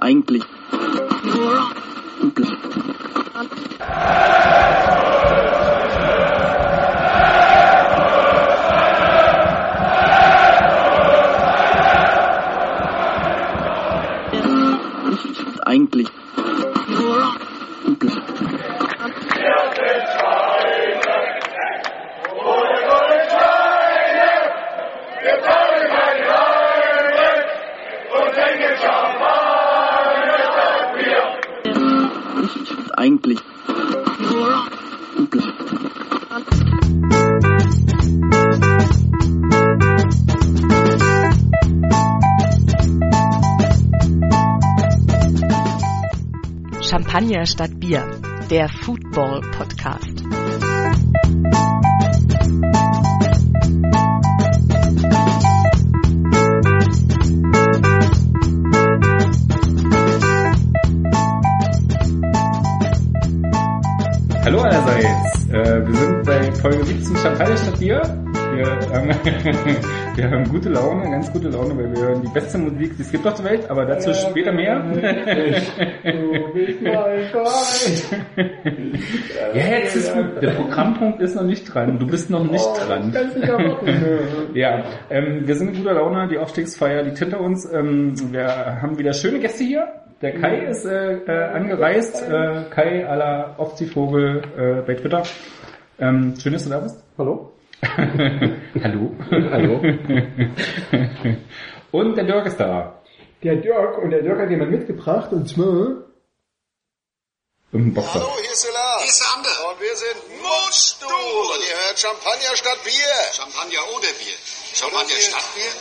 Eigentlich. 0.00 0.44
Champagner 47.12 47.44
statt 47.44 47.78
Bier, 47.78 48.10
der 48.48 48.70
Football 48.70 49.42
Podcast. 49.54 50.24
Hallo 64.42 64.62
allerseits, 64.62 65.50
äh, 65.50 65.86
wir 65.86 65.94
sind 65.94 66.22
bei 66.24 66.50
Folge 66.52 66.82
17 66.82 67.16
Champagner 67.18 67.56
statt 67.58 67.78
Bier. 67.78 68.00
Wir, 68.54 68.66
ähm, 68.94 69.10
wir 70.16 70.30
haben 70.30 70.48
gute 70.48 70.70
Laune, 70.70 71.10
ganz 71.10 71.30
gute 71.30 71.50
Laune, 71.50 71.76
weil 71.76 71.94
wir 71.94 72.06
hören 72.06 72.22
die 72.22 72.32
beste 72.32 72.56
Musik, 72.56 72.96
die 72.96 73.02
es 73.02 73.10
gibt 73.10 73.26
auf 73.26 73.34
der 73.34 73.44
Welt, 73.50 73.70
aber 73.70 73.84
dazu 73.84 74.14
später 74.14 74.52
mehr. 74.52 74.82
Ja, 79.54 79.66
jetzt 79.78 79.96
ist 79.96 80.12
gut. 80.12 80.42
Der 80.42 80.50
Programmpunkt 80.50 81.20
ist 81.20 81.34
noch 81.36 81.44
nicht 81.44 81.72
dran. 81.72 81.98
Du 81.98 82.06
bist 82.06 82.30
noch 82.30 82.44
nicht 82.44 82.64
dran. 82.64 83.12
ja, 84.54 84.84
ähm, 85.10 85.46
wir 85.46 85.54
sind 85.54 85.68
in 85.68 85.76
guter 85.76 85.94
Laune. 85.94 86.28
Die 86.28 86.38
Aufstiegsfeier 86.38 87.02
liegt 87.02 87.18
hinter 87.18 87.40
uns. 87.40 87.70
Ähm, 87.72 88.14
wir 88.32 88.46
haben 88.82 88.98
wieder 88.98 89.12
schöne 89.12 89.38
Gäste 89.38 89.64
hier. 89.64 89.88
Der 90.22 90.32
Kai 90.40 90.66
ist 90.66 90.84
äh, 90.84 91.18
äh, 91.18 91.44
angereist. 91.52 92.22
Äh, 92.28 92.64
Kai 92.70 93.08
à 93.08 93.16
la 93.16 93.54
Ofzi-Vogel 93.58 94.42
äh, 94.56 94.82
bei 94.86 94.94
Twitter. 94.94 95.22
Ähm, 95.98 96.34
schön, 96.40 96.52
dass 96.52 96.64
du 96.64 96.70
da 96.70 96.80
bist. 96.80 97.04
Hallo? 97.18 97.52
Hallo. 98.82 99.10
Hallo. 99.30 99.80
Und 101.90 102.16
der 102.16 102.24
Dirk 102.24 102.46
ist 102.46 102.58
da. 102.58 103.01
Der 103.42 103.56
Dirk, 103.56 103.98
und 103.98 104.10
der 104.10 104.22
Dirk 104.22 104.38
hat 104.38 104.50
jemand 104.50 104.70
mitgebracht, 104.70 105.32
und 105.32 105.48
zwar... 105.48 106.06
Im 107.72 107.94
Boxer. 107.94 108.20
Hallo, 108.20 108.36
hier 108.38 108.52
ist 108.52 108.64
der 108.64 108.72
Lars. 108.72 109.02
Hier 109.02 109.10
ist 109.10 109.20
der 109.20 109.32
Ander. 109.34 109.70
Und 109.70 109.80
wir 109.80 109.96
sind 109.96 110.42
Mundstuhl. 110.42 111.56
Und 111.56 111.60
ihr 111.66 111.86
hört 111.86 111.98
Champagner 111.98 112.54
statt 112.54 112.78
Bier. 112.84 113.14
Champagner 113.32 113.80
oder 113.96 114.12
Bier? 114.20 114.36
Champagner 114.74 115.06
Bier. 115.06 115.22
statt 115.22 115.44
Bier? 115.54 115.72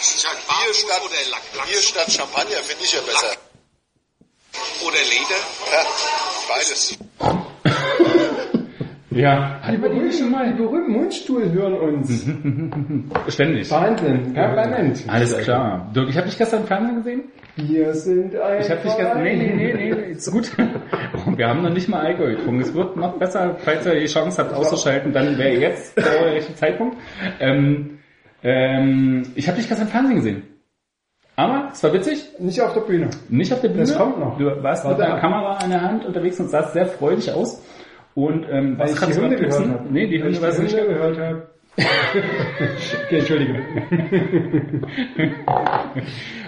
Sag 0.00 0.36
Bier 0.46 0.74
statt, 0.74 1.02
oder 1.02 1.30
Lack, 1.30 1.42
Lack 1.56 1.66
Bier 1.66 1.80
statt 1.80 2.12
Champagner 2.12 2.62
finde 2.62 2.84
ich 2.84 2.92
ja 2.92 3.00
besser. 3.00 3.34
oder 4.84 4.98
Leder? 4.98 5.42
Ja, 5.72 5.86
beides. 6.48 6.98
Ja, 9.18 9.60
Die 9.68 9.76
berühmten, 9.78 10.32
die 10.46 10.52
berühmten 10.52 10.92
Mundstuhl 10.92 11.50
hören 11.50 11.74
uns. 11.74 12.24
ständig. 13.28 13.68
Wahnsinn, 13.68 14.32
permanent. 14.32 15.02
Alles 15.08 15.36
klar. 15.38 15.90
Dirk, 15.92 16.08
ich 16.08 16.16
habe 16.16 16.28
dich 16.28 16.38
gestern 16.38 16.60
im 16.60 16.66
Fernsehen 16.68 16.96
gesehen. 16.96 17.22
Wir 17.56 17.94
sind 17.94 18.36
ein 18.36 18.60
Ich 18.60 18.70
habe 18.70 18.80
dich 18.80 18.96
gestern... 18.96 19.22
Nee, 19.24 19.34
nee, 19.34 19.52
nee, 19.56 19.72
nee, 19.72 20.12
ist 20.12 20.30
gut. 20.30 20.52
Wir 21.36 21.48
haben 21.48 21.62
noch 21.62 21.72
nicht 21.72 21.88
mal 21.88 22.06
Alkohol 22.06 22.36
getrunken. 22.36 22.60
Es 22.60 22.72
wird 22.72 22.96
noch 22.96 23.18
besser, 23.18 23.56
falls 23.58 23.84
ihr 23.86 23.98
die 23.98 24.06
Chance 24.06 24.40
habt 24.40 24.54
auszuschalten, 24.54 25.12
dann 25.12 25.36
wäre 25.36 25.56
jetzt 25.56 25.96
der 25.96 26.34
richtige 26.34 26.54
Zeitpunkt. 26.56 26.96
Ähm, 27.40 27.98
ähm, 28.44 29.22
ich 29.34 29.48
habe 29.48 29.58
dich 29.58 29.66
gestern 29.68 29.88
im 29.88 29.90
Fernsehen 29.92 30.16
gesehen. 30.16 30.42
Aber 31.34 31.70
es 31.72 31.82
war 31.82 31.92
witzig, 31.92 32.24
Nicht 32.38 32.60
auf 32.60 32.74
der 32.74 32.80
Bühne. 32.82 33.10
Nicht 33.28 33.52
auf 33.52 33.60
der 33.60 33.68
Bühne. 33.68 33.80
Das 33.80 33.96
kommt 33.96 34.20
noch. 34.20 34.38
Du 34.38 34.44
warst 34.62 34.84
mit 34.84 34.92
Warte 34.92 35.04
einer 35.04 35.14
ab. 35.14 35.20
Kamera 35.20 35.58
in 35.64 35.70
der 35.70 35.82
Hand 35.82 36.04
unterwegs 36.04 36.38
und 36.38 36.50
sahst 36.50 36.72
sehr 36.72 36.86
freudig 36.86 37.32
aus. 37.32 37.64
Und 38.14 38.46
ähm, 38.50 38.78
Weil 38.78 38.84
was 38.86 38.92
ich 38.94 38.98
kannst 39.00 39.18
die 39.18 39.22
abknipsen? 39.24 39.64
gehört 39.64 39.80
habe. 39.80 39.92
Nee, 39.92 40.06
die 40.06 40.20
Weil 40.22 40.32
Hunde 40.34 40.64
ich 40.64 40.72
die. 40.72 40.80
Hunde 40.80 40.94
gehört 40.94 41.18
habe. 41.18 41.42
okay, 43.06 43.18
Entschuldige. 43.18 43.54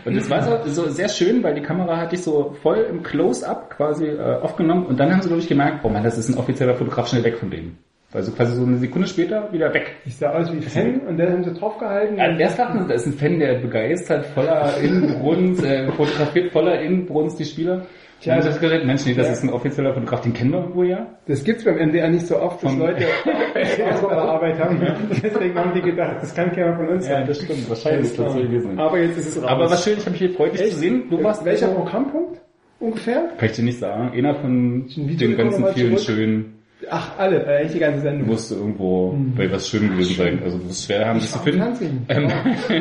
Und 0.05 0.17
es 0.17 0.29
war 0.31 0.43
so, 0.43 0.59
so 0.71 0.89
sehr 0.91 1.09
schön, 1.09 1.43
weil 1.43 1.55
die 1.55 1.63
Kamera 1.63 1.97
hat 1.99 2.13
dich 2.13 2.23
so 2.23 2.57
voll 2.63 2.87
im 2.91 3.03
Close-Up 3.03 3.71
quasi 3.71 4.07
äh, 4.07 4.19
aufgenommen 4.43 4.87
und 4.87 4.99
dann 4.99 5.13
haben 5.13 5.21
sie, 5.23 5.29
glaube 5.29 5.43
ich, 5.43 5.49
gemerkt, 5.49 5.85
oh 5.85 5.89
man, 5.89 6.03
das 6.03 6.19
ist 6.19 6.29
ein 6.31 6.39
offizieller 6.39 6.75
Fotograf, 6.75 7.09
schnell 7.09 7.23
weg 7.23 7.37
von 7.39 7.51
denen. 7.51 7.79
Also 8.13 8.33
quasi 8.33 8.57
so 8.57 8.65
eine 8.65 8.79
Sekunde 8.79 9.07
später 9.07 9.53
wieder 9.53 9.73
weg. 9.73 9.95
Ich 10.05 10.17
sah 10.17 10.31
aus 10.33 10.53
wie 10.53 10.61
Fan 10.63 11.01
und 11.07 11.17
dann 11.17 11.31
haben 11.33 11.45
sie 11.45 11.53
draufgehalten. 11.55 12.19
Also 12.19 12.39
der 12.39 12.49
sagt, 12.49 12.91
da 12.91 12.95
ist 12.95 13.07
ein 13.07 13.13
Fan, 13.13 13.39
der 13.39 13.55
begeistert, 13.61 14.27
voller 14.27 14.79
Inbrunst, 14.79 15.63
äh, 15.65 15.93
fotografiert 15.93 16.51
voller 16.51 16.81
Inbrunst 16.81 17.39
die 17.39 17.45
Spieler. 17.45 17.87
Tja, 18.21 18.35
hab 18.37 18.61
gesagt, 18.61 18.85
Mensch, 18.85 19.07
nee, 19.07 19.15
das 19.15 19.27
ja. 19.29 19.33
ist 19.33 19.43
ein 19.45 19.51
offizieller 19.51 19.95
Fotograf, 19.95 20.21
den 20.21 20.35
kennen 20.35 20.53
wir 20.53 20.59
irgendwo 20.61 20.83
ja. 20.83 21.07
Das 21.27 21.43
gibt's 21.43 21.65
beim 21.65 21.77
MDR 21.77 22.11
nicht 22.11 22.27
so 22.27 22.39
oft, 22.39 22.63
dass 22.63 22.71
Vom- 22.71 22.81
Leute 22.81 23.07
Arbeit 24.11 24.59
haben. 24.59 24.79
Deswegen 25.23 25.55
haben 25.59 25.73
die 25.75 25.81
gedacht, 25.81 26.17
das 26.21 26.35
kann 26.35 26.53
keiner 26.53 26.77
von 26.77 26.89
uns 26.89 27.07
sein. 27.07 27.33
stimmt, 27.35 27.69
wahrscheinlich 27.69 28.19
Alles 28.19 28.65
klar. 28.67 28.87
Aber 28.87 28.99
jetzt 28.99 29.17
ist 29.19 29.29
es 29.37 29.43
raus. 29.43 29.49
Aber 29.49 29.71
was 29.71 29.85
schön, 29.85 29.95
ich 29.95 30.01
habe 30.01 30.11
mich 30.11 30.19
hier 30.21 30.31
freut, 30.31 30.53
dich 30.53 30.71
zu 30.71 30.77
sehen. 30.79 31.05
Du 31.09 31.23
warst 31.23 31.45
Welcher 31.45 31.69
Programmpunkt 31.69 32.41
ungefähr? 32.79 33.31
Kann 33.39 33.49
ich 33.49 33.57
dir 33.57 33.65
nicht 33.65 33.79
sagen. 33.79 34.11
Einer 34.13 34.35
von 34.35 34.87
den 34.97 35.37
ganzen 35.37 35.67
vielen 35.69 35.99
schönen 35.99 36.60
Ach, 36.89 37.19
alle, 37.19 37.45
echt 37.59 37.75
die 37.75 37.79
ganze 37.79 38.01
Sendung. 38.01 38.29
musste 38.29 38.55
irgendwo 38.55 39.15
bei 39.37 39.51
was 39.53 39.69
Schönem 39.69 39.91
gewesen 39.91 40.17
sein. 40.17 40.41
Also 40.43 40.59
du 40.59 40.69
wirst 40.69 40.87
schwer 40.87 41.07
haben, 41.07 41.19
das 41.19 41.33
zu 41.33 41.39
finden. 41.41 42.07
Ähm. 42.09 42.29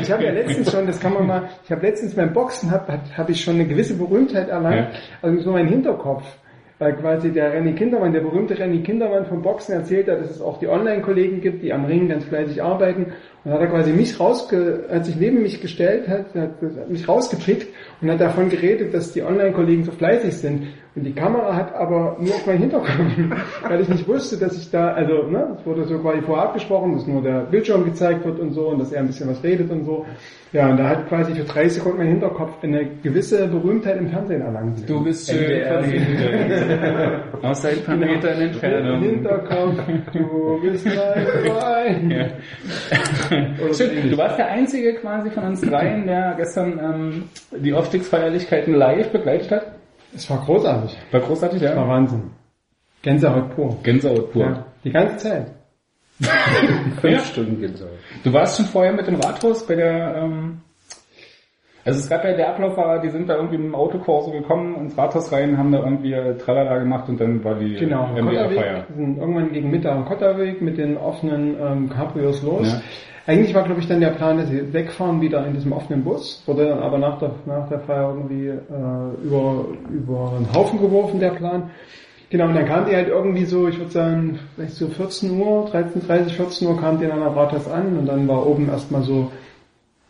Ich 0.01 0.11
habe 0.11 0.23
ja 0.23 0.31
letztens 0.31 0.71
schon, 0.71 0.87
das 0.87 0.99
kann 0.99 1.13
man 1.13 1.27
mal, 1.27 1.49
ich 1.65 1.71
habe 1.71 1.85
letztens 1.85 2.13
beim 2.15 2.31
Boxen 2.33 2.71
habe 2.71 2.93
hab, 2.93 3.17
hab 3.17 3.29
ich 3.29 3.41
schon 3.43 3.55
eine 3.55 3.65
gewisse 3.67 3.95
Berühmtheit 3.95 4.47
erlangt, 4.49 4.75
Ja. 4.77 4.89
also 5.21 5.41
so 5.41 5.51
mein 5.51 5.67
Hinterkopf. 5.67 6.23
Weil 6.81 6.93
quasi 6.95 7.29
der 7.29 7.51
Renny 7.51 7.73
Kindermann, 7.73 8.13
der 8.13 8.21
berühmte 8.21 8.57
Renny 8.57 8.81
Kindermann 8.81 9.25
vom 9.25 9.41
Boxen 9.41 9.73
erzählt 9.73 10.07
hat, 10.07 10.21
dass 10.21 10.29
es 10.31 10.39
auch 10.41 10.59
die 10.59 10.67
Online-Kollegen 10.69 11.41
gibt, 11.41 11.61
die 11.61 11.73
am 11.73 11.83
Ring 11.83 12.07
ganz 12.07 12.23
fleißig 12.23 12.63
arbeiten. 12.63 13.07
Und 13.45 13.53
hat 13.53 13.61
er 13.61 13.67
quasi 13.67 13.91
mich 13.93 14.19
rausge, 14.19 14.85
hat 14.91 15.05
sich 15.05 15.15
neben 15.15 15.41
mich 15.41 15.61
gestellt, 15.61 16.07
hat, 16.09 16.35
hat, 16.35 16.61
hat 16.61 16.89
mich 16.89 17.07
rausgepickt 17.07 17.67
und 18.01 18.11
hat 18.11 18.19
davon 18.19 18.49
geredet, 18.49 18.93
dass 18.93 19.13
die 19.13 19.23
Online-Kollegen 19.23 19.85
so 19.85 19.91
fleißig 19.91 20.35
sind. 20.35 20.67
Und 20.95 21.03
die 21.05 21.13
Kamera 21.13 21.55
hat 21.55 21.73
aber 21.73 22.17
nur 22.19 22.33
auf 22.33 22.45
meinen 22.45 22.59
Hinterkopf, 22.59 22.89
weil 23.69 23.79
ich 23.79 23.87
nicht 23.87 24.07
wusste, 24.07 24.37
dass 24.37 24.57
ich 24.57 24.69
da, 24.69 24.89
also, 24.89 25.23
ne, 25.29 25.55
es 25.57 25.65
wurde 25.65 25.85
so 25.85 25.99
quasi 25.99 26.21
vorher 26.21 26.47
abgesprochen, 26.47 26.95
dass 26.95 27.07
nur 27.07 27.21
der 27.21 27.41
Bildschirm 27.41 27.85
gezeigt 27.85 28.25
wird 28.25 28.39
und 28.39 28.51
so 28.51 28.69
und 28.69 28.79
dass 28.79 28.91
er 28.91 29.01
ein 29.01 29.07
bisschen 29.07 29.29
was 29.29 29.41
redet 29.43 29.71
und 29.71 29.85
so. 29.85 30.05
Ja, 30.51 30.67
und 30.67 30.77
da 30.77 30.89
hat 30.89 31.07
quasi 31.07 31.35
für 31.35 31.43
30 31.43 31.73
Sekunden 31.73 31.99
mein 31.99 32.07
Hinterkopf 32.07 32.63
eine 32.63 32.83
gewisse 33.03 33.47
Berühmmkeit 33.47 33.97
im 33.97 34.09
Fernsehen 34.09 34.41
erlangt. 34.41 34.89
du 34.89 35.03
bist 35.03 35.29
schön 35.29 35.61
hinten. 35.83 37.45
Aus 37.45 37.63
ein 37.63 37.83
paar 37.85 37.95
Metern 37.95 38.41
Entfernung. 38.41 38.99
Hinterkopf, 38.99 39.75
du 40.11 40.59
bist 40.63 40.87
mein 40.87 41.27
Freund. 41.45 42.33
Ja. 43.79 44.09
Du 44.09 44.17
warst 44.17 44.37
der 44.37 44.47
Einzige 44.47 44.93
quasi 44.95 45.29
von 45.29 45.43
uns 45.43 45.61
dreien, 45.61 46.05
der 46.05 46.35
gestern 46.37 46.79
ähm, 46.79 47.23
die 47.51 47.73
Aufstiegsfeierlichkeiten 47.73 48.73
live 48.73 49.09
begleitet 49.11 49.51
hat. 49.51 49.65
Es 50.13 50.29
war 50.29 50.43
großartig. 50.43 50.97
War 51.11 51.19
großartig, 51.21 51.61
Es 51.61 51.75
war 51.75 51.83
ja? 51.83 51.87
Wahnsinn. 51.87 52.31
Gänsehaut 53.01 53.55
pur. 53.55 53.77
Gänsehaut 53.83 54.31
pur. 54.31 54.41
Ja, 54.43 54.65
die 54.83 54.91
ganze 54.91 55.17
Zeit. 55.17 55.47
Ja. 57.03 57.19
Stunden 57.19 57.61
Gänsehaut. 57.61 57.93
Du 58.23 58.33
warst 58.33 58.57
schon 58.57 58.65
vorher 58.65 58.91
mit 58.91 59.07
dem 59.07 59.15
Rathaus 59.15 59.65
bei 59.65 59.75
der, 59.75 60.15
ähm, 60.17 60.59
also 61.85 61.99
es 61.99 62.09
gab 62.09 62.25
ja 62.25 62.33
der 62.33 62.49
Ablauf 62.49 62.75
war, 62.75 62.99
die 62.99 63.09
sind 63.09 63.29
da 63.29 63.35
irgendwie 63.35 63.57
mit 63.57 63.67
dem 63.67 63.75
Autokorso 63.75 64.31
gekommen 64.31 64.75
ins 64.75 64.97
Rathaus 64.97 65.31
rein, 65.31 65.57
haben 65.57 65.71
da 65.71 65.79
irgendwie 65.79 66.13
Tralala 66.43 66.77
gemacht 66.79 67.07
und 67.07 67.21
dann 67.21 67.43
war 67.43 67.55
die 67.55 67.75
Genau, 67.75 68.07
MDR-Feier. 68.07 68.85
Sind 68.95 69.17
irgendwann 69.17 69.51
gegen 69.53 69.71
Mittag 69.71 69.93
am 69.93 70.05
Kotterweg 70.05 70.61
mit 70.61 70.77
den 70.77 70.97
offenen 70.97 71.55
ähm, 71.59 71.89
Cabrios 71.89 72.43
los. 72.43 72.67
Ja. 72.67 72.81
Eigentlich 73.29 73.53
war, 73.53 73.61
glaube 73.61 73.79
ich, 73.79 73.87
dann 73.87 73.99
der 73.99 74.09
Plan, 74.09 74.37
dass 74.37 74.49
sie 74.49 74.73
wegfahren 74.73 75.21
wieder 75.21 75.45
in 75.45 75.53
diesem 75.53 75.71
offenen 75.71 76.03
Bus. 76.03 76.41
Wurde 76.47 76.69
dann 76.69 76.79
aber 76.79 76.97
nach 76.97 77.19
der, 77.19 77.29
nach 77.45 77.69
der 77.69 77.79
Feier 77.81 78.15
irgendwie 78.15 78.47
äh, 78.47 79.23
über, 79.23 79.65
über 79.91 80.33
einen 80.35 80.51
Haufen 80.51 80.81
geworfen, 80.81 81.19
der 81.19 81.29
Plan. 81.29 81.69
Genau, 82.31 82.45
und 82.47 82.55
dann 82.55 82.65
kam 82.65 82.87
die 82.87 82.95
halt 82.95 83.07
irgendwie 83.07 83.45
so, 83.45 83.67
ich 83.67 83.77
würde 83.77 83.91
sagen, 83.91 84.39
vielleicht 84.55 84.73
so 84.73 84.87
14 84.87 85.39
Uhr, 85.39 85.69
13.30, 85.71 86.29
14 86.29 86.67
Uhr 86.69 86.81
kam 86.81 86.99
die 86.99 87.05
dann 87.05 87.21
am 87.21 87.37
Rathaus 87.37 87.67
an 87.67 87.99
und 87.99 88.07
dann 88.07 88.27
war 88.27 88.47
oben 88.47 88.67
erstmal 88.67 89.03
so 89.03 89.31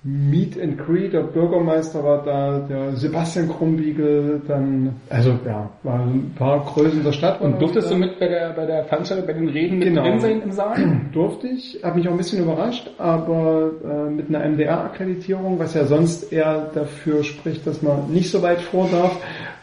Meet 0.01 0.57
and 0.61 0.77
Greet, 0.77 1.11
der 1.11 1.23
Bürgermeister 1.23 2.01
war 2.01 2.23
da, 2.23 2.59
der 2.59 2.95
Sebastian 2.95 3.49
Krumbiegel, 3.49 4.41
dann, 4.47 4.95
also 5.09 5.37
ja, 5.45 5.69
waren 5.83 6.09
ein 6.09 6.35
paar 6.37 6.63
Größen 6.63 7.03
der 7.03 7.11
Stadt. 7.11 7.41
Und 7.41 7.61
durftest 7.61 7.91
du 7.91 7.95
mit 7.95 8.17
bei 8.17 8.29
der, 8.29 8.53
bei 8.53 8.65
der 8.65 8.85
Veranstaltung, 8.85 9.27
bei 9.27 9.33
den 9.33 9.49
Reden 9.49 9.77
mit 9.77 9.89
Genau. 9.89 10.03
drin 10.03 10.19
sein 10.21 10.41
im 10.41 10.51
Saal? 10.53 10.77
Durfte 11.11 11.47
ich, 11.47 11.81
habe 11.83 11.97
mich 11.99 12.07
auch 12.07 12.13
ein 12.13 12.17
bisschen 12.17 12.41
überrascht, 12.41 12.89
aber 12.97 13.71
äh, 13.83 14.09
mit 14.09 14.29
einer 14.29 14.47
MDR-Akkreditierung, 14.47 15.59
was 15.59 15.73
ja 15.73 15.83
sonst 15.83 16.31
eher 16.31 16.69
dafür 16.73 17.25
spricht, 17.25 17.67
dass 17.67 17.81
man 17.81 18.09
nicht 18.09 18.31
so 18.31 18.41
weit 18.41 18.61
vor 18.61 18.87
darf. 18.89 19.17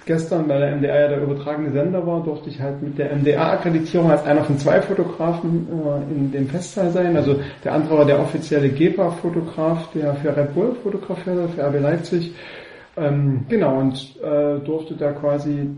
Gestern, 0.06 0.48
weil 0.48 0.60
der 0.60 0.76
MDR 0.76 1.00
ja 1.00 1.08
der 1.08 1.22
übertragene 1.22 1.72
Sender 1.72 2.06
war, 2.06 2.22
durfte 2.22 2.48
ich 2.48 2.60
halt 2.60 2.80
mit 2.80 2.96
der 2.96 3.14
MDR-Akkreditierung 3.16 4.08
als 4.08 4.24
einer 4.24 4.44
von 4.44 4.56
zwei 4.56 4.80
Fotografen 4.80 5.66
äh, 5.68 6.14
in 6.14 6.30
dem 6.30 6.48
Festsaal 6.48 6.90
sein. 6.92 7.16
Also 7.16 7.40
der 7.64 7.72
andere 7.72 7.98
war 7.98 8.04
der 8.04 8.20
offizielle 8.20 8.68
GEPA-Fotograf, 8.68 9.90
der 9.94 10.14
für 10.14 10.36
Red 10.36 10.54
Bull 10.54 10.76
fotografiert 10.80 11.42
hat, 11.42 11.50
für 11.50 11.66
RB 11.66 11.80
Leipzig. 11.80 12.32
Ähm, 12.96 13.46
genau, 13.48 13.80
und 13.80 14.14
äh, 14.22 14.60
durfte 14.64 14.94
da 14.94 15.10
quasi 15.10 15.70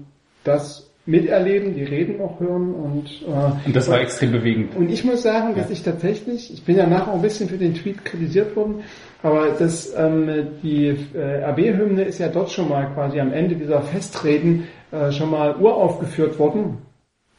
das 0.44 0.87
miterleben, 1.08 1.74
die 1.74 1.84
Reden 1.84 2.20
auch 2.20 2.38
hören 2.38 2.74
und 2.74 3.06
äh, 3.26 3.66
Und 3.66 3.74
das 3.74 3.88
war 3.88 3.98
extrem 3.98 4.30
bewegend. 4.30 4.76
und 4.76 4.90
ich 4.90 5.04
muss 5.04 5.22
sagen, 5.22 5.54
dass 5.56 5.70
ich 5.70 5.82
tatsächlich, 5.82 6.52
ich 6.52 6.62
bin 6.64 6.76
ja 6.76 6.86
nachher 6.86 7.12
auch 7.12 7.16
ein 7.16 7.22
bisschen 7.22 7.48
für 7.48 7.56
den 7.56 7.74
Tweet 7.74 8.04
kritisiert 8.04 8.54
worden, 8.54 8.82
aber 9.22 9.48
das, 9.58 9.94
ähm, 9.96 10.48
die 10.62 10.96
äh, 11.14 11.44
RB-Hymne 11.44 12.02
ist 12.02 12.18
ja 12.18 12.28
dort 12.28 12.50
schon 12.50 12.68
mal 12.68 12.92
quasi 12.92 13.20
am 13.20 13.32
Ende 13.32 13.56
dieser 13.56 13.80
Festreden 13.80 14.64
äh, 14.92 15.10
schon 15.10 15.30
mal 15.30 15.56
uraufgeführt 15.56 16.38
worden. 16.38 16.78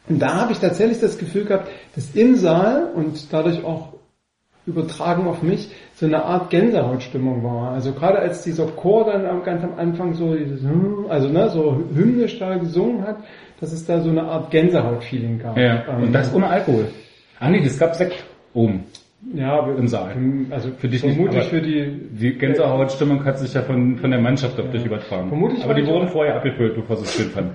Und 0.09 0.19
da 0.19 0.33
habe 0.41 0.51
ich 0.51 0.59
tatsächlich 0.59 0.99
das 0.99 1.19
Gefühl 1.19 1.45
gehabt, 1.45 1.69
dass 1.95 2.15
im 2.15 2.35
Saal 2.35 2.91
und 2.95 3.31
dadurch 3.31 3.63
auch 3.63 3.93
übertragen 4.65 5.27
auf 5.27 5.41
mich 5.43 5.69
so 5.95 6.05
eine 6.05 6.23
Art 6.23 6.49
Gänsehautstimmung 6.49 7.43
war. 7.43 7.71
Also 7.71 7.91
gerade 7.91 8.19
als 8.19 8.43
dieser 8.43 8.67
Chor 8.67 9.05
dann 9.05 9.43
ganz 9.43 9.63
am 9.63 9.77
Anfang 9.77 10.13
so 10.13 10.33
dieses, 10.35 10.61
hm, 10.61 11.05
also 11.09 11.27
ne, 11.27 11.49
so 11.49 11.83
hymnisch 11.93 12.39
da 12.39 12.57
gesungen 12.57 13.05
hat, 13.05 13.17
dass 13.59 13.71
es 13.71 13.85
da 13.85 13.99
so 14.01 14.09
eine 14.09 14.23
Art 14.23 14.51
Gänsehaut-Feeling 14.51 15.39
gab. 15.39 15.57
Ja. 15.57 15.83
Ähm, 15.89 16.03
Und 16.03 16.13
das 16.13 16.33
ohne 16.33 16.47
Alkohol. 16.47 16.85
Ah 17.39 17.49
nee, 17.49 17.61
das 17.63 17.77
gab 17.77 17.95
Sekt 17.95 18.23
oben. 18.53 18.83
ja, 19.33 19.51
aber 19.59 19.75
im 19.77 19.87
Saal. 19.87 20.15
Also 20.49 20.69
Für 20.77 20.87
dich 20.87 21.03
nicht, 21.03 21.13
vermutlich 21.15 21.41
aber 21.41 21.49
für 21.49 21.61
die 21.61 21.99
Die 22.11 22.33
Gänsehautstimmung 22.37 23.23
hat 23.25 23.37
sich 23.39 23.53
ja 23.53 23.61
von, 23.61 23.97
von 23.97 24.11
der 24.11 24.19
Mannschaft 24.19 24.59
auf 24.59 24.69
dich 24.71 24.85
übertragen. 24.85 25.29
Vermutlich 25.29 25.63
Aber 25.63 25.73
die 25.73 25.85
wurden 25.85 26.07
auch- 26.07 26.11
vorher 26.11 26.35
abgefüllt, 26.35 26.75
bevor 26.75 26.95
sie 26.97 27.03
es 27.03 27.13
schön 27.15 27.29
fanden. 27.29 27.51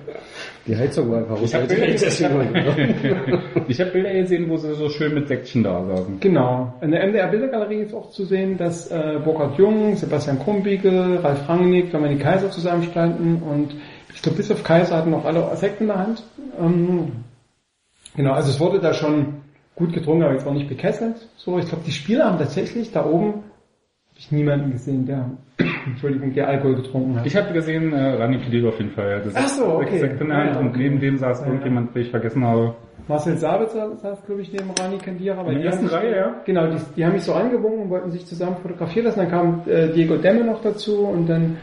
Die 0.67 0.75
Heizung 0.75 1.11
war 1.11 1.19
einfach 1.19 1.39
Ich 1.43 1.53
habe 1.53 1.65
Bilder, 1.67 1.85
ich 3.67 3.81
hab 3.81 3.93
Bilder 3.93 4.13
gesehen, 4.13 4.49
wo 4.49 4.57
sie 4.57 4.73
so 4.73 4.89
schön 4.89 5.13
mit 5.13 5.27
Säckchen 5.27 5.63
da 5.63 5.83
saßen. 5.85 6.19
Genau. 6.19 6.73
In 6.81 6.91
der 6.91 7.07
MDR 7.07 7.27
Bildergalerie 7.27 7.81
ist 7.81 7.93
auch 7.93 8.09
zu 8.09 8.25
sehen, 8.25 8.57
dass 8.57 8.89
äh, 8.91 9.19
Burkhard 9.23 9.57
Jung, 9.57 9.95
Sebastian 9.95 10.39
Krumbiegel, 10.39 11.17
Ralf 11.17 11.47
Rangnick, 11.47 11.91
Dominik 11.91 12.21
Kaiser 12.21 12.49
zusammenstanden 12.49 13.41
und 13.43 13.75
ich 14.15 14.21
glaube 14.21 14.37
bis 14.37 14.49
auf 14.51 14.63
Kaiser 14.63 14.97
hatten 14.97 15.11
noch 15.11 15.25
alle 15.25 15.55
Sekt 15.55 15.81
in 15.81 15.87
der 15.87 15.99
Hand. 15.99 16.23
Ähm, 16.59 17.11
genau, 18.15 18.31
also 18.33 18.49
es 18.49 18.59
wurde 18.59 18.79
da 18.79 18.93
schon 18.93 19.35
gut 19.75 19.93
getrunken, 19.93 20.23
aber 20.23 20.33
jetzt 20.33 20.47
auch 20.47 20.53
nicht 20.53 20.69
bekesselt. 20.69 21.27
So, 21.37 21.59
ich 21.59 21.67
glaube 21.67 21.83
die 21.85 21.91
Spieler 21.91 22.25
haben 22.25 22.39
tatsächlich 22.39 22.91
da 22.91 23.05
oben 23.05 23.43
habe 24.15 24.21
ich 24.21 24.31
niemanden 24.31 24.71
gesehen, 24.71 25.05
der 25.05 25.29
Entschuldigung, 25.85 26.33
der 26.33 26.47
Alkohol 26.47 26.75
getrunken 26.77 27.19
hat. 27.19 27.25
Ich 27.25 27.35
habe 27.35 27.51
gesehen, 27.51 27.91
äh, 27.91 28.13
Rani 28.13 28.37
plädiert 28.37 28.65
auf 28.65 28.77
jeden 28.79 28.91
Fall. 28.91 29.21
Das 29.25 29.35
Ach 29.35 29.47
so, 29.49 29.65
okay. 29.65 29.99
Sekt 29.99 30.21
in 30.21 30.29
der 30.29 30.37
Hand 30.37 30.53
Ja. 30.53 30.59
und 30.61 30.77
neben 30.77 31.01
dem 31.01 31.17
saß 31.17 31.41
Ja. 31.41 31.47
irgendjemand, 31.47 31.93
den 31.93 32.01
ich 32.03 32.11
vergessen 32.11 32.45
habe. 32.45 32.75
Marcel 33.09 33.35
Sabitzer 33.37 33.93
saß, 33.97 34.25
glaube 34.25 34.41
ich, 34.41 34.53
neben 34.53 34.71
Rani 34.79 34.97
Kandira. 34.99 35.41
In 35.41 35.55
der 35.55 35.65
ersten 35.65 35.87
Reihe, 35.87 36.15
ja? 36.15 36.35
Genau, 36.45 36.65
die, 36.67 36.77
die 36.95 37.05
haben 37.05 37.11
mich 37.11 37.23
so 37.23 37.33
angewunken 37.33 37.81
und 37.81 37.89
wollten 37.89 38.09
sich 38.11 38.25
zusammen 38.25 38.55
fotografieren 38.61 39.05
lassen. 39.07 39.19
Dann 39.19 39.29
kam 39.29 39.61
äh, 39.67 39.89
Diego 39.91 40.15
Demme 40.15 40.45
noch 40.45 40.61
dazu 40.61 41.05
und 41.07 41.27
dann 41.27 41.57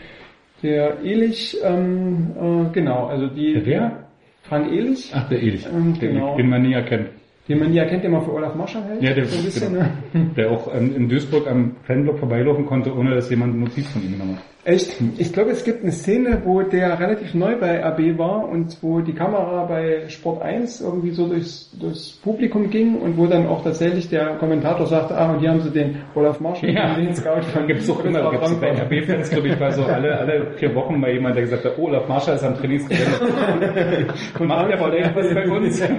der 0.63 1.03
Elich, 1.03 1.57
ähm, 1.63 2.31
äh, 2.37 2.73
genau, 2.73 3.07
also 3.07 3.27
die... 3.27 3.55
Der 3.55 3.67
wer? 3.67 4.09
Frank 4.43 4.73
Elich, 4.73 5.13
Ach, 5.15 5.29
der 5.29 5.43
Elich, 5.43 5.67
Ähm, 5.67 5.99
der, 6.01 6.11
genau. 6.11 6.37
den 6.37 6.49
man 6.49 6.63
nie 6.63 6.73
erkennt. 6.73 7.09
den 7.49 7.59
man 7.59 7.73
ja 7.73 7.85
kennt, 7.85 8.05
den 8.05 8.13
man 8.13 8.23
für 8.23 8.33
Olaf 8.33 8.55
Marschall 8.55 8.83
hält. 8.85 9.03
Ja, 9.03 9.15
der, 9.15 9.25
so 9.27 9.39
ein 9.39 9.45
bisschen, 9.45 9.73
genau. 9.75 9.87
ne? 10.13 10.31
der 10.37 10.51
auch 10.51 10.75
ähm, 10.75 10.95
in 10.97 11.09
Duisburg 11.09 11.47
am 11.49 11.77
Fanblock 11.85 12.19
vorbeilaufen 12.19 12.67
konnte, 12.67 12.95
ohne 12.95 13.15
dass 13.15 13.31
jemand 13.31 13.55
eine 13.55 13.65
Notiz 13.65 13.89
von 13.89 14.03
ihm 14.03 14.13
genommen 14.13 14.37
hat. 14.37 14.45
Echt? 14.65 14.97
Ich 15.19 15.33
glaube, 15.33 15.51
es 15.51 15.65
gibt 15.65 15.83
eine 15.83 15.91
Szene, 15.91 16.43
wo 16.45 16.63
der 16.63 17.01
relativ 17.01 17.35
neu 17.35 17.59
bei 17.59 17.85
RB 17.85 18.17
war 18.17 18.49
und 18.49 18.79
wo 18.81 19.01
die 19.01 19.13
Kamera 19.13 19.65
bei 19.65 20.09
Sport 20.09 20.41
1 20.41 20.81
irgendwie 20.81 21.11
so 21.11 21.27
durchs, 21.27 21.69
durchs 21.81 22.13
Publikum 22.13 22.71
ging 22.71 22.95
und 22.97 23.19
wo 23.19 23.27
dann 23.27 23.49
auch 23.49 23.65
tatsächlich 23.65 24.09
der 24.09 24.37
Kommentator 24.37 24.87
sagte, 24.87 25.17
ah, 25.17 25.33
und 25.33 25.41
hier 25.41 25.51
haben 25.51 25.63
sie 25.63 25.71
den 25.71 25.97
Olaf 26.15 26.39
Marschall, 26.39 26.71
Ja, 26.71 26.95
den 26.95 27.13
Scout 27.13 27.41
dann 27.53 27.67
gibt's 27.67 27.91
auch 27.91 28.05
immer, 28.05 28.31
gibt's 28.31 28.55
bei. 28.61 28.71
RB-Fans, 28.71 29.31
glaube 29.31 29.49
ich, 29.49 29.59
war 29.59 29.73
so 29.73 29.83
alle, 29.83 30.17
alle 30.17 30.53
vier 30.57 30.73
Wochen 30.77 31.01
mal 31.01 31.11
jemand, 31.11 31.35
der 31.35 31.43
gesagt 31.43 31.65
hat, 31.65 31.73
oh, 31.77 31.89
Olaf 31.89 32.07
Marschall 32.07 32.37
ist 32.37 32.45
am 32.45 32.57
Trainingsgelände. 32.57 34.15
Macht 34.45 34.71
der 34.71 34.79
vielleicht 34.79 35.17
was 35.17 35.35
bei 35.35 35.51
uns? 35.51 35.83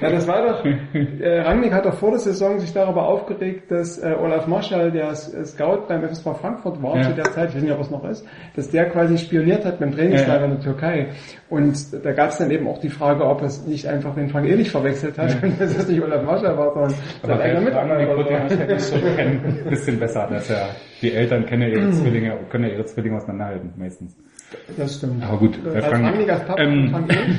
Ja, 0.00 0.10
das 0.10 0.28
war 0.28 0.46
doch, 0.46 0.64
äh, 0.64 1.40
Rangnick 1.40 1.72
hat 1.72 1.86
doch 1.86 1.94
vor 1.94 2.10
der 2.10 2.18
Saison 2.18 2.58
sich 2.58 2.72
darüber 2.72 3.06
aufgeregt, 3.06 3.70
dass 3.70 3.98
äh, 3.98 4.14
Olaf 4.20 4.46
Marschall, 4.46 4.90
der 4.90 5.14
Scout 5.14 5.86
beim 5.88 6.02
FSV 6.02 6.36
Frankfurt 6.40 6.82
war 6.82 6.96
Ja. 6.96 7.23
Der 7.24 7.32
Zeit, 7.32 7.48
ich 7.50 7.56
weiß 7.56 7.62
nicht, 7.62 7.72
ob 7.72 7.80
es 7.80 7.90
noch 7.90 8.04
ist, 8.08 8.24
dass 8.56 8.70
der 8.70 8.90
quasi 8.90 9.18
spioniert 9.18 9.64
hat 9.64 9.80
beim 9.80 9.92
Trainingslager 9.92 10.40
Ja. 10.40 10.44
in 10.46 10.50
der 10.52 10.60
Türkei. 10.60 11.08
Und 11.50 11.76
da 12.04 12.12
gab 12.12 12.30
es 12.30 12.38
dann 12.38 12.50
eben 12.50 12.66
auch 12.68 12.78
die 12.78 12.88
Frage, 12.88 13.24
ob 13.24 13.40
er 13.40 13.46
es 13.48 13.66
nicht 13.66 13.86
einfach 13.86 14.14
den 14.14 14.28
Frank 14.28 14.46
Ehrlich 14.48 14.70
verwechselt 14.70 15.18
hat, 15.18 15.42
und 15.42 15.60
dass 15.60 15.76
es 15.76 15.88
nicht 15.88 16.02
Olaf 16.02 16.22
Marschall 16.24 16.56
war, 16.56 16.72
sondern 16.72 16.94
Aber 17.22 17.32
sein 17.36 17.40
eigener 17.40 17.60
Mitarbeiter. 17.60 18.78
schon 18.78 19.18
ein 19.18 19.64
bisschen 19.70 19.98
besser, 19.98 20.28
dass 20.30 20.48
ja 20.48 20.68
die 21.02 21.12
Eltern 21.12 21.46
kennen 21.46 21.62
ja 21.62 21.68
ihre 21.68 21.90
Zwillinge, 21.92 22.36
können 22.50 22.64
ja 22.64 22.70
ihre 22.70 22.84
Zwillinge 22.84 23.16
auseinanderhalten, 23.16 23.72
meistens. 23.76 24.16
Das 24.76 24.98
stimmt. 24.98 25.24
Aber 25.24 25.38
gut, 25.38 25.58
Äh, 25.66 25.80
Frank- 25.82 26.28
Papa 26.46 26.62
Ähm. 26.62 26.94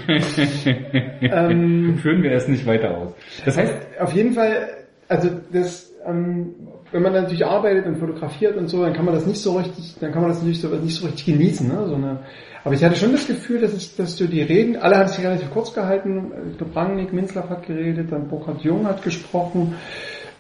ähm, 1.22 1.98
Führen 1.98 2.24
wir 2.24 2.32
es 2.32 2.48
nicht 2.48 2.66
weiter 2.66 2.98
aus. 2.98 3.14
Das 3.46 3.58
heißt, 3.58 3.74
auf 4.00 4.14
jeden 4.14 4.34
Fall, 4.34 4.68
also 5.08 5.30
das, 5.52 5.92
ähm, 6.06 6.56
wenn 6.96 7.04
man 7.04 7.14
natürlich 7.14 7.46
arbeitet 7.46 7.86
und 7.86 7.98
fotografiert 7.98 8.56
und 8.56 8.70
so, 8.70 8.82
dann 8.82 8.94
kann 8.94 9.04
man 9.04 9.14
das 9.14 9.26
nicht 9.26 9.42
so 9.42 9.58
richtig, 9.58 9.96
dann 10.00 10.14
kann 10.14 10.22
man 10.22 10.32
das 10.32 10.40
natürlich 10.40 10.62
so, 10.62 10.70
nicht 10.70 10.96
so 10.96 11.06
richtig 11.06 11.26
genießen. 11.26 11.68
Ne? 11.68 11.88
So 11.88 11.96
eine, 11.96 12.20
aber 12.64 12.74
ich 12.74 12.84
hatte 12.86 12.96
schon 12.96 13.12
das 13.12 13.28
Gefühl, 13.28 13.60
dass, 13.60 13.74
es, 13.74 13.98
dass 13.98 14.16
du 14.16 14.28
die 14.28 14.42
Reden, 14.42 14.78
alle 14.78 14.96
haben 14.96 15.10
sich 15.10 15.24
relativ 15.24 15.52
kurz 15.52 15.74
gehalten. 15.74 16.32
Ich 16.52 16.58
glaube, 16.58 16.74
Rangnick, 16.74 17.12
Minzlaff 17.12 17.50
hat 17.50 17.68
geredet, 17.68 18.14
dann 18.14 18.30
Burkhard 18.30 18.62
Jung 18.62 18.88
hat 18.88 19.04
gesprochen. 19.04 19.76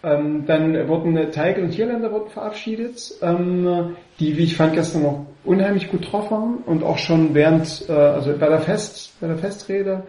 Ähm, 0.02 0.46
dann 0.46 0.88
wurden 0.88 1.18
äh, 1.18 1.30
Teigl 1.30 1.64
und 1.66 1.74
Hierländer 1.74 2.12
wurden 2.12 2.30
verabschiedet, 2.30 3.16
ähm, 3.22 3.96
die, 4.20 4.38
wie 4.38 4.44
ich 4.44 4.56
fand, 4.56 4.74
gestern 4.74 5.04
noch 5.04 5.26
unheimlich 5.44 5.92
gut 5.92 6.10
drauf 6.10 6.32
waren 6.32 6.60
und 6.66 6.84
auch 6.84 7.00
schon 7.00 7.34
während, 7.34 7.86
äh, 7.90 7.92
also 7.92 8.32
bei 8.38 8.48
der 8.48 8.60
Fest, 8.60 9.14
bei 9.20 9.28
der 9.28 9.38
Festrede, 9.38 10.04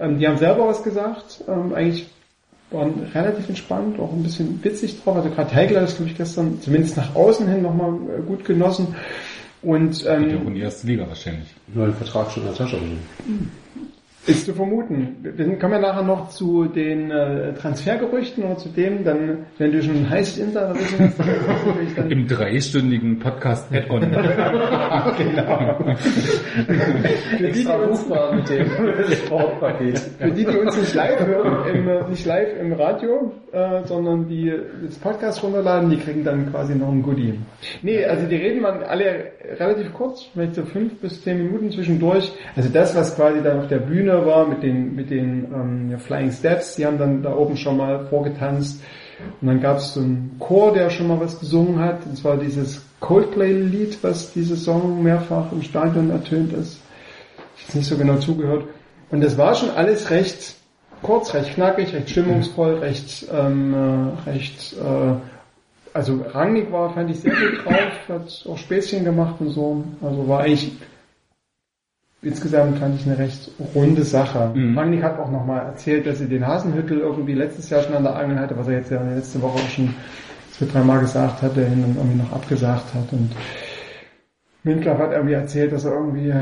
ähm, 0.00 0.18
die 0.18 0.26
haben 0.26 0.38
selber 0.38 0.66
was 0.66 0.82
gesagt, 0.82 1.44
ähm, 1.46 1.72
eigentlich 1.72 2.10
waren 2.70 3.06
relativ 3.14 3.48
entspannt, 3.48 3.98
auch 4.00 4.12
ein 4.12 4.22
bisschen 4.22 4.62
witzig 4.62 5.02
drauf. 5.02 5.16
Also 5.16 5.30
gerade 5.30 5.54
Heigler 5.54 5.80
das, 5.80 5.96
glaube 5.96 6.10
ich, 6.10 6.16
gestern 6.16 6.60
zumindest 6.60 6.96
nach 6.96 7.14
außen 7.14 7.48
hin 7.48 7.62
nochmal 7.62 7.94
äh, 7.94 8.22
gut 8.22 8.44
genossen. 8.44 8.94
Und 9.62 10.04
ähm, 10.06 10.46
und 10.46 10.54
die 10.54 10.60
erste 10.60 10.86
Liga 10.86 11.08
wahrscheinlich. 11.08 11.48
Neuen 11.72 11.94
Vertrag 11.94 12.30
schon 12.30 12.42
in 12.42 12.48
der 12.50 12.58
Tasche. 12.58 12.78
Ist 14.26 14.46
zu 14.46 14.54
vermuten. 14.54 15.16
Wir 15.22 15.36
wir 15.36 15.58
kommen 15.58 15.74
ja 15.74 15.80
nachher 15.80 16.02
noch 16.02 16.30
zu 16.30 16.64
den 16.64 17.10
äh, 17.10 17.52
Transfergerüchten 17.54 18.44
oder 18.44 18.56
zu 18.56 18.70
dem, 18.70 19.04
dann, 19.04 19.46
wenn 19.58 19.72
du 19.72 19.82
schon 19.82 19.96
ein 19.96 20.08
heißes 20.08 20.38
Insider 20.38 20.74
wissen 20.74 20.98
hast, 21.00 21.18
dann 21.18 21.94
dann 21.96 22.10
Im 22.10 22.26
dreistündigen 22.26 23.18
Podcast 23.18 23.72
Add-on. 23.72 24.02
für 27.38 27.50
die, 27.50 27.64
die 27.64 27.68
uns, 27.68 28.08
mit 28.08 28.48
dem 28.48 28.66
für 28.66 30.30
die, 30.30 30.44
die 30.44 30.56
uns 30.56 30.76
nicht 30.76 30.94
live 30.94 31.26
hören, 31.26 31.74
im, 31.74 31.88
äh, 31.88 32.08
nicht 32.08 32.24
live 32.26 32.48
im 32.60 32.72
Radio, 32.72 33.32
äh, 33.52 33.84
sondern 33.84 34.28
die 34.28 34.52
das 34.84 34.96
Podcast 34.96 35.42
runterladen, 35.42 35.90
die 35.90 35.98
kriegen 35.98 36.24
dann 36.24 36.50
quasi 36.50 36.74
noch 36.74 36.90
ein 36.90 37.02
Goodie. 37.02 37.38
Nee, 37.82 38.04
also 38.04 38.26
die 38.26 38.36
reden 38.36 38.62
waren 38.62 38.82
alle 38.82 39.32
relativ 39.58 39.92
kurz, 39.92 40.24
vielleicht 40.32 40.54
so 40.54 40.62
fünf 40.62 40.98
bis 41.00 41.22
zehn 41.22 41.38
Minuten 41.38 41.70
zwischendurch. 41.70 42.32
Also 42.56 42.70
das, 42.70 42.96
was 42.96 43.16
quasi 43.16 43.42
dann 43.42 43.60
auf 43.60 43.68
der 43.68 43.78
Bühne 43.78 44.13
war 44.24 44.46
mit 44.46 44.62
den 44.62 44.94
mit 44.94 45.10
den 45.10 45.46
ähm, 45.52 45.90
ja, 45.90 45.98
Flying 45.98 46.32
Steps, 46.32 46.76
die 46.76 46.86
haben 46.86 46.98
dann 46.98 47.22
da 47.22 47.34
oben 47.34 47.56
schon 47.56 47.76
mal 47.76 48.06
vorgetanzt. 48.06 48.82
Und 49.40 49.46
dann 49.48 49.60
gab 49.60 49.78
es 49.78 49.94
so 49.94 50.00
einen 50.00 50.36
Chor, 50.38 50.72
der 50.72 50.90
schon 50.90 51.08
mal 51.08 51.20
was 51.20 51.38
gesungen 51.38 51.78
hat. 51.78 52.04
Und 52.04 52.16
zwar 52.16 52.36
dieses 52.36 52.84
Coldplay-Lied, 53.00 54.02
was 54.02 54.32
diese 54.32 54.56
Song 54.56 55.02
mehrfach 55.02 55.52
im 55.52 55.62
Stadion 55.62 56.10
ertönt 56.10 56.52
ist. 56.52 56.80
Ich 57.56 57.68
habe 57.68 57.78
nicht 57.78 57.88
so 57.88 57.96
genau 57.96 58.16
zugehört. 58.16 58.64
Und 59.10 59.22
das 59.22 59.38
war 59.38 59.54
schon 59.54 59.70
alles 59.70 60.10
recht 60.10 60.56
kurz, 61.02 61.34
recht 61.34 61.54
knackig, 61.54 61.92
recht 61.94 62.10
stimmungsvoll, 62.10 62.76
recht, 62.78 63.26
ähm, 63.32 63.74
äh, 63.74 64.30
recht, 64.30 64.74
äh, 64.74 65.14
also 65.92 66.24
Rangnick 66.32 66.72
war, 66.72 66.92
fand 66.92 67.10
ich 67.10 67.20
sehr 67.20 67.32
gut 67.32 67.64
drauf, 67.64 68.08
hat 68.08 68.44
auch 68.48 68.58
Späßchen 68.58 69.04
gemacht 69.04 69.36
und 69.38 69.50
so. 69.50 69.84
Also 70.02 70.26
war 70.26 70.40
eigentlich 70.40 70.72
insgesamt 72.24 72.78
fand 72.78 73.00
ich 73.00 73.06
eine 73.06 73.18
recht 73.18 73.50
runde 73.74 74.02
Sache. 74.02 74.50
Mhm. 74.54 74.76
Rangnick 74.76 75.02
hat 75.02 75.18
auch 75.18 75.30
nochmal 75.30 75.66
erzählt, 75.66 76.06
dass 76.06 76.18
sie 76.18 76.28
den 76.28 76.46
Hasenhüttel 76.46 76.98
irgendwie 76.98 77.34
letztes 77.34 77.70
Jahr 77.70 77.82
schon 77.82 77.94
an 77.94 78.02
der 78.02 78.16
Angel 78.16 78.38
hatte, 78.38 78.56
was 78.56 78.68
er 78.68 78.78
jetzt 78.78 78.90
ja 78.90 79.02
letzte 79.02 79.40
Woche 79.42 79.58
auch 79.58 79.68
schon 79.68 79.94
zwei, 80.52 80.66
dreimal 80.66 81.00
gesagt 81.00 81.42
hat, 81.42 81.56
der 81.56 81.66
ihn 81.66 81.82
dann 81.82 81.96
irgendwie 81.96 82.18
noch 82.18 82.32
abgesagt 82.32 82.94
hat 82.94 83.12
und 83.12 83.30
Mindlaff 84.64 84.98
hat 84.98 85.12
irgendwie 85.12 85.34
erzählt, 85.34 85.72
dass 85.72 85.84
er 85.84 85.92
irgendwie 85.92 86.32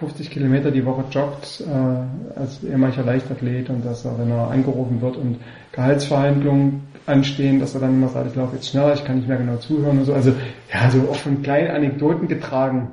50 0.00 0.30
Kilometer 0.30 0.72
die 0.72 0.84
Woche 0.84 1.04
joggt 1.12 1.62
äh, 1.62 2.38
als 2.38 2.64
ehemaliger 2.64 3.04
Leichtathlet 3.04 3.70
und 3.70 3.86
dass 3.86 4.04
er, 4.04 4.18
wenn 4.18 4.32
er 4.32 4.50
angerufen 4.50 5.00
wird 5.00 5.16
und 5.16 5.38
Gehaltsverhandlungen 5.70 6.88
anstehen, 7.06 7.60
dass 7.60 7.74
er 7.74 7.80
dann 7.80 7.94
immer 7.94 8.08
sagt, 8.08 8.30
ich 8.30 8.34
laufe 8.34 8.56
jetzt 8.56 8.68
schneller, 8.68 8.94
ich 8.94 9.04
kann 9.04 9.18
nicht 9.18 9.28
mehr 9.28 9.36
genau 9.38 9.56
zuhören 9.56 9.98
und 9.98 10.04
so. 10.06 10.12
Also 10.12 10.32
ja, 10.72 10.90
so 10.90 11.08
auch 11.08 11.16
von 11.16 11.40
kleinen 11.42 11.70
Anekdoten 11.70 12.26
getragen. 12.26 12.90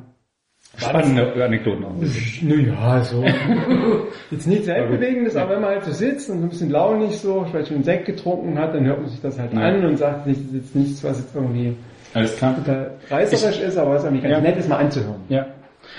Spannende 0.78 1.44
Anekdoten 1.44 1.86
auch. 1.86 1.94
Naja, 2.42 3.02
so. 3.04 3.24
Jetzt 4.32 4.48
nichts 4.48 4.68
Weltbewegendes, 4.68 5.36
aber 5.36 5.52
wenn 5.56 5.62
man 5.62 5.70
halt 5.72 5.84
so 5.86 5.92
sitzt 5.92 6.30
und 6.30 6.40
so 6.40 6.44
ein 6.44 6.50
bisschen 6.50 6.70
launig 6.70 7.18
so, 7.18 7.46
vielleicht 7.50 7.68
schon 7.68 7.76
einen 7.78 7.84
Sekt 7.86 8.06
getrunken 8.06 8.58
hat, 8.60 8.74
dann 8.74 8.86
hört 8.86 9.00
man 9.02 9.10
sich 9.10 9.22
das 9.22 9.40
halt 9.40 9.54
Ja. 9.54 9.60
an 9.62 9.86
und 9.86 9.98
sagt 9.98 10.26
sich, 10.26 10.36
das 10.38 10.46
ist 10.48 10.54
jetzt 10.54 10.76
nichts, 10.76 11.04
was 11.04 11.20
jetzt 11.20 11.36
irgendwie 11.36 11.76
Alles 12.14 12.36
klar. 12.36 12.56
total 12.56 12.92
reißerisch 13.10 13.60
ist, 13.60 13.78
aber 13.78 13.92
was 13.92 14.04
irgendwie 14.04 14.24
ganz 14.24 14.36
Ja. 14.36 14.42
nett 14.42 14.58
ist, 14.58 14.68
mal 14.70 14.78
anzuhören. 14.78 15.22
Ja. 15.30 15.46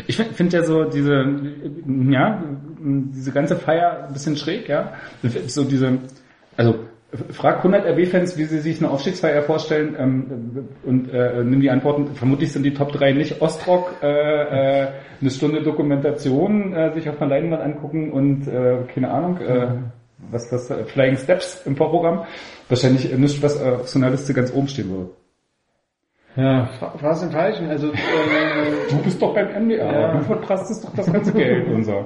Ich 0.06 0.16
finde 0.16 0.35
find 0.35 0.52
ja 0.52 0.62
so 0.62 0.85
diese, 0.85 1.25
ja, 2.11 2.42
diese 2.80 3.30
ganze 3.33 3.56
Feier 3.56 4.06
ein 4.09 4.12
bisschen 4.12 4.37
schräg, 4.37 4.68
ja. 4.68 4.92
So 5.47 5.64
diese, 5.64 5.99
also 6.56 6.75
frag 7.32 7.58
100 7.58 7.86
RB-Fans, 7.86 8.36
wie 8.36 8.44
sie 8.44 8.58
sich 8.58 8.80
eine 8.82 8.90
Aufstiegsfeier 8.90 9.42
vorstellen 9.42 9.94
ähm, 9.98 10.68
und 10.84 11.12
äh, 11.12 11.42
nimm 11.44 11.60
die 11.60 11.70
Antworten. 11.70 12.14
Vermutlich 12.14 12.52
sind 12.52 12.64
die 12.64 12.75
Top 12.75 12.92
3 12.92 13.12
nicht 13.12 13.40
Ostrock, 13.40 13.94
äh, 14.02 14.06
äh, 14.84 14.88
eine 15.20 15.30
Stunde 15.30 15.62
Dokumentation 15.62 16.75
äh, 16.75 16.92
sich 16.94 17.08
auf 17.08 17.20
einer 17.20 17.30
Leinwand 17.30 17.62
angucken 17.62 18.10
und 18.12 18.46
äh, 18.48 18.78
keine 18.92 19.10
Ahnung, 19.10 19.38
äh, 19.40 19.68
was 20.30 20.48
das 20.50 20.68
äh, 20.70 20.84
Flying 20.84 21.16
Steps 21.16 21.62
im 21.64 21.76
Vorprogramm. 21.76 22.25
Wahrscheinlich 22.68 23.12
äh, 23.12 23.16
nichts, 23.16 23.40
was 23.42 23.60
äh, 23.62 23.70
auf 23.70 23.88
so 23.88 23.98
einer 23.98 24.10
Liste 24.10 24.34
ganz 24.34 24.52
oben 24.52 24.68
stehen 24.68 24.90
würde. 24.90 25.10
Ja, 26.36 26.66
fragst 26.98 27.22
den 27.22 27.30
Falschen. 27.30 27.68
Also, 27.70 27.86
äh, 27.92 27.94
Du 28.90 28.98
bist 29.02 29.22
doch 29.22 29.32
beim 29.32 29.48
NDR, 29.48 29.90
Ja. 29.92 30.12
du 30.18 30.25
verprasstest 30.25 30.84
doch 30.84 30.94
das 30.94 31.10
ganze 31.10 31.32
Geld 31.32 31.66
und 31.68 31.84
so. 31.84 32.04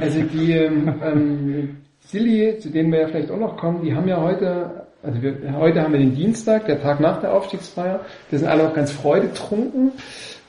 also 0.00 0.22
die 0.22 0.52
ähm, 0.52 0.94
ähm, 1.04 1.76
Silly, 2.10 2.58
zu 2.58 2.70
denen 2.70 2.90
wir 2.90 3.02
ja 3.02 3.08
vielleicht 3.08 3.30
auch 3.30 3.38
noch 3.38 3.56
kommen, 3.56 3.82
die 3.84 3.94
haben 3.94 4.08
ja 4.08 4.20
heute, 4.20 4.86
also 5.02 5.22
wir, 5.22 5.36
heute 5.56 5.82
haben 5.82 5.92
wir 5.92 6.00
den 6.00 6.14
Dienstag, 6.14 6.66
der 6.66 6.82
Tag 6.82 6.98
nach 6.98 7.20
der 7.20 7.32
Aufstiegsfeier. 7.32 8.00
Wir 8.30 8.38
sind 8.38 8.48
alle 8.48 8.68
auch 8.68 8.74
ganz 8.74 8.90
freudetrunken 8.90 9.92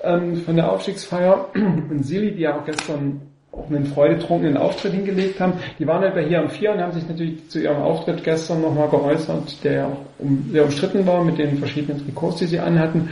ähm, 0.04 0.38
von 0.38 0.56
der 0.56 0.72
Aufstiegsfeier. 0.72 1.50
Und 1.54 2.04
Silly, 2.04 2.32
die 2.32 2.42
ja 2.42 2.60
auch 2.60 2.66
gestern 2.66 3.22
auch 3.52 3.70
einen 3.70 3.86
freudetrunkenen 3.86 4.58
Auftritt 4.58 4.94
hingelegt 4.94 5.40
haben, 5.40 5.54
die 5.78 5.86
waren 5.86 6.02
bei 6.14 6.26
hier 6.26 6.40
am 6.40 6.50
Vier 6.50 6.72
und 6.72 6.80
haben 6.80 6.94
sich 6.94 7.08
natürlich 7.08 7.48
zu 7.50 7.60
ihrem 7.60 7.82
Auftritt 7.82 8.24
gestern 8.24 8.62
nochmal 8.62 8.90
geäußert, 8.90 9.64
der 9.64 9.74
ja 9.74 9.86
auch 9.88 9.98
um, 10.20 10.50
sehr 10.52 10.64
umstritten 10.64 11.06
war 11.06 11.24
mit 11.24 11.38
den 11.38 11.58
verschiedenen 11.58 12.04
Trikots, 12.04 12.38
die 12.38 12.46
sie 12.46 12.60
anhatten. 12.60 13.10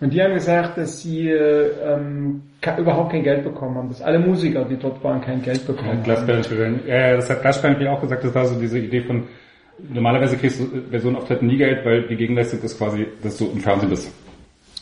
Und 0.00 0.12
die 0.12 0.22
haben 0.22 0.34
gesagt, 0.34 0.76
dass 0.76 1.00
sie 1.00 1.30
äh, 1.30 1.70
ähm, 1.84 2.42
überhaupt 2.78 3.12
kein 3.12 3.22
Geld 3.22 3.44
bekommen 3.44 3.76
haben, 3.76 3.88
dass 3.88 4.02
alle 4.02 4.18
Musiker, 4.18 4.64
die 4.64 4.76
dort 4.76 5.02
waren, 5.02 5.22
kein 5.22 5.40
Geld 5.40 5.66
bekommen 5.66 5.88
haben. 5.88 6.02
Glasperlen 6.02 6.44
spielen. 6.44 6.80
Ja, 6.86 7.08
ja, 7.08 7.16
das 7.16 7.30
hat 7.30 7.40
Glasperlen 7.40 7.74
natürlich 7.74 7.92
auch 7.92 8.00
gesagt, 8.02 8.24
das 8.24 8.34
war 8.34 8.44
so 8.44 8.60
diese 8.60 8.78
Idee 8.78 9.00
von, 9.00 9.24
normalerweise 9.88 10.36
kriegst 10.36 10.60
du 10.60 10.66
bei 10.90 10.98
so 10.98 11.08
einem 11.08 11.16
Auftritt 11.16 11.42
nie 11.42 11.56
Geld, 11.56 11.84
weil 11.84 12.06
die 12.06 12.16
Gegenleistung 12.16 12.60
ist 12.60 12.76
quasi, 12.76 13.06
dass 13.22 13.38
du 13.38 13.50
im 13.50 13.60
Fernsehen 13.60 13.88
bist. 13.88 14.12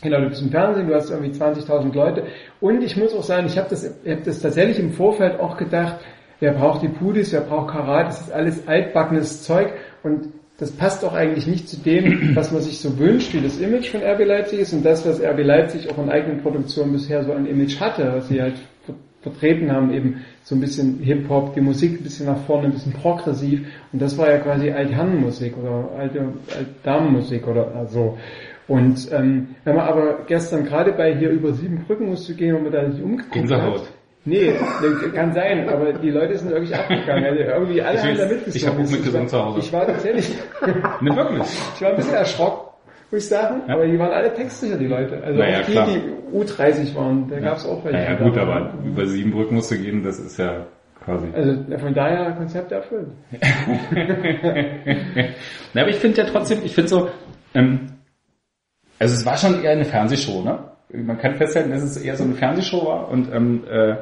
Genau, 0.03 0.21
du 0.21 0.29
bist 0.29 0.43
im 0.43 0.51
Fernsehen, 0.51 0.89
du 0.89 0.95
hast 0.95 1.11
irgendwie 1.11 1.31
20.000 1.31 1.95
Leute. 1.95 2.25
Und 2.61 2.83
ich 2.83 2.97
muss 2.97 3.15
auch 3.15 3.23
sagen, 3.23 3.47
ich 3.47 3.57
habe 3.57 3.69
das, 3.71 3.85
ich 4.05 4.13
hab 4.13 4.25
das 4.25 4.41
tatsächlich 4.41 4.81
im 4.81 4.93
Vorfeld 4.93 5.39
auch 5.39 5.57
gedacht, 5.57 5.97
wer 6.41 6.53
braucht 6.53 6.83
die 6.83 6.89
Pudis, 6.89 7.33
wer 7.33 7.41
braucht 7.41 7.71
Karat, 7.71 8.09
das 8.09 8.21
ist 8.23 8.33
alles 8.33 8.67
altbackenes 8.67 9.45
Zeug 9.45 9.73
und 10.03 10.29
das 10.59 10.71
passt 10.71 11.05
auch 11.05 11.15
eigentlich 11.15 11.47
nicht 11.47 11.69
zu 11.69 11.77
dem, 11.81 12.37
was 12.37 12.53
man 12.53 12.63
sich 12.63 12.79
so 12.79 12.97
wünscht, 12.99 13.35
wie 13.35 13.41
das 13.41 13.59
Image 13.59 13.91
von 13.91 14.03
RB 14.03 14.25
Leipzig 14.25 14.61
ist 14.61 14.73
und 14.73 14.85
das, 14.85 15.07
was 15.07 15.21
RB 15.21 15.41
Leipzig 15.43 15.91
auch 15.91 15.99
in 15.99 16.09
eigenen 16.11 16.43
Produktionen 16.43 16.93
bisher 16.93 17.25
so 17.25 17.33
ein 17.33 17.47
Image 17.47 17.81
hatte, 17.81 18.13
was 18.15 18.29
sie 18.29 18.41
halt 18.41 18.55
ver- 18.87 18.95
vertreten 19.23 19.73
haben, 19.73 19.93
eben 19.93 20.21
so 20.45 20.55
ein 20.55 20.61
bisschen 20.61 20.99
Hip-Hop, 21.01 21.55
die 21.55 21.61
Musik 21.61 22.01
ein 22.01 22.05
bisschen 22.05 22.27
nach 22.27 22.39
vorne, 22.47 22.67
ein 22.67 22.73
bisschen 22.73 22.93
progressiv 22.93 23.63
und 23.93 24.01
das 24.01 24.17
war 24.17 24.31
ja 24.31 24.39
quasi 24.39 24.71
Altherrenmusik 24.71 25.57
oder 25.57 25.89
alte 25.99 26.21
Altdamenmusik 26.57 27.47
oder 27.49 27.87
so. 27.89 28.19
Und 28.67 29.11
ähm, 29.13 29.49
wenn 29.65 29.77
man 29.77 29.87
aber 29.87 30.21
gestern 30.27 30.65
gerade 30.65 30.93
bei 30.93 31.15
hier 31.17 31.31
über 31.31 31.53
sieben 31.53 31.85
Brücken 31.85 32.07
musste 32.07 32.35
gehen 32.35 32.55
und 32.57 32.63
man 32.63 32.73
da 32.73 32.83
nicht 32.83 33.03
umgeguckt 33.03 33.33
Gänsehaut. 33.33 33.81
hat. 33.81 33.93
Nee, 34.27 34.55
kann 35.15 35.33
sein, 35.35 35.69
aber 35.69 35.93
die 35.93 36.11
Leute 36.11 36.39
sind 36.39 36.51
wirklich 36.51 36.75
abgegangen. 36.75 37.25
Also 37.27 37.41
irgendwie 37.43 37.83
alle 37.83 37.97
Ich 37.99 38.03
haben 38.05 38.17
da 38.17 38.27
mitgesungen. 38.27 38.55
ich 38.57 38.67
hab 38.67 38.75
auch 38.75 38.91
mitgesungen 38.91 39.29
zu 39.29 39.45
Hause. 39.45 39.59
Ich 39.61 39.73
war 39.73 39.87
tatsächlich, 39.87 40.35
Ne, 41.03 41.15
wirklich. 41.17 41.43
ich 41.75 41.83
war 41.83 41.91
ein 41.91 41.97
bisschen 41.97 42.15
erschrocken, 42.15 42.71
muss 43.11 43.23
ich 43.23 43.29
sagen, 43.29 43.63
Ja. 43.69 43.75
aber 43.75 43.87
die 43.87 43.99
waren 43.99 44.13
alle 44.13 44.33
textsicher, 44.33 44.77
die 44.79 44.87
Leute. 44.87 45.23
Also 45.23 45.39
Naja, 45.39 45.61
auch 45.61 45.67
die, 45.67 45.73
klar. 45.73 45.89
die 45.89 46.37
U30 46.39 46.95
waren, 46.95 47.29
da 47.29 47.39
gab's 47.39 47.67
auch 47.67 47.85
welche. 47.85 47.99
Naja, 47.99 48.15
die 48.17 48.25
gut, 48.25 48.39
aber 48.39 48.51
waren. 48.53 48.85
über 48.87 49.07
sieben 49.07 49.31
Brücken 49.33 49.57
musst 49.57 49.71
du 49.71 49.77
gehen, 49.77 50.03
das 50.03 50.19
ist 50.19 50.39
ja 50.39 50.65
quasi. 51.05 51.27
Also 51.35 51.79
von 51.79 51.93
daher 51.93 52.33
Konzept 52.33 52.73
erfüllt. 52.73 53.09
Na, 55.75 55.83
aber 55.83 55.91
ich 55.91 55.97
finde 55.97 56.23
ja 56.23 56.27
trotzdem, 56.31 56.61
ich 56.65 56.75
finde 56.75 56.89
so, 56.89 57.09
ähm, 57.55 57.91
also 58.99 59.15
es 59.15 59.27
war 59.27 59.37
schon 59.37 59.63
eher 59.63 59.73
eine 59.73 59.85
Fernsehshow, 59.85 60.43
ne? 60.43 60.59
Man 60.93 61.19
kann 61.19 61.35
festhalten, 61.35 61.71
dass 61.71 61.83
es 61.83 61.97
eher 61.97 62.17
so 62.17 62.25
eine 62.25 62.35
Fernsehshow 62.35 62.87
war 62.87 63.09
und 63.11 63.33
ähm, 63.33 63.65
äh, 63.69 63.97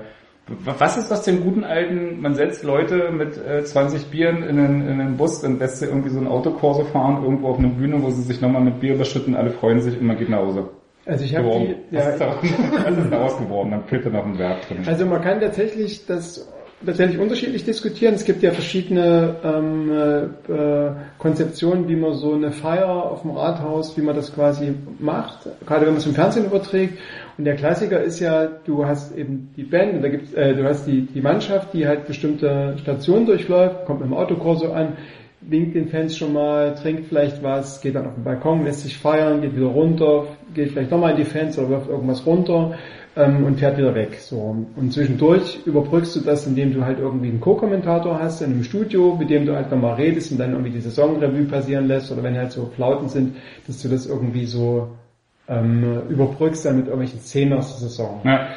was 0.49 0.97
ist 0.97 1.13
aus 1.13 1.23
dem 1.23 1.45
guten 1.45 1.63
alten, 1.63 2.21
man 2.21 2.35
setzt 2.35 2.65
Leute 2.65 3.11
mit 3.13 3.37
äh, 3.39 3.65
20 3.65 4.07
Bieren 4.07 4.43
in 4.43 4.59
einen, 4.59 4.89
in 4.89 5.01
einen 5.01 5.17
Bus 5.17 5.43
und 5.45 5.61
lässt 5.61 5.79
sie 5.79 5.87
irgendwie 5.87 6.11
so 6.11 6.19
ein 6.19 6.27
Autokorso 6.27 6.85
fahren, 6.85 7.23
irgendwo 7.23 7.49
auf 7.49 7.59
eine 7.59 7.69
Bühne, 7.69 8.03
wo 8.03 8.11
sie 8.11 8.23
sich 8.23 8.41
nochmal 8.41 8.63
mit 8.63 8.81
Bier 8.81 8.95
überschütten, 8.95 9.37
alle 9.37 9.51
freuen 9.51 9.81
sich 9.81 9.99
und 9.99 10.07
man 10.07 10.19
geht 10.19 10.29
nach 10.29 10.39
Hause. 10.39 10.69
Also 11.07 11.25
ich 11.25 11.35
habe 11.37 11.49
die, 11.51 11.95
ja, 11.95 12.07
was 12.07 12.09
ist 12.09 13.11
daraus 13.11 13.39
geworden? 13.39 13.71
Dann 13.73 13.85
fehlt 13.85 14.07
da 14.07 14.11
noch 14.11 14.25
ein 14.25 14.39
Verb 14.39 14.67
drin. 14.67 14.79
Also 14.87 15.07
man 15.07 15.21
kann 15.23 15.41
tatsächlich 15.41 16.07
das 16.07 16.49
tatsächlich 16.87 17.19
unterschiedlich 17.19 17.65
diskutieren. 17.65 18.15
Es 18.15 18.25
gibt 18.25 18.43
ja 18.43 18.53
verschiedene 18.53 19.37
ähm, 19.45 19.91
äh, 20.49 20.91
Konzeptionen, 21.19 21.89
wie 21.89 21.97
man 21.97 22.15
so 22.15 22.35
eine 22.35 22.53
Feier 22.53 22.89
auf 22.89 23.23
dem 23.23 23.33
Rathaus, 23.33 23.97
wie 23.97 24.03
man 24.03 24.17
das 24.17 24.35
quasi 24.35 24.75
macht, 24.99 25.49
gerade 25.67 25.87
wenn 25.87 25.93
man 25.93 26.01
es 26.01 26.07
im 26.07 26.15
Fernsehen 26.15 26.47
überträgt. 26.47 26.99
Und 27.39 27.45
der 27.45 27.57
Klassiker 27.57 28.03
ist 28.03 28.21
ja, 28.21 28.47
du 28.47 28.87
hast 28.87 29.17
eben 29.17 29.53
die 29.57 29.65
Band, 29.65 30.05
da 30.05 30.09
gibt's, 30.09 30.33
äh, 30.35 30.55
du 30.55 30.65
hast 30.65 30.87
die, 30.87 31.03
die 31.03 31.21
Mannschaft, 31.21 31.73
die 31.73 31.87
halt 31.87 32.07
bestimmte 32.07 32.77
Stationen 32.81 33.27
durchläuft, 33.27 33.85
kommt 33.87 34.01
mit 34.01 34.09
dem 34.09 34.15
Autokorso 34.15 34.73
an, 34.73 34.97
winkt 35.49 35.75
den 35.75 35.89
Fans 35.89 36.17
schon 36.17 36.33
mal, 36.33 36.75
trinkt 36.75 37.07
vielleicht 37.07 37.43
was, 37.43 37.81
geht 37.81 37.95
dann 37.95 38.07
auf 38.07 38.15
den 38.15 38.25
Balkon, 38.25 38.65
lässt 38.65 38.81
sich 38.81 38.97
feiern, 38.97 39.41
geht 39.41 39.57
wieder 39.57 39.67
runter, 39.67 40.27
geht 40.55 40.71
vielleicht 40.71 40.91
nochmal 40.91 41.13
in 41.13 41.19
die 41.19 41.25
Fans 41.25 41.59
oder 41.59 41.71
wirft 41.71 41.89
irgendwas 41.89 42.25
runter 42.27 42.79
ähm, 43.17 43.45
und 43.45 43.59
fährt 43.59 43.77
wieder 43.77 43.95
weg. 43.95 44.15
So. 44.21 44.65
Und 44.77 44.93
zwischendurch 44.93 45.61
überbrückst 45.65 46.17
du 46.17 46.21
das, 46.21 46.47
indem 46.47 46.73
du 46.73 46.85
halt 46.85 46.99
irgendwie 46.99 47.29
einen 47.29 47.41
Co-Kommentator 47.41 48.19
hast 48.19 48.41
in 48.41 48.53
einem 48.53 48.65
Studio, 48.65 49.17
mit 49.19 49.31
dem 49.31 49.47
du 49.47 49.55
halt 49.55 49.71
nochmal 49.71 49.95
redest 49.95 50.33
und 50.33 50.39
dann 50.39 50.53
irgendwie 50.53 50.71
die 50.71 50.81
Saisonrevue 50.81 51.45
passieren 51.45 51.89
lässt 51.89 52.11
oder 52.13 52.23
wenn 52.23 52.37
halt 52.37 52.53
so 52.53 52.71
Flauten 52.75 53.09
sind, 53.09 53.37
dass 53.67 53.83
du 53.83 53.89
das 53.89 54.07
irgendwie 54.07 54.47
so 54.47 54.89
ähm, 55.49 56.03
überbrückst 56.09 56.65
dann 56.65 56.77
mit 56.77 56.87
irgendwelchen 56.87 57.21
Szenen 57.21 57.55
aus 57.55 57.69
der 57.73 57.89
Saison. 57.89 58.21
Ja. 58.25 58.49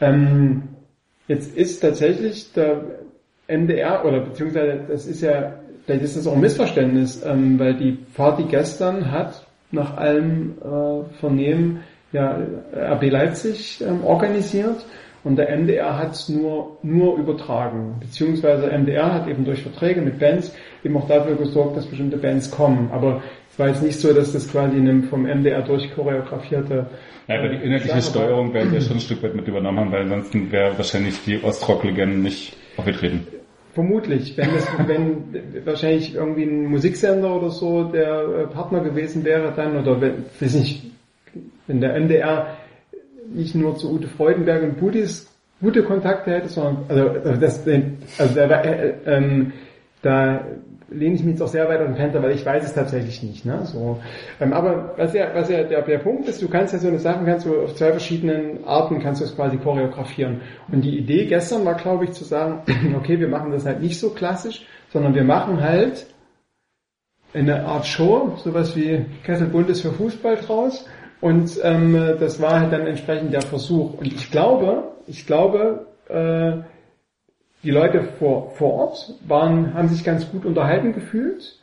Ähm, 0.00 0.64
jetzt 1.26 1.56
ist 1.56 1.80
tatsächlich 1.80 2.52
der 2.52 2.82
MDR 3.48 4.04
oder 4.04 4.20
beziehungsweise 4.20 4.80
das 4.88 5.06
ist 5.06 5.22
ja, 5.22 5.60
vielleicht 5.84 6.04
ist 6.04 6.16
das 6.16 6.26
auch 6.26 6.34
ein 6.34 6.40
Missverständnis, 6.40 7.24
ähm, 7.24 7.58
weil 7.58 7.74
die 7.74 7.92
Party 7.92 8.44
gestern 8.44 9.10
hat 9.10 9.46
nach 9.70 9.96
allem 9.96 10.54
äh, 10.62 11.18
Vernehmen 11.20 11.80
ja 12.12 12.38
RB 12.74 13.10
Leipzig 13.10 13.82
ähm, 13.86 14.04
organisiert 14.04 14.84
und 15.24 15.36
der 15.36 15.56
MDR 15.56 15.98
hat 15.98 16.12
es 16.12 16.28
nur, 16.28 16.76
nur 16.82 17.16
übertragen, 17.16 17.96
beziehungsweise 17.98 18.66
MDR 18.66 19.12
hat 19.12 19.26
eben 19.26 19.44
durch 19.44 19.62
Verträge 19.62 20.02
mit 20.02 20.18
Bands 20.18 20.54
eben 20.84 20.96
auch 20.98 21.08
dafür 21.08 21.36
gesorgt, 21.36 21.78
dass 21.78 21.86
bestimmte 21.86 22.18
Bands 22.18 22.50
kommen. 22.50 22.90
Aber 22.92 23.22
es 23.50 23.58
war 23.58 23.68
jetzt 23.68 23.82
nicht 23.82 23.98
so, 23.98 24.12
dass 24.12 24.32
das 24.32 24.50
quasi 24.50 24.76
in 24.76 24.86
einem 24.86 25.04
vom 25.04 25.22
MDR 25.22 25.62
durchchoreografierte 25.62 26.86
Ja, 27.26 27.38
aber 27.38 27.48
die 27.48 27.64
inhaltliche. 27.64 28.02
Steuerung 28.02 28.52
werden 28.52 28.72
wir 28.72 28.82
schon 28.82 28.96
ein 28.96 29.00
Stück 29.00 29.22
weit 29.22 29.34
mit 29.34 29.48
übernommen 29.48 29.80
haben, 29.80 29.92
weil 29.92 30.02
ansonsten 30.02 30.52
wäre 30.52 30.76
wahrscheinlich 30.76 31.24
die 31.24 31.42
Ostrock-Legenden 31.42 32.22
nicht 32.22 32.54
aufgetreten. 32.76 33.26
Vermutlich, 33.74 34.36
wenn 34.36 34.54
es, 34.54 34.66
wenn 34.86 35.66
wahrscheinlich 35.66 36.14
irgendwie 36.14 36.44
ein 36.44 36.66
Musiksender 36.66 37.34
oder 37.34 37.50
so 37.50 37.84
der 37.84 38.22
äh, 38.22 38.46
Partner 38.46 38.80
gewesen 38.80 39.24
wäre 39.24 39.52
dann, 39.54 39.76
oder 39.76 40.00
wenn, 40.00 40.24
weiß 40.38 40.54
nicht, 40.54 40.92
wenn 41.66 41.80
der 41.80 41.98
MDR 41.98 42.56
nicht 43.32 43.56
nur 43.56 43.76
zu 43.76 43.92
Ute 43.92 44.06
Freudenberg 44.06 44.62
und 44.62 44.78
Budis 44.78 45.28
gute 45.60 45.82
Kontakte 45.82 46.30
hätte, 46.30 46.48
sondern, 46.48 46.84
also, 46.88 47.08
also 47.08 47.40
das, 47.40 47.66
also 48.18 48.34
da, 48.34 48.60
äh, 48.62 48.94
ähm, 49.06 49.52
da 50.02 50.44
lehne 50.94 51.14
ich 51.14 51.22
mich 51.22 51.32
jetzt 51.32 51.42
auch 51.42 51.48
sehr 51.48 51.68
weit 51.68 51.80
dem 51.80 51.96
Fenster, 51.96 52.22
weil 52.22 52.32
ich 52.32 52.44
weiß 52.44 52.64
es 52.64 52.74
tatsächlich 52.74 53.22
nicht. 53.22 53.44
Ne? 53.44 53.60
So, 53.64 54.00
ähm, 54.40 54.52
aber 54.52 54.94
was 54.96 55.12
ja, 55.14 55.28
was 55.34 55.48
ja 55.48 55.62
der, 55.64 55.82
der 55.82 55.98
Punkt 55.98 56.28
ist, 56.28 56.40
du 56.40 56.48
kannst 56.48 56.72
ja 56.72 56.78
so 56.78 56.88
eine 56.88 56.98
Sachen 56.98 57.26
kannst 57.26 57.46
du 57.46 57.62
auf 57.62 57.74
zwei 57.74 57.90
verschiedenen 57.90 58.64
Arten 58.64 59.00
kannst 59.00 59.20
du 59.20 59.24
es 59.24 59.34
quasi 59.34 59.56
choreografieren. 59.58 60.40
Und 60.70 60.82
die 60.82 60.98
Idee 60.98 61.26
gestern 61.26 61.64
war, 61.64 61.74
glaube 61.74 62.04
ich, 62.04 62.12
zu 62.12 62.24
sagen, 62.24 62.62
okay, 62.96 63.18
wir 63.18 63.28
machen 63.28 63.52
das 63.52 63.66
halt 63.66 63.80
nicht 63.80 63.98
so 63.98 64.10
klassisch, 64.10 64.66
sondern 64.92 65.14
wir 65.14 65.24
machen 65.24 65.62
halt 65.62 66.06
eine 67.32 67.64
Art 67.66 67.86
Show, 67.86 68.36
sowas 68.42 68.76
wie 68.76 69.04
Kessel 69.24 69.48
Bundes 69.48 69.80
für 69.80 69.92
Fußball 69.92 70.36
draus. 70.36 70.86
Und 71.20 71.58
ähm, 71.62 72.16
das 72.20 72.40
war 72.40 72.60
halt 72.60 72.72
dann 72.72 72.86
entsprechend 72.86 73.32
der 73.32 73.42
Versuch. 73.42 73.94
Und 73.94 74.06
ich 74.06 74.30
glaube, 74.30 74.92
ich 75.06 75.26
glaube, 75.26 75.86
äh, 76.08 76.58
die 77.64 77.70
Leute 77.70 78.02
vor, 78.18 78.50
vor 78.52 78.74
Ort 78.74 79.14
waren, 79.26 79.74
haben 79.74 79.88
sich 79.88 80.04
ganz 80.04 80.30
gut 80.30 80.44
unterhalten 80.44 80.92
gefühlt, 80.92 81.56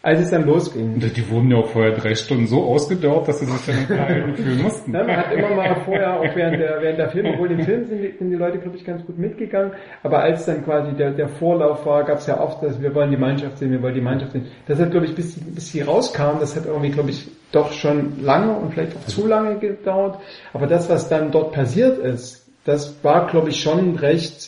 als 0.00 0.20
es 0.20 0.30
dann 0.30 0.46
losging. 0.46 1.00
Die 1.00 1.28
wurden 1.30 1.50
ja 1.50 1.56
auch 1.58 1.66
vorher 1.66 1.90
drei 1.92 2.14
Stunden 2.14 2.46
so 2.46 2.62
ausgedörrt, 2.62 3.26
dass 3.26 3.40
sie 3.40 3.46
sich 3.46 3.66
dann 3.66 3.78
unterhalten 3.80 4.36
fühlen 4.36 4.62
mussten. 4.62 4.92
Ne, 4.92 5.02
man 5.04 5.16
hat 5.16 5.32
immer 5.32 5.50
mal 5.56 5.74
vorher, 5.84 6.20
auch 6.20 6.36
während 6.36 6.60
der, 6.60 6.80
während 6.80 6.98
der 7.00 7.10
Filme, 7.10 7.30
obwohl 7.32 7.50
im 7.50 7.62
Film 7.64 7.84
sind 7.86 8.00
die, 8.00 8.14
sind 8.16 8.30
die 8.30 8.36
Leute, 8.36 8.58
glaube 8.58 8.76
ich, 8.76 8.84
ganz 8.84 9.04
gut 9.04 9.18
mitgegangen, 9.18 9.72
aber 10.04 10.20
als 10.20 10.46
dann 10.46 10.64
quasi 10.64 10.92
der, 10.96 11.10
der 11.10 11.28
Vorlauf 11.28 11.84
war, 11.84 12.04
gab 12.04 12.18
es 12.18 12.28
ja 12.28 12.40
oft, 12.40 12.62
dass 12.62 12.80
wir 12.80 12.94
wollen 12.94 13.10
die 13.10 13.16
Mannschaft 13.16 13.58
sehen, 13.58 13.72
wir 13.72 13.82
wollen 13.82 13.94
die 13.96 14.00
Mannschaft 14.00 14.32
sehen. 14.32 14.46
Das 14.68 14.78
hat, 14.78 14.92
glaube 14.92 15.06
ich, 15.06 15.14
bis, 15.16 15.34
sie- 15.34 15.40
bis 15.40 15.72
sie 15.72 15.80
rauskam, 15.82 16.38
das 16.38 16.54
hat 16.54 16.66
irgendwie, 16.66 16.90
glaube 16.90 17.10
ich, 17.10 17.26
doch 17.50 17.72
schon 17.72 18.22
lange 18.22 18.52
und 18.52 18.72
vielleicht 18.72 18.96
auch 18.96 19.04
zu 19.06 19.26
lange 19.26 19.58
gedauert. 19.58 20.18
Aber 20.52 20.68
das, 20.68 20.88
was 20.88 21.08
dann 21.08 21.32
dort 21.32 21.52
passiert 21.52 21.98
ist, 21.98 22.46
das 22.64 23.02
war, 23.02 23.26
glaube 23.26 23.48
ich, 23.48 23.60
schon 23.60 23.96
recht, 23.96 24.47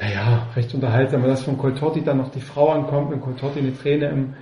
naja, 0.00 0.46
recht 0.56 0.74
unterhaltsam, 0.74 1.22
weil 1.22 1.30
das 1.30 1.42
von 1.42 1.58
Coltorti 1.58 2.02
dann 2.02 2.18
noch 2.18 2.30
die 2.30 2.40
Frau 2.40 2.70
ankommt 2.70 3.12
und 3.12 3.20
Coltorti 3.20 3.58
eine 3.60 3.76
Träne 3.76 4.08
im, 4.08 4.34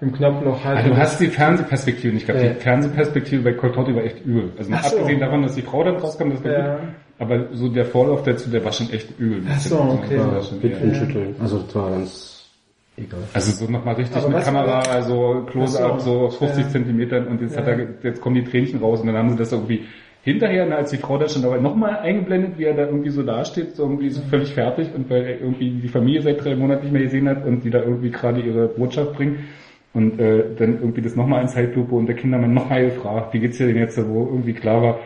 im 0.00 0.12
Knopfloch 0.12 0.62
hat. 0.64 0.76
Also 0.76 0.90
du 0.90 0.96
hast 0.96 1.20
die 1.20 1.28
Fernsehperspektive 1.28 2.12
nicht 2.14 2.26
gehabt. 2.26 2.42
Ja. 2.44 2.50
Die 2.50 2.60
Fernsehperspektive 2.60 3.42
bei 3.42 3.52
Coltotti 3.52 3.94
war 3.94 4.04
echt 4.04 4.24
übel. 4.24 4.52
Also 4.58 4.70
mal 4.70 4.82
so. 4.82 4.96
abgesehen 4.96 5.20
davon, 5.20 5.42
dass 5.42 5.54
die 5.54 5.62
Frau 5.62 5.82
dann 5.84 5.96
rauskam, 5.96 6.30
das 6.30 6.44
war 6.44 6.52
Ja. 6.52 6.74
gut. 6.76 6.88
Aber 7.18 7.46
so 7.54 7.68
der 7.70 7.86
Vorlauf 7.86 8.22
dazu, 8.24 8.50
der 8.50 8.62
war 8.62 8.72
schon 8.72 8.90
echt 8.90 9.18
übel. 9.18 9.42
Ach 9.50 9.58
so, 9.58 9.76
okay. 9.80 10.18
Das 10.18 10.52
war 10.52 10.62
Windschütteln. 10.62 11.34
Also 11.40 11.60
das 11.60 11.74
war 11.74 11.90
ganz 11.90 12.50
egal. 12.98 13.20
Also 13.32 13.64
so 13.64 13.72
nochmal 13.72 13.94
richtig 13.94 14.16
Aber 14.18 14.28
mit 14.28 14.42
Kamera, 14.44 14.80
also 14.82 15.46
Close-Up, 15.50 16.00
so 16.02 16.10
so. 16.12 16.26
auf 16.26 16.38
50 16.38 16.64
Ja. 16.64 16.68
Zentimetern 16.70 17.26
und 17.28 17.40
jetzt 17.40 17.54
Ja. 17.54 17.62
hat 17.62 17.68
er, 17.68 17.78
jetzt 18.02 18.20
kommen 18.20 18.34
die 18.34 18.44
Tränchen 18.44 18.80
raus 18.80 19.00
und 19.00 19.06
dann 19.06 19.16
haben 19.16 19.30
sie 19.30 19.36
das 19.36 19.50
irgendwie 19.52 19.84
hinterher, 20.26 20.66
na, 20.66 20.76
als 20.76 20.90
die 20.90 20.96
Frau 20.96 21.18
da 21.18 21.28
schon 21.28 21.42
dabei 21.42 21.58
nochmal 21.58 21.98
eingeblendet, 22.00 22.58
wie 22.58 22.64
er 22.64 22.74
da 22.74 22.86
irgendwie 22.86 23.10
so 23.10 23.22
dasteht, 23.22 23.76
so 23.76 23.84
irgendwie 23.84 24.10
so 24.10 24.20
völlig 24.22 24.52
fertig 24.52 24.88
und 24.92 25.08
weil 25.08 25.22
er 25.22 25.40
irgendwie 25.40 25.70
die 25.70 25.88
Familie 25.88 26.20
seit 26.20 26.44
drei 26.44 26.56
Monaten 26.56 26.82
nicht 26.82 26.92
mehr 26.92 27.02
gesehen 27.02 27.28
hat 27.28 27.46
und 27.46 27.62
die 27.62 27.70
da 27.70 27.80
irgendwie 27.80 28.10
gerade 28.10 28.40
ihre 28.40 28.66
Botschaft 28.66 29.12
bringen 29.12 29.46
und 29.94 30.18
äh, 30.18 30.52
dann 30.58 30.80
irgendwie 30.80 31.00
das 31.00 31.14
nochmal 31.14 31.42
in 31.42 31.48
Zeitlupe 31.48 31.94
und 31.94 32.06
der 32.06 32.16
Kindermann 32.16 32.52
nochmal 32.52 32.86
gefragt, 32.86 33.34
wie 33.34 33.38
geht's 33.38 33.58
dir 33.58 33.68
denn 33.68 33.76
jetzt, 33.76 33.96
wo 34.04 34.24
irgendwie 34.26 34.52
klar 34.52 34.82
war, 34.82 34.98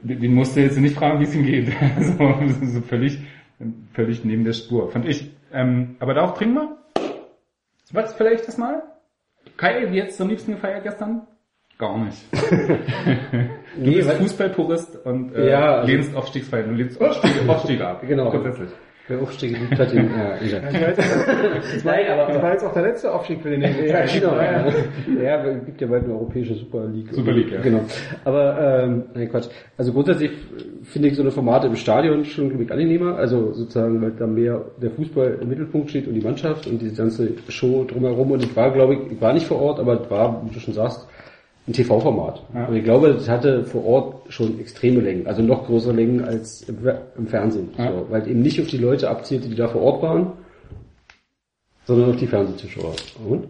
den 0.00 0.34
musste 0.34 0.62
jetzt 0.62 0.78
nicht 0.78 0.96
fragen, 0.96 1.20
wie 1.20 1.24
es 1.24 1.34
ihm 1.34 1.44
geht. 1.44 1.68
so, 2.00 2.34
so 2.62 2.80
völlig, 2.80 3.18
völlig 3.92 4.24
neben 4.24 4.44
der 4.44 4.54
Spur, 4.54 4.90
fand 4.90 5.06
ich. 5.06 5.30
Ähm, 5.52 5.96
aber 5.98 6.14
darauf 6.14 6.32
trinken 6.32 6.54
wir? 6.54 6.78
Was 7.92 8.14
vielleicht 8.14 8.48
das 8.48 8.56
mal? 8.56 8.82
Kai, 9.58 9.90
wie 9.90 9.96
jetzt 9.96 10.18
am 10.18 10.30
liebsten 10.30 10.52
gefeiert 10.52 10.82
gestern? 10.82 11.26
Gar 11.82 11.98
nicht. 12.04 12.18
Du 13.74 13.80
Nee, 13.90 13.96
bist 13.96 14.12
Fußballpurist 14.12 14.98
und 15.04 15.34
äh, 15.34 15.50
Ja, 15.50 15.76
also- 15.78 15.90
lehnst 15.90 16.14
Aufstiegsfeiern, 16.14 16.68
du 16.68 16.74
lehnst 16.76 17.00
Aufstiege, 17.00 17.34
Aufstiege 17.48 17.86
ab. 17.88 18.02
Genau. 18.06 18.30
Grundsätzlich. 18.30 18.68
Wer 19.08 19.20
Aufstieg 19.20 19.54
geliebt 19.54 19.78
hat, 19.80 19.90
den, 19.92 20.10
ja, 20.10 20.36
egal. 20.40 20.60
Das 20.62 20.80
war 20.80 20.88
jetzt, 21.58 21.84
Nein, 21.84 22.04
aber, 22.12 22.32
das 22.32 22.42
war 22.42 22.52
jetzt 22.52 22.64
auch 22.64 22.72
der 22.72 22.82
letzte 22.82 23.12
Aufstieg 23.12 23.40
für 23.42 23.50
den 23.50 23.60
nächsten. 23.60 23.84
Ja, 23.86 24.04
genau. 24.04 25.20
Ja, 25.20 25.44
es 25.44 25.64
gibt 25.64 25.80
ja 25.80 25.86
bald 25.88 26.04
eine 26.04 26.12
europäische 26.12 26.54
Super 26.54 26.84
League. 26.86 27.08
Super 27.12 27.32
League, 27.32 27.50
ja. 27.50 27.60
Genau. 27.62 27.80
Aber, 28.24 28.82
ähm, 28.84 29.04
nein, 29.14 29.28
Quatsch. 29.28 29.48
Also 29.76 29.92
grundsätzlich 29.92 30.30
finde 30.84 31.08
ich 31.08 31.16
so 31.16 31.22
eine 31.22 31.32
Formate 31.32 31.66
im 31.66 31.74
Stadion 31.74 32.24
schon 32.26 32.50
glaube 32.50 32.62
ich 32.64 32.70
angenehmer. 32.70 33.16
Also 33.16 33.52
sozusagen, 33.54 34.00
weil 34.02 34.12
da 34.12 34.26
mehr 34.28 34.60
der 34.80 34.90
Fußball 34.92 35.38
im 35.40 35.48
Mittelpunkt 35.48 35.90
steht 35.90 36.06
und 36.06 36.14
die 36.14 36.20
Mannschaft 36.22 36.66
und 36.68 36.80
diese 36.80 36.94
ganze 36.94 37.30
Show 37.48 37.84
drumherum. 37.84 38.30
Und 38.30 38.44
ich 38.44 38.54
war, 38.54 38.70
glaube 38.70 38.94
ich, 38.94 39.12
ich 39.12 39.20
war 39.20 39.32
nicht 39.32 39.46
vor 39.46 39.60
Ort, 39.60 39.80
aber 39.80 40.08
war, 40.10 40.42
wie 40.46 40.54
du 40.54 40.60
schon 40.60 40.74
sagst, 40.74 41.08
ein 41.66 41.72
TV-Format. 41.72 42.42
Ja. 42.54 42.64
Und 42.66 42.74
ich 42.76 42.84
glaube, 42.84 43.12
das 43.14 43.28
hatte 43.28 43.64
vor 43.64 43.84
Ort 43.84 44.32
schon 44.32 44.58
extreme 44.58 45.00
Längen, 45.00 45.26
also 45.26 45.42
noch 45.42 45.66
größere 45.66 45.92
Längen 45.92 46.24
als 46.24 46.62
im, 46.62 46.78
im 47.16 47.26
Fernsehen. 47.28 47.70
Ja. 47.78 47.92
So, 47.92 48.06
weil 48.10 48.28
eben 48.28 48.42
nicht 48.42 48.60
auf 48.60 48.66
die 48.66 48.78
Leute 48.78 49.08
abzielte, 49.08 49.48
die 49.48 49.54
da 49.54 49.68
vor 49.68 49.82
Ort 49.82 50.02
waren, 50.02 50.32
sondern 51.84 52.10
auf 52.10 52.16
die 52.16 52.26
Fernsehzuschauer. 52.26 52.94
Und? 53.28 53.48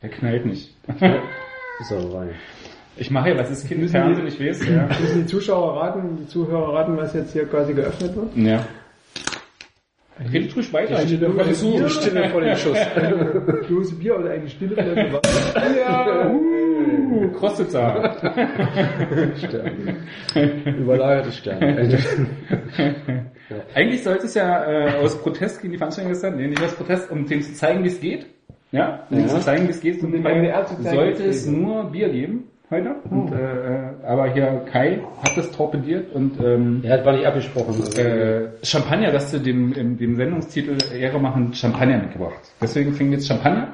Der 0.00 0.08
knallt 0.10 0.46
nicht. 0.46 0.74
Ist 1.80 1.92
aber 1.92 2.14
rein. 2.20 2.30
Ich 2.96 3.10
mache 3.10 3.30
ja, 3.30 3.38
was 3.38 3.50
ist 3.50 3.66
Kind 3.66 3.80
Müssen 3.80 3.92
Fernsehen, 3.92 4.26
die- 4.26 4.32
ich 4.32 4.40
weiß, 4.40 4.68
ja. 4.68 4.86
Müssen 5.00 5.20
die 5.22 5.26
Zuschauer 5.26 5.80
raten, 5.80 6.18
die 6.18 6.26
Zuhörer 6.26 6.74
raten, 6.74 6.96
was 6.96 7.14
jetzt 7.14 7.32
hier 7.32 7.46
quasi 7.46 7.72
geöffnet 7.72 8.14
wird? 8.14 8.36
Ja. 8.36 8.66
Red 10.30 10.56
ruhig 10.56 10.72
weiter. 10.72 11.00
Die 11.02 11.08
Stille 11.08 11.30
vor 11.30 11.44
dem 11.44 11.54
Bier. 11.54 11.88
Stille 11.88 12.28
vor 12.30 12.40
dem 12.40 12.56
Schuss. 12.56 12.78
Dose 13.68 13.94
Bier 13.96 14.18
oder 14.18 14.30
eine 14.30 14.48
Stille 14.48 14.74
Flasche 14.74 15.12
Wasser. 15.12 15.76
Ja. 15.78 16.30
Uh, 16.30 17.30
Krostitzer. 17.32 18.16
Sterne. 19.36 19.96
Überlagerte 20.78 21.32
Sterne. 21.32 21.98
Eigentlich 23.74 24.02
sollte 24.02 24.26
es 24.26 24.34
ja 24.34 24.64
äh, 24.64 24.96
aus 24.96 25.20
Protest 25.20 25.60
gegen 25.60 25.72
die 25.72 25.78
Veranstaltung 25.78 26.12
gestern, 26.12 26.36
nee, 26.36 26.46
nicht 26.48 26.62
aus 26.62 26.74
Protest, 26.74 27.10
um 27.10 27.26
denen 27.26 27.42
zu 27.42 27.52
zeigen, 27.54 27.84
wie 27.84 27.88
es 27.88 28.00
geht. 28.00 28.26
Ja, 28.70 29.06
um 29.10 29.16
denen 29.16 29.28
Ja. 29.28 29.34
zu 29.34 29.40
zeigen, 29.40 29.66
wie 29.66 29.72
es 29.72 29.80
geht. 29.80 30.02
Um 30.02 30.12
dem 30.12 30.22
MDR 30.22 30.64
zu 30.66 30.74
zeigen, 30.82 30.96
sollte 30.96 31.24
es 31.24 31.46
nur 31.46 31.90
Bier 31.90 32.08
geben 32.08 32.44
heute. 32.72 32.96
Und, 33.10 33.32
äh, 33.32 33.36
äh, 33.36 34.06
aber 34.06 34.32
hier 34.32 34.64
Kai 34.70 35.00
hat 35.22 35.36
das 35.36 35.50
torpediert 35.52 36.12
und 36.14 36.40
ähm, 36.44 36.80
Ja, 36.82 36.96
das 36.96 37.06
war 37.06 37.12
nicht 37.12 37.26
abgesprochen. 37.26 37.82
Äh, 37.96 38.48
Champagner, 38.64 39.12
dass 39.12 39.30
du 39.30 39.38
dem, 39.38 39.72
dem, 39.98 40.16
Sendungstitel 40.16 40.76
Ehre 40.94 41.20
machen, 41.20 41.54
Champagner 41.54 41.98
mitgebracht. 41.98 42.40
Deswegen 42.60 42.92
fing 42.94 43.12
jetzt 43.12 43.28
Champagner. 43.28 43.68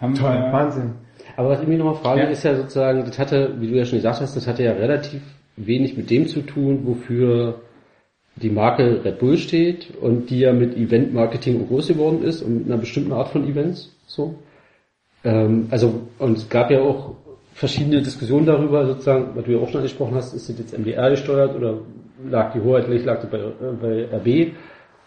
Haben 0.00 0.14
Toll, 0.14 0.30
wir- 0.34 0.52
Wahnsinn. 0.52 0.92
Aber 1.36 1.50
was 1.50 1.62
ich 1.62 1.68
mich 1.68 1.78
nochmal 1.78 1.96
frage, 1.96 2.20
Ja. 2.22 2.26
ist 2.28 2.42
ja 2.44 2.54
sozusagen, 2.56 3.04
das 3.04 3.18
hatte, 3.18 3.54
wie 3.60 3.68
du 3.68 3.74
ja 3.74 3.84
schon 3.84 3.98
gesagt 3.98 4.20
hast, 4.20 4.36
das 4.36 4.46
hatte 4.46 4.62
ja 4.64 4.72
relativ 4.72 5.20
wenig 5.56 5.96
mit 5.96 6.10
dem 6.10 6.26
zu 6.26 6.40
tun, 6.42 6.80
wofür 6.84 7.60
die 8.36 8.50
Marke 8.50 9.04
Red 9.04 9.18
Bull 9.20 9.36
steht 9.36 9.92
und 10.00 10.30
die 10.30 10.40
ja 10.40 10.52
mit 10.52 10.76
Event-Marketing 10.76 11.66
groß 11.68 11.88
geworden 11.88 12.22
ist 12.24 12.42
und 12.42 12.58
mit 12.58 12.66
einer 12.66 12.78
bestimmten 12.78 13.12
Art 13.12 13.28
von 13.28 13.46
Events. 13.48 13.94
So. 14.06 14.34
Ähm, 15.24 15.68
also, 15.70 16.02
und 16.18 16.36
es 16.38 16.48
gab 16.48 16.70
ja 16.70 16.80
auch 16.80 17.14
verschiedene 17.54 18.02
Diskussionen 18.02 18.46
darüber, 18.46 18.84
sozusagen, 18.86 19.28
was 19.34 19.44
du 19.44 19.52
ja 19.52 19.58
auch 19.58 19.68
schon 19.68 19.78
angesprochen 19.78 20.14
hast, 20.16 20.34
ist 20.34 20.48
das 20.48 20.58
jetzt 20.58 20.76
MDR 20.76 21.10
gesteuert 21.10 21.54
oder 21.56 21.74
lag 22.28 22.52
die 22.52 22.60
Hoheit, 22.60 22.84
vielleicht 22.84 23.06
lag 23.06 23.20
das 23.20 23.30
bei, 23.30 23.38
äh, 23.38 23.50
bei 23.80 24.16
RB? 24.16 24.52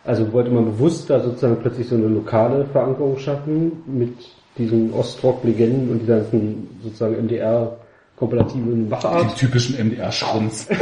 Also 0.05 0.31
wollte 0.31 0.49
man 0.49 0.65
bewusst 0.65 1.09
da 1.09 1.19
sozusagen 1.19 1.57
plötzlich 1.61 1.87
so 1.89 1.95
eine 1.95 2.07
lokale 2.07 2.65
Verankerung 2.65 3.17
schaffen 3.17 3.83
mit 3.85 4.13
diesen 4.57 4.93
Ostrock-Legenden 4.93 5.89
und 5.91 5.99
dieser 5.99 6.17
ganzen 6.19 6.69
sozusagen 6.81 7.15
MDR-kompatiblen 7.17 8.85
Die 8.85 8.89
Machart. 8.89 9.35
typischen 9.35 9.75
MDR-Schrunz. 9.85 10.69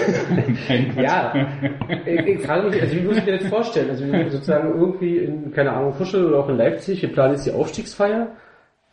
Ja, 1.01 1.33
ich, 2.05 2.27
ich 2.27 2.41
frage 2.45 2.69
mich, 2.69 2.81
also 2.81 2.95
wie 2.95 3.01
muss 3.01 3.17
ich 3.17 3.25
mir 3.25 3.37
das 3.39 3.47
vorstellen? 3.47 3.89
Also 3.89 4.05
sozusagen 4.29 4.79
irgendwie 4.79 5.17
in, 5.17 5.51
keine 5.51 5.71
Ahnung, 5.73 5.93
Fuschel 5.93 6.25
oder 6.25 6.39
auch 6.39 6.49
in 6.49 6.57
Leipzig, 6.57 7.01
wir 7.01 7.11
planen 7.11 7.33
jetzt 7.33 7.45
die 7.47 7.51
Aufstiegsfeier. 7.51 8.27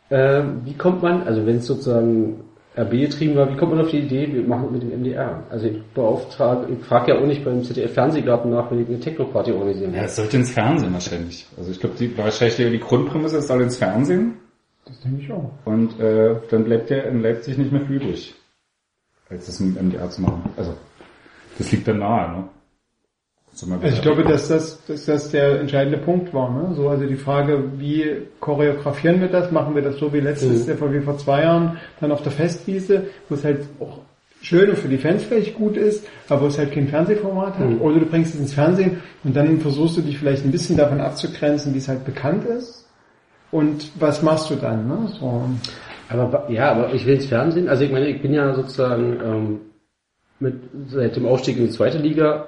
Ähm, 0.09 0.61
wie 0.65 0.73
kommt 0.73 1.01
man, 1.03 1.23
also 1.23 1.45
wenn 1.45 1.57
es 1.57 1.67
sozusagen 1.67 2.41
RB 2.75 2.89
getrieben 2.91 3.35
war, 3.35 3.51
wie 3.51 3.55
kommt 3.55 3.73
man 3.73 3.81
auf 3.85 3.91
die 3.91 3.99
Idee, 3.99 4.33
wir 4.33 4.41
machen 4.43 4.71
mit 4.71 4.81
dem 4.81 4.89
MDR? 5.01 5.43
Also 5.49 5.67
ich 5.67 5.81
beauftrage, 5.93 6.73
ich 6.73 6.83
frage 6.85 7.13
ja 7.13 7.19
auch 7.21 7.25
nicht 7.27 7.45
beim 7.45 7.63
ZDF-Fernsehgarten 7.63 8.49
nach, 8.49 8.71
wenn 8.71 8.81
ich 8.81 8.87
eine 8.87 8.99
Techno-Party 8.99 9.51
organisieren 9.51 9.91
Ja, 9.93 9.99
will. 9.99 10.05
es 10.05 10.15
sollte 10.15 10.37
ins 10.37 10.51
Fernsehen 10.51 10.91
wahrscheinlich. 10.93 11.45
Also 11.57 11.69
ich 11.71 11.79
glaube, 11.79 11.95
die 11.99 12.17
wahrscheinlich 12.17 12.55
die 12.57 12.79
Grundprämisse 12.79 13.37
es 13.37 13.47
soll 13.47 13.61
ins 13.61 13.77
Fernsehen 13.77 14.35
Das 14.85 14.99
denke 15.01 15.21
ich 15.21 15.31
auch. 15.31 15.51
und 15.65 15.99
äh, 15.99 16.35
dann 16.49 16.63
bleibt 16.63 16.89
der 16.89 17.05
in 17.09 17.21
Leipzig 17.21 17.57
nicht 17.59 17.71
mehr 17.71 17.81
viel 17.81 17.97
übrig, 17.97 18.33
als 19.29 19.45
das 19.45 19.59
mit 19.59 19.77
dem 19.77 19.89
MDR 19.89 20.09
zu 20.09 20.21
machen. 20.23 20.49
Also 20.57 20.73
das 21.59 21.71
liegt 21.71 21.87
dann 21.87 21.99
nahe, 21.99 22.31
ne? 22.37 22.43
Also, 23.53 23.87
ich 23.87 24.01
glaube, 24.01 24.23
dass 24.23 24.47
das, 24.47 24.83
dass 24.85 25.05
das 25.05 25.29
der 25.29 25.59
entscheidende 25.59 25.99
Punkt 25.99 26.33
war. 26.33 26.49
Ne? 26.49 26.75
So, 26.75 26.89
also 26.89 27.05
die 27.05 27.15
Frage, 27.15 27.63
wie 27.77 28.23
choreografieren 28.39 29.21
wir 29.21 29.27
das? 29.27 29.51
Machen 29.51 29.75
wir 29.75 29.83
das 29.83 29.97
so 29.97 30.11
wie 30.11 30.19
letztes 30.19 30.65
Jahr, 30.65 30.77
wie 30.91 31.01
vor 31.01 31.17
zwei 31.19 31.43
Jahren, 31.43 31.77
dann 31.99 32.11
auf 32.11 32.23
der 32.23 32.31
Festwiese, 32.31 33.03
wo 33.29 33.35
es 33.35 33.43
halt 33.43 33.61
auch 33.79 33.99
schön 34.41 34.69
und 34.69 34.77
für 34.77 34.87
die 34.87 34.97
Fans 34.97 35.23
vielleicht 35.23 35.55
gut 35.55 35.77
ist, 35.77 36.05
aber 36.27 36.41
wo 36.41 36.45
es 36.47 36.57
halt 36.57 36.71
kein 36.71 36.87
Fernsehformat 36.87 37.59
hat. 37.59 37.79
Oder 37.79 37.99
du 37.99 38.05
bringst 38.07 38.33
es 38.33 38.39
ins 38.39 38.53
Fernsehen 38.53 39.01
und 39.23 39.35
dann 39.35 39.59
versuchst 39.59 39.97
du 39.97 40.01
dich 40.01 40.17
vielleicht 40.17 40.43
ein 40.43 40.51
bisschen 40.51 40.75
davon 40.75 40.99
abzugrenzen, 40.99 41.73
wie 41.73 41.77
es 41.77 41.87
halt 41.87 42.05
bekannt 42.05 42.45
ist. 42.45 42.87
Und 43.51 43.91
was 43.99 44.23
machst 44.23 44.49
du 44.49 44.55
dann? 44.55 44.87
Ne? 44.87 45.07
So. 45.19 45.43
Aber 46.09 46.49
ja, 46.49 46.71
aber 46.71 46.93
ich 46.93 47.05
will 47.05 47.15
ins 47.15 47.27
Fernsehen. 47.27 47.69
Also 47.69 47.83
ich 47.83 47.91
meine, 47.91 48.07
ich 48.07 48.21
bin 48.21 48.33
ja 48.33 48.53
sozusagen 48.55 49.19
ähm, 49.23 49.59
mit 50.39 50.55
seit 50.87 51.15
dem 51.15 51.27
Aufstieg 51.27 51.57
in 51.57 51.67
die 51.67 51.71
zweite 51.71 51.99
Liga 51.99 52.47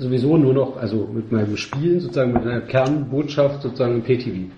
sowieso 0.00 0.36
nur 0.36 0.54
noch, 0.54 0.76
also 0.76 1.08
mit 1.12 1.30
meinem 1.30 1.56
Spielen 1.56 2.00
sozusagen 2.00 2.32
mit 2.32 2.42
einer 2.42 2.62
Kernbotschaft 2.62 3.62
sozusagen 3.62 3.96
im 3.96 4.02
PTV. 4.02 4.50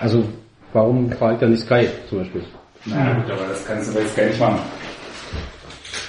Also 0.00 0.24
warum 0.72 1.10
fahre 1.10 1.34
ich 1.34 1.40
dann 1.40 1.50
nicht 1.50 1.62
Sky 1.62 1.86
zum 2.08 2.18
Beispiel? 2.18 2.42
Na 2.86 3.14
gut, 3.14 3.30
aber 3.30 3.48
das 3.48 3.64
kannst 3.64 3.94
du 3.94 3.98
jetzt 4.00 4.16
gar 4.16 4.26
nicht 4.26 4.40
machen. 4.40 4.58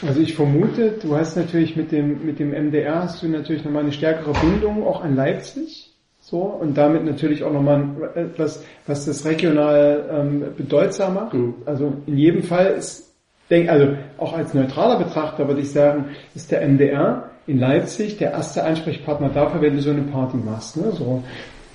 Also 0.05 0.19
ich 0.19 0.35
vermute, 0.35 0.95
du 1.01 1.15
hast 1.15 1.37
natürlich 1.37 1.75
mit 1.75 1.91
dem, 1.91 2.25
mit 2.25 2.39
dem 2.39 2.51
MDR 2.51 3.03
hast 3.03 3.21
du 3.23 3.27
natürlich 3.27 3.63
nochmal 3.63 3.83
eine 3.83 3.93
stärkere 3.93 4.33
Bindung 4.33 4.85
auch 4.85 5.03
an 5.03 5.15
Leipzig. 5.15 5.91
So, 6.19 6.39
und 6.39 6.77
damit 6.77 7.05
natürlich 7.05 7.43
auch 7.43 7.51
nochmal 7.51 8.11
etwas, 8.15 8.63
was 8.87 9.05
das 9.05 9.25
regional 9.25 10.09
ähm, 10.09 10.43
bedeutsam 10.57 11.15
macht. 11.15 11.33
Mhm. 11.33 11.55
Also 11.65 11.93
in 12.05 12.17
jedem 12.17 12.43
Fall 12.43 12.71
ist, 12.77 13.13
denk, 13.49 13.69
also 13.69 13.97
auch 14.17 14.33
als 14.33 14.53
neutraler 14.53 14.97
Betrachter 14.97 15.47
würde 15.47 15.61
ich 15.61 15.71
sagen, 15.71 16.05
ist 16.33 16.49
der 16.51 16.67
MDR 16.67 17.29
in 17.47 17.59
Leipzig 17.59 18.17
der 18.17 18.31
erste 18.31 18.63
Ansprechpartner 18.63 19.29
dafür, 19.29 19.61
wenn 19.61 19.75
du 19.75 19.81
so 19.81 19.89
eine 19.89 20.03
Party 20.03 20.37
machst. 20.37 20.77
Ne? 20.77 20.91
So. 20.91 21.23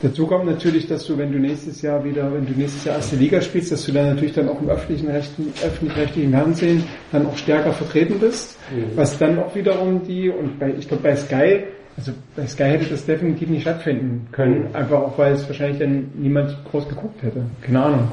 Dazu 0.01 0.29
kommt 0.29 0.47
natürlich, 0.47 0.87
dass 0.87 1.05
du, 1.07 1.19
wenn 1.19 1.33
du 1.33 1.39
nächstes 1.39 1.83
Jahr 1.83 2.05
wieder, 2.05 2.33
wenn 2.33 2.47
du 2.47 2.53
nächstes 2.53 2.85
Jahr 2.85 2.97
erste 2.97 3.17
Liga 3.17 3.41
spielst, 3.41 3.73
dass 3.73 3.85
du 3.85 3.91
dann 3.93 4.11
natürlich 4.11 4.33
dann 4.33 4.49
auch 4.49 4.61
im 4.61 4.69
öffentlichen 4.69 5.09
Rechten, 5.09 5.53
öffentlich-rechtlichen 5.65 6.31
Fernsehen 6.31 6.85
dann 7.11 7.27
auch 7.27 7.37
stärker 7.37 7.73
vertreten 7.73 8.21
bist, 8.21 8.57
was 8.95 9.19
dann 9.19 9.41
auch 9.41 9.55
wiederum 9.57 10.05
die, 10.07 10.31
und 10.31 10.61
bei, 10.61 10.73
ich 10.79 10.87
glaube 10.87 11.03
bei 11.03 11.17
Sky, 11.17 11.65
also 11.97 12.13
bei 12.37 12.47
Sky 12.47 12.63
hätte 12.63 12.85
das 12.85 13.07
definitiv 13.07 13.49
nicht 13.49 13.63
stattfinden 13.63 14.29
können, 14.31 14.73
einfach 14.73 15.01
auch 15.01 15.19
weil 15.19 15.33
es 15.33 15.49
wahrscheinlich 15.49 15.81
dann 15.81 16.13
niemand 16.15 16.57
groß 16.71 16.89
geguckt 16.89 17.21
hätte. 17.25 17.43
Keine 17.63 17.83
Ahnung. 17.83 18.09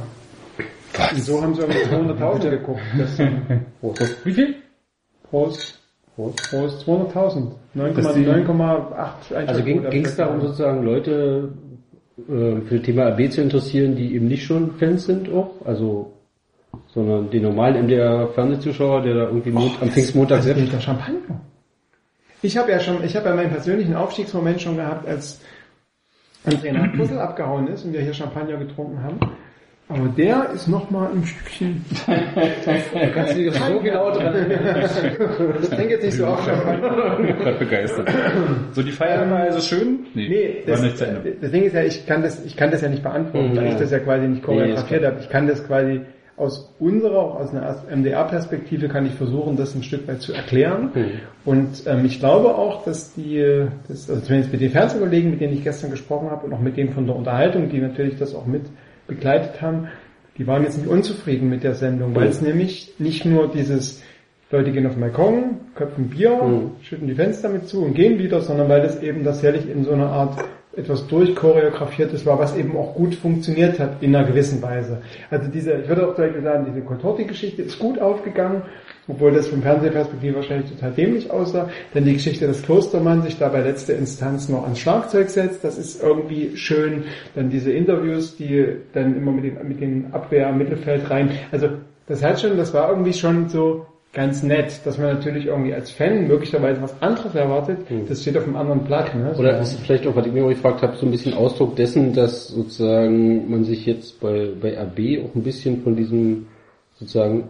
Und 1.11 1.21
so 1.21 1.39
haben 1.39 1.53
sie 1.53 1.61
irgendwie 1.61 1.79
200.000 1.81 2.49
geguckt. 2.49 2.81
Das, 3.99 4.25
Wie 4.25 4.33
viel? 4.33 4.55
Prost. 5.29 5.84
Prost. 6.15 6.49
Prost. 6.49 6.87
200.000. 6.87 7.51
Dass 7.73 8.13
die- 8.13 8.25
9,8. 8.25 9.33
Also 9.47 9.63
ging 9.63 10.05
es 10.05 10.15
darum 10.15 10.41
sozusagen 10.41 10.83
Leute 10.83 11.49
äh, 12.17 12.61
für 12.61 12.75
das 12.77 12.81
Thema 12.85 13.09
RB 13.09 13.29
zu 13.31 13.41
interessieren, 13.41 13.95
die 13.95 14.15
eben 14.15 14.27
nicht 14.27 14.45
schon 14.45 14.71
Fans 14.75 15.05
sind 15.05 15.31
auch, 15.33 15.51
also 15.65 16.11
sondern 16.87 17.29
den 17.29 17.43
normalen 17.43 17.85
MDR-Fernsehzuschauer, 17.85 19.01
der 19.01 19.13
da 19.15 19.23
irgendwie 19.25 19.51
Mond, 19.51 19.77
am 19.81 19.89
Pfingstmontag 19.89 20.41
selbst 20.43 20.63
ist 20.63 20.73
der 20.73 20.79
Champagner. 20.81 21.41
Ich 22.41 22.57
habe 22.57 22.71
ja 22.71 22.79
schon, 22.79 23.03
ich 23.03 23.15
habe 23.15 23.29
ja 23.29 23.35
meinen 23.35 23.49
persönlichen 23.49 23.95
Aufstiegsmoment 23.95 24.61
schon 24.61 24.75
gehabt, 24.75 25.07
als 25.07 25.41
Trainer 26.61 26.87
Puzzle 26.95 27.17
abgehauen 27.19 27.67
ist 27.67 27.85
und 27.85 27.93
wir 27.93 28.01
hier 28.01 28.13
Champagner 28.13 28.57
getrunken 28.57 29.01
haben. 29.01 29.19
Aber 29.87 30.07
der 30.17 30.49
ist 30.55 30.67
noch 30.67 30.89
mal 30.89 31.11
ein 31.11 31.23
Stückchen. 31.23 31.85
kannst 33.13 33.35
du 33.35 33.43
dich 33.43 33.53
so 33.53 33.79
genau 33.79 34.11
dran 34.11 34.33
Ich 35.61 35.69
denke 35.69 35.93
jetzt 35.93 36.03
nicht 36.05 36.17
so 36.17 36.25
Champagner. 36.25 37.19
Ich 37.19 37.27
bin 37.27 37.37
gerade 37.37 37.57
begeistert. 37.59 38.09
So, 38.71 38.81
die 38.81 38.91
Feier 38.91 39.29
war 39.29 39.41
also 39.41 39.59
schön? 39.61 40.07
Nee, 40.15 40.63
war 40.65 40.71
das, 40.73 40.81
nicht 40.81 40.97
zu 40.97 41.05
Ende. 41.05 41.35
das 41.39 41.51
Ding 41.51 41.63
ist 41.63 41.73
ja, 41.75 41.83
ich 41.83 42.05
kann 42.07 42.23
das, 42.23 42.43
ich 42.43 42.57
kann 42.57 42.71
das 42.71 42.81
ja 42.81 42.89
nicht 42.89 43.03
beantworten, 43.03 43.51
Mhm, 43.51 43.57
weil 43.57 43.67
ich 43.67 43.75
das 43.75 43.91
ja 43.91 43.99
quasi 43.99 44.27
nicht 44.27 44.41
choreografiert 44.43 45.01
Nee, 45.01 45.07
habe. 45.07 45.19
Ich 45.19 45.29
kann 45.29 45.47
das 45.47 45.65
quasi 45.67 46.01
aus 46.37 46.73
unserer, 46.79 47.19
auch 47.19 47.39
aus 47.39 47.51
einer 47.53 47.75
MDR-Perspektive 47.95 48.87
kann 48.89 49.05
ich 49.05 49.13
versuchen, 49.13 49.55
das 49.55 49.73
ein 49.75 49.83
Stück 49.83 50.07
weit 50.07 50.21
zu 50.21 50.33
erklären. 50.33 50.89
Mhm. 50.95 51.05
Und 51.45 51.83
ähm, 51.85 52.05
ich 52.05 52.19
glaube 52.19 52.55
auch, 52.55 52.83
dass 52.85 53.13
die, 53.13 53.65
das, 53.87 54.09
also 54.09 54.21
zumindest 54.21 54.51
mit 54.51 54.61
den 54.61 54.71
Fernsehkollegen, 54.71 55.29
mit 55.31 55.41
denen 55.41 55.53
ich 55.53 55.63
gestern 55.63 55.91
gesprochen 55.91 56.31
habe 56.31 56.47
und 56.47 56.53
auch 56.53 56.59
mit 56.59 56.75
denen 56.75 56.91
von 56.91 57.05
der 57.05 57.15
Unterhaltung, 57.15 57.69
die 57.69 57.79
natürlich 57.79 58.17
das 58.17 58.33
auch 58.33 58.47
mit 58.47 58.63
begleitet 59.07 59.61
haben, 59.61 59.87
die 60.37 60.47
waren 60.47 60.63
jetzt 60.63 60.77
nicht 60.77 60.87
unzufrieden 60.87 61.49
mit 61.49 61.63
der 61.63 61.75
Sendung, 61.75 62.13
weil 62.15 62.27
es 62.27 62.41
nämlich 62.41 62.93
nicht 62.99 63.25
nur 63.25 63.47
dieses 63.49 64.03
Leute 64.51 64.71
gehen 64.71 64.85
auf 64.85 64.93
den 64.93 65.01
Balkon, 65.01 65.43
köpfen 65.75 66.09
Bier, 66.09 66.31
Mhm. 66.43 66.71
schütten 66.81 67.07
die 67.07 67.15
Fenster 67.15 67.49
mit 67.49 67.67
zu 67.67 67.83
und 67.83 67.93
gehen 67.93 68.19
wieder, 68.19 68.41
sondern 68.41 68.69
weil 68.69 68.81
das 68.81 69.01
eben 69.01 69.23
tatsächlich 69.23 69.69
in 69.69 69.83
so 69.85 69.91
einer 69.91 70.07
Art 70.09 70.37
etwas 70.75 71.07
durchchoreografiertes 71.07 72.25
war, 72.25 72.37
was 72.37 72.55
eben 72.57 72.75
auch 72.75 72.95
gut 72.95 73.15
funktioniert 73.15 73.79
hat 73.79 74.01
in 74.03 74.13
einer 74.13 74.27
gewissen 74.27 74.61
Weise. 74.61 75.01
Also 75.31 75.49
diese, 75.49 75.73
ich 75.73 75.87
würde 75.87 76.07
auch 76.07 76.15
direkt 76.15 76.41
sagen, 76.43 76.65
diese 76.69 76.85
Contorti-Geschichte 76.85 77.61
ist 77.61 77.79
gut 77.79 77.97
aufgegangen, 77.99 78.61
obwohl 79.07 79.31
das 79.31 79.47
vom 79.47 79.61
Fernsehperspektive 79.61 80.35
wahrscheinlich 80.35 80.71
total 80.71 80.91
dämlich 80.91 81.29
aussah. 81.29 81.69
Denn 81.93 82.05
die 82.05 82.13
Geschichte, 82.13 82.47
dass 82.47 82.63
Klostermann 82.63 83.21
sich 83.21 83.37
da 83.37 83.49
bei 83.49 83.61
letzter 83.61 83.95
Instanz 83.95 84.49
noch 84.49 84.63
ans 84.63 84.79
Schlagzeug 84.79 85.29
setzt, 85.29 85.63
das 85.63 85.77
ist 85.77 86.01
irgendwie 86.01 86.57
schön. 86.57 87.03
Dann 87.35 87.49
diese 87.49 87.71
Interviews, 87.71 88.35
die 88.35 88.67
dann 88.93 89.15
immer 89.15 89.31
mit 89.31 89.43
den, 89.43 89.67
mit 89.67 89.79
den 89.81 90.07
Abwehr 90.11 90.49
im 90.49 90.57
Mittelfeld 90.57 91.09
rein. 91.09 91.31
Also 91.51 91.69
das 92.07 92.23
hat 92.23 92.39
schon, 92.39 92.57
das 92.57 92.73
war 92.73 92.89
irgendwie 92.89 93.13
schon 93.13 93.49
so 93.49 93.85
ganz 94.13 94.41
nett, 94.43 94.79
dass 94.85 94.97
man 94.97 95.07
natürlich 95.13 95.47
irgendwie 95.47 95.73
als 95.73 95.91
Fan 95.91 96.27
möglicherweise 96.27 96.81
was 96.81 96.99
anderes 97.01 97.35
erwartet. 97.35 97.79
Das 98.07 98.21
steht 98.21 98.37
auf 98.37 98.45
einem 98.45 98.55
anderen 98.55 98.85
Blatt. 98.85 99.13
Ne? 99.13 99.33
So. 99.33 99.41
Oder 99.41 99.59
ist 99.59 99.73
es 99.73 99.79
vielleicht 99.81 100.07
auch, 100.07 100.15
was 100.15 100.25
ich 100.25 100.31
mir 100.31 100.45
auch 100.45 100.49
gefragt 100.49 100.81
habe, 100.81 100.95
so 100.95 101.05
ein 101.05 101.11
bisschen 101.11 101.33
Ausdruck 101.33 101.75
dessen, 101.75 102.13
dass 102.13 102.47
sozusagen 102.47 103.49
man 103.51 103.65
sich 103.65 103.85
jetzt 103.85 104.19
bei, 104.21 104.51
bei 104.59 104.79
RB 104.79 105.25
auch 105.25 105.35
ein 105.35 105.43
bisschen 105.43 105.83
von 105.83 105.95
diesem, 105.97 106.47
sozusagen, 106.95 107.43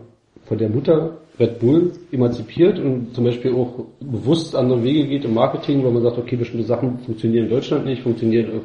von 0.45 0.57
der 0.57 0.69
Mutter 0.69 1.17
Red 1.39 1.59
Bull 1.59 1.91
emanzipiert 2.11 2.79
und 2.79 3.13
zum 3.13 3.25
Beispiel 3.25 3.53
auch 3.53 3.85
bewusst 3.99 4.55
andere 4.55 4.83
Wege 4.83 5.07
geht 5.07 5.25
im 5.25 5.33
Marketing, 5.33 5.83
weil 5.83 5.91
man 5.91 6.03
sagt, 6.03 6.17
okay, 6.17 6.35
bestimmte 6.35 6.65
Sachen 6.65 6.99
funktionieren 6.99 7.45
in 7.45 7.51
Deutschland 7.51 7.85
nicht, 7.85 8.03
funktionieren 8.03 8.61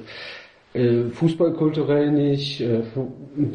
äh, 0.73 1.11
fußballkulturell 1.13 2.13
nicht, 2.13 2.61
äh, 2.61 2.81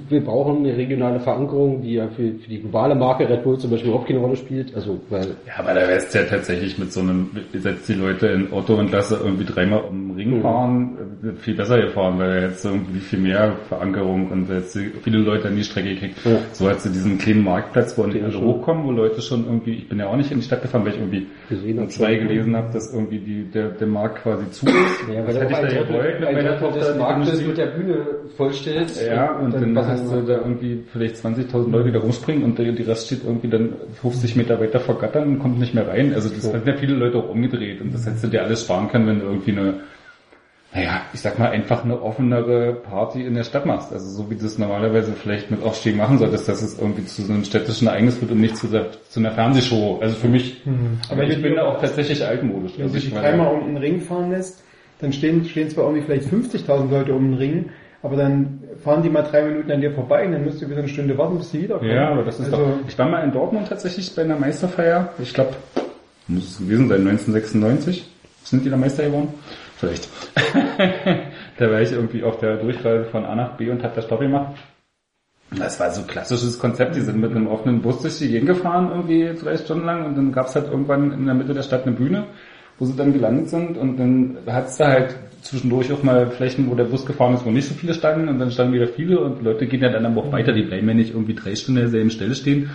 wir 0.10 0.22
brauchen 0.24 0.58
eine 0.66 0.76
regionale 0.76 1.20
Verankerung, 1.20 1.82
die 1.82 1.94
ja 1.94 2.08
für, 2.08 2.34
für 2.34 2.50
die 2.50 2.60
globale 2.60 2.96
Marke 2.96 3.28
Red 3.30 3.44
Bull 3.44 3.58
zum 3.58 3.72
Beispiel 3.72 3.90
überhaupt 3.90 4.08
keine 4.08 4.20
Rolle 4.20 4.36
spielt, 4.36 4.76
also 4.76 5.00
weil 5.10 5.28
Ja, 5.48 5.54
aber 5.60 5.74
da 5.74 5.88
wärst 5.88 6.14
ja 6.14 6.24
tatsächlich 6.24 6.78
mit 6.78 6.92
so 6.92 7.02
einem, 7.02 7.30
setzt 7.54 7.88
die 7.88 7.94
Leute 7.94 8.28
in 8.28 8.52
Auto 8.52 8.76
und 8.76 8.92
lasse 8.92 9.20
irgendwie 9.24 9.46
dreimal 9.46 9.82
um 9.84 10.10
den 10.10 10.16
Ring 10.18 10.38
Mhm. 10.38 10.42
fahren, 10.42 10.98
äh, 11.24 11.32
viel 11.42 11.56
besser 11.56 11.80
gefahren, 11.82 12.20
weil 12.20 12.30
er 12.32 12.42
jetzt 12.50 12.66
irgendwie 12.66 13.00
viel 13.00 13.20
mehr 13.20 13.54
Verankerung 13.70 14.30
und 14.32 14.50
jetzt 14.50 14.78
viele 15.04 15.20
Leute 15.20 15.48
an 15.48 15.56
die 15.56 15.64
Strecke 15.64 15.96
kriegt. 15.96 16.26
Ja. 16.26 16.38
So 16.52 16.70
hat 16.70 16.82
sie 16.82 16.90
diesen 16.92 17.18
kleinen 17.18 17.44
Marktplatz, 17.44 17.98
wo 17.98 18.04
nicht 18.04 18.24
alle 18.24 18.42
hochkommen, 18.42 18.86
wo 18.86 18.92
Leute 18.92 19.22
schon 19.22 19.46
irgendwie, 19.46 19.74
ich 19.76 19.88
bin 19.90 20.00
ja 20.00 20.08
auch 20.08 20.18
nicht 20.18 20.32
in 20.32 20.40
die 20.40 20.44
Stadt 20.46 20.62
gefahren, 20.62 20.84
weil 20.84 20.92
ich 20.94 21.00
irgendwie 21.00 21.28
Gesehen 21.50 21.90
zwei 21.90 22.16
gelesen 22.16 22.56
habe, 22.58 22.74
dass 22.74 22.94
irgendwie 22.94 23.20
die, 23.20 23.44
der, 23.52 23.70
der 23.70 23.88
Markt 23.88 24.24
quasi 24.24 24.50
zu 24.52 24.66
ist. 24.66 24.76
Ja, 25.14 25.22
das 25.22 25.36
weil 25.36 25.42
hätte 25.50 25.68
ich 25.72 25.80
auch 25.80 25.84
da 25.86 25.92
gewollt 25.94 26.20
mit 26.20 26.30
ein 26.30 26.36
meiner 26.36 26.60
Tochter, 26.60 27.05
Marktes 27.10 27.40
Industrie- 27.40 27.48
mit 27.48 27.58
der 27.58 27.66
Bühne 27.68 28.06
vollstellt. 28.38 28.92
Ja, 29.08 29.32
und 29.40 29.54
dann 29.54 29.76
was 29.76 29.88
hast 29.88 30.12
du 30.12 30.22
da 30.22 30.38
irgendwie 30.38 30.84
vielleicht 30.92 31.16
20.000 31.18 31.72
Leute, 31.72 31.86
die 31.86 31.92
da 31.94 32.00
rumspringen 32.00 32.44
und 32.44 32.58
der- 32.60 32.72
die 32.72 32.84
Rest 32.84 33.08
steht 33.08 33.24
irgendwie 33.26 33.48
dann 33.50 33.74
50 34.02 34.36
Meter 34.36 34.60
weiter 34.60 34.80
vor 34.80 34.98
Gattern 35.00 35.24
und 35.28 35.40
kommt 35.40 35.60
nicht 35.60 35.74
mehr 35.74 35.88
rein. 35.88 36.14
Also 36.14 36.30
das 36.30 36.54
haben 36.54 36.62
ja 36.66 36.74
viele 36.76 36.96
Leute 36.96 37.18
auch 37.18 37.30
umgedreht 37.30 37.82
und 37.82 37.94
das 37.94 38.06
hättest 38.06 38.24
du 38.26 38.28
dir 38.28 38.44
alles 38.44 38.62
sparen 38.64 38.90
können, 38.90 39.08
wenn 39.08 39.20
du 39.20 39.26
irgendwie 39.26 39.52
eine, 39.52 39.74
naja, 40.74 41.02
ich 41.14 41.22
sag 41.22 41.40
mal 41.40 41.52
einfach 41.52 41.86
eine 41.86 42.02
offenere 42.02 42.74
Party 42.74 43.24
in 43.26 43.36
der 43.36 43.44
Stadt 43.44 43.66
machst. 43.66 43.94
Also 43.94 44.10
so 44.10 44.30
wie 44.30 44.36
du 44.36 44.46
es 44.46 44.58
normalerweise 44.58 45.14
vielleicht 45.14 45.50
mit 45.50 45.64
Aufstieg 45.64 45.96
machen 45.96 46.18
solltest, 46.18 46.50
dass 46.50 46.62
es 46.62 46.78
irgendwie 46.78 47.06
zu 47.06 47.22
so 47.22 47.32
einem 47.32 47.46
städtischen 47.46 47.88
Ereignis 47.88 48.20
wird 48.20 48.32
und 48.32 48.42
nicht 48.42 48.58
zu, 48.58 48.68
der, 48.68 48.88
zu 49.10 49.22
einer 49.22 49.32
Fernsehshow. 49.32 50.00
Also 50.02 50.16
für 50.18 50.28
mich, 50.28 50.62
aber 51.10 51.24
ich 51.24 51.42
bin 51.42 51.56
da 51.56 51.64
auch 51.68 51.80
tatsächlich 51.80 52.26
altmodisch. 52.26 52.74
Wenn 52.76 52.84
Also 52.88 52.94
du 52.94 53.00
ich 53.00 53.06
dich 53.06 53.14
dreimal 53.14 53.54
um 53.56 53.66
den 53.68 53.78
Ring 53.78 54.02
fahren 54.02 54.32
lässt, 54.32 54.65
dann 55.00 55.14
stehen, 55.14 55.46
stehen 55.46 55.70
zwar 55.70 55.86
irgendwie 55.86 56.04
vielleicht 56.04 56.30
50.000 56.30 56.90
Leute 56.90 57.14
um 57.14 57.32
den 57.32 57.38
Ring, 57.38 57.70
aber 58.02 58.16
dann 58.16 58.64
fahren 58.84 59.02
die 59.02 59.10
mal 59.10 59.24
drei 59.24 59.44
Minuten 59.44 59.72
an 59.72 59.82
dir 59.82 59.92
vorbei 59.92 60.26
und 60.26 60.34
dann 60.34 60.46
musst 60.46 60.62
du 60.62 60.68
wieder 60.68 60.80
eine 60.80 60.88
Stunde 60.88 61.18
warten, 61.18 61.38
bis 61.38 61.52
die 61.52 61.64
wiederkommen. 61.64 61.92
Ja, 61.92 62.10
aber 62.10 62.24
das 62.24 62.40
ist 62.40 62.54
also, 62.54 62.58
doch. 62.58 62.88
Ich 62.88 62.98
war 62.98 63.10
mal 63.10 63.24
in 63.24 63.32
Dortmund 63.32 63.68
tatsächlich 63.68 64.14
bei 64.16 64.22
einer 64.22 64.38
Meisterfeier. 64.38 65.14
Ich 65.20 65.34
glaube, 65.34 65.56
muss 66.28 66.52
es 66.52 66.58
gewesen 66.60 66.88
sein, 66.88 67.08
1996. 67.08 68.10
Sind 68.44 68.64
die 68.64 68.70
da 68.70 68.78
Meister 68.78 69.06
geworden? 69.06 69.30
Vielleicht. 69.78 70.08
da 71.58 71.72
war 71.72 71.82
ich 71.82 71.92
irgendwie 71.92 72.24
auf 72.24 72.40
der 72.40 72.58
Durchreise 72.58 73.06
von 73.06 73.26
A 73.26 73.36
nach 73.36 73.58
B 73.58 73.70
und 73.70 73.84
hab 73.84 73.96
da 73.96 74.02
Stopp 74.02 74.20
gemacht. 74.20 74.56
Das 75.52 75.80
war 75.80 75.92
so 75.92 76.02
ein 76.02 76.08
klassisches 76.08 76.60
Konzept. 76.60 76.96
Die 76.96 77.02
sind 77.02 77.20
mit 77.20 77.32
einem 77.32 77.48
offenen 77.48 77.82
Bus 77.82 78.02
durch 78.02 78.18
die 78.18 78.30
Gegend 78.30 78.48
gefahren, 78.48 78.90
irgendwie 78.92 79.34
drei 79.40 79.58
Stunden 79.58 79.86
lang, 79.86 80.06
und 80.06 80.16
dann 80.16 80.32
gab's 80.32 80.56
halt 80.56 80.68
irgendwann 80.68 81.12
in 81.12 81.26
der 81.26 81.36
Mitte 81.36 81.54
der 81.54 81.64
Stadt 81.64 81.86
eine 81.86 81.96
Bühne, 81.96 82.26
wo 82.80 82.86
sie 82.86 82.96
dann 82.96 83.14
gelandet 83.14 83.50
sind, 83.50 83.78
und 83.78 83.98
dann 83.98 84.38
hat's 84.48 84.78
da 84.78 84.88
halt 84.88 85.16
zwischendurch 85.42 85.92
auch 85.94 86.04
mal 86.04 86.28
Flächen, 86.32 86.70
wo 86.70 86.76
der 86.76 86.86
Bus 86.86 87.06
gefahren 87.06 87.36
ist, 87.36 87.46
wo 87.46 87.52
nicht 87.52 87.68
so 87.68 87.76
viele 87.76 87.94
standen, 87.94 88.28
und 88.28 88.40
dann 88.40 88.52
standen 88.52 88.74
wieder 88.74 88.88
viele, 88.88 89.20
und 89.20 89.44
Leute 89.44 89.68
gehen 89.68 89.82
ja 89.82 89.90
dann 89.90 90.06
aber 90.06 90.22
auch 90.22 90.32
weiter, 90.32 90.54
die 90.54 90.64
bleiben 90.64 90.88
ja 90.88 90.94
nicht 90.94 91.14
irgendwie 91.14 91.36
drei 91.36 91.56
Stunden 91.56 91.80
an 91.80 91.86
derselben 91.86 92.10
Stelle 92.10 92.36
stehen, 92.36 92.70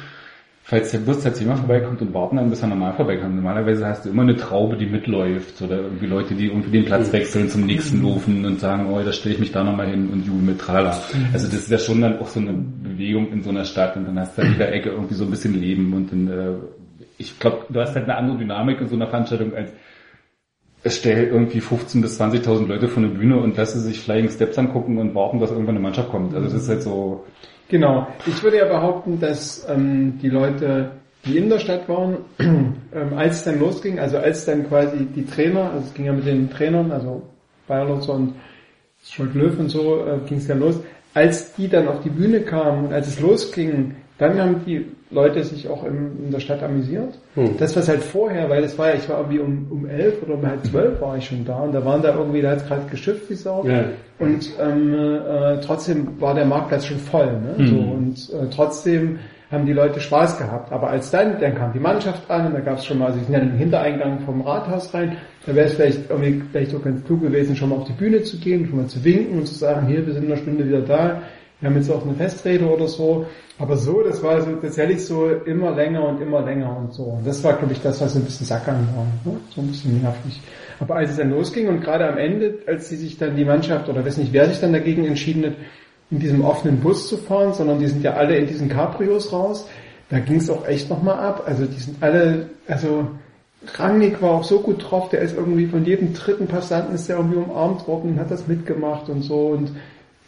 falls 0.71 0.93
der 0.93 0.99
Bus 0.99 1.21
tatsächlich 1.21 1.49
mal 1.49 1.57
vorbeikommt 1.57 2.01
und 2.01 2.15
warten 2.15 2.37
dann, 2.37 2.49
bis 2.49 2.63
er 2.63 2.69
normal 2.69 2.93
vorbeikommt. 2.93 3.35
Normalerweise 3.35 3.85
hast 3.87 4.05
du 4.05 4.11
immer 4.11 4.23
eine 4.23 4.37
Traube, 4.37 4.77
die 4.77 4.87
mitläuft. 4.87 5.61
Oder 5.63 5.79
irgendwie 5.79 6.07
Leute, 6.07 6.35
die 6.35 6.47
irgendwie 6.47 6.71
den 6.71 6.85
Platz 6.85 7.13
wechseln 7.13 7.49
zum 7.49 7.67
nächsten 7.67 8.01
laufen 8.05 8.45
und 8.45 8.61
sagen, 8.61 8.87
oh, 8.89 9.01
da 9.05 9.13
stelle 9.13 9.35
ich 9.35 9.41
mich 9.41 9.51
da 9.51 9.65
nochmal 9.65 9.89
hin 9.89 10.09
und 10.11 10.25
jubel 10.25 10.43
mit 10.43 10.61
trala. 10.61 10.97
Also 11.33 11.49
das 11.49 11.63
ist 11.63 11.71
ja 11.71 11.79
schon 11.79 12.01
dann 12.01 12.21
auch 12.21 12.29
so 12.29 12.39
eine 12.39 12.53
Bewegung 12.53 13.33
in 13.33 13.43
so 13.43 13.51
einer 13.51 13.65
Stadt. 13.65 13.97
Und 13.97 14.07
dann 14.07 14.21
hast 14.21 14.39
du 14.39 14.43
an 14.43 14.53
jeder 14.53 14.73
Ecke 14.73 14.91
irgendwie 14.91 15.15
so 15.15 15.25
ein 15.25 15.31
bisschen 15.31 15.61
Leben. 15.61 15.93
Und 15.93 16.13
dann, 16.13 16.29
äh, 16.29 16.53
ich 17.19 17.37
glaube, 17.41 17.67
du 17.69 17.81
hast 17.81 17.97
halt 17.97 18.05
eine 18.05 18.17
andere 18.17 18.39
Dynamik 18.39 18.81
in 18.81 18.87
so 18.87 18.95
einer 18.95 19.09
Veranstaltung 19.09 19.53
als 19.55 19.71
es 19.71 19.77
stell 20.87 21.27
irgendwie 21.27 21.61
15.000 21.61 22.01
bis 22.01 22.21
20.000 22.21 22.67
Leute 22.67 22.89
vor 22.89 23.03
eine 23.03 23.13
Bühne 23.13 23.39
und 23.39 23.57
lasse 23.57 23.81
sich 23.81 24.01
Flying 24.01 24.31
Steps 24.31 24.59
angucken 24.59 24.99
und 24.99 25.15
warten, 25.15 25.39
dass 25.39 25.51
irgendwann 25.51 25.77
eine 25.77 25.83
Mannschaft 25.83 26.11
kommt. 26.11 26.35
Also 26.35 26.49
das 26.49 26.63
ist 26.63 26.69
halt 26.69 26.83
so, 26.83 27.25
Genau. 27.71 28.09
Ich 28.27 28.43
würde 28.43 28.59
ja 28.59 28.65
behaupten, 28.65 29.21
dass 29.21 29.65
ähm, 29.69 30.19
die 30.21 30.29
Leute, 30.29 30.91
die 31.25 31.39
in 31.39 31.49
der 31.49 31.61
Stadt 31.61 31.89
waren, 31.89 32.19
ähm, 32.41 32.77
als 33.17 33.37
es 33.37 33.45
dann 33.45 33.61
losging, 33.61 34.01
also 34.01 34.19
als 34.19 34.45
dann 34.45 34.69
quasi 34.69 35.07
die 35.07 35.25
Trainer, 35.25 35.71
also 35.71 35.87
es 35.87 35.95
ging 35.95 36.07
ja 36.07 36.13
mit 36.13 36.27
den 36.27 36.51
Trainern, 36.51 36.91
also 36.91 37.23
Bayerlotzer 37.69 38.15
und 38.15 38.35
Scholt 39.05 39.35
Löw 39.35 39.57
und 39.59 39.69
so, 39.69 40.05
äh, 40.05 40.19
ging 40.29 40.39
es 40.39 40.49
dann 40.49 40.59
los, 40.59 40.81
als 41.15 41.55
die 41.55 41.69
dann 41.69 41.87
auf 41.87 42.01
die 42.03 42.11
Bühne 42.11 42.41
kamen 42.41 42.87
und 42.87 42.93
als 42.93 43.07
es 43.07 43.21
losging, 43.21 43.95
Dann 44.21 44.39
haben 44.39 44.57
die 44.67 44.85
Leute 45.11 45.43
sich 45.43 45.67
auch 45.67 45.83
in, 45.83 46.27
in 46.27 46.31
der 46.31 46.41
Stadt 46.41 46.63
amüsiert. 46.63 47.19
Hm. 47.37 47.57
Das, 47.59 47.75
was 47.75 47.89
halt 47.89 48.03
vorher, 48.03 48.51
weil 48.51 48.61
das 48.61 48.77
war 48.77 48.91
ja, 48.91 48.97
ich 48.97 49.09
war 49.09 49.17
irgendwie 49.17 49.39
um, 49.39 49.67
um 49.71 49.89
elf 49.89 50.23
oder 50.23 50.35
um 50.35 50.47
halb 50.47 50.63
zwölf 50.67 51.01
war 51.01 51.17
ich 51.17 51.25
schon 51.25 51.43
da 51.47 51.61
und 51.61 51.73
da 51.73 51.83
waren 51.87 52.03
da 52.03 52.15
irgendwie, 52.15 52.43
da 52.43 52.51
hat 52.51 52.69
gerade 52.69 52.83
geschifft 52.91 53.31
wie 53.31 53.35
Sau. 53.35 53.65
Ja. 53.67 53.85
Und 54.19 54.53
ähm, 54.61 54.95
äh, 54.95 55.61
trotzdem 55.63 56.21
war 56.21 56.35
der 56.35 56.45
Marktplatz 56.45 56.85
schon 56.85 56.99
voll. 56.99 57.33
Ne? 57.41 57.67
So, 57.67 57.77
und 57.77 58.31
äh, 58.31 58.51
trotzdem 58.55 59.19
haben 59.51 59.65
die 59.65 59.73
Leute 59.73 60.01
Spaß 60.01 60.37
gehabt. 60.37 60.71
Aber 60.71 60.91
als 60.91 61.11
dann, 61.11 61.41
dann 61.41 61.55
kam 61.55 61.73
die 61.73 61.81
Mannschaft 61.81 62.31
an 62.31 62.49
und 62.49 62.53
da 62.53 62.61
gab 62.61 62.77
es 62.77 62.85
schon 62.85 62.99
mal, 62.99 63.07
also 63.07 63.21
ich 63.21 63.29
nenne 63.29 63.47
den 63.47 63.57
Hintereingang 63.59 64.21
vom 64.21 64.43
Rathaus 64.43 64.93
rein, 64.93 65.17
da 65.47 65.55
wäre 65.55 65.67
es 65.67 65.75
vielleicht 65.75 66.11
irgendwie 66.11 66.43
vielleicht 66.53 66.75
auch 66.75 66.85
ganz 66.85 67.03
klug 67.05 67.23
gewesen, 67.23 67.57
schon 67.57 67.71
mal 67.71 67.77
auf 67.77 67.85
die 67.85 67.95
Bühne 67.95 68.23
zu 68.23 68.37
gehen, 68.37 68.67
schon 68.69 68.77
mal 68.77 68.87
zu 68.87 69.03
winken 69.03 69.39
und 69.39 69.47
zu 69.47 69.55
sagen, 69.55 69.87
hier, 69.87 70.07
wir 70.07 70.13
sind 70.13 70.25
in 70.27 70.33
einer 70.33 70.41
Stunde 70.41 70.69
wieder 70.69 70.83
da, 70.83 71.23
wir 71.61 71.69
haben 71.69 71.77
jetzt 71.77 71.91
auch 71.91 72.05
eine 72.05 72.15
Festrede 72.15 72.67
oder 72.67 72.89
so. 72.89 73.27
Aber 73.59 73.77
so, 73.77 74.03
das 74.03 74.23
war 74.23 74.41
so 74.41 74.53
tatsächlich 74.53 75.05
so 75.05 75.29
immer 75.29 75.73
länger 75.73 76.09
und 76.09 76.21
immer 76.23 76.41
länger 76.43 76.75
und 76.77 76.95
so. 76.95 77.03
Und 77.03 77.27
das 77.27 77.45
war, 77.45 77.55
glaube 77.55 77.75
ich, 77.75 77.83
das, 77.83 78.01
was 78.01 78.15
so 78.15 78.19
ein 78.19 78.25
bisschen 78.25 78.47
sackern 78.47 78.89
war. 78.97 79.33
Ne? 79.33 79.39
So 79.55 79.61
ein 79.61 79.67
bisschen 79.67 80.01
nervig. 80.01 80.41
Aber 80.79 80.97
als 80.97 81.11
es 81.11 81.19
dann 81.19 81.31
losging 81.31 81.69
und 81.69 81.83
gerade 81.83 82.09
am 82.09 82.17
Ende, 82.17 82.61
als 82.67 82.89
sie 82.89 82.97
sich 82.97 83.19
dann 83.19 83.37
die 83.37 83.45
Mannschaft, 83.45 83.89
oder 83.91 84.05
weiß 84.05 84.17
nicht, 84.17 84.33
wer 84.33 84.49
sich 84.49 84.61
dann 84.61 84.73
dagegen 84.73 85.05
entschieden 85.05 85.45
hat, 85.45 85.53
in 86.11 86.19
diesem 86.19 86.43
offenen 86.43 86.81
Bus 86.81 87.09
zu 87.09 87.19
fahren, 87.19 87.53
sondern 87.53 87.79
die 87.79 87.87
sind 87.87 88.03
ja 88.03 88.15
alle 88.15 88.37
in 88.37 88.47
diesen 88.47 88.69
Cabrios 88.69 89.31
raus, 89.33 89.69
da 90.09 90.19
ging 90.19 90.37
es 90.37 90.51
auch 90.51 90.67
echt 90.67 90.89
nochmal 90.89 91.21
ab. 91.21 91.45
Also 91.47 91.67
die 91.67 91.79
sind 91.79 92.03
alle, 92.03 92.47
also 92.67 93.07
Rangnick 93.75 94.23
war 94.23 94.31
auch 94.31 94.45
so 94.45 94.61
gut 94.61 94.91
drauf, 94.91 95.11
der 95.11 95.21
ist 95.21 95.37
irgendwie 95.37 95.67
von 95.67 95.85
jedem 95.85 96.15
dritten 96.15 96.47
Passanten 96.47 96.95
ist 96.95 97.09
der 97.09 97.17
irgendwie 97.17 97.37
umarmt 97.37 97.87
worden 97.87 98.13
und 98.13 98.21
hat 98.21 98.31
das 98.31 98.49
mitgemacht 98.49 99.09
und 99.09 99.23
so 99.23 99.49
und 99.49 99.71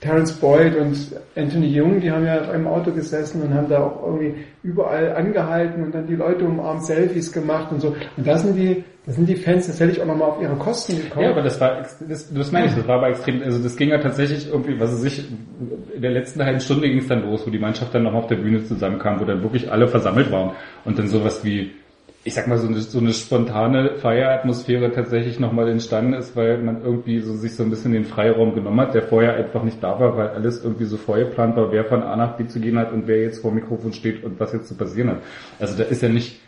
Terence 0.03 0.33
Boyd 0.33 0.75
und 0.75 0.97
Anthony 1.37 1.69
Jung, 1.69 2.01
die 2.01 2.11
haben 2.11 2.27
ja 2.27 2.39
im 2.53 2.67
Auto 2.67 2.91
gesessen 2.91 3.41
und 3.41 3.55
haben 3.55 3.69
da 3.69 3.85
auch 3.85 4.05
irgendwie 4.05 4.35
überall 4.65 5.15
angehalten 5.15 5.85
und 5.85 5.95
dann 5.95 6.09
die 6.09 6.17
Leute 6.17 6.45
umarmt, 6.45 6.85
Selfies 6.85 7.33
gemacht 7.33 7.71
und 7.71 7.81
so. 7.81 7.95
Und 8.17 8.27
da 8.27 8.37
sind 8.37 8.57
die, 8.57 8.83
da 9.07 9.13
sind 9.13 9.29
die 9.29 9.37
Fans 9.37 9.69
tatsächlich 9.69 10.03
auch 10.03 10.07
nochmal 10.07 10.31
auf 10.31 10.43
ihre 10.43 10.57
Kosten 10.57 10.97
gekommen. 10.97 11.27
Ja, 11.27 11.31
aber 11.31 11.43
das 11.43 11.61
war, 11.61 11.83
das, 12.09 12.35
das 12.35 12.51
meine 12.51 12.67
ich, 12.67 12.75
das 12.75 12.89
war 12.89 12.97
aber 12.97 13.11
extrem, 13.11 13.43
also 13.43 13.63
das 13.63 13.77
ging 13.77 13.91
ja 13.91 13.99
tatsächlich 13.99 14.49
irgendwie, 14.49 14.81
was 14.81 14.91
es 14.91 15.03
sich, 15.03 15.25
in 15.95 16.03
der 16.03 16.11
letzten 16.11 16.45
halben 16.45 16.59
Stunde 16.59 16.89
ging 16.89 16.99
es 16.99 17.07
dann 17.07 17.23
los, 17.23 17.47
wo 17.47 17.51
die 17.51 17.61
Mannschaft 17.61 17.95
dann 17.95 18.03
noch 18.03 18.15
auf 18.15 18.27
der 18.27 18.37
Bühne 18.37 18.65
zusammenkam, 18.65 19.21
wo 19.21 19.25
dann 19.25 19.41
wirklich 19.43 19.71
alle 19.71 19.87
versammelt 19.87 20.33
waren 20.33 20.51
und 20.85 20.99
dann 20.99 21.07
sowas 21.07 21.45
wie, 21.45 21.71
ich 22.25 22.35
sag 22.35 22.47
mal, 22.47 22.59
so 22.59 22.69
eine, 22.69 22.81
so 22.81 22.99
eine 22.99 23.13
spontane 23.13 23.97
Feieratmosphäre 23.97 24.93
tatsächlich 24.93 25.41
nochmal 25.41 25.69
entstanden 25.69 26.13
ist, 26.13 26.37
weil 26.37 26.59
man 26.59 26.83
irgendwie 26.83 27.19
so 27.21 27.35
sich 27.35 27.57
so 27.57 27.65
ein 27.65 27.71
bisschen 27.71 27.93
den 27.93 28.05
Freiraum 28.05 28.55
genommen 28.55 28.81
hat, 28.81 28.95
der 28.95 29.03
vorher 29.03 29.35
einfach 29.35 29.65
nicht 29.65 29.83
da 29.83 29.99
war, 29.99 30.17
weil 30.17 30.29
alles 30.29 30.63
irgendwie 30.63 30.85
so 30.85 30.97
vorgeplant 30.97 31.57
war, 31.57 31.73
wer 31.73 31.85
von 31.85 32.03
A 32.03 32.15
nach 32.15 32.37
B 32.37 32.47
zu 32.47 32.61
gehen 32.61 32.79
hat 32.79 32.93
und 32.93 33.09
wer 33.09 33.23
jetzt 33.23 33.43
vor 33.43 33.51
Mikrofon 33.51 33.93
steht 33.93 34.23
und 34.23 34.39
was 34.39 34.53
jetzt 34.53 34.69
zu 34.69 34.77
passieren 34.77 35.11
hat. 35.11 35.23
Also 35.59 35.77
da 35.77 35.85
ist 35.85 36.03
ja 36.03 36.09
nicht, 36.09 36.41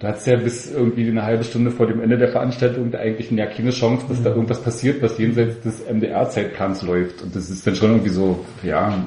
Du 0.00 0.06
hattest 0.06 0.26
ja 0.28 0.36
bis 0.36 0.72
irgendwie 0.72 1.06
eine 1.06 1.24
halbe 1.24 1.44
Stunde 1.44 1.70
vor 1.70 1.86
dem 1.86 2.00
Ende 2.00 2.16
der 2.16 2.28
Veranstaltung 2.28 2.94
eigentlich 2.94 3.30
ja 3.32 3.44
keine 3.44 3.68
Chance, 3.68 4.06
dass 4.08 4.22
da 4.22 4.30
irgendwas 4.30 4.62
passiert, 4.62 5.02
was 5.02 5.18
jenseits 5.18 5.60
des 5.60 5.86
MDR-Zeitplans 5.86 6.80
läuft. 6.80 7.20
Und 7.20 7.36
das 7.36 7.50
ist 7.50 7.66
dann 7.66 7.76
schon 7.76 7.90
irgendwie 7.90 8.08
so, 8.08 8.46
ja, 8.62 8.98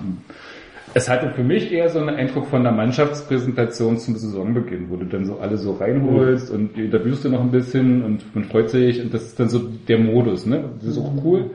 es 0.94 1.10
hatte 1.10 1.32
für 1.32 1.44
mich 1.44 1.72
eher 1.72 1.90
so 1.90 2.00
einen 2.00 2.10
Eindruck 2.10 2.48
von 2.48 2.64
der 2.64 2.72
Mannschaftspräsentation 2.72 3.98
zum 3.98 4.16
Saisonbeginn, 4.16 4.90
wo 4.90 4.96
du 4.96 5.06
dann 5.06 5.26
so 5.26 5.40
alle 5.40 5.58
so 5.58 5.74
reinholst 5.74 6.52
und 6.52 6.76
die 6.76 6.86
interviewst 6.86 7.26
du 7.26 7.30
noch 7.30 7.42
ein 7.42 7.52
bisschen 7.52 8.04
und 8.04 8.36
man 8.36 8.46
freut 8.46 8.70
sich 8.70 9.02
und 9.02 9.14
das 9.14 9.24
ist 9.24 9.40
dann 9.40 9.50
so 9.50 9.60
der 9.60 9.98
Modus, 9.98 10.46
ne? 10.46 10.70
Das 10.80 10.90
ist 10.90 10.98
auch 11.00 11.14
cool. 11.24 11.52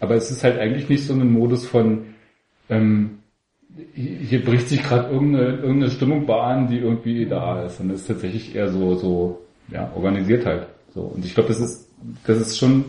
Aber 0.00 0.14
es 0.14 0.30
ist 0.30 0.44
halt 0.44 0.58
eigentlich 0.58 0.88
nicht 0.88 1.06
so 1.06 1.14
ein 1.14 1.32
Modus 1.32 1.66
von, 1.66 2.06
ähm, 2.68 3.18
hier 3.94 4.44
bricht 4.44 4.68
sich 4.68 4.82
gerade 4.82 5.10
irgendeine, 5.10 5.56
irgendeine 5.56 5.90
Stimmung 5.90 6.26
Bahn, 6.26 6.68
die 6.68 6.78
irgendwie 6.78 7.24
da 7.24 7.64
ist. 7.64 7.80
Und 7.80 7.88
das 7.88 8.02
ist 8.02 8.08
tatsächlich 8.08 8.54
eher 8.54 8.68
so, 8.68 8.94
so, 8.96 9.40
ja, 9.68 9.90
organisiert 9.94 10.44
halt. 10.44 10.66
So. 10.94 11.02
Und 11.02 11.24
ich 11.24 11.34
glaube, 11.34 11.48
das 11.48 11.60
ist, 11.60 11.88
das 12.26 12.38
ist 12.38 12.58
schon, 12.58 12.84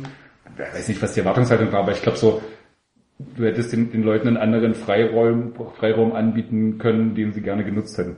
ich 0.56 0.76
weiß 0.76 0.88
nicht, 0.90 1.02
was 1.02 1.14
die 1.14 1.22
Erwartungshaltung 1.22 1.72
war, 1.72 1.82
aber 1.82 1.94
ich 1.94 2.02
glaube 2.02 2.18
so, 2.18 2.42
du 3.36 3.44
hättest 3.46 3.74
den, 3.74 3.92
den 3.92 4.04
Leuten 4.04 4.28
einen 4.28 4.38
anderen 4.38 4.74
Freiraum, 4.74 5.54
Freiraum 5.78 6.14
anbieten 6.14 6.78
können, 6.78 7.16
den 7.16 7.32
sie 7.34 7.42
gerne 7.42 7.64
genutzt 7.64 7.98
hätten. 7.98 8.18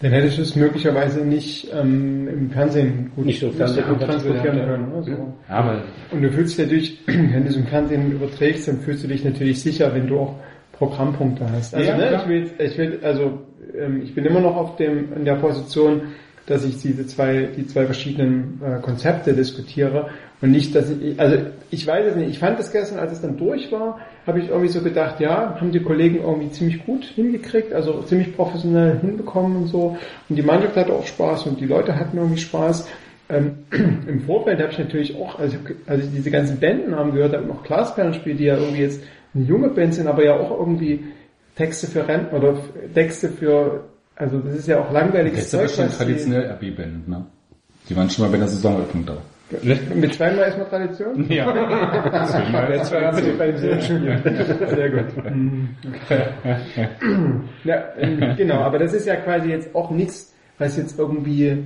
Dann 0.00 0.10
hättest 0.12 0.38
du 0.38 0.42
es 0.42 0.56
möglicherweise 0.56 1.24
nicht 1.24 1.68
ähm, 1.72 2.28
im 2.28 2.50
Fernsehen 2.50 3.12
gut 3.14 3.26
Nicht 3.26 3.40
so 3.40 3.50
Fernsehen- 3.50 3.86
gut 3.88 4.00
transportieren 4.02 4.58
ja. 4.58 4.64
können. 4.66 4.88
Ne? 4.90 5.02
So. 5.04 5.10
Ja, 5.12 5.34
aber 5.48 5.82
Und 6.10 6.22
du 6.22 6.30
fühlst 6.30 6.58
dich 6.58 6.64
natürlich, 6.66 7.00
wenn 7.06 7.42
du 7.44 7.48
es 7.48 7.56
im 7.56 7.66
Fernsehen 7.66 8.12
überträgst, 8.12 8.68
dann 8.68 8.80
fühlst 8.80 9.04
du 9.04 9.08
dich 9.08 9.24
natürlich 9.24 9.62
sicher, 9.62 9.94
wenn 9.94 10.06
du 10.08 10.18
auch 10.18 10.34
Programmpunkte 10.72 11.48
hast. 11.50 11.74
Also 11.74 11.88
Ja, 11.88 11.96
ne, 11.96 12.16
ich 12.22 12.28
will, 12.28 12.50
ich 12.58 12.76
will, 12.76 12.98
also 13.02 13.38
ähm, 13.78 14.02
ich 14.02 14.14
bin 14.14 14.24
immer 14.26 14.40
noch 14.40 14.56
auf 14.56 14.76
dem 14.76 15.12
in 15.14 15.24
der 15.24 15.36
Position, 15.36 16.02
dass 16.46 16.64
ich 16.64 16.78
diese 16.78 17.06
zwei, 17.06 17.48
die 17.56 17.66
zwei 17.66 17.86
verschiedenen 17.86 18.60
äh, 18.64 18.80
Konzepte 18.80 19.32
diskutiere 19.32 20.10
und 20.42 20.50
nicht, 20.50 20.74
dass 20.74 20.90
ich, 20.90 21.18
also 21.18 21.38
ich 21.70 21.86
weiß 21.86 22.06
es 22.10 22.16
nicht. 22.16 22.28
Ich 22.30 22.38
fand 22.38 22.58
es 22.60 22.70
gestern, 22.70 22.98
als 22.98 23.12
es 23.12 23.22
dann 23.22 23.36
durch 23.38 23.72
war, 23.72 23.98
habe 24.26 24.40
ich 24.40 24.48
irgendwie 24.48 24.68
so 24.68 24.82
gedacht, 24.82 25.20
ja, 25.20 25.58
haben 25.58 25.72
die 25.72 25.80
Kollegen 25.80 26.18
irgendwie 26.20 26.50
ziemlich 26.50 26.84
gut 26.84 27.04
hingekriegt, 27.04 27.72
also 27.72 28.02
ziemlich 28.02 28.36
professionell 28.36 28.98
hinbekommen 29.00 29.56
und 29.56 29.66
so. 29.68 29.96
Und 30.28 30.36
die 30.36 30.42
Mannschaft 30.42 30.76
hatte 30.76 30.92
auch 30.92 31.06
Spaß 31.06 31.46
und 31.46 31.60
die 31.60 31.66
Leute 31.66 31.98
hatten 31.98 32.18
irgendwie 32.18 32.40
Spaß. 32.40 32.88
Ähm, 33.30 33.52
Im 34.06 34.20
Vorfeld 34.20 34.60
habe 34.60 34.70
ich 34.70 34.78
natürlich 34.78 35.16
auch, 35.16 35.38
also 35.38 35.56
ich 35.56 35.70
hab- 35.70 35.90
als 35.90 36.04
ich 36.04 36.10
diese 36.12 36.30
ganzen 36.30 36.60
Bandennamen 36.60 37.14
gehört 37.14 37.32
habe, 37.34 37.46
noch 37.46 37.64
Glasperlen 37.64 38.12
spielt, 38.12 38.38
die 38.38 38.44
ja 38.44 38.56
irgendwie 38.58 38.82
jetzt 38.82 39.02
eine 39.34 39.44
junge 39.44 39.68
Band 39.68 39.94
sind, 39.94 40.06
aber 40.08 40.24
ja 40.24 40.34
auch 40.38 40.50
irgendwie 40.58 41.04
Texte 41.56 41.86
für 41.86 42.06
Renten 42.06 42.36
oder 42.36 42.56
Texte 42.92 43.28
für, 43.30 43.84
also 44.16 44.38
das 44.38 44.54
ist 44.54 44.68
ja 44.68 44.80
auch 44.80 44.92
langweiliges 44.92 45.38
das 45.38 45.46
ist 45.46 45.54
aber 45.54 45.88
schon 45.88 45.96
traditionell 45.96 46.50
RB-Band, 46.52 47.08
ne? 47.08 47.26
Die 47.88 47.96
waren 47.96 48.08
schon 48.08 48.24
mal 48.24 48.30
bei 48.30 48.38
der 48.38 48.48
Saisoneröffnung 48.48 49.04
da. 49.04 49.16
Mit 49.94 50.14
zweimal 50.14 50.44
erstmal 50.44 50.68
Tradition? 50.68 51.30
Ja. 51.30 51.44
Ja, 52.74 52.82
zwei 52.82 53.10
bitte 53.10 53.32
bei 53.34 53.52
dem 53.52 53.80
Spiel. 53.80 54.68
Sehr 54.74 54.90
gut. 54.90 55.24
Mhm. 55.24 55.68
ja, 57.64 57.84
ähm, 57.98 58.34
genau, 58.36 58.60
aber 58.60 58.78
das 58.78 58.94
ist 58.94 59.06
ja 59.06 59.16
quasi 59.16 59.50
jetzt 59.50 59.74
auch 59.74 59.90
nichts, 59.90 60.34
was 60.58 60.76
jetzt 60.76 60.98
irgendwie, 60.98 61.62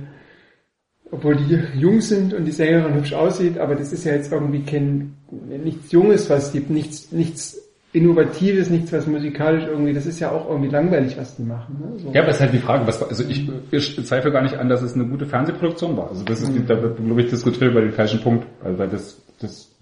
obwohl 1.09 1.37
die 1.37 1.59
jung 1.79 2.01
sind 2.01 2.33
und 2.33 2.45
die 2.45 2.51
Sängerin 2.51 2.95
hübsch 2.95 3.13
aussieht, 3.13 3.57
aber 3.57 3.75
das 3.75 3.93
ist 3.93 4.03
ja 4.03 4.13
jetzt 4.13 4.31
irgendwie 4.31 4.63
kein, 4.63 5.15
nichts 5.31 5.91
Junges, 5.91 6.29
was 6.29 6.47
es 6.47 6.51
gibt, 6.51 6.69
nichts, 6.69 7.11
nichts 7.11 7.68
Innovatives, 7.91 8.69
nichts, 8.69 8.93
was 8.93 9.07
musikalisch 9.07 9.63
irgendwie, 9.65 9.93
das 9.93 10.05
ist 10.05 10.19
ja 10.19 10.29
auch 10.31 10.47
irgendwie 10.49 10.69
langweilig, 10.69 11.17
was 11.17 11.35
die 11.35 11.43
machen. 11.43 11.77
Ne? 11.79 11.99
So. 11.99 12.11
Ja, 12.13 12.21
aber 12.21 12.29
es 12.29 12.35
ist 12.35 12.41
halt 12.41 12.53
die 12.53 12.59
Frage, 12.59 12.85
was, 12.85 13.01
also 13.01 13.23
ich, 13.23 13.49
ich 13.71 14.05
zweifle 14.05 14.31
gar 14.31 14.43
nicht 14.43 14.55
an, 14.55 14.69
dass 14.69 14.81
es 14.83 14.93
eine 14.93 15.05
gute 15.05 15.25
Fernsehproduktion 15.25 15.97
war. 15.97 16.09
Also 16.09 16.23
das 16.23 16.41
ist, 16.41 16.53
Mhm. 16.53 16.67
da 16.67 16.81
wird, 16.81 16.97
glaube 17.03 17.21
ich, 17.21 17.29
diskutiert 17.29 17.71
über 17.71 17.81
den 17.81 17.91
falschen 17.91 18.21
Punkt. 18.21 18.45
Also 18.63 18.77
weil 18.77 18.89
das, 18.89 19.19
das, 19.41 19.75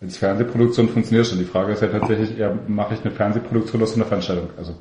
als 0.00 0.16
Fernsehproduktion 0.16 0.88
funktioniert 0.88 1.26
schon. 1.26 1.38
Die 1.38 1.44
Frage 1.44 1.72
ist 1.72 1.82
halt 1.82 1.92
tatsächlich 1.92 2.38
eher, 2.38 2.58
mache 2.68 2.94
ich 2.94 3.00
eine 3.02 3.10
Fernsehproduktion 3.10 3.82
aus 3.82 3.94
einer 3.96 4.06
Veranstaltung? 4.06 4.48
Also, 4.56 4.74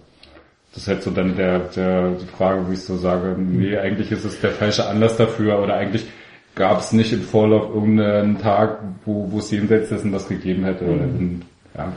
das 0.74 0.84
ist 0.84 0.88
halt 0.88 1.04
so 1.04 1.12
dann 1.12 1.36
der, 1.36 1.60
der, 1.60 2.12
die 2.12 2.26
Frage, 2.26 2.66
wo 2.66 2.72
ich 2.72 2.80
so 2.82 2.96
sage, 2.96 3.36
nee, 3.38 3.76
eigentlich 3.78 4.12
ist 4.12 4.24
es 4.24 4.40
der 4.40 4.52
falsche 4.52 4.88
Anlass 4.88 5.18
dafür 5.18 5.62
oder 5.62 5.74
eigentlich 5.76 6.06
gab 6.56 6.80
es 6.80 6.94
nicht 6.94 7.12
im 7.12 7.22
Vorlauf 7.22 7.74
irgendeinen 7.74 8.38
Tag, 8.38 8.80
wo, 9.06 9.30
wo 9.32 9.40
es 9.40 9.52
jenseits 9.52 9.90
dessen 9.90 10.14
was 10.14 10.30
gegeben 10.30 10.64
hätte. 10.64 10.86
Oder 10.86 11.04
in, 11.04 11.42
ja. 11.78 11.92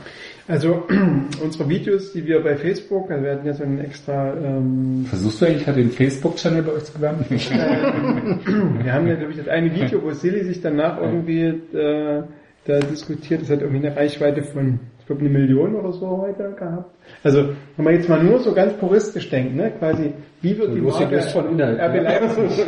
Also 0.47 0.83
unsere 1.41 1.69
Videos, 1.69 2.11
die 2.11 2.25
wir 2.25 2.43
bei 2.43 2.57
Facebook, 2.57 3.09
also 3.09 3.23
wir 3.23 3.31
hatten 3.31 3.47
ja 3.47 3.53
so 3.53 3.63
einen 3.63 3.79
extra, 3.79 4.33
ähm, 4.33 5.05
Versuchst 5.07 5.41
du 5.41 5.45
eigentlich 5.45 5.65
halt 5.65 5.77
den 5.77 5.91
Facebook-Channel 5.91 6.63
bei 6.63 6.73
euch 6.73 6.83
zu 6.83 6.93
bewerben? 6.93 7.25
wir 7.29 8.93
haben 8.93 9.07
ja, 9.07 9.15
glaube 9.15 9.31
ich, 9.31 9.37
das 9.37 9.47
eine 9.47 9.73
Video, 9.73 10.03
wo 10.03 10.11
Silly 10.11 10.43
sich 10.43 10.61
danach 10.61 10.99
irgendwie 11.01 11.45
äh, 11.45 12.23
da 12.65 12.79
diskutiert, 12.79 13.41
das 13.41 13.49
hat 13.49 13.61
irgendwie 13.61 13.85
eine 13.85 13.95
Reichweite 13.95 14.43
von, 14.43 14.79
ich 14.99 15.05
glaube, 15.05 15.21
eine 15.21 15.29
Million 15.29 15.75
oder 15.75 15.93
so 15.93 16.21
heute 16.21 16.53
gehabt. 16.57 16.93
Also, 17.23 17.49
wenn 17.77 17.85
man 17.85 17.93
jetzt 17.93 18.09
mal 18.09 18.21
nur 18.21 18.39
so 18.39 18.53
ganz 18.53 18.73
puristisch 18.73 19.29
denkt, 19.29 19.55
ne, 19.55 19.71
quasi, 19.79 20.13
wie 20.41 20.57
wird 20.57 20.75
die 20.75 20.79
Lustig 20.79 21.09
Marke 21.09 21.21
von 21.29 21.51
Inhalt, 21.51 21.79
RB. 21.79 22.03
Leipzig, 22.03 22.65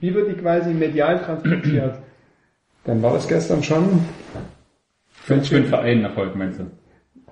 wie 0.00 0.14
wird 0.14 0.28
die 0.30 0.34
quasi 0.34 0.70
medial 0.70 1.18
transportiert? 1.20 1.94
Dann 2.84 3.02
war 3.02 3.14
das 3.14 3.26
gestern 3.26 3.62
schon 3.62 4.00
Für, 5.12 5.40
für 5.40 5.56
den 5.56 5.64
Verein 5.64 6.04
Erfolg, 6.04 6.36
meinst 6.36 6.60
du? 6.60 6.64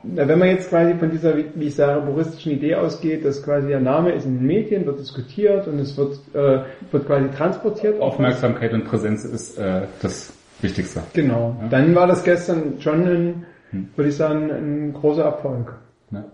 Na, 0.02 0.28
wenn 0.28 0.38
man 0.38 0.48
jetzt 0.48 0.68
quasi 0.68 0.94
von 0.94 1.10
dieser, 1.10 1.36
wie 1.36 1.66
ich 1.66 1.74
sage, 1.74 2.00
puristischen 2.06 2.52
Idee 2.52 2.76
ausgeht, 2.76 3.24
dass 3.24 3.42
quasi 3.42 3.68
der 3.68 3.80
Name 3.80 4.12
ist 4.12 4.24
in 4.24 4.38
den 4.38 4.46
Medien, 4.46 4.86
wird 4.86 5.00
diskutiert 5.00 5.66
und 5.66 5.78
es 5.78 5.96
wird, 5.96 6.18
äh, 6.34 6.60
wird 6.90 7.06
quasi 7.06 7.28
transportiert. 7.30 8.00
Aufmerksamkeit 8.00 8.72
und 8.72 8.84
Präsenz 8.84 9.24
ist 9.24 9.58
äh, 9.58 9.82
das 10.02 10.32
Wichtigste. 10.60 11.02
Genau. 11.12 11.56
Dann 11.70 11.94
war 11.94 12.06
das 12.06 12.24
gestern 12.24 12.80
schon 12.80 13.06
ein, 13.06 13.46
würde 13.94 14.08
ich 14.08 14.16
sagen, 14.16 14.50
ein 14.50 14.92
großer 14.92 15.24
Erfolg. 15.24 15.74
Ne? 16.10 16.24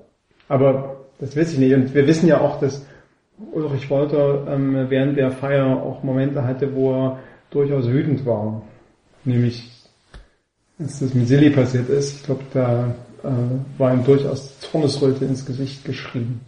Aber 0.48 0.96
das 1.18 1.36
weiß 1.36 1.52
ich 1.54 1.58
nicht. 1.58 1.74
Und 1.74 1.94
wir 1.94 2.06
wissen 2.06 2.28
ja 2.28 2.40
auch, 2.40 2.60
dass 2.60 2.86
Ulrich 3.52 3.90
Wolter 3.90 4.46
ähm, 4.48 4.86
während 4.88 5.16
der 5.16 5.30
Feier 5.30 5.82
auch 5.82 6.02
Momente 6.02 6.44
hatte, 6.44 6.74
wo 6.74 6.92
er 6.92 7.18
durchaus 7.50 7.88
wütend 7.88 8.24
war. 8.26 8.62
Nämlich, 9.24 9.70
als 10.78 11.00
das 11.00 11.14
mit 11.14 11.28
Silly 11.28 11.50
passiert 11.50 11.88
ist. 11.88 12.16
Ich 12.16 12.22
glaube, 12.24 12.42
da 12.52 12.94
äh, 13.24 13.78
war 13.78 13.92
ihm 13.92 14.04
durchaus 14.04 14.58
Zornesröte 14.60 15.24
ins 15.24 15.44
Gesicht 15.44 15.84
geschrieben. 15.84 16.40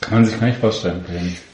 Kann 0.00 0.18
man 0.18 0.24
sich 0.24 0.38
gar 0.38 0.46
nicht 0.46 0.58
vorstellen. 0.58 1.04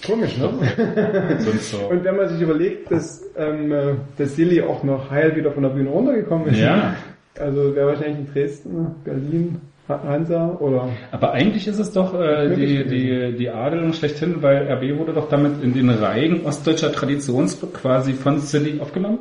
Komisch, 0.05 0.37
ne? 0.37 1.39
So. 1.61 1.89
Und 1.89 2.05
wenn 2.05 2.17
man 2.17 2.29
sich 2.29 2.41
überlegt, 2.41 2.91
dass, 2.91 3.23
ähm, 3.37 3.73
äh, 3.73 3.95
dass 4.19 4.37
Silly 4.37 4.61
auch 4.63 4.83
noch 4.83 5.11
heil 5.11 5.35
wieder 5.37 5.53
von 5.53 5.63
der 5.63 5.71
Bühne 5.71 5.91
runtergekommen 5.91 6.49
ist. 6.49 6.59
Ja. 6.59 6.97
Also 7.39 7.75
wäre 7.75 7.87
wahrscheinlich 7.89 8.19
in 8.19 8.33
Dresden, 8.33 8.95
Berlin, 9.05 9.61
Hansa 9.89 10.57
oder 10.61 10.89
Aber 11.11 11.33
eigentlich 11.33 11.67
ist 11.67 11.79
es 11.79 11.93
doch 11.93 12.19
äh, 12.19 12.55
die, 12.55 12.85
die, 12.85 13.37
die 13.37 13.51
Adelung 13.51 13.93
schlechthin, 13.93 14.43
weil 14.43 14.71
RB 14.71 14.99
wurde 14.99 15.13
doch 15.13 15.29
damit 15.29 15.63
in 15.63 15.73
den 15.73 15.91
Reigen 15.91 16.45
ostdeutscher 16.45 16.93
Traditionsclub 16.93 17.75
quasi 17.75 18.13
von 18.13 18.39
Silly 18.39 18.81
aufgenommen. 18.81 19.19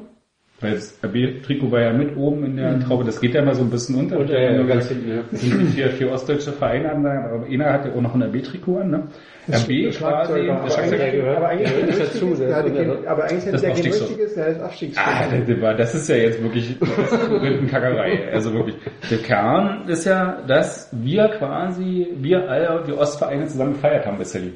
Weil 0.62 0.74
das 0.74 1.00
RB-Trikot 1.04 1.72
war 1.72 1.82
ja 1.82 1.92
mit 1.92 2.16
oben 2.16 2.46
in 2.46 2.56
der 2.56 2.80
Traube, 2.82 3.04
das 3.04 3.20
geht 3.20 3.34
ja 3.34 3.42
mal 3.44 3.56
so 3.56 3.64
ein 3.64 3.72
bisschen 3.72 3.96
unter. 3.96 4.20
Und, 4.20 4.30
hab 4.30 4.36
äh, 4.36 4.58
nur 4.58 4.68
ganz 4.68 4.88
hinten, 4.90 5.10
ja. 5.10 5.24
Das 5.32 5.42
sind 5.42 5.68
vier, 5.72 5.90
vier 5.90 6.12
ostdeutsche 6.12 6.52
Vereine 6.52 6.92
an, 6.92 7.06
aber 7.06 7.46
einer 7.48 7.74
hat 7.74 7.86
ja 7.86 7.92
auch 7.94 8.02
noch 8.02 8.14
ein 8.14 8.22
RB-Trikot 8.22 8.78
an, 8.78 8.90
ne? 8.92 9.04
RB 9.50 9.56
quasi, 9.56 9.92
Schlagzeuger. 9.92 10.64
der 10.92 11.38
Aber 11.38 11.48
eigentlich, 11.50 11.76
richtiges, 11.76 11.98
dazu, 12.14 12.36
der 12.38 12.56
kein, 12.76 12.90
unter- 12.92 13.10
aber 13.10 13.24
eigentlich 13.24 13.44
Das 13.46 13.54
hat 13.56 13.64
der 13.64 13.70
kein 13.72 13.82
richtiges, 13.92 14.34
der 14.36 14.48
ist 14.48 14.60
Ah, 14.62 14.66
Abstiegsschutz. 14.66 15.06
das 15.48 15.78
das 15.78 15.96
ist 15.96 16.10
ja 16.10 16.16
jetzt 16.16 16.44
wirklich 16.44 16.78
das 16.80 17.12
ist 17.12 17.32
Rindenkackerei. 17.32 18.32
Also 18.32 18.54
wirklich. 18.54 18.76
Der 19.10 19.18
Kern 19.18 19.88
ist 19.88 20.06
ja, 20.06 20.44
dass 20.48 20.90
wir 20.92 21.28
quasi, 21.30 22.08
wir 22.18 22.48
alle, 22.48 22.84
die 22.86 22.94
Ostvereine 22.94 23.48
zusammen 23.48 23.74
gefeiert 23.74 24.06
haben 24.06 24.18
bei 24.20 24.26
Silly. 24.26 24.54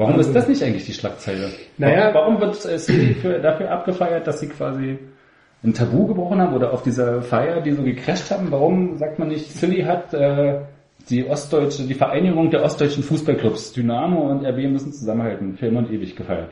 Warum 0.00 0.18
ist 0.18 0.34
das 0.34 0.48
nicht 0.48 0.62
eigentlich 0.62 0.86
die 0.86 0.94
Schlagzeile? 0.94 1.50
Naja. 1.76 2.14
Warum, 2.14 2.40
warum 2.40 2.40
wird 2.40 2.64
äh, 2.64 2.78
Silly 2.78 3.12
für, 3.14 3.38
dafür 3.38 3.70
abgefeiert, 3.70 4.26
dass 4.26 4.40
sie 4.40 4.48
quasi 4.48 4.98
ein 5.62 5.74
Tabu 5.74 6.06
gebrochen 6.06 6.40
haben 6.40 6.54
oder 6.54 6.72
auf 6.72 6.82
dieser 6.82 7.20
Feier, 7.20 7.60
die 7.60 7.72
so 7.72 7.82
gecrasht 7.82 8.30
haben? 8.30 8.50
Warum 8.50 8.96
sagt 8.96 9.18
man 9.18 9.28
nicht, 9.28 9.52
Silly 9.52 9.82
hat 9.82 10.14
äh, 10.14 10.60
die 11.10 11.28
ostdeutsche, 11.28 11.82
die 11.82 11.92
Vereinigung 11.92 12.50
der 12.50 12.62
ostdeutschen 12.62 13.02
Fußballclubs, 13.02 13.74
Dynamo 13.74 14.30
und 14.30 14.46
RB 14.46 14.70
müssen 14.70 14.90
zusammenhalten, 14.90 15.58
für 15.58 15.66
immer 15.66 15.80
und 15.80 15.90
ewig 15.90 16.16
gefeiert? 16.16 16.50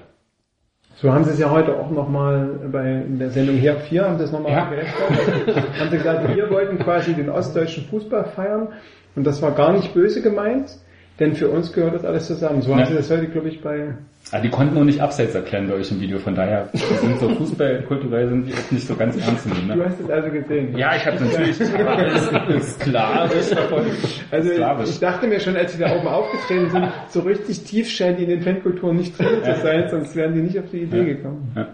So 0.96 1.10
haben 1.14 1.24
sie 1.24 1.30
es 1.30 1.38
ja 1.38 1.50
heute 1.50 1.74
auch 1.78 1.90
nochmal 1.90 2.68
bei 2.70 3.02
in 3.06 3.18
der 3.18 3.30
Sendung 3.30 3.56
Her 3.56 3.76
4 3.76 4.04
haben 4.04 4.18
sie 4.18 4.24
es 4.24 4.32
nochmal 4.32 4.52
Ja. 4.52 4.66
haben 4.66 5.90
sie 5.90 5.96
gesagt, 5.96 6.36
wir 6.36 6.50
wollten 6.50 6.78
quasi 6.80 7.14
den 7.14 7.30
ostdeutschen 7.30 7.84
Fußball 7.84 8.24
feiern 8.36 8.68
und 9.16 9.26
das 9.26 9.40
war 9.40 9.52
gar 9.52 9.72
nicht 9.72 9.94
böse 9.94 10.20
gemeint, 10.20 10.76
denn 11.20 11.34
für 11.34 11.48
uns 11.48 11.72
gehört 11.72 11.94
das 11.94 12.04
alles 12.04 12.26
zusammen. 12.26 12.62
So 12.62 12.72
haben 12.72 12.80
Ja. 12.80 12.86
sie 12.86 12.94
das 12.94 13.10
heute, 13.10 13.26
glaube 13.28 13.48
ich, 13.48 13.60
bei 13.60 13.94
Ah, 14.30 14.40
die 14.40 14.50
konnten 14.50 14.74
nur 14.74 14.84
nicht 14.84 15.00
abseits 15.00 15.34
erklären 15.34 15.66
bei 15.68 15.74
euch 15.74 15.90
im 15.90 16.00
Video, 16.02 16.18
von 16.18 16.34
daher 16.34 16.68
sind 16.74 17.18
so 17.18 17.30
fußballkulturell 17.30 18.28
sind 18.28 18.46
die 18.46 18.52
auch 18.52 18.70
nicht 18.70 18.86
so 18.86 18.94
ganz 18.94 19.16
ernst 19.16 19.44
zu 19.44 19.48
nehmen. 19.48 19.68
Du 19.68 19.76
Ne? 19.76 19.84
hast 19.86 20.00
es 20.00 20.10
also 20.10 20.30
gesehen. 20.30 20.76
Ja, 20.76 20.94
ich 20.96 21.06
habe 21.06 21.16
natürlich 21.24 21.56
sklavisch 22.62 23.46
verfolgt. 23.46 23.90
Also 24.30 24.50
ich 24.84 24.98
dachte 25.00 25.26
mir 25.28 25.40
schon, 25.40 25.56
als 25.56 25.72
sie 25.72 25.78
da 25.78 25.96
oben 25.96 26.06
aufgetreten 26.08 26.68
sind, 26.70 26.88
so 27.08 27.20
richtig 27.20 27.64
tief 27.64 27.88
scheint 27.88 28.18
die 28.18 28.24
in 28.24 28.30
den 28.30 28.42
Fankulturen 28.42 28.96
nicht 28.96 29.18
drin 29.18 29.42
zu 29.42 29.54
sein, 29.62 29.88
sonst 29.88 30.14
wären 30.14 30.34
die 30.34 30.42
nicht 30.42 30.58
auf 30.58 30.66
die 30.70 30.82
Idee 30.82 30.98
Ja. 30.98 31.04
gekommen. 31.04 31.52
Ja. 31.56 31.68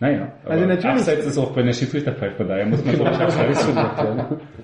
Naja, 0.00 0.32
Also 0.44 0.64
natürlich- 0.64 0.84
abseits 0.96 1.26
ist 1.26 1.38
auch, 1.38 1.56
wenn 1.56 1.66
der 1.66 1.72
Schiedsrichter 1.72 2.12
pfeift, 2.12 2.36
von 2.36 2.46
daher 2.46 2.66
muss 2.66 2.84
man 2.84 2.94
glaube 2.94 3.10
ich 3.10 3.18
abseits. 3.18 3.68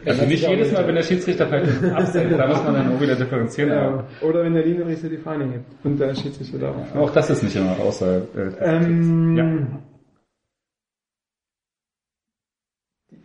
Also 0.07 0.27
nicht 0.27 0.47
jedes 0.49 0.73
Mal, 0.73 0.87
wenn 0.87 0.95
der 0.95 1.03
Schiedsrichter 1.03 1.47
pfeift, 1.49 1.67
ist 1.67 1.93
abseits, 1.93 2.37
da 2.37 2.47
muss 2.47 2.63
man 2.63 2.75
dann 2.75 2.95
auch 2.95 3.01
wieder 3.01 3.17
differenzieren. 3.17 3.71
Ja. 3.71 4.05
Oder 4.21 4.45
wenn 4.45 4.55
der 4.55 4.65
Linienrichter 4.65 5.09
die 5.09 5.17
Fahne 5.17 5.45
hebt 5.47 5.65
und 5.83 5.99
der 5.99 6.15
Schiedsrichter 6.15 6.59
da 6.59 6.71
auch. 6.71 7.01
auch 7.01 7.11
das 7.11 7.31
ist 7.31 7.43
nicht 7.43 7.57
immer 7.57 7.77
außer... 7.81 8.19
Äh, 8.19 8.77
Ähm, 8.77 9.37
ja. 9.37 9.45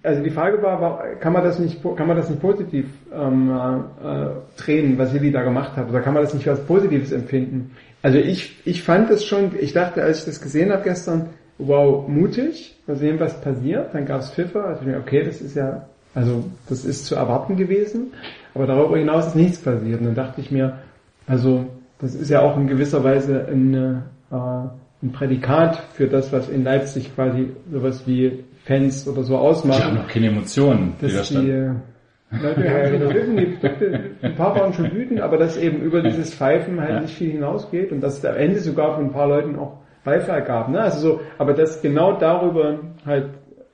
Also 0.01 0.23
die 0.23 0.29
Frage 0.29 0.61
war, 0.61 1.03
kann 1.19 1.33
man 1.33 1.43
das 1.43 1.59
nicht, 1.59 1.83
kann 1.83 2.07
man 2.07 2.15
das 2.15 2.29
nicht 2.29 2.41
positiv 2.41 2.85
ähm, 3.13 3.51
äh, 3.51 4.59
drehen, 4.61 4.97
was 4.97 5.11
Silly 5.11 5.31
da 5.31 5.43
gemacht 5.43 5.75
hat, 5.75 5.89
oder 5.89 5.99
kann 5.99 6.13
man 6.13 6.23
das 6.23 6.33
nicht 6.33 6.47
als 6.47 6.61
Positives 6.61 7.11
empfinden? 7.11 7.71
Also 8.01 8.17
ich, 8.17 8.55
ich 8.65 8.81
fand 8.81 9.09
es 9.09 9.25
schon, 9.25 9.51
ich 9.59 9.73
dachte, 9.73 10.01
als 10.01 10.19
ich 10.19 10.25
das 10.25 10.41
gesehen 10.41 10.71
habe 10.71 10.83
gestern, 10.83 11.29
wow, 11.59 12.07
mutig, 12.07 12.75
mal 12.87 12.95
sehen, 12.95 13.19
was 13.19 13.39
passiert. 13.41 13.93
Dann 13.93 14.05
gab 14.05 14.21
es 14.21 14.31
Pfiffer, 14.31 14.65
also 14.65 14.81
ich 14.81 14.87
mir, 14.87 14.97
okay, 14.97 15.23
das 15.23 15.41
ist 15.41 15.55
ja, 15.55 15.85
also 16.15 16.43
das 16.67 16.85
ist 16.85 17.05
zu 17.05 17.15
erwarten 17.15 17.55
gewesen, 17.57 18.13
aber 18.55 18.65
darüber 18.65 18.97
hinaus 18.97 19.27
ist 19.27 19.35
nichts 19.35 19.59
passiert. 19.59 19.99
Und 19.99 20.07
dann 20.07 20.15
dachte 20.15 20.41
ich 20.41 20.49
mir, 20.49 20.79
also 21.27 21.65
das 21.99 22.15
ist 22.15 22.29
ja 22.29 22.41
auch 22.41 22.57
in 22.57 22.67
gewisser 22.67 23.03
Weise 23.03 23.45
ein, 23.51 23.73
äh, 23.73 24.35
ein 25.01 25.11
Prädikat 25.11 25.77
für 25.93 26.07
das, 26.07 26.31
was 26.33 26.49
in 26.49 26.63
Leipzig 26.63 27.13
quasi 27.13 27.51
sowas 27.71 28.03
wie 28.07 28.43
Fans 28.65 29.07
oder 29.07 29.23
so 29.23 29.35
Die 29.37 29.71
haben 29.71 29.95
noch 29.95 30.07
keine 30.07 30.27
Emotionen, 30.27 30.93
Dass 30.99 31.29
die 31.29 31.49
äh, 31.49 31.71
Leute 32.31 32.99
schon 32.99 33.13
wütend, 33.13 33.63
die, 33.63 34.25
ein 34.25 34.35
paar 34.35 34.55
waren 34.55 34.73
schon 34.73 34.91
wütend, 34.93 35.19
aber 35.21 35.37
dass 35.37 35.57
eben 35.57 35.81
über 35.81 36.01
dieses 36.01 36.33
Pfeifen 36.33 36.79
halt 36.79 36.89
Ja. 36.89 37.01
nicht 37.01 37.15
viel 37.15 37.31
hinausgeht 37.31 37.91
und 37.91 38.01
dass 38.01 38.19
es 38.19 38.25
am 38.25 38.35
Ende 38.35 38.59
sogar 38.59 38.95
von 38.95 39.05
ein 39.05 39.11
paar 39.11 39.27
Leuten 39.27 39.57
auch 39.57 39.78
Beifall 40.03 40.43
gab. 40.43 40.69
Ne? 40.69 40.79
Also 40.79 40.99
so, 40.99 41.21
aber 41.37 41.53
dass 41.53 41.81
genau 41.81 42.13
darüber 42.13 42.79
halt 43.05 43.29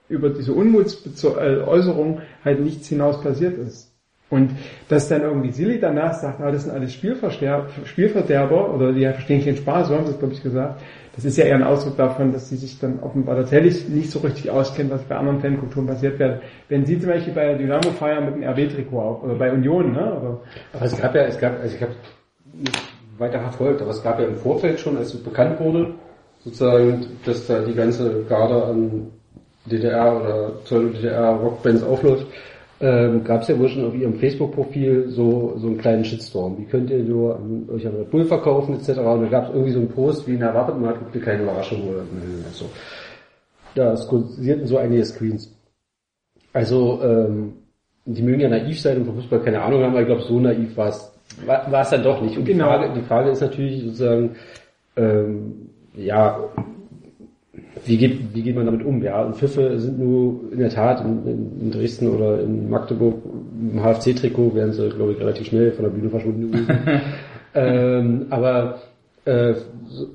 über 0.07 0.29
diese 0.29 0.53
Unmutsäußerung 0.53 2.21
halt 2.43 2.59
nichts 2.59 2.88
hinaus 2.88 3.21
passiert 3.21 3.57
ist. 3.57 3.91
Und 4.29 4.51
dass 4.89 5.07
dann 5.07 5.21
irgendwie 5.21 5.51
Silly 5.51 5.79
danach 5.79 6.13
sagt, 6.13 6.41
ah, 6.41 6.51
das 6.51 6.63
sind 6.63 6.73
alles 6.73 6.93
Spielverderber 6.93 8.73
oder 8.73 8.91
die 8.91 9.05
verstehen 9.05 9.43
keinen 9.43 9.57
Spaß, 9.57 9.88
so 9.88 9.95
haben 9.95 10.05
sie 10.05 10.13
es 10.13 10.19
glaube 10.19 10.33
ich 10.33 10.41
gesagt. 10.41 10.81
Das 11.15 11.23
ist 11.23 11.38
ja 11.38 11.45
eher 11.45 11.55
ein 11.55 11.63
Ausdruck 11.63 11.95
davon, 11.95 12.33
dass 12.33 12.49
sie 12.49 12.57
sich 12.57 12.77
dann 12.79 12.99
offenbar 12.99 13.38
tatsächlich 13.38 13.88
nicht 13.88 14.11
so 14.11 14.19
richtig 14.19 14.49
auskennen, 14.49 14.91
was 14.91 15.03
bei 15.03 15.15
anderen 15.15 15.39
Fankulturen 15.39 15.88
passiert 15.88 16.19
wird. 16.19 16.41
Wenn 16.67 16.85
sie 16.85 16.99
zum 16.99 17.09
Beispiel 17.09 17.33
bei 17.33 17.53
Dynamo 17.53 17.91
feiern 17.91 18.25
mit 18.25 18.33
einem 18.33 18.43
RB-Trikot 18.49 18.99
auf 18.99 19.23
oder 19.23 19.35
bei 19.35 19.51
Union, 19.53 19.93
ne? 19.93 20.13
Oder, 20.13 20.41
Aber 20.73 20.85
es 20.85 20.97
gab 20.97 21.15
ja, 21.15 21.21
es 21.21 21.39
gab, 21.39 21.61
also 21.61 21.73
ich 21.73 21.81
habe 21.81 21.93
weiter 23.17 23.39
verfolgt, 23.39 23.81
aber 23.81 23.91
es 23.91 24.03
gab 24.03 24.19
ja 24.19 24.25
im 24.25 24.35
Vorfeld 24.35 24.79
schon, 24.79 24.97
als 24.97 25.13
es 25.13 25.23
bekannt 25.23 25.59
wurde, 25.59 25.93
sozusagen, 26.45 27.05
dass 27.25 27.47
da 27.47 27.60
die 27.60 27.73
ganze 27.73 28.23
Garde 28.29 28.63
an 28.63 29.08
DDR 29.65 30.21
oder 30.21 30.51
Pseudo-DDR 30.63 31.31
Rockbands 31.31 31.84
aufläuft, 31.84 32.27
ähm, 32.79 33.23
gab 33.23 33.41
es 33.41 33.47
ja 33.47 33.58
wohl 33.58 33.69
schon 33.69 33.86
auf 33.86 33.95
ihrem 33.95 34.15
Facebook-Profil 34.15 35.10
so, 35.10 35.55
so 35.58 35.67
einen 35.67 35.77
kleinen 35.77 36.05
Shitstorm. 36.05 36.58
Wie 36.58 36.65
könnt 36.65 36.89
ihr 36.91 36.99
nur 36.99 37.36
an, 37.36 37.67
euch 37.73 37.88
an 37.88 37.95
Red 37.95 38.12
Bull 38.12 38.25
verkaufen 38.25 38.75
etc. 38.75 38.99
Und 38.99 39.23
da 39.23 39.27
gab 39.29 39.45
es 39.45 39.49
irgendwie 39.49 39.71
so 39.71 39.79
einen 39.79 39.89
Post, 39.89 40.27
wie 40.27 40.34
ihn 40.34 40.41
erwartet, 40.41 40.79
man 40.79 40.89
hat 40.89 40.97
eine 41.12 41.21
kleine 41.21 41.43
Überraschung 41.43 41.89
oder 41.89 42.03
so. 42.51 42.65
Da 43.73 43.93
es 43.93 44.08
kursierten 44.08 44.67
so 44.67 44.77
einige 44.77 45.03
Screens. 45.05 45.53
Also, 46.53 47.01
ähm, 47.01 47.53
die 48.05 48.21
mögen 48.21 48.41
ja 48.41 48.49
naiv 48.49 48.79
sein 48.79 48.97
und 48.97 49.05
vom 49.05 49.15
Fußball 49.15 49.41
keine 49.41 49.62
Ahnung 49.62 49.81
haben, 49.81 49.91
aber 49.91 50.01
ich 50.01 50.08
glaube, 50.08 50.21
so 50.21 50.39
naiv 50.39 50.77
war 50.77 50.89
es 50.89 51.12
war 51.45 51.81
es 51.81 51.89
dann 51.89 52.03
doch 52.03 52.21
nicht. 52.21 52.38
Und 52.38 52.45
Genau. 52.45 52.65
die, 52.65 52.77
Frage, 52.77 52.93
die 52.93 53.01
Frage 53.01 53.29
ist 53.31 53.41
natürlich 53.41 53.81
sozusagen, 53.81 54.36
ähm, 54.95 55.69
ja, 55.97 56.39
wie 57.86 57.97
geht, 57.97 58.34
wie 58.34 58.41
geht 58.41 58.55
man 58.55 58.65
damit 58.65 58.86
um? 58.86 59.01
Ja, 59.03 59.21
und 59.23 59.36
Pfiffe 59.36 59.79
sind 59.79 59.99
nur 59.99 60.51
in 60.51 60.60
der 60.60 60.69
Tat 60.69 61.01
in, 61.01 61.25
in, 61.27 61.62
in 61.62 61.71
Dresden 61.71 62.10
oder 62.10 62.41
in 62.41 62.69
Magdeburg 62.69 63.15
im 63.25 63.79
HFC-Trikot 63.79 64.55
wären 64.55 64.71
sie, 64.71 64.89
glaube 64.89 65.13
ich, 65.13 65.19
relativ 65.19 65.47
schnell 65.47 65.71
von 65.71 65.86
der 65.86 65.91
Bühne 65.91 66.10
verschwunden 66.10 66.51
gewesen. 66.51 66.67
ähm, 67.53 68.25
aber 68.29 68.81
äh, 69.25 69.53
so, 69.88 70.08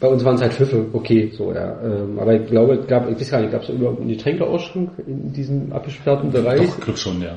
bei 0.00 0.08
uns 0.08 0.24
waren 0.24 0.34
es 0.34 0.42
halt 0.42 0.52
Pfiffe, 0.52 0.86
okay, 0.92 1.30
so, 1.32 1.52
ja. 1.52 1.78
Ähm, 1.84 2.18
aber 2.18 2.34
ich 2.34 2.46
glaube, 2.46 2.74
es 2.74 2.86
gab, 2.88 3.08
ich 3.08 3.20
weiß 3.20 3.30
gar 3.30 3.40
nicht, 3.40 3.52
gab 3.52 3.62
es 3.62 3.68
überhaupt 3.68 4.00
einen 4.00 4.08
Getränkeausschrank 4.08 4.90
in 5.06 5.32
diesem 5.32 5.72
abgesperrten 5.72 6.32
Bereich? 6.32 6.66
Doch, 6.66 6.80
Glück 6.80 6.98
schon, 6.98 7.22
ja. 7.22 7.36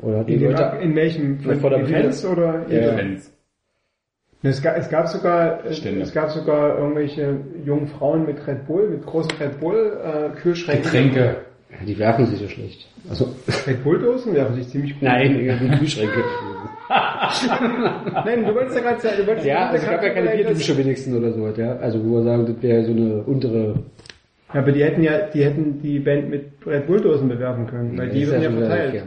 Oder 0.00 0.20
in, 0.28 0.38
den, 0.38 0.50
Leute, 0.50 0.78
in 0.82 0.94
welchem? 0.94 1.38
Ja, 1.46 1.54
vor 1.54 1.70
der 1.70 1.78
Bühne. 1.78 1.98
Events 2.00 2.24
oder? 2.26 2.66
Ja. 2.68 2.92
Fans. 2.94 3.32
Es 4.44 4.60
gab, 4.60 4.76
es 4.76 4.90
gab 4.90 5.06
sogar, 5.06 5.64
es, 5.64 5.78
Stände. 5.78 6.00
es 6.00 6.12
gab 6.12 6.30
sogar 6.30 6.76
irgendwelche 6.76 7.36
jungen 7.64 7.86
Frauen 7.86 8.26
mit 8.26 8.44
Red 8.46 8.66
Bull, 8.66 8.88
mit 8.88 9.06
großen 9.06 9.30
Red 9.40 9.60
Bull 9.60 9.96
äh, 10.02 10.36
Kühlschränken. 10.36 10.84
Getränke. 10.84 11.36
Ja, 11.70 11.86
die 11.86 11.98
werfen 11.98 12.26
sich 12.26 12.40
so 12.40 12.48
schlecht. 12.48 12.88
Also, 13.08 13.28
Red 13.66 13.84
Bull 13.84 14.00
Dosen 14.00 14.34
werfen 14.34 14.56
sich 14.56 14.68
ziemlich 14.68 14.94
gut. 14.94 15.02
nein, 15.02 15.38
die 15.38 15.78
Kühlschränke. 15.78 16.24
Nein, 18.24 18.44
du 18.44 18.54
wolltest 18.54 18.76
ja 18.76 18.82
gerade 18.82 19.00
sagen, 19.00 19.16
du 19.18 19.26
wolltest 19.26 19.46
ja, 19.46 19.70
also 19.70 19.82
es 19.82 19.90
gab 19.90 20.02
ja 20.02 20.10
keine 20.10 20.30
Bierdusche 20.30 20.76
wenigstens 20.76 21.16
oder 21.16 21.32
so, 21.32 21.48
ja. 21.48 21.76
Also, 21.76 22.04
wo 22.04 22.16
wir 22.16 22.24
sagen, 22.24 22.46
das 22.46 22.62
wäre 22.62 22.84
so 22.84 22.92
eine 22.92 23.22
untere, 23.22 23.74
Ja, 24.52 24.60
aber 24.60 24.72
die 24.72 24.84
hätten 24.84 25.02
ja, 25.02 25.28
die 25.28 25.44
hätten 25.44 25.80
die 25.80 26.00
Band 26.00 26.28
mit 26.28 26.52
Red 26.66 26.86
Bull 26.86 27.00
Dosen 27.00 27.28
bewerben 27.28 27.66
können, 27.66 27.96
weil 27.96 28.10
die 28.10 28.22
ist 28.22 28.32
werden 28.32 28.42
ja 28.42 28.50
verteilt. 28.50 29.04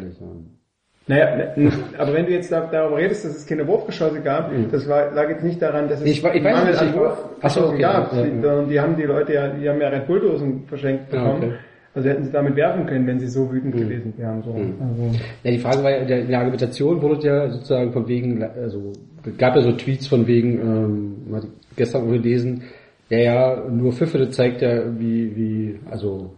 Ja. 1.08 1.16
Naja, 1.16 1.72
aber 1.98 2.14
wenn 2.14 2.26
du 2.26 2.32
jetzt 2.32 2.52
da, 2.52 2.68
darüber 2.72 2.98
redest, 2.98 3.26
dass 3.26 3.36
es 3.36 3.46
keine 3.46 3.68
Wurfgeschosse 3.68 4.22
gab, 4.22 4.52
das 4.72 4.88
war, 4.90 5.12
lag 5.12 5.30
jetzt 5.30 5.44
nicht 5.44 5.62
daran, 5.62 5.88
dass 5.88 6.00
es 6.00 6.06
Mhm. 6.06 6.12
Ich 6.12 6.18
ich 6.24 6.44
weiß 6.44 6.54
Mangel 6.56 6.72
nicht, 6.72 6.82
an 6.82 6.94
Wurfgeschossen 6.96 7.64
okay, 7.74 7.82
gab. 7.82 8.14
ja, 8.14 8.26
ja. 8.26 8.62
Die, 8.64 8.70
die 8.70 8.80
haben 8.80 8.96
die 8.96 9.04
Leute 9.04 9.34
ja, 9.34 9.48
die 9.50 9.70
haben 9.70 9.80
ja 9.82 9.90
Red 9.90 10.08
Bull 10.08 10.20
Dosen 10.20 10.64
verschenkt 10.68 11.14
Ja, 11.14 11.20
bekommen. 11.20 11.38
okay. 11.44 11.48
Mhm. 11.52 11.54
Also 11.94 12.10
hätten 12.10 12.24
sie 12.26 12.32
damit 12.32 12.56
werfen 12.58 12.86
können, 12.88 13.08
wenn 13.08 13.20
sie 13.22 13.28
so 13.28 13.50
wütend 13.54 13.74
gewesen 13.74 14.14
wären. 14.18 14.44
So. 14.44 14.52
Also, 14.52 15.18
Ja, 15.44 15.52
die 15.52 15.60
Frage 15.60 15.82
war 15.82 15.92
ja, 15.92 15.98
in 16.00 16.28
der, 16.28 16.40
Argumentation 16.40 17.02
wurde 17.02 17.26
ja 17.26 17.50
sozusagen 17.50 17.94
von 17.94 18.06
wegen, 18.10 18.44
also 18.44 18.92
gab 19.38 19.56
ja 19.56 19.62
so 19.62 19.72
Tweets 19.72 20.06
von 20.08 20.28
wegen, 20.28 20.60
ähm, 20.60 21.42
gestern 21.78 22.12
gelesen, 22.12 22.64
ja, 23.10 23.18
ja, 23.20 23.64
nur 23.70 23.94
Pfiffe, 23.94 24.18
das 24.18 24.32
zeigt 24.32 24.62
ja, 24.62 24.82
wie, 25.00 25.34
wie, 25.38 25.80
also 25.90 26.32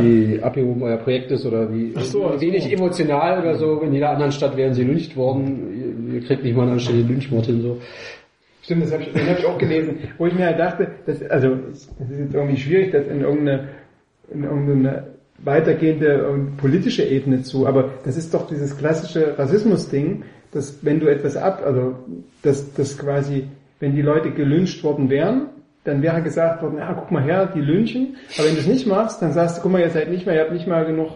wie 0.00 0.42
abhängig 0.42 0.82
euer 0.82 0.96
Projekt 0.96 1.30
ist 1.30 1.44
oder 1.46 1.72
wie 1.72 1.92
so, 1.92 2.26
ach 2.26 2.34
so. 2.34 2.40
wenig 2.40 2.72
emotional 2.72 3.40
oder 3.40 3.56
so. 3.56 3.80
In 3.80 3.92
jeder 3.92 4.10
anderen 4.10 4.32
Stadt 4.32 4.56
wären 4.56 4.74
sie 4.74 4.84
lyncht 4.84 5.16
worden. 5.16 6.06
Ihr, 6.10 6.14
ihr 6.14 6.26
kriegt 6.26 6.44
nicht 6.44 6.56
mal 6.56 6.62
eine 6.62 6.72
anständige 6.72 7.12
Lynchmord 7.12 7.46
hin. 7.46 7.62
So. 7.62 7.78
Stimmt, 8.62 8.84
das 8.84 8.92
habe 8.92 9.02
ich, 9.02 9.28
hab 9.28 9.38
ich 9.38 9.46
auch 9.46 9.58
gelesen, 9.58 9.98
wo 10.18 10.26
ich 10.26 10.34
mir 10.34 10.46
halt 10.46 10.58
dachte, 10.58 10.88
das, 11.06 11.22
also 11.24 11.56
es 11.72 11.82
ist 11.82 11.90
jetzt 12.18 12.34
irgendwie 12.34 12.56
schwierig, 12.56 12.92
das 12.92 13.06
in 13.08 13.20
irgendeine, 13.20 13.68
in 14.32 14.44
irgendeine 14.44 15.04
weitergehende 15.38 16.48
politische 16.56 17.02
Ebene 17.02 17.42
zu, 17.42 17.66
aber 17.66 17.90
das 18.04 18.16
ist 18.16 18.32
doch 18.32 18.46
dieses 18.46 18.78
klassische 18.78 19.36
Rassismus-Ding, 19.36 20.22
dass 20.52 20.84
wenn 20.84 21.00
du 21.00 21.08
etwas 21.08 21.36
ab, 21.36 21.62
also 21.64 21.96
dass 22.42 22.72
das 22.74 22.96
quasi, 22.98 23.48
wenn 23.80 23.96
die 23.96 24.02
Leute 24.02 24.30
gelünscht 24.30 24.84
worden 24.84 25.10
wären, 25.10 25.48
dann 25.84 26.02
wäre 26.02 26.22
gesagt 26.22 26.62
worden, 26.62 26.78
ja, 26.78 26.92
guck 26.92 27.10
mal 27.10 27.22
her, 27.22 27.50
die 27.54 27.60
lynchen, 27.60 28.16
aber 28.36 28.46
wenn 28.46 28.54
du 28.54 28.60
es 28.60 28.66
nicht 28.66 28.86
machst, 28.86 29.20
dann 29.20 29.32
sagst 29.32 29.58
du, 29.58 29.62
guck 29.62 29.72
mal, 29.72 29.80
ihr 29.80 29.90
seid 29.90 30.10
nicht 30.10 30.26
mehr, 30.26 30.36
ihr 30.36 30.42
habt 30.42 30.52
nicht 30.52 30.66
mal 30.66 30.84
genug 30.84 31.10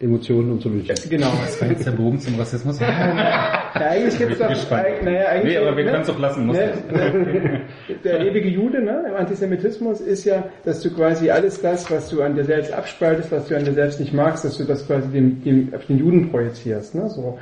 Emotionen 0.00 0.52
und 0.52 0.60
so 0.60 0.68
lynchen. 0.68 0.96
Genau. 1.08 1.32
Das 1.44 1.60
war 1.60 1.68
jetzt 1.68 1.86
der 1.86 1.92
Bogen 1.92 2.18
zum 2.18 2.34
Rassismus. 2.34 2.80
Ja, 2.80 3.72
eigentlich 3.74 4.18
gibt's 4.18 4.38
doch, 4.38 4.70
naja, 4.70 5.28
eigentlich, 5.28 5.54
Nee, 5.54 5.56
aber 5.56 5.76
wir 5.76 5.84
ne, 5.84 5.90
können's 5.90 6.06
doch 6.08 6.18
lassen, 6.18 6.46
muss 6.46 6.56
ne, 6.56 7.62
Der 8.04 8.20
ewige 8.20 8.48
Jude, 8.48 8.82
ne, 8.82 9.04
im 9.08 9.14
Antisemitismus 9.14 10.00
ist 10.00 10.24
ja, 10.24 10.44
dass 10.64 10.80
du 10.80 10.94
quasi 10.94 11.30
alles 11.30 11.60
das, 11.60 11.90
was 11.90 12.08
du 12.08 12.22
an 12.22 12.34
dir 12.34 12.44
selbst 12.44 12.72
abspaltest, 12.72 13.32
was 13.32 13.48
du 13.48 13.56
an 13.56 13.64
dir 13.64 13.72
selbst 13.72 13.98
nicht 13.98 14.12
magst, 14.12 14.44
dass 14.44 14.58
du 14.58 14.64
das 14.64 14.86
quasi 14.86 15.08
dem, 15.08 15.42
dem, 15.42 15.72
auf 15.74 15.86
den 15.86 15.98
Juden 15.98 16.30
projizierst, 16.30 16.94
ne, 16.94 17.08
so. 17.08 17.38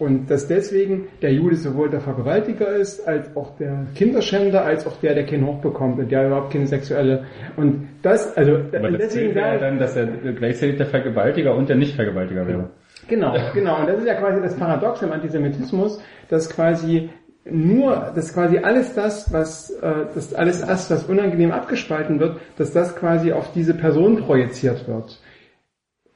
Und 0.00 0.30
dass 0.30 0.48
deswegen 0.48 1.08
der 1.20 1.34
Jude 1.34 1.56
sowohl 1.56 1.90
der 1.90 2.00
Vergewaltiger 2.00 2.68
ist, 2.68 3.06
als 3.06 3.36
auch 3.36 3.54
der 3.58 3.86
Kinderschänder, 3.94 4.64
als 4.64 4.86
auch 4.86 4.98
der, 4.98 5.14
der 5.14 5.26
kein 5.26 5.46
Hoch 5.46 5.60
bekommt 5.60 5.98
und 5.98 6.10
der 6.10 6.26
überhaupt 6.26 6.54
keine 6.54 6.66
sexuelle, 6.66 7.26
und 7.58 7.86
das, 8.02 8.34
also, 8.34 8.52
Aber 8.74 8.92
deswegen 8.92 9.34
wäre 9.34 9.58
dann, 9.58 9.78
dass 9.78 9.96
er 9.96 10.06
gleichzeitig 10.06 10.78
der 10.78 10.86
Vergewaltiger 10.86 11.54
und 11.54 11.68
der 11.68 11.76
Nicht-Vergewaltiger 11.76 12.48
wäre. 12.48 12.70
Genau, 13.08 13.36
genau. 13.52 13.80
Und 13.80 13.88
das 13.88 13.98
ist 13.98 14.06
ja 14.06 14.14
quasi 14.14 14.40
das 14.40 14.56
Paradox 14.56 15.02
im 15.02 15.12
Antisemitismus, 15.12 16.02
dass 16.30 16.48
quasi 16.48 17.10
nur, 17.44 18.12
dass 18.14 18.32
quasi 18.32 18.56
alles 18.56 18.94
das, 18.94 19.30
was, 19.34 19.68
äh, 19.82 20.06
das 20.14 20.32
alles 20.32 20.64
das, 20.64 20.90
was 20.90 21.04
unangenehm 21.04 21.52
abgespalten 21.52 22.20
wird, 22.20 22.40
dass 22.56 22.72
das 22.72 22.96
quasi 22.96 23.32
auf 23.32 23.52
diese 23.52 23.74
Person 23.74 24.16
projiziert 24.16 24.88
wird. 24.88 25.20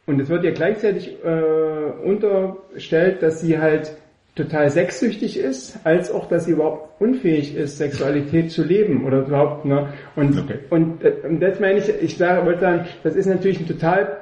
Und 0.06 0.20
es 0.20 0.28
wird 0.28 0.44
ihr 0.44 0.52
gleichzeitig 0.52 1.16
äh, 1.24 2.06
unterstellt, 2.06 3.22
dass 3.22 3.40
sie 3.40 3.58
halt 3.58 3.96
total 4.36 4.68
sexsüchtig 4.68 5.38
ist, 5.38 5.78
als 5.84 6.10
auch, 6.10 6.28
dass 6.28 6.44
sie 6.46 6.52
überhaupt 6.52 7.00
unfähig 7.00 7.56
ist, 7.56 7.78
Sexualität 7.78 8.50
zu 8.50 8.64
leben 8.64 9.06
oder 9.06 9.20
überhaupt, 9.20 9.64
ne? 9.64 9.88
Und, 10.16 10.36
Okay. 10.38 10.58
und, 10.70 11.04
äh, 11.04 11.12
und 11.22 11.40
das 11.40 11.60
meine 11.60 11.78
ich, 11.78 11.88
ich 12.02 12.16
sage, 12.16 12.44
wollte 12.44 12.60
sagen, 12.60 12.86
das 13.04 13.14
ist 13.14 13.26
natürlich 13.26 13.60
ein 13.60 13.66
total 13.66 14.18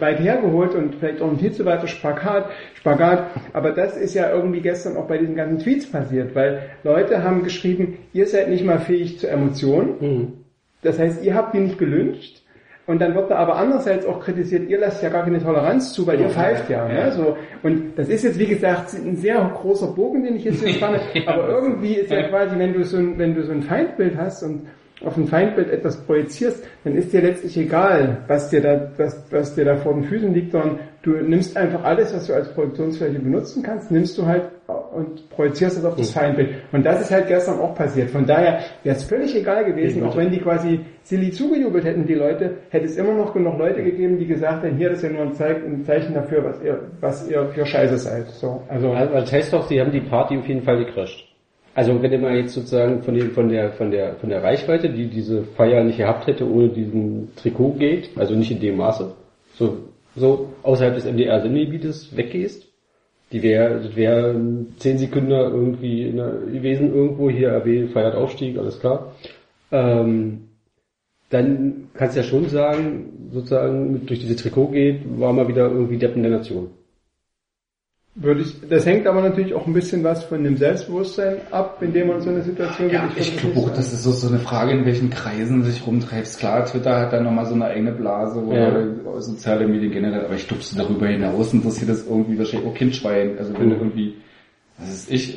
weit 0.00 0.20
hergeholt 0.20 0.74
und 0.74 0.94
vielleicht 0.94 1.20
auch 1.20 1.30
ein 1.30 1.38
viel 1.38 1.52
zu 1.52 1.64
weiter 1.66 1.86
Spagat, 1.86 2.48
Spagat. 2.74 3.26
Aber 3.52 3.72
das 3.72 3.96
ist 3.98 4.14
ja 4.14 4.30
irgendwie 4.32 4.60
gestern 4.62 4.96
auch 4.96 5.06
bei 5.06 5.18
diesen 5.18 5.36
ganzen 5.36 5.58
Tweets 5.58 5.90
passiert, 5.90 6.34
weil 6.34 6.62
Leute 6.84 7.22
haben 7.22 7.44
geschrieben, 7.44 7.98
ihr 8.14 8.26
seid 8.26 8.48
nicht 8.48 8.64
mal 8.64 8.78
fähig 8.78 9.18
zu 9.18 9.28
Emotionen. 9.28 10.34
Das 10.82 10.98
heißt, 10.98 11.22
ihr 11.22 11.34
habt 11.34 11.54
die 11.54 11.60
nicht 11.60 11.78
gelünscht. 11.78 12.42
Und 12.88 13.02
dann 13.02 13.14
wird 13.14 13.30
da 13.30 13.36
aber 13.36 13.56
andererseits 13.56 14.06
auch 14.06 14.18
kritisiert, 14.18 14.70
ihr 14.70 14.78
lasst 14.78 15.02
ja 15.02 15.10
gar 15.10 15.22
keine 15.22 15.42
Toleranz 15.42 15.92
zu, 15.92 16.06
weil 16.06 16.18
ihr 16.18 16.30
pfeift 16.30 16.70
ja. 16.70 16.88
Ne? 16.88 17.12
So, 17.12 17.36
und 17.62 17.92
das 17.98 18.08
ist 18.08 18.24
jetzt, 18.24 18.38
wie 18.38 18.46
gesagt, 18.46 18.94
ein 18.94 19.14
sehr 19.14 19.38
großer 19.54 19.88
Bogen, 19.88 20.24
den 20.24 20.36
ich 20.36 20.44
jetzt 20.44 20.64
hier 20.64 20.72
spanne. 20.74 20.98
aber 21.26 21.50
irgendwie 21.50 21.96
ist 21.96 22.10
ja 22.10 22.26
quasi, 22.28 22.58
wenn 22.58 22.72
du 22.72 22.82
so 22.84 22.96
ein, 22.96 23.18
wenn 23.18 23.34
du 23.34 23.44
so 23.44 23.52
ein 23.52 23.62
Feindbild 23.62 24.16
hast 24.16 24.42
und 24.42 24.68
auf 25.04 25.18
ein 25.18 25.26
Feindbild 25.26 25.68
etwas 25.68 25.98
projizierst, 25.98 26.64
dann 26.82 26.96
ist 26.96 27.12
dir 27.12 27.20
letztlich 27.20 27.58
egal, 27.58 28.24
was 28.26 28.48
dir 28.48 28.62
da, 28.62 28.90
was, 28.96 29.22
was 29.30 29.54
dir 29.54 29.66
da 29.66 29.76
vor 29.76 29.92
den 29.92 30.04
Füßen 30.04 30.32
liegt, 30.32 30.52
sondern 30.52 30.78
du 31.08 31.22
nimmst 31.22 31.56
einfach 31.56 31.82
alles, 31.84 32.14
was 32.14 32.26
du 32.26 32.34
als 32.34 32.52
Projektionsfläche 32.52 33.18
benutzen 33.18 33.62
kannst, 33.62 33.90
nimmst 33.90 34.16
du 34.18 34.26
halt 34.26 34.42
und 34.94 35.28
projizierst 35.30 35.78
es 35.78 35.84
auf 35.84 35.96
das 35.96 36.10
Feindbild. 36.10 36.50
Und 36.72 36.84
das 36.84 37.00
ist 37.00 37.10
halt 37.10 37.28
gestern 37.28 37.58
auch 37.60 37.74
passiert. 37.74 38.10
Von 38.10 38.26
daher 38.26 38.60
wäre 38.82 38.96
es 38.96 39.04
völlig 39.04 39.34
egal 39.34 39.64
gewesen, 39.64 40.02
auch 40.04 40.16
wenn 40.16 40.30
die 40.30 40.40
quasi 40.40 40.80
Silly 41.02 41.30
zugejubelt 41.30 41.84
hätten, 41.84 42.06
die 42.06 42.14
Leute, 42.14 42.56
hätte 42.70 42.84
es 42.84 42.96
immer 42.96 43.14
noch 43.14 43.32
genug 43.32 43.58
Leute 43.58 43.82
gegeben, 43.82 44.18
die 44.18 44.26
gesagt 44.26 44.64
hätten, 44.64 44.76
hier 44.76 44.90
das 44.90 44.98
ist 44.98 45.04
ja 45.04 45.10
nur 45.10 45.22
ein, 45.22 45.32
Zeig, 45.32 45.64
ein 45.64 45.84
Zeichen 45.84 46.14
dafür, 46.14 46.44
was 46.44 46.62
ihr, 46.62 46.80
was 47.00 47.30
ihr 47.30 47.46
für 47.48 47.64
Scheiße 47.64 47.96
seid. 47.98 48.26
So, 48.28 48.62
also, 48.68 48.92
Also 48.92 49.14
das 49.14 49.32
heißt 49.32 49.52
doch, 49.52 49.66
sie 49.66 49.80
haben 49.80 49.92
die 49.92 50.00
Party 50.00 50.36
auf 50.36 50.46
jeden 50.46 50.62
Fall 50.62 50.84
gecrasht. 50.84 51.24
Also 51.74 52.02
wenn 52.02 52.10
ihr 52.10 52.18
mal 52.18 52.36
jetzt 52.36 52.54
sozusagen 52.54 53.02
von, 53.02 53.14
dem, 53.14 53.30
von, 53.30 53.48
der, 53.48 53.70
von, 53.72 53.90
der, 53.90 54.16
von 54.16 54.28
der 54.28 54.42
Reichweite, 54.42 54.90
die 54.90 55.08
diese 55.08 55.44
Feier 55.44 55.84
nicht 55.84 55.98
gehabt 55.98 56.26
hätte 56.26 56.44
ohne 56.50 56.68
diesen 56.68 57.28
Trikot 57.36 57.74
geht, 57.78 58.10
also 58.16 58.34
nicht 58.34 58.50
in 58.50 58.60
dem 58.60 58.78
Maße, 58.78 59.14
so, 59.54 59.76
so 60.18 60.52
außerhalb 60.62 60.94
des 60.94 61.04
MDR-Sendegebietes 61.04 62.16
weggehst, 62.16 62.68
die 63.32 63.42
wäre 63.42 63.80
das 63.82 63.96
wär 63.96 64.34
zehn 64.78 64.98
Sekunden 64.98 65.30
irgendwie 65.30 66.08
in 66.08 66.16
der, 66.16 66.30
gewesen, 66.30 66.94
irgendwo 66.94 67.28
hier 67.28 67.50
RW 67.52 67.88
feiert 67.88 68.14
Aufstieg, 68.14 68.58
alles 68.58 68.80
klar. 68.80 69.14
Ähm, 69.70 70.48
dann 71.30 71.90
kannst 71.92 72.16
du 72.16 72.20
ja 72.20 72.26
schon 72.26 72.48
sagen, 72.48 73.28
sozusagen 73.32 74.06
durch 74.06 74.20
diese 74.20 74.36
Trikot 74.36 74.68
geht, 74.68 75.02
war 75.18 75.32
mal 75.32 75.48
wieder 75.48 75.70
irgendwie 75.70 75.98
Deppen 75.98 76.22
der 76.22 76.32
Nation. 76.32 76.70
Würde 78.20 78.40
ich, 78.40 78.56
das 78.68 78.84
hängt 78.84 79.06
aber 79.06 79.22
natürlich 79.22 79.54
auch 79.54 79.66
ein 79.66 79.72
bisschen 79.72 80.02
was 80.02 80.24
von 80.24 80.42
dem 80.42 80.56
Selbstbewusstsein 80.56 81.36
ab, 81.50 81.78
in 81.80 81.92
dem 81.92 82.08
man 82.08 82.16
in 82.16 82.22
so 82.22 82.30
eine 82.30 82.42
Situation 82.42 82.90
Ja, 82.90 83.08
ich 83.14 83.36
glaube 83.36 83.60
auch, 83.60 83.70
das 83.70 83.92
ist 83.92 84.02
so, 84.02 84.10
so 84.10 84.28
eine 84.28 84.40
Frage, 84.40 84.72
in 84.72 84.84
welchen 84.84 85.10
Kreisen 85.10 85.62
sich 85.62 85.86
rumtreibst. 85.86 86.38
Klar, 86.38 86.64
Twitter 86.64 86.98
hat 86.98 87.12
da 87.12 87.20
nochmal 87.20 87.46
so 87.46 87.54
eine 87.54 87.66
eigene 87.66 87.92
Blase 87.92 88.40
oder 88.40 89.20
soziale 89.20 89.68
Medien 89.68 89.92
generell, 89.92 90.24
aber 90.24 90.34
ich 90.34 90.48
glaube, 90.48 90.62
darüber 90.76 91.06
hinaus 91.06 91.54
interessiert 91.54 91.90
das 91.90 92.06
irgendwie 92.06 92.38
wahrscheinlich 92.38 92.68
auch 92.68 92.74
Kindschwein. 92.74 93.38
Also 93.38 93.52
wenn 93.56 93.70
du 93.70 93.76
irgendwie, 93.76 94.16
ist 94.80 95.10
ich, 95.10 95.36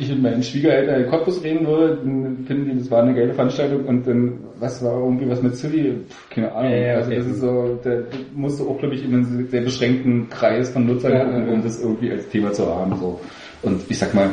ich 0.00 0.10
und 0.12 0.22
meinen 0.22 0.42
Schwiegereltern 0.42 1.02
in 1.02 1.10
Cottbus 1.10 1.42
reden 1.44 1.66
würde, 1.66 1.96
dann 1.96 2.44
finden 2.46 2.70
die, 2.70 2.78
das 2.78 2.90
war 2.90 3.02
eine 3.02 3.14
geile 3.14 3.34
Veranstaltung 3.34 3.84
und 3.84 4.06
dann, 4.06 4.38
was 4.58 4.82
war 4.82 4.98
irgendwie 4.98 5.28
was 5.28 5.42
mit 5.42 5.54
Silly? 5.56 6.00
Keine 6.30 6.52
Ahnung. 6.52 6.70
Ja, 6.72 6.76
ja, 6.78 6.94
also 6.96 7.10
okay. 7.10 7.18
das 7.18 7.26
ist 7.26 7.40
so, 7.40 7.78
da 7.84 7.90
musst 8.34 8.60
du 8.60 8.68
auch, 8.70 8.78
glaube 8.78 8.94
ich, 8.94 9.04
in 9.04 9.14
einen 9.14 9.48
sehr 9.48 9.60
beschränkten 9.60 10.28
Kreis 10.30 10.70
von 10.70 10.86
Nutzern 10.86 11.12
Ja, 11.12 11.24
gucken, 11.24 11.48
um 11.50 11.62
das 11.62 11.82
irgendwie 11.82 12.12
als 12.12 12.28
Thema 12.30 12.52
zu 12.52 12.66
haben. 12.66 12.96
So. 12.98 13.20
Und 13.62 13.82
ich 13.90 13.98
sag 13.98 14.14
mal, 14.14 14.30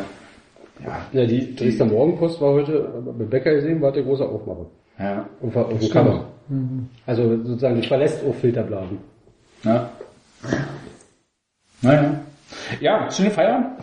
ja, 0.86 1.06
Ja, 1.22 1.26
die 1.28 1.54
Dresdner 1.56 1.88
Morgenpost 1.88 2.40
war 2.40 2.54
heute 2.54 3.04
bei 3.18 3.26
Becker 3.26 3.54
gesehen, 3.56 3.82
war 3.82 3.92
der 3.92 4.04
große 4.04 4.24
Aufmacher. 4.26 4.68
ja, 5.00 5.28
Auf, 5.42 5.56
auf 5.56 5.80
dem 5.80 5.90
Cover. 5.90 6.26
Also 7.06 7.38
sozusagen, 7.44 7.84
verlässt 7.84 8.24
auch 8.26 8.34
Filterblasen. 8.36 8.98
Ja. 9.66 9.90
Naja. 11.82 12.22
Ja, 12.80 13.10
schöne 13.12 13.32
Feier. 13.32 13.78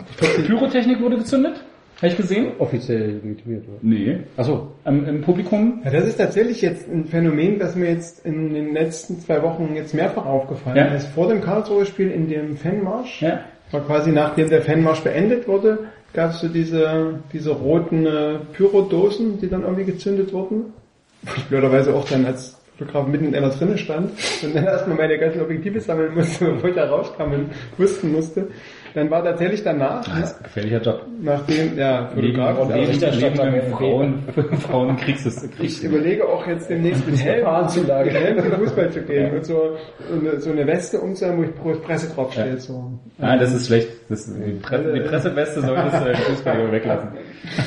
Pyrotechnik 0.45 1.01
wurde 1.01 1.17
gezündet. 1.17 1.63
Habe 1.97 2.07
ich 2.09 2.17
gesehen? 2.17 2.51
Offiziell 2.59 3.19
legitimiert, 3.23 3.63
oder? 3.67 3.77
Nee. 3.81 4.19
Achso. 4.37 4.71
Im, 4.85 5.07
Im 5.07 5.21
Publikum? 5.21 5.81
Ja, 5.83 5.89
das 5.89 6.05
ist 6.05 6.17
tatsächlich 6.17 6.61
jetzt 6.61 6.87
ein 6.87 7.05
Phänomen, 7.05 7.57
das 7.57 7.75
mir 7.75 7.89
jetzt 7.89 8.23
in 8.23 8.53
den 8.53 8.73
letzten 8.73 9.19
zwei 9.19 9.41
Wochen 9.41 9.71
jetzt 9.75 9.95
mehrfach 9.95 10.25
aufgefallen 10.27 10.77
Ja. 10.77 10.85
ist. 10.93 11.07
Vor 11.07 11.27
dem 11.27 11.41
Karlsruhe-Spiel 11.41 12.11
in 12.11 12.29
dem 12.29 12.55
Fanmarsch, 12.55 13.23
Ja. 13.23 13.39
war 13.71 13.81
quasi 13.81 14.11
nachdem 14.11 14.47
der 14.49 14.61
Fanmarsch 14.61 15.01
beendet 15.01 15.47
wurde, 15.47 15.85
gab 16.13 16.31
es 16.31 16.39
so 16.39 16.47
diese, 16.47 17.19
diese 17.33 17.49
roten 17.51 18.05
äh, 18.05 18.35
Pyrodosen, 18.53 19.39
die 19.41 19.49
dann 19.49 19.63
irgendwie 19.63 19.85
gezündet 19.85 20.31
wurden. 20.33 20.73
Ich 21.35 21.45
blöderweise 21.45 21.95
auch 21.95 22.07
dann 22.07 22.25
als 22.27 22.56
Fotograf 22.77 23.07
mitten 23.07 23.25
in 23.25 23.35
einer 23.35 23.49
drinne 23.49 23.77
stand 23.77 24.11
und 24.43 24.55
dann 24.55 24.65
erstmal 24.65 24.97
meine 24.97 25.17
ganzen 25.17 25.41
Objektive 25.41 25.79
sammeln 25.79 26.13
musste, 26.13 26.45
bevor 26.53 26.69
ich 26.69 26.75
da 26.75 26.85
rauskam 26.85 27.31
und 27.33 27.49
wussten 27.77 28.11
musste. 28.11 28.47
Dann 28.93 29.11
war 29.11 29.23
tatsächlich 29.23 29.63
danach, 29.63 30.03
Das 30.05 30.31
ist 30.31 30.37
ein 30.37 30.43
gefährlicher 30.43 30.81
Job. 30.81 31.05
nachdem, 31.21 31.77
ja, 31.77 32.07
Fotograf, 32.07 32.69
neben, 32.69 33.03
RB. 33.03 33.71
Frauen, 33.71 34.23
Frauen 34.59 34.97
Kriegs, 34.97 35.25
Ich 35.43 35.51
Kriegs 35.55 35.83
überlege 35.83 36.25
auch 36.27 36.47
jetzt 36.47 36.69
demnächst 36.69 37.05
mit 37.05 37.19
Helm, 37.23 37.45
mit 37.45 38.13
Helm 38.13 38.39
zum 38.39 38.51
Fußball 38.53 38.91
zu 38.91 39.01
gehen 39.01 39.35
und 39.35 39.45
so, 39.45 39.75
eine, 40.11 40.39
so 40.39 40.51
eine 40.51 40.65
Weste 40.65 40.99
umzuhaben, 40.99 41.53
wo 41.63 41.71
ich 41.71 41.81
Presse 41.81 42.13
draufsteht. 42.13 42.61
So. 42.61 42.91
Ah, 43.19 43.37
das 43.37 43.53
ist 43.53 43.67
schlecht. 43.67 43.89
Das, 44.09 44.25
die, 44.25 44.51
Presse, 44.53 44.93
die 44.93 45.01
Presseweste 45.01 45.61
solltest 45.61 46.03
du 46.03 46.09
im 46.09 46.15
Fußball 46.15 46.71
weglassen. 46.71 47.09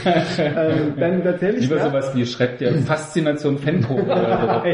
Ähm, 0.05 0.95
dann 0.99 1.23
tatsächlich 1.23 1.63
Lieber 1.69 1.77
nach- 1.77 1.87
sowas 1.87 2.15
wie 2.15 2.27
schreibt 2.27 2.61
dir 2.61 2.73
Faszination 2.83 3.59
Fento 3.59 3.95
oder 3.95 4.63
so. 4.63 4.69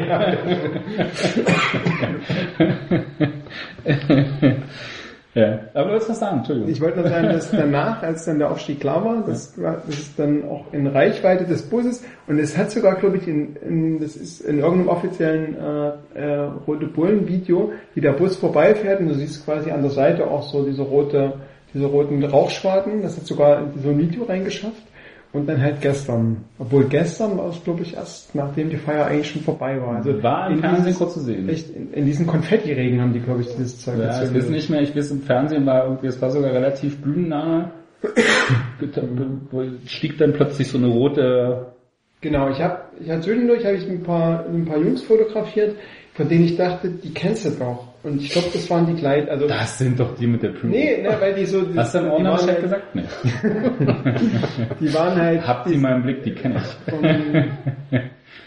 ja. 5.35 5.59
Aber 5.75 5.85
du 5.85 5.91
wolltest 5.91 6.11
was 6.11 6.19
sagen, 6.21 6.39
Entschuldigung. 6.39 6.71
Ich 6.71 6.81
wollte 6.81 7.01
nur 7.01 7.09
sagen, 7.09 7.29
dass 7.29 7.51
danach, 7.51 8.03
als 8.03 8.25
dann 8.25 8.39
der 8.39 8.51
Aufstieg 8.51 8.81
klar 8.81 9.05
war, 9.05 9.23
das, 9.27 9.61
war, 9.61 9.83
das 9.87 9.99
ist 9.99 10.19
dann 10.19 10.45
auch 10.49 10.73
in 10.73 10.87
Reichweite 10.87 11.45
des 11.45 11.63
Busses 11.63 12.03
und 12.27 12.39
es 12.39 12.57
hat 12.57 12.71
sogar, 12.71 12.95
glaube 12.97 13.19
ich, 13.19 13.29
in, 13.29 13.55
in, 13.57 14.01
das 14.01 14.17
ist 14.17 14.41
in 14.41 14.59
irgendeinem 14.61 14.89
offiziellen 14.89 15.57
äh, 16.15 16.19
äh, 16.19 16.37
Rote 16.67 16.87
Bullen 16.87 17.29
Video, 17.29 17.73
wie 17.95 18.01
der 18.01 18.13
Bus 18.13 18.37
vorbeifährt 18.37 19.01
und 19.01 19.09
du 19.09 19.15
siehst 19.15 19.45
quasi 19.45 19.71
an 19.71 19.83
der 19.83 19.91
Seite 19.91 20.27
auch 20.27 20.43
so 20.43 20.65
diese 20.65 20.83
rote, 20.83 21.35
diese 21.75 21.87
roten 21.87 22.25
Rauchschwaden, 22.25 23.03
das 23.03 23.17
hat 23.19 23.27
sogar 23.27 23.59
in 23.59 23.83
so 23.83 23.91
ein 23.91 23.99
Video 23.99 24.25
reingeschafft. 24.25 24.83
Und 25.37 25.47
dann 25.47 25.61
halt 25.61 25.81
gestern. 25.81 26.39
Obwohl 26.59 26.85
gestern 26.85 27.37
war 27.37 27.51
es, 27.51 27.63
glaube 27.63 27.83
ich, 27.83 27.95
erst 27.95 28.35
nachdem 28.35 28.71
die 28.71 28.77
Feier 28.77 29.07
eigentlich 29.07 29.31
schon 29.31 29.43
vorbei 29.43 29.81
war. 29.81 29.97
Also 29.97 30.23
War 30.23 30.49
im 30.49 30.55
in 30.55 30.61
Fernsehen 30.61 30.95
kurz 30.95 31.15
zu 31.15 31.21
sehen. 31.21 31.49
Echt, 31.49 31.71
in, 31.71 31.93
in 31.93 32.07
diesen 32.07 32.27
Konfettiregen 32.27 33.01
haben 33.01 33.13
die, 33.13 33.21
glaube 33.21 33.43
ich, 33.43 33.49
dieses 33.49 33.81
Zeug 33.81 33.99
Ja, 33.99 34.11
ich 34.11 34.21
gezündet. 34.21 34.43
weiß 34.43 34.51
nicht 34.51 34.71
mehr, 34.71 34.83
ich 34.83 34.97
weiß 34.97 35.11
im 35.11 35.23
Fernsehen 35.23 35.67
war 35.67 35.85
irgendwie, 35.85 36.07
es 36.07 36.21
war 36.21 36.31
sogar 36.31 36.53
relativ 36.53 37.01
bühnennah. 37.03 37.71
stieg 39.87 40.19
dann 40.19 40.33
plötzlich 40.33 40.69
so 40.69 40.79
eine 40.79 40.89
rote, 40.89 41.67
Genau, 42.21 42.49
ich 42.51 42.61
habe, 42.61 42.81
ich 42.99 43.11
hab 43.11 43.23
zwischendurch 43.23 43.65
habe 43.65 43.77
ich 43.77 43.89
ein 43.89 44.03
paar, 44.03 44.47
ein 44.47 44.65
paar 44.65 44.79
Jungs 44.79 45.03
fotografiert, 45.03 45.77
von 46.15 46.29
denen 46.29 46.45
ich 46.45 46.57
dachte, 46.57 46.89
die 46.89 47.13
kennst 47.13 47.45
du 47.45 47.51
doch. 47.51 47.89
Und 48.07 48.23
ich 48.23 48.31
glaube, 48.31 48.47
das 48.53 48.71
waren 48.71 48.87
die 48.87 48.95
gleich, 48.95 49.29
also, 49.29 49.49
das 49.49 49.79
sind 49.79 49.99
doch 49.99 50.17
die 50.17 50.29
mit 50.29 50.41
der 50.41 50.51
Pyro. 50.51 50.69
nee, 50.69 51.03
ne, 51.03 51.17
weil 51.19 51.35
die 51.35 51.45
so, 51.45 51.63
die, 51.63 51.77
Hast 51.77 51.93
du 51.93 51.99
im 51.99 52.17
die, 52.19 52.23
Bescheid 52.23 52.49
halt, 52.49 52.63
gesagt? 52.63 52.95
Nee. 52.95 53.03
die 54.81 54.95
waren 54.95 55.21
halt, 55.21 55.45
Habt 55.45 55.69
ihr 55.69 55.77
mal 55.77 55.97
im 55.97 56.03
Blick, 56.05 56.23
die 56.23 56.31
kenne 56.33 56.63
ich. 56.63 56.91
vom, 56.93 58.01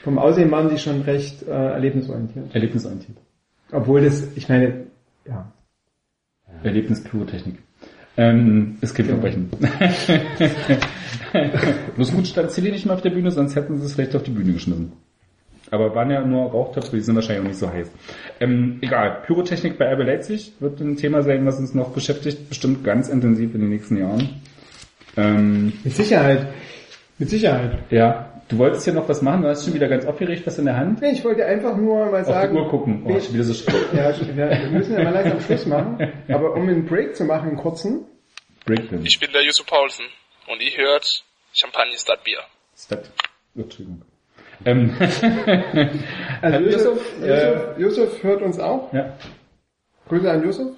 vom 0.05 0.17
Aussehen 0.17 0.49
waren 0.49 0.69
die 0.69 0.77
schon 0.77 1.01
recht 1.01 1.45
äh, 1.45 1.51
erlebnisorientiert. 1.51 2.55
Erlebnisorientiert. 2.55 3.17
Obwohl 3.73 4.01
das, 4.01 4.25
ich 4.37 4.47
meine, 4.47 4.85
ja, 5.27 5.51
Erlebnis-Pyrotechnik. 6.63 7.55
Ähm, 8.15 8.77
ist 8.79 8.95
kein 8.95 9.07
Genau. 9.07 9.19
Verbrechen. 9.19 9.49
Bloß 11.97 12.13
gut 12.13 12.27
stand 12.27 12.51
Silly 12.51 12.71
nicht 12.71 12.85
mehr 12.85 12.95
auf 12.95 13.01
der 13.01 13.09
Bühne, 13.09 13.29
sonst 13.31 13.57
hätten 13.57 13.77
sie 13.77 13.85
es 13.85 13.93
vielleicht 13.93 14.15
auf 14.15 14.23
die 14.23 14.31
Bühne 14.31 14.53
geschmissen. 14.53 14.93
Aber 15.71 15.93
waren 15.95 16.09
ja 16.09 16.21
nur 16.21 16.49
Rauchtöpfe, 16.51 16.95
die 16.95 17.01
sind 17.01 17.15
wahrscheinlich 17.15 17.43
auch 17.43 17.47
nicht 17.47 17.59
so 17.59 17.71
heiß. 17.71 17.91
Ähm, 18.39 18.79
egal, 18.81 19.21
Pyrotechnik 19.25 19.77
bei 19.77 19.93
RB 19.93 20.05
Leipzig 20.05 20.53
wird 20.59 20.79
ein 20.79 20.95
Thema 20.95 21.21
sein, 21.21 21.45
was 21.45 21.59
uns 21.59 21.73
noch 21.73 21.91
beschäftigt, 21.91 22.49
bestimmt 22.49 22.83
ganz 22.83 23.07
intensiv 23.09 23.53
in 23.53 23.61
den 23.61 23.69
nächsten 23.69 23.97
Jahren. 23.97 24.41
Ähm, 25.15 25.73
mit 25.83 25.93
Sicherheit, 25.93 26.47
mit 27.17 27.29
Sicherheit. 27.29 27.79
ja, 27.91 28.41
du 28.47 28.57
wolltest 28.57 28.83
hier 28.85 28.93
noch 28.93 29.07
was 29.07 29.21
machen, 29.21 29.43
du 29.43 29.49
hast 29.49 29.65
schon 29.65 29.73
wieder 29.73 29.87
ganz 29.87 30.05
aufgeregt 30.05 30.45
was 30.45 30.57
in 30.57 30.65
der 30.65 30.77
Hand. 30.77 31.01
Nee, 31.01 31.11
ich 31.11 31.23
wollte 31.23 31.45
einfach 31.45 31.75
nur 31.77 32.05
mal 32.07 32.21
Auf 32.21 32.27
die 32.27 32.33
sagen, 32.33 32.57
Uhr 32.57 32.69
gucken. 32.69 33.03
Oh, 33.05 33.19
schon 33.19 33.33
wieder 33.33 33.43
so 33.43 33.53
ja, 33.95 34.11
wir 34.15 34.69
müssen 34.71 34.93
ja 34.93 35.03
mal 35.03 35.13
langsam 35.13 35.39
Schluss 35.41 35.65
machen, 35.65 35.97
aber 36.27 36.55
um 36.55 36.67
einen 36.67 36.85
Break 36.85 37.15
zu 37.15 37.25
machen, 37.25 37.49
einen 37.49 37.57
kurzen, 37.57 38.05
Breakdown. 38.65 39.05
Ich 39.05 39.19
bin 39.19 39.31
der 39.31 39.43
Yusuf 39.43 39.65
Paulsen 39.65 40.05
und 40.47 40.61
ihr 40.61 40.75
hört 40.77 41.23
Champagner 41.53 41.97
statt 41.97 42.23
Bier. 42.23 42.39
Stat. 42.75 43.11
Oh, 43.55 43.61
Entschuldigung. 43.61 44.01
Ähm, 44.65 44.91
also 44.99 45.21
Herr 46.41 46.61
Yusuf, 46.61 46.99
Yusuf, 47.19 47.23
äh, 47.77 47.81
Yusuf, 47.81 48.23
hört 48.23 48.41
uns 48.41 48.59
auch. 48.59 48.91
ja. 48.93 49.13
Grüße 50.09 50.29
an 50.31 50.43
Yusuf. 50.43 50.75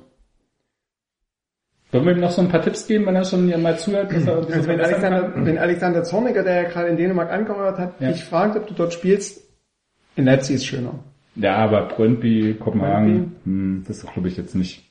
Wollen 1.91 2.05
wir 2.05 2.13
ihm 2.13 2.19
noch 2.21 2.31
so 2.31 2.41
ein 2.41 2.47
paar 2.49 2.61
Tipps 2.61 2.85
geben, 2.87 3.05
wenn 3.05 3.15
er 3.15 3.25
schon 3.25 3.47
mal 3.61 3.77
zuhört, 3.77 4.11
dass 4.13 4.25
er 4.25 4.33
ein 4.37 4.45
bisschen 4.45 4.53
Also 4.59 4.67
wenn 4.69 4.81
Alexander, 4.81 5.21
kann? 5.29 5.45
wenn 5.45 5.57
Alexander 5.57 6.03
Zorniger, 6.03 6.43
der 6.43 6.63
ja 6.63 6.69
gerade 6.69 6.87
in 6.89 6.97
Dänemark 6.97 7.31
angehört 7.31 7.77
hat, 7.79 7.99
Ja. 7.99 8.11
dich 8.11 8.23
fragt, 8.23 8.55
ob 8.55 8.67
du 8.67 8.73
dort 8.73 8.93
spielst, 8.93 9.41
in 10.15 10.25
Leipzig 10.25 10.55
ist 10.57 10.65
schöner. 10.65 10.99
Ja, 11.35 11.55
aber 11.57 11.87
Brøndby, 11.87 12.55
Kopenhagen, 12.59 13.15
Brøndby. 13.15 13.35
hm, 13.45 13.83
das 13.87 13.97
ist 14.03 14.11
glaube 14.13 14.27
ich 14.27 14.37
jetzt 14.37 14.53
nicht, 14.55 14.89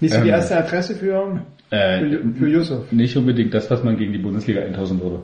Nicht 0.00 0.14
so 0.14 0.20
die 0.20 0.28
Ähm. 0.28 0.34
erste 0.34 0.56
Adresse 0.56 0.94
für, 0.96 1.40
äh, 1.70 2.00
für, 2.00 2.34
für 2.38 2.48
Yusuf. 2.48 2.90
nicht 2.92 3.16
unbedingt 3.16 3.52
das, 3.54 3.70
was 3.70 3.82
man 3.84 3.96
gegen 3.96 4.12
die 4.12 4.18
Bundesliga 4.18 4.62
eintauschen 4.62 5.00
würde. 5.00 5.22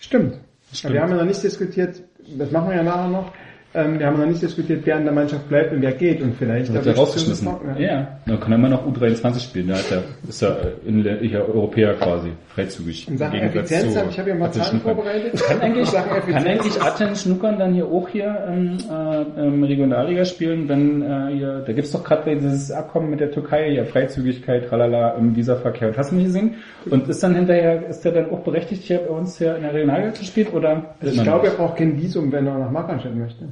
Stimmt. 0.00 0.38
Wir 0.70 1.02
haben 1.02 1.10
ja 1.10 1.16
noch 1.16 1.24
nicht 1.24 1.42
diskutiert, 1.42 2.02
das 2.36 2.50
machen 2.50 2.68
wir 2.68 2.76
ja 2.76 2.82
nachher 2.82 3.08
noch, 3.08 3.32
ähm, 3.74 3.98
wir 3.98 4.06
haben 4.06 4.18
noch 4.18 4.26
nicht 4.26 4.40
diskutiert, 4.40 4.80
wer 4.86 4.96
in 4.96 5.04
der 5.04 5.12
Mannschaft 5.12 5.46
bleibt 5.46 5.72
und 5.72 5.82
wer 5.82 5.92
geht 5.92 6.22
und 6.22 6.34
vielleicht... 6.36 6.72
Wird 6.72 6.86
er 6.86 6.96
rausgeschmissen. 6.96 7.48
Ja. 7.78 8.18
dann 8.24 8.40
kann 8.40 8.52
er 8.52 8.58
immer 8.58 8.70
noch 8.70 8.86
U23 8.86 9.40
spielen. 9.40 9.68
Da 9.68 9.74
hat 9.74 9.90
er, 9.90 10.02
ist 10.26 10.42
er 10.42 10.72
in 10.86 11.02
der, 11.02 11.20
ich, 11.20 11.36
Europäer 11.36 11.94
quasi, 11.94 12.30
freizügig. 12.48 13.08
In 13.08 13.18
Sachen 13.18 13.38
Im 13.38 13.44
Effizienz, 13.44 13.92
zu 13.92 14.06
ich 14.08 14.18
habe 14.18 14.30
ja 14.30 14.34
mal 14.36 14.50
Zahlen 14.50 14.80
Schnuckern. 14.80 14.94
vorbereitet. 14.94 15.42
Kann 15.42 15.60
eigentlich, 15.60 15.92
kann 15.92 16.46
eigentlich 16.46 16.82
Aten 16.82 17.14
Schnuckern 17.14 17.58
dann 17.58 17.74
hier 17.74 17.86
auch 17.86 18.08
hier 18.08 18.44
ähm, 18.48 18.78
äh, 18.90 19.40
ähm, 19.40 19.62
Regionalliga 19.62 20.24
spielen, 20.24 20.66
wenn 20.66 21.02
äh, 21.02 21.36
hier, 21.36 21.62
da 21.66 21.72
gibt's 21.74 21.92
doch 21.92 22.02
gerade 22.02 22.36
dieses 22.36 22.70
Abkommen 22.70 23.10
mit 23.10 23.20
der 23.20 23.30
Türkei, 23.30 23.68
ja 23.68 23.84
Freizügigkeit, 23.84 24.66
tralala, 24.66 25.10
im 25.18 25.36
Visverkehr 25.36 25.88
und 25.88 25.98
hast 25.98 26.10
du 26.10 26.16
nicht 26.16 26.26
gesehen? 26.26 26.54
Und 26.90 27.06
ist 27.06 27.22
dann 27.22 27.34
hinterher, 27.34 27.86
ist 27.86 28.02
der 28.02 28.12
dann 28.12 28.30
auch 28.30 28.40
berechtigt, 28.40 28.84
hier 28.84 28.98
bei 28.98 29.14
uns 29.14 29.36
hier 29.36 29.56
in 29.56 29.62
der 29.62 29.74
Regionalliga 29.74 30.14
zu 30.14 30.24
spielen 30.24 30.48
oder? 30.48 30.94
Also 31.00 31.14
ich 31.14 31.22
glaube, 31.22 31.48
er 31.48 31.52
braucht 31.52 31.76
kein 31.76 32.00
Visum, 32.00 32.32
wenn 32.32 32.46
er 32.46 32.58
nach 32.58 32.70
Markranstädt 32.70 33.14
möchte. 33.14 33.44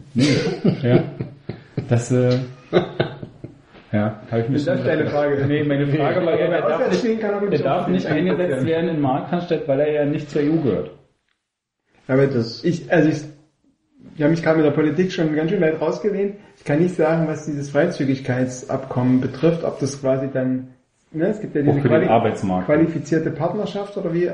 Ja. 0.82 1.04
Das, 1.88 2.10
äh, 2.10 2.38
ja, 3.92 4.20
habe 4.30 4.42
ich 4.42 4.48
mir 4.48 4.56
Ist 4.56 4.66
das 4.66 4.78
schon 4.78 4.86
deine. 4.86 5.06
Frage? 5.08 5.46
Nee, 5.46 5.62
meine 5.64 5.86
Frage 5.86 6.26
war, 6.26 6.32
Wenn 6.32 6.52
er 6.52 6.58
er 6.58 6.68
darf 6.68 6.90
nicht, 6.90 7.04
er 7.22 7.52
er 7.52 7.58
darf 7.58 7.88
nicht 7.88 8.06
eingesetzt 8.06 8.66
werden 8.66 8.90
in 8.90 9.00
Markranstädt, 9.00 9.68
weil 9.68 9.80
er 9.80 9.92
ja 9.92 10.04
nicht 10.04 10.30
zur 10.30 10.42
EU 10.42 10.56
gehört. 10.62 10.90
Aber 12.08 12.26
das, 12.26 12.64
ich, 12.64 12.90
also 12.92 13.08
ich, 13.08 13.18
ich 14.14 14.22
habe 14.22 14.30
mich 14.30 14.42
gerade 14.42 14.58
mit 14.58 14.66
der 14.66 14.72
Politik 14.72 15.12
schon 15.12 15.34
ganz 15.34 15.50
schön 15.50 15.60
weit 15.60 15.80
rausgelehnt. 15.80 16.36
Ich 16.56 16.64
kann 16.64 16.80
nicht 16.80 16.96
sagen, 16.96 17.28
was 17.28 17.46
dieses 17.46 17.70
Freizügigkeitsabkommen 17.70 19.20
betrifft, 19.20 19.64
ob 19.64 19.80
das 19.80 20.00
quasi 20.00 20.28
dann, 20.32 20.68
ne, 21.16 21.26
es 21.28 21.40
gibt 21.40 21.54
ja 21.56 21.62
diese 21.62 21.80
Quali 21.80 22.06
Arbeitsmarkt. 22.06 22.66
qualifizierte 22.66 23.30
Partnerschaft 23.30 23.96
oder 23.96 24.12
wie 24.12 24.24
äh, 24.26 24.32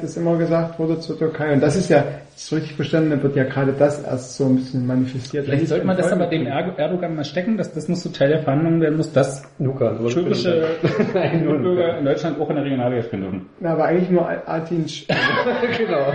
das 0.00 0.16
immer 0.16 0.36
gesagt 0.36 0.78
wurde 0.78 1.00
zur 1.00 1.18
Türkei. 1.18 1.52
Und 1.52 1.60
das 1.62 1.76
ist 1.76 1.88
ja, 1.88 2.04
das 2.34 2.42
ist 2.44 2.52
richtig 2.52 2.74
verstanden, 2.76 3.22
wird 3.22 3.36
ja 3.36 3.44
gerade 3.44 3.72
das 3.72 4.02
erst 4.04 4.36
so 4.36 4.44
ein 4.46 4.56
bisschen 4.56 4.86
manifestiert. 4.86 5.44
Vielleicht 5.46 5.68
sollte 5.68 5.86
man 5.86 5.96
das 5.96 6.12
aber 6.12 6.26
dem 6.26 6.46
Er- 6.46 6.78
Erdogan 6.78 7.16
mal 7.16 7.24
stecken, 7.24 7.56
dass 7.56 7.72
das 7.72 7.88
muss 7.88 8.02
so 8.02 8.10
Teil 8.10 8.28
der 8.30 8.42
Verhandlungen 8.42 8.80
werden 8.80 8.96
muss, 8.96 9.12
dass 9.12 9.42
Luca, 9.58 9.94
türkische 10.08 10.66
Bürger 11.62 11.98
in 11.98 12.04
Deutschland 12.04 12.40
auch 12.40 12.48
in 12.50 12.56
der 12.56 12.64
Regionalliga 12.64 13.02
spielen 13.02 13.22
dürfen. 13.22 13.46
Na, 13.60 13.72
aber 13.72 13.84
eigentlich 13.86 14.10
nur 14.10 14.28
Atin, 14.46 14.84
genau. 15.78 16.12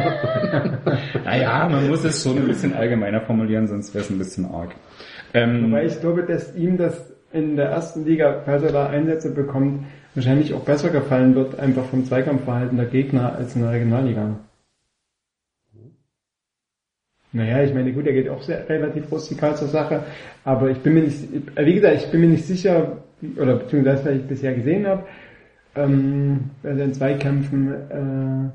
Naja, 1.25 1.67
man 1.69 1.87
muss 1.89 2.03
es 2.03 2.23
schon 2.23 2.37
ein 2.37 2.47
bisschen 2.47 2.73
allgemeiner 2.75 3.21
formulieren, 3.21 3.67
sonst 3.67 3.93
wäre 3.93 4.03
es 4.03 4.09
ein 4.09 4.17
bisschen 4.17 4.45
arg. 4.45 4.69
Ähm, 5.33 5.71
Weil 5.71 5.87
ich 5.87 5.99
glaube, 5.99 6.23
dass 6.23 6.55
ihm 6.55 6.77
das 6.77 7.13
in 7.31 7.55
der 7.55 7.69
ersten 7.69 8.05
Liga, 8.05 8.41
falls 8.45 8.63
er 8.63 8.71
da 8.71 8.87
Einsätze 8.87 9.33
bekommt, 9.33 9.85
wahrscheinlich 10.15 10.53
auch 10.53 10.61
besser 10.61 10.89
gefallen 10.89 11.35
wird, 11.35 11.59
einfach 11.59 11.85
vom 11.85 12.05
Zweikampfverhalten 12.05 12.77
der 12.77 12.87
Gegner 12.87 13.35
als 13.35 13.55
in 13.55 13.61
der 13.61 13.71
Regionalliga. 13.71 14.39
Naja, 17.33 17.61
ich 17.61 17.73
meine, 17.73 17.91
gut, 17.91 18.07
er 18.07 18.13
geht 18.13 18.29
auch 18.29 18.41
sehr 18.41 18.67
relativ 18.67 19.11
rustikal 19.11 19.55
zur 19.55 19.67
Sache, 19.67 20.03
aber 20.43 20.71
ich 20.71 20.79
bin 20.79 20.93
mir 20.93 21.03
nicht, 21.03 21.27
wie 21.55 21.73
gesagt, 21.75 21.95
ich 21.97 22.11
bin 22.11 22.21
mir 22.21 22.27
nicht 22.27 22.45
sicher, 22.45 22.97
oder 23.35 23.57
beziehungsweise 23.57 24.05
was 24.05 24.15
ich 24.15 24.27
bisher 24.27 24.53
gesehen 24.53 24.87
habe, 24.87 25.03
ähm, 25.75 26.49
bei 26.63 26.73
den 26.73 26.93
Zweikämpfen, 26.93 27.73
äh, 27.73 28.49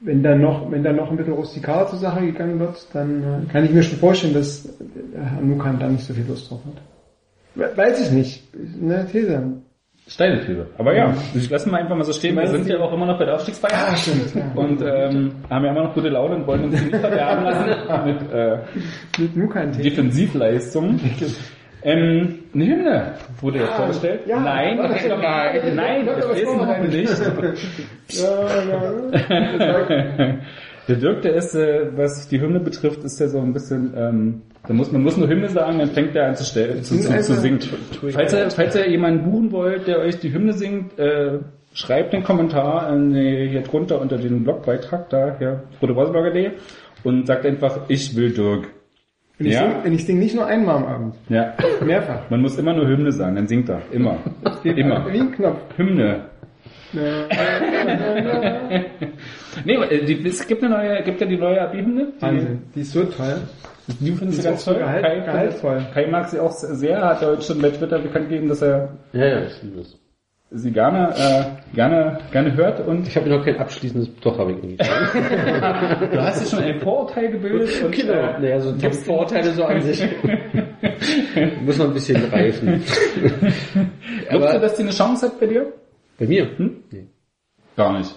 wenn 0.00 0.22
da 0.22 0.34
noch, 0.34 0.70
wenn 0.70 0.82
da 0.82 0.92
noch 0.92 1.10
ein 1.10 1.16
bisschen 1.16 1.32
rustikaler 1.32 1.88
zur 1.88 1.98
Sache 1.98 2.26
gegangen 2.26 2.58
wird, 2.58 2.86
dann 2.92 3.22
äh, 3.22 3.52
kann 3.52 3.64
ich 3.64 3.70
mir 3.70 3.82
schon 3.82 3.98
vorstellen, 3.98 4.34
dass 4.34 4.66
äh, 4.66 5.42
Nukan 5.42 5.78
da 5.78 5.88
nicht 5.88 6.04
so 6.04 6.12
viel 6.12 6.26
Lust 6.26 6.50
drauf 6.50 6.60
hat. 6.66 6.82
We- 7.58 7.76
Weiß 7.76 8.00
ich 8.06 8.10
nicht. 8.12 8.42
Eine 8.82 9.06
These. 9.10 9.42
steile 10.06 10.40
These. 10.46 10.66
Aber 10.78 10.94
ja, 10.94 11.12
ich 11.34 11.50
lasse 11.50 11.68
mal 11.68 11.80
einfach 11.82 11.96
mal 11.96 12.04
so 12.04 12.12
stehen. 12.12 12.36
Wir 12.36 12.46
sind 12.46 12.66
ja 12.66 12.78
auch 12.78 12.92
immer 12.92 13.06
noch 13.06 13.18
bei 13.18 13.24
der 13.26 13.34
Aufstiegsfeier. 13.34 13.72
Ah, 13.90 13.96
stimmt. 13.96 14.34
Ja. 14.34 14.42
Und 14.54 14.80
ähm, 14.80 15.32
haben 15.50 15.64
ja 15.64 15.70
immer 15.72 15.84
noch 15.84 15.94
gute 15.94 16.08
Laune 16.08 16.36
und 16.36 16.46
wollen 16.46 16.64
uns 16.64 16.80
nicht 16.80 16.96
verderben 16.96 17.44
lassen 17.44 18.04
mit 18.06 18.32
äh, 18.32 18.58
Mit. 19.18 19.84
Defensivleistung. 19.84 20.98
Ähm, 21.82 22.38
eine 22.54 22.64
Hymne 22.66 23.12
wurde 23.40 23.58
ja 23.60 23.66
vorgestellt. 23.66 24.22
ja. 24.26 24.40
Nein, 24.40 24.78
das 24.78 24.96
ist 25.00 25.10
doch 25.10 25.22
nein, 25.22 25.76
nein, 25.76 26.06
das 26.06 26.24
ist 26.40 26.44
noch 26.56 26.80
nicht. 26.82 27.08
Ja, 28.10 28.46
ja. 28.68 30.34
Der 30.88 30.96
Dirk, 30.96 31.22
der 31.22 31.34
ist, 31.34 31.54
äh, 31.54 31.90
was 31.96 32.28
die 32.28 32.40
Hymne 32.40 32.60
betrifft, 32.60 33.04
ist 33.04 33.20
der 33.20 33.28
so 33.28 33.38
ein 33.40 33.52
bisschen, 33.52 33.92
ähm, 33.96 34.42
da 34.66 34.72
muss 34.72 34.90
man 34.90 35.02
muss 35.02 35.16
nur 35.18 35.28
Hymne 35.28 35.48
sagen, 35.50 35.78
dann 35.78 35.90
fängt 35.90 36.16
er 36.16 36.28
an 36.28 36.36
zu, 36.36 36.44
stellen, 36.44 36.82
zu, 36.82 36.98
zu, 36.98 37.20
zu 37.20 37.34
singen. 37.34 37.60
Falls 38.10 38.32
ihr, 38.32 38.50
falls 38.50 38.74
ihr 38.74 38.88
jemanden 38.88 39.30
buchen 39.30 39.52
wollt, 39.52 39.86
der 39.86 39.98
euch 40.00 40.18
die 40.18 40.32
Hymne 40.32 40.54
singt, 40.54 40.98
äh, 40.98 41.40
schreibt 41.74 42.12
den 42.14 42.22
Kommentar 42.24 42.90
äh, 42.96 43.48
hier 43.48 43.60
drunter 43.62 44.00
unter 44.00 44.16
den 44.16 44.42
Blogbeitrag 44.44 45.10
da, 45.10 45.36
hier, 45.38 45.62
frodeworsberger.de 45.78 46.52
und 47.04 47.26
sagt 47.26 47.44
einfach, 47.44 47.82
ich 47.88 48.16
will 48.16 48.32
Dirk. 48.32 48.68
Und 49.38 49.46
ich, 49.46 49.52
Ja? 49.54 49.70
sing, 49.70 49.82
und 49.84 49.92
ich 49.92 50.06
sing 50.06 50.18
nicht 50.18 50.34
nur 50.34 50.46
einmal 50.46 50.76
am 50.76 50.84
Abend. 50.86 51.14
Ja. 51.28 51.54
Mehrfach. 51.84 52.28
Man 52.30 52.40
muss 52.40 52.58
immer 52.58 52.72
nur 52.72 52.88
Hymne 52.88 53.12
sagen, 53.12 53.36
dann 53.36 53.46
singt 53.46 53.68
er. 53.68 53.82
Immer. 53.92 54.16
Immer. 54.64 55.06
Wie 55.12 55.20
ein 55.20 55.32
Knopf. 55.32 55.60
Hymne. 55.76 56.24
Nee, 59.64 59.76
aber, 59.76 59.90
äh, 59.90 60.04
die, 60.04 60.26
es 60.26 60.46
gibt 60.46 60.62
eine 60.62 60.74
neue, 60.74 61.02
gibt 61.02 61.20
ja 61.20 61.26
die 61.26 61.36
neue 61.36 61.60
Abi-Hymne. 61.62 62.12
Die, 62.18 62.22
Wahnsinn. 62.22 62.62
Die 62.74 62.80
ist 62.80 62.92
so 62.92 63.04
toll. 63.04 63.36
die 64.00 64.12
findest 64.12 64.38
du 64.40 64.44
ganz 64.44 64.64
toll. 64.64 64.76
gehalt- 64.76 65.02
Kai, 65.04 65.20
gehaltvoll. 65.20 65.82
Kai 65.94 66.06
mag 66.06 66.28
sie 66.28 66.38
auch 66.40 66.50
sehr, 66.52 67.00
hat 67.02 67.22
er 67.22 67.28
heute 67.30 67.42
schon 67.42 67.60
bei 67.60 67.70
Twitter 67.70 67.98
bekannt 67.98 68.28
gegeben, 68.28 68.48
dass 68.48 68.62
er 68.62 68.90
Ja, 69.12 69.26
ja, 69.26 69.40
ich 69.46 69.62
liebe 69.62 69.80
es. 69.80 69.98
sie 70.50 70.70
gerne, 70.70 71.14
äh, 71.16 71.74
gerne, 71.74 72.18
gerne 72.32 72.56
hört 72.56 72.86
und 72.86 73.06
Ich 73.08 73.16
habe 73.16 73.28
noch 73.28 73.44
kein 73.44 73.58
abschließendes, 73.58 74.10
doch 74.22 74.38
habe 74.38 74.52
ich 74.52 74.56
irgendwie. 74.58 74.76
du 76.12 76.22
hast 76.22 76.40
dir 76.42 76.56
schon 76.56 76.64
ein 76.64 76.80
Vorurteil 76.80 77.30
gebildet 77.32 77.82
und 77.84 77.92
Genau. 77.94 78.12
äh, 78.12 78.38
Naja, 78.40 78.60
so 78.60 78.72
Textvorurteile 78.72 79.50
so 79.52 79.64
an 79.64 79.80
sich. 79.82 80.02
Muss 81.64 81.78
noch 81.78 81.86
ein 81.88 81.94
bisschen 81.94 82.24
reifen. 82.30 82.82
glaubst 84.28 84.54
du, 84.54 84.60
dass 84.60 84.74
die 84.76 84.82
eine 84.82 84.90
Chance 84.92 85.26
hat 85.26 85.40
bei 85.40 85.46
dir? 85.46 85.66
Bei 86.18 86.26
mir? 86.26 86.58
Hm? 86.58 86.82
Nee. 86.90 87.06
Gar 87.76 87.98
nicht. 87.98 88.14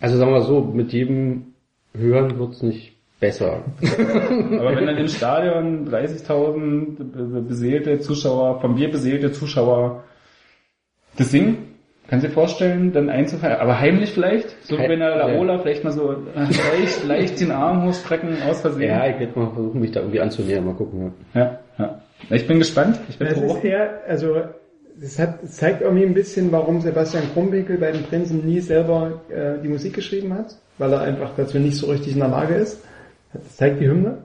Also 0.00 0.16
sagen 0.16 0.32
wir 0.32 0.42
so, 0.42 0.60
mit 0.60 0.92
jedem 0.92 1.54
Hören 1.96 2.38
wird's 2.38 2.62
nicht 2.62 2.92
besser. 3.20 3.62
Aber 3.82 4.76
wenn 4.76 4.86
dann 4.86 4.96
im 4.96 5.08
Stadion 5.08 5.88
30.000 5.88 6.96
be- 7.04 7.40
beseelte 7.42 7.98
Zuschauer, 8.00 8.60
von 8.60 8.74
mir 8.74 8.90
beseelte 8.90 9.32
Zuschauer 9.32 10.04
das 11.16 11.30
singen, 11.32 11.74
kannst 12.06 12.24
du 12.24 12.28
dir 12.28 12.34
vorstellen, 12.34 12.92
dann 12.92 13.08
einzufallen, 13.10 13.56
aber 13.58 13.80
heimlich 13.80 14.12
vielleicht, 14.12 14.56
so 14.64 14.78
Heim- 14.78 14.88
wenn 14.90 15.00
der 15.00 15.10
ja. 15.16 15.26
Laola 15.26 15.58
vielleicht 15.58 15.82
mal 15.82 15.90
so 15.92 16.12
äh, 16.12 16.16
leicht, 16.36 17.04
leicht 17.04 17.40
den 17.40 17.50
Arm 17.50 17.84
hochstrecken 17.86 18.40
aus 18.48 18.60
Versehen. 18.60 18.88
ja, 18.90 19.08
ich 19.08 19.18
werde 19.18 19.38
mal 19.38 19.50
versuchen, 19.52 19.80
mich 19.80 19.90
da 19.90 20.00
irgendwie 20.00 20.20
anzunähern, 20.20 20.64
mal 20.64 20.74
gucken. 20.74 21.12
ja, 21.34 21.58
ja. 21.78 22.00
Ich 22.30 22.46
bin 22.46 22.58
gespannt. 22.58 22.98
Ich 23.08 23.18
bin 23.18 23.28
froh. 23.28 23.56
ist 23.56 23.64
eher, 23.64 24.00
also 24.06 24.36
es, 25.00 25.18
hat, 25.18 25.42
es 25.42 25.56
zeigt 25.56 25.82
irgendwie 25.82 26.04
ein 26.04 26.14
bisschen, 26.14 26.50
warum 26.52 26.80
Sebastian 26.80 27.24
Krumwinkel 27.32 27.78
bei 27.78 27.92
den 27.92 28.04
Prinzen 28.04 28.44
nie 28.44 28.60
selber 28.60 29.22
äh, 29.28 29.62
die 29.62 29.68
Musik 29.68 29.94
geschrieben 29.94 30.34
hat, 30.34 30.56
weil 30.78 30.92
er 30.92 31.02
einfach 31.02 31.32
dazu 31.36 31.58
nicht 31.58 31.76
so 31.76 31.86
richtig 31.86 32.14
in 32.14 32.20
der 32.20 32.28
Lage 32.28 32.54
ist. 32.54 32.82
Das 33.32 33.56
zeigt 33.56 33.80
die 33.80 33.88
Hymne. 33.88 34.18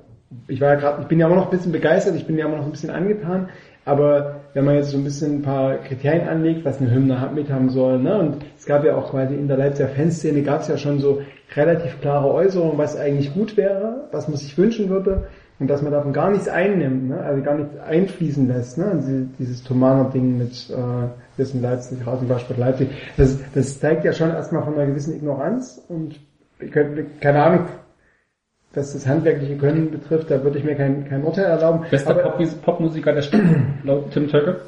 Ich 0.48 0.62
war 0.62 0.70
ja 0.70 0.76
gerade, 0.76 1.02
ich 1.04 1.08
bin 1.08 1.20
ja 1.20 1.28
immer 1.28 1.36
noch 1.36 1.46
ein 1.46 1.58
bisschen 1.58 1.72
begeistert, 1.72 2.16
ich 2.16 2.26
bin 2.26 2.38
ja 2.38 2.48
immer 2.48 2.58
noch 2.58 2.66
ein 2.66 2.72
bisschen 2.72 2.90
angetan, 2.90 3.50
aber 3.86 4.42
wenn 4.54 4.66
man 4.66 4.76
jetzt 4.76 4.90
so 4.90 4.98
ein 4.98 5.04
bisschen 5.04 5.40
ein 5.40 5.42
paar 5.44 5.78
Kriterien 5.78 6.28
anlegt, 6.28 6.66
was 6.66 6.80
eine 6.80 6.90
Hymne 6.90 7.30
mit 7.36 7.52
haben 7.52 7.70
soll, 7.70 8.00
ne, 8.00 8.18
und 8.18 8.38
es 8.58 8.66
gab 8.66 8.84
ja 8.84 8.96
auch 8.96 9.12
quasi 9.12 9.36
in 9.36 9.48
der 9.48 9.58
Leipziger 9.58 9.90
Fanszene 9.90 10.42
gab 10.42 10.62
es 10.62 10.70
ja 10.70 10.78
schon 10.78 11.00
so 11.00 11.22
relativ 11.56 12.02
klare 12.02 12.34
Äußerungen, 12.34 12.80
was 12.80 12.98
eigentlich 12.98 13.34
gut 13.34 13.58
wäre, 13.58 14.08
was 14.12 14.28
man 14.28 14.38
sich 14.38 14.58
wünschen 14.58 14.90
würde, 14.90 15.28
und 15.64 15.70
dass 15.70 15.82
man 15.82 15.94
davon 15.94 16.12
gar 16.12 16.30
nichts 16.30 16.50
einnimmt, 16.50 17.08
ne? 17.08 17.22
also 17.22 17.42
gar 17.42 17.56
nichts 17.56 17.80
einfließen 17.80 18.50
lässt, 18.50 18.78
ne? 18.78 18.84
Also 18.84 19.10
dieses 19.40 19.64
Thomaner-Ding 19.64 20.38
mit 20.38 20.70
äh, 20.70 21.08
Wissen 21.38 21.62
Leipzig, 21.62 22.06
Rasenballsport 22.06 22.60
Leipzig, 22.60 22.90
das, 23.16 23.38
das 23.56 23.80
zeigt 23.80 24.04
ja 24.04 24.12
schon 24.12 24.30
erstmal 24.32 24.64
von 24.64 24.74
einer 24.74 24.88
gewissen 24.88 25.16
Ignoranz 25.16 25.82
und 25.88 26.20
ich 26.60 26.70
könnte, 26.70 27.06
keine 27.22 27.44
Ahnung, 27.44 27.66
was 28.74 28.92
das 28.92 29.08
handwerkliche 29.08 29.56
Können 29.56 29.90
betrifft, 29.90 30.30
da 30.30 30.44
würde 30.44 30.60
ich 30.60 30.66
mir 30.66 30.76
kein, 30.76 31.08
kein 31.08 31.24
Urteil 31.24 31.46
erlauben. 31.46 31.86
Bester 31.90 32.14
Popmusiker 32.14 33.14
der 33.14 33.22
Stadt, 33.22 33.40
laut 33.86 34.12
Tim 34.12 34.28
Töcke. 34.28 34.60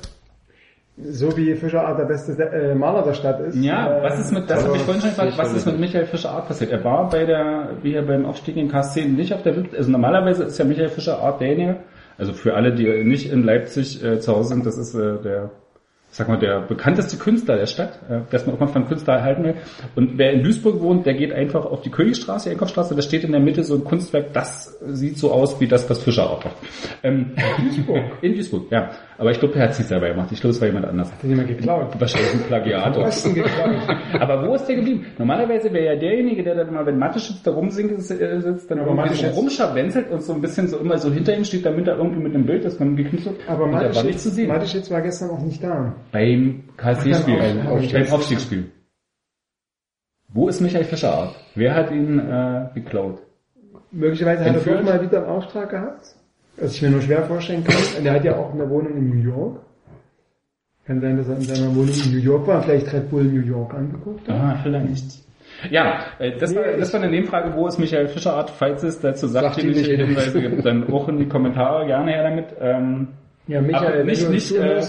So 0.98 1.36
wie 1.36 1.54
Fischerart 1.56 2.00
der 2.00 2.06
beste 2.06 2.32
äh, 2.42 2.74
Maler 2.74 3.04
der 3.04 3.14
Stadt 3.14 3.40
ist. 3.42 3.56
Ja, 3.56 3.98
äh, 3.98 4.04
was 4.04 4.20
ist 4.20 4.32
mit, 4.32 4.50
das 4.50 4.64
habe 4.64 4.78
ich 4.78 4.84
vorhin 4.84 5.02
schon 5.02 5.10
gefragt, 5.10 5.34
was 5.38 5.54
ist 5.54 5.66
mit 5.66 5.80
Michael 5.80 6.06
Fischer 6.06 6.32
Art 6.32 6.48
passiert? 6.48 6.72
Er 6.72 6.84
war 6.84 7.10
bei 7.10 7.26
der, 7.26 7.78
wie 7.82 7.94
er 7.94 8.04
beim 8.04 8.26
Aufstieg 8.26 8.56
in 8.56 8.72
K10 8.72 9.10
nicht 9.10 9.34
auf 9.34 9.44
der 9.44 9.58
Wip, 9.58 9.74
also 9.78 9.92
normalerweise 9.92 10.46
ist 10.46 10.58
ja 10.58 10.64
Michael 10.64 10.90
Fischer 10.90 11.20
Art 11.20 11.42
derjenige, 11.42 11.78
also 12.18 12.34
für 12.34 12.54
alle, 12.54 12.74
die 12.74 13.04
nicht 13.04 13.30
in 13.30 13.44
Leipzig 13.44 14.04
äh, 14.04 14.20
zu 14.20 14.34
Hause 14.34 14.50
sind, 14.50 14.66
das 14.66 14.78
ist 14.78 14.96
äh, 14.96 15.22
der, 15.22 15.52
sag 16.10 16.30
mal, 16.30 16.40
der 16.40 16.62
bekannteste 16.62 17.18
Künstler 17.18 17.58
der 17.58 17.66
Stadt, 17.66 18.00
äh, 18.10 18.22
dass 18.32 18.46
man 18.46 18.56
auch 18.56 18.60
mal 18.62 18.68
von 18.68 18.88
Künstler 18.88 19.16
erhalten 19.16 19.44
will. 19.44 19.56
Und 19.96 20.18
wer 20.18 20.32
in 20.32 20.44
Duisburg 20.44 20.80
wohnt, 20.80 21.06
der 21.06 21.16
geht 21.16 21.34
einfach 21.34 21.66
auf 21.66 21.82
die 21.82 21.92
Königstraße, 21.92 22.48
die 22.48 22.54
Einkaufsstraße, 22.54 22.96
da 22.96 23.02
steht 23.02 23.26
in 23.26 23.34
der 23.34 23.42
Mitte 23.42 23.66
so 23.66 23.76
ein 23.76 23.84
Kunstwerk, 23.84 24.32
das 24.32 24.80
sieht 24.88 25.18
so 25.18 25.34
aus 25.34 25.60
wie 25.60 25.68
das, 25.68 25.90
was 25.90 26.02
Fischer 26.02 26.30
Art 26.30 26.46
macht. 26.46 26.56
Ähm, 27.04 27.32
Duisburg? 27.60 28.04
In 28.22 28.34
Duisburg, 28.34 28.72
ja. 28.72 28.92
Aber 29.18 29.32
ich 29.32 29.40
glaube, 29.40 29.56
er 29.56 29.64
hat 29.64 29.72
es 29.72 29.80
nicht 29.80 29.88
selber 29.88 30.10
gemacht. 30.10 30.30
Ich 30.32 30.42
glaube, 30.42 30.54
es 30.54 30.60
war 30.60 30.68
jemand 30.68 30.86
anders. 30.86 31.12
Hat 31.12 31.24
jemand 31.24 31.48
geklaut. 31.48 32.00
Wahrscheinlich 32.00 32.34
ein 32.34 32.42
Plagiat. 32.42 32.98
Osten 32.98 33.34
geklaut. 33.34 33.76
Aber 34.20 34.48
wo 34.48 34.56
ist 34.56 34.66
der 34.66 34.76
geblieben? 34.76 35.06
Normalerweise 35.18 35.72
wäre 35.72 35.94
ja 35.94 35.96
derjenige, 35.96 36.44
der 36.44 36.56
dann 36.56 36.74
mal, 36.74 36.86
wenn 36.86 36.98
Mateschitz 36.98 37.42
da 37.44 37.52
rumsingt, 37.52 37.92
äh, 37.94 38.42
sitzt, 38.42 38.70
dann 38.70 38.80
rumscharwenzelt 38.80 40.12
und 40.12 40.22
so 40.22 40.34
ein 40.34 40.42
bisschen 40.42 40.68
so 40.68 40.78
immer 40.80 40.98
so 40.98 41.12
hinter 41.12 41.36
ihm 41.36 41.46
steht, 41.46 41.66
damit 41.66 41.88
er 41.88 41.98
irgendwie 41.98 42.24
mit 42.24 42.36
einem 42.36 42.46
Bild 42.46 42.66
ist, 42.66 42.80
dann 42.80 42.96
geknüpft 42.96 43.30
Aber 43.48 43.62
war 43.62 43.68
Mateschitz. 43.68 44.38
Mateschitz 44.48 44.92
war 44.92 45.02
gestern 45.02 45.30
auch 45.30 45.42
nicht 45.42 45.64
da. 45.64 45.94
Beim 46.12 46.64
KSC-Spiel, 46.76 47.38
Beim 47.38 47.68
Aufstiegsspiel. 47.68 48.14
Aufstiegsspiel. 48.14 48.72
Wo 50.34 50.50
ist 50.50 50.60
Michael 50.60 50.84
Fischer 50.84 51.14
Art? 51.14 51.36
Wer 51.56 51.74
hat 51.74 51.92
ihn 51.92 52.20
äh, 52.20 52.70
geklaut? 52.74 53.20
Möglicherweise 53.92 54.44
hat 54.44 54.56
er 54.68 54.74
doch 54.76 54.84
mal 54.84 55.02
wieder 55.02 55.20
einen 55.20 55.30
Auftrag 55.30 55.70
gehabt, 55.70 56.16
was 56.58 56.76
ich 56.76 56.82
mir 56.82 56.90
nur 56.90 57.02
schwer 57.02 57.24
vorstellen 57.24 57.64
kann. 57.64 57.76
Und 57.98 58.06
er 58.06 58.14
hat 58.14 58.24
ja 58.24 58.36
auch 58.36 58.54
eine 58.54 58.70
Wohnung 58.70 58.98
in 58.98 59.10
New 59.10 59.30
York. 59.30 59.60
Kann 60.86 61.02
sein, 61.02 61.18
dass 61.18 61.28
er 61.28 61.36
in 61.38 61.42
seiner 61.42 61.76
Wohnung 61.76 61.96
in 62.06 62.12
New 62.12 62.20
York 62.20 62.46
war, 62.48 62.62
vielleicht 62.62 62.94
Red 62.94 63.10
Bull 63.10 63.24
New 63.24 63.42
York 63.42 63.74
angeguckt 63.74 64.28
hat. 64.30 64.36
Ah, 64.36 64.60
vielleicht. 64.62 65.26
Ja, 65.72 66.00
äh, 66.20 66.38
das, 66.38 66.52
Nee, 66.52 66.58
war, 66.58 66.64
das 66.78 66.94
war 66.94 67.02
eine 67.02 67.10
Nebenfrage, 67.10 67.56
wo 67.56 67.68
ist 67.68 67.80
Michael 67.80 68.08
Fischer 68.08 68.34
Art, 68.34 68.50
falls 68.52 68.84
es 68.84 69.00
dazu 69.00 69.28
Sagt 69.28 69.46
ihm 69.46 69.52
sachdienliche 69.72 69.92
nicht. 69.98 70.08
Hinweise 70.08 70.42
gibt, 70.42 70.66
dann 70.66 70.92
auch 70.92 71.08
in 71.08 71.18
die 71.18 71.28
Kommentare 71.28 71.86
gerne 71.88 72.12
her 72.12 72.24
damit. 72.24 72.46
Ähm, 72.60 73.08
Ja, 73.48 73.62
Michael, 73.62 73.94
aber 73.94 74.04
nicht, 74.04 74.30
nicht, 74.30 74.52
äh, 74.52 74.82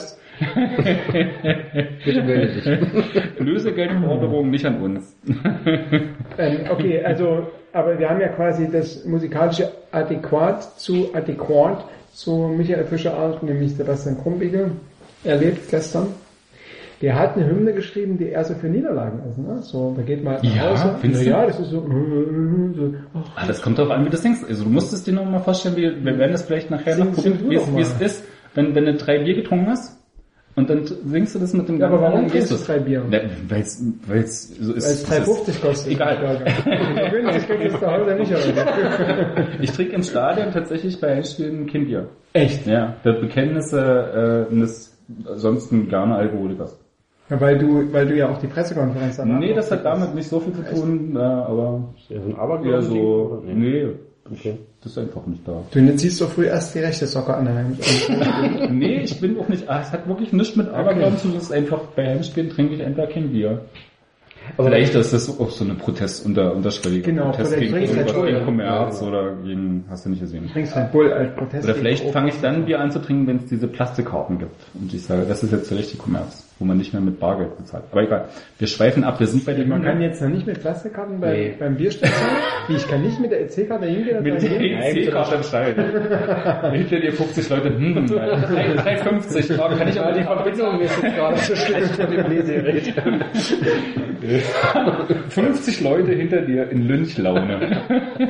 Bitte 2.05 2.23
melde 2.23 2.53
dich. 2.55 2.65
Lösegeldforderungen 3.39 4.51
nicht 4.51 4.65
an 4.67 4.81
uns. 4.81 5.17
ähm, 6.39 6.59
okay, 6.71 7.03
also, 7.05 7.47
aber 7.73 7.99
wir 7.99 8.09
haben 8.09 8.21
ja 8.21 8.29
quasi 8.29 8.69
das 8.71 9.05
musikalische 9.05 9.71
Adäquat 9.93 10.79
zu 10.79 11.09
Adäquat 11.15 11.85
zu 12.13 12.53
Michael 12.57 12.85
Fischer 12.85 13.15
Art, 13.17 13.43
nämlich 13.43 13.75
Sebastian 13.77 14.19
Krumbiegel, 14.23 14.71
erlebt 15.25 15.71
gestern. 15.71 16.09
Der 17.03 17.15
hat 17.19 17.37
eine 17.37 17.47
Hymne 17.47 17.75
geschrieben, 17.75 18.17
die 18.17 18.29
eher 18.31 18.43
so 18.43 18.55
für 18.55 18.69
Niederlagen 18.69 19.19
ist, 19.31 19.37
ne? 19.37 19.59
So, 19.61 19.93
da 19.95 20.01
geht 20.03 20.25
mal 20.25 20.37
nach 20.43 20.45
Ja, 20.57 20.71
Hause. 20.71 20.97
findest 20.99 21.27
du? 21.27 21.31
ja, 21.31 21.45
das 21.45 21.61
ist 21.61 21.69
so, 21.69 21.81
so 21.83 22.95
ach, 23.13 23.31
Ah, 23.37 23.45
das 23.47 23.61
kommt 23.61 23.77
darauf 23.79 23.93
an, 23.93 24.01
wie 24.01 24.05
du 24.07 24.13
das 24.13 24.23
denkst. 24.23 24.41
Also 24.49 24.65
du 24.65 24.71
musst 24.71 24.95
es 24.95 25.05
dir 25.05 25.13
noch 25.13 25.27
mal 25.27 25.41
vorstellen, 25.41 25.77
wie, 25.77 25.83
wir 25.83 26.19
werden 26.19 26.33
das 26.33 26.45
vielleicht 26.45 26.71
nachher 26.71 26.95
Sing- 26.95 27.11
noch 27.11 27.23
mal. 27.23 27.77
wie 27.77 27.81
es 27.83 28.01
ist, 28.01 28.25
wenn, 28.55 28.75
wenn 28.75 28.87
du 28.87 28.95
drei 28.95 29.19
Bier 29.23 29.35
getrunken 29.35 29.67
hast 29.69 29.99
und 30.57 30.69
dann 30.71 30.85
singst 31.05 31.35
du 31.35 31.39
das 31.39 31.53
mit 31.53 31.69
dem 31.69 31.79
Ja, 31.79 31.87
aber 31.87 32.01
warum 32.01 32.27
trinkst 32.29 32.51
du 32.51 32.57
drei 32.57 32.79
Bier? 32.81 33.03
Weil 33.49 33.61
es 33.61 33.83
weil's 34.09 34.49
so 34.59 34.73
ist. 34.73 34.85
Weil 34.87 34.93
es 34.93 35.03
das 35.05 35.29
ist- 35.29 35.29
3,50 35.59 35.61
kostet. 35.61 35.93
Egal. 35.93 36.43
Ich 37.37 37.47
krieg 37.47 37.71
das 37.71 37.81
zu 37.81 37.87
Hause 37.87 38.15
nicht, 38.17 38.33
aber. 38.33 39.37
Ich 39.61 39.71
trinke 39.73 39.95
im 39.95 40.03
Stadion 40.03 40.51
tatsächlich 40.53 41.01
bei 41.01 41.17
Heimspielen 41.17 41.67
kein 41.67 41.87
Bier. 41.87 42.09
Echt? 42.33 42.67
Ja, 42.67 42.97
das 43.05 43.21
Bekenntnisse 43.21 44.47
äh, 44.51 44.53
eines 44.53 44.97
ansonsten 45.31 45.89
gerne 45.89 46.17
Alkoholikers. 46.17 46.79
Ja, 47.29 47.41
weil 47.41 47.59
du, 47.59 47.93
weil 47.93 48.07
du 48.07 48.17
ja 48.17 48.29
auch 48.31 48.39
die 48.39 48.47
Pressekonferenz 48.47 49.17
danach 49.17 49.39
Nee, 49.41 49.53
das 49.53 49.71
hat 49.71 49.85
damit 49.85 50.15
nicht 50.15 50.29
so 50.29 50.39
viel 50.41 50.53
zu 50.53 50.63
tun, 50.75 51.17
äh, 51.17 51.19
aber 51.19 51.93
Ja, 52.09 52.21
so 52.21 52.29
ein 52.31 52.37
Aberglauben 52.37 52.83
so, 52.83 53.43
Nee. 53.45 53.55
nee, 53.55 53.87
Okay. 54.31 54.59
Das 54.87 54.93
ist 54.97 54.99
einfach 54.99 55.27
nicht 55.27 55.47
da. 55.47 55.63
Du 55.73 55.97
ziehst 55.97 56.19
so 56.19 56.27
früh 56.29 56.47
erst 56.47 56.75
die 56.75 56.79
rechte 56.79 57.07
Socke 57.07 57.35
an. 57.35 57.49
Heim- 57.49 57.77
Nee, 58.79 59.01
ich 59.03 59.21
bin 59.21 59.39
auch 59.39 59.49
nicht, 59.49 59.69
ah, 59.69 59.81
es 59.83 59.91
hat 59.91 60.07
wirklich 60.09 60.33
nichts 60.33 60.55
mit 60.57 60.69
Aberglauben 60.69 61.19
zu 61.19 61.29
tun, 61.29 61.37
es 61.37 61.45
ist 61.45 61.53
einfach, 61.53 61.81
bei 61.97 62.07
Heimspielen 62.07 62.51
trinke 62.51 62.75
ich 62.75 62.83
einfach 62.83 63.09
kein 63.09 63.31
Bier. 63.31 63.63
Aber 64.57 64.69
Vielleicht 64.69 64.95
ist 64.95 65.13
das 65.13 65.41
auch 65.41 65.51
so 65.51 65.65
eine 65.65 65.75
Protest 65.75 66.25
unter, 66.25 66.55
unterschwellige 66.55 67.03
Genau, 67.03 67.31
Protest 67.33 67.59
gegen, 67.59 67.75
irgendwas 67.75 67.97
halt 67.97 68.15
gegen 68.15 68.23
Bier. 68.27 68.45
Kommerz 68.45 69.03
oder 69.03 69.35
gegen, 69.45 69.85
hast 69.91 70.05
du 70.07 70.11
nicht 70.11 70.21
gesehen. 70.21 70.49
trinkst 70.53 70.77
Red 70.77 70.93
Bull 70.93 71.13
als 71.13 71.35
Protest. 71.35 71.65
Oder 71.65 71.75
vielleicht 71.75 72.09
fange 72.11 72.29
ich 72.29 72.41
dann 72.41 72.65
Bier 72.65 72.79
an 72.81 72.93
zu 72.93 73.01
trinken, 73.01 73.27
wenn 73.27 73.37
es 73.39 73.47
diese 73.47 73.67
Plastikkarten 73.67 74.39
gibt. 74.39 74.55
Und 74.75 74.95
ich 74.95 75.03
sage, 75.03 75.25
das 75.29 75.43
ist 75.43 75.51
jetzt 75.51 75.69
der 75.69 75.79
richtige 75.79 76.01
Kommerz, 76.01 76.46
wo 76.59 76.65
man 76.65 76.79
nicht 76.79 76.93
mehr 76.93 77.03
mit 77.03 77.21
Bargeld 77.21 77.57
bezahlt. 77.59 77.85
Aber 77.93 78.03
egal, 78.03 78.29
wir 78.59 78.67
schweifen 78.67 79.05
ab, 79.05 79.21
wir 79.21 79.27
sind 79.27 79.45
bei 79.45 79.53
dem 79.53 79.69
Man 79.69 79.83
kann 79.83 80.01
jetzt 80.01 80.23
noch 80.23 80.29
nicht 80.31 80.47
mit 80.47 80.61
Plastikkarten 80.61 81.21
bei, 81.21 81.33
Nee. 81.33 81.55
beim 81.59 81.77
Bierstand 81.77 82.13
zahlen. 82.15 82.37
Wie, 82.69 82.77
ich 82.77 82.89
kann 82.89 83.03
nicht 83.03 83.21
mit 83.21 83.31
der 83.31 83.43
EC-Karte 83.43 83.87
hingehen? 83.87 84.17
und 84.19 84.25
mit 84.25 84.43
der? 84.43 84.61
EC-Karte 84.97 85.35
entscheiden. 85.37 85.85
Hinter 86.73 87.01
dir 87.01 87.13
50 87.13 87.49
Leute, 87.51 87.69
hm, 87.77 88.07
3,50, 88.07 89.59
oh, 89.59 89.77
kann 89.79 89.89
ich 89.89 90.01
aber 90.01 90.13
die 90.13 90.23
Verbindung 90.23 90.81
ist 90.87 91.03
jetzt 91.03 91.15
gerade 91.17 91.37
so 91.39 91.55
schlecht 91.55 91.99
mit 91.99 92.11
dem 92.11 92.31
Lesegerät. 92.31 92.95
50 95.29 95.81
Leute 95.83 96.13
hinter 96.13 96.41
dir 96.43 96.69
in 96.71 96.83
Lynchlaune. 96.89 97.83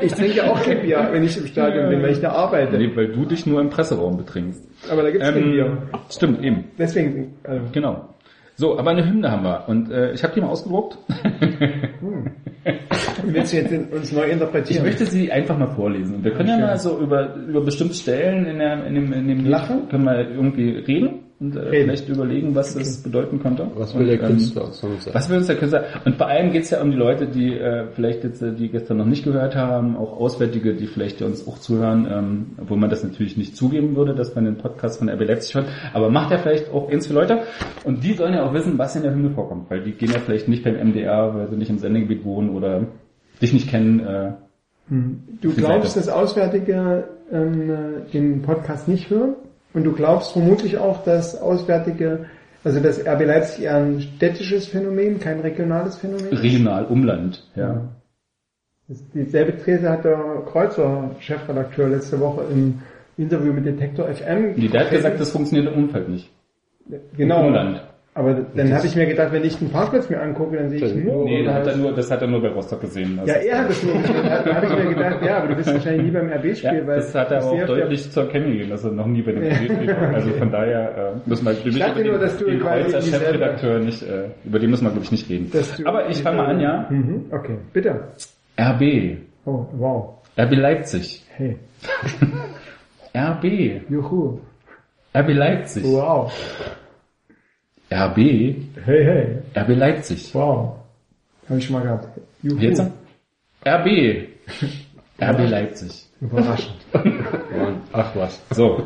Ich 0.02 0.12
trinke 0.14 0.44
auch 0.50 0.60
kein 0.62 0.82
Bier, 0.82 1.08
wenn 1.12 1.24
ich 1.24 1.36
im 1.38 1.46
Stadion 1.46 1.88
bin, 1.90 2.02
weil 2.02 2.10
ich 2.12 2.20
da 2.20 2.32
arbeite. 2.32 2.76
Nee, 2.76 2.90
weil 2.94 3.08
du 3.08 3.24
dich 3.24 3.46
nur 3.46 3.60
im 3.60 3.70
Presseraum 3.70 4.16
betrinkst. 4.16 4.62
Aber 4.90 5.02
da 5.02 5.10
gibt's 5.10 5.28
kein 5.30 5.42
Bier. 5.52 5.64
Ähm, 5.66 5.78
stimmt, 6.10 6.42
eben. 6.44 6.64
Deswegen, 6.78 7.34
also, 7.44 7.62
Genau. 7.72 8.08
So, 8.58 8.78
aber 8.78 8.90
eine 8.90 9.06
Hymne 9.06 9.30
haben 9.30 9.44
wir. 9.44 9.68
Und 9.68 9.90
äh, 9.90 10.12
ich 10.12 10.24
habe 10.24 10.34
die 10.34 10.40
mal 10.40 10.48
ausgedruckt. 10.48 10.96
willst 13.22 13.52
du 13.52 13.56
jetzt 13.58 13.92
uns 13.92 14.12
neu 14.12 14.26
Ich 14.26 14.32
interpretieren? 14.32 14.82
möchte 14.84 15.04
sie 15.04 15.30
einfach 15.30 15.58
mal 15.58 15.68
vorlesen. 15.68 16.16
Und 16.16 16.24
wir 16.24 16.32
können 16.32 16.48
ja 16.48 16.54
Schön. 16.56 16.64
mal 16.64 16.78
so 16.78 16.98
über, 16.98 17.34
über 17.34 17.60
bestimmte 17.60 17.94
Stellen 17.94 18.46
in, 18.46 18.58
der, 18.58 18.86
in 18.86 18.94
dem, 18.94 19.12
in 19.12 19.28
dem 19.28 19.44
Lachen? 19.44 19.88
können 19.90 20.04
wir 20.04 20.30
irgendwie 20.30 20.70
reden 20.70 21.25
und 21.38 21.54
äh, 21.54 21.68
vielleicht 21.82 22.08
überlegen, 22.08 22.54
was 22.54 22.74
das 22.74 23.02
bedeuten 23.02 23.40
könnte. 23.40 23.70
Was 23.74 23.94
will 23.94 24.06
der 24.06 24.14
Und, 24.14 24.22
ähm, 24.22 24.28
Künstler 24.30 24.72
sagen? 24.72 24.94
Was 25.12 25.28
will 25.28 25.36
uns 25.38 25.46
der 25.48 25.56
Künstler? 25.56 25.84
Und 26.04 26.16
vor 26.16 26.28
allem 26.28 26.50
geht 26.52 26.62
es 26.62 26.70
ja 26.70 26.80
um 26.80 26.90
die 26.90 26.96
Leute, 26.96 27.26
die 27.26 27.52
äh, 27.58 27.88
vielleicht 27.92 28.24
jetzt, 28.24 28.40
äh, 28.40 28.52
die 28.54 28.68
gestern 28.70 28.96
noch 28.96 29.04
nicht 29.04 29.24
gehört 29.24 29.54
haben, 29.54 29.96
auch 29.96 30.18
Auswärtige, 30.18 30.74
die 30.74 30.86
vielleicht 30.86 31.20
uns 31.20 31.46
auch 31.46 31.58
zuhören, 31.58 32.06
ähm, 32.10 32.46
obwohl 32.62 32.78
man 32.78 32.88
das 32.88 33.04
natürlich 33.04 33.36
nicht 33.36 33.56
zugeben 33.56 33.96
würde, 33.96 34.14
dass 34.14 34.34
man 34.34 34.46
den 34.46 34.56
Podcast 34.56 34.98
von 34.98 35.10
RB 35.10 35.24
Leipzig 35.26 35.54
hört, 35.56 35.66
aber 35.92 36.08
macht 36.10 36.30
ja 36.30 36.38
vielleicht 36.38 36.72
auch 36.72 36.90
eins 36.90 37.06
für 37.06 37.12
Leute. 37.14 37.40
Und 37.84 38.02
die 38.02 38.14
sollen 38.14 38.32
ja 38.32 38.44
auch 38.48 38.54
wissen, 38.54 38.78
was 38.78 38.96
in 38.96 39.02
der 39.02 39.12
Hymne 39.12 39.30
vorkommt, 39.30 39.70
weil 39.70 39.82
die 39.82 39.92
gehen 39.92 40.10
ja 40.12 40.20
vielleicht 40.20 40.48
nicht 40.48 40.64
beim 40.64 40.76
MDR, 40.76 41.34
weil 41.34 41.48
sie 41.48 41.56
nicht 41.56 41.70
im 41.70 41.78
Sendegebiet 41.78 42.24
wohnen 42.24 42.50
oder 42.50 42.86
dich 43.42 43.52
nicht 43.52 43.68
kennen. 43.68 44.00
Äh, 44.00 44.32
Du 44.88 45.48
die 45.50 45.56
glaubst, 45.56 45.94
Seite. 45.94 46.06
dass 46.06 46.08
Auswärtige 46.14 47.08
ähm, 47.32 47.70
äh, 47.70 48.10
den 48.12 48.42
Podcast 48.42 48.86
nicht 48.86 49.10
hören? 49.10 49.34
Und 49.76 49.84
du 49.84 49.92
glaubst 49.92 50.32
vermutlich 50.32 50.78
auch, 50.78 51.04
dass 51.04 51.38
Auswärtige 51.38 52.24
Also 52.64 52.80
das 52.80 52.98
RB 53.06 53.26
Leipzig 53.26 53.64
eher 53.64 53.76
ein 53.76 54.00
städtisches 54.00 54.66
Phänomen, 54.66 55.20
kein 55.20 55.38
regionales 55.40 55.98
Phänomen? 55.98 56.36
Regional, 56.36 56.86
Umland, 56.86 57.46
ja. 57.54 57.86
Dieselbe 59.14 59.56
These 59.62 59.88
hat 59.88 60.04
der 60.04 60.42
Kreuzer, 60.50 61.10
Chefredakteur, 61.20 61.90
letzte 61.90 62.18
Woche 62.18 62.44
im 62.50 62.80
Interview 63.18 63.52
mit 63.52 63.66
Detektor 63.66 64.08
FM. 64.08 64.54
Nee, 64.56 64.68
der 64.68 64.86
hat 64.86 64.90
gesagt, 64.90 65.20
das 65.20 65.30
funktioniert 65.30 65.72
im 65.72 65.84
Umfeld 65.84 66.08
nicht. 66.08 66.30
genau. 67.16 67.40
Im 67.40 67.46
Umland. 67.48 67.82
Aber 68.18 68.32
dann 68.32 68.72
habe 68.72 68.86
ich 68.86 68.96
mir 68.96 69.04
gedacht, 69.06 69.30
wenn 69.30 69.44
ich 69.44 69.58
den 69.58 69.68
Parkplatz 69.70 70.08
mir 70.08 70.18
angucke, 70.22 70.56
dann 70.56 70.70
sehe 70.70 70.78
ich 70.86 70.94
nur. 71.04 71.24
Nee, 71.26 71.44
das 71.44 71.52
hat, 71.54 71.66
er 71.66 71.72
oder- 71.74 71.82
nur, 71.82 71.92
das 71.92 72.10
hat 72.10 72.22
er 72.22 72.28
nur 72.28 72.40
bei 72.40 72.48
Rostock 72.48 72.80
gesehen. 72.80 73.20
Ja, 73.26 73.34
er 73.34 73.58
hat 73.58 73.68
es 73.70 73.82
nur 73.82 73.92
gesehen. 73.92 74.14
Da 74.24 74.54
habe 74.54 74.66
ich 74.66 74.72
mir 74.84 74.94
gedacht, 74.94 75.18
ja, 75.22 75.36
aber 75.36 75.48
du 75.48 75.54
bist 75.56 75.70
wahrscheinlich 75.74 76.02
nie 76.06 76.10
beim 76.12 76.32
RB-Spiel, 76.32 76.78
Ja, 76.78 76.86
weil 76.86 76.96
das 76.96 77.14
hat 77.14 77.30
er 77.30 77.44
auch 77.44 77.66
deutlich 77.66 78.10
zu 78.10 78.20
erkennen 78.20 78.52
gegeben, 78.52 78.70
dass 78.70 78.84
er 78.84 78.92
noch 78.92 79.06
nie 79.06 79.20
bei 79.20 79.32
dem 79.32 79.54
Spiel 79.54 79.86
war. 79.88 80.14
Also 80.14 80.30
von 80.30 80.50
daher 80.50 81.12
äh, 81.26 81.28
müssen 81.28 81.44
wir 81.44 81.52
glaube 81.52 81.68
ich, 81.68 81.76
über 81.76 81.92
nur, 81.92 82.12
den, 82.12 82.20
dass 82.20 82.38
du 82.38 82.44
den 82.46 82.60
Kreuzer 82.60 83.02
Chefredakteur 83.02 83.78
nicht, 83.80 84.02
äh, 84.02 84.30
über 84.46 84.58
den 84.60 84.70
müssen 84.70 84.84
wir 84.86 84.90
glaube 84.92 85.04
ich 85.04 85.12
nicht 85.12 85.28
reden. 85.28 85.52
Aber 85.84 86.08
ich 86.08 86.22
fange 86.22 86.36
mal 86.38 86.46
an, 86.46 86.60
ja. 86.60 86.86
Mhm, 86.88 87.26
okay, 87.30 87.56
bitte. 87.74 88.00
RB, 88.58 89.18
Oh, 89.44 89.66
wow. 89.72 90.14
RB 90.38 90.52
Leipzig, 90.56 91.22
Hey, 91.36 91.58
RB, 93.14 93.44
juhu. 93.90 94.40
RB 95.14 95.28
Leipzig, 95.34 95.84
Wow. 95.84 96.32
RB, 97.90 98.16
Hey, 98.84 99.04
hey. 99.04 99.38
RB 99.54 99.68
Leipzig. 99.76 100.34
Wow. 100.34 100.76
Habe 101.48 101.58
ich 101.58 101.66
schon 101.66 101.74
mal 101.74 101.82
gehabt. 101.82 102.08
Juhu. 102.42 102.58
Jetzt? 102.58 102.80
RB, 103.64 104.28
RB 105.22 105.48
Leipzig. 105.48 106.06
Überraschend. 106.20 106.76
Ach 107.92 108.16
was. 108.16 108.42
So, 108.50 108.82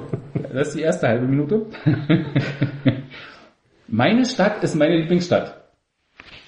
das 0.53 0.68
ist 0.68 0.76
die 0.76 0.82
erste 0.82 1.09
halbe 1.09 1.26
Minute. 1.26 1.66
meine 3.88 4.26
Stadt 4.26 4.62
ist 4.62 4.74
meine 4.74 4.96
Lieblingsstadt. 4.96 5.57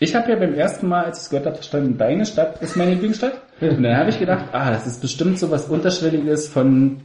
Ich 0.00 0.14
habe 0.14 0.30
ja 0.30 0.36
beim 0.36 0.54
ersten 0.54 0.88
Mal, 0.88 1.04
als 1.04 1.18
ich 1.18 1.24
es 1.24 1.30
gehört 1.30 1.46
habe, 1.46 1.56
verstanden, 1.56 1.96
deine 1.96 2.26
Stadt 2.26 2.60
ist 2.60 2.76
meine 2.76 2.92
Lieblingsstadt. 2.92 3.40
Und 3.60 3.82
dann 3.82 3.96
habe 3.96 4.10
ich 4.10 4.18
gedacht, 4.18 4.46
ah, 4.52 4.72
das 4.72 4.86
ist 4.86 5.00
bestimmt 5.00 5.38
so 5.38 5.50
was 5.50 5.68
Unterschwelliges 5.68 6.48
von 6.48 7.00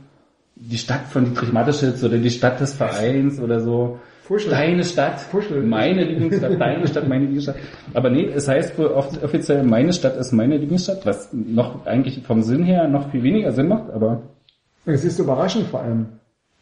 die 0.55 0.77
Stadt 0.77 1.05
von 1.05 1.25
Dietrich 1.25 1.53
Mateschitz 1.53 2.03
oder 2.03 2.17
die 2.17 2.31
Stadt 2.31 2.59
des 2.59 2.73
Vereins 2.73 3.39
oder 3.39 3.59
so. 3.59 3.99
Fuschel. 4.27 4.51
Deine 4.51 4.83
Stadt, 4.83 5.21
Fuschel. 5.21 5.63
meine 5.63 6.03
Lieblingsstadt, 6.03 6.59
deine 6.59 6.85
Stadt, 6.85 7.07
meine 7.07 7.21
Lieblingsstadt. 7.21 7.55
Aber 7.93 8.09
nee, 8.09 8.25
es 8.35 8.47
heißt 8.47 8.77
wohl 8.77 8.87
offiziell, 8.87 9.63
meine 9.63 9.93
Stadt 9.93 10.17
ist 10.17 10.33
meine 10.33 10.57
Lieblingsstadt, 10.57 11.05
was 11.05 11.29
noch 11.31 11.85
eigentlich 11.85 12.21
vom 12.23 12.41
Sinn 12.41 12.63
her 12.63 12.89
noch 12.89 13.09
viel 13.11 13.23
weniger 13.23 13.53
Sinn 13.53 13.69
macht, 13.69 13.89
aber 13.89 14.21
Es 14.85 15.05
ist 15.05 15.17
überraschend 15.19 15.67
vor 15.67 15.79
allem. 15.81 16.07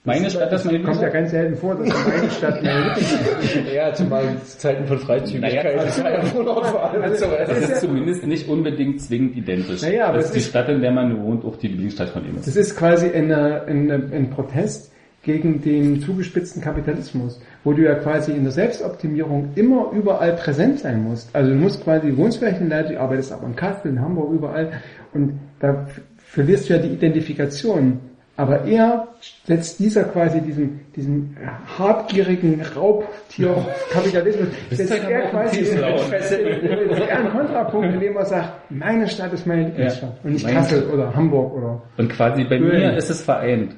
meine 0.04 0.30
Stadt 0.30 0.54
ist 0.54 0.66
meine 0.66 0.84
Kommt 0.84 1.02
ja 1.02 1.10
ganz 1.10 1.32
selten 1.32 1.56
vor, 1.56 1.74
dass 1.74 1.88
in 1.88 1.94
meine 1.94 2.30
Stadt 2.30 2.62
meine 2.62 2.84
Lieblingsstadt 2.86 3.44
ist. 3.44 3.74
Ja, 3.74 3.94
zumal 3.96 4.24
zu 4.44 4.58
Zeiten 4.60 4.86
von 4.86 5.00
Freizügigkeit. 5.00 5.64
Naja, 5.66 5.84
das 5.86 6.04
war 6.04 6.12
ja 6.12 6.34
Urlaub 6.38 6.66
vor 6.68 6.84
allem 6.92 7.04
und 7.04 7.18
so 7.18 7.26
weiter. 7.26 7.46
Das 7.48 7.70
ist 7.70 7.82
zumindest 7.82 8.28
nicht 8.28 8.48
unbedingt 8.48 9.02
zwingend 9.02 9.36
identisch. 9.38 9.82
Naja, 9.82 10.10
aber 10.10 10.18
das 10.18 10.26
es 10.26 10.36
ist 10.36 10.46
die 10.46 10.50
Stadt, 10.52 10.70
in 10.70 10.82
der 10.82 10.92
man 10.92 11.20
wohnt, 11.20 11.44
auch 11.44 11.56
die 11.58 11.70
Lieblingsstadt 11.70 12.10
von 12.10 12.24
ihm 12.28 12.36
ist. 12.36 12.46
Das 12.46 12.56
ist 12.56 12.78
quasi 12.78 13.10
eine, 13.10 13.64
eine, 13.64 13.96
ein 14.14 14.30
Protest 14.30 14.92
gegen 15.26 15.62
den 15.62 16.02
zugespitzten 16.02 16.62
Kapitalismus, 16.62 17.42
wo 17.64 17.74
du 17.74 17.82
ja 17.82 17.96
quasi 17.96 18.32
in 18.32 18.44
der 18.44 18.52
Selbstoptimierung 18.52 19.50
immer 19.56 19.92
überall 19.92 20.34
präsent 20.34 20.80
sein 20.80 21.04
musst. 21.04 21.36
Also 21.36 21.52
du 21.52 21.58
musst 21.58 21.84
quasi, 21.84 22.12
du 22.12 22.32
vielleicht 22.32 22.62
in 22.62 22.70
Leipzig, 22.70 23.00
arbeitest 23.00 23.32
aber 23.32 23.48
in 23.48 23.56
Kassel, 23.56 23.92
in 23.92 24.00
Hamburg, 24.00 24.32
überall 24.32 24.72
und 25.14 25.40
da 25.60 25.88
verlierst 26.18 26.70
du 26.70 26.76
ja 26.76 26.80
die 26.80 26.90
Identifikation. 26.90 28.00
Aber 28.38 28.66
er 28.66 29.08
setzt 29.46 29.80
dieser 29.80 30.04
quasi 30.04 30.42
diesen, 30.42 30.82
diesen 30.94 31.38
habgierigen 31.78 32.62
Raubtier-Kapitalismus, 32.76 34.50
setzt 34.72 34.92
er 34.92 35.22
quasi 35.30 35.60
in, 35.62 35.80
er 35.80 37.18
einen 37.18 37.30
Kontrapunkt, 37.30 37.94
indem 37.94 38.18
er 38.18 38.26
sagt, 38.26 38.70
meine 38.70 39.08
Stadt 39.08 39.32
ist 39.32 39.48
meine 39.48 39.68
Lieblingsstadt 39.68 40.20
und 40.24 40.34
nicht 40.34 40.48
Kassel 40.48 40.84
oder 40.90 41.16
Hamburg 41.16 41.54
oder 41.54 41.82
Und 41.98 42.10
quasi 42.10 42.44
bei 42.44 42.60
Böen. 42.60 42.78
mir 42.78 42.98
ist 42.98 43.10
es 43.10 43.22
vereint. 43.22 43.78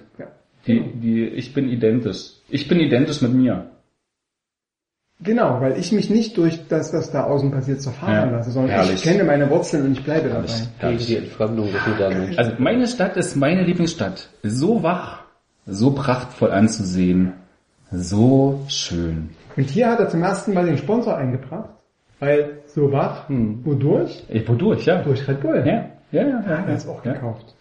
Ja. 0.67 0.75
Die, 0.75 0.99
die, 0.99 1.25
ich 1.25 1.53
bin 1.53 1.69
identisch. 1.69 2.33
Ich 2.49 2.67
bin 2.67 2.79
identisch 2.79 3.21
mit 3.21 3.33
mir. 3.33 3.71
Genau, 5.19 5.59
weil 5.61 5.79
ich 5.79 5.91
mich 5.91 6.11
nicht 6.11 6.37
durch 6.37 6.67
das, 6.67 6.93
was 6.93 7.11
da 7.11 7.23
außen 7.23 7.49
passiert, 7.49 7.81
zerfahren 7.81 8.13
Ja, 8.13 8.25
lasse, 8.37 8.51
sondern 8.51 8.71
herrlich. 8.71 8.95
ich 8.95 9.03
kenne 9.03 9.23
meine 9.23 9.49
Wurzeln 9.49 9.85
und 9.85 9.93
ich 9.93 10.03
bleibe 10.03 10.29
dabei. 10.29 10.47
Gegen 10.79 10.97
die 10.99 11.15
Entfremdung 11.17 11.71
des 11.71 11.87
modernen 11.87 12.19
Menschen. 12.21 12.37
Also 12.39 12.51
meine 12.59 12.87
Stadt 12.87 13.17
ist 13.17 13.35
meine 13.35 13.63
Lieblingsstadt. 13.63 14.29
So 14.43 14.83
wach, 14.83 15.23
so 15.65 15.91
prachtvoll 15.91 16.51
anzusehen, 16.51 17.33
so 17.91 18.63
schön. 18.67 19.31
Und 19.55 19.69
hier 19.71 19.89
hat 19.89 19.99
er 19.99 20.09
zum 20.09 20.21
ersten 20.21 20.53
Mal 20.53 20.67
den 20.67 20.77
Sponsor 20.77 21.17
eingebracht, 21.17 21.69
weil 22.19 22.59
so 22.67 22.91
wach, 22.91 23.25
wodurch? 23.27 24.23
Ich, 24.29 24.47
wodurch, 24.47 24.85
ja. 24.85 25.01
Durch 25.01 25.27
Red 25.27 25.41
Bull. 25.41 25.63
Ja, 25.65 25.89
ja, 26.11 26.21
ja. 26.21 26.27
ja, 26.27 26.41
Er 26.47 26.57
hat 26.59 26.69
es 26.69 26.85
ja, 26.85 26.91
auch 26.91 27.03
ja. 27.03 27.13
gekauft. 27.13 27.55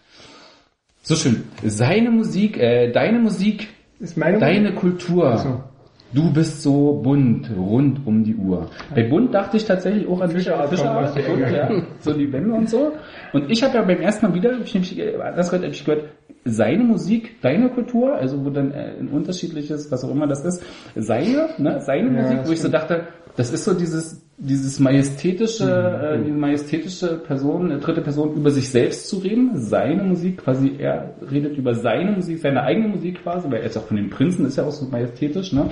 So 1.07 1.15
schön. 1.15 1.45
Seine 1.63 2.11
Musik, 2.11 2.57
äh, 2.57 2.91
deine 2.91 3.19
Musik, 3.19 3.69
Ist 4.01 4.17
meine 4.17 4.39
deine 4.39 4.73
Kultur. 4.73 5.37
So. 5.37 5.63
Du 6.11 6.33
bist 6.33 6.61
so 6.63 6.99
bunt, 7.01 7.49
rund 7.57 8.05
um 8.05 8.25
die 8.25 8.35
Uhr. 8.35 8.69
Bei 8.93 9.03
bunt 9.03 9.33
dachte 9.33 9.55
ich 9.55 9.63
tatsächlich 9.63 10.05
auch 10.05 10.19
an 10.19 10.31
Fischer, 10.31 10.67
Fischer- 10.67 11.07
Fischer, 11.07 11.49
ja. 11.49 11.81
so 12.01 12.11
die 12.11 12.29
Wände 12.33 12.53
und 12.53 12.69
so. 12.69 12.91
Und 13.31 13.49
ich 13.49 13.63
habe 13.63 13.75
ja 13.75 13.83
beim 13.83 14.01
ersten 14.01 14.27
Mal 14.27 14.33
wieder, 14.33 14.51
ich 14.61 14.73
nämlich, 14.73 14.99
äh, 14.99 15.13
das 15.33 15.49
gehört, 15.49 15.71
ich 15.71 15.85
gehört, 15.85 16.09
seine 16.43 16.83
Musik, 16.83 17.39
deine 17.41 17.69
Kultur, 17.69 18.13
also 18.15 18.43
wo 18.43 18.49
dann 18.49 18.71
äh, 18.73 18.91
ein 18.99 19.07
unterschiedliches, 19.07 19.89
was 19.89 20.03
auch 20.03 20.11
immer 20.11 20.27
das 20.27 20.43
ist, 20.43 20.61
seine, 20.95 21.51
ne, 21.57 21.79
seine 21.79 22.13
Ja, 22.13 22.21
Musik, 22.21 22.39
wo 22.47 22.51
ich 22.51 22.61
so 22.61 22.67
dachte, 22.67 23.07
das 23.37 23.53
ist 23.53 23.63
so 23.63 23.73
dieses, 23.73 24.26
dieses 24.37 24.79
majestätische, 24.79 25.65
Mhm. 25.65 26.21
äh, 26.21 26.25
diese 26.25 26.37
majestätische 26.37 27.07
Person, 27.17 27.71
eine 27.71 27.79
dritte 27.79 28.01
Person 28.01 28.35
über 28.35 28.51
sich 28.51 28.69
selbst 28.69 29.09
zu 29.09 29.17
reden, 29.17 29.51
seine 29.55 30.03
Musik, 30.03 30.37
quasi 30.43 30.73
er 30.77 31.15
redet 31.31 31.57
über 31.57 31.73
seine 31.73 32.11
Musik, 32.11 32.39
seine 32.39 32.61
eigene 32.63 32.87
Musik 32.89 33.23
quasi, 33.23 33.49
weil 33.49 33.61
er 33.61 33.65
ist 33.65 33.77
auch 33.77 33.85
von 33.87 33.97
den 33.97 34.09
Prinzen, 34.11 34.45
ist 34.45 34.57
ja 34.57 34.63
auch 34.65 34.71
so 34.71 34.85
majestätisch, 34.85 35.53
ne? 35.53 35.69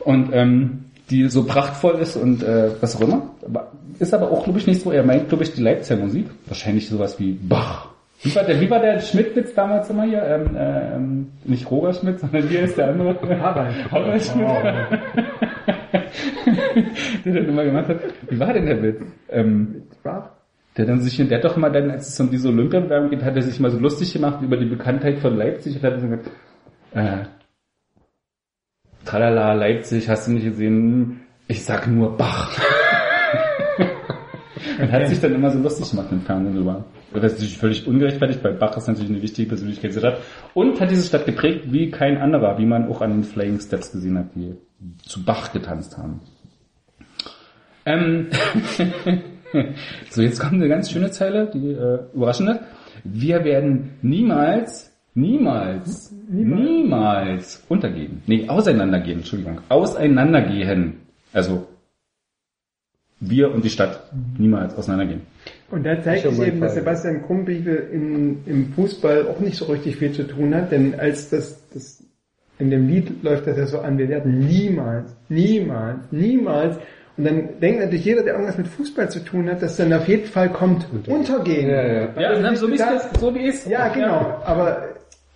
Und 0.00 0.30
ähm, 0.32 0.84
die 1.10 1.28
so 1.28 1.44
prachtvoll 1.44 1.96
ist 2.00 2.16
und 2.16 2.42
äh, 2.42 2.70
was 2.80 2.94
auch 2.96 3.00
immer. 3.00 3.30
Aber 3.44 3.72
ist 3.98 4.14
aber 4.14 4.30
auch, 4.30 4.44
glaube 4.44 4.58
ich, 4.60 4.66
nicht 4.66 4.80
so. 4.82 4.92
Er 4.92 5.02
meint, 5.02 5.28
glaube 5.28 5.42
ich, 5.42 5.54
die 5.54 5.62
Leipziger 5.62 6.00
Musik. 6.00 6.26
Wahrscheinlich 6.46 6.88
sowas 6.88 7.18
wie 7.18 7.32
Bach. 7.32 7.88
Wie 8.22 8.34
war 8.34 8.44
der, 8.44 8.60
wie 8.60 8.68
war 8.70 8.78
der 8.80 9.00
Schmidt-Witz 9.00 9.54
damals 9.54 9.90
immer 9.90 10.04
hier? 10.04 10.22
Ähm, 10.22 10.50
ähm, 10.56 11.26
nicht 11.44 11.68
Roger 11.70 11.94
Schmidt, 11.94 12.20
sondern 12.20 12.46
hier 12.46 12.60
ist 12.62 12.76
der 12.76 12.90
andere. 12.90 13.16
Harald. 13.40 13.90
Harald 13.90 14.22
Schmidt. 14.22 14.46
der 17.24 17.34
dann 17.34 17.48
immer 17.48 17.64
gemacht 17.64 17.88
hat. 17.88 18.00
Wie 18.28 18.38
war 18.38 18.52
denn 18.52 18.66
der 18.66 18.82
Witz? 18.82 19.00
Ähm, 19.30 19.82
der 20.76 20.86
dann 20.86 21.00
sich, 21.00 21.16
der 21.16 21.38
hat 21.38 21.44
doch 21.44 21.56
immer 21.56 21.70
dann, 21.70 21.90
als 21.90 22.08
es 22.08 22.20
um 22.20 22.30
diese 22.30 22.48
Olympiabewerbung 22.48 23.10
geht, 23.10 23.24
hat 23.24 23.36
er 23.36 23.42
sich 23.42 23.58
mal 23.58 23.70
so 23.70 23.78
lustig 23.78 24.12
gemacht 24.12 24.42
über 24.42 24.56
die 24.56 24.66
Bekanntheit 24.66 25.18
von 25.18 25.36
Leipzig 25.36 25.76
und 25.76 25.82
hat 25.82 26.00
so 26.00 26.06
gesagt, 26.06 26.30
äh, 26.94 27.18
tralala, 29.04 29.54
Leipzig, 29.54 30.08
hast 30.08 30.28
du 30.28 30.32
nicht 30.32 30.44
gesehen? 30.44 31.20
Ich 31.48 31.64
sag 31.64 31.86
nur 31.88 32.16
Bach. 32.16 32.56
und 34.80 34.92
hat 34.92 35.08
sich 35.08 35.20
dann 35.20 35.34
immer 35.34 35.50
so 35.50 35.58
lustig 35.58 35.90
gemacht 35.90 36.08
im 36.12 36.20
Fernsehen 36.20 36.54
drüber. 36.54 36.84
Das 37.12 37.24
ist 37.24 37.38
natürlich 37.38 37.58
völlig 37.58 37.86
ungerechtfertigt, 37.86 38.44
weil 38.44 38.54
Bach 38.54 38.76
ist 38.76 38.86
natürlich 38.86 39.10
eine 39.10 39.22
wichtige 39.22 39.48
Persönlichkeit 39.48 39.90
dieser 39.90 40.00
Stadt 40.00 40.20
und 40.54 40.80
hat 40.80 40.90
diese 40.90 41.06
Stadt 41.06 41.24
geprägt 41.24 41.72
wie 41.72 41.90
kein 41.90 42.18
anderer, 42.18 42.58
wie 42.58 42.66
man 42.66 42.88
auch 42.88 43.00
an 43.00 43.12
den 43.12 43.24
Flying 43.24 43.60
Steps 43.60 43.92
gesehen 43.92 44.18
hat, 44.18 44.26
die 44.34 44.54
zu 45.02 45.24
Bach 45.24 45.52
getanzt 45.52 45.96
haben. 45.96 46.20
Ähm, 47.86 48.28
so, 50.10 50.20
jetzt 50.20 50.38
kommt 50.38 50.54
eine 50.54 50.68
ganz 50.68 50.90
schöne 50.90 51.10
Zeile, 51.10 51.50
die 51.50 51.70
äh, 51.70 52.00
überraschende. 52.14 52.60
Wir 53.04 53.42
werden 53.44 53.94
niemals, 54.02 54.92
niemals, 55.14 56.14
niemals 56.28 57.64
untergehen. 57.68 58.22
Nee, 58.26 58.46
auseinandergehen, 58.48 59.20
Entschuldigung. 59.20 59.60
Auseinandergehen. 59.70 60.98
Also, 61.32 61.66
wir 63.20 63.52
und 63.52 63.64
die 63.64 63.70
Stadt 63.70 64.10
niemals 64.38 64.76
auseinandergehen. 64.76 65.22
Und 65.70 65.84
da 65.84 66.00
zeigt 66.02 66.28
sich 66.28 66.46
eben, 66.46 66.60
dass. 66.60 66.74
Sebastian 66.74 67.24
Krumbiegel 67.24 67.88
in, 67.92 68.38
im 68.46 68.72
Fußball 68.72 69.28
auch 69.28 69.40
nicht 69.40 69.56
so 69.56 69.66
richtig 69.66 69.96
viel 69.96 70.12
zu 70.12 70.26
tun 70.26 70.54
hat, 70.54 70.72
denn 70.72 70.98
als 70.98 71.30
das, 71.30 71.68
das 71.72 72.04
in 72.58 72.70
dem 72.70 72.88
Lied 72.88 73.22
läuft 73.22 73.46
das 73.46 73.56
ja 73.56 73.66
so 73.66 73.80
an, 73.80 73.98
wir 73.98 74.08
werden 74.08 74.38
niemals, 74.38 75.14
niemals, 75.28 76.00
niemals 76.10 76.78
und 77.18 77.24
dann 77.24 77.60
denkt 77.60 77.80
natürlich 77.80 78.04
jeder, 78.04 78.22
der 78.22 78.34
irgendwas 78.34 78.56
mit 78.58 78.68
Fußball 78.68 79.10
zu 79.10 79.18
tun 79.24 79.50
hat, 79.50 79.60
dass 79.60 79.76
dann 79.76 79.92
auf 79.92 80.06
jeden 80.06 80.26
Fall 80.26 80.50
kommt, 80.50 80.86
untergehen. 81.08 81.68
Ja, 81.68 81.84
ja. 81.84 82.08
Ja, 82.16 82.30
das 82.30 82.42
dann 82.42 82.54
so 82.54 82.70
wie 82.70 82.74
es 82.74 83.20
so 83.20 83.34
wie 83.34 83.48
es 83.48 83.56
ist. 83.56 83.66
Ja, 83.66 83.88
genau, 83.88 84.40
aber 84.44 84.87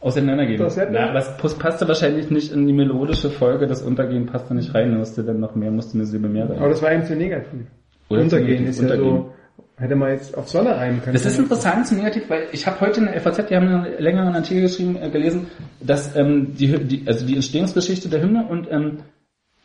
Auseinandergehen. 0.02 0.58
Das 0.58 0.76
Na, 0.90 1.10
aber 1.10 1.20
pus- 1.40 1.58
passte 1.58 1.86
wahrscheinlich 1.88 2.30
nicht 2.30 2.52
in 2.52 2.66
die 2.66 2.72
melodische 2.72 3.30
Folge, 3.30 3.66
das 3.66 3.82
Untergehen 3.82 4.26
passt 4.26 4.50
da 4.50 4.54
nicht 4.54 4.74
rein, 4.74 4.96
musste 4.98 5.22
dann 5.24 5.40
noch 5.40 5.54
mehr, 5.54 5.70
musste 5.70 5.94
eine 5.96 6.04
Silbe 6.06 6.28
mehr 6.28 6.44
Aber 6.44 6.60
rein. 6.60 6.70
das 6.70 6.82
war 6.82 6.92
eben 6.92 7.04
zu 7.04 7.14
negativ. 7.16 7.66
Oder 8.08 8.20
Untergehen 8.22 8.66
ist 8.66 8.78
ja 8.80 8.82
Untergehen. 8.88 9.16
so, 9.16 9.32
hätte 9.76 9.94
man 9.96 10.10
jetzt 10.10 10.36
auf 10.36 10.48
Sonne 10.48 10.76
reimen 10.76 11.00
können. 11.02 11.14
Das 11.14 11.24
ist 11.24 11.38
interessant 11.38 11.86
zu 11.86 11.94
negativ, 11.94 12.28
weil 12.28 12.42
ich 12.52 12.66
habe 12.66 12.80
heute 12.80 13.00
in 13.00 13.06
der 13.06 13.20
FAZ, 13.20 13.46
die 13.48 13.54
haben 13.56 13.68
einen 13.68 13.86
längeren 13.98 14.34
Artikel 14.34 14.62
geschrieben, 14.62 14.96
äh, 15.00 15.08
gelesen, 15.08 15.46
dass 15.80 16.14
ähm, 16.16 16.54
die, 16.58 16.66
die, 16.84 17.04
also 17.06 17.24
die 17.24 17.34
Entstehungsgeschichte 17.36 18.08
der 18.08 18.22
Hymne 18.22 18.46
und 18.48 18.70
ähm, 18.70 18.98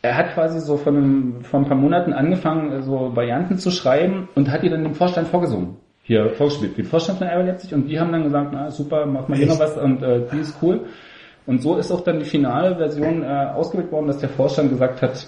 er 0.04 0.16
hat 0.16 0.34
quasi 0.36 0.60
so 0.60 0.78
von, 0.78 0.96
einem, 0.96 1.42
vor 1.42 1.60
ein 1.60 1.66
paar 1.66 1.76
Monaten 1.76 2.14
angefangen, 2.14 2.72
äh, 2.72 2.82
so 2.84 3.16
Varianten 3.16 3.58
zu 3.58 3.72
schreiben 3.72 4.30
und 4.36 4.52
hat 4.52 4.62
die 4.64 4.70
dann 4.70 4.84
dem 4.84 4.94
Vorstand 4.94 5.28
vorgesungen. 5.28 5.78
Hier 6.08 6.30
vorgespielt, 6.30 6.78
den 6.78 6.86
Vorstand 6.86 7.20
von 7.20 7.28
RB 7.28 7.48
Leipzig 7.48 7.74
und 7.74 7.86
die 7.88 8.00
haben 8.00 8.14
dann 8.14 8.24
gesagt, 8.24 8.52
na 8.54 8.72
super, 8.72 9.06
mach 9.06 9.28
mal 9.28 9.38
hier 9.38 9.48
noch 9.48 9.60
was 9.60 9.76
und 9.78 10.02
äh, 10.02 10.22
die 10.32 10.40
ist 10.40 10.56
cool. 10.62 10.86
Und 11.46 11.62
so 11.62 11.78
ist 11.78 11.92
auch 11.92 12.02
dann 12.02 12.20
die 12.20 12.26
finale 12.26 12.78
Version 12.78 13.24
äh, 13.24 13.28
ausgewählt 13.28 13.92
worden, 13.92 14.08
dass 14.08 14.20
der 14.20 14.30
Vorstand 14.30 14.70
gesagt 14.70 15.02
hat, 15.02 15.28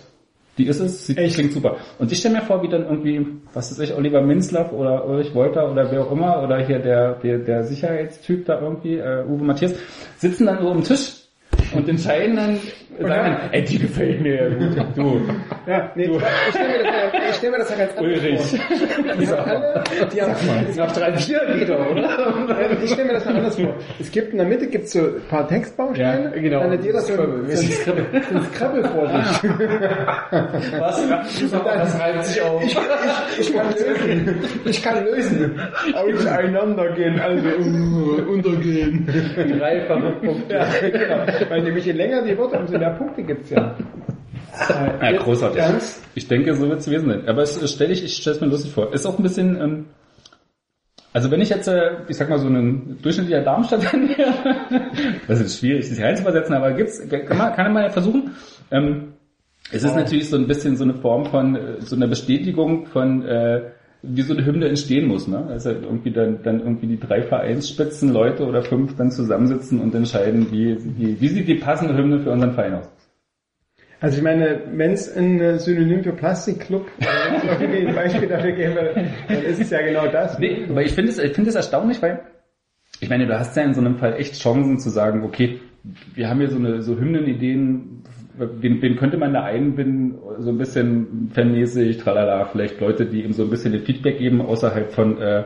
die 0.57 0.67
ist 0.67 0.79
es, 0.79 1.07
sie 1.07 1.17
Echt? 1.17 1.35
klingt 1.35 1.53
super. 1.53 1.77
Und 1.99 2.11
ich 2.11 2.19
stelle 2.19 2.35
mir 2.35 2.41
vor, 2.41 2.61
wie 2.63 2.67
dann 2.69 2.83
irgendwie, 2.83 3.25
was 3.53 3.71
weiß 3.71 3.79
ich, 3.79 3.95
Oliver 3.95 4.21
Minzlaff 4.21 4.71
oder 4.73 5.05
Ulrich 5.05 5.33
Wolter 5.33 5.71
oder 5.71 5.89
wer 5.91 6.01
auch 6.01 6.11
immer, 6.11 6.43
oder 6.43 6.65
hier 6.65 6.79
der, 6.79 7.13
der, 7.15 7.39
der 7.39 7.63
Sicherheitstyp 7.63 8.45
da 8.45 8.61
irgendwie, 8.61 8.97
äh, 8.97 9.25
Uwe 9.25 9.43
Matthias, 9.43 9.75
sitzen 10.17 10.45
dann 10.45 10.61
so 10.61 10.69
am 10.71 10.83
Tisch 10.83 11.19
und 11.73 11.87
entscheiden 11.87 12.35
dann, 12.35 12.57
sagen 12.99 13.37
ey, 13.51 13.63
die 13.63 13.79
gefällt 13.79 14.21
mir 14.21 14.35
ja 14.35 14.49
gut, 14.49 14.97
du, 14.97 15.21
Ja, 15.65 15.91
nee, 15.95 16.03
ich 16.03 16.21
stelle 16.49 16.83
mir, 16.83 17.11
das 17.13 17.28
ja- 17.39 17.41
ich 17.41 17.47
stell 17.47 17.51
mir 17.51 17.57
das 17.59 17.69
ja 17.69 17.75
ganz 17.77 17.97
anders 17.97 18.17
Ulrich. 18.17 18.39
vor. 18.39 18.59
Die 19.19 19.27
haben 19.31 19.49
alle, 19.49 19.83
die 20.13 20.21
haben, 20.21 20.75
Nach 20.75 20.91
drei, 20.91 21.13
vier 21.17 21.41
wieder, 21.55 21.91
oder? 21.91 22.83
Ich 22.83 22.91
stelle 22.91 23.07
mir 23.07 23.13
das 23.13 23.25
mal 23.25 23.35
anders 23.35 23.55
vor. 23.59 23.75
Es 23.99 24.11
gibt 24.11 24.31
in 24.31 24.37
der 24.37 24.47
Mitte 24.47 24.67
gibt's 24.67 24.91
so 24.93 24.99
ein 24.99 25.21
paar 25.29 25.47
Textbausteine, 25.47 26.31
Ja, 26.35 26.41
genau. 26.41 26.59
dann 26.61 26.71
hat 26.71 26.83
jeder 26.83 26.99
so 27.01 27.13
ein, 27.13 27.55
Skribbel, 27.55 28.05
ein 28.13 28.43
Skribbel 28.53 28.83
vor 28.85 29.07
sich. 29.07 29.49
Was? 30.79 31.07
Das 31.51 31.99
reibt 31.99 32.25
sich 32.25 32.41
auf. 32.41 32.63
Ich, 32.63 32.77
ich, 33.39 33.49
ich 33.49 33.53
kann 33.53 33.67
lösen. 33.75 34.41
Ich 34.65 34.83
kann 34.83 35.05
lösen. 35.05 35.59
Auseinandergehen, 35.93 37.19
also 37.19 37.47
uh, 37.47 38.31
untergehen. 38.31 39.07
Dreifache 39.59 40.11
Punkte. 40.23 40.53
Ja, 40.53 40.65
genau. 40.89 41.49
Weil 41.49 41.61
nämlich 41.63 41.85
je 41.85 41.91
länger 41.93 42.21
die 42.23 42.37
Worte, 42.37 42.57
umso 42.59 42.77
mehr 42.77 42.91
Punkte 42.91 43.23
gibt's 43.23 43.49
ja. 43.49 43.75
Ja, 45.01 45.11
großartig. 45.17 45.59
Ernst? 45.59 46.01
Ich 46.15 46.27
denke, 46.27 46.53
so 46.55 46.67
wird 46.67 46.79
es 46.79 46.85
gewesen 46.85 47.09
sein. 47.09 47.27
Aber 47.27 47.41
es 47.41 47.71
stelle 47.71 47.93
ich, 47.93 48.03
ich 48.03 48.17
stelle 48.17 48.35
es 48.35 48.41
mir 48.41 48.47
lustig 48.47 48.71
vor. 48.71 48.93
Ist 48.93 49.05
auch 49.05 49.17
ein 49.17 49.23
bisschen, 49.23 49.59
ähm, 49.59 49.85
also 51.11 51.31
wenn 51.31 51.41
ich 51.41 51.49
jetzt, 51.49 51.67
äh, 51.67 51.97
ich 52.07 52.17
sag 52.17 52.29
mal 52.29 52.39
so 52.39 52.47
ein 52.47 52.99
durchschnittlicher 53.01 53.41
Darmstadt-Fan 53.41 54.09
wäre, 54.17 54.33
das 55.27 55.39
ist 55.39 55.59
schwierig, 55.59 55.87
sich 55.87 56.01
reinzuversetzen, 56.01 56.53
aber 56.53 56.73
gibt's, 56.73 57.01
kann 57.09 57.37
man, 57.37 57.53
kann 57.53 57.73
man 57.73 57.83
ja 57.83 57.89
versuchen. 57.89 58.31
Ähm, 58.71 59.13
es 59.71 59.83
ist 59.83 59.95
natürlich 59.95 60.29
so 60.29 60.37
ein 60.37 60.47
bisschen 60.47 60.77
so 60.77 60.83
eine 60.83 60.95
Form 60.95 61.25
von, 61.25 61.55
äh, 61.55 61.81
so 61.81 61.95
einer 61.95 62.07
Bestätigung 62.07 62.85
von, 62.87 63.23
äh, 63.25 63.61
wie 64.01 64.21
so 64.21 64.33
eine 64.33 64.45
Hymne 64.45 64.69
entstehen 64.69 65.07
muss, 65.07 65.27
ne? 65.27 65.45
Also 65.47 65.71
irgendwie 65.71 66.11
dann, 66.11 66.41
dann 66.43 66.59
irgendwie 66.59 66.87
die 66.87 66.99
drei 66.99 67.21
Vereinsspitzen 67.21 68.13
Leute 68.13 68.45
oder 68.45 68.61
fünf 68.61 68.95
dann 68.95 69.11
zusammensitzen 69.11 69.81
und 69.81 69.93
entscheiden, 69.93 70.51
wie, 70.51 70.77
wie, 70.97 71.19
wie 71.19 71.27
sieht 71.27 71.47
die 71.47 71.55
passende 71.55 71.97
Hymne 71.97 72.19
für 72.19 72.31
unseren 72.31 72.53
Verein 72.53 72.75
aus. 72.75 72.89
Also 74.01 74.17
ich 74.17 74.23
meine, 74.23 74.61
wenn 74.71 74.93
es 74.93 75.15
ein 75.15 75.41
äh, 75.41 75.59
Synonym 75.59 76.03
für 76.03 76.13
Plastikclub 76.13 76.87
irgendwie 77.59 77.87
ein 77.87 77.95
Beispiel 77.95 78.29
dafür 78.29 78.51
gäbe, 78.53 78.93
dann 79.27 79.43
ist 79.43 79.59
es 79.59 79.69
ja 79.69 79.81
genau 79.81 80.07
das. 80.07 80.39
Nee, 80.39 80.65
aber 80.69 80.83
ich 80.83 80.93
finde 80.93 81.11
es, 81.11 81.17
ich 81.19 81.37
es 81.37 81.55
erstaunlich, 81.55 82.01
weil 82.01 82.21
ich 83.01 83.09
meine, 83.09 83.27
du 83.27 83.37
hast 83.37 83.55
ja 83.55 83.63
in 83.63 83.73
so 83.73 83.81
einem 83.81 83.97
Fall 83.97 84.15
echt 84.15 84.39
Chancen 84.41 84.79
zu 84.79 84.89
sagen, 84.89 85.23
okay, 85.23 85.59
wir 86.13 86.29
haben 86.29 86.39
hier 86.39 86.49
so 86.49 86.57
eine 86.57 86.81
so 86.81 86.97
Hymnenideen, 86.97 88.03
wen, 88.37 88.81
wen 88.81 88.95
könnte 88.95 89.17
man 89.17 89.33
da 89.33 89.43
einbinden, 89.43 90.15
so 90.39 90.49
ein 90.49 90.57
bisschen 90.57 91.29
fanmäßig, 91.33 91.97
tralala, 91.97 92.45
vielleicht 92.45 92.79
Leute, 92.79 93.05
die 93.05 93.23
ihm 93.23 93.33
so 93.33 93.43
ein 93.43 93.49
bisschen 93.49 93.73
den 93.73 93.83
Feedback 93.83 94.17
geben, 94.17 94.41
außerhalb 94.41 94.91
von 94.91 95.21
äh, 95.21 95.43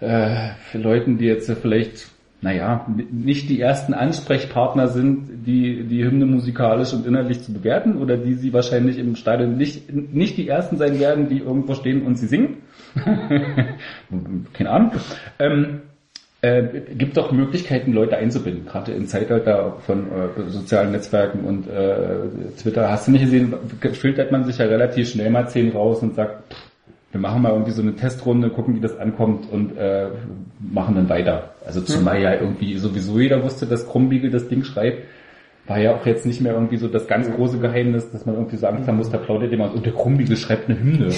äh, 0.00 0.50
Leuten, 0.74 1.18
die 1.18 1.26
jetzt 1.26 1.50
vielleicht, 1.60 2.08
naja, 2.44 2.86
nicht 3.10 3.48
die 3.48 3.58
ersten 3.58 3.94
Ansprechpartner 3.94 4.88
sind, 4.88 5.46
die 5.46 5.84
die 5.84 6.04
Hymne 6.04 6.26
musikalisch 6.26 6.92
und 6.92 7.06
inhaltlich 7.06 7.42
zu 7.42 7.54
bewerten 7.54 7.96
oder 7.96 8.18
die 8.18 8.34
sie 8.34 8.52
wahrscheinlich 8.52 8.98
im 8.98 9.16
Stadion 9.16 9.56
nicht, 9.56 9.90
nicht 9.90 10.36
die 10.36 10.46
ersten 10.46 10.76
sein 10.76 11.00
werden, 11.00 11.30
die 11.30 11.38
irgendwo 11.38 11.74
stehen 11.74 12.02
und 12.02 12.18
sie 12.18 12.26
singen. 12.26 12.58
Keine 14.52 14.70
Ahnung. 14.70 14.92
Ähm, 15.38 15.80
äh, 16.42 16.64
gibt 16.98 17.16
doch 17.16 17.32
Möglichkeiten, 17.32 17.94
Leute 17.94 18.18
einzubinden, 18.18 18.66
gerade 18.66 18.92
im 18.92 19.06
Zeitalter 19.06 19.78
von 19.86 20.08
äh, 20.12 20.50
sozialen 20.50 20.92
Netzwerken 20.92 21.46
und 21.46 21.66
äh, 21.66 22.28
Twitter. 22.60 22.90
Hast 22.90 23.06
du 23.06 23.12
nicht 23.12 23.24
gesehen, 23.24 23.54
filtert 23.94 24.32
man 24.32 24.44
sich 24.44 24.58
ja 24.58 24.66
relativ 24.66 25.08
schnell 25.08 25.30
mal 25.30 25.48
zehn 25.48 25.72
raus 25.72 26.02
und 26.02 26.14
sagt, 26.14 26.52
pff, 26.52 26.73
wir 27.14 27.20
machen 27.20 27.42
mal 27.42 27.52
irgendwie 27.52 27.70
so 27.70 27.80
eine 27.80 27.94
Testrunde, 27.94 28.50
gucken, 28.50 28.74
wie 28.74 28.80
das 28.80 28.98
ankommt 28.98 29.46
und 29.52 29.78
äh, 29.78 30.08
machen 30.60 30.96
dann 30.96 31.08
weiter. 31.08 31.50
Also 31.64 31.80
zumal 31.80 32.20
ja 32.20 32.34
irgendwie 32.34 32.76
sowieso 32.76 33.20
jeder 33.20 33.42
wusste, 33.44 33.66
dass 33.66 33.86
Krummbiegel 33.88 34.30
das 34.32 34.48
Ding 34.48 34.64
schreibt, 34.64 35.04
war 35.68 35.78
ja 35.78 35.94
auch 35.94 36.04
jetzt 36.06 36.26
nicht 36.26 36.40
mehr 36.40 36.54
irgendwie 36.54 36.76
so 36.76 36.88
das 36.88 37.06
ganz 37.06 37.30
große 37.32 37.58
Geheimnis, 37.58 38.10
dass 38.10 38.26
man 38.26 38.34
irgendwie 38.34 38.56
so 38.56 38.66
Angst 38.66 38.88
haben 38.88 38.96
muss, 38.96 39.10
da 39.10 39.18
plaudert 39.18 39.52
jemand 39.52 39.74
und 39.76 39.86
der 39.86 39.92
Krummbiegel 39.92 40.36
schreibt 40.36 40.68
eine 40.68 40.78
Hymne. 40.78 41.10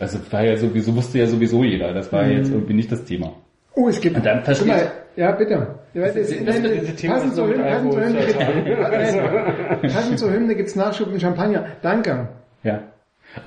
Also 0.00 0.18
war 0.30 0.42
ja 0.42 0.56
sowieso, 0.56 0.96
wusste 0.96 1.18
ja 1.18 1.26
sowieso 1.26 1.62
jeder. 1.64 1.92
Das 1.92 2.10
war 2.14 2.26
jetzt 2.26 2.50
irgendwie 2.50 2.72
nicht 2.74 2.90
das 2.90 3.04
Thema. 3.04 3.34
Oh, 3.74 3.88
es 3.88 4.00
gibt. 4.00 4.16
Und 4.16 4.24
dann 4.24 4.38
Guck 4.38 4.44
verstehe 4.46 4.68
mal, 4.68 4.90
ja 5.16 5.32
bitte. 5.32 5.66
Ja, 5.94 6.02
das, 6.06 6.14
das- 6.14 6.28
das- 6.62 7.02
passend 7.06 7.34
zur 7.34 7.46
Hymne, 7.48 7.90
zur 7.90 8.00
passend 9.82 10.18
zur 10.18 10.32
Hymne 10.32 10.54
gibt's 10.54 10.74
Nachschub 10.76 11.12
mit 11.12 11.20
Champagner. 11.20 11.66
Danke. 11.82 12.28
Ja. 12.64 12.80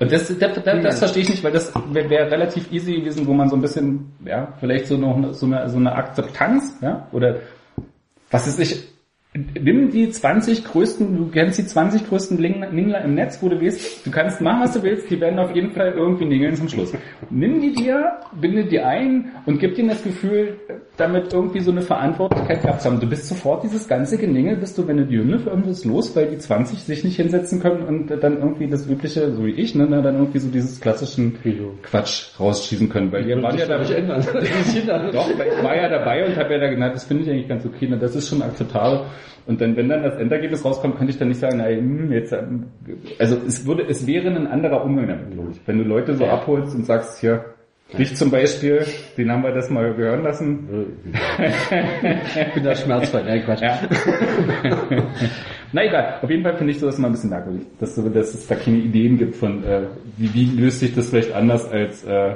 Und 0.00 0.10
das, 0.10 0.26
das, 0.26 0.62
das, 0.64 0.82
das 0.82 0.98
verstehe 0.98 1.22
ich 1.22 1.28
nicht, 1.28 1.44
weil 1.44 1.52
das 1.52 1.72
wäre 1.90 2.10
wär 2.10 2.30
relativ 2.30 2.70
easy 2.72 2.94
gewesen, 2.94 3.26
wo 3.26 3.32
man 3.32 3.48
so 3.48 3.56
ein 3.56 3.62
bisschen, 3.62 4.12
ja, 4.24 4.52
vielleicht 4.58 4.86
so 4.86 4.96
noch 4.96 5.32
so 5.32 5.46
eine, 5.46 5.68
so 5.68 5.76
eine 5.76 5.92
Akzeptanz, 5.92 6.78
ja, 6.82 7.06
oder 7.12 7.36
was 8.30 8.46
ist 8.46 8.58
ich, 8.58 8.95
nimm 9.60 9.90
die 9.90 10.10
20 10.10 10.64
größten, 10.64 11.16
du 11.16 11.28
kennst 11.30 11.58
die 11.58 11.66
20 11.66 12.08
größten 12.08 12.38
Ningler 12.38 13.02
im 13.02 13.14
Netz, 13.14 13.38
wo 13.42 13.48
du 13.48 13.60
willst, 13.60 14.06
du 14.06 14.10
kannst 14.10 14.40
machen, 14.40 14.62
was 14.62 14.72
du 14.72 14.82
willst, 14.82 15.10
die 15.10 15.20
werden 15.20 15.38
auf 15.38 15.54
jeden 15.54 15.72
Fall 15.72 15.92
irgendwie 15.92 16.24
ningeln 16.24 16.54
zum 16.56 16.68
Schluss. 16.68 16.92
Nimm 17.30 17.60
die 17.60 17.72
dir, 17.72 18.12
binde 18.40 18.64
die 18.64 18.80
ein 18.80 19.32
und 19.46 19.58
gib 19.58 19.74
denen 19.74 19.88
das 19.88 20.02
Gefühl, 20.02 20.58
damit 20.96 21.32
irgendwie 21.32 21.60
so 21.60 21.70
eine 21.70 21.82
Verantwortlichkeit 21.82 22.62
gehabt 22.62 22.82
zu 22.82 22.90
haben. 22.90 23.00
Du 23.00 23.06
bist 23.06 23.28
sofort 23.28 23.64
dieses 23.64 23.86
ganze 23.86 24.16
Geningel, 24.16 24.56
bist 24.56 24.78
du, 24.78 24.86
wenn 24.86 24.96
du 24.96 25.04
die 25.04 25.18
Hymne 25.18 25.38
für 25.38 25.50
irgendwas 25.50 25.84
los, 25.84 26.14
weil 26.16 26.26
die 26.26 26.38
20 26.38 26.78
sich 26.78 27.04
nicht 27.04 27.16
hinsetzen 27.16 27.60
können 27.60 27.82
und 27.82 28.10
dann 28.22 28.38
irgendwie 28.38 28.68
das 28.68 28.86
übliche, 28.86 29.32
so 29.32 29.44
wie 29.44 29.52
ich, 29.52 29.74
ne, 29.74 29.86
dann 29.86 30.14
irgendwie 30.16 30.38
so 30.38 30.48
dieses 30.48 30.80
klassischen 30.80 31.36
Quatsch 31.82 32.38
rausschießen 32.40 32.88
können, 32.88 33.12
weil 33.12 33.26
wir 33.26 33.42
waren 33.42 33.58
ja 33.58 33.66
da, 33.66 33.78
nicht 33.80 33.90
ändern. 33.90 34.24
doch, 35.12 35.28
weil 35.38 35.48
ich 35.48 35.64
war 35.64 35.76
ja 35.76 35.88
dabei 35.88 36.24
und 36.26 36.36
habe 36.36 36.54
ja 36.54 36.60
da 36.60 36.68
genannt, 36.68 36.94
das 36.94 37.04
finde 37.04 37.24
ich 37.24 37.30
eigentlich 37.30 37.48
ganz 37.48 37.66
okay, 37.66 37.88
ne, 37.88 37.98
das 37.98 38.14
ist 38.14 38.28
schon 38.28 38.42
akzeptabel. 38.42 39.06
Und 39.46 39.60
dann, 39.60 39.76
wenn 39.76 39.88
dann 39.88 40.02
das 40.02 40.16
Endergebnis 40.16 40.64
rauskommt, 40.64 40.96
könnte 40.96 41.12
ich 41.12 41.18
dann 41.18 41.28
nicht 41.28 41.40
sagen, 41.40 41.58
nein, 41.58 41.78
hm, 41.78 42.12
jetzt, 42.12 42.32
ähm, 42.32 42.66
also 43.18 43.36
es 43.46 43.66
würde, 43.66 43.84
es 43.88 44.06
wäre 44.06 44.28
ein 44.28 44.46
anderer 44.46 44.84
Umgang 44.84 45.08
damit, 45.08 45.32
glaube 45.32 45.50
ich. 45.52 45.60
Wenn 45.66 45.78
du 45.78 45.84
Leute 45.84 46.14
so 46.14 46.26
abholst 46.26 46.74
und 46.74 46.84
sagst, 46.84 47.20
hier, 47.20 47.44
dich 47.96 48.16
zum 48.16 48.30
Beispiel, 48.30 48.84
den 49.16 49.30
haben 49.30 49.42
wir 49.42 49.52
das 49.52 49.70
mal 49.70 49.94
gehören 49.94 50.24
lassen. 50.24 50.68
Ich 51.38 52.54
bin 52.54 52.64
da 52.64 52.74
schmerzfrei. 52.74 53.22
Nein, 53.22 53.44
Quatsch. 53.44 53.62
Ja. 53.62 53.78
Na 55.72 55.84
egal, 55.84 56.18
auf 56.22 56.30
jeden 56.30 56.42
Fall 56.42 56.56
finde 56.56 56.72
ich 56.72 56.78
sowas 56.78 56.98
mal 56.98 57.08
ein 57.08 57.12
bisschen 57.12 57.30
merkwürdig, 57.30 57.62
dass, 57.78 57.94
so, 57.94 58.08
dass 58.08 58.34
es 58.34 58.46
da 58.46 58.54
keine 58.54 58.78
Ideen 58.78 59.18
gibt 59.18 59.36
von, 59.36 59.64
äh, 59.64 59.82
wie, 60.16 60.32
wie 60.32 60.60
löst 60.60 60.80
sich 60.80 60.94
das 60.94 61.10
vielleicht 61.10 61.32
anders 61.32 61.68
als 61.70 62.04
äh, 62.04 62.34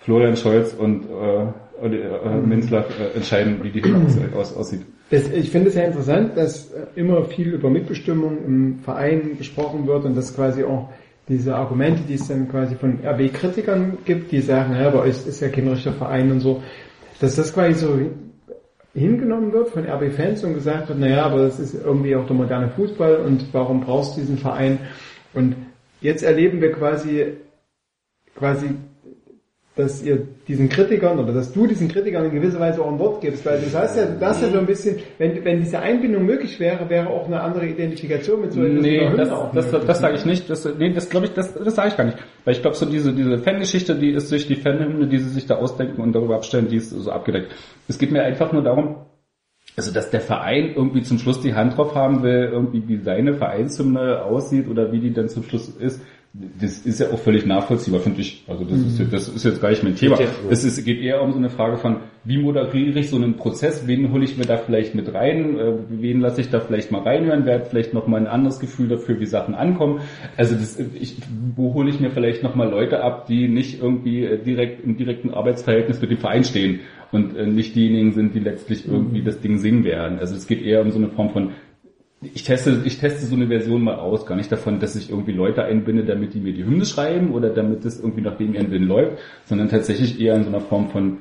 Florian 0.00 0.36
Scholz 0.36 0.72
und 0.74 1.06
äh, 1.06 1.86
äh, 1.86 2.40
Minzler 2.46 2.84
äh, 3.00 3.16
entscheiden, 3.16 3.62
wie 3.62 3.70
die 3.70 3.82
Hymne 3.82 4.06
aus, 4.06 4.52
aus, 4.52 4.56
aussieht. 4.56 4.82
Das, 5.12 5.30
ich 5.30 5.50
finde 5.50 5.68
es 5.68 5.74
ja 5.74 5.82
interessant, 5.82 6.38
dass 6.38 6.72
äh, 6.72 6.86
immer 6.96 7.24
viel 7.26 7.52
über 7.52 7.68
Mitbestimmung 7.68 8.42
im 8.46 8.78
Verein 8.78 9.36
gesprochen 9.36 9.86
wird 9.86 10.06
und 10.06 10.16
dass 10.16 10.34
quasi 10.34 10.64
auch 10.64 10.88
diese 11.28 11.54
Argumente, 11.54 12.02
die 12.08 12.14
es 12.14 12.28
dann 12.28 12.48
quasi 12.48 12.76
von 12.76 12.98
RB-Kritikern 13.04 13.98
gibt, 14.06 14.32
die 14.32 14.40
sagen, 14.40 14.74
ja, 14.74 14.88
bei 14.88 15.00
euch 15.00 15.26
ist 15.26 15.40
ja 15.40 15.50
kein 15.50 15.68
richtiger 15.68 15.94
Verein 15.94 16.32
und 16.32 16.40
so, 16.40 16.62
dass 17.20 17.36
das 17.36 17.52
quasi 17.52 17.74
so 17.74 18.00
hingenommen 18.94 19.52
wird 19.52 19.68
von 19.68 19.84
RB-Fans 19.84 20.44
und 20.44 20.54
gesagt 20.54 20.88
wird, 20.88 20.98
naja, 20.98 21.26
aber 21.26 21.42
das 21.42 21.60
ist 21.60 21.74
irgendwie 21.74 22.16
auch 22.16 22.26
der 22.26 22.36
moderne 22.36 22.70
Fußball 22.70 23.16
und 23.16 23.52
warum 23.52 23.82
brauchst 23.82 24.16
du 24.16 24.20
diesen 24.22 24.38
Verein? 24.38 24.78
Und 25.34 25.56
jetzt 26.00 26.22
erleben 26.22 26.62
wir 26.62 26.72
quasi, 26.72 27.34
quasi 28.34 28.70
dass 29.74 30.02
ihr 30.02 30.26
diesen 30.46 30.68
Kritikern 30.68 31.18
oder 31.18 31.32
dass 31.32 31.52
du 31.52 31.66
diesen 31.66 31.88
Kritikern 31.88 32.26
in 32.26 32.32
gewisser 32.32 32.60
Weise 32.60 32.82
auch 32.82 32.92
ein 32.92 32.98
Wort 32.98 33.22
gibst, 33.22 33.46
weil 33.46 33.58
das 33.58 33.74
heißt 33.74 33.96
ja, 33.96 34.04
das 34.20 34.36
ist 34.36 34.42
ja 34.42 34.48
so 34.50 34.58
ein 34.58 34.66
bisschen, 34.66 34.96
wenn, 35.16 35.42
wenn 35.44 35.60
diese 35.60 35.78
Einbindung 35.78 36.26
möglich 36.26 36.60
wäre, 36.60 36.90
wäre 36.90 37.08
auch 37.08 37.26
eine 37.26 37.40
andere 37.40 37.66
Identifikation 37.66 38.42
mit 38.42 38.52
so 38.52 38.62
etwas 38.62 38.82
Nee, 38.82 39.00
das, 39.16 39.28
das, 39.30 39.64
möglich. 39.72 39.86
das 39.86 40.00
sage 40.00 40.16
ich 40.16 40.24
nicht. 40.26 40.50
Das, 40.50 40.68
nee, 40.78 40.92
das 40.92 41.08
glaube 41.08 41.26
ich, 41.26 41.32
das, 41.32 41.54
das 41.54 41.74
sage 41.74 41.88
ich 41.88 41.96
gar 41.96 42.04
nicht. 42.04 42.18
Weil 42.44 42.54
ich 42.54 42.60
glaube, 42.60 42.76
so 42.76 42.84
diese, 42.84 43.14
diese 43.14 43.38
Fangeschichte, 43.38 43.94
die 43.94 44.10
ist 44.10 44.30
durch 44.30 44.46
die 44.46 44.56
Fanhymne, 44.56 45.06
die 45.06 45.18
sie 45.18 45.30
sich 45.30 45.46
da 45.46 45.56
ausdenken 45.56 46.02
und 46.02 46.12
darüber 46.12 46.34
abstellen, 46.34 46.68
die 46.68 46.76
ist 46.76 46.90
so 46.90 47.10
abgedeckt. 47.10 47.50
Es 47.88 47.98
geht 47.98 48.12
mir 48.12 48.22
einfach 48.22 48.52
nur 48.52 48.62
darum, 48.62 48.96
also 49.74 49.90
dass 49.90 50.10
der 50.10 50.20
Verein 50.20 50.74
irgendwie 50.74 51.02
zum 51.02 51.18
Schluss 51.18 51.40
die 51.40 51.54
Hand 51.54 51.78
drauf 51.78 51.94
haben 51.94 52.22
will, 52.22 52.50
irgendwie 52.52 52.86
wie 52.88 52.98
seine 52.98 53.34
Vereinshymne 53.34 54.22
aussieht 54.22 54.68
oder 54.68 54.92
wie 54.92 55.00
die 55.00 55.14
dann 55.14 55.30
zum 55.30 55.44
Schluss 55.44 55.68
ist, 55.70 56.02
das 56.34 56.78
ist 56.78 56.98
ja 56.98 57.10
auch 57.10 57.18
völlig 57.18 57.44
nachvollziehbar, 57.44 58.00
finde 58.00 58.22
ich. 58.22 58.44
Also 58.48 58.64
das, 58.64 58.78
ist, 58.78 59.12
das 59.12 59.28
ist 59.28 59.44
jetzt 59.44 59.60
gar 59.60 59.68
nicht 59.68 59.82
mein 59.82 59.96
Thema. 59.96 60.16
Geht 60.16 60.30
Es 60.48 60.64
ist, 60.64 60.82
geht 60.82 60.98
eher 60.98 61.20
um 61.20 61.30
so 61.32 61.36
eine 61.36 61.50
Frage 61.50 61.76
von, 61.76 61.98
wie 62.24 62.38
moderiere 62.38 63.00
ich 63.00 63.10
so 63.10 63.16
einen 63.16 63.36
Prozess, 63.36 63.86
wen 63.86 64.10
hole 64.12 64.24
ich 64.24 64.38
mir 64.38 64.46
da 64.46 64.56
vielleicht 64.56 64.94
mit 64.94 65.12
rein, 65.12 65.58
äh, 65.58 65.74
wen 65.90 66.20
lasse 66.20 66.40
ich 66.40 66.48
da 66.48 66.60
vielleicht 66.60 66.90
mal 66.90 67.02
reinhören, 67.02 67.44
wer 67.44 67.56
hat 67.56 67.66
vielleicht 67.66 67.92
noch 67.92 68.06
mal 68.06 68.16
ein 68.16 68.26
anderes 68.26 68.60
Gefühl 68.60 68.88
dafür, 68.88 69.20
wie 69.20 69.26
Sachen 69.26 69.54
ankommen. 69.54 70.00
Also 70.38 70.54
das, 70.54 70.78
ich, 70.78 71.18
wo 71.54 71.74
hole 71.74 71.90
ich 71.90 72.00
mir 72.00 72.10
vielleicht 72.10 72.42
noch 72.42 72.54
mal 72.54 72.70
Leute 72.70 73.02
ab, 73.04 73.26
die 73.26 73.46
nicht 73.48 73.82
irgendwie 73.82 74.24
äh, 74.24 74.38
direkt 74.42 74.82
im 74.84 74.96
direkten 74.96 75.34
Arbeitsverhältnis 75.34 76.00
mit 76.00 76.12
dem 76.12 76.18
Verein 76.18 76.44
stehen 76.44 76.80
und 77.10 77.36
äh, 77.36 77.46
nicht 77.46 77.74
diejenigen 77.74 78.12
sind, 78.12 78.34
die 78.34 78.40
letztlich 78.40 78.88
irgendwie 78.88 79.22
das 79.22 79.40
Ding 79.40 79.58
singen 79.58 79.84
werden. 79.84 80.18
Also 80.18 80.34
es 80.34 80.46
geht 80.46 80.62
eher 80.62 80.80
um 80.80 80.90
so 80.92 80.98
eine 80.98 81.08
Form 81.08 81.28
von 81.28 81.50
ich 82.22 82.44
teste, 82.44 82.82
ich 82.84 82.98
teste 82.98 83.26
so 83.26 83.34
eine 83.34 83.48
Version 83.48 83.82
mal 83.82 83.96
aus, 83.96 84.26
gar 84.26 84.36
nicht 84.36 84.52
davon, 84.52 84.78
dass 84.78 84.96
ich 84.96 85.10
irgendwie 85.10 85.32
Leute 85.32 85.64
einbinde, 85.64 86.04
damit 86.04 86.34
die 86.34 86.40
mir 86.40 86.52
die 86.52 86.64
Hymne 86.64 86.84
schreiben 86.84 87.32
oder 87.32 87.50
damit 87.50 87.84
das 87.84 87.98
irgendwie 87.98 88.22
nach 88.22 88.36
dem 88.36 88.54
ihren 88.54 88.70
Willen 88.70 88.86
läuft, 88.86 89.18
sondern 89.44 89.68
tatsächlich 89.68 90.20
eher 90.20 90.36
in 90.36 90.44
so 90.44 90.48
einer 90.48 90.60
Form 90.60 90.88
von, 90.90 91.18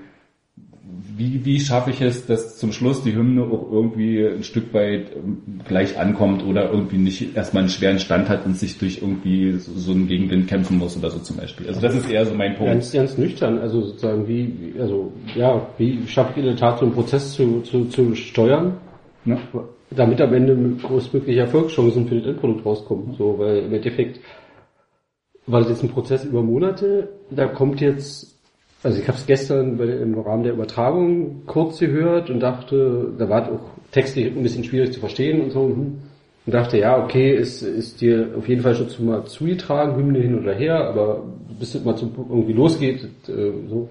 wie, 1.17 1.43
wie 1.43 1.59
schaffe 1.59 1.89
ich 1.89 2.01
es, 2.01 2.25
dass 2.27 2.57
zum 2.57 2.71
Schluss 2.71 3.03
die 3.03 3.15
Hymne 3.15 3.43
auch 3.43 3.71
irgendwie 3.71 4.25
ein 4.25 4.43
Stück 4.43 4.73
weit 4.73 5.15
ähm, 5.15 5.61
gleich 5.67 5.97
ankommt 5.97 6.43
oder 6.45 6.71
irgendwie 6.71 6.97
nicht 6.97 7.35
erstmal 7.35 7.63
einen 7.63 7.69
schweren 7.69 7.99
Stand 7.99 8.29
hat 8.29 8.45
und 8.45 8.55
sich 8.57 8.77
durch 8.77 8.99
irgendwie 9.01 9.53
so, 9.53 9.71
so 9.73 9.91
einen 9.91 10.07
Gegenwind 10.07 10.47
kämpfen 10.47 10.77
muss 10.77 10.97
oder 10.97 11.09
so 11.09 11.19
zum 11.19 11.37
Beispiel. 11.37 11.67
Also 11.67 11.81
das 11.81 11.95
ist 11.95 12.09
eher 12.09 12.25
so 12.25 12.33
mein 12.35 12.55
Punkt. 12.55 12.71
Ganz, 12.71 12.91
ganz 12.91 13.17
nüchtern, 13.17 13.57
also 13.57 13.81
sozusagen 13.81 14.27
wie, 14.27 14.73
also 14.79 15.11
ja, 15.35 15.67
wie 15.77 16.07
schafft 16.07 16.37
ihr 16.37 16.43
in 16.43 16.49
der 16.49 16.57
Tat 16.57 16.79
so 16.79 16.85
einen 16.85 16.93
Prozess 16.93 17.33
zu, 17.33 17.61
zu, 17.61 17.85
zu 17.85 18.15
steuern, 18.15 18.77
Ne? 19.23 19.37
Damit 19.91 20.21
am 20.21 20.33
Ende 20.33 20.57
größtmögliche 20.81 21.41
Erfolgschancen 21.41 22.07
für 22.07 22.15
das 22.15 22.27
Endprodukt 22.27 22.65
rauskommen. 22.65 23.13
So, 23.17 23.37
weil 23.37 23.59
im 23.59 23.73
Endeffekt 23.73 24.19
war 25.47 25.61
das 25.61 25.69
jetzt 25.69 25.83
ein 25.83 25.89
Prozess 25.89 26.23
über 26.23 26.41
Monate, 26.41 27.09
da 27.29 27.47
kommt 27.47 27.81
jetzt, 27.81 28.39
also 28.83 28.99
ich 28.99 29.07
habe 29.07 29.17
es 29.17 29.25
gestern 29.25 29.79
im 29.79 30.19
Rahmen 30.19 30.43
der 30.43 30.53
Übertragung 30.53 31.43
kurz 31.45 31.79
gehört 31.79 32.29
und 32.29 32.39
dachte, 32.39 33.11
da 33.17 33.29
war 33.29 33.51
auch 33.51 33.91
textlich 33.91 34.27
ein 34.27 34.43
bisschen 34.43 34.63
schwierig 34.63 34.93
zu 34.93 34.99
verstehen 34.99 35.41
und 35.41 35.51
so. 35.51 35.67
hm. 35.67 35.97
Und 36.43 36.55
dachte, 36.55 36.79
ja, 36.79 37.03
okay, 37.03 37.35
ist, 37.35 37.61
ist 37.61 38.01
dir 38.01 38.29
auf 38.35 38.49
jeden 38.49 38.61
Fall 38.61 38.73
schon 38.73 38.89
zu 38.89 39.03
mal 39.03 39.25
zugetragen, 39.25 39.95
Hymne 39.95 40.19
hin 40.19 40.39
oder 40.39 40.53
her, 40.53 40.87
aber 40.87 41.23
bis 41.59 41.75
es 41.75 41.85
mal 41.85 41.95
zum, 41.95 42.13
irgendwie 42.15 42.53
losgeht, 42.53 43.03
äh, 43.27 43.51
so. 43.69 43.89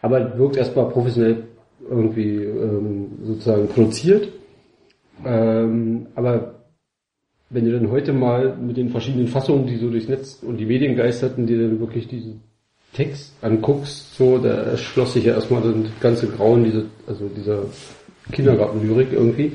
Aber 0.00 0.38
wirkt 0.38 0.56
erstmal 0.56 0.88
professionell 0.88 1.44
irgendwie 1.90 2.36
ähm, 2.36 3.08
sozusagen 3.22 3.68
produziert. 3.68 4.28
Ähm, 5.24 6.06
aber 6.14 6.60
wenn 7.50 7.64
du 7.64 7.72
dann 7.72 7.90
heute 7.90 8.12
mal 8.12 8.56
mit 8.56 8.76
den 8.76 8.90
verschiedenen 8.90 9.26
Fassungen, 9.26 9.66
die 9.66 9.76
so 9.76 9.90
durchs 9.90 10.08
Netz 10.08 10.42
und 10.42 10.56
die 10.56 10.66
Medien 10.66 10.96
geisterten, 10.96 11.46
dir 11.46 11.58
dann 11.58 11.80
wirklich 11.80 12.06
diesen 12.06 12.40
Text 12.92 13.32
anguckst, 13.42 14.16
so, 14.16 14.38
da 14.38 14.50
erschloss 14.50 15.14
sich 15.14 15.24
ja 15.24 15.34
erstmal 15.34 15.62
das 15.62 15.74
ganze 16.00 16.28
Grauen, 16.28 16.64
diese, 16.64 16.84
also 17.06 17.28
dieser 17.28 17.64
Kindergartenlyrik 18.32 19.12
irgendwie. 19.12 19.52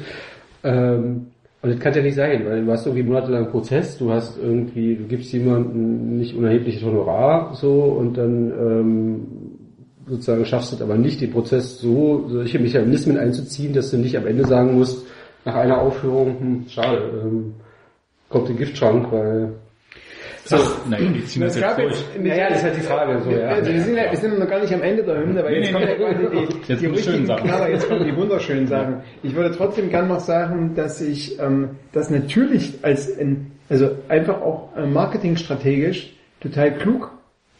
Ähm, 0.63 1.27
und 1.61 1.71
das 1.71 1.79
kann 1.79 1.93
ja 1.93 2.01
nicht 2.01 2.15
sein, 2.15 2.45
weil 2.45 2.63
du 2.63 2.71
hast 2.71 2.85
irgendwie 2.85 3.03
monatelang 3.03 3.49
Prozess, 3.49 3.97
du 3.97 4.11
hast 4.11 4.37
irgendwie, 4.37 4.95
du 4.95 5.05
gibst 5.05 5.33
jemandem 5.33 6.17
nicht 6.17 6.35
unerhebliches 6.35 6.83
Honorar, 6.83 7.55
so, 7.55 7.71
und 7.71 8.17
dann, 8.17 8.51
ähm, 8.51 9.27
sozusagen 10.07 10.45
schaffst 10.45 10.71
du 10.71 10.75
es 10.75 10.81
aber 10.81 10.95
nicht, 10.95 11.21
den 11.21 11.31
Prozess 11.31 11.79
so, 11.79 12.25
solche 12.27 12.59
Mechanismen 12.59 13.17
einzuziehen, 13.17 13.73
dass 13.73 13.89
du 13.89 13.97
nicht 13.97 14.17
am 14.17 14.27
Ende 14.27 14.45
sagen 14.45 14.75
musst, 14.77 15.07
nach 15.45 15.55
einer 15.55 15.79
Aufführung, 15.81 16.39
hm, 16.39 16.65
schade, 16.69 17.21
ähm, 17.23 17.53
kommt 18.29 18.49
der 18.49 18.55
Giftschrank, 18.55 19.11
weil 19.11 19.53
Ach, 20.51 20.77
nein, 20.87 21.13
die 21.15 21.25
ziehen 21.25 21.41
das 21.41 21.55
jetzt 21.59 21.77
durch. 21.77 21.91
jetzt- 21.95 22.19
Naja, 22.21 22.49
das 22.49 22.57
ist 22.59 22.63
halt 22.65 22.75
die 22.75 22.81
Frage, 22.81 23.19
so, 23.23 23.29
wir, 23.31 23.39
ja. 23.39 23.65
wir, 23.65 23.81
sind 23.81 23.95
ja, 23.95 24.11
wir 24.11 24.17
sind 24.17 24.37
noch 24.39 24.47
gar 24.47 24.59
nicht 24.59 24.73
am 24.73 24.83
Ende 24.83 25.03
der 25.03 25.17
Hymne, 25.19 25.43
weil 25.43 25.51
Nee, 25.53 25.57
jetzt 25.59 25.65
nee, 25.67 25.73
kommen 25.73 25.87
ja 25.87 25.93
nee. 25.97 26.03
quasi 26.05 26.29
die, 26.29 26.37
Jetzt 26.37 26.69
die 26.69 26.75
kommen 26.75 26.77
die 26.77 26.83
schönen 26.85 26.93
richtigen 26.95 27.25
Sachen. 27.25 27.47
Knaller, 27.47 27.69
jetzt 27.69 27.87
kommen 27.89 28.05
die 28.05 28.15
wunderschönen 28.15 28.67
Sachen. 28.67 29.01
Ich 29.23 29.35
würde 29.35 29.55
trotzdem 29.55 29.89
gern 29.89 30.07
noch 30.07 30.19
sagen, 30.19 30.75
dass 30.75 31.01
ich 31.01 31.39
ähm, 31.39 31.69
das 31.93 32.09
natürlich 32.11 32.77
als 32.83 33.17
ein, 33.17 33.51
also 33.69 33.89
einfach 34.07 34.39
auch 34.41 34.69
äh, 34.77 34.85
marketingstrategisch 34.85 36.13
total 36.41 36.73
klug 36.77 37.11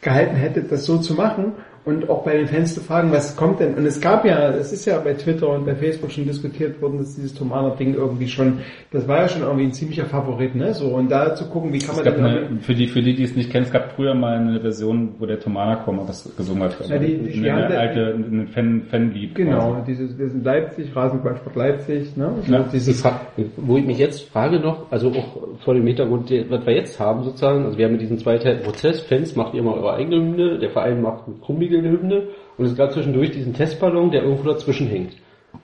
gehalten 0.02 0.36
hätte, 0.36 0.62
das 0.62 0.86
so 0.86 1.00
zu 1.00 1.16
machen 1.16 1.54
und 1.86 2.10
auch 2.10 2.24
bei 2.24 2.36
den 2.38 2.48
Fans 2.48 2.74
zu 2.74 2.82
fragen, 2.82 3.12
was 3.12 3.36
kommt 3.36 3.60
denn? 3.60 3.76
Und 3.76 3.86
es 3.86 4.02
gab 4.02 4.26
ja, 4.26 4.50
es 4.50 4.72
ist 4.74 4.86
ja 4.86 4.98
bei 5.00 5.14
Twitter 5.14 5.50
und 5.50 5.66
bei 5.66 5.76
Facebook 5.76 6.12
schon 6.12 6.26
diskutiert 6.26 6.82
worden, 6.82 6.98
dass 6.98 7.16
dieses 7.16 7.34
Thomaner-Ding 7.36 7.94
irgendwie 7.94 8.28
schon, 8.28 8.60
das 8.92 9.08
war 9.08 9.20
ja 9.22 9.28
schon 9.28 9.44
irgendwie 9.44 9.66
ein 9.66 9.72
ziemlicher 9.72 10.06
Favorit, 10.06 10.56
ne? 10.56 10.74
So, 10.74 10.88
und 10.88 11.12
da 11.12 11.36
zu 11.36 11.46
gucken, 11.50 11.72
wie 11.74 11.80
kann 11.80 11.96
Es 11.98 12.04
man 12.04 12.26
eine, 12.26 12.48
für 12.62 12.74
die, 12.74 12.88
für 12.88 13.02
die, 13.02 13.14
die 13.16 13.24
es 13.24 13.36
nicht 13.36 13.52
kennen, 13.52 13.66
es 13.66 13.72
gab 13.72 13.92
früher 13.94 14.16
mal 14.16 14.38
eine 14.38 14.60
Version, 14.60 15.14
wo 15.20 15.26
der 15.26 15.40
Tomana 15.40 15.76
Kommer 15.78 16.08
was 16.08 16.30
gesungen 16.36 16.64
hat. 16.64 16.76
Ja, 16.90 16.98
die- 16.98 17.18
die- 17.18 17.50
eine 17.50 17.68
da- 17.70 17.76
alte, 17.80 18.16
ein 18.16 18.48
Fan, 18.54 18.84
Fanlied. 18.90 19.36
Genau, 19.36 19.74
quasi. 19.74 19.86
dieses, 19.88 20.18
wir 20.18 20.30
sind 20.30 20.44
Leipzig, 20.44 20.96
Rasenballsport 20.96 21.56
Leipzig, 21.56 22.18
ne? 22.18 22.32
Ja, 22.48 22.66
dieses, 22.74 23.02
frag, 23.02 23.22
wo 23.58 23.78
ich 23.78 23.86
mich 23.86 24.00
jetzt 24.00 24.30
frage 24.30 24.60
noch, 24.60 24.92
also 24.92 25.10
auch 25.10 25.60
vor 25.64 25.74
dem 25.76 25.86
Hintergrund, 25.86 26.30
der- 26.30 26.50
was 26.50 26.66
wir 26.66 26.74
jetzt 26.76 27.00
haben 27.00 27.24
sozusagen, 27.24 27.66
also 27.66 27.78
wir 27.78 27.86
haben 27.86 27.98
diesen 28.00 28.18
zweiteiligen 28.18 28.64
Prozess, 28.66 29.02
Fans 29.02 29.36
macht 29.36 29.54
ihr 29.54 29.62
mal 29.62 29.76
eure 29.76 29.94
eigene 29.94 30.16
Hymne, 30.18 30.58
der 30.60 30.70
Verein 30.72 31.02
macht 31.02 31.28
mit 31.28 31.42
Krummigel 31.42 31.75
eine 31.80 31.92
Hymne 31.92 32.24
und 32.58 32.66
es 32.66 32.76
gab 32.76 32.92
zwischendurch 32.94 33.32
diesen 33.32 33.54
Testballon, 33.54 34.12
der 34.12 34.24
irgendwo 34.24 34.48
dazwischen 34.50 34.88
hängt. 34.88 35.14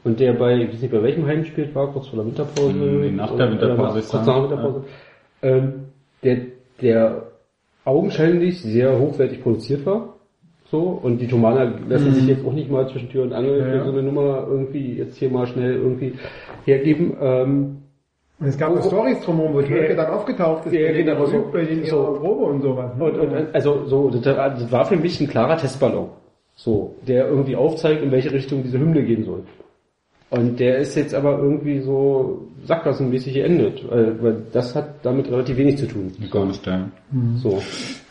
Und 0.03 0.19
der 0.19 0.33
bei, 0.33 0.55
ich 0.57 0.69
weiß 0.73 0.81
nicht, 0.81 0.91
bei 0.91 1.03
welchem 1.03 1.25
Heimspiel 1.27 1.69
war, 1.75 1.91
kurz 1.91 2.07
vor 2.07 2.17
der 2.17 2.25
Winterpause. 2.27 2.69
Hm, 2.73 3.15
nach 3.15 3.35
der 3.35 3.51
Winterpause, 3.51 3.99
nach- 3.99 4.07
Kurz 4.09 4.13
nach 4.13 4.25
der 4.25 4.43
Winterpause. 4.43 4.83
Ähm, 5.43 5.73
der, 6.23 6.37
der 6.81 7.23
augenscheinlich 7.85 8.61
sehr 8.61 8.97
hochwertig 8.99 9.41
produziert 9.43 9.85
war. 9.85 10.15
So, 10.69 10.79
und 11.03 11.17
die 11.19 11.27
Tomaner 11.27 11.73
lassen 11.89 12.13
sich 12.13 12.27
jetzt 12.27 12.45
auch 12.45 12.53
nicht 12.53 12.71
mal 12.71 12.87
zwischen 12.87 13.09
Tür 13.09 13.23
und 13.23 13.33
Angel 13.33 13.59
Ja, 13.59 13.75
ja. 13.75 13.83
so 13.83 13.91
eine 13.91 14.03
Nummer 14.03 14.47
irgendwie 14.49 14.93
jetzt 14.93 15.17
hier 15.17 15.29
mal 15.29 15.45
schnell 15.45 15.73
irgendwie 15.73 16.13
hergeben. 16.63 17.17
Ähm, 17.19 17.77
und 18.41 18.47
es 18.47 18.57
gab 18.57 18.75
auch 18.75 18.83
Storys 18.83 19.21
drumherum, 19.21 19.53
wo 19.53 19.61
Tölke 19.61 19.95
dann 19.95 20.07
aufgetaucht 20.11 20.65
ist, 20.65 20.73
Ja, 20.73 20.91
genau, 20.91 21.13
er 21.21 21.27
so- 21.27 21.49
bei 21.53 21.63
denen 21.63 21.85
so. 21.85 22.17
Probe 22.19 22.43
und 22.45 22.61
sowas. 22.61 22.91
ne? 22.97 23.03
Und, 23.05 23.19
und 23.19 23.55
also 23.55 23.85
so, 23.85 24.09
das, 24.09 24.71
war 24.71 24.85
für 24.85 24.97
mich 24.97 25.21
ein 25.21 25.27
klarer 25.27 25.57
Testballon. 25.57 26.09
So, 26.55 26.95
der 27.07 27.27
irgendwie 27.27 27.55
aufzeigt, 27.55 28.03
in 28.03 28.11
welche 28.11 28.31
Richtung 28.33 28.61
diese 28.63 28.77
Hymne 28.79 29.03
gehen 29.03 29.23
soll. 29.23 29.43
Und 30.31 30.59
der 30.59 30.77
ist 30.77 30.95
jetzt 30.95 31.13
aber 31.13 31.37
irgendwie 31.39 31.79
so 31.79 32.47
sackgassenmäßig 32.65 33.33
geendet, 33.33 33.83
weil, 33.89 34.21
weil 34.23 34.37
das 34.51 34.75
hat 34.75 34.95
damit 35.03 35.29
relativ 35.29 35.57
wenig 35.57 35.77
zu 35.77 35.87
tun. 35.87 36.11
Gar 36.31 36.45
nicht, 36.45 36.65
ja. 36.65 36.87
So. 37.35 37.61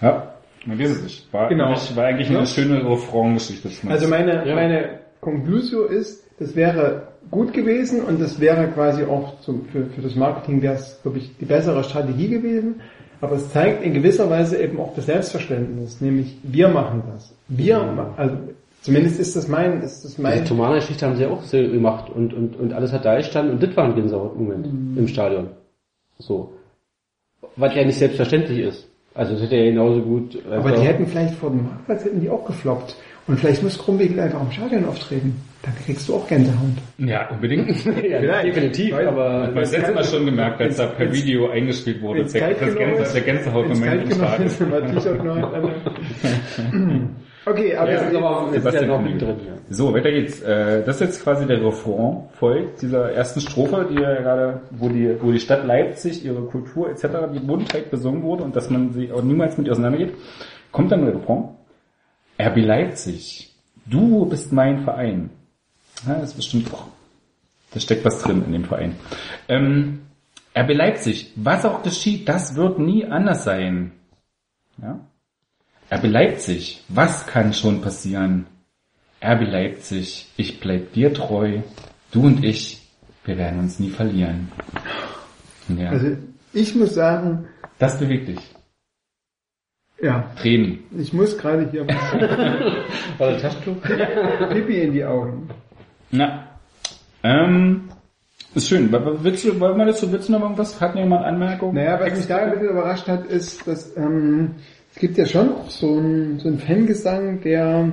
Ja, 0.03 0.35
man 0.67 0.79
weiß 0.79 0.91
es 0.91 1.03
nicht. 1.03 1.33
War, 1.33 1.49
Genau. 1.49 1.67
eigentlich, 1.67 1.97
war 1.97 2.05
eigentlich 2.05 2.29
Ja. 2.31 2.39
eine 2.39 2.47
schöne 2.47 2.85
Refrain-Geschichte. 2.89 3.69
Also 3.89 4.09
meine, 4.09 4.47
Ja. 4.47 4.55
meine 4.55 4.99
Conclusio 5.21 5.85
ist, 5.85 6.27
das 6.41 6.57
wäre 6.57 7.09
gut 7.31 7.53
gewesen 7.53 8.03
und 8.03 8.21
das 8.21 8.41
wäre 8.41 8.67
quasi 8.69 9.05
auch 9.05 9.39
zum, 9.41 9.67
für, 9.67 9.87
für 9.87 10.01
das 10.01 10.17
Marketing 10.17 10.63
wäre 10.63 10.75
es, 10.75 10.99
glaube 11.03 11.19
ich, 11.19 11.37
die 11.39 11.45
bessere 11.45 11.85
Strategie 11.85 12.29
gewesen. 12.29 12.81
Aber 13.21 13.37
es 13.37 13.53
zeigt 13.53 13.85
in 13.85 13.93
gewisser 13.93 14.31
Weise 14.31 14.57
eben 14.61 14.81
auch 14.81 14.95
das 14.97 15.07
Selbstverständnis, 15.07 16.01
nämlich 16.01 16.39
wir 16.43 16.69
machen 16.69 17.03
das. 17.13 17.35
Wir, 17.49 17.79
ma- 17.79 18.15
also 18.17 18.35
zumindest 18.81 19.21
ist 19.21 19.37
das 19.37 19.47
mein, 19.47 19.83
ist 19.83 20.03
das 20.05 20.17
mein, 20.17 20.43
Tomana-Geschichte 20.47 21.05
haben 21.07 21.17
sie 21.17 21.27
auch 21.27 21.43
so 21.43 21.59
gemacht 21.59 22.11
und, 22.11 22.33
und, 22.33 22.59
und 22.59 22.73
alles 22.73 22.93
hat 22.93 23.05
da 23.05 23.17
gestanden 23.17 23.53
und 23.55 23.63
das 23.63 23.77
war 23.77 23.85
ein 23.85 23.95
Gänsehaut-Moment 23.95 24.67
im 24.97 25.07
Stadion. 25.07 25.49
So. 26.19 26.55
Was 27.57 27.75
ja 27.75 27.85
nicht 27.85 27.99
selbstverständlich 27.99 28.61
ist. 28.61 28.89
Also 29.15 29.35
das 29.35 29.43
hätte 29.43 29.57
ja 29.57 29.65
genauso 29.65 30.01
gut... 30.01 30.39
aber 30.51 30.73
die 30.73 30.83
hätten 30.83 31.07
vielleicht 31.07 31.35
vor 31.35 31.51
dem 31.51 31.65
Marktplatz 31.65 32.05
hätten 32.05 32.21
die 32.23 32.31
auch 32.31 32.47
gefloppt. 32.47 32.97
Und 33.31 33.39
vielleicht 33.39 33.63
muss 33.63 33.79
Krummwegel 33.79 34.19
einfach 34.19 34.41
im 34.43 34.51
Stadion 34.51 34.85
auftreten. 34.87 35.41
Dann 35.63 35.73
kriegst 35.85 36.09
du 36.09 36.17
auch 36.17 36.27
Gänsehaut. 36.27 36.75
Ja, 36.99 37.29
unbedingt. 37.31 37.85
ja, 38.03 38.43
definitiv, 38.43 38.93
aber... 38.93 39.47
Man 39.47 39.55
hat 39.55 39.63
es 39.63 39.71
letztes 39.71 39.95
Mal 39.95 40.05
schon 40.05 40.27
gemerkt, 40.27 40.61
als 40.61 40.79
da 40.79 40.87
per 40.87 41.13
Video 41.13 41.49
eingespielt 41.49 42.03
wurde. 42.03 42.25
Der, 42.25 42.55
das 42.55 42.75
Gänse, 42.75 43.03
ist, 43.03 43.15
der 43.15 43.23
Gänsehautmoment 43.23 44.03
im 44.03 44.11
Stadion. 44.11 44.51
man 44.69 45.01
Okay, 47.47 47.77
aber 47.77 47.93
Ja, 47.93 48.01
das 48.01 48.11
ist 48.11 48.17
aber 48.17 48.53
ist 48.53 48.75
ja 48.75 48.87
noch 48.87 49.01
mit 49.01 49.23
drin. 49.23 49.37
Ja. 49.47 49.53
So, 49.71 49.95
weiter 49.95 50.11
geht's. 50.11 50.43
Äh, 50.43 50.83
Das 50.85 50.97
ist 50.97 51.07
jetzt 51.07 51.23
quasi 51.23 51.47
der 51.47 51.65
Refrain 51.65 52.25
folgt 52.33 52.83
dieser 52.83 53.13
ersten 53.13 53.41
Strophe, 53.41 53.87
die 53.91 54.03
ja 54.03 54.13
gerade, 54.21 54.61
wo 54.73 54.89
die, 54.89 55.15
wo 55.23 55.31
die 55.31 55.39
Stadt 55.39 55.65
Leipzig, 55.65 56.25
ihre 56.25 56.43
Kultur 56.43 56.91
etc., 56.91 57.07
die 57.33 57.39
Buntheit 57.39 57.93
besungen 57.93 58.25
wurde 58.25 58.43
und 58.43 58.57
dass 58.57 58.71
man 58.71 58.91
sich 58.93 59.13
auch 59.13 59.23
niemals 59.23 59.57
mit 59.57 59.69
ihr 59.69 59.73
auseinandergeht, 59.73 60.15
kommt 60.73 60.91
dann 60.91 61.05
der 61.05 61.15
Refrain. 61.15 61.60
RB 62.41 62.57
Leipzig, 62.59 63.55
du 63.87 64.25
bist 64.27 64.53
mein 64.53 64.85
Verein. 64.85 65.31
Ja, 66.07 66.15
das 66.15 66.31
ist 66.31 66.37
bestimmt 66.37 66.73
auch, 66.73 66.87
da 67.73 67.81
steckt 67.81 68.05
was 68.05 68.23
drin 68.23 68.43
in 68.47 68.53
dem 68.53 68.65
Verein. 68.65 68.97
Ähm, 69.49 70.01
RB 70.57 70.73
Leipzig, 70.75 71.33
was 71.37 71.65
auch 71.65 71.83
geschieht, 71.83 72.29
das 72.29 72.57
wird 72.57 72.79
nie 72.79 73.05
anders 73.05 73.45
sein. 73.45 73.93
Ja? 74.81 75.01
RB 75.93 76.05
Leipzig, 76.05 76.83
was 76.89 77.27
kann 77.27 77.53
schon 77.53 77.83
passieren? 77.83 78.47
RB 79.23 79.43
Leipzig, 79.43 80.29
ich 80.37 80.61
bleib 80.61 80.93
dir 80.95 81.13
treu, 81.13 81.61
du 82.11 82.23
und 82.27 82.43
ich, 82.43 82.81
wir 83.25 83.37
werden 83.37 83.59
uns 83.59 83.79
nie 83.79 83.91
verlieren. 83.91 84.51
Ja, 85.69 85.91
Also 85.91 86.17
ich 86.53 86.75
muss 86.75 86.95
sagen, 86.95 87.47
das 87.79 87.99
bewegt 87.99 88.29
dich. 88.29 88.41
Ja, 90.03 90.25
Tränen. 90.41 90.79
ich 90.97 91.13
muss 91.13 91.37
gerade 91.37 91.69
hier 91.71 91.87
War 93.19 93.33
das 93.33 93.43
Taschentuch? 93.43 93.77
Pipi 94.51 94.81
in 94.83 94.93
die 94.93 95.05
Augen. 95.05 95.49
Na. 96.11 96.47
Ähm, 97.23 97.91
ist 98.55 98.69
schön. 98.69 98.91
Willst 99.23 99.45
du, 99.45 99.61
wollen 99.61 99.77
wir 99.77 99.87
dazu, 99.87 100.11
willst 100.11 100.29
du 100.29 100.33
noch 100.33 100.41
irgendwas? 100.41 100.81
Hat 100.81 100.95
noch 100.95 101.03
jemand 101.03 101.25
Anmerkungen? 101.25 101.75
Naja, 101.75 102.01
was 102.01 102.17
mich 102.17 102.27
da 102.27 102.39
ein 102.39 102.53
bisschen 102.53 102.71
überrascht 102.71 103.09
hat, 103.09 103.27
ist, 103.27 103.67
dass 103.69 103.97
ähm, 103.97 104.53
es 104.93 104.99
gibt 104.99 105.19
ja 105.19 105.27
schon 105.27 105.53
auch 105.53 105.71
so 105.71 105.99
einen 105.99 106.39
so 106.39 106.49
einen 106.49 106.59
Fangesang, 106.59 107.43
der 107.43 107.93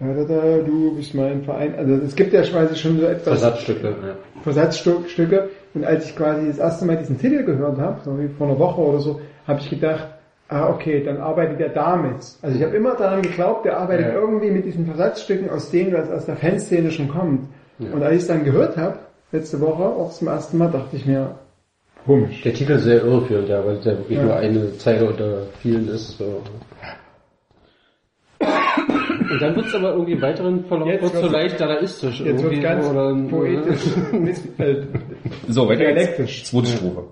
da, 0.00 0.06
da, 0.06 0.24
da, 0.24 0.58
du 0.58 0.96
bist 0.96 1.14
mein 1.14 1.44
Verein. 1.44 1.74
Also 1.76 1.94
es 1.96 2.16
gibt 2.16 2.32
ja 2.32 2.42
quasi 2.42 2.74
schon 2.74 2.98
so 2.98 3.06
etwas 3.06 3.40
Versatzstücke. 3.40 3.88
Ja. 3.88 4.42
Versatzstücke. 4.42 5.50
Und 5.74 5.84
als 5.84 6.06
ich 6.06 6.16
quasi 6.16 6.48
das 6.48 6.58
erste 6.58 6.84
Mal 6.86 6.96
diesen 6.96 7.18
Titel 7.18 7.44
gehört 7.44 7.78
habe, 7.78 8.00
so 8.04 8.18
wie 8.18 8.28
vor 8.28 8.48
einer 8.48 8.58
Woche 8.58 8.80
oder 8.80 8.98
so, 8.98 9.20
habe 9.46 9.60
ich 9.60 9.70
gedacht, 9.70 10.08
ah 10.52 10.68
okay, 10.70 11.02
dann 11.02 11.16
arbeitet 11.18 11.58
er 11.60 11.70
damit. 11.70 12.16
Also 12.42 12.56
ich 12.58 12.62
habe 12.62 12.76
immer 12.76 12.94
daran 12.94 13.22
geglaubt, 13.22 13.64
der 13.64 13.78
arbeitet 13.78 14.06
Ja. 14.06 14.14
irgendwie 14.14 14.50
mit 14.50 14.64
diesen 14.66 14.86
Versatzstücken, 14.86 15.48
aus 15.50 15.70
denen 15.70 15.92
was 15.94 16.10
aus 16.10 16.26
der 16.26 16.36
Fanszene 16.36 16.90
schon 16.90 17.08
kommt. 17.08 17.48
Und 17.78 18.02
als 18.02 18.14
ich 18.14 18.20
es 18.22 18.26
dann 18.28 18.44
gehört 18.44 18.76
habe, 18.76 18.98
letzte 19.32 19.60
Woche, 19.60 19.82
auch 19.84 20.12
zum 20.12 20.28
ersten 20.28 20.58
Mal, 20.58 20.70
dachte 20.70 20.94
ich 20.96 21.06
mir, 21.06 21.34
komisch. 22.06 22.42
Der 22.42 22.52
Titel 22.54 22.72
ist 22.72 22.84
sehr 22.84 23.02
irreführend, 23.02 23.48
ja, 23.48 23.64
weil 23.64 23.76
es 23.76 23.84
ja 23.84 23.92
wirklich 23.92 24.18
Ja. 24.18 24.24
nur 24.24 24.36
eine 24.36 24.76
Zeile 24.78 25.08
unter 25.08 25.46
vielen 25.60 25.88
ist. 25.88 26.18
So. 26.18 26.42
Und 28.40 29.40
dann 29.40 29.56
wird 29.56 29.66
es 29.66 29.74
aber 29.74 29.92
irgendwie 29.92 30.12
im 30.12 30.20
weiteren 30.22 30.64
Verlauf 30.66 30.88
Jetzt 30.88 31.02
wird's 31.02 31.20
so 31.20 31.26
leicht 31.28 31.58
dadaistisch. 31.60 32.20
Jetzt 32.20 32.42
wird 32.42 32.52
irgendwie 32.52 32.60
ganz 32.60 32.84
so, 32.84 32.90
oder, 32.90 33.14
poetisch, 33.30 33.86
äh, 34.58 34.74
So, 35.48 35.68
weiter 35.68 35.84
geht's. 35.84 35.94
Dialektisch. 35.94 36.44
Zweite 36.44 36.66
Strophe. 36.66 37.04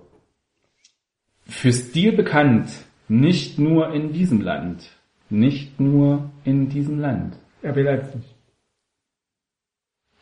Für 1.48 1.72
Stil 1.72 2.12
bekannt, 2.12 2.68
nicht 3.10 3.58
nur 3.58 3.92
in 3.92 4.12
diesem 4.12 4.40
Land. 4.40 4.88
Nicht 5.30 5.80
nur 5.80 6.30
in 6.44 6.68
diesem 6.68 7.00
Land. 7.00 7.36
RB 7.64 7.78
Leipzig. 7.82 8.22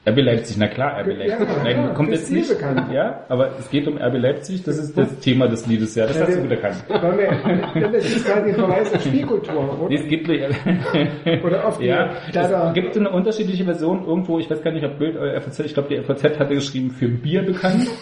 RB 0.09 0.19
Leipzig, 0.23 0.57
na 0.59 0.69
klar, 0.69 1.01
RB 1.01 1.09
Ja, 1.09 1.15
Leipzig. 1.15 1.49
Nein, 1.65 1.77
ja, 1.77 1.89
kommt 1.95 2.09
für 2.09 2.15
jetzt 2.15 2.31
nicht. 2.31 2.49
bekannt. 2.49 2.93
Ja, 2.93 3.25
aber 3.29 3.51
es 3.59 3.71
geht 3.71 3.87
um 3.89 3.97
RB 3.99 4.15
Leipzig, 4.19 4.63
das 4.63 4.79
ist 4.79 4.97
das 4.97 5.19
Thema 5.21 5.49
des 5.49 5.67
Liedes, 5.67 5.95
ja, 5.95 6.07
das 6.07 6.17
Ja, 6.19 6.27
hast 6.27 6.37
du 6.37 6.43
gut 6.43 6.51
erkannt. 6.51 6.85
Wir, 6.89 7.89
das 7.89 8.05
ist 8.05 8.27
quasi 8.27 8.51
ein 8.51 8.55
Verweis 8.55 8.95
auf 8.95 9.03
Spielkultur, 9.03 9.79
oder? 9.81 9.89
Nee, 9.89 9.95
es 9.97 10.07
gibt 10.09 10.29
Oder 11.45 11.67
auf 11.67 11.79
die 11.79 11.87
ja, 11.87 12.11
Dada. 12.33 12.69
es 12.69 12.75
gibt 12.75 12.97
eine 12.97 13.11
unterschiedliche 13.11 13.65
Version 13.65 14.05
irgendwo, 14.07 14.39
ich 14.39 14.51
weiß 14.51 14.63
gar 14.63 14.73
nicht, 14.73 14.85
ob 14.85 14.99
Bild 14.99 15.17
oder 15.17 15.41
FAZ, 15.41 15.61
ich 15.61 15.75
glaube 15.75 15.89
die 15.95 16.03
FAZ 16.03 16.25
hatte 16.39 16.55
geschrieben 16.55 16.91
für 16.91 17.09
Bier 17.09 17.43
bekannt. 17.43 17.87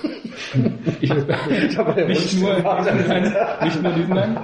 Ich, 1.01 1.11
nicht 1.13 1.31
nur 1.31 1.77
nicht 2.07 2.41
nur 2.41 2.57
in 2.57 3.97
diesem 3.97 4.15
Land. 4.15 4.39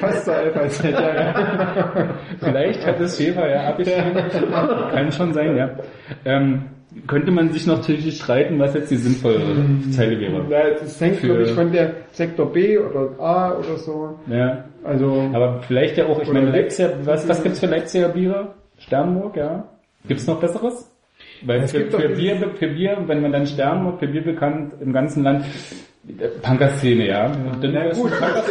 Passt 0.00 0.24
zur 0.24 0.34
FAZ, 0.34 0.82
ja, 0.84 1.14
ja. 1.14 2.14
Vielleicht 2.40 2.86
hat 2.86 3.00
es 3.00 3.16
Schäfer 3.16 3.48
ja 3.48 3.68
abgeschrieben. 3.68 4.12
Kann 4.92 5.12
schon 5.12 5.32
sein, 5.32 5.56
ja. 5.56 5.70
Ähm, 6.24 6.64
könnte 7.06 7.30
man 7.30 7.52
sich 7.52 7.66
noch 7.66 7.76
natürlich 7.78 8.16
streiten, 8.16 8.58
was 8.58 8.74
jetzt 8.74 8.90
die 8.90 8.96
sinnvolle 8.96 9.40
Zeile 9.90 10.18
wäre. 10.20 10.44
Ja, 10.50 10.70
Das 10.78 11.00
hängt, 11.00 11.16
Für- 11.16 11.26
glaube 11.26 11.42
ich, 11.42 11.50
von 11.52 11.72
der 11.72 11.92
Sektor 12.12 12.52
B 12.52 12.78
oder 12.78 13.10
A 13.20 13.52
oder 13.58 13.76
so. 13.76 14.18
Ja. 14.28 14.64
Also, 14.84 15.28
Aber 15.32 15.60
vielleicht 15.62 15.96
ja 15.98 16.06
auch, 16.06 16.20
ich 16.22 16.32
meine, 16.32 16.50
Leipzig- 16.50 16.86
Leipziger, 16.86 17.06
was, 17.06 17.28
was 17.28 17.42
gibt's 17.42 17.60
für 17.60 17.66
Leipziger 17.66 18.08
Biere? 18.08 18.54
Sternburg, 18.78 19.36
ja. 19.36 19.64
Gibt's 20.06 20.26
noch 20.26 20.38
besseres? 20.40 20.92
Weil 21.44 21.66
für, 21.66 21.80
für, 21.90 22.08
Bier, 22.10 22.36
für 22.54 22.68
Bier, 22.68 22.98
wenn 23.06 23.20
man 23.20 23.32
dann 23.32 23.46
Sternburg, 23.46 23.98
für 23.98 24.06
Bier 24.08 24.22
bekannt 24.22 24.74
im 24.80 24.92
ganzen 24.92 25.22
Land, 25.22 25.44
Punkerszene, 26.42 27.08
ja. 27.08 27.32
Dann 27.60 27.74
ist 27.74 28.00
gut, 28.00 28.12
es 28.12 28.16
ich 28.16 28.22
weiß 28.22 28.50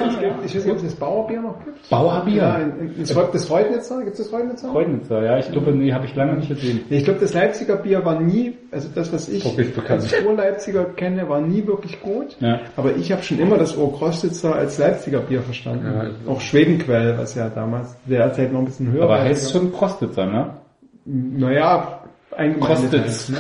ja. 0.54 0.60
nicht, 0.60 0.70
ob 0.70 0.76
es 0.76 0.84
das 0.84 0.96
Bauerbier 0.96 1.42
noch 1.42 1.64
gibt. 1.64 1.90
Bauerbier. 1.90 2.36
Ja, 2.36 2.56
in, 2.58 2.96
in, 2.96 3.06
das 3.06 3.50
Reutnitzer, 3.50 4.04
gibt 4.04 4.20
es 4.20 4.26
das 4.26 4.34
Reutnitzer? 4.34 4.72
Freudnitzer, 4.72 5.24
ja, 5.24 5.40
ich 5.40 5.50
glaube, 5.52 5.72
nee, 5.72 5.94
habe 5.94 6.06
ich 6.06 6.14
lange 6.16 6.34
nicht 6.34 6.50
gesehen. 6.50 6.82
Ich 6.90 7.06
glaube, 7.06 7.20
das 7.22 7.34
Leipziger 7.34 7.78
Bier 7.78 8.04
war 8.04 8.20
nie, 8.20 8.54
also 8.72 8.90
das, 8.94 9.14
was 9.14 9.30
ich 9.30 9.46
als 9.90 10.14
Ur-Leipziger 10.26 10.84
kenne, 10.84 11.30
war 11.30 11.40
nie 11.40 11.66
wirklich 11.66 12.02
gut. 12.02 12.36
Ja. 12.42 12.60
Aber 12.76 12.96
ich 12.98 13.12
habe 13.12 13.24
schon 13.24 13.40
immer 13.40 13.58
das 13.58 13.78
Ohrkrostitzer 13.78 14.54
als 14.54 14.78
Leipziger 14.78 15.20
Bier 15.20 15.42
verstanden. 15.42 15.86
Ja, 15.86 16.32
Auch 16.32 16.42
Schwedenquell, 16.42 17.18
was 17.18 17.36
ja 17.36 17.50
damals 17.50 17.96
derzeit 18.06 18.52
noch 18.52 18.60
ein 18.60 18.66
bisschen 18.66 18.92
höher 18.92 19.04
Aber 19.04 19.14
war. 19.14 19.24
heißt 19.24 19.54
schon 19.54 19.72
Prostitzer, 19.72 20.26
ne? 20.26 20.58
Naja, 21.06 21.95
ein 22.38 22.60
Prostitz. 22.60 23.32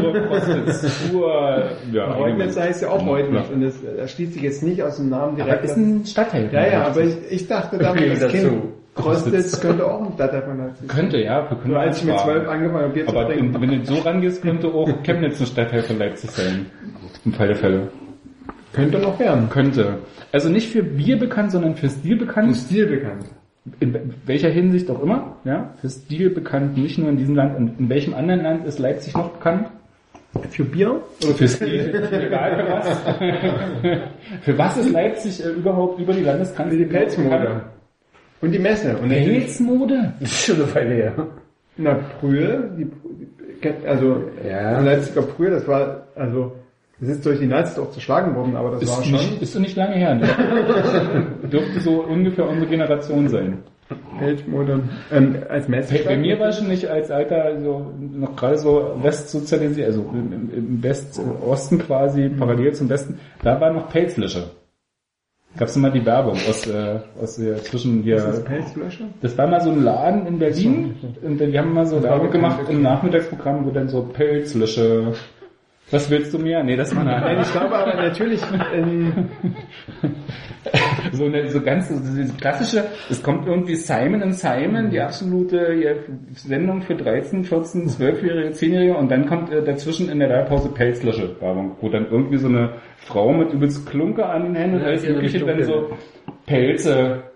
Ur-Prostitz. 0.00 1.10
Ur, 1.12 1.64
ja. 1.92 2.12
Reutnitz 2.12 2.56
heißt 2.58 2.82
ja 2.82 2.90
auch 2.90 3.06
Reutnitz 3.06 3.46
Ja. 3.48 3.54
und 3.54 3.60
das, 3.62 3.74
das 3.96 4.10
schließt 4.12 4.34
sich 4.34 4.42
jetzt 4.42 4.62
nicht 4.62 4.82
aus 4.82 4.96
dem 4.96 5.08
Namen 5.08 5.34
Aber 5.34 5.44
direkt. 5.44 5.64
ist 5.64 5.76
ein 5.76 6.04
Stadtteil. 6.04 6.48
ja, 6.52 6.66
ja, 6.66 6.86
aber 6.86 7.00
ich, 7.02 7.16
ich 7.30 7.46
dachte 7.48 7.78
damals, 7.78 8.02
als 8.10 8.20
dazu. 8.20 8.32
Kind, 8.36 8.62
Krostitz 8.94 9.60
könnte 9.60 9.86
auch 9.86 10.02
ein 10.06 10.12
Stadtteil 10.14 10.42
von 10.42 10.58
Leipzig 10.58 10.86
sein. 10.88 10.96
Könnte, 10.98 11.18
ja. 11.18 11.50
Wir 11.50 11.56
können 11.56 11.72
Nur 11.72 11.80
als 11.80 11.98
ich 11.98 12.04
mit 12.04 12.18
zwölf 12.20 12.48
angefangen 12.48 12.82
habe, 12.84 12.92
Bier 12.92 13.06
zu 13.06 13.16
Aber 13.16 13.26
trinken. 13.26 13.54
in, 13.54 13.60
wenn 13.62 13.70
du 13.80 13.84
so 13.86 13.94
rangehst, 14.02 14.42
könnte 14.42 14.66
auch 14.68 14.88
Chemnitz 15.02 15.40
ein 15.40 15.46
Stadtteil 15.46 15.82
von 15.82 15.98
Leipzig 15.98 16.30
sein. 16.30 16.66
Im 17.24 17.32
Fall 17.32 17.46
der 17.48 17.56
Fälle. 17.56 17.88
Könnte 18.74 18.98
noch 18.98 19.18
werden. 19.18 19.48
Könnte. 19.50 19.98
Also 20.32 20.48
nicht 20.48 20.70
für 20.70 20.82
Bier 20.82 21.18
bekannt, 21.18 21.52
sondern 21.52 21.74
für 21.74 21.88
Stil 21.88 22.16
bekannt. 22.16 22.56
Stil 22.56 22.86
bekannt. 22.86 23.24
In 23.78 24.14
welcher 24.26 24.48
Hinsicht 24.50 24.90
auch 24.90 25.02
immer. 25.02 25.36
Ja, 25.44 25.72
für 25.80 25.88
Stil 25.88 26.30
bekannt, 26.30 26.76
nicht 26.76 26.98
nur 26.98 27.08
in 27.08 27.16
diesem 27.16 27.36
Land. 27.36 27.56
Und 27.56 27.78
in 27.78 27.88
welchem 27.88 28.14
anderen 28.14 28.42
Land 28.42 28.66
ist 28.66 28.78
Leipzig 28.80 29.14
noch 29.14 29.30
bekannt? 29.30 29.68
Für 30.50 30.64
Bier? 30.64 31.00
Oder 31.24 31.34
für 31.34 31.46
Stil? 31.46 31.94
Egal 32.12 32.56
für 32.56 32.72
was. 32.72 34.00
für 34.42 34.58
was 34.58 34.76
ist 34.78 34.90
Leipzig 34.90 35.44
äh, 35.44 35.50
überhaupt 35.50 36.00
über 36.00 36.12
die 36.12 36.22
Landesgrenze? 36.22 36.76
Die 36.76 36.84
Pelzmode. 36.86 37.62
Und 38.40 38.50
die 38.50 38.58
Messe. 38.58 38.96
Und 38.96 39.10
Pelzmode? 39.10 40.14
Das 40.20 40.32
ist 40.32 40.46
schon 40.46 40.56
eine 40.56 40.74
Weile 40.74 40.94
her. 40.94 41.26
Na, 41.76 42.00
Brühl, 42.20 42.70
die, 42.76 42.84
die, 42.84 43.86
also 43.86 44.24
Ja. 44.46 44.80
Leipziger 44.80 45.22
Brühl, 45.22 45.50
das 45.50 45.66
war, 45.68 46.08
also, 46.16 46.52
das 47.02 47.16
ist 47.16 47.26
durch 47.26 47.40
die 47.40 47.46
Nazis 47.48 47.80
auch 47.80 47.90
zerschlagen 47.90 48.36
worden, 48.36 48.54
aber 48.54 48.70
das 48.70 48.86
war 48.88 48.98
Ist, 49.00 49.04
schon 49.06 49.12
nicht, 49.12 49.42
ist 49.42 49.52
so 49.52 49.58
nicht 49.58 49.76
lange 49.76 49.96
her. 49.96 50.14
Ne? 50.14 50.28
Dürfte 51.52 51.80
so 51.80 52.00
ungefähr 52.04 52.48
unsere 52.48 52.70
Generation 52.70 53.28
sein. 53.28 53.58
Feldmode. 54.20 54.84
Ähm, 55.10 55.36
als 55.48 55.66
Messe. 55.68 55.98
Bei, 56.04 56.16
mir 56.16 56.38
war 56.38 56.52
schon 56.52 56.68
nicht 56.68 56.86
als 56.86 57.10
Alter 57.10 57.60
so 57.60 57.92
noch 57.98 58.36
gerade 58.36 58.56
so 58.56 58.94
westsozialisiert, 59.02 59.88
also 59.88 60.02
im, 60.12 60.50
im- 60.54 60.82
Westosten 60.82 61.78
quasi, 61.80 62.28
parallel 62.28 62.72
zum 62.72 62.88
Westen, 62.88 63.18
da 63.42 63.60
war 63.60 63.72
noch 63.72 63.88
Pelzlösche. 63.90 64.44
Gab's 65.58 65.74
immer 65.76 65.90
die 65.90 66.06
Werbung 66.06 66.38
aus, 66.48 66.66
äh, 66.66 67.00
aus 67.20 67.36
der 67.36 67.56
zwischen 67.58 68.02
hier. 68.04 68.16
das 68.16 68.42
Pelzflasche? 68.44 69.04
Das 69.20 69.36
war 69.36 69.48
mal 69.48 69.60
so 69.60 69.70
ein 69.70 69.82
Laden 69.82 70.26
in 70.26 70.38
Berlin 70.38 70.94
und 71.20 71.38
die 71.38 71.58
haben 71.58 71.74
mal 71.74 71.84
so 71.84 71.96
war 71.96 72.04
Werbung 72.12 72.30
gemacht 72.30 72.60
im 72.70 72.80
Nachmittagsprogramm, 72.80 73.66
wo 73.66 73.70
dann 73.70 73.88
so 73.88 74.02
Pelzlösche. 74.02 75.12
Was 75.92 76.10
willst 76.10 76.32
du 76.32 76.38
mir? 76.38 76.64
Nee, 76.64 76.74
das 76.74 76.96
war 76.96 77.02
eine 77.02 77.20
Nein, 77.20 77.38
ich 77.42 77.52
glaube 77.52 77.76
aber 77.76 77.94
natürlich, 77.94 78.40
ähm, 78.74 79.28
so 81.12 81.26
eine 81.26 81.48
so 81.48 81.60
ganz 81.60 81.90
so 81.90 81.96
diese 81.96 82.34
klassische, 82.34 82.84
es 83.10 83.22
kommt 83.22 83.46
irgendwie 83.46 83.74
Simon 83.74 84.22
and 84.22 84.34
Simon, 84.34 84.88
die 84.88 85.00
absolute 85.00 85.74
ja, 85.74 85.92
Sendung 86.34 86.80
für 86.80 86.94
13, 86.94 87.44
14, 87.44 87.88
12-Jährige, 87.88 88.48
10-Jährige 88.48 88.96
und 88.96 89.10
dann 89.10 89.26
kommt 89.26 89.52
äh, 89.52 89.62
dazwischen 89.62 90.08
in 90.08 90.18
der 90.18 90.30
Werbepause 90.30 90.70
Pelzlösche 90.70 91.38
Werbung, 91.40 91.76
wo 91.82 91.90
dann 91.90 92.06
irgendwie 92.10 92.38
so 92.38 92.48
eine 92.48 92.76
Frau 92.96 93.30
mit 93.34 93.52
übelst 93.52 93.86
Klunker 93.86 94.30
an 94.30 94.44
den 94.44 94.54
Händen 94.54 94.76
und 94.76 94.84
alles 94.84 95.06
mögliche 95.06 95.44
dann 95.44 95.62
so 95.62 95.90
Pelze 96.46 97.31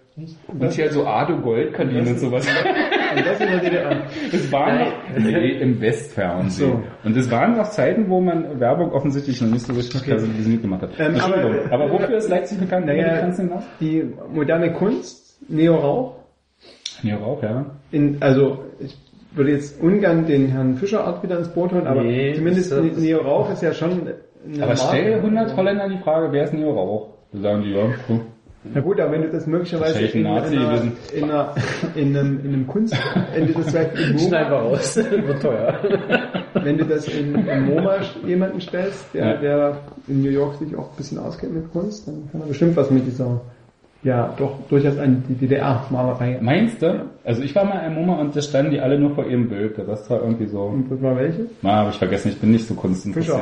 und 0.48 0.72
hier 0.72 0.90
so 0.90 1.06
Ado 1.06 1.36
Goldkardinen 1.40 2.06
und 2.08 2.18
sowas. 2.18 2.46
und 2.46 3.26
das 3.26 3.40
in 3.40 3.46
der 3.48 3.58
DDR. 3.60 4.02
Das 4.32 4.50
waren 4.52 4.78
noch 4.78 4.92
nee, 5.18 5.50
im 5.60 5.80
Westfernsehen. 5.80 6.70
So. 6.72 6.82
Und 7.08 7.16
es 7.16 7.30
waren 7.30 7.56
noch 7.56 7.68
Zeiten, 7.68 8.08
wo 8.08 8.20
man 8.20 8.58
Werbung 8.58 8.92
offensichtlich 8.92 9.40
noch 9.42 9.50
nicht 9.50 9.66
so 9.66 9.74
richtig 9.74 10.04
personalisiert 10.04 10.62
gemacht 10.62 10.82
hat. 10.82 10.90
Ähm, 10.98 11.12
Entschuldigung, 11.14 11.52
aber- 11.70 11.84
aber, 11.84 11.92
wofür 11.92 12.16
ist 12.16 12.30
Leipzig 12.30 12.58
bekannt? 12.58 12.86
Naja, 12.86 13.26
noch? 13.28 13.62
Die 13.80 14.04
moderne 14.32 14.72
Kunst, 14.72 15.38
Neo 15.50 15.74
Rauch, 15.76 16.14
Ja, 17.02 17.18
in, 17.92 18.16
also, 18.20 18.64
ich 18.80 18.96
würde 19.32 19.50
jetzt 19.50 19.82
ungern 19.82 20.24
den 20.26 20.48
Herrn 20.48 20.76
Fischerart 20.76 21.22
wieder 21.22 21.38
ins 21.38 21.48
Boot 21.48 21.72
holen, 21.72 21.86
aber 21.86 22.02
Nee, 22.02 22.32
zumindest 22.34 22.72
das 22.72 22.84
ist- 22.86 22.98
Neo 22.98 23.18
Rauch 23.20 23.52
ist 23.52 23.62
ja 23.62 23.74
schon 23.74 23.90
eine 23.90 24.14
Aber 24.62 24.74
Marke. 24.74 24.76
stell 24.88 25.14
100 25.20 25.54
Holländer 25.56 25.88
die 25.90 25.98
Frage, 25.98 26.32
wer 26.32 26.44
ist 26.44 26.54
Neo 26.54 26.70
Rauch? 26.72 27.08
Da 27.32 27.40
sagen 27.40 27.62
die, 27.64 27.72
ja, 27.72 27.84
cool. 28.08 28.20
Na 28.74 28.80
gut, 28.80 29.00
aber 29.00 29.12
wenn 29.12 29.22
du 29.22 29.30
das 29.30 29.46
möglicherweise 29.46 29.98
ein 29.98 30.04
in, 30.06 30.22
Nazi 30.22 30.54
in, 30.54 30.60
einer, 30.60 30.82
in, 31.14 31.24
einer, 31.24 31.54
in, 31.94 32.16
einem, 32.16 32.40
in 32.44 32.52
einem 32.54 32.66
Kunst, 32.66 32.94
wenn 33.34 33.46
du 33.46 33.52
das 33.54 33.70
vielleicht 33.70 33.94
in 33.98 34.18
Schneiden 34.18 34.50
wir 34.50 34.58
MoMA, 34.58 34.68
raus. 34.70 34.96
Wird 35.10 35.42
teuer. 35.42 35.78
wenn 36.54 36.78
du 36.78 36.84
das 36.84 37.08
in, 37.08 37.34
in 37.34 37.64
MoMA 37.66 37.96
jemanden 38.26 38.60
stellst, 38.60 39.06
der, 39.14 39.26
Ja. 39.26 39.36
der 39.40 39.78
in 40.08 40.22
New 40.22 40.30
York 40.30 40.56
sich 40.56 40.74
auch 40.76 40.90
ein 40.90 40.96
bisschen 40.96 41.18
auskennt 41.18 41.54
mit 41.54 41.72
Kunst, 41.72 42.06
dann 42.08 42.28
kann 42.32 42.40
er 42.42 42.46
bestimmt 42.48 42.76
was 42.76 42.90
mit 42.90 43.06
dieser 43.06 43.40
ja 44.06 44.32
doch 44.38 44.56
durchaus 44.68 44.98
an 44.98 45.24
die 45.28 45.34
DDR-Malerei. 45.34 46.38
Meinst 46.40 46.80
du? 46.80 47.04
Also 47.24 47.42
ich 47.42 47.54
war 47.54 47.64
mal 47.64 47.80
im 47.86 47.94
MoMA 47.94 48.20
und 48.20 48.34
da 48.34 48.40
standen 48.40 48.70
die 48.70 48.80
alle 48.80 48.98
nur 48.98 49.14
vor 49.14 49.26
ihrem 49.26 49.48
Bild. 49.48 49.76
Der 49.76 49.88
Rest 49.88 50.08
war 50.08 50.22
irgendwie 50.22 50.46
so... 50.46 50.60
Und 50.62 50.90
das 50.90 51.02
war 51.02 51.16
welche? 51.16 51.46
Na, 51.62 51.76
habe 51.76 51.90
ich 51.90 51.96
vergessen, 51.96 52.28
ich 52.28 52.38
bin 52.38 52.52
nicht 52.52 52.66
so 52.66 52.74
kunstinteressiert. 52.74 53.36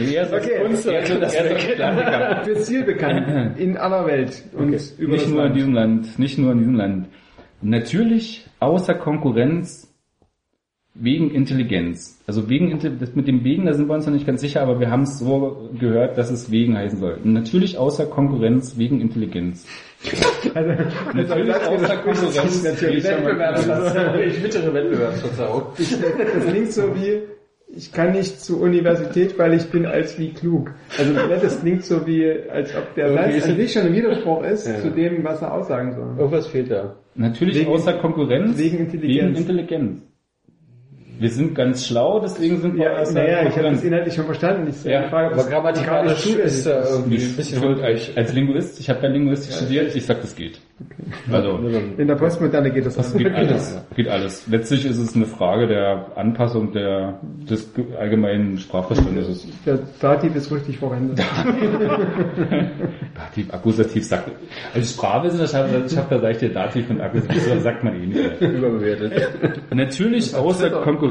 Eher 0.00 0.26
so 0.26 0.36
Okay. 0.36 0.62
Kunst, 0.62 0.86
eher 0.86 1.06
so, 1.06 1.14
eher 1.14 2.44
so. 2.44 2.50
Für 2.50 2.60
Ziel 2.60 2.84
bekannt 2.84 3.58
in 3.58 3.76
aller 3.76 4.06
Welt 4.06 4.42
und 4.52 4.74
über 4.98 5.12
nicht 5.12 5.26
das 5.26 5.30
nur 5.30 5.38
in 5.40 5.44
Land. 5.44 5.56
diesem 5.56 5.74
Land, 5.74 6.18
nicht 6.18 6.38
nur 6.38 6.52
in 6.52 6.58
diesem 6.58 6.74
Land. 6.74 7.06
Natürlich 7.62 8.46
außer 8.60 8.94
Konkurrenz 8.94 9.85
wegen 10.98 11.30
Intelligenz. 11.30 12.18
Also 12.26 12.48
wegen 12.48 12.78
das 12.98 13.14
mit 13.14 13.26
dem 13.28 13.44
wegen, 13.44 13.66
da 13.66 13.72
sind 13.74 13.88
wir 13.88 13.94
uns 13.94 14.06
noch 14.06 14.12
nicht 14.12 14.26
ganz 14.26 14.40
sicher, 14.40 14.62
aber 14.62 14.80
wir 14.80 14.90
haben 14.90 15.02
es 15.02 15.18
so 15.18 15.68
gehört, 15.78 16.16
dass 16.18 16.30
es 16.30 16.50
wegen 16.50 16.76
heißen 16.76 16.98
soll. 16.98 17.18
Natürlich 17.24 17.78
außer 17.78 18.06
Konkurrenz 18.06 18.76
wegen 18.78 19.00
Intelligenz. 19.00 19.66
Also, 20.54 20.70
Natürlich 21.14 21.46
das 21.48 21.66
außer 21.68 21.96
Konkurrenz 21.98 22.62
natürlich 22.64 23.04
wegen 23.04 23.26
Wettbewerbsverzerrung. 23.26 24.20
Ich 24.26 24.42
bittere 24.42 24.74
Wettbewerbsverzerrung. 24.74 25.62
Das 25.76 26.46
klingt 26.46 26.72
so 26.72 26.82
wie, 26.94 27.18
ich 27.76 27.92
kann 27.92 28.12
nicht 28.12 28.40
zur 28.40 28.60
Universität, 28.60 29.38
weil 29.38 29.54
ich 29.54 29.66
bin 29.70 29.86
als 29.86 30.18
wie 30.18 30.32
klug. 30.32 30.72
Also 30.98 31.12
ne, 31.12 31.38
das 31.42 31.60
klingt 31.60 31.84
so 31.84 32.06
wie, 32.06 32.24
als 32.50 32.74
ob 32.76 32.94
der 32.94 33.12
Satz 33.12 33.48
an 33.48 33.56
sich 33.56 33.72
schon 33.72 33.82
ein 33.82 33.94
Widerspruch 33.94 34.44
ist 34.44 34.66
Ja. 34.66 34.80
zu 34.80 34.90
dem, 34.90 35.24
was 35.24 35.42
er 35.42 35.52
aussagen 35.52 35.94
soll. 35.94 36.14
Irgendwas 36.18 36.46
fehlt 36.46 36.70
da. 36.70 36.94
Natürlich 37.14 37.56
Wegen- 37.60 37.70
außer 37.70 37.94
Konkurrenz 37.94 38.58
wegen 38.58 38.78
Intelligenz. 38.78 39.30
Wegen 39.30 39.36
Intelligenz. 39.36 40.02
Wir 41.18 41.30
sind 41.30 41.54
ganz 41.54 41.86
schlau, 41.86 42.20
deswegen 42.20 42.60
sind 42.60 42.76
wir 42.76 42.84
Ja, 42.84 42.98
außer 43.00 43.14
naja, 43.14 43.48
ich 43.48 43.56
habe 43.56 43.70
das 43.70 43.82
inhaltlich 43.84 44.14
schon 44.14 44.26
verstanden. 44.26 44.68
Ich 44.68 44.84
Ja, 44.84 45.08
Frage, 45.08 45.26
ob 45.28 45.32
Aber 45.32 45.42
das 45.42 45.48
grammatikalisch 45.50 46.26
ist 46.26 46.66
da 46.66 46.84
irgendwie 46.90 47.16
ein 47.16 47.22
Ich 47.22 47.36
bisschen 47.36 47.62
würde 47.62 47.82
als, 47.84 48.10
als 48.16 48.32
Linguist, 48.32 48.80
ich 48.80 48.90
habe 48.90 49.02
ja 49.02 49.08
Linguistik 49.08 49.52
studiert, 49.54 49.94
ich 49.96 50.04
sag, 50.04 50.20
das 50.20 50.34
geht. 50.36 50.60
Also, 51.32 51.58
In 51.96 52.06
der 52.06 52.16
Postmoderne 52.16 52.70
geht 52.70 52.84
das, 52.84 52.96
das 52.96 53.14
auch. 53.14 53.18
geht 53.18 53.32
alles. 53.32 53.80
Geht 53.96 54.08
alles. 54.08 54.46
Letztlich 54.46 54.84
ist 54.84 54.98
es 54.98 55.16
eine 55.16 55.24
Frage 55.24 55.66
der 55.68 56.06
Anpassung 56.16 56.72
der, 56.72 57.18
des 57.48 57.72
ge- 57.72 57.84
allgemeinen 57.98 58.58
Sprachverständnisses. 58.58 59.46
Der 59.64 59.78
Dativ 60.02 60.36
ist 60.36 60.52
richtig 60.52 60.76
verwendet. 60.78 61.18
Dativ, 63.14 63.52
Akkusativ 63.54 64.04
sagt, 64.04 64.30
als 64.74 64.90
Sprachwissenschaftler 64.92 66.20
sage 66.20 66.32
ich 66.32 66.38
dir 66.38 66.52
Dativ 66.52 66.90
und 66.90 67.00
Akkusativ, 67.00 67.42
so 67.42 67.58
sagt 67.60 67.82
man 67.82 67.94
eh 68.02 68.06
nicht. 68.06 68.40
überbewertet. 68.42 69.12
Natürlich 69.74 70.34
außer 70.34 70.68
Konkurrenz 70.82 71.05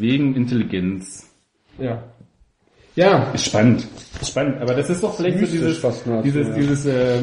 wegen 0.00 0.34
Intelligenz. 0.34 1.30
Ja. 1.78 2.02
Ja, 2.96 3.30
Ist 3.34 3.46
spannend. 3.46 3.86
Ist 4.20 4.30
spannend. 4.30 4.60
Aber 4.60 4.74
das 4.74 4.88
ist 4.88 5.02
doch 5.02 5.14
vielleicht 5.14 5.40
so 5.40 5.46
dieses, 5.46 5.80
dieses, 5.80 6.06
ja. 6.06 6.22
dieses, 6.54 6.86
äh, 6.86 7.22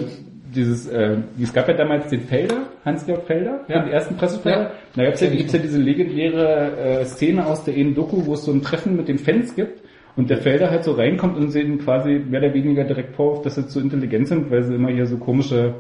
dieses, 0.53 0.87
äh, 0.87 1.17
es 1.41 1.53
gab 1.53 1.67
ja 1.69 1.73
damals 1.75 2.09
den 2.09 2.21
Felder, 2.21 2.67
Hans-Georg 2.83 3.25
Felder, 3.25 3.61
Ja. 3.69 3.81
den 3.83 3.91
ersten 3.91 4.17
Pressefelder. 4.17 4.63
Ja. 4.63 4.71
Da 4.95 5.05
gab's 5.05 5.21
ja, 5.21 5.29
gibt's 5.29 5.53
ja 5.53 5.59
diese 5.59 5.79
legendäre 5.79 6.75
äh, 7.01 7.05
Szene 7.05 7.45
aus 7.45 7.63
der 7.63 7.75
Ehen-Doku, 7.77 8.25
wo 8.25 8.33
es 8.33 8.43
so 8.43 8.51
ein 8.51 8.61
Treffen 8.61 8.97
mit 8.97 9.07
den 9.07 9.17
Fans 9.17 9.55
gibt 9.55 9.81
und 10.17 10.29
der 10.29 10.39
Felder 10.39 10.69
halt 10.69 10.83
so 10.83 10.91
reinkommt 10.91 11.37
und 11.37 11.51
sie 11.51 11.61
ihn 11.61 11.79
quasi 11.79 12.19
mehr 12.29 12.41
oder 12.41 12.53
weniger 12.53 12.83
direkt 12.83 13.15
vorwirft, 13.15 13.45
dass 13.45 13.55
sie 13.55 13.67
zu 13.67 13.79
intelligent 13.79 14.27
sind, 14.27 14.51
weil 14.51 14.63
sie 14.63 14.75
immer 14.75 14.89
hier 14.91 15.05
so 15.05 15.17
komische 15.17 15.75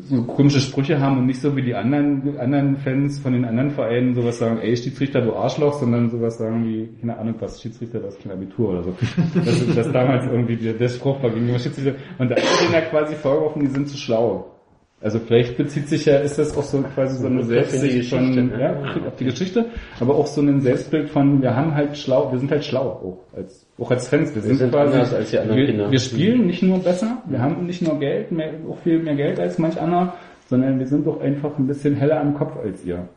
so 0.00 0.22
komische 0.24 0.60
Sprüche 0.60 1.00
haben 1.00 1.18
und 1.18 1.26
nicht 1.26 1.40
so 1.40 1.56
wie 1.56 1.62
die 1.62 1.74
anderen 1.74 2.38
anderen 2.38 2.76
Fans 2.76 3.18
von 3.18 3.32
den 3.32 3.44
anderen 3.44 3.70
Vereinen 3.70 4.14
sowas 4.14 4.38
sagen, 4.38 4.58
ey 4.60 4.76
Schiedsrichter, 4.76 5.20
du 5.20 5.34
Arschloch, 5.34 5.74
sondern 5.74 6.10
sowas 6.10 6.38
sagen 6.38 6.64
wie, 6.66 6.88
keine 7.00 7.18
Ahnung 7.18 7.36
was, 7.40 7.60
Schiedsrichter, 7.60 8.00
das 8.00 8.14
ist 8.14 8.22
kein 8.22 8.32
Abitur 8.32 8.70
oder 8.70 8.82
so. 8.82 8.94
Das 9.34 9.60
ist 9.60 9.76
das 9.76 9.92
damals 9.92 10.26
irgendwie 10.26 10.56
der, 10.56 10.74
der 10.74 10.88
Spruch 10.88 11.22
war 11.22 11.30
gegenüber 11.30 11.58
Schiedsrichter. 11.58 11.94
Und 12.18 12.30
da 12.30 12.34
ist 12.34 12.60
denen 12.60 12.72
ja 12.72 12.80
quasi 12.82 13.14
vorgeworfen, 13.14 13.60
die 13.60 13.68
sind 13.68 13.88
zu 13.88 13.96
schlau. 13.96 14.58
Also 15.00 15.20
vielleicht 15.20 15.56
bezieht 15.56 15.88
sich 15.88 16.06
ja, 16.06 16.18
ist 16.18 16.38
das 16.38 16.56
auch 16.56 16.64
so 16.64 16.82
quasi 16.82 17.20
so 17.20 17.28
eine 17.28 17.44
Selbstsicht 17.44 18.10
von, 18.10 18.34
ne? 18.34 18.60
ja, 18.60 19.06
auf 19.06 19.14
die 19.14 19.26
Geschichte, 19.26 19.66
aber 20.00 20.16
auch 20.16 20.26
so 20.26 20.40
ein 20.40 20.60
Selbstbild 20.60 21.08
von, 21.10 21.40
wir 21.40 21.54
haben 21.54 21.74
halt 21.74 21.96
schlau, 21.96 22.32
wir 22.32 22.38
sind 22.38 22.50
halt 22.50 22.64
schlau 22.64 22.82
auch 22.82 23.36
als, 23.36 23.67
auch 23.78 23.90
als 23.90 24.08
Fans. 24.08 24.34
Wir, 24.34 24.42
sind, 24.42 24.56
sind 24.56 24.70
quasi, 24.70 24.94
anders 24.94 25.14
als 25.14 25.30
die 25.30 25.38
anderen 25.38 25.58
wir, 25.58 25.66
Kinder. 25.66 25.90
wir 25.90 25.98
spielen 25.98 26.46
nicht 26.46 26.62
nur 26.62 26.78
besser, 26.80 27.22
wir 27.26 27.40
haben 27.40 27.66
nicht 27.66 27.82
nur 27.82 27.98
Geld, 27.98 28.32
mehr, 28.32 28.54
auch 28.68 28.78
viel 28.78 28.98
mehr 28.98 29.14
Geld 29.14 29.38
als 29.38 29.58
manch 29.58 29.80
anderer, 29.80 30.14
sondern 30.48 30.78
wir 30.78 30.86
sind 30.86 31.06
doch 31.06 31.20
einfach 31.20 31.56
ein 31.58 31.66
bisschen 31.66 31.94
heller 31.94 32.20
am 32.20 32.34
Kopf 32.34 32.56
als 32.56 32.84
ihr. 32.84 33.08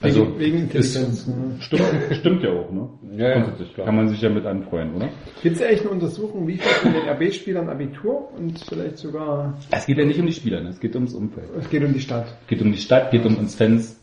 Also, 0.00 0.38
wegen, 0.38 0.58
Intelligenz. 0.58 1.26
stimmt, 1.60 1.82
stimmt 2.12 2.42
ja 2.42 2.50
auch, 2.50 2.70
ne? 2.70 2.88
Ja, 3.16 3.28
ja, 3.38 3.84
Kann 3.84 3.96
man 3.96 4.08
sich 4.08 4.20
ja 4.20 4.28
mit 4.28 4.44
anfreuen, 4.44 4.94
oder? 4.94 5.08
Gibt 5.42 5.56
es 5.56 5.62
eigentlich 5.62 5.80
eine 5.82 5.90
Untersuchung, 5.90 6.46
wie 6.46 6.58
viel 6.58 6.72
von 6.82 6.92
den 6.92 7.08
RB-Spielern 7.08 7.70
Abitur 7.70 8.30
und 8.36 8.58
vielleicht 8.58 8.98
sogar, 8.98 9.56
Es 9.70 9.86
geht 9.86 9.96
ja 9.96 10.04
nicht 10.04 10.20
um 10.20 10.26
die 10.26 10.32
Spieler, 10.32 10.60
ne? 10.60 10.70
es 10.70 10.80
geht 10.80 10.94
ums 10.94 11.14
Umfeld. 11.14 11.48
es 11.58 11.70
geht 11.70 11.82
um 11.84 11.92
die 11.94 12.00
Stadt. 12.00 12.26
Es 12.42 12.46
geht 12.48 12.60
um 12.60 12.72
die 12.72 12.78
Stadt, 12.78 13.12
geht 13.12 13.24
um 13.24 13.36
uns 13.38 13.54
Fans. 13.54 13.98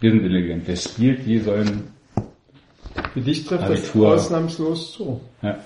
Wir 0.00 0.10
sind 0.10 0.24
intelligent. 0.24 0.64
Wer 0.66 0.76
spielt, 0.76 1.24
die 1.24 1.38
sollen, 1.38 1.84
Für 3.12 3.20
dich 3.20 3.44
trifft 3.46 3.64
Abitur. 3.64 4.10
das 4.12 4.26
ausnahmslos 4.26 4.92
zu. 4.92 5.20
ja. 5.42 5.56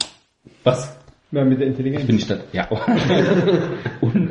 Was? 0.65 0.97
Na, 1.32 1.44
mit 1.44 1.59
der 1.61 1.66
Intelligenz. 1.66 2.03
Ich 2.03 2.07
bin 2.07 2.16
die 2.19 2.23
Stadt. 2.23 2.44
Ja. 2.53 2.69
Und, 4.01 4.31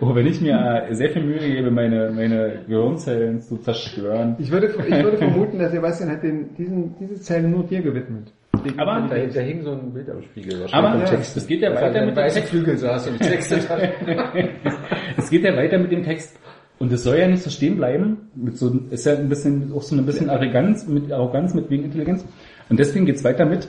oh, 0.00 0.14
wenn 0.14 0.26
ich 0.26 0.42
mir 0.42 0.86
sehr 0.90 1.08
viel 1.10 1.22
Mühe 1.22 1.38
gebe, 1.38 1.70
meine, 1.70 2.10
meine 2.10 2.60
Gehirnzellen 2.68 3.40
zu 3.40 3.56
zerstören. 3.56 4.36
Ich 4.38 4.50
würde, 4.50 4.66
ich 4.86 5.02
würde 5.02 5.16
vermuten, 5.16 5.58
dass 5.58 5.72
Sebastian 5.72 6.10
hat 6.10 6.22
den, 6.22 6.54
diesen, 6.54 6.94
diese 7.00 7.18
Zeile 7.20 7.48
nur 7.48 7.64
dir 7.64 7.80
gewidmet. 7.80 8.30
Aber- 8.76 9.08
Da, 9.08 9.16
da 9.16 9.40
hing 9.40 9.62
so 9.62 9.72
ein 9.72 9.92
Bild 9.92 10.10
am 10.10 10.22
Spiegel. 10.22 10.60
wahrscheinlich 10.60 10.90
Aber 10.92 10.98
ja, 11.00 11.04
Text. 11.06 11.36
es 11.36 11.46
geht 11.46 11.62
ja 11.62 11.70
er 11.70 11.82
weiter 11.82 12.04
mit 12.06 12.16
dem 12.16 12.24
Text. 12.28 12.48
Flügel 12.50 12.76
saß 12.76 13.08
und 13.08 13.20
hat. 13.20 13.80
es 15.16 15.30
geht 15.30 15.44
ja 15.44 15.56
weiter 15.56 15.78
mit 15.78 15.90
dem 15.92 16.04
Text. 16.04 16.38
Und 16.82 16.92
es 16.92 17.04
soll 17.04 17.16
ja 17.16 17.28
nicht 17.28 17.44
so 17.44 17.48
stehen 17.48 17.76
bleiben. 17.76 18.28
Mit 18.34 18.58
so, 18.58 18.76
ist 18.90 19.06
ja 19.06 19.16
ein 19.16 19.28
bisschen, 19.28 19.72
auch 19.72 19.82
so 19.82 19.94
ein 19.94 20.04
bisschen 20.04 20.28
Arroganz, 20.28 20.84
mit 20.88 21.12
Arroganz, 21.12 21.54
mit 21.54 21.70
wegen 21.70 21.84
Intelligenz. 21.84 22.26
Und 22.68 22.80
deswegen 22.80 23.06
geht's 23.06 23.22
weiter 23.22 23.46
mit, 23.46 23.68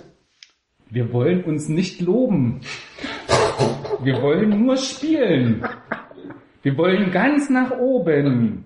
wir 0.90 1.14
wollen 1.14 1.44
uns 1.44 1.69
nicht 1.69 2.02
loben. 2.02 2.61
Wir 4.02 4.19
wollen 4.19 4.65
nur 4.65 4.77
spielen. 4.77 5.64
Wir 6.64 6.76
wollen 6.76 7.11
ganz 7.11 7.52
nach 7.52 7.77
oben. 7.77 8.65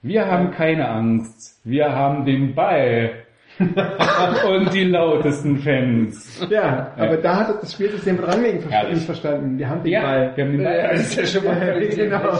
Wir 0.00 0.28
haben 0.30 0.52
keine 0.52 0.88
Angst. 0.88 1.62
Wir 1.64 1.90
haben 1.90 2.24
den 2.24 2.54
Ball. 2.54 3.23
Und 4.48 4.74
die 4.74 4.84
lautesten 4.84 5.58
Fans. 5.58 6.44
Ja, 6.50 6.88
aber 6.96 7.16
da 7.18 7.36
hat 7.46 7.62
das 7.62 7.72
Spielsystem 7.72 8.18
Rangnick 8.18 8.62
ver- 8.62 8.88
nicht 8.90 9.04
verstanden. 9.06 9.58
Wir 9.58 9.68
haben 9.68 9.82
den 9.82 9.92
Ja, 9.92 10.02
Ball. 10.02 10.32
wir 10.34 10.44
haben 10.44 10.52
den 10.52 10.64
Ball. 10.64 10.88
Das 10.90 11.00
ist 11.00 11.14
ja 11.16 11.26
schon 11.26 11.44
mal 11.44 11.80
genau. 11.94 12.36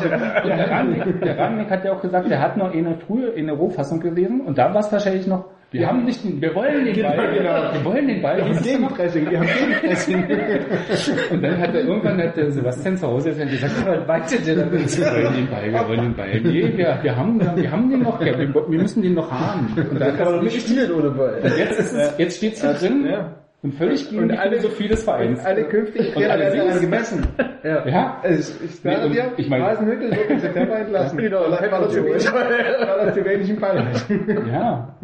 Der 0.47 0.71
Rangnick, 0.71 1.21
der 1.21 1.39
Rangnick 1.39 1.71
hat 1.71 1.85
ja 1.85 1.93
auch 1.93 2.01
gesagt, 2.03 2.31
er 2.31 2.41
hat 2.41 2.57
noch 2.57 2.73
eine 2.73 2.97
frühe, 3.07 3.29
in 3.29 3.47
der 3.47 3.55
Rohfassung 3.57 4.01
gelesen 4.01 4.41
und 4.41 4.59
da 4.59 4.73
war 4.75 4.81
es 4.81 4.91
wahrscheinlich 4.93 5.27
noch, 5.27 5.45
wir 5.75 5.87
haben 5.89 6.05
nicht 6.05 6.21
wir 6.41 6.55
wollen 6.55 6.85
den 6.85 7.03
Ball, 7.03 7.35
genau. 7.37 7.73
wir 7.75 7.85
wollen 7.85 8.07
den 8.07 8.23
Ball. 8.23 8.37
Wir 8.39 8.45
haben. 8.45 8.63
Gegenpressing, 8.63 9.29
wir 9.31 9.41
haben 9.41 9.49
Gegenpressing. 9.49 10.25
Und 11.33 11.43
dann 11.43 11.59
hat 11.59 11.75
er 11.75 11.81
irgendwann 11.85 12.23
hat 12.23 12.37
der 12.37 12.51
Sebastian 12.53 12.97
zu 12.97 13.07
Hause 13.09 13.31
gesagt, 13.31 13.73
was 14.07 14.47
ihr 14.47 14.55
damit? 14.57 14.99
Wir 14.99 15.07
wollen 15.25 15.35
den 15.35 15.51
Ball, 15.51 15.73
wir 15.73 15.89
wollen 15.89 16.01
den 16.03 16.15
Ball. 16.17 16.41
Nee, 16.41 16.73
wir, 16.77 16.99
wir 17.03 17.17
haben, 17.17 17.41
wir 17.57 17.71
haben 17.71 17.91
den 17.91 18.03
noch, 18.03 18.21
wir, 18.21 18.39
wir 18.39 18.79
müssen 18.79 19.03
den 19.03 19.15
noch 19.15 19.31
haben. 19.31 19.75
Und 19.91 20.01
dann 20.01 20.17
kann 20.17 20.27
man 20.27 20.35
doch 20.37 20.43
nicht 20.43 20.61
spielen 20.67 20.93
ohne 20.93 21.11
Ball. 21.11 21.41
jetzt 21.59 21.79
ist 21.81 21.93
es, 21.93 22.19
jetzt 22.19 22.37
steht's 22.39 22.61
hier 22.61 22.73
drin 22.75 23.07
Ja. 23.11 23.35
und 23.63 23.75
völlig 23.75 24.09
gegen 24.09 24.23
Und 24.23 24.31
alle- 24.39 24.61
Vereins. 24.61 25.45
Alle 25.45 25.65
künftigen 25.65 26.15
Und 26.15 26.25
alle 26.25 26.43
werden 26.45 26.59
daran 26.59 26.73
sind's. 26.79 26.81
gemessen. 26.83 27.27
Ja, 27.65 28.21
Also 28.23 28.53
ich 28.65 28.75
sage 28.81 28.97
Nee, 28.99 29.05
und 29.07 29.13
dir, 29.15 29.33
ich 29.37 29.49
meine- 29.49 29.65
Hasenhüttel 29.67 30.11
wird 30.11 30.31
im 30.31 30.39
September 30.39 30.77
entlassen. 30.79 31.19
Genau, 31.19 31.41
weil, 31.51 31.53
er- 31.53 32.99
weil 32.99 33.09
er 33.09 33.13
zu 33.15 33.25
wenig 33.25 33.51
im 33.51 33.61
Ball 33.61 33.85
hat. 33.87 34.07
Ja. 34.53 34.95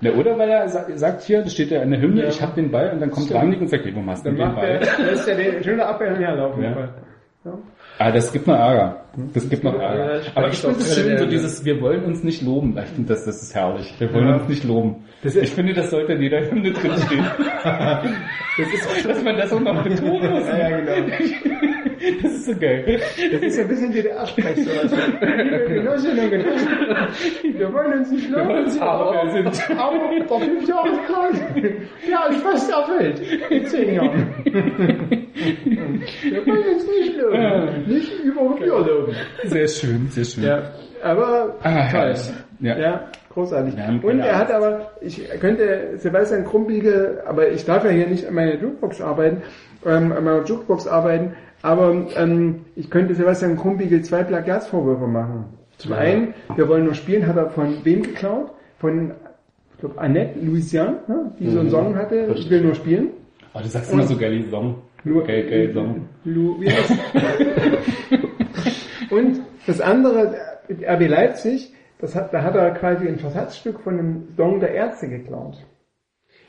Na, 0.00 0.10
oder 0.10 0.38
weil 0.38 0.50
er 0.50 0.68
sa- 0.68 0.86
sagt 0.94 1.22
hier, 1.22 1.42
das 1.42 1.52
steht 1.54 1.70
ja 1.70 1.82
in 1.82 1.90
der 1.90 2.00
Hymne, 2.00 2.26
ich 2.26 2.42
hab 2.42 2.54
den 2.54 2.70
Ball 2.70 2.90
und 2.90 3.00
dann 3.00 3.10
kommt 3.10 3.32
Rangnick 3.34 3.60
und 3.60 3.68
sagt, 3.68 3.84
hey, 3.84 3.94
warum 3.94 4.10
hast 4.10 4.24
du 4.26 4.30
den 4.30 4.38
macht 4.38 4.62
er, 4.62 4.78
Ball? 4.80 5.06
lässt 5.06 5.26
er 5.28 5.36
den 5.36 5.62
schöne 5.64 5.86
Abwehr 5.86 6.14
herlaufen. 6.16 6.62
Ja. 6.62 6.70
Ja. 7.44 7.58
Ah, 7.98 8.10
das 8.12 8.30
gibt 8.32 8.46
noch 8.46 8.54
Ärger. 8.56 9.04
Das 9.32 9.48
gibt 9.48 9.64
noch 9.64 9.72
Ärger. 9.74 10.16
Ja, 10.16 10.20
Aber 10.34 10.48
ich 10.48 10.58
finde 10.58 10.76
es 10.80 10.94
schön, 10.94 11.04
so 11.04 11.24
der- 11.24 11.26
dieses, 11.26 11.64
wir 11.64 11.80
wollen 11.80 12.04
uns 12.04 12.22
nicht 12.22 12.42
loben. 12.42 12.76
Ich 12.78 12.90
finde, 12.90 13.08
das, 13.14 13.24
das 13.24 13.42
ist 13.42 13.54
herrlich. 13.54 13.94
Wir 13.98 14.12
wollen 14.12 14.28
Ja. 14.28 14.34
uns 14.36 14.48
nicht 14.48 14.64
loben. 14.64 15.04
ich 15.24 15.50
finde, 15.50 15.72
das 15.72 15.90
sollte 15.90 16.12
in 16.12 16.20
jeder 16.22 16.40
Hymne 16.42 16.72
drinstehen. 16.72 17.24
das 17.64 18.72
ist, 18.74 19.06
dass 19.08 19.22
man 19.24 19.36
das 19.38 19.50
auch 19.52 19.60
noch 19.60 19.82
betonen 19.82 20.30
muss. 20.30 20.46
Ja, 20.46 20.68
ja, 20.68 20.80
genau. 20.80 21.16
Das 22.22 22.32
ist 22.32 22.44
so 22.44 22.54
geil. 22.54 23.00
Das 23.32 23.40
ist 23.42 23.56
ja 23.56 23.62
ein 23.62 23.68
bisschen 23.68 23.92
DDR-Sprech. 23.92 24.56
sowas. 24.56 24.92
Liebe 25.20 25.64
Genossinnen 25.74 26.24
und 26.24 26.30
Genossen, 26.30 26.68
wir 27.58 27.72
wollen 27.72 27.92
uns 28.00 28.10
nicht 28.12 28.28
loben, 28.28 28.50
uns 28.50 28.78
aber 28.80 29.18
aber, 29.18 29.24
wir 29.24 29.50
sind- 29.50 29.78
aber 29.78 29.96
der 29.98 30.38
Fünfjahreskreis, 30.38 31.40
der 31.54 32.30
ist 32.30 32.42
fast 32.42 32.70
erfüllt 32.70 33.22
in 33.50 33.66
zehn 33.66 33.94
Jahren. 33.94 35.15
Wir 35.36 36.46
wollen 36.46 36.74
uns 36.74 36.86
nicht 36.86 37.16
loben, 37.16 37.84
nicht 37.86 38.12
über 38.24 38.84
loben. 38.84 39.12
Sehr 39.44 39.68
schön, 39.68 40.08
sehr 40.10 40.24
schön. 40.24 40.44
Ja, 40.44 40.62
aber 41.02 41.54
Ah, 41.62 41.90
toll. 41.90 42.14
Ja. 42.60 42.78
Ja, 42.78 43.00
großartig. 43.34 43.78
Haben 43.78 44.00
Und 44.00 44.20
er 44.20 44.38
hat 44.38 44.50
aber, 44.50 44.92
ich 45.00 45.28
könnte 45.40 45.92
Sebastian 45.98 46.44
Krumbiegel, 46.44 47.22
aber 47.26 47.50
ich 47.50 47.64
darf 47.64 47.84
ja 47.84 47.90
hier 47.90 48.06
nicht 48.06 48.26
an 48.26 48.34
meiner 48.34 48.54
Jukebox 48.54 49.00
arbeiten, 49.00 49.42
ähm, 49.84 50.12
an 50.12 50.24
meiner 50.24 50.44
Jukebox 50.44 50.86
arbeiten, 50.86 51.34
aber 51.62 52.06
ähm, 52.16 52.64
ich 52.76 52.88
könnte 52.90 53.14
Sebastian 53.14 53.56
Krumbiegel 53.58 54.02
zwei 54.02 54.22
Plagiatsvorwürfe 54.24 55.06
machen. 55.06 55.44
Zum 55.76 55.92
einen, 55.92 56.32
wir 56.54 56.66
wollen 56.68 56.84
nur 56.84 56.94
spielen, 56.94 57.26
hat 57.26 57.36
er 57.36 57.50
von 57.50 57.84
wem 57.84 58.02
geklaut? 58.02 58.52
Von, 58.78 59.10
ich 59.74 59.80
glaube, 59.80 60.00
Annette 60.00 60.38
Louisiane, 60.40 60.96
ne? 61.06 61.32
die 61.38 61.50
so 61.50 61.60
einen 61.60 61.68
Song 61.70 61.94
hatte, 61.94 62.28
ich 62.34 62.48
will 62.48 62.62
nur 62.62 62.74
spielen. 62.74 63.08
Oh, 63.52 63.58
du 63.62 63.68
sagst 63.68 63.92
immer 63.92 64.04
so 64.04 64.16
geil, 64.16 64.38
die 64.38 64.48
Song. 64.48 64.76
Nur- 65.06 65.24
Song. 65.72 66.08
Lu, 66.24 66.60
wie 66.60 66.70
heißt 66.70 66.92
Und 69.10 69.40
das 69.66 69.80
andere, 69.80 70.34
RB 70.68 71.08
Leipzig, 71.08 71.72
das 72.00 72.14
hat, 72.14 72.32
da 72.34 72.42
hat 72.42 72.54
er 72.56 72.70
quasi 72.72 73.06
ein 73.08 73.18
Versatzstück 73.18 73.80
von 73.80 73.98
einem 73.98 74.28
Song 74.36 74.60
der 74.60 74.72
Ärzte 74.74 75.08
geklaut. 75.08 75.56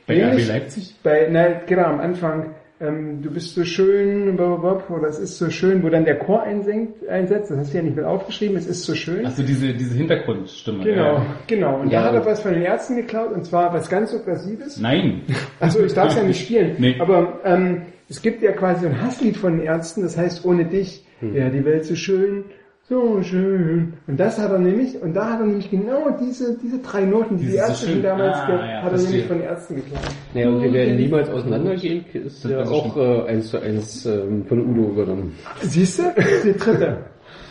Bei 0.06 0.14
Nämlich 0.16 0.44
RB 0.44 0.52
Leipzig? 0.52 0.94
Bei, 1.02 1.28
nein, 1.30 1.60
genau, 1.66 1.84
am 1.84 2.00
Anfang, 2.00 2.54
ähm, 2.80 3.22
du 3.22 3.30
bist 3.30 3.54
so 3.54 3.64
schön, 3.64 4.36
blablabla, 4.36 4.96
oder 4.96 5.08
es 5.08 5.18
ist 5.18 5.36
so 5.38 5.50
schön, 5.50 5.82
wo 5.82 5.88
dann 5.88 6.04
der 6.04 6.18
Chor 6.18 6.42
einsenkt, 6.42 7.08
einsetzt, 7.08 7.50
das 7.50 7.58
hast 7.58 7.72
du 7.72 7.78
ja 7.78 7.82
nicht 7.84 7.96
mit 7.96 8.04
aufgeschrieben, 8.04 8.56
es 8.56 8.66
ist 8.66 8.84
so 8.84 8.94
schön. 8.94 9.26
Achso, 9.26 9.42
diese, 9.42 9.72
diese 9.74 9.94
Hintergrundstimme. 9.96 10.84
Genau, 10.84 11.14
Ja. 11.16 11.26
genau. 11.46 11.80
Und 11.80 11.90
Ja. 11.90 12.02
da 12.02 12.06
hat 12.08 12.14
er 12.14 12.26
was 12.26 12.40
von 12.42 12.52
den 12.54 12.62
Ärzten 12.62 12.96
geklaut, 12.96 13.32
und 13.32 13.44
zwar 13.44 13.72
was 13.72 13.88
ganz 13.88 14.10
Subversives. 14.12 14.78
Nein. 14.80 15.22
Also 15.60 15.82
ich 15.84 15.92
darf 15.94 16.08
es 16.10 16.16
ja 16.16 16.22
nicht 16.24 16.40
spielen. 16.44 16.76
Nee. 16.78 16.96
Aber 17.00 17.40
ähm, 17.44 17.82
es 18.08 18.22
gibt 18.22 18.42
ja 18.42 18.52
quasi 18.52 18.86
ein 18.86 19.00
Hasslied 19.00 19.36
von 19.36 19.58
den 19.58 19.66
Ärzten, 19.66 20.02
das 20.02 20.16
heißt 20.16 20.44
ohne 20.44 20.64
dich 20.64 21.04
wäre 21.20 21.50
die 21.50 21.64
Welt 21.64 21.84
so 21.84 21.94
schön, 21.96 22.44
so 22.88 23.22
schön. 23.22 23.94
Und 24.06 24.18
das 24.18 24.38
hat 24.38 24.50
er 24.50 24.58
nämlich, 24.58 25.00
und 25.02 25.12
da 25.14 25.32
hat 25.32 25.40
er 25.40 25.46
nämlich 25.46 25.68
genau 25.70 26.16
diese, 26.18 26.56
diese 26.58 26.78
drei 26.78 27.02
Noten, 27.02 27.36
die 27.36 27.44
Diese 27.44 27.52
die 27.52 27.58
so 27.58 27.64
Ärzte 27.64 27.84
schön. 27.86 27.94
schon 27.94 28.02
damals, 28.04 28.36
Ah, 28.38 28.48
ja, 28.66 28.82
hat 28.82 28.92
er 28.92 28.98
nämlich 28.98 29.26
von 29.26 29.38
den 29.38 29.46
Ärzten 29.48 29.74
geklaut. 29.76 30.00
Naja, 30.32 30.48
und 30.48 30.62
wir 30.62 30.72
werden 30.72 30.96
niemals 30.96 31.28
auseinandergehen, 31.28 32.04
ist 32.14 32.44
Das 32.44 32.50
ja 32.50 32.64
so 32.64 32.72
auch 32.74 32.96
äh, 32.96 33.28
eins 33.30 33.48
zu 33.50 33.58
eins 33.60 34.06
ähm, 34.06 34.44
von 34.46 34.60
Udo 34.70 34.90
übernommen. 34.92 35.34
Siehst 35.60 35.98
du? 35.98 36.02
Die 36.44 36.52
dritte. 36.56 36.98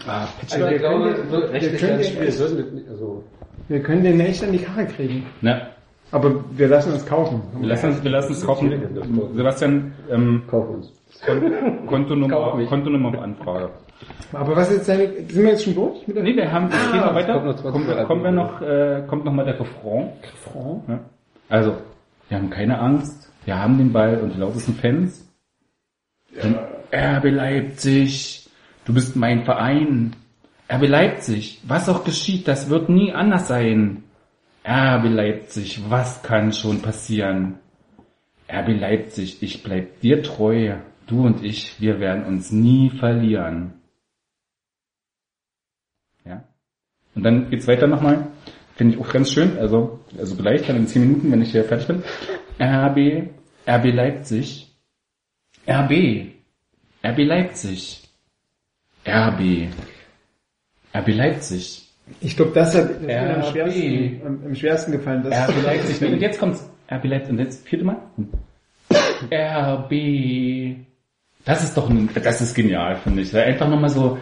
Ah, 0.07 0.27
Also 0.49 0.57
wir 0.69 0.79
können, 0.79 1.03
den- 1.03 1.31
wir, 1.61 1.77
können 1.77 1.99
den, 1.99 2.87
Also, 2.89 3.23
wir 3.67 3.79
können 3.81 4.03
den 4.03 4.19
echt 4.21 4.43
an 4.43 4.51
die 4.53 4.57
Karre 4.59 4.85
kriegen. 4.85 5.25
Na, 5.41 5.67
Aber 6.11 6.43
wir 6.51 6.67
lassen 6.67 6.93
uns 6.93 7.05
kaufen. 7.05 7.41
wir 7.59 7.67
lassen 7.67 7.87
uns, 7.87 8.03
wir 8.03 8.11
lassen 8.11 8.29
uns 8.29 8.45
kaufen. 8.45 8.71
Sebastian, 9.35 9.93
ähm, 10.09 10.43
kauf 10.49 10.69
uns. 10.69 10.93
Kon 11.25 11.51
Kontonummer. 11.87 12.65
Kontonummer 12.67 13.09
auf 13.09 13.19
Anfrage. 13.19 13.69
Aber 14.33 14.55
was 14.55 14.71
ist 14.71 14.87
deine, 14.87 15.07
sind 15.07 15.35
wir 15.35 15.49
jetzt 15.49 15.63
schon 15.63 15.75
durch? 15.75 16.07
Mit 16.07 16.15
der 16.15 16.23
Nee, 16.23 16.35
wir 16.35 16.51
haben, 16.51 16.67
es 16.67 16.91
geht 16.91 17.01
noch 17.01 17.15
weiter. 17.15 17.33
kommt 17.33 17.45
noch 17.45 17.55
20 17.55 17.71
kommen, 17.71 17.87
wir, 17.87 18.03
kommen 18.05 18.23
wir 18.23 18.31
noch, 18.31 18.61
äh, 18.61 19.03
kommt 19.07 19.25
noch 19.25 19.33
mal 19.33 19.45
der 19.45 19.59
Refrain. 19.59 20.09
Refrain? 20.23 20.81
Ja. 20.87 20.99
Also, 21.49 21.73
wir 22.29 22.37
haben 22.37 22.49
keine 22.49 22.79
Angst, 22.79 23.31
wir 23.45 23.59
haben 23.59 23.77
den 23.77 23.91
Ball 23.91 24.17
und 24.21 24.35
die 24.35 24.39
lautesten 24.39 24.73
Fans. 24.75 25.27
Denn 26.43 26.55
RB 26.93 27.25
Leipzig, 27.31 28.49
du 28.85 28.93
bist 28.93 29.15
mein 29.15 29.43
Verein. 29.43 30.15
RB 30.71 30.87
Leipzig, 30.87 31.61
was 31.67 31.89
auch 31.89 32.03
geschieht, 32.03 32.47
das 32.47 32.69
wird 32.69 32.89
nie 32.89 33.11
anders 33.13 33.47
sein. 33.47 34.03
RB 34.67 35.05
Leipzig, 35.05 35.89
was 35.89 36.21
kann 36.23 36.51
schon 36.51 36.81
passieren? 36.81 37.59
RB 38.49 38.79
Leipzig, 38.79 39.41
ich 39.41 39.63
bleib 39.63 40.01
dir 40.01 40.21
treu. 40.23 40.75
Du 41.05 41.25
und 41.25 41.41
ich, 41.41 41.79
wir 41.79 42.01
werden 42.01 42.25
uns 42.25 42.51
nie 42.51 42.89
verlieren. 42.89 43.81
Ja. 46.25 46.43
Und 47.15 47.23
dann 47.23 47.49
geht's 47.49 47.67
weiter 47.67 47.87
nochmal. 47.87 48.27
Finde 48.75 48.95
ich 48.95 49.01
auch 49.01 49.09
ganz 49.09 49.31
schön. 49.31 49.57
Also, 49.57 50.01
also 50.17 50.35
gleich 50.35 50.67
dann 50.67 50.75
in 50.75 50.87
10 50.87 51.01
Minuten, 51.01 51.31
wenn 51.31 51.41
ich 51.41 51.51
hier 51.51 51.63
fertig 51.63 51.87
bin. 51.87 52.03
RB, 52.59 53.29
RB 53.65 53.85
Leipzig. 53.93 54.75
RB. 55.65 56.33
RB 57.05 57.17
Leipzig. 57.19 58.03
RB. 59.07 59.69
RB 60.93 61.07
Leipzig. 61.07 61.86
Ich 62.21 62.35
glaube, 62.35 62.51
das 62.53 62.75
hat 62.75 62.89
am 63.01 63.43
schwersten, 63.43 64.21
am, 64.25 64.39
am 64.45 64.55
schwersten 64.55 64.91
gefallen. 64.91 65.23
Das 65.23 65.49
RB. 65.49 66.01
Und 66.13 66.21
jetzt 66.21 66.39
kommt's. 66.39 66.69
RB 66.89 67.05
Leipzig. 67.05 67.31
Und 67.31 67.39
jetzt 67.39 67.67
vierte 67.67 67.85
Mal. 67.85 67.97
RB. 69.31 70.77
Das 71.45 71.63
ist 71.63 71.77
doch 71.77 71.89
ein, 71.89 72.09
das 72.13 72.41
ist 72.41 72.53
genial, 72.53 72.97
finde 72.97 73.21
ich. 73.21 73.35
Einfach 73.35 73.69
nochmal 73.69 73.89
so, 73.89 74.17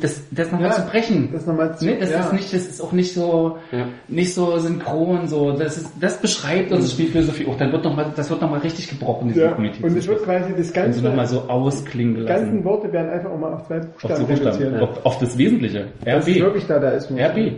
das, 0.00 0.22
das 0.30 0.50
nochmal 0.50 0.70
Ja, 0.70 0.76
zu 0.76 0.82
brechen. 0.86 1.28
das 1.32 1.46
nochmal 1.46 1.76
zu- 1.76 1.84
Nee, 1.84 1.98
das 2.00 2.10
ja. 2.10 2.20
ist 2.20 2.32
nicht, 2.32 2.52
das 2.54 2.66
ist 2.66 2.80
auch 2.80 2.92
nicht 2.92 3.12
so, 3.12 3.58
Ja. 3.70 3.86
nicht 4.08 4.32
so 4.32 4.58
synchron, 4.58 5.26
so, 5.26 5.52
das 5.52 5.76
ist, 5.76 5.92
das 6.00 6.18
beschreibt 6.20 6.72
unsere 6.72 6.90
Spielphilosophie 6.90 7.46
auch. 7.46 7.56
Dann 7.58 7.70
wird 7.70 7.84
noch 7.84 7.94
mal, 7.94 8.10
das 8.16 8.30
wird 8.30 8.40
nochmal 8.40 8.60
richtig 8.60 8.88
gebrochen, 8.88 9.28
diese 9.28 9.42
ja. 9.42 9.48
Definitiv. 9.50 9.84
Und 9.84 9.96
es 9.96 10.06
wird 10.06 10.22
quasi 10.24 10.54
das 10.56 10.74
Wenn 10.74 10.82
ganze, 10.84 11.02
nochmal 11.02 11.26
so 11.26 11.40
ausklingen 11.42 12.14
die 12.14 12.20
gelassen. 12.22 12.44
ganzen 12.46 12.64
Worte 12.64 12.92
werden 12.92 13.10
einfach 13.10 13.30
auch 13.30 13.38
mal 13.38 13.52
auf 13.52 13.66
zwei 13.66 13.78
auf, 13.80 13.86
Buchstaben 13.92 14.20
die 14.26 14.32
Buchstaben, 14.32 14.56
reduziert. 14.56 14.82
auf, 14.82 15.04
auf 15.06 15.18
das 15.18 15.36
Wesentliche. 15.38 15.88
Das 16.04 16.26
ist 16.28 16.34
RB. 16.36 16.40
wirklich 16.44 16.66
Dadaismus. 16.66 17.20
RB. 17.20 17.52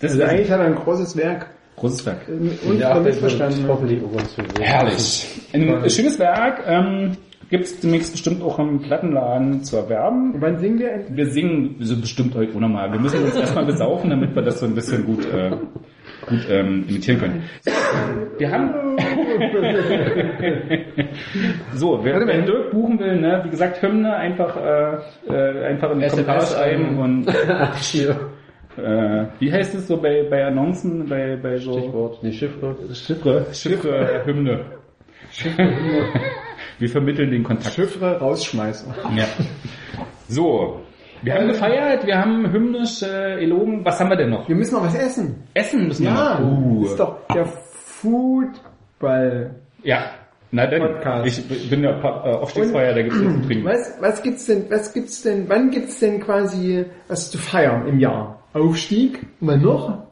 Das 0.00 0.10
Also 0.12 0.22
ist 0.22 0.28
eigentlich 0.28 0.50
hat 0.50 0.60
er 0.60 0.66
ein 0.66 0.74
großes 0.74 1.16
Werk 1.16 1.46
großes 1.76 2.06
Werk. 2.06 2.18
äh, 2.28 2.68
und 2.68 3.02
missverstanden. 3.04 3.64
hoffentlich 3.66 4.00
Herrlich. 4.60 5.26
Ein 5.52 5.90
schönes 5.90 6.18
Werk, 6.20 6.62
ähm, 6.68 7.16
gibt 7.50 7.64
es 7.64 7.80
demnächst 7.80 8.12
bestimmt 8.12 8.42
auch 8.42 8.58
im 8.58 8.80
Plattenladen 8.80 9.62
zu 9.62 9.76
erwerben. 9.76 10.32
Und 10.34 10.40
wann 10.40 10.58
singen 10.58 10.78
wir 10.78 10.92
endlich? 10.92 11.16
Wir 11.16 11.26
singen 11.26 11.76
so 11.80 12.00
bestimmt 12.00 12.34
heute 12.34 12.54
auch 12.54 12.60
nochmal. 12.60 12.92
Wir 12.92 13.00
müssen 13.00 13.22
uns 13.24 13.34
erstmal 13.36 13.64
besaufen, 13.66 14.10
damit 14.10 14.34
wir 14.34 14.42
das 14.42 14.60
so 14.60 14.66
ein 14.66 14.74
bisschen 14.74 15.04
gut, 15.04 15.24
äh, 15.32 15.50
gut 16.28 16.46
ähm, 16.50 16.84
imitieren 16.88 17.20
können. 17.20 17.42
Wir 18.38 18.50
haben... 18.50 18.74
so, 21.74 22.00
wer, 22.02 22.18
mal. 22.18 22.26
wer 22.26 22.42
Dirk 22.42 22.70
buchen 22.70 22.98
will, 22.98 23.20
ne, 23.20 23.40
wie 23.44 23.50
gesagt, 23.50 23.80
Hymne 23.82 24.14
einfach, 24.14 24.56
äh, 24.56 24.96
äh, 25.28 25.64
einfach 25.66 25.90
in 25.92 26.00
die 26.00 26.04
SMS 26.04 26.26
Kommentare 26.26 26.46
schreiben 26.46 26.98
und 26.98 27.26
Hier. 27.80 28.16
äh, 28.76 29.26
wie 29.38 29.52
heißt 29.52 29.74
es 29.74 29.86
so 29.88 29.96
bei, 29.96 30.26
bei 30.28 30.44
Annoncen, 30.44 31.08
bei, 31.08 31.36
bei 31.36 31.56
so 31.58 31.78
Stichwort, 31.78 32.22
nee, 32.22 32.32
Chiffre. 32.32 32.76
Chiffre, 32.92 33.46
Chiffre, 33.52 34.22
Hymne. 34.24 34.64
Wir 36.78 36.88
vermitteln 36.88 37.30
den 37.30 37.44
Kontakt. 37.44 37.74
Chiffre 37.74 38.18
rausschmeißen. 38.18 38.92
Ja. 39.16 39.24
So, 40.28 40.80
wir 41.22 41.34
haben 41.34 41.48
gefeiert, 41.48 42.06
wir 42.06 42.18
haben 42.18 42.50
hymnisch 42.52 43.02
äh, 43.02 43.42
elogen. 43.42 43.84
Was 43.84 43.98
haben 44.00 44.10
wir 44.10 44.16
denn 44.16 44.30
noch? 44.30 44.48
Wir 44.48 44.56
müssen 44.56 44.74
noch 44.74 44.84
was 44.84 44.94
essen. 44.94 45.42
Essen 45.54 45.88
müssen 45.88 46.04
wir 46.04 46.10
Ja, 46.12 46.38
noch. 46.38 46.46
Uh. 46.46 46.82
das 46.82 46.90
ist 46.92 47.00
doch 47.00 47.16
der 47.34 47.46
Foodball. 47.46 49.54
Ja, 49.82 50.10
na 50.50 50.66
denn, 50.66 50.82
Podcast. 50.82 51.50
ich 51.50 51.70
bin 51.70 51.82
ja 51.82 51.90
äh, 51.98 52.34
Aufstiegsfeier, 52.36 52.94
da 52.94 53.02
gibt's 53.02 53.18
nichts 53.18 53.34
zu 53.40 53.46
trinken. 53.46 53.64
Was, 53.64 53.96
was 54.00 54.22
gibt's 54.22 54.46
denn, 54.46 54.64
was 54.70 54.92
gibt's 54.92 55.22
denn, 55.22 55.48
wann 55.48 55.70
gibt's 55.70 55.98
denn 56.00 56.20
quasi 56.20 56.84
was 57.08 57.30
zu 57.30 57.38
feiern 57.38 57.88
im 57.88 57.98
Jahr? 57.98 58.42
Aufstieg? 58.52 59.26
Wann 59.40 59.62
noch? 59.62 60.04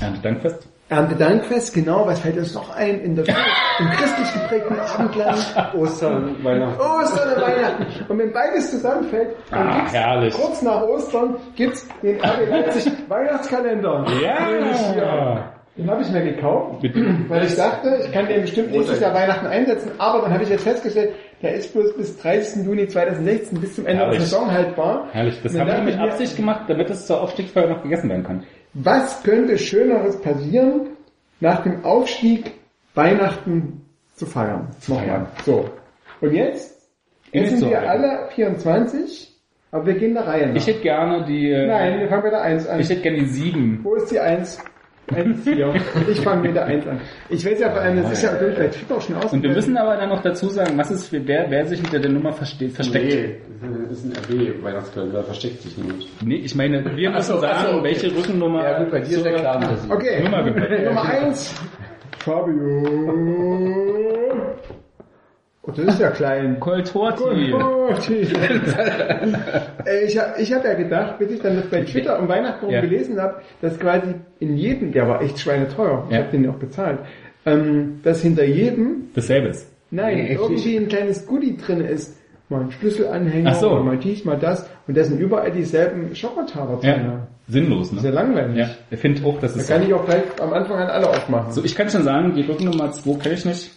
Erntedankfest? 0.00 0.65
Erntedankfest, 0.88 1.74
genau, 1.74 2.06
was 2.06 2.20
fällt 2.20 2.36
uns 2.38 2.54
noch 2.54 2.74
ein 2.76 3.00
in 3.00 3.16
der, 3.16 3.24
im 3.26 3.86
christlich 3.90 4.32
geprägten 4.34 4.76
Abendland? 4.78 5.74
Ostern, 5.76 6.36
Weihnachten. 6.44 6.80
Ostern 6.80 7.32
und 7.34 7.42
Weihnachten. 7.42 7.86
Und 8.08 8.18
wenn 8.20 8.32
beides 8.32 8.70
zusammenfällt, 8.70 9.34
dann 9.50 9.66
Ah, 9.68 9.76
gibt's 9.78 9.92
herrlich. 9.94 10.34
kurz 10.34 10.62
nach 10.62 10.82
Ostern 10.82 11.36
gibt's 11.56 11.88
den 12.02 12.20
RB 12.20 12.48
Leipzig 12.48 12.92
Weihnachtskalender. 13.08 14.02
Nämlich 14.02 14.76
hier. 14.92 15.02
Ja! 15.02 15.52
Den 15.76 15.90
habe 15.90 16.00
ich 16.00 16.10
mir 16.10 16.22
gekauft, 16.22 16.80
Bitte. 16.80 17.04
weil 17.28 17.44
ich 17.44 17.54
dachte, 17.54 18.00
ich 18.02 18.10
kann 18.10 18.26
den 18.28 18.40
bestimmt 18.42 18.70
nächstes 18.70 18.98
Jahr 18.98 19.12
Weihnachten 19.12 19.46
einsetzen, 19.46 19.90
aber 19.98 20.22
dann 20.22 20.32
habe 20.32 20.42
ich 20.44 20.48
jetzt 20.48 20.62
festgestellt, 20.64 21.14
der 21.42 21.52
ist 21.54 21.74
bloß 21.74 21.94
bis 21.98 22.16
30. 22.16 22.64
Juni 22.64 22.88
2016 22.88 23.60
bis 23.60 23.74
zum 23.74 23.84
Ende 23.84 24.04
Herrlich. 24.04 24.18
der 24.20 24.26
Saison 24.26 24.50
haltbar. 24.50 25.08
Herrlich, 25.12 25.38
das 25.42 25.52
haben 25.58 25.66
wir 25.66 25.78
mit 25.82 25.94
ich 25.94 26.00
mir, 26.00 26.04
Absicht 26.04 26.34
gemacht, 26.36 26.62
damit 26.68 26.88
es 26.88 27.06
zur 27.06 27.20
Aufstiegsfeier 27.20 27.66
noch 27.68 27.82
gegessen 27.82 28.08
werden 28.08 28.24
kann. 28.24 28.44
Was 28.78 29.22
könnte 29.22 29.56
Schöneres 29.56 30.20
passieren, 30.20 30.88
nach 31.40 31.62
dem 31.62 31.82
Aufstieg 31.84 32.52
Weihnachten 32.94 33.86
zu 34.14 34.26
feiern? 34.26 34.68
Nochmal. 34.86 35.26
So. 35.46 35.70
Und 36.20 36.32
jetzt 36.34 36.86
Nicht 37.32 37.44
essen 37.46 37.56
so 37.58 37.70
wir 37.70 37.78
weit. 37.78 37.86
alle 37.88 38.28
24, 38.34 39.34
aber 39.70 39.86
wir 39.86 39.94
gehen 39.94 40.12
der 40.14 40.26
Reihe 40.26 40.48
nach. 40.48 40.56
Ich 40.56 40.66
hätte 40.66 40.80
gerne 40.82 41.24
die, 41.24 41.50
äh, 41.50 41.66
Nein, 41.66 42.00
wir 42.00 42.08
fangen 42.08 42.22
bei 42.22 42.30
der 42.30 42.42
1 42.42 42.66
an. 42.68 42.80
ich 42.80 42.90
hätte 42.90 43.00
gerne 43.00 43.18
die 43.18 43.26
sieben. 43.28 43.80
Wo 43.82 43.94
ist 43.94 44.10
die 44.10 44.20
1? 44.20 44.62
1, 45.14 45.42
4. 45.44 45.74
Ich 46.10 46.20
fange 46.20 46.42
mit 46.42 46.56
der 46.56 46.66
1 46.66 46.86
an. 46.86 47.00
Ich 47.28 47.44
weiß 47.46 47.60
ja 47.60 47.70
vor 47.70 47.80
allem, 47.80 48.02
das 48.02 48.12
ist 48.12 48.22
ja 48.24 48.32
bei 48.32 48.66
Twitter 48.68 48.96
auch 48.96 49.00
schon 49.00 49.16
aus. 49.16 49.32
Und 49.32 49.42
wir 49.42 49.50
müssen 49.50 49.76
aber 49.76 49.96
dann 49.96 50.08
noch 50.08 50.22
dazu 50.22 50.48
sagen, 50.48 50.76
was 50.76 50.90
ist 50.90 51.08
für 51.08 51.26
wer, 51.26 51.46
wer 51.50 51.64
sich 51.66 51.80
hinter 51.80 52.00
der 52.00 52.10
Nummer 52.10 52.32
versteht, 52.32 52.72
versteckt. 52.72 53.06
Nee, 53.14 53.36
das 53.88 53.98
ist 53.98 54.04
ein 54.04 54.12
RB-Weihnachtskalender, 54.36 55.18
da 55.18 55.22
versteckt 55.22 55.62
sich 55.62 55.76
niemand. 55.78 56.04
Nee, 56.24 56.36
ich 56.36 56.54
meine, 56.54 56.84
wir 56.96 57.10
müssen 57.10 57.34
so, 57.34 57.40
sagen, 57.40 57.58
so, 57.70 57.76
okay. 57.78 57.84
welche 57.84 58.16
Rückennummer. 58.16 58.64
Ja 58.64 58.78
gut, 58.80 58.90
bei 58.90 59.00
dir 59.00 59.16
ist 59.18 59.24
ja 59.24 59.32
klar, 59.32 59.60
dass 59.60 59.82
sie- 59.82 59.90
Okay, 59.90 60.22
Nummer. 60.24 60.42
Nummer 60.42 61.04
1, 61.04 61.54
Fabio. 62.18 62.82
Oh, 65.68 65.72
das 65.74 65.94
ist 65.94 66.00
ja 66.00 66.10
klein. 66.10 66.60
Coltorti. 66.60 67.52
Oh, 67.52 67.88
tschüss. 67.98 68.32
Ey, 69.84 70.04
ich 70.06 70.18
habe 70.18 70.40
ich 70.40 70.52
hab 70.52 70.64
ja 70.64 70.74
gedacht, 70.74 71.18
bis 71.18 71.30
ich 71.32 71.40
dann 71.40 71.56
das 71.56 71.66
bei 71.66 71.82
Twitter 71.82 72.18
um 72.20 72.28
Weihnachten 72.28 72.68
Ja. 72.70 72.80
gelesen 72.80 73.20
habe, 73.20 73.40
dass 73.60 73.78
quasi 73.78 74.14
in 74.38 74.56
jedem, 74.56 74.92
der 74.92 75.08
war 75.08 75.22
echt 75.22 75.38
schweineteuer, 75.40 76.04
ich 76.08 76.14
Ja. 76.14 76.22
habe 76.22 76.30
den 76.30 76.44
ja 76.44 76.50
auch 76.50 76.56
bezahlt, 76.56 77.00
ähm, 77.44 78.00
dass 78.02 78.22
hinter 78.22 78.44
jedem, 78.44 79.08
Dasselbe 79.14 79.48
ist. 79.48 79.68
nein, 79.90 80.16
Nee, 80.16 80.32
irgendwie 80.34 80.76
ein 80.76 80.88
kleines 80.88 81.26
Goodie 81.26 81.56
drin 81.56 81.80
ist. 81.80 82.16
Mal 82.48 82.60
ein 82.60 82.70
Schlüsselanhänger, 82.70 83.54
so. 83.54 83.72
oder 83.72 83.80
mal 83.82 83.96
dies, 83.96 84.24
mal 84.24 84.38
das. 84.38 84.68
Und 84.86 84.96
da 84.96 85.02
sind 85.02 85.18
überall 85.20 85.50
dieselben 85.50 86.14
Schokotaler 86.14 86.76
drin. 86.76 86.90
Ja. 86.90 87.26
Sinnlos, 87.48 87.90
Sehr 87.90 88.02
ne? 88.10 88.10
langweilig. 88.10 88.56
Ja, 88.56 88.70
ich 88.88 89.00
finde 89.00 89.24
auch, 89.26 89.40
das 89.40 89.54
Da 89.54 89.60
ist 89.60 89.68
kann 89.68 89.82
ich 89.82 89.92
auch 89.92 90.04
gleich 90.04 90.22
am 90.40 90.52
Anfang 90.52 90.78
an 90.78 90.88
alle 90.88 91.08
aufmachen. 91.08 91.50
So, 91.52 91.64
ich 91.64 91.74
kann 91.74 91.90
schon 91.90 92.02
sagen, 92.04 92.34
die 92.34 92.42
Rückennummer 92.42 92.92
2 92.92 93.18
kenne 93.18 93.34
ich 93.34 93.44
nicht. 93.44 93.70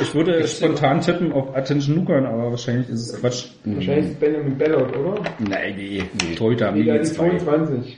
Ich 0.00 0.14
würde 0.14 0.46
spontan 0.48 1.00
tippen 1.00 1.32
auf 1.32 1.54
Attention 1.56 1.96
Nukan, 1.96 2.26
aber 2.26 2.50
wahrscheinlich 2.50 2.88
ist 2.88 3.10
es 3.12 3.20
Quatsch. 3.20 3.46
Wahrscheinlich 3.64 4.06
ist 4.12 4.20
Benjamin 4.20 4.58
Bellot, 4.58 4.96
oder? 4.96 5.22
Nein, 5.38 5.74
nee, 5.76 6.04
nee. 6.22 6.34
Torhüter 6.34 6.66
haben 6.68 6.78
nie 6.78 6.84
die 6.90 7.02
zwei. 7.02 7.30
22. 7.38 7.96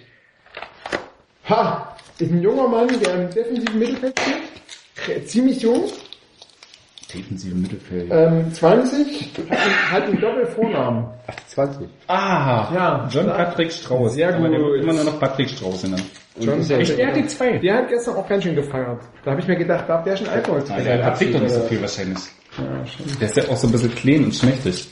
Ha! 1.48 1.96
Ist 2.18 2.30
ein 2.30 2.40
junger 2.42 2.68
Mann, 2.68 2.88
der 3.00 3.14
im 3.14 3.30
defensiven 3.30 3.78
Mittelfeld 3.78 4.18
steht. 4.20 5.16
Äh, 5.16 5.24
Ziemlich 5.24 5.60
jung. 5.62 5.84
Defensive 7.12 7.54
Mittelfeld. 7.54 8.08
Ähm, 8.10 8.52
20. 8.52 9.30
Hat, 9.50 9.60
einen- 9.60 9.90
hat 9.92 10.02
einen 10.04 10.20
Doppelvornamen. 10.20 11.04
20. 11.48 11.88
Ah, 12.06 12.70
Ja. 12.74 13.08
John 13.12 13.26
Patrick 13.26 13.70
Strauß. 13.72 14.14
Sehr 14.14 14.32
gut. 14.32 14.46
immer 14.46 14.92
nur 14.92 15.04
noch 15.04 15.20
Patrick 15.20 15.48
Strauß 15.50 15.82
genannt. 15.82 16.04
John 16.38 16.60
Echt, 16.60 16.98
der 16.98 17.06
hat 17.08 17.16
die 17.16 17.26
zwei. 17.26 17.58
Der 17.58 17.76
hat 17.76 17.88
gestern 17.88 18.16
auch 18.16 18.28
ganz 18.28 18.42
schön 18.42 18.56
gefeiert. 18.56 19.00
Da 19.24 19.30
habe 19.30 19.40
ich 19.40 19.46
mir 19.46 19.56
gedacht, 19.56 19.88
darf 19.88 20.02
der 20.04 20.16
schon 20.16 20.28
Alkohol 20.28 20.62
trinken? 20.64 20.84
der 20.84 20.96
Patrick 20.98 21.32
doch 21.32 21.40
nicht 21.40 21.54
so 21.54 21.60
viel 21.62 21.80
wahrscheinlich. 21.80 22.18
Der 23.20 23.28
ist 23.28 23.36
ja 23.36 23.42
auch 23.48 23.56
so 23.56 23.68
ein 23.68 23.72
bisschen 23.72 23.94
klein 23.94 24.24
und 24.24 24.34
schmächtig. 24.34 24.88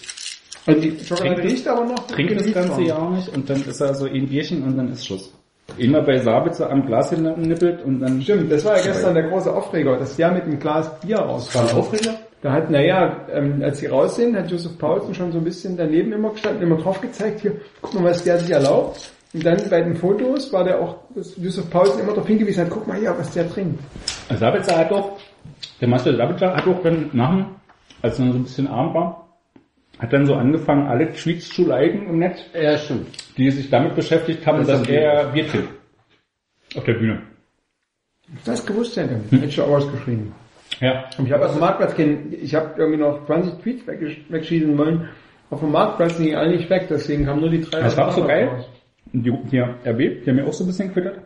Und 0.67 0.81
die 0.81 0.97
Schokolade 1.05 1.37
Trinkt- 1.37 1.53
riecht 1.53 1.69
aber 1.69 1.85
noch. 1.85 2.07
Trinkt 2.07 2.41
das 2.41 2.53
ganze. 2.53 2.83
Jahr 2.83 3.11
nicht 3.11 3.29
und 3.31 3.51
dann 3.51 3.65
ist 3.65 3.81
er 3.81 3.95
so 3.95 4.07
ein 4.07 4.29
Bierchen 4.29 4.63
und 4.63 4.77
dann 4.77 4.93
ist 4.93 5.05
Schluss. 5.07 5.33
Immer 5.79 6.03
bei 6.03 6.19
Sabitzer 6.19 6.71
am 6.71 6.87
Glas 6.87 7.11
nippelt 7.13 7.83
und 7.85 8.01
dann... 8.01 8.21
Stimmt, 8.23 8.51
das 8.53 8.65
war 8.65 8.77
ja 8.77 8.83
gestern 8.85 9.15
der 9.15 9.29
große 9.29 9.53
Aufreger, 9.53 9.97
dass 9.97 10.17
der 10.17 10.31
mit 10.33 10.43
einem 10.45 10.59
Glas 10.59 10.91
Bier 11.01 11.19
rauskam. 11.19 11.59
War 11.59 11.71
ein 11.71 11.77
Aufreger? 11.77 12.15
Da 12.43 12.53
hat, 12.53 12.71
naja, 12.71 13.25
ähm, 13.33 13.63
als 13.63 13.79
sie 13.79 13.87
raus 13.87 14.17
sind, 14.17 14.37
hat 14.37 14.51
Josef 14.51 14.77
Paulsen 14.77 15.15
schon 15.15 15.31
so 15.31 15.39
ein 15.39 15.45
bisschen 15.45 15.77
daneben 15.77 16.13
immer 16.13 16.31
gestanden, 16.31 16.63
immer 16.63 16.77
drauf 16.77 17.01
gezeigt, 17.01 17.41
hier, 17.41 17.61
guck 17.81 17.95
mal, 17.95 18.11
was 18.11 18.25
der 18.25 18.39
sich 18.41 18.51
erlaubt. 18.51 19.12
Und 19.35 19.47
dann 19.47 19.59
bei 19.71 19.81
den 19.81 19.97
Fotos 19.97 20.53
war 20.53 20.65
der 20.65 20.79
auch, 20.81 20.97
dass 21.15 21.37
Josef 21.39 21.69
Paulsen 21.71 22.01
immer 22.01 22.13
darauf 22.13 22.27
hingewiesen 22.27 22.65
hat, 22.65 22.71
guck 22.71 22.87
mal 22.87 22.99
hier, 22.99 23.15
was 23.17 23.31
der 23.33 23.49
trinkt. 23.49 23.81
Sabitzer 24.39 24.77
hat 24.79 24.91
doch, 24.91 25.19
der 25.81 25.89
Master 25.89 26.15
Sabitzer 26.15 26.55
hat 26.55 26.67
doch 26.67 26.83
dann 26.83 27.09
nach 27.13 27.31
dem, 27.31 27.47
als 28.03 28.19
er 28.19 28.27
so 28.27 28.39
ein 28.39 28.43
bisschen 28.43 28.67
arm 28.67 28.93
war, 28.93 29.29
hat 29.99 30.13
dann 30.13 30.27
so 30.27 30.35
angefangen, 30.35 30.87
alle 30.87 31.11
Tweets 31.13 31.49
zu 31.49 31.67
liken 31.67 32.07
im 32.09 32.19
Netz, 32.19 32.41
Ja, 32.55 32.77
stimmt. 32.77 33.07
die 33.39 33.51
sich 33.51 33.71
damit 33.71 33.95
beschäftigt 33.95 34.45
haben, 34.47 34.59
Das 34.59 34.67
dass 34.81 34.89
er 34.89 35.27
Bier 35.29 35.49
trinkt. 35.49 35.69
Auf 36.77 36.85
der 36.85 36.95
Bühne. 36.95 37.23
Das 38.45 38.65
gewusst 38.65 38.97
hätte, 38.97 39.21
hätte 39.31 39.45
ich 39.47 39.55
schon 39.55 39.65
ausgeschrieben. 39.65 40.33
Ja. 40.81 41.05
Und 41.19 41.27
ich 41.27 41.33
habe 41.33 41.45
auf 41.47 41.53
dem 41.53 41.61
Marktplatz 41.61 41.95
keinen, 41.95 42.33
ich 42.33 42.55
habe 42.55 42.71
irgendwie 42.77 43.01
noch 43.01 43.25
20 43.27 43.61
Tweets 43.63 43.87
wegschießen 44.29 44.77
wollen. 44.77 45.09
Auf 45.51 45.61
dem 45.61 45.71
Marktplatz 45.73 46.17
sind 46.17 46.27
die 46.27 46.35
alle 46.35 46.57
nicht 46.57 46.69
weg, 46.71 46.87
deswegen 46.89 47.27
haben 47.29 47.41
nur 47.41 47.51
die 47.51 47.61
drei. 47.61 47.81
Das 47.81 47.97
war 47.97 48.09
auch 48.09 48.13
so 48.13 48.25
geil. 48.27 48.49
raus. 48.49 48.65
Und 49.13 49.25
die, 49.25 49.33
hier, 49.51 49.77
RB, 49.85 49.99
die 50.25 50.25
haben 50.29 50.37
mir 50.37 50.47
auch 50.47 50.53
so 50.53 50.65
ein 50.65 50.69
bisschen 50.69 50.89
gequittert. 50.89 51.21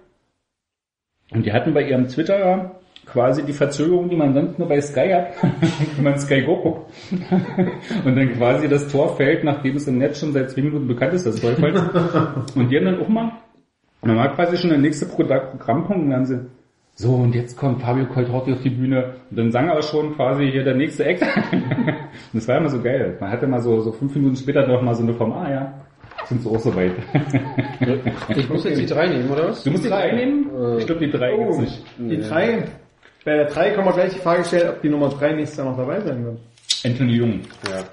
Und 1.33 1.45
die 1.45 1.53
hatten 1.53 1.75
bei 1.75 1.83
ihrem 1.89 2.09
Twitter 2.09 2.81
quasi 3.07 3.45
die 3.45 3.53
Verzögerung, 3.53 4.09
die 4.09 4.17
man 4.17 4.35
sonst 4.35 4.59
nur 4.59 4.69
bei 4.69 4.81
Sky 4.81 5.09
hat, 5.11 5.27
wenn 5.97 6.05
man 6.05 6.19
Sky 6.19 6.43
Go 6.43 6.57
guckt. 6.57 6.91
Und 8.05 8.17
dann 8.17 8.35
quasi 8.37 8.69
das 8.69 8.89
Tor 8.89 9.17
fällt, 9.17 9.45
nachdem 9.45 9.77
es 9.77 9.87
im 9.87 9.99
Netz 9.99 10.19
schon 10.21 10.33
seit 10.33 10.51
zwei 10.51 10.63
Minuten 10.63 10.87
bekannt 10.89 11.15
ist, 11.15 11.27
das 11.27 11.37
Tor. 11.41 11.51
Und 12.55 12.69
die 12.71 12.77
haben 12.77 12.85
dann 12.85 13.01
auch 13.01 13.09
mal, 13.09 13.33
dann 14.03 14.17
war 14.17 14.35
quasi 14.35 14.57
schon 14.57 14.71
der 14.71 14.79
nächste 14.79 15.07
Pro- 15.07 15.25
Programmpunkt 15.25 16.03
und 16.03 16.11
dann 16.11 16.19
haben 16.21 16.27
sie, 16.27 16.41
so, 16.99 17.15
und 17.15 17.35
jetzt 17.35 17.59
kommt 17.59 17.83
Fabio 17.83 18.07
Coltorti 18.07 18.53
auf 18.55 18.63
die 18.63 18.71
Bühne. 18.71 19.17
Und 19.31 19.39
dann 19.39 19.53
sang 19.53 19.69
er 19.69 19.83
schon 19.83 20.17
quasi 20.17 20.51
hier 20.51 20.65
der 20.65 20.75
nächste 20.75 21.05
Act. 21.05 21.23
und 21.53 21.63
das 22.33 22.49
war 22.49 22.57
immer 22.57 22.71
so 22.71 22.81
geil. 22.81 23.17
Man 23.21 23.31
hatte 23.31 23.47
mal 23.47 23.61
so, 23.61 23.83
so 23.83 23.93
fünf 23.93 24.15
Minuten 24.17 24.37
später 24.37 24.67
noch 24.67 24.81
mal 24.83 24.95
so 24.95 25.03
eine 25.03 25.13
Form, 25.13 25.33
ah 25.33 25.51
ja, 25.51 25.75
sind 26.29 26.43
sie 26.43 26.49
auch 26.49 26.59
so 26.59 26.75
weit. 26.75 26.93
Ich 28.37 28.49
muss 28.49 28.65
jetzt 28.65 28.79
die 28.81 28.87
drei 28.87 29.07
nehmen, 29.07 29.31
oder 29.31 29.49
was? 29.49 29.63
Du 29.63 29.71
musst 29.71 29.85
die 29.85 29.89
drei 29.89 30.13
nehmen? 30.13 30.51
Äh, 30.55 30.79
Ich 30.79 30.87
glaube, 30.87 31.07
die 31.07 31.11
drei 31.13 31.37
gibt's 31.37 31.57
Oh, 31.57 31.61
nicht. 31.61 31.83
die 31.99 32.17
drei, 32.21 32.65
bei 33.25 33.37
der 33.37 33.45
drei 33.47 33.71
kann 33.71 33.85
man 33.85 33.95
gleich 33.95 34.13
die 34.13 34.19
Frage 34.21 34.45
stellen, 34.45 34.71
ob 34.71 34.83
die 34.83 34.89
Nummer 34.89 35.09
drei 35.09 35.33
nächstes 35.33 35.59
Jahr 35.59 35.69
noch 35.71 35.77
dabei 35.77 36.01
sein 36.01 36.25
wird. 36.25 36.39
Anthony 36.85 37.13
Jung. 37.15 37.41
Ja. 37.71 37.85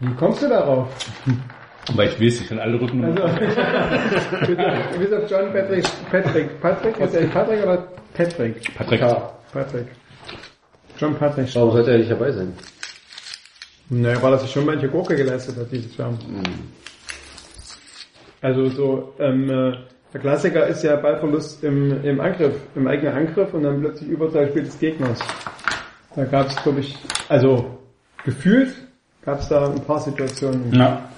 Wie 0.00 0.14
kommst 0.14 0.42
du 0.42 0.48
darauf? 0.48 0.88
Aber 1.88 2.04
ich 2.04 2.20
weiß, 2.20 2.40
ich 2.42 2.48
kann 2.48 2.60
alle 2.60 2.80
Rücken. 2.80 3.04
Also, 3.04 3.22
bitte, 4.46 4.72
bis 4.98 5.12
auf 5.12 5.28
John 5.30 5.52
Patrick, 5.52 5.84
Patrick, 6.10 6.60
Patrick, 6.60 6.98
ist 7.00 7.14
er 7.14 7.26
Patrick 7.26 7.62
oder 7.62 7.88
Patrick? 8.14 8.74
Patrick. 8.76 9.00
Patrick. 9.52 9.86
John 10.98 11.14
Patrick. 11.16 11.54
Warum 11.54 11.72
sollte 11.72 11.90
er 11.92 11.98
nicht 11.98 12.10
dabei 12.10 12.30
sein? 12.30 12.52
Naja, 13.90 14.22
weil 14.22 14.32
er 14.34 14.38
sich 14.38 14.50
schon 14.52 14.64
manche 14.64 14.88
Gurke 14.88 15.16
geleistet 15.16 15.56
hat 15.56 15.66
dieses 15.72 15.96
Jahr. 15.96 16.14
Also 18.42 18.68
so, 18.68 19.14
ähm, 19.20 19.48
äh, 19.48 19.72
der 20.12 20.20
Klassiker 20.20 20.66
ist 20.66 20.82
ja 20.82 20.96
Ballverlust 20.96 21.64
im, 21.64 22.04
im 22.04 22.20
Angriff, 22.20 22.54
im 22.74 22.86
eigenen 22.86 23.14
Angriff 23.14 23.54
und 23.54 23.62
dann 23.62 23.80
plötzlich 23.80 24.10
Überzahlspiel 24.10 24.64
des 24.64 24.78
Gegners. 24.78 25.18
Da 26.14 26.24
gab 26.24 26.48
es, 26.48 26.62
glaube 26.62 26.80
ich, 26.80 26.98
also 27.28 27.78
gefühlt 28.24 28.74
gab 29.24 29.38
es 29.38 29.48
da 29.48 29.70
ein 29.70 29.80
paar 29.84 30.00
Situationen. 30.00 30.72
Ja. 30.74 31.08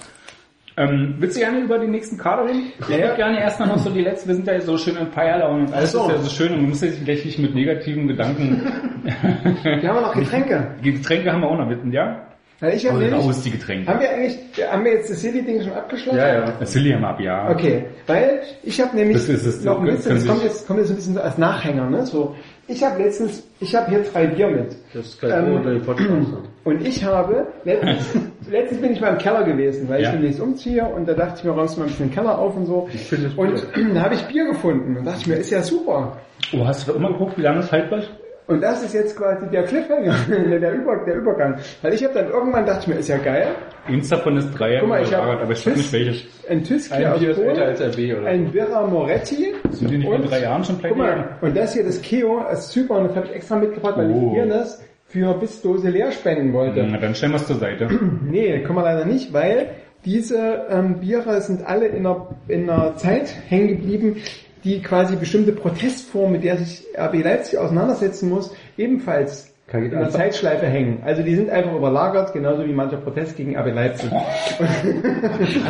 Ähm, 0.77 1.15
willst 1.19 1.35
du 1.37 1.39
gerne 1.41 1.59
über 1.61 1.79
die 1.79 1.87
nächsten 1.87 2.17
Kader 2.17 2.45
reden? 2.45 2.71
Ich 2.79 2.87
Ja, 2.89 2.95
würde 2.97 3.07
ja. 3.07 3.15
gerne 3.15 3.39
erst 3.39 3.59
noch 3.61 3.77
so 3.77 3.89
die 3.89 4.01
letzten, 4.01 4.27
wir 4.29 4.35
sind 4.35 4.47
ja 4.47 4.59
so 4.61 4.77
schön 4.77 4.95
in 4.97 5.07
Feierlaune 5.07 5.63
und 5.63 5.73
alles 5.73 5.91
so. 5.93 6.03
ist 6.03 6.09
ja 6.11 6.17
so 6.19 6.29
schön 6.29 6.51
und 6.53 6.61
man 6.61 6.69
muss 6.69 6.79
sich 6.81 7.03
gleich 7.03 7.23
nicht 7.25 7.39
mit 7.39 7.55
negativen 7.55 8.07
Gedanken. 8.07 8.61
Wir 9.63 9.89
haben 9.89 10.01
noch 10.01 10.13
Getränke. 10.13 10.75
Die 10.83 10.93
Getränke 10.93 11.31
haben 11.31 11.41
wir 11.41 11.47
auch 11.47 11.57
noch 11.57 11.67
mit, 11.67 11.93
ja? 11.93 12.27
Ja, 12.61 12.69
ich 12.69 12.87
habe 12.87 12.99
nämlich, 12.99 13.13
Raus 13.25 13.41
die 13.43 13.51
Getränke. 13.51 13.85
haben 13.91 13.99
wir 13.99 14.09
eigentlich, 14.09 14.37
haben 14.71 14.85
wir 14.85 14.93
jetzt 14.93 15.09
das 15.09 15.21
Silly-Ding 15.21 15.61
schon 15.63 15.73
abgeschlossen? 15.73 16.17
Das 16.59 16.71
Silly 16.71 16.91
haben 16.91 17.01
wir 17.01 17.09
ab, 17.09 17.19
ja. 17.19 17.49
Okay, 17.51 17.85
weil 18.07 18.39
ich 18.63 18.79
habe 18.79 18.95
nämlich 18.95 19.17
Das 19.17 19.27
ist 19.27 19.45
es. 19.45 19.63
noch 19.65 19.79
ein 19.81 19.85
bisschen, 19.87 20.15
das 20.15 20.25
kommt 20.25 20.43
jetzt, 20.43 20.65
kommt 20.67 20.79
jetzt 20.79 20.89
ein 20.89 20.95
bisschen 20.95 21.13
so 21.15 21.19
als 21.21 21.37
Nachhänger, 21.37 21.89
ne? 21.89 22.05
So, 22.05 22.33
ich 22.67 22.81
habe 22.81 23.03
letztens, 23.03 23.43
ich 23.59 23.75
habe 23.75 23.89
hier 23.89 24.03
drei 24.03 24.27
Bier 24.27 24.47
mit. 24.47 24.75
Das 24.93 25.05
ist 25.05 25.19
kein 25.21 25.47
Ähm, 25.47 25.53
unter 25.55 25.71
den 25.71 25.81
Podcast. 25.81 26.09
Und 26.63 26.87
ich 26.87 27.03
habe, 27.03 27.45
letztens, 27.65 28.17
letztens 28.49 28.81
bin 28.81 28.91
ich 28.93 29.01
mal 29.01 29.09
im 29.09 29.17
Keller 29.19 29.43
gewesen, 29.43 29.87
weil 29.89 30.01
Ja. 30.01 30.07
ich 30.09 30.15
demnächst 30.15 30.39
umziehe 30.39 30.83
und 30.85 31.07
da 31.07 31.13
dachte 31.13 31.35
ich 31.39 31.43
mir, 31.43 31.51
räumst 31.51 31.75
du 31.75 31.81
mal 31.81 31.85
ein 31.85 31.89
bisschen 31.91 32.07
den 32.09 32.15
Keller 32.15 32.39
auf 32.39 32.55
und 32.55 32.65
so. 32.65 32.87
finde 32.87 33.27
es 33.27 33.33
und 33.35 33.67
da 33.95 34.01
habe 34.01 34.15
ich 34.15 34.21
Bier 34.27 34.45
gefunden 34.45 34.97
und 34.97 35.05
dachte 35.05 35.19
ich 35.21 35.27
mir, 35.27 35.35
ist 35.35 35.51
ja 35.51 35.61
super. 35.61 36.17
Oh, 36.53 36.65
hast 36.65 36.87
du 36.87 36.93
immer 36.93 37.11
geguckt, 37.11 37.37
wie 37.37 37.41
lange 37.43 37.59
es 37.59 37.71
haltbar 37.71 37.99
ist? 37.99 38.09
Und 38.47 38.61
das 38.61 38.83
ist 38.83 38.93
jetzt 38.93 39.17
quasi 39.17 39.47
der 39.47 39.63
Cliffhanger, 39.63 40.13
der, 40.59 40.73
Über, 40.73 40.97
der 41.05 41.15
Übergang. 41.15 41.57
Weil 41.81 41.93
ich 41.95 42.03
habe 42.03 42.13
dann 42.13 42.29
irgendwann 42.29 42.65
dachte 42.65 42.81
ich 42.81 42.87
mir, 42.87 42.95
ist 42.99 43.07
ja 43.09 43.17
geil, 43.17 43.47
Eins 43.87 44.09
davon 44.09 44.37
ist 44.37 44.51
drei 44.57 44.77
hab- 44.77 44.83
überlagert, 44.85 45.41
aber 45.41 45.51
ich 45.51 45.65
weiß 45.65 45.75
nicht 45.77 45.93
welches. 45.93 46.23
ein 46.49 46.63
Tysk 46.63 46.91
Ein 46.91 47.05
aus 47.07 47.19
Bier 47.19 47.31
ist 47.31 47.37
älter 47.39 47.51
Polen, 47.53 47.67
als 47.67 47.81
RB, 47.81 48.17
oder? 48.19 48.27
ein 48.27 48.51
Birra 48.51 48.87
Moretti. 48.87 49.53
Sind 49.71 49.89
die 49.91 49.97
nicht 49.97 50.07
vor 50.07 50.15
Und- 50.15 50.29
drei 50.29 50.41
Jahren 50.41 50.63
schon 50.63 50.75
Guck 50.75 50.81
pleite? 50.95 50.97
mal, 50.97 51.37
und 51.41 51.57
das 51.57 51.73
hier, 51.73 51.83
das 51.83 52.01
Keo 52.01 52.39
aus 52.41 52.69
Zypern, 52.71 53.07
das 53.07 53.15
habe 53.15 53.27
ich 53.27 53.33
extra 53.35 53.55
mitgebracht, 53.57 53.97
weil 53.97 54.09
Oh. 54.11 54.27
ich 54.27 54.33
hier 54.33 54.45
das 54.47 54.83
für 55.07 55.33
bis 55.35 55.61
Dose 55.61 55.89
leer 55.89 56.11
spenden 56.11 56.51
wollte. 56.53 56.83
Na, 56.89 56.97
dann 56.97 57.13
stellen 57.15 57.31
wir 57.33 57.37
es 57.37 57.47
zur 57.47 57.57
Seite. 57.57 57.87
Nee, 58.23 58.61
kann 58.61 58.75
man 58.75 58.83
leider 58.85 59.05
nicht, 59.05 59.33
weil 59.33 59.69
diese 60.03 60.65
ähm, 60.69 60.99
Biere 60.99 61.41
sind 61.41 61.65
alle 61.65 61.87
in 61.87 62.05
einer, 62.05 62.27
in 62.47 62.69
einer 62.69 62.95
Zeit 62.97 63.33
hängen 63.49 63.67
geblieben, 63.69 64.17
die 64.65 64.81
quasi 64.81 65.15
bestimmte 65.15 65.51
Protestform, 65.53 66.33
mit 66.33 66.43
der 66.43 66.57
sich 66.57 66.83
RB 66.97 67.23
Leipzig 67.23 67.57
auseinandersetzen 67.59 68.29
muss, 68.29 68.53
ebenfalls 68.77 69.53
in 69.71 69.89
der 69.91 70.09
Zeitschleife 70.09 70.65
hängen. 70.67 71.01
Also 71.05 71.23
die 71.23 71.35
sind 71.35 71.49
einfach 71.49 71.73
überlagert, 71.73 72.33
genauso 72.33 72.65
wie 72.65 72.73
mancher 72.73 72.97
Protest 72.97 73.35
gegen 73.37 73.55
RB 73.57 73.73
Leipzig. 73.73 74.11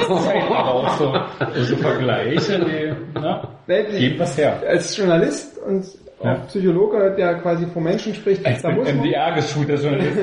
aber 0.10 0.66
auch 0.74 0.98
so, 0.98 1.14
so 1.64 1.76
Vergleiche, 1.78 2.60
die, 2.60 2.94
na, 3.14 3.48
Leipzig- 3.68 4.00
geben 4.00 4.20
was 4.20 4.38
her. 4.38 4.62
Als 4.68 4.96
Journalist 4.98 5.58
und 5.60 5.86
auch 6.20 6.26
Ja. 6.26 6.34
Psychologe, 6.48 7.14
der 7.18 7.36
quasi 7.36 7.66
vor 7.68 7.82
Menschen 7.82 8.14
spricht, 8.16 8.46
Als 8.46 8.62
da 8.62 8.72
muss 8.72 8.88
man, 8.88 8.98
MDR 9.00 9.34
geschulter 9.36 9.76
Journalist, 9.76 10.18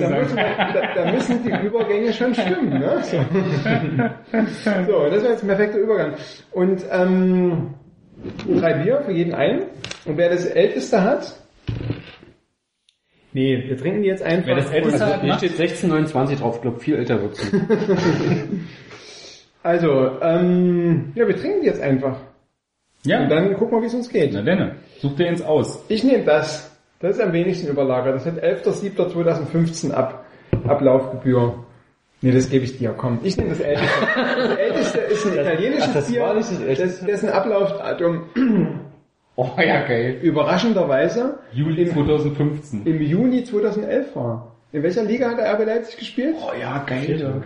da, 0.00 0.08
man, 0.08 0.26
da, 0.74 0.94
da 1.04 1.12
müssen 1.12 1.42
die 1.44 1.66
Übergänge 1.66 2.12
schon 2.12 2.34
stimmen. 2.34 2.70
Ne? 2.78 3.02
So. 4.64 4.70
so, 4.86 5.10
das 5.10 5.22
war 5.22 5.30
jetzt 5.30 5.42
ein 5.42 5.48
perfekter 5.48 5.78
Übergang. 5.78 6.14
Und 6.52 6.82
ähm, 6.90 7.74
drei 8.60 8.74
Bier 8.82 9.02
für 9.04 9.12
jeden 9.12 9.34
einen. 9.34 9.62
Und 10.04 10.16
wer 10.16 10.28
das 10.30 10.44
älteste 10.46 11.02
hat, 11.02 11.34
nee, 13.32 13.64
wir 13.66 13.76
trinken 13.76 14.02
die 14.02 14.08
jetzt 14.08 14.22
einfach. 14.22 14.46
Wer 14.48 14.56
das 14.56 14.70
älteste 14.70 15.04
Und- 15.04 15.12
hat, 15.12 15.20
Hier 15.22 15.34
steht 15.34 15.50
1629 15.58 16.38
drauf, 16.38 16.56
ich 16.56 16.62
glaube 16.62 16.80
viel 16.80 16.96
älter 16.96 17.20
wird 17.22 17.36
sie. 17.36 17.50
Also, 19.62 20.20
ähm, 20.20 21.12
ja, 21.14 21.26
wir 21.26 21.36
trinken 21.36 21.62
die 21.62 21.66
jetzt 21.68 21.80
einfach. 21.80 22.18
Ja, 23.06 23.22
Und 23.22 23.30
dann 23.30 23.54
gucken 23.54 23.78
wir, 23.78 23.82
wie 23.82 23.86
es 23.86 23.94
uns 23.94 24.10
geht. 24.10 24.32
na 24.34 24.42
denn, 24.42 24.72
such 24.98 25.16
dir 25.16 25.26
eins 25.26 25.40
aus. 25.40 25.82
Ich 25.88 26.04
nehme 26.04 26.22
das. 26.24 26.70
Das 27.00 27.16
ist 27.16 27.22
am 27.22 27.32
wenigsten 27.32 27.68
überlagert. 27.68 28.14
Das 28.14 28.26
hat 28.26 28.42
11.07.2015 28.44 29.90
ab. 29.92 30.26
Ablaufgebühr. 30.68 31.63
Nee, 32.24 32.32
das 32.32 32.48
gebe 32.48 32.64
ich 32.64 32.78
dir, 32.78 32.94
komm. 32.96 33.18
Ich 33.22 33.36
nehme 33.36 33.50
das 33.50 33.60
älteste. 33.60 33.96
Das 34.16 34.56
älteste 34.58 34.98
ist 34.98 35.26
ein 35.26 35.32
italienisches 35.34 35.92
das 35.92 36.06
Bier. 36.10 36.22
war 36.22 36.32
nicht 36.34 36.50
das 36.50 36.60
älteste. 36.60 36.98
Das, 37.00 37.06
dessen 37.06 37.28
Ablaufdatum 37.28 38.22
Oh 39.36 39.50
ja, 39.58 39.86
geil. 39.86 40.20
überraschenderweise 40.22 41.38
Juli 41.52 41.86
2015. 41.86 42.86
im 42.86 43.02
Juni 43.02 43.44
2011 43.44 44.16
war. 44.16 44.56
In 44.72 44.82
welcher 44.82 45.02
Liga 45.02 45.28
hat 45.28 45.36
der 45.38 45.52
RB 45.52 45.66
Leipzig 45.66 45.98
gespielt? 45.98 46.36
Oh 46.40 46.52
ja, 46.58 46.78
geil. 46.86 47.42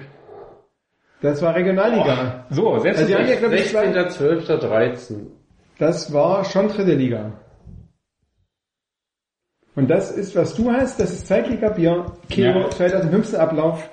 Das 1.22 1.42
war 1.42 1.56
Regionalliga. 1.56 2.46
So, 2.50 2.78
selbst 2.78 2.98
Also 3.00 3.09
die 3.12 3.18
haben 3.18 3.28
ja, 3.28 3.34
glaube 3.36 3.56
ich, 3.56 3.68
zwei, 3.70 3.88
16.12.13. 3.88 5.26
das 5.80 6.12
war 6.12 6.44
schon 6.44 6.68
dritte 6.68 6.94
Liga. 6.94 7.32
Und 9.74 9.88
das 9.90 10.12
ist, 10.12 10.36
was 10.36 10.55
du 10.55 10.70
hast, 10.70 11.00
das 11.00 11.10
ist 11.12 11.26
Zweitliga-Bier, 11.26 12.12
Kilo 12.30 12.60
Ja. 12.60 12.70
2015 12.70 13.40
Ablauf. 13.40 13.90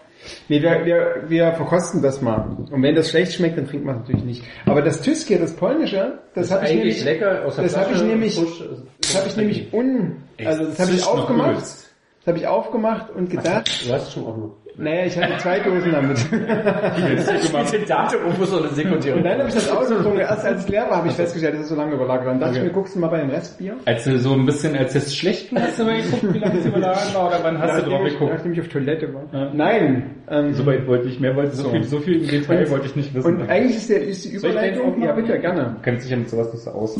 Nee, 0.47 0.61
wir, 0.61 0.85
wir, 0.85 1.23
wir 1.27 1.53
verkosten 1.53 2.01
das 2.01 2.21
mal. 2.21 2.57
Und 2.71 2.81
wenn 2.81 2.95
das 2.95 3.09
schlecht 3.09 3.33
schmeckt, 3.33 3.57
dann 3.57 3.67
trinkt 3.67 3.85
man 3.85 3.95
es 3.95 4.01
natürlich 4.01 4.23
nicht. 4.25 4.43
Aber 4.65 4.81
das 4.81 5.01
Tyskie, 5.01 5.37
das 5.37 5.55
polnische, 5.55 6.19
das, 6.33 6.51
habe 6.51 6.65
ich 6.65 6.75
nämlich, 6.75 7.03
lecker 7.03 7.45
aus 7.45 7.55
der 7.55 7.65
das 7.65 7.77
habe 7.77 7.91
ich 7.91 7.97
Flasche, 7.97 8.05
nämlich, 8.05 8.35
frisch, 8.35 8.63
das 9.01 9.15
habe 9.15 9.27
ich 9.27 9.37
nämlich 9.37 9.73
un, 9.73 10.23
also 10.43 10.65
das 10.65 10.79
habe 10.79 10.91
ich 10.91 11.05
aufgemacht, 11.05 11.55
das 11.57 12.27
habe 12.27 12.37
ich 12.37 12.47
aufgemacht 12.47 13.09
und 13.11 13.29
gedacht, 13.29 13.85
Du 13.85 13.93
hast 13.93 14.13
schon 14.13 14.25
auch 14.25 14.37
noch. 14.37 14.64
Naja, 14.77 15.05
ich 15.05 15.17
hatte 15.17 15.37
zwei 15.37 15.59
Dosen 15.59 15.91
damit. 15.91 16.17
Den 16.31 17.85
Datum 17.87 18.19
muss 18.37 18.49
so 18.49 18.57
eine 18.59 18.67
Sekundäre. 18.69 19.17
Und 19.17 19.23
dann 19.23 19.39
habe 19.39 19.49
ich 19.49 19.55
das 19.55 19.69
ausgetrunken. 19.71 20.19
Erst 20.19 20.45
als 20.45 20.61
es 20.63 20.69
leer 20.69 20.89
war, 20.89 20.97
habe 20.97 21.07
ich 21.07 21.13
festgestellt, 21.13 21.55
dass 21.55 21.61
es 21.63 21.69
so 21.69 21.75
lange 21.75 21.93
überlagert 21.95 22.25
war. 22.25 22.33
Und 22.33 22.39
dachte 22.39 22.57
ich 22.57 22.63
mir, 22.63 22.69
guckst 22.71 22.95
du 22.95 22.99
mal 22.99 23.07
bei 23.07 23.19
dem 23.19 23.29
Restbier? 23.29 23.75
Als 23.85 24.03
du 24.03 24.17
so 24.19 24.33
ein 24.33 24.45
bisschen, 24.45 24.75
als 24.77 24.95
es 24.95 25.15
schlecht 25.15 25.51
hast 25.55 25.79
du 25.79 25.83
mal 25.85 26.01
geguckt, 26.01 26.33
wie 26.33 26.39
lange 26.39 26.59
es 26.59 26.65
überlagert 26.65 27.15
war 27.15 27.27
oder 27.27 27.39
wann 27.43 27.59
hast 27.59 27.77
du 27.77 27.81
drauf 27.89 27.91
Nachdem 27.91 28.05
ich, 28.07 28.13
geguckt? 28.13 28.33
nachdem 28.33 28.53
ich 28.53 28.61
auf 28.61 28.67
Toilette 28.69 29.13
war. 29.13 29.23
Ja. 29.31 29.51
Nein. 29.53 30.15
Ähm, 30.29 30.53
So 30.53 30.65
weit 30.65 30.87
wollte 30.87 31.07
ich, 31.07 31.19
mehr 31.19 31.35
wollte 31.35 31.51
so, 31.55 31.63
So. 31.63 31.69
viel, 31.71 31.83
so 31.83 31.99
viel 31.99 32.21
im 32.23 32.27
Detail 32.29 32.69
wollte 32.69 32.85
ich 32.87 32.95
nicht 32.95 33.13
wissen. 33.13 33.35
und 33.41 33.49
eigentlich 33.49 33.77
ist, 33.77 33.89
der, 33.89 34.01
ist 34.03 34.25
die 34.25 34.29
ich 34.29 34.35
Überleitung, 34.35 35.01
ja 35.01 35.11
bitte, 35.13 35.39
gerne. 35.39 35.75
Du 35.77 35.81
kennst 35.83 36.03
dich 36.05 36.11
ja 36.11 36.17
mit 36.17 36.29
sowas 36.29 36.51
nicht 36.53 36.63
so 36.63 36.71
aus. 36.71 36.97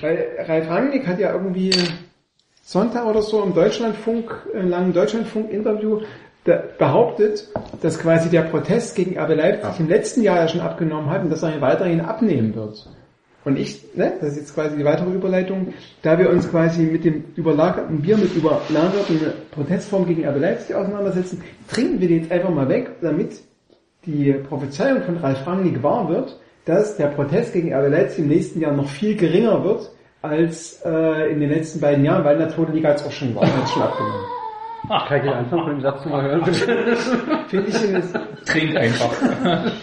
Weil 0.00 0.26
Ralf 0.46 0.68
Rangnick 0.68 1.06
hat 1.06 1.18
ja 1.18 1.32
irgendwie 1.32 1.70
Sonntag 2.62 3.06
oder 3.06 3.22
so 3.22 3.42
im 3.42 3.54
Deutschlandfunk, 3.54 4.30
im 4.54 4.68
langen 4.68 4.92
Deutschlandfunk-Interview 4.92 6.00
behauptet, 6.44 7.48
dass 7.82 7.98
quasi 7.98 8.28
der 8.28 8.42
Protest 8.42 8.96
gegen 8.96 9.18
RB 9.18 9.36
Leipzig 9.36 9.80
im 9.80 9.88
letzten 9.88 10.22
Jahr 10.22 10.36
ja 10.36 10.48
schon 10.48 10.60
abgenommen 10.60 11.08
hat 11.10 11.22
und 11.22 11.30
dass 11.30 11.42
er 11.42 11.54
ihn 11.54 11.60
weiterhin 11.60 12.00
abnehmen 12.00 12.54
wird. 12.54 12.88
Und 13.44 13.58
ich, 13.58 13.94
ne, 13.94 14.12
das 14.20 14.30
ist 14.32 14.36
jetzt 14.36 14.54
quasi 14.54 14.76
die 14.76 14.84
weitere 14.84 15.10
Überleitung, 15.10 15.74
da 16.02 16.18
wir 16.18 16.30
uns 16.30 16.48
quasi 16.48 16.82
mit 16.82 17.04
dem 17.04 17.24
überlagerten 17.34 18.00
Bier, 18.00 18.16
mit 18.16 18.34
überlagerten 18.36 19.20
Protestform 19.50 20.06
gegen 20.06 20.26
RB 20.26 20.40
Leipzig 20.40 20.76
auseinandersetzen, 20.76 21.42
trinken 21.68 22.00
wir 22.00 22.08
den 22.08 22.22
jetzt 22.22 22.32
einfach 22.32 22.50
mal 22.50 22.68
weg, 22.68 22.90
damit 23.00 23.40
die 24.06 24.32
Prophezeiung 24.32 25.02
von 25.02 25.16
Ralf 25.18 25.46
Rangnick 25.46 25.82
wahr 25.82 26.08
wird, 26.08 26.38
dass 26.64 26.96
der 26.96 27.08
Protest 27.08 27.52
gegen 27.52 27.74
RB 27.74 27.90
Leipzig 27.90 28.20
im 28.20 28.28
nächsten 28.28 28.60
Jahr 28.60 28.72
noch 28.72 28.88
viel 28.88 29.16
geringer 29.16 29.64
wird 29.64 29.90
als 30.22 30.80
äh, 30.84 31.32
in 31.32 31.40
den 31.40 31.50
letzten 31.50 31.80
beiden 31.80 32.04
Jahren, 32.04 32.24
weil 32.24 32.34
in 32.34 32.40
der 32.40 32.50
zweiten 32.50 32.72
Liga 32.72 32.90
jetzt 32.90 33.04
auch 33.04 33.12
schon 33.12 33.34
war, 33.34 33.42
hat 33.42 33.68
schon 33.68 33.82
abgenommen. 33.82 34.41
Kann 34.88 35.16
ich 35.18 35.22
den 35.22 35.32
Anfang 35.32 35.60
von 35.60 35.70
dem 35.70 35.80
Satz 35.80 36.04
nochmal 36.04 36.22
hören, 36.24 36.42
bitte? 36.44 36.96
Finde 37.48 37.68
ich, 37.68 37.76
eine- 37.88 38.02
Trink 38.44 38.76
einfach. 38.76 39.10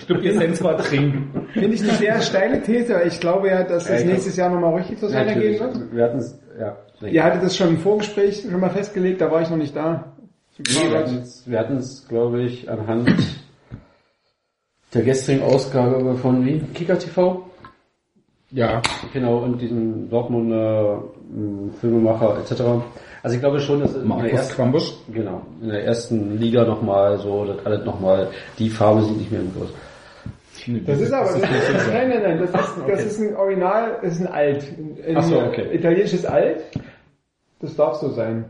Du 0.08 0.16
Essenz 0.16 0.62
war 0.64 0.78
trinken. 0.78 1.48
finde 1.54 1.70
ich 1.76 1.82
eine 1.84 1.94
sehr 1.94 2.22
steile 2.22 2.62
These, 2.62 2.94
weil 2.96 3.08
ich 3.08 3.20
glaube 3.20 3.48
ja, 3.50 3.64
dass 3.64 3.88
Ja, 3.88 3.96
ich 3.96 4.06
nächstes 4.06 4.36
Jahr 4.36 4.50
nochmal 4.50 4.76
richtig 4.76 5.00
zur 5.00 5.10
Sache 5.10 5.34
gehen 5.34 5.60
wird. 5.60 5.94
Wir 5.94 6.04
hatten 6.04 6.18
es, 6.20 6.38
ja. 6.60 6.76
Ihr 7.08 7.24
hattet 7.24 7.44
das 7.44 7.56
schon 7.56 7.70
im 7.70 7.78
Vorgespräch 7.78 8.42
schon 8.42 8.60
mal 8.60 8.70
festgelegt, 8.70 9.22
da 9.22 9.32
war 9.32 9.42
ich 9.42 9.50
noch 9.50 9.58
nicht 9.58 9.76
da. 9.76 10.12
Nee, 10.58 10.92
wir 10.92 10.98
hatten 11.00 11.18
es, 11.20 11.50
wir 11.50 11.58
hatten 11.60 11.78
es, 11.78 12.06
glaube 12.10 12.42
ich, 12.42 12.70
anhand 12.70 13.10
der 14.94 15.04
gestrigen 15.04 15.42
Ausgabe 15.44 16.16
von 16.16 16.46
wie? 16.46 16.60
Kicker 16.74 17.00
TV? 17.00 17.50
Ja. 18.52 18.82
Genau, 19.14 19.38
und 19.38 19.62
diesem 19.62 20.10
Dortmunder 20.10 21.04
ähm, 21.34 21.72
Filmemacher 21.80 22.40
etc. 22.40 22.62
Also 23.22 23.36
ich 23.36 23.42
glaube 23.42 23.60
schon, 23.60 23.82
dass 23.82 23.94
in 23.94 24.00
der 24.00 24.08
Markus 24.08 24.32
ersten, 24.32 24.56
Quambusch. 24.56 24.94
genau, 25.12 25.42
in 25.62 25.70
der 25.70 25.84
ersten 25.84 26.38
Liga 26.38 26.64
nochmal 26.64 27.18
so, 27.20 27.46
das 27.46 27.66
alles 27.66 27.86
nochmal, 27.86 28.30
die 28.58 28.70
Farbe 28.70 29.04
sieht 29.04 29.18
nicht 29.18 29.32
mehr 29.32 29.42
im 29.42 29.54
Groß. 29.54 29.70
Das 30.86 31.00
ist 31.00 31.14
aber, 31.14 31.26
das 31.26 31.36
ist, 31.38 31.88
nein, 31.88 32.10
nein, 32.10 32.22
nein, 32.22 32.40
das 32.40 32.50
ist, 32.50 32.76
das 32.88 33.04
ist 33.06 33.20
ein 33.22 33.36
Original, 33.36 33.98
das 34.02 34.14
ist 34.14 34.22
ein 34.22 34.28
Alt. 34.28 34.64
Ein, 35.08 35.18
Ach 35.18 35.24
so, 35.24 35.40
okay. 35.40 35.74
Italienisches 35.74 36.26
Alt. 36.26 36.64
Das 37.62 37.76
darf 37.76 37.96
so 37.96 38.10
sein. 38.10 38.46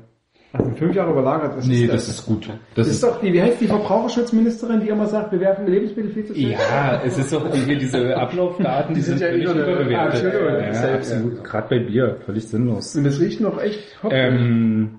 Also 0.52 0.72
fünf 0.72 0.96
Jahre 0.96 1.12
überlagert, 1.12 1.58
was 1.58 1.66
Nee, 1.68 1.84
ist 1.84 1.94
das 1.94 2.08
das? 2.08 2.16
ist 2.16 2.26
gut. 2.26 2.48
Das 2.48 2.56
Das 2.76 2.88
ist 2.88 2.94
ist, 2.96 3.04
doch 3.04 3.22
die, 3.22 3.32
wie 3.34 3.42
heißt 3.42 3.62
die 3.62 3.68
Verbraucherschutzministerin, 3.68 4.80
die 4.82 4.88
immer 4.90 5.06
sagt, 5.06 5.32
wir 5.32 5.40
werfen 5.40 5.68
Lebensmittel 5.68 6.12
viel 6.12 6.26
zu 6.26 6.34
viel? 6.34 6.52
ja, 6.52 7.02
es 7.06 7.18
ist 7.20 7.32
doch 7.32 7.46
irgendwie 7.46 7.78
diese 7.78 8.18
Ablaufdaten, 8.18 8.96
die, 8.96 9.02
sind, 9.02 9.20
sind 9.20 9.28
ja 9.44 9.52
eine- 9.52 9.62
überbewertet. 9.62 10.24
Ah, 10.26 10.38
ja, 10.38 10.68
das 10.68 10.82
ja, 10.82 10.96
ist 10.98 11.12
ja- 11.12 11.18
absolut. 11.18 11.44
Gerade 11.44 11.68
bei 11.70 11.80
Bier, 11.86 12.18
völlig 12.26 12.48
sinnlos. 12.48 12.96
Und 12.96 13.04
das 13.04 13.20
riecht 13.20 13.42
noch 13.42 13.62
echt 13.62 13.80
hopp. 14.02 14.12
Ähm, 14.12 14.90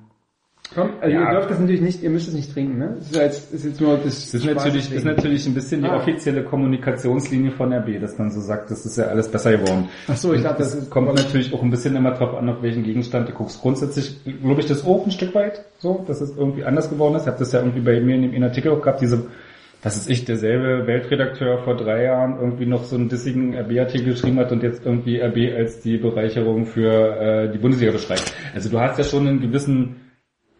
Komm, 0.75 0.91
also 1.01 1.13
ja. 1.15 1.25
ihr 1.25 1.31
dürft 1.33 1.51
das 1.51 1.59
natürlich 1.59 1.81
nicht, 1.81 2.03
ihr 2.03 2.11
müsst 2.11 2.29
es 2.29 2.35
nicht 2.35 2.53
trinken, 2.53 2.79
ne? 2.79 2.95
Das 2.99 3.07
ist, 3.11 3.17
jetzt, 3.17 3.55
ist 3.55 3.65
jetzt 3.65 3.81
nur 3.81 3.97
das, 3.97 4.05
Das 4.05 4.35
ist 4.35 4.45
natürlich, 4.47 4.89
das 4.89 4.99
ist 4.99 5.05
natürlich 5.05 5.47
ein 5.47 5.55
bisschen 5.55 5.83
die 5.83 5.89
Ah. 5.89 5.97
offizielle 5.97 6.45
Kommunikationslinie 6.45 7.51
von 7.51 7.73
RB, 7.73 8.01
dass 8.01 8.19
man 8.19 8.31
so 8.31 8.41
sagt, 8.41 8.71
das 8.71 8.87
ist 8.87 8.97
ja 8.97 9.07
alles 9.07 9.29
besser 9.29 9.51
geworden. 9.57 9.89
Ach 10.07 10.17
so, 10.17 10.33
ich 10.33 10.43
dachte, 10.43 10.59
das 10.63 10.77
Das 10.79 10.89
kommt 10.91 11.13
natürlich 11.15 11.53
auch 11.53 11.63
ein 11.63 11.71
bisschen 11.71 11.97
immer 11.97 12.13
drauf 12.13 12.35
an, 12.37 12.49
auf 12.49 12.63
welchen 12.63 12.85
Gegenstand 12.85 13.29
du 13.29 13.33
guckst. 13.33 13.61
Grundsätzlich 13.61 14.17
glaube 14.43 14.61
ich 14.61 14.67
das 14.67 14.85
auch 14.85 15.05
ein 15.05 15.11
Stück 15.11 15.35
weit 15.35 15.65
so, 15.79 16.05
dass 16.07 16.21
es 16.21 16.37
irgendwie 16.37 16.65
anders 16.65 16.89
geworden 16.89 17.17
ist. 17.17 17.23
Ich 17.23 17.29
habe 17.29 17.39
das 17.39 17.51
ja 17.53 17.61
irgendwie 17.61 17.81
bei 17.81 18.01
mir 18.01 18.15
in 18.15 18.23
dem 18.23 18.33
in 18.33 18.45
Artikel 18.45 18.71
auch 18.71 18.81
gehabt, 18.81 19.01
diese, 19.01 19.27
was 19.83 19.97
ist 19.97 20.09
ich, 20.09 20.25
derselbe 20.25 20.87
Weltredakteur 20.87 21.59
vor 21.65 21.77
drei 21.77 22.05
Jahren 22.05 22.39
irgendwie 22.41 22.67
noch 22.67 22.85
so 22.85 22.95
einen 22.97 23.09
dissigen 23.09 23.57
RB-Artikel 23.57 24.11
geschrieben 24.13 24.39
hat 24.39 24.53
und 24.53 24.63
jetzt 24.63 24.87
irgendwie 24.87 25.21
RB 25.21 25.57
als 25.57 25.81
die 25.81 25.97
Bereicherung 25.97 26.67
für 26.67 27.17
äh, 27.21 27.51
die 27.53 27.59
Bundesliga 27.59 27.91
beschreibt. 27.91 28.33
Also 28.55 28.69
du 28.69 28.79
hast 28.79 28.99
ja 28.99 29.05
schon 29.05 29.27
einen 29.27 29.41
gewissen 29.41 29.97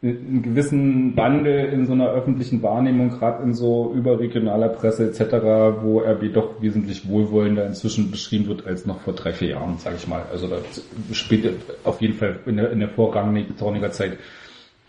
einen 0.03 0.43
gewissen 0.43 1.15
Wandel 1.17 1.67
in 1.73 1.87
so 1.87 1.93
einer 1.93 2.09
öffentlichen 2.09 2.63
Wahrnehmung, 2.63 3.11
gerade 3.11 3.43
in 3.43 3.53
so 3.53 3.93
überregionaler 3.95 4.71
Presse 4.71 5.11
etc., 5.11 5.35
wo 5.83 6.01
RB 6.01 6.33
doch 6.33 6.63
wesentlich 6.63 7.07
wohlwollender 7.07 7.67
inzwischen 7.67 8.11
beschrieben 8.11 8.47
wird 8.47 8.67
als 8.67 8.87
noch 8.87 9.01
vor 9.01 9.13
drei, 9.13 9.33
vier 9.33 9.49
Jahren, 9.49 9.77
sage 9.77 9.97
ich 9.99 10.09
mal. 10.09 10.25
Also 10.33 10.49
das 10.49 10.83
spielt 11.13 11.53
auf 11.85 12.01
jeden 12.01 12.15
Fall 12.15 12.41
in 12.47 12.57
der, 12.57 12.73
in 12.73 12.81
der 12.81 12.89
vorrangiger 12.89 13.91
Zeit. 13.91 14.17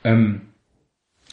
Ähm, 0.05 0.41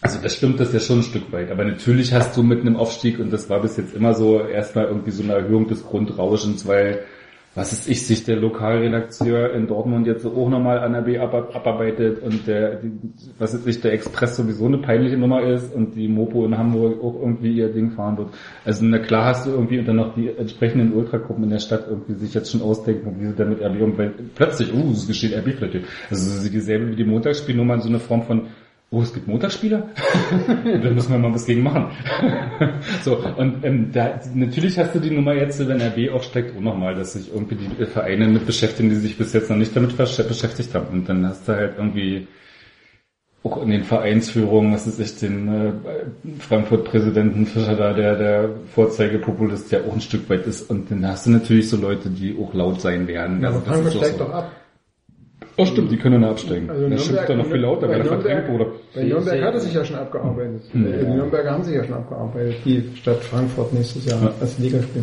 also 0.00 0.20
das 0.20 0.34
stimmt 0.34 0.58
das 0.58 0.72
ja 0.72 0.80
schon 0.80 0.98
ein 0.98 1.04
Stück 1.04 1.30
weit. 1.32 1.50
Aber 1.52 1.64
natürlich 1.64 2.12
hast 2.12 2.36
du 2.36 2.42
mit 2.42 2.60
einem 2.60 2.76
Aufstieg, 2.76 3.20
und 3.20 3.32
das 3.32 3.48
war 3.48 3.60
bis 3.60 3.76
jetzt 3.76 3.94
immer 3.94 4.14
so, 4.14 4.40
erstmal 4.40 4.86
irgendwie 4.86 5.12
so 5.12 5.22
eine 5.22 5.34
Erhöhung 5.34 5.68
des 5.68 5.84
Grundrauschens, 5.84 6.66
weil 6.66 7.04
was 7.58 7.72
ist 7.72 7.88
ich, 7.88 8.06
sich 8.06 8.22
der 8.22 8.36
Lokalredakteur 8.36 9.52
in 9.52 9.66
Dortmund 9.66 10.06
jetzt 10.06 10.24
auch 10.24 10.48
nochmal 10.48 10.78
an 10.78 10.94
RB 10.94 11.18
ab, 11.18 11.34
abarbeitet 11.54 12.22
und 12.22 12.46
der, 12.46 12.76
die, 12.76 12.92
was 13.36 13.52
ist 13.52 13.64
sich 13.64 13.80
der 13.80 13.94
Express 13.94 14.36
sowieso 14.36 14.66
eine 14.66 14.78
peinliche 14.78 15.16
Nummer 15.16 15.42
ist 15.42 15.74
und 15.74 15.96
die 15.96 16.06
Mopo 16.06 16.46
in 16.46 16.56
Hamburg 16.56 17.02
auch 17.02 17.20
irgendwie 17.20 17.54
ihr 17.54 17.68
Ding 17.72 17.90
fahren 17.90 18.16
wird. 18.16 18.28
Also 18.64 18.84
na 18.84 19.00
klar 19.00 19.24
hast 19.24 19.46
du 19.46 19.50
irgendwie 19.50 19.80
und 19.80 19.88
dann 19.88 19.96
noch 19.96 20.14
die 20.14 20.28
entsprechenden 20.28 20.92
Ultragruppen 20.92 21.42
in 21.44 21.50
der 21.50 21.58
Stadt 21.58 21.86
irgendwie 21.88 22.14
sich 22.14 22.32
jetzt 22.32 22.52
schon 22.52 22.62
ausdenken, 22.62 23.16
wie 23.18 23.26
sie 23.26 23.34
damit 23.34 23.60
RB 23.60 23.98
weil 23.98 24.14
plötzlich, 24.36 24.72
uh, 24.72 24.92
es 24.92 25.08
geschieht 25.08 25.36
RB 25.36 25.56
plötzlich. 25.56 25.84
Also 26.10 26.48
dieselbe 26.48 26.92
wie 26.92 26.96
die 26.96 27.04
Montagsspielnummer, 27.04 27.80
so 27.80 27.88
eine 27.88 27.98
Form 27.98 28.22
von 28.22 28.42
Oh, 28.90 29.02
es 29.02 29.12
gibt 29.12 29.28
Montagsspieler? 29.28 29.88
da 30.64 30.90
müssen 30.90 31.12
wir 31.12 31.18
mal 31.18 31.34
was 31.34 31.44
gegen 31.44 31.62
machen. 31.62 31.88
so, 33.04 33.18
und 33.36 33.62
ähm, 33.62 33.90
da, 33.92 34.18
natürlich 34.34 34.78
hast 34.78 34.94
du 34.94 34.98
die 34.98 35.10
Nummer 35.10 35.34
jetzt, 35.34 35.66
wenn 35.68 35.80
RB 35.82 36.10
aufsteigt, 36.10 36.56
auch 36.56 36.60
nochmal, 36.62 36.94
dass 36.94 37.12
sich 37.12 37.30
irgendwie 37.32 37.56
die 37.56 37.84
Vereine 37.84 38.26
mit 38.28 38.46
beschäftigen, 38.46 38.88
die 38.88 38.96
sich 38.96 39.18
bis 39.18 39.34
jetzt 39.34 39.50
noch 39.50 39.58
nicht 39.58 39.76
damit 39.76 39.92
besch- 39.92 40.26
beschäftigt 40.26 40.74
haben. 40.74 40.86
Und 41.00 41.08
dann 41.08 41.26
hast 41.26 41.46
du 41.46 41.52
halt 41.52 41.74
irgendwie 41.76 42.28
auch 43.44 43.62
in 43.62 43.68
den 43.70 43.84
Vereinsführungen, 43.84 44.72
was 44.72 44.86
ist 44.86 44.98
ich, 44.98 45.16
den 45.18 45.48
äh, 45.48 45.72
Frankfurt-Präsidenten 46.40 47.44
Fischer 47.46 47.76
da, 47.76 47.92
der 47.92 48.16
der 48.16 48.50
Vorzeigepopulist, 48.74 49.70
der 49.70 49.84
auch 49.84 49.92
ein 49.92 50.00
Stück 50.00 50.28
weit 50.30 50.46
ist. 50.46 50.68
Und 50.70 50.90
dann 50.90 51.06
hast 51.06 51.26
du 51.26 51.30
natürlich 51.30 51.68
so 51.68 51.76
Leute, 51.76 52.08
die 52.08 52.36
auch 52.40 52.54
laut 52.54 52.80
sein 52.80 53.06
werden. 53.06 53.42
Ja, 53.42 53.48
Also 53.48 53.60
Frankfurt 53.60 53.92
steigt 53.92 54.18
so. 54.18 54.24
doch 54.24 54.32
ab. 54.32 54.50
Oh 55.60 55.64
stimmt, 55.66 55.90
die 55.90 55.96
können 55.96 56.22
dann 56.22 56.30
absteigen. 56.30 56.70
Also 56.70 56.88
das 56.88 57.04
stimmt 57.04 57.28
doch 57.28 57.36
noch 57.36 57.46
viel 57.46 57.56
lauter, 57.56 57.88
weil 57.88 57.98
er 57.98 58.04
verdrängt 58.04 58.48
wurde. 58.48 58.66
Bei 58.94 59.02
Nürnberg 59.02 59.42
hat 59.42 59.54
es 59.56 59.64
sich 59.64 59.74
ja 59.74 59.84
schon 59.84 59.96
abgearbeitet. 59.96 60.62
Hm. 60.70 60.84
Die 61.00 61.06
Nürnberger 61.06 61.50
haben 61.50 61.64
sich 61.64 61.74
ja 61.74 61.82
schon 61.84 61.94
abgearbeitet, 61.94 62.56
die 62.64 62.88
Stadt 62.94 63.16
Frankfurt 63.24 63.72
nächstes 63.72 64.06
Jahr 64.06 64.22
Ja. 64.22 64.32
als 64.40 64.56
Ligaspiel. 64.58 65.02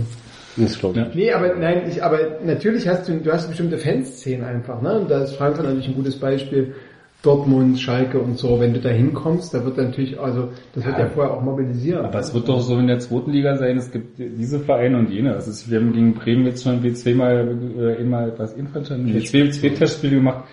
Das 0.58 0.80
glaube 0.80 1.00
ich. 1.00 1.06
Ja. 1.06 1.12
Nee, 1.14 1.32
aber 1.34 1.56
nein, 1.56 1.82
ich, 1.90 2.02
aber 2.02 2.20
natürlich 2.46 2.88
hast 2.88 3.10
du, 3.10 3.20
du 3.20 3.34
hast 3.34 3.50
bestimmte 3.50 3.78
Fanszenen 3.78 4.46
einfach, 4.46 4.82
ne? 4.82 5.02
Und 5.02 5.12
da 5.12 5.24
ist 5.24 5.36
Frankfurt 5.36 5.66
natürlich 5.66 5.90
ein 5.90 5.96
gutes 5.96 6.18
Beispiel. 6.18 6.74
Dortmund, 7.26 7.80
Schalke 7.80 8.20
und 8.20 8.38
so, 8.38 8.60
wenn 8.60 8.74
du 8.74 8.80
da 8.80 8.90
hinkommst, 8.90 9.54
da 9.54 9.66
wird 9.66 9.78
natürlich, 9.78 10.20
also, 10.20 10.50
das 10.74 10.86
wird 10.86 11.00
ja 11.00 11.08
vorher 11.08 11.34
auch 11.34 11.42
mobilisiert. 11.42 12.04
Aber 12.04 12.20
es 12.20 12.34
wird 12.34 12.48
doch 12.48 12.62
so 12.62 12.78
in 12.78 12.88
der 12.88 13.00
zweiten 13.00 13.32
Liga 13.32 13.58
sein, 13.58 13.78
es 13.78 13.92
gibt 13.92 14.20
diese 14.20 14.60
Vereine 14.60 15.00
und 15.00 15.10
jene. 15.10 15.34
Ist, 15.34 15.70
wir 15.70 15.80
haben 15.80 15.94
gegen 15.94 16.14
Bremen 16.14 16.46
jetzt 16.46 16.64
schon 16.64 16.84
wie 16.84 16.94
zweimal, 16.94 17.58
äh, 17.78 18.02
einmal, 18.02 18.34
was, 18.38 18.56
ebenfalls 18.56 18.88
schon, 18.88 19.06
nee, 19.06 19.22
zwei, 19.22 19.50
zwei 19.50 19.70
Testspiele 19.70 20.18
gemacht. 20.18 20.44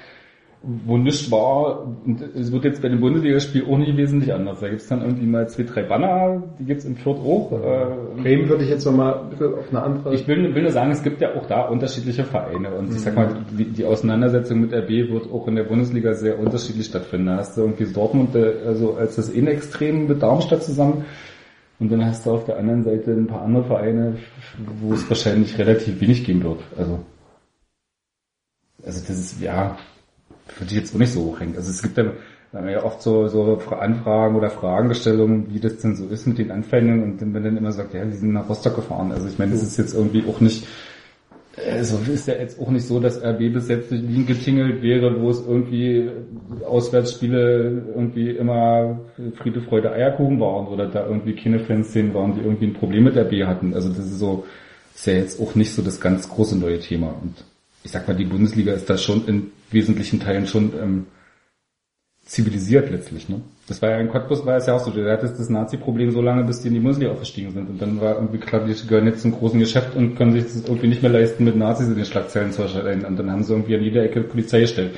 Wo 0.62 0.96
nichts 0.96 1.30
war, 1.30 1.88
es 2.36 2.52
wird 2.52 2.64
jetzt 2.64 2.82
bei 2.82 2.88
dem 2.88 3.00
Bundesligaspiel 3.00 3.64
auch 3.64 3.78
nicht 3.78 3.96
wesentlich 3.96 4.32
anders. 4.32 4.60
Da 4.60 4.68
gibt's 4.68 4.86
dann 4.86 5.02
irgendwie 5.02 5.26
mal 5.26 5.48
zwei, 5.48 5.64
drei 5.64 5.82
Banner, 5.82 6.42
die 6.58 6.64
gibt's 6.64 6.84
in 6.84 6.94
Fürth 6.94 7.18
auch. 7.18 7.50
Äh, 7.50 8.22
Bremen 8.22 8.48
würde 8.48 8.62
ich 8.62 8.70
jetzt 8.70 8.84
nochmal 8.84 9.14
auf 9.14 9.68
eine 9.70 9.82
andere... 9.82 10.14
ich 10.14 10.28
will, 10.28 10.54
will 10.54 10.62
nur 10.62 10.70
sagen, 10.70 10.92
es 10.92 11.02
gibt 11.02 11.20
ja 11.20 11.34
auch 11.34 11.46
da 11.46 11.62
unterschiedliche 11.62 12.24
Vereine 12.24 12.70
und 12.74 12.90
ich 12.92 13.00
sag 13.00 13.16
mal, 13.16 13.34
die, 13.50 13.64
die 13.64 13.84
Auseinandersetzung 13.84 14.60
mit 14.60 14.72
RB 14.72 15.10
wird 15.10 15.32
auch 15.32 15.48
in 15.48 15.56
der 15.56 15.64
Bundesliga 15.64 16.14
sehr 16.14 16.38
unterschiedlich 16.38 16.86
stattfinden. 16.86 17.26
Da 17.26 17.38
hast 17.38 17.56
du 17.56 17.62
irgendwie 17.62 17.92
Dortmund, 17.92 18.36
also 18.36 18.94
als 18.94 19.16
das 19.16 19.30
Innenextrem 19.30 20.06
mit 20.06 20.22
Darmstadt 20.22 20.62
zusammen 20.62 21.04
und 21.80 21.90
dann 21.90 22.04
hast 22.04 22.24
du 22.24 22.30
auf 22.30 22.44
der 22.44 22.58
anderen 22.58 22.84
Seite 22.84 23.10
ein 23.10 23.26
paar 23.26 23.42
andere 23.42 23.64
Vereine, 23.64 24.16
wo 24.80 24.94
es 24.94 25.08
wahrscheinlich 25.08 25.58
relativ 25.58 26.00
wenig 26.00 26.24
geben 26.24 26.44
wird. 26.44 26.60
Also, 26.78 27.00
also 28.84 29.00
das 29.00 29.18
ist, 29.18 29.40
ja, 29.40 29.76
würde 30.58 30.72
ich 30.72 30.78
jetzt 30.78 30.94
auch 30.94 30.98
nicht 30.98 31.12
so 31.12 31.24
hochhängen. 31.24 31.56
Also 31.56 31.70
es 31.70 31.82
gibt 31.82 31.96
ja, 31.96 32.12
ja 32.52 32.84
oft 32.84 33.02
so, 33.02 33.28
so 33.28 33.58
Anfragen 33.70 34.36
oder 34.36 34.50
Fragestellungen, 34.50 35.52
wie 35.52 35.60
das 35.60 35.78
denn 35.78 35.96
so 35.96 36.06
ist 36.06 36.26
mit 36.26 36.38
den 36.38 36.50
Anfängen 36.50 37.02
und 37.02 37.20
wenn 37.20 37.42
dann 37.42 37.56
immer 37.56 37.72
sagt, 37.72 37.94
ja, 37.94 38.04
die 38.04 38.16
sind 38.16 38.32
nach 38.32 38.48
Rostock 38.48 38.76
gefahren. 38.76 39.12
Also 39.12 39.28
ich 39.28 39.38
meine, 39.38 39.52
das 39.52 39.62
ist 39.62 39.78
jetzt 39.78 39.94
irgendwie 39.94 40.24
auch 40.28 40.40
nicht, 40.40 40.66
also 41.70 41.98
ist 42.10 42.28
ja 42.28 42.34
jetzt 42.34 42.58
auch 42.58 42.70
nicht 42.70 42.86
so, 42.86 42.98
dass 42.98 43.22
RB 43.22 43.52
bis 43.52 43.68
jetzt 43.68 43.90
durch 43.90 44.02
Wien 44.06 44.26
getingelt 44.26 44.82
wäre, 44.82 45.20
wo 45.20 45.30
es 45.30 45.44
irgendwie 45.46 46.10
Auswärtsspiele 46.66 47.82
irgendwie 47.94 48.30
immer 48.30 49.00
Friede, 49.36 49.60
Freude, 49.60 49.92
Eierkuchen 49.92 50.40
waren 50.40 50.66
oder 50.66 50.86
da 50.88 51.06
irgendwie 51.06 51.34
keine 51.34 51.60
Fanszenen 51.60 52.14
waren, 52.14 52.34
die 52.34 52.40
irgendwie 52.40 52.66
ein 52.66 52.74
Problem 52.74 53.04
mit 53.04 53.16
RB 53.16 53.46
hatten. 53.46 53.74
Also 53.74 53.90
das 53.90 53.98
ist 53.98 54.18
so, 54.18 54.44
ist 54.94 55.06
ja 55.06 55.14
jetzt 55.14 55.40
auch 55.40 55.54
nicht 55.54 55.74
so 55.74 55.82
das 55.82 56.00
ganz 56.00 56.28
große 56.28 56.56
neue 56.56 56.80
Thema. 56.80 57.14
Und 57.22 57.44
ich 57.84 57.90
sag 57.90 58.08
mal, 58.08 58.14
die 58.14 58.24
Bundesliga 58.24 58.72
ist 58.72 58.88
da 58.88 58.96
schon 58.96 59.26
in 59.26 59.50
wesentlichen 59.72 60.20
Teilen 60.20 60.46
schon 60.46 60.72
ähm, 60.80 61.06
zivilisiert 62.24 62.90
letztlich. 62.90 63.28
Ne? 63.28 63.40
Das 63.68 63.82
war 63.82 63.90
ja 63.90 63.98
in 63.98 64.08
Cottbus 64.08 64.46
war 64.46 64.56
es 64.56 64.66
ja 64.66 64.74
auch 64.74 64.84
so, 64.84 64.90
der 64.90 65.12
hatte 65.12 65.26
das 65.26 65.48
Nazi-Problem 65.48 66.12
so 66.12 66.20
lange, 66.20 66.44
bis 66.44 66.60
die 66.60 66.68
in 66.68 66.74
die 66.74 66.80
Bundesliga 66.80 67.12
aufgestiegen 67.12 67.52
sind. 67.52 67.68
Und 67.68 67.82
dann 67.82 68.00
war 68.00 68.16
irgendwie 68.16 68.38
klar, 68.38 68.64
die 68.64 68.86
gehören 68.86 69.06
jetzt 69.06 69.22
zum 69.22 69.32
großen 69.32 69.58
Geschäft 69.58 69.96
und 69.96 70.16
können 70.16 70.32
sich 70.32 70.44
das 70.44 70.68
irgendwie 70.68 70.88
nicht 70.88 71.02
mehr 71.02 71.10
leisten, 71.10 71.44
mit 71.44 71.56
Nazis 71.56 71.88
in 71.88 71.96
den 71.96 72.04
Schlagzeilen 72.04 72.52
zu 72.52 72.62
erscheinen. 72.62 73.04
Und 73.04 73.18
dann 73.18 73.30
haben 73.30 73.42
sie 73.42 73.52
irgendwie 73.52 73.76
an 73.76 73.82
jeder 73.82 74.04
Ecke 74.04 74.22
Polizei 74.22 74.60
gestellt. 74.60 74.96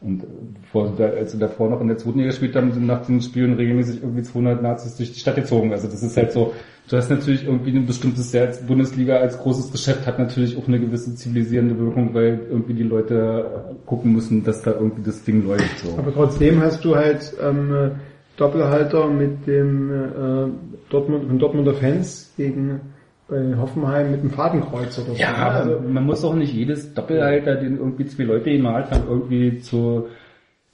Und 0.00 0.24
vor, 0.70 0.92
als 1.00 1.32
sie 1.32 1.38
davor 1.38 1.70
noch 1.70 1.80
in 1.80 1.88
der 1.88 1.96
zweiten 1.96 2.18
Liga 2.18 2.30
gespielt 2.30 2.54
haben, 2.54 2.70
sind 2.72 2.86
nach 2.86 3.06
den 3.06 3.22
Spielen 3.22 3.54
regelmäßig 3.54 4.02
irgendwie 4.02 4.22
200 4.22 4.62
Nazis 4.62 4.96
durch 4.96 5.12
die 5.12 5.18
Stadt 5.18 5.36
gezogen. 5.36 5.72
Also 5.72 5.88
das 5.88 6.02
ist 6.02 6.16
halt 6.16 6.32
so, 6.32 6.52
du 6.88 6.96
hast 6.96 7.08
natürlich 7.08 7.44
irgendwie 7.44 7.70
ein 7.70 7.86
bestimmtes 7.86 8.30
Jahr 8.32 8.46
als 8.46 8.60
Bundesliga 8.60 9.16
als 9.16 9.38
großes 9.38 9.72
Geschäft 9.72 10.06
hat 10.06 10.18
natürlich 10.18 10.58
auch 10.58 10.68
eine 10.68 10.78
gewisse 10.78 11.14
zivilisierende 11.14 11.78
Wirkung, 11.78 12.12
weil 12.12 12.40
irgendwie 12.50 12.74
die 12.74 12.82
Leute 12.82 13.74
gucken 13.86 14.12
müssen, 14.12 14.44
dass 14.44 14.62
da 14.62 14.72
irgendwie 14.72 15.02
das 15.02 15.24
Ding 15.24 15.46
läuft. 15.46 15.78
So. 15.78 15.96
Aber 15.96 16.12
trotzdem 16.12 16.60
hast 16.60 16.84
du 16.84 16.94
halt 16.94 17.32
ähm, 17.42 17.92
Doppelhalter 18.36 19.08
mit 19.08 19.46
dem 19.46 19.90
äh, 19.90 20.48
Dortmund, 20.90 21.40
Dortmunder 21.40 21.74
Fans 21.74 22.34
gegen 22.36 22.80
bei 23.28 23.56
Hoffenheim 23.56 24.12
mit 24.12 24.22
dem 24.22 24.30
Fadenkreuz 24.30 24.98
oder 24.98 25.14
so. 25.14 25.20
Ja, 25.20 25.48
also 25.48 25.80
man 25.80 26.04
muss 26.04 26.24
auch 26.24 26.34
nicht 26.34 26.52
jedes 26.52 26.94
Doppelhalter, 26.94 27.56
den 27.56 27.78
irgendwie 27.78 28.06
zwei 28.06 28.24
Leute 28.24 28.52
gemalt 28.52 28.90
haben, 28.90 29.04
irgendwie 29.08 29.58
zu, 29.60 30.06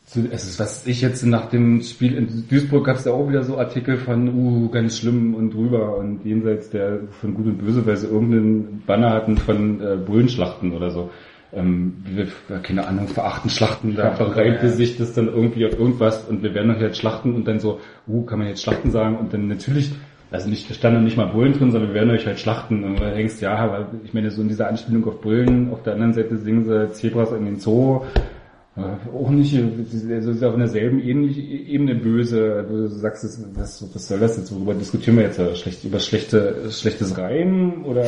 zu 0.04 0.28
also 0.30 0.62
was 0.62 0.86
ich 0.86 1.00
jetzt 1.00 1.24
nach 1.24 1.48
dem 1.48 1.80
Spiel 1.80 2.14
in 2.14 2.44
Duisburg 2.50 2.84
gab 2.84 2.96
es 2.96 3.06
ja 3.06 3.12
auch 3.12 3.28
wieder 3.28 3.42
so 3.42 3.56
Artikel 3.56 3.96
von, 3.96 4.28
uh, 4.34 4.68
ganz 4.68 4.98
schlimm 4.98 5.34
und 5.34 5.54
drüber 5.54 5.96
und 5.96 6.26
jenseits 6.26 6.68
der 6.68 7.00
von 7.20 7.32
Gut 7.32 7.46
und 7.46 7.58
Böse, 7.58 7.86
weil 7.86 7.96
sie 7.96 8.08
irgendeinen 8.08 8.82
Banner 8.86 9.10
hatten 9.10 9.38
von 9.38 9.80
äh, 9.80 9.96
Bullenschlachten 9.96 10.72
oder 10.72 10.90
so. 10.90 11.10
Ähm, 11.54 12.02
wir, 12.04 12.26
keine 12.62 12.86
Ahnung, 12.86 13.08
verachten 13.08 13.48
Schlachten, 13.48 13.94
da 13.94 14.10
verreibte 14.12 14.68
sich 14.68 14.98
das 14.98 15.14
dann 15.14 15.28
irgendwie 15.28 15.66
auf 15.66 15.78
irgendwas 15.78 16.24
und 16.24 16.42
wir 16.42 16.54
werden 16.54 16.72
doch 16.72 16.80
jetzt 16.80 16.98
schlachten 16.98 17.34
und 17.34 17.46
dann 17.48 17.60
so, 17.60 17.80
uh, 18.08 18.24
kann 18.24 18.40
man 18.40 18.48
jetzt 18.48 18.62
Schlachten 18.62 18.90
sagen 18.90 19.16
und 19.16 19.32
dann 19.32 19.48
natürlich 19.48 19.92
also 20.32 20.48
nicht, 20.48 20.68
da 20.68 20.74
standen 20.74 21.04
nicht 21.04 21.16
mal 21.16 21.26
Bullen 21.26 21.52
drin, 21.52 21.70
sondern 21.70 21.90
wir 21.90 21.94
werden 21.94 22.10
euch 22.10 22.26
halt 22.26 22.40
schlachten. 22.40 22.84
Und 22.84 22.98
du 22.98 23.14
denkst, 23.14 23.40
ja, 23.40 23.54
aber 23.56 23.90
ich 24.02 24.14
meine, 24.14 24.30
so 24.30 24.42
in 24.42 24.48
dieser 24.48 24.68
Anspielung 24.68 25.06
auf 25.06 25.20
Bullen, 25.20 25.70
auf 25.70 25.82
der 25.82 25.92
anderen 25.92 26.14
Seite 26.14 26.38
singen 26.38 26.64
sie 26.64 26.92
Zebras 26.92 27.32
in 27.32 27.44
den 27.44 27.60
Zoo, 27.60 28.00
äh, 28.74 28.80
auch 29.14 29.28
nicht, 29.28 29.54
also 29.54 30.30
ist 30.30 30.42
auf 30.42 30.56
derselben 30.56 30.98
Ebene 30.98 31.94
böse, 31.94 32.64
du 32.66 32.86
sagst, 32.88 33.22
was, 33.54 33.94
was 33.94 34.08
soll 34.08 34.18
das 34.18 34.38
jetzt, 34.38 34.54
worüber 34.54 34.72
diskutieren 34.72 35.18
wir 35.18 35.24
jetzt, 35.24 35.58
schlecht, 35.58 35.84
über 35.84 36.00
schlechte, 36.00 36.70
schlechtes 36.70 37.18
Reimen 37.18 37.84
oder 37.84 38.06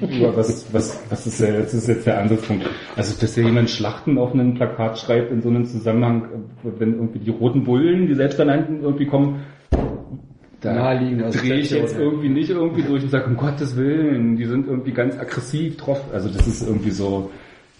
über 0.00 0.36
was, 0.36 0.66
was, 0.74 1.00
was 1.08 1.26
ist, 1.28 1.40
der, 1.40 1.60
das 1.60 1.74
ist 1.74 1.86
jetzt 1.86 2.04
der 2.04 2.18
Ansatzpunkt. 2.18 2.68
Also, 2.96 3.14
dass 3.20 3.36
ja 3.36 3.44
jemand 3.44 3.70
Schlachten 3.70 4.18
auf 4.18 4.34
einem 4.34 4.54
Plakat 4.54 4.98
schreibt 4.98 5.30
in 5.30 5.40
so 5.40 5.50
einem 5.50 5.66
Zusammenhang, 5.66 6.26
wenn 6.64 6.94
irgendwie 6.94 7.20
die 7.20 7.30
roten 7.30 7.62
Bullen, 7.62 8.08
die 8.08 8.16
selbsternannten 8.16 8.82
irgendwie 8.82 9.06
kommen, 9.06 9.44
da 10.62 10.72
Naheliegend, 10.72 11.24
also 11.24 11.38
drehe 11.38 11.56
ich 11.56 11.70
jetzt 11.70 11.94
oder- 11.94 12.04
irgendwie 12.04 12.28
nicht 12.28 12.50
irgendwie 12.50 12.82
durch 12.82 13.02
und 13.02 13.10
sage, 13.10 13.26
um 13.26 13.36
Gottes 13.36 13.76
Willen, 13.76 14.36
die 14.36 14.44
sind 14.46 14.66
irgendwie 14.66 14.92
ganz 14.92 15.18
aggressiv 15.18 15.76
drauf. 15.76 16.00
Also 16.12 16.28
das 16.28 16.46
ist 16.46 16.66
irgendwie 16.66 16.92
so, 16.92 17.30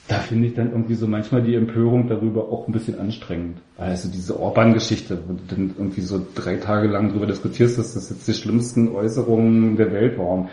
da 0.08 0.16
finde 0.16 0.48
ich 0.48 0.54
dann 0.54 0.72
irgendwie 0.72 0.94
so 0.94 1.06
manchmal 1.06 1.42
die 1.42 1.54
Empörung 1.54 2.08
darüber 2.08 2.50
auch 2.52 2.66
ein 2.66 2.72
bisschen 2.72 2.98
anstrengend. 2.98 3.58
Also 3.78 4.08
diese 4.10 4.38
Orban-Geschichte, 4.38 5.18
wo 5.26 5.34
du 5.34 5.40
dann 5.48 5.74
irgendwie 5.78 6.00
so 6.00 6.20
drei 6.34 6.56
Tage 6.56 6.88
lang 6.88 7.08
darüber 7.08 7.26
diskutierst, 7.26 7.78
dass 7.78 7.94
das 7.94 8.10
jetzt 8.10 8.26
die 8.26 8.34
schlimmsten 8.34 8.88
Äußerungen 8.88 9.76
der 9.76 9.92
Welt 9.92 10.18
waren. 10.18 10.48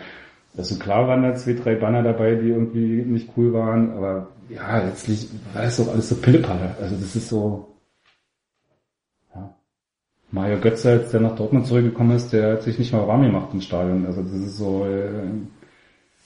Also 0.56 0.76
klar 0.78 1.08
waren 1.08 1.22
da 1.22 1.34
zwei, 1.34 1.54
drei 1.54 1.74
Banner 1.74 2.02
dabei, 2.02 2.34
die 2.36 2.48
irgendwie 2.48 3.02
nicht 3.02 3.30
cool 3.36 3.52
waren, 3.52 3.90
aber 3.92 4.28
ja, 4.48 4.82
letztlich 4.84 5.28
war 5.54 5.62
das 5.62 5.76
doch 5.76 5.92
alles 5.92 6.08
so 6.08 6.16
Pillepalle. 6.16 6.74
Also 6.80 6.96
das 6.96 7.14
ist 7.16 7.28
so. 7.28 7.66
Mario 10.32 10.58
Götze, 10.58 10.90
als 10.90 11.10
der 11.10 11.20
nach 11.20 11.34
Dortmund 11.34 11.66
zurückgekommen 11.66 12.16
ist, 12.16 12.32
der 12.32 12.52
hat 12.52 12.62
sich 12.62 12.78
nicht 12.78 12.92
mal 12.92 13.06
warm 13.06 13.22
gemacht 13.22 13.48
im 13.52 13.60
Stadion. 13.60 14.06
Also 14.06 14.22
das 14.22 14.32
ist 14.32 14.58
so, 14.58 14.86
äh, 14.86 15.08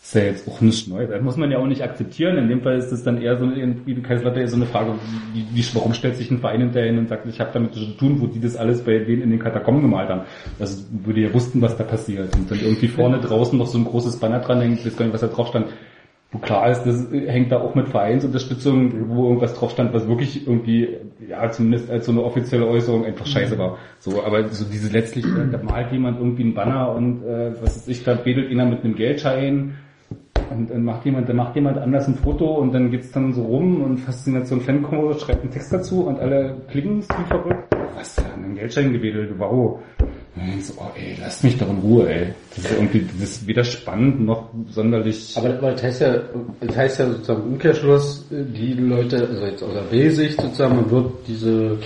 ist 0.05 0.15
ja 0.15 0.23
jetzt 0.25 0.47
auch 0.47 0.61
nichts 0.61 0.87
Neues. 0.87 1.09
Das 1.09 1.23
muss 1.23 1.39
man 1.39 1.51
ja 1.51 1.57
auch 1.57 1.67
nicht 1.67 1.83
akzeptieren. 1.83 2.37
In 2.37 2.49
dem 2.49 2.61
Fall 2.61 2.77
ist 2.77 2.91
das 2.91 3.03
dann 3.03 3.21
eher 3.21 3.39
so, 3.39 3.51
wie 3.51 4.03
Kaiserslautern 4.03 4.43
eher 4.43 4.49
so 4.49 4.57
eine 4.57 4.67
Frage, 4.67 4.93
wie, 5.33 5.47
wie, 5.55 5.65
warum 5.75 5.95
stellt 5.95 6.17
sich 6.17 6.31
ein 6.31 6.41
Verein 6.41 6.61
hinterher 6.61 6.91
hin 6.91 6.99
und 6.99 7.09
sagt, 7.09 7.27
ich 7.27 7.41
habe 7.41 7.51
damit 7.55 7.73
zu 7.73 7.87
tun, 7.97 8.21
wo 8.21 8.27
die 8.27 8.41
das 8.41 8.57
alles 8.57 8.85
bei 8.85 8.99
denen 8.99 9.23
in 9.23 9.31
den 9.31 9.39
Katakomben 9.39 9.83
gemalt 9.83 10.11
haben. 10.11 10.23
Also 10.61 10.85
würde 10.91 11.23
ja 11.23 11.33
wussten, 11.33 11.63
was 11.63 11.79
da 11.79 11.85
passiert. 11.85 12.37
Und 12.37 12.51
dann 12.51 12.61
irgendwie 12.61 12.89
vorne 12.89 13.19
draußen 13.19 13.59
noch 13.59 13.67
so 13.67 13.79
ein 13.79 13.87
großes 13.87 14.19
Banner 14.19 14.41
dran 14.41 14.61
hängt, 14.61 14.81
ich 14.81 14.87
weiß 14.87 14.97
gar 14.99 15.07
nicht, 15.07 15.15
was 15.15 15.23
da 15.23 15.29
drauf 15.29 15.49
stand. 15.49 15.69
Klar 16.43 16.71
ist, 16.71 16.83
das 16.85 17.07
hängt 17.13 17.53
da 17.53 17.61
auch 17.61 17.75
mit 17.75 17.89
Vereinsunterstützung, 17.89 19.09
wo 19.09 19.25
irgendwas 19.25 19.55
drauf 19.55 19.71
stand, 19.71 19.93
was 19.93 20.09
wirklich 20.09 20.47
irgendwie, 20.47 20.89
ja, 21.29 21.51
zumindest 21.51 21.91
als 21.91 22.07
so 22.07 22.13
eine 22.13 22.23
offizielle 22.23 22.67
Äußerung 22.67 23.05
einfach 23.05 23.27
scheiße 23.27 23.57
war. 23.59 23.79
So, 23.99 24.23
aber 24.23 24.49
so 24.49 24.65
diese 24.65 24.93
letztlich, 24.93 25.25
äh, 25.25 25.51
da 25.51 25.63
malt 25.63 25.93
jemand 25.93 26.19
irgendwie 26.19 26.45
ein 26.45 26.55
Banner 26.55 26.93
und 26.93 27.23
äh, 27.23 27.53
was 27.63 27.77
ist 27.77 27.89
ich, 27.89 28.05
da 28.05 28.25
wedelt 28.25 28.51
einer 28.51 28.67
mit 28.67 28.85
einem 28.85 28.97
Geldschein 28.97 29.75
und 30.51 30.71
dann 30.71 30.85
macht 30.85 31.05
jemand, 31.05 31.29
dann 31.29 31.37
macht 31.37 31.55
jemand 31.55 31.79
anders 31.79 32.09
ein 32.09 32.15
Foto 32.15 32.55
und 32.57 32.73
dann 32.73 32.91
geht's 32.91 33.13
dann 33.13 33.33
so 33.33 33.45
rum 33.45 33.83
und 33.83 33.99
Faszination 33.99 34.61
Fankombo 34.61 35.15
schreibt 35.15 35.43
einen 35.43 35.51
Text 35.51 35.73
dazu 35.73 36.07
und 36.07 36.19
alle 36.19 36.57
klicken 36.69 36.99
es 36.99 37.09
wie 37.09 37.25
verrückt. 37.29 37.75
Was 37.97 38.17
denn? 38.17 38.45
Ein 38.45 38.55
Geldschein 38.55 38.93
gewedelt, 38.93 39.35
wow. 39.39 39.81
Und 40.35 40.43
dann 40.43 40.51
denkst 40.51 40.69
du, 40.69 40.75
oh 40.81 40.91
ey, 40.97 41.17
lasst 41.21 41.45
mich 41.45 41.57
doch 41.59 41.71
in 41.71 41.79
Ruhe, 41.79 42.09
ey. 42.09 42.27
Das 42.51 42.65
ist 42.65 42.73
irgendwie, 42.73 43.07
das 43.19 43.31
ist 43.31 43.47
weder 43.47 43.63
spannend 43.63 44.21
noch 44.21 44.51
sonderlich. 44.71 45.35
Aber, 45.37 45.51
aber 45.51 45.73
das 45.73 45.83
heißt 45.85 46.01
ja, 46.01 46.23
das 46.61 46.77
heißt 46.77 46.99
ja 46.99 47.07
sozusagen 47.07 47.43
im 47.43 47.53
Umkehrschluss, 47.53 48.27
die 48.31 48.73
Leute, 48.73 49.29
also 49.29 49.45
jetzt 49.45 49.63
aus 49.63 49.73
der 49.73 49.83
B-Sicht 49.83 50.41
sozusagen, 50.41 50.75
man 50.75 50.91
wird 50.91 51.13
diese, 51.29 51.79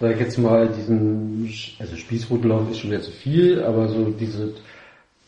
sag 0.00 0.14
ich 0.14 0.20
jetzt 0.20 0.38
mal, 0.38 0.68
diesen, 0.68 1.48
also 1.78 1.96
Spießrutlauf 1.96 2.70
ist 2.70 2.80
schon 2.80 2.90
wieder 2.90 3.02
zu 3.02 3.12
viel, 3.12 3.62
aber 3.62 3.88
so 3.88 4.06
diese, 4.18 4.52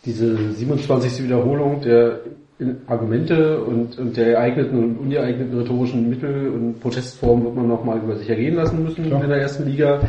diese 0.05 0.52
27. 0.52 1.22
Wiederholung 1.22 1.80
der 1.80 2.20
Argumente 2.89 3.62
und, 3.62 3.97
und 3.98 4.16
der 4.16 4.32
geeigneten 4.32 4.78
und 4.82 4.98
ungeeigneten 4.98 5.60
rhetorischen 5.60 6.10
Mittel 6.10 6.48
und 6.48 6.80
Protestformen 6.80 7.44
wird 7.44 7.55
man 7.55 7.68
nochmal 7.68 7.98
über 7.98 8.16
sich 8.16 8.28
ergehen 8.28 8.56
lassen 8.56 8.82
müssen 8.82 9.05
in 9.05 9.10
der 9.10 9.39
ersten 9.39 9.64
Liga. 9.64 10.01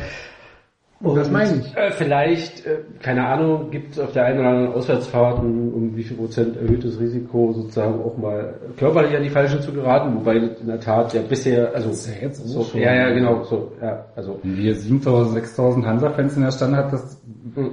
Das 1.02 1.32
meine 1.32 1.62
ich. 1.62 1.78
Äh, 1.78 1.92
vielleicht, 1.92 2.66
äh, 2.66 2.80
keine 3.02 3.26
Ahnung, 3.26 3.72
gibt 3.72 3.94
es 3.94 4.00
auf 4.00 4.12
der 4.12 4.26
einen 4.26 4.40
oder 4.40 4.50
anderen 4.50 4.74
Auswärtsfahrten 4.74 5.74
um 5.74 5.96
wie 5.96 6.04
viel 6.04 6.18
Prozent 6.18 6.58
erhöhtes 6.58 7.00
Risiko 7.00 7.54
sozusagen 7.54 8.02
auch 8.02 8.18
mal 8.18 8.56
körperlich 8.78 9.16
an 9.16 9.24
die 9.24 9.30
Falschen 9.30 9.62
zu 9.62 9.72
geraten, 9.72 10.14
wobei 10.16 10.36
in 10.36 10.68
der 10.68 10.80
Tat 10.80 11.14
ja 11.14 11.22
bisher, 11.22 11.74
also 11.74 11.92
ist 11.92 12.08
ja 12.08 12.22
jetzt 12.22 12.46
so, 12.46 12.60
so 12.60 12.72
schon. 12.72 12.82
ja, 12.82 12.94
ja, 12.94 13.10
genau, 13.12 13.44
so, 13.44 13.72
ja, 13.82 14.06
also 14.16 14.40
Wenn 14.44 14.58
wir 14.58 14.76
7000, 14.76 15.36
6000 15.36 15.86
Hansa-Fans 15.86 16.36
in 16.36 16.44
der 16.44 16.52
Stand 16.52 16.76
hat, 16.76 16.92
das 16.92 17.22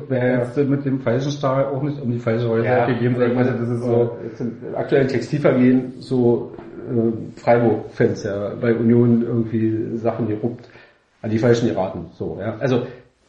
wäre 0.09 0.43
jetzt 0.43 0.57
mit 0.57 0.85
dem 0.85 1.01
falschen 1.01 1.33
Stahl 1.33 1.65
auch 1.65 1.83
nicht 1.83 2.01
um 2.01 2.13
die 2.13 2.21
falsche 2.21 2.49
Häuser 2.49 2.65
ja, 2.65 2.87
gegeben. 2.87 3.21
ich 3.21 3.35
meine, 3.35 3.53
das 3.59 3.69
ist 3.69 3.83
so, 3.83 4.17
jetzt 4.23 4.41
im 4.41 4.57
aktuellen 4.77 5.09
Textilvergehen 5.09 5.95
so 5.99 6.53
äh, 6.89 7.41
Freiburg-Fans 7.41 8.23
ja 8.23 8.53
bei 8.61 8.73
Union 8.73 9.23
irgendwie 9.23 9.97
Sachen 9.97 10.29
geruppt, 10.29 10.69
an 11.23 11.31
die 11.31 11.39
Falschen 11.39 11.67
geraten, 11.67 12.07
so, 12.13 12.39
ja, 12.41 12.55
also 12.61 12.83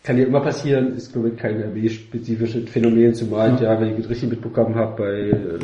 kann 0.07 0.17
ja 0.17 0.25
immer 0.25 0.39
passieren, 0.39 0.95
ist 0.95 1.11
glaube 1.11 1.29
ich 1.29 1.37
kein 1.37 1.61
RB-spezifisches 1.61 2.69
Phänomen, 2.69 3.13
zumal 3.13 3.61
ja, 3.61 3.77
wenn 3.79 3.91
ich 3.91 3.99
es 3.99 4.09
richtig 4.09 4.29
mitbekommen 4.29 4.73
habe, 4.73 4.95
bei 5.03 5.37
äh, 5.37 5.59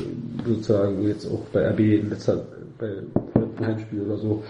sozusagen 0.45 1.07
jetzt 1.07 1.25
auch 1.31 1.39
bei 1.53 1.69
RB 1.69 1.79
in 1.79 2.09
letzter, 2.09 2.43
bei 2.77 2.89
letzten 3.39 3.65
Heimspiel 3.65 4.01
oder 4.01 4.17
so, 4.17 4.43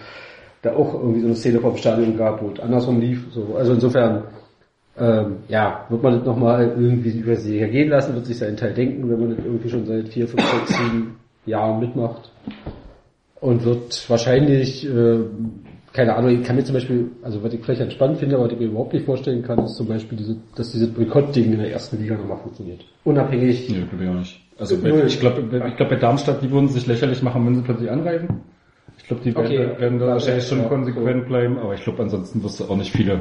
da 0.63 0.75
auch 0.75 0.95
irgendwie 0.95 1.19
so 1.19 1.27
eine 1.27 1.35
Szene 1.35 1.59
vom 1.59 1.77
Stadion 1.77 2.17
gab, 2.17 2.41
wo 2.41 2.49
es 2.49 2.59
andersrum 2.59 2.99
lief. 2.99 3.23
So. 3.33 3.55
Also 3.55 3.73
insofern, 3.73 4.23
ähm, 4.97 5.35
ja, 5.47 5.85
wird 5.89 6.01
man 6.01 6.17
das 6.17 6.25
nochmal 6.25 6.73
irgendwie 6.75 7.11
über 7.11 7.35
sich 7.35 7.61
ergehen 7.61 7.89
lassen, 7.89 8.15
wird 8.15 8.25
sich 8.25 8.39
seinen 8.39 8.57
Teil 8.57 8.73
denken, 8.73 9.07
wenn 9.11 9.19
man 9.19 9.35
das 9.35 9.45
irgendwie 9.45 9.69
schon 9.69 9.85
seit 9.85 10.09
vier, 10.09 10.27
fünf, 10.27 10.43
sechs, 10.43 10.75
sieben 10.75 11.19
Jahren 11.45 11.79
mitmacht. 11.79 12.31
Und 13.39 13.63
wird 13.63 14.09
wahrscheinlich, 14.09 14.87
äh, 14.89 15.19
keine 15.93 16.15
Ahnung, 16.15 16.31
ich 16.31 16.43
kann 16.43 16.55
mir 16.55 16.63
zum 16.63 16.73
Beispiel, 16.73 17.11
also 17.21 17.43
was 17.43 17.53
ich 17.53 17.61
vielleicht 17.61 17.81
entspannt 17.81 18.17
finde, 18.17 18.35
aber 18.35 18.45
was 18.45 18.53
ich 18.53 18.59
mir 18.59 18.65
überhaupt 18.65 18.93
nicht 18.93 19.05
vorstellen 19.05 19.43
kann, 19.43 19.59
ist 19.59 19.75
zum 19.75 19.87
Beispiel, 19.87 20.17
diese, 20.17 20.35
dass 20.55 20.71
dieses 20.71 20.91
Boykott-Ding 20.91 21.53
in 21.53 21.59
der 21.59 21.71
ersten 21.71 22.01
Liga 22.01 22.15
nochmal 22.15 22.39
funktioniert. 22.39 22.83
Unabhängig. 23.03 23.69
Nee, 23.69 23.85
glaube 23.87 24.03
ich 24.03 24.09
auch 24.09 24.15
nicht. 24.15 24.41
Also 24.57 24.77
bei, 24.77 24.89
ich 25.05 25.19
glaube, 25.19 25.41
ich 25.67 25.77
glaube 25.77 25.95
bei 25.95 26.01
Darmstadt, 26.01 26.41
die 26.41 26.51
würden 26.51 26.67
sich 26.67 26.87
lächerlich 26.87 27.21
machen, 27.21 27.45
wenn 27.45 27.55
sie 27.55 27.61
plötzlich 27.61 27.91
angreifen. 27.91 28.41
Ich 29.03 29.09
glaube, 29.09 29.21
die 29.25 29.35
werden, 29.35 29.45
Okay. 29.45 29.81
werden 29.81 29.99
da 29.99 30.05
Ja, 30.05 30.11
wahrscheinlich 30.13 30.47
schon 30.47 30.59
ja, 30.61 30.67
konsequent 30.69 31.27
bleiben, 31.27 31.57
aber 31.59 31.73
ich 31.73 31.83
glaube, 31.83 32.01
ansonsten 32.03 32.41
wirst 32.41 32.61
du 32.61 32.63
auch 32.63 32.77
nicht 32.77 32.89
viele. 32.93 33.19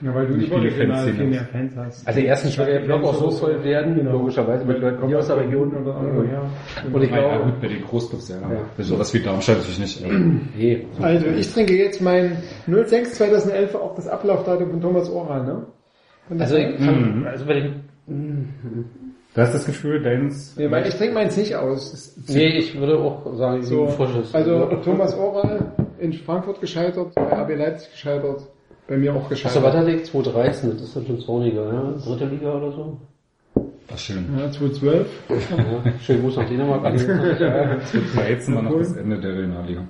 Ja, 0.00 0.12
weil 0.12 0.26
du 0.26 0.34
Wie 0.40 0.46
viele 0.46 0.70
Fans 0.72 1.04
viel 1.04 1.14
sind 1.14 1.30
mehr 1.30 1.40
das? 1.42 1.48
Fans 1.50 1.72
hast. 1.76 2.08
Also 2.08 2.20
erstens 2.20 2.58
wird 2.58 2.68
der 2.68 2.80
Block 2.80 3.04
auch 3.04 3.14
so 3.14 3.30
voll 3.30 3.62
werden, 3.62 4.04
logischerweise 4.10 4.64
mit 4.64 4.80
Leuten 4.80 5.06
hier 5.06 5.18
aus 5.20 5.28
der 5.28 5.36
Region. 5.36 5.68
oder 5.72 5.94
irgendwo 6.02 6.24
her. 6.24 6.42
Und 6.92 7.02
ich 7.04 7.10
Ja, 7.12 7.16
glaube, 7.20 7.44
gut, 7.44 7.60
bei 7.60 7.68
den 7.68 7.82
Großclubs, 7.84 8.28
ja. 8.28 8.36
Ja. 8.40 8.84
Sowas 8.84 9.14
wie 9.14 9.20
Darmstadt 9.20 9.58
natürlich 9.58 9.78
nicht. 9.78 10.04
nee, 10.58 10.84
Also 11.00 11.26
ich 11.26 11.52
trinke 11.52 11.76
jetzt 11.76 12.02
mein 12.02 12.36
06 12.66 13.14
2011 13.14 13.74
auch 13.76 13.94
das 13.94 14.08
Ablaufdatum 14.08 14.70
von 14.70 14.80
Thomas 14.80 15.08
Oral, 15.08 15.44
ne? 15.44 15.62
Also 16.40 16.56
ich 16.56 16.76
kann, 16.78 17.24
also 17.30 17.44
bei 17.46 17.54
dem, 17.54 17.74
Du 19.34 19.40
hast 19.40 19.54
das 19.54 19.64
Gefühl, 19.64 20.02
deins... 20.02 20.56
Nee, 20.56 20.70
weil 20.70 20.88
ich 20.88 20.96
trinke 20.96 21.14
meins 21.14 21.36
nicht 21.36 21.54
aus. 21.54 22.16
Nee, 22.26 22.58
ich 22.58 22.78
würde 22.78 22.98
auch 22.98 23.32
sagen, 23.36 23.62
so, 23.62 23.86
so, 23.86 23.92
frisches. 23.92 24.34
also 24.34 24.66
Thomas 24.82 25.16
Oral 25.16 25.72
in 26.00 26.12
Frankfurt 26.12 26.60
gescheitert, 26.60 27.14
bei 27.14 27.42
RB 27.42 27.56
Leipzig 27.56 27.92
gescheitert, 27.92 28.42
bei 28.88 28.96
mir 28.96 29.12
auch 29.14 29.30
Achso, 29.30 29.30
was 29.30 29.42
gescheitert. 29.42 29.74
hatte 29.74 29.90
ich? 29.92 30.04
2013, 30.04 30.70
das 30.72 30.82
ist 30.82 30.96
dann 30.96 31.06
schon 31.06 31.20
zorniger, 31.20 31.64
ja? 31.72 31.94
Dritte 32.04 32.24
Liga 32.24 32.54
oder 32.54 32.72
so? 32.72 32.98
Ach, 33.92 33.98
schön. 33.98 34.26
Ja, 34.36 34.50
2012. 34.50 35.06
Ja, 35.28 35.92
schönen 36.00 36.22
Gruß 36.22 36.36
nach 36.36 36.48
Dänemark. 36.48 36.84
ja. 36.84 37.80
2013 37.80 38.54
war 38.54 38.62
noch 38.62 38.78
das 38.78 38.96
Ende 38.96 39.20
der 39.20 39.32
Regionalliga. 39.32 39.86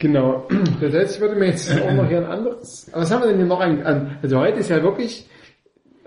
Genau. 0.00 0.46
Das 0.80 0.94
heißt, 0.94 1.16
ich 1.16 1.20
würde 1.20 1.34
mir 1.34 1.46
jetzt 1.46 1.72
auch 1.80 1.92
noch 1.92 2.08
hier 2.08 2.18
ein 2.18 2.26
anderes. 2.26 2.88
Aber 2.92 3.02
was 3.02 3.10
haben 3.10 3.22
wir 3.22 3.28
denn 3.28 3.38
hier 3.38 3.46
noch 3.46 3.60
an 3.60 4.18
also 4.22 4.38
heute 4.38 4.60
ist 4.60 4.70
ja 4.70 4.82
wirklich 4.82 5.28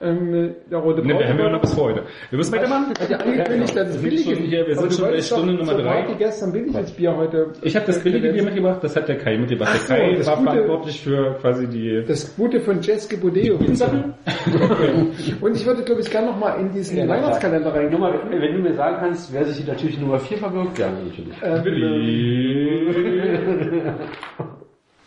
ähm, 0.02 0.56
der 0.70 0.78
rote 0.80 1.02
Ne, 1.06 1.18
wir 1.20 1.28
haben 1.30 1.40
ja 1.40 1.50
noch 1.50 1.62
bis 1.62 1.78
heute. 1.78 2.04
Wir 2.30 2.38
müssen 2.38 2.52
weitermachen. 2.54 2.94
Hat 3.00 3.10
ja 3.10 3.18
angekündigt, 3.18 3.76
dass 3.76 3.90
es 3.90 4.02
billig 4.02 4.24
sind 4.24 4.38
schon 4.38 4.46
hier, 4.46 4.66
wir 4.68 4.78
Aber 4.78 4.90
sind 4.90 4.94
schon 5.00 5.10
bei 5.12 5.22
Stunde 5.22 5.54
Nummer 5.54 5.74
zur 5.74 5.82
drei. 5.84 6.02
Party 6.02 6.14
gestern 6.18 6.52
billiges 6.52 6.92
Bier 6.92 7.16
heute. 7.18 7.48
Ich 7.62 7.76
habe 7.76 7.86
das 7.86 8.00
billige 8.04 8.30
Bier 8.34 8.44
mitgebracht, 8.44 8.80
das 8.84 8.96
hat 8.96 9.08
der 9.08 9.18
Kai 9.18 9.38
mitgebracht. 9.38 9.72
Ach 9.82 9.88
Der 9.88 9.98
Kai 9.98 10.16
das 10.16 10.28
war 10.28 10.38
gute- 10.38 10.52
verantwortlich 10.52 11.02
für 11.02 11.34
quasi 11.42 11.68
die 11.68 12.04
Das 12.08 12.36
Gute 12.36 12.60
von 12.60 12.82
Jeske 12.82 13.18
Bodeo. 13.18 13.58
Sachen. 13.74 14.14
Und 15.42 15.56
ich 15.56 15.66
würde, 15.66 15.84
glaube 15.84 16.02
ich, 16.02 16.10
gerne 16.10 16.28
noch 16.28 16.38
mal 16.40 16.60
in 16.60 16.72
diesen 16.72 16.98
Ja. 16.98 17.08
Weihnachtskalender 17.08 17.74
rein. 17.74 17.90
Nummer, 17.92 18.14
wenn 18.30 18.54
du 18.54 18.60
mir 18.60 18.74
sagen 18.74 18.98
kannst, 19.00 19.34
wer 19.34 19.46
sich 19.46 19.58
hier 19.64 19.74
natürlich 19.74 20.00
Nummer 20.00 20.20
4 20.20 20.38
verbirgt, 20.38 20.76
gerne 20.76 20.98
natürlich. 21.04 21.36
Ähm, 21.44 21.64
Willi. 21.66 22.92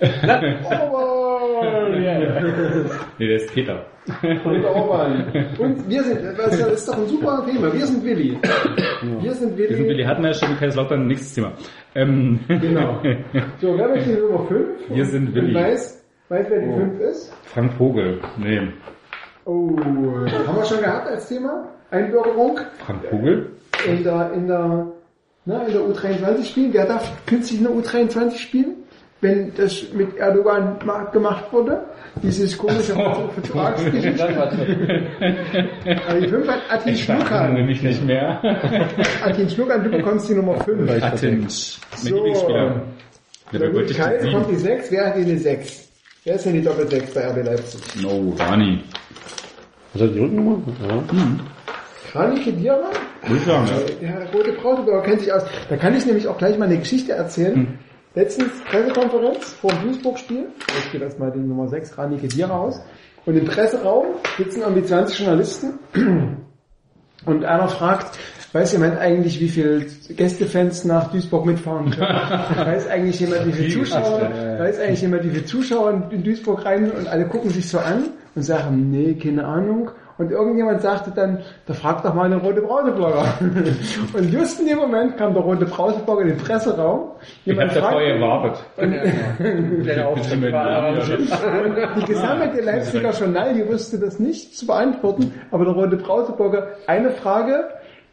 Yeah. 1.44 2.42
Nee, 3.18 3.26
der 3.28 3.36
ist 3.36 3.52
Peter. 3.54 3.86
Und 4.22 4.64
Oberl. 4.64 5.48
Und 5.58 5.88
wir 5.88 6.02
sind, 6.02 6.20
das 6.36 6.58
ist 6.60 6.88
doch 6.88 6.98
ein 6.98 7.06
super 7.06 7.44
Thema. 7.46 7.72
Wir 7.72 7.86
sind 7.86 8.04
Willi. 8.04 8.38
Wir 8.42 9.00
sind 9.02 9.22
Wir 9.22 9.32
sind 9.34 9.56
Willi. 9.56 9.88
Willi 9.88 10.04
hatten 10.04 10.22
wir 10.22 10.30
ja 10.30 10.34
schon 10.34 10.56
Kaiserslautern, 10.58 11.06
nächstes 11.06 11.34
Thema. 11.34 11.52
Ähm, 11.94 12.40
Genau. 12.48 13.00
So, 13.60 13.78
wer 13.78 13.88
möchte 13.88 14.14
die 14.14 14.20
Nummer 14.20 14.46
5? 14.46 14.68
Wir 14.90 15.04
sind 15.06 15.34
Willi. 15.34 15.54
Weiß, 15.54 16.04
weiß, 16.28 16.46
wer 16.50 16.60
die 16.60 16.72
5 16.72 17.00
ist? 17.00 17.32
Frank 17.44 17.72
Vogel. 17.74 18.20
Nee. 18.36 18.60
Oh, 19.46 19.70
haben 19.78 20.56
wir 20.56 20.64
schon 20.64 20.80
gehabt 20.80 21.08
als 21.08 21.28
Thema? 21.28 21.68
Einbürgerung 21.90 22.58
Frank 22.84 23.04
Vogel? 23.10 23.50
in 23.86 24.02
der, 24.02 24.32
in 24.32 24.46
der, 24.48 24.86
na, 25.44 25.62
in 25.66 25.72
der 25.72 25.82
U23 25.82 26.44
spielen. 26.44 26.72
Wer 26.72 26.86
darf 26.86 27.26
künstlich 27.26 27.60
in 27.60 27.66
der 27.66 27.74
U23 27.74 28.38
spielen? 28.38 28.76
Wenn 29.24 29.52
das 29.56 29.84
mit 29.94 30.18
Erdogan 30.18 30.76
ma- 30.84 31.04
gemacht 31.04 31.44
wurde? 31.50 31.82
Dieses 32.22 32.58
komische 32.58 32.92
Vertragsgeschichte. 32.94 34.22
Also 36.06 36.20
die 36.20 36.28
5 36.28 36.46
hat 36.48 36.60
Atin 36.68 36.92
Ich 36.92 37.04
verhandle 37.04 37.26
Schlukan. 37.28 37.54
nämlich 37.54 37.82
nicht 37.82 38.04
mehr. 38.04 38.38
Atin 39.24 39.48
Schlukan, 39.48 39.82
du 39.82 39.90
bekommst 39.90 40.28
die 40.28 40.34
Nummer 40.34 40.60
5. 40.62 41.02
Attinsch. 41.02 41.78
Mein 42.02 42.12
So. 42.12 42.26
Ich 42.26 43.96
Kai 43.96 44.18
bekommt 44.18 44.50
die 44.50 44.56
6. 44.56 44.90
Wer 44.90 45.06
hat 45.06 45.16
die 45.16 45.22
eine 45.22 45.38
6? 45.38 45.88
Wer 46.24 46.34
ist 46.34 46.44
denn 46.44 46.52
die 46.54 46.62
Doppel-6 46.62 47.14
bei 47.14 47.26
RB 47.28 47.44
Leipzig? 47.46 47.80
No, 48.02 48.34
Rani. 48.38 48.80
Was 49.94 50.02
hat 50.02 50.14
die 50.14 50.18
Rückennummer? 50.18 50.58
Ja. 50.86 51.02
Krani 52.12 52.40
Kedira? 52.40 52.90
Würde 53.22 53.36
ich 53.36 53.42
sagen, 53.44 53.68
ja. 54.02 54.08
Der 54.18 54.32
rote 54.32 54.52
Brautebauer 54.52 55.02
kennt 55.02 55.20
sich 55.22 55.32
aus. 55.32 55.42
Da 55.70 55.76
kann 55.78 55.96
ich 55.96 56.04
nämlich 56.04 56.28
auch 56.28 56.36
gleich 56.36 56.58
mal 56.58 56.66
eine 56.66 56.78
Geschichte 56.78 57.12
erzählen. 57.12 57.78
Letztens 58.14 58.52
Pressekonferenz 58.70 59.54
vor 59.54 59.72
dem 59.72 59.88
Duisburg-Spiel. 59.88 60.46
Ich 60.84 60.92
gehe 60.92 61.00
das 61.00 61.18
mal 61.18 61.32
die 61.32 61.40
Nummer 61.40 61.66
6, 61.66 61.98
Rani 61.98 62.16
Kedira 62.18 62.56
aus. 62.56 62.80
Und 63.26 63.36
im 63.36 63.44
Presseraum 63.44 64.06
sitzen 64.38 64.60
irgendwie 64.60 64.84
20 64.84 65.18
Journalisten. 65.18 65.78
Und 67.26 67.44
einer 67.44 67.68
fragt, 67.68 68.16
weiß 68.52 68.72
jemand 68.72 68.98
eigentlich, 68.98 69.40
wie 69.40 69.48
viele 69.48 69.86
Gästefans 70.10 70.84
nach 70.84 71.10
Duisburg 71.10 71.44
mitfahren 71.44 71.90
können? 71.90 72.08
weiß 72.56 72.86
eigentlich 72.86 73.18
jemand, 73.18 73.46
wie 73.46 73.52
viele 73.52 73.72
Zuschauer, 73.72 74.30
weiß 74.58 74.78
eigentlich 74.78 75.02
jemand, 75.02 75.24
wie 75.24 75.30
viele 75.30 75.44
Zuschauer 75.44 76.08
in 76.12 76.22
Duisburg 76.22 76.64
rein 76.64 76.92
und 76.92 77.08
alle 77.08 77.26
gucken 77.26 77.50
sich 77.50 77.68
so 77.68 77.78
an 77.78 78.10
und 78.36 78.42
sagen, 78.42 78.90
nee, 78.90 79.14
keine 79.14 79.44
Ahnung. 79.44 79.90
Und 80.16 80.30
irgendjemand 80.30 80.80
sagte 80.80 81.10
dann, 81.10 81.38
da 81.66 81.74
fragt 81.74 82.04
doch 82.04 82.14
mal 82.14 82.30
den 82.30 82.38
rote 82.38 82.62
Brauseblogger. 82.62 83.24
Und 84.14 84.32
just 84.32 84.60
in 84.60 84.66
dem 84.66 84.78
Moment 84.78 85.16
kam 85.16 85.34
der 85.34 85.42
rote 85.42 85.64
Brauseblogger 85.64 86.22
in 86.22 86.28
den 86.28 86.36
Presseraum. 86.36 87.10
Ich 87.44 87.52
habe 87.52 87.66
Jemand 87.66 87.72
fragte, 87.72 88.14
gewartet. 88.14 88.64
Und 91.64 92.00
die 92.00 92.04
gesammelte 92.04 92.60
Leipziger 92.60 93.10
Journal, 93.10 93.54
die 93.54 93.66
wusste 93.66 93.98
das 93.98 94.20
nicht 94.20 94.56
zu 94.56 94.66
beantworten, 94.66 95.32
aber 95.50 95.64
der 95.64 95.74
rote 95.74 95.96
Brauseblogger, 95.96 96.68
eine 96.86 97.10
Frage, 97.10 97.64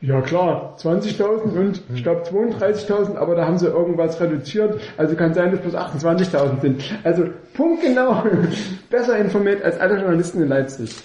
ja 0.03 0.19
klar, 0.22 0.76
20.000 0.80 1.60
und 1.60 1.84
ich 1.94 2.02
glaube 2.02 2.23
32.000, 2.23 3.18
aber 3.18 3.36
da 3.36 3.45
haben 3.45 3.60
sie 3.60 3.68
irgendwas 3.68 4.19
reduziert, 4.19 4.82
also 4.98 5.15
kann 5.15 5.36
sein, 5.36 5.52
dass 5.52 5.61
plus 5.61 5.76
28.000 5.76 6.61
sind. 6.61 6.84
Also 7.03 7.26
punktgenau 7.53 8.23
besser 8.90 9.18
informiert 9.18 9.64
als 9.64 9.80
alle 9.80 9.99
Journalisten 9.99 10.41
in 10.41 10.48
Leipzig. 10.48 10.95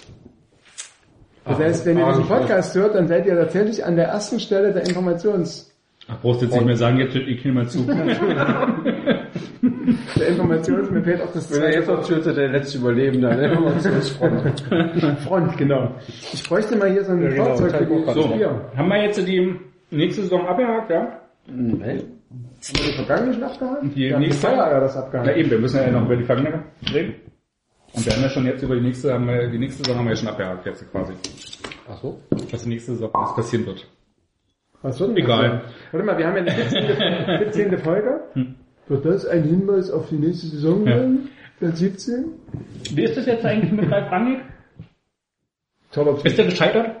Das 1.47 1.59
heißt, 1.59 1.85
wenn 1.85 1.97
ihr 1.97 2.05
diesen 2.07 2.25
Podcast 2.27 2.75
hört, 2.75 2.95
dann 2.95 3.07
seid 3.07 3.25
ihr 3.25 3.35
tatsächlich 3.35 3.85
an 3.85 3.95
der 3.95 4.07
ersten 4.07 4.39
Stelle 4.39 4.73
der 4.73 4.85
Informations, 4.87 5.73
Ach, 6.09 6.15
brauchst 6.21 6.41
du 6.41 6.45
jetzt 6.45 6.53
nicht 6.55 6.65
mehr 6.65 6.77
sagen, 6.77 6.97
jetzt 6.99 7.13
hört 7.15 7.27
ich 7.27 7.41
hier 7.41 7.51
mal 7.51 7.67
zu. 7.67 7.83
der 10.17 10.27
Informations, 10.29 10.89
mir 10.89 11.03
fehlt 11.03 11.21
auch 11.21 11.33
das 11.33 11.51
Wenn 11.53 11.63
er 11.63 11.73
jetzt 11.73 11.87
noch 11.87 12.05
Schürze 12.05 12.33
der 12.33 12.47
letzte 12.49 12.77
Überlebende, 12.77 13.27
ne? 13.27 13.47
Informationsfront. 13.51 14.63
Front, 15.25 15.57
genau. 15.57 15.91
Ich 16.33 16.47
bräuchte 16.47 16.75
mal 16.77 16.91
hier 16.91 17.03
so 17.03 17.11
ein 17.11 17.19
genau, 17.19 17.43
Fahrzeug 17.45 17.71
für 17.71 17.85
kein 17.85 17.89
die 18.05 18.11
So, 18.13 18.77
haben 18.77 18.89
wir 18.89 19.03
jetzt 19.03 19.27
die 19.27 19.55
nächste 19.91 20.21
Saison 20.23 20.47
abgehakt, 20.47 20.89
ja? 20.89 21.19
Nee. 21.47 21.83
Haben 21.89 22.75
wir 22.75 22.85
die 22.85 22.93
vergangenen 23.05 23.43
abgehakt? 23.43 23.83
Die 23.95 24.07
ja, 24.07 24.19
nächste- 24.19 24.47
nächste 24.47 24.47
ja 24.47 24.79
das 24.79 24.95
Na 24.95 25.01
abgehakt. 25.01 25.37
eben, 25.37 25.51
wir 25.51 25.59
müssen 25.59 25.77
ja 25.77 25.91
noch 25.91 26.05
über 26.05 26.15
die 26.15 26.23
Vergangenheit 26.23 26.61
reden. 26.93 27.15
Und 27.97 28.05
wir 28.05 28.13
haben 28.13 28.21
ja 28.21 28.29
schon 28.29 28.45
jetzt 28.45 28.61
über 28.63 28.75
die 28.75 28.81
nächste, 28.81 29.13
haben 29.13 29.27
wir, 29.27 29.47
die 29.49 29.57
nächste 29.57 29.83
Saison 29.83 29.97
haben 29.99 30.05
wir 30.05 30.11
ja 30.11 30.17
schon 30.17 30.27
abgehakt 30.29 30.65
jetzt 30.65 30.91
quasi. 30.91 31.13
Ach 31.89 31.97
so. 31.97 32.19
Was 32.51 32.63
die 32.63 32.69
nächste 32.69 32.91
Saison 32.93 33.09
alles 33.13 33.35
passieren 33.35 33.65
wird. 33.65 33.87
Was 34.83 34.99
wird 34.99 35.09
denn 35.09 35.17
Egal. 35.17 35.63
das? 35.65 35.73
Warte 35.91 36.05
mal, 36.05 36.17
wir 36.17 36.27
haben 36.27 36.37
ja 36.37 36.43
die 36.43 36.51
17. 36.51 37.53
17. 37.53 37.77
Folge. 37.83 38.21
Wird 38.87 39.05
das 39.05 39.25
ein 39.25 39.43
Hinweis 39.43 39.89
auf 39.89 40.09
die 40.09 40.15
nächste 40.15 40.47
Saison 40.47 40.81
Ja. 40.85 40.95
werden? 40.95 41.29
Der 41.59 41.71
17? 41.75 42.25
Wie 42.93 43.03
ist 43.03 43.17
das 43.17 43.25
jetzt 43.25 43.43
eigentlich 43.43 43.71
mit 43.71 43.91
Ralf 43.91 44.11
Rangnick? 44.11 44.41
Ist 46.23 46.37
er 46.37 46.45
gescheitert? 46.45 46.97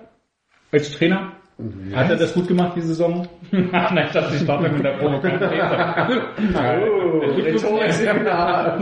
Als 0.71 0.91
Trainer? 0.91 1.33
Hat 1.95 2.11
er 2.11 2.17
das 2.17 2.35
gut 2.35 2.47
gemacht, 2.47 2.73
die 2.75 2.81
Saison? 2.81 3.27
Nein, 3.51 4.05
ich 4.05 4.11
dachte, 4.11 4.35
ich 4.35 4.41
starte 4.41 4.69
mit 4.69 4.83
der 4.83 4.91
Provokation. 4.91 5.49
Oh, 6.53 7.19
Rhetorik-Seminar. 7.19 8.77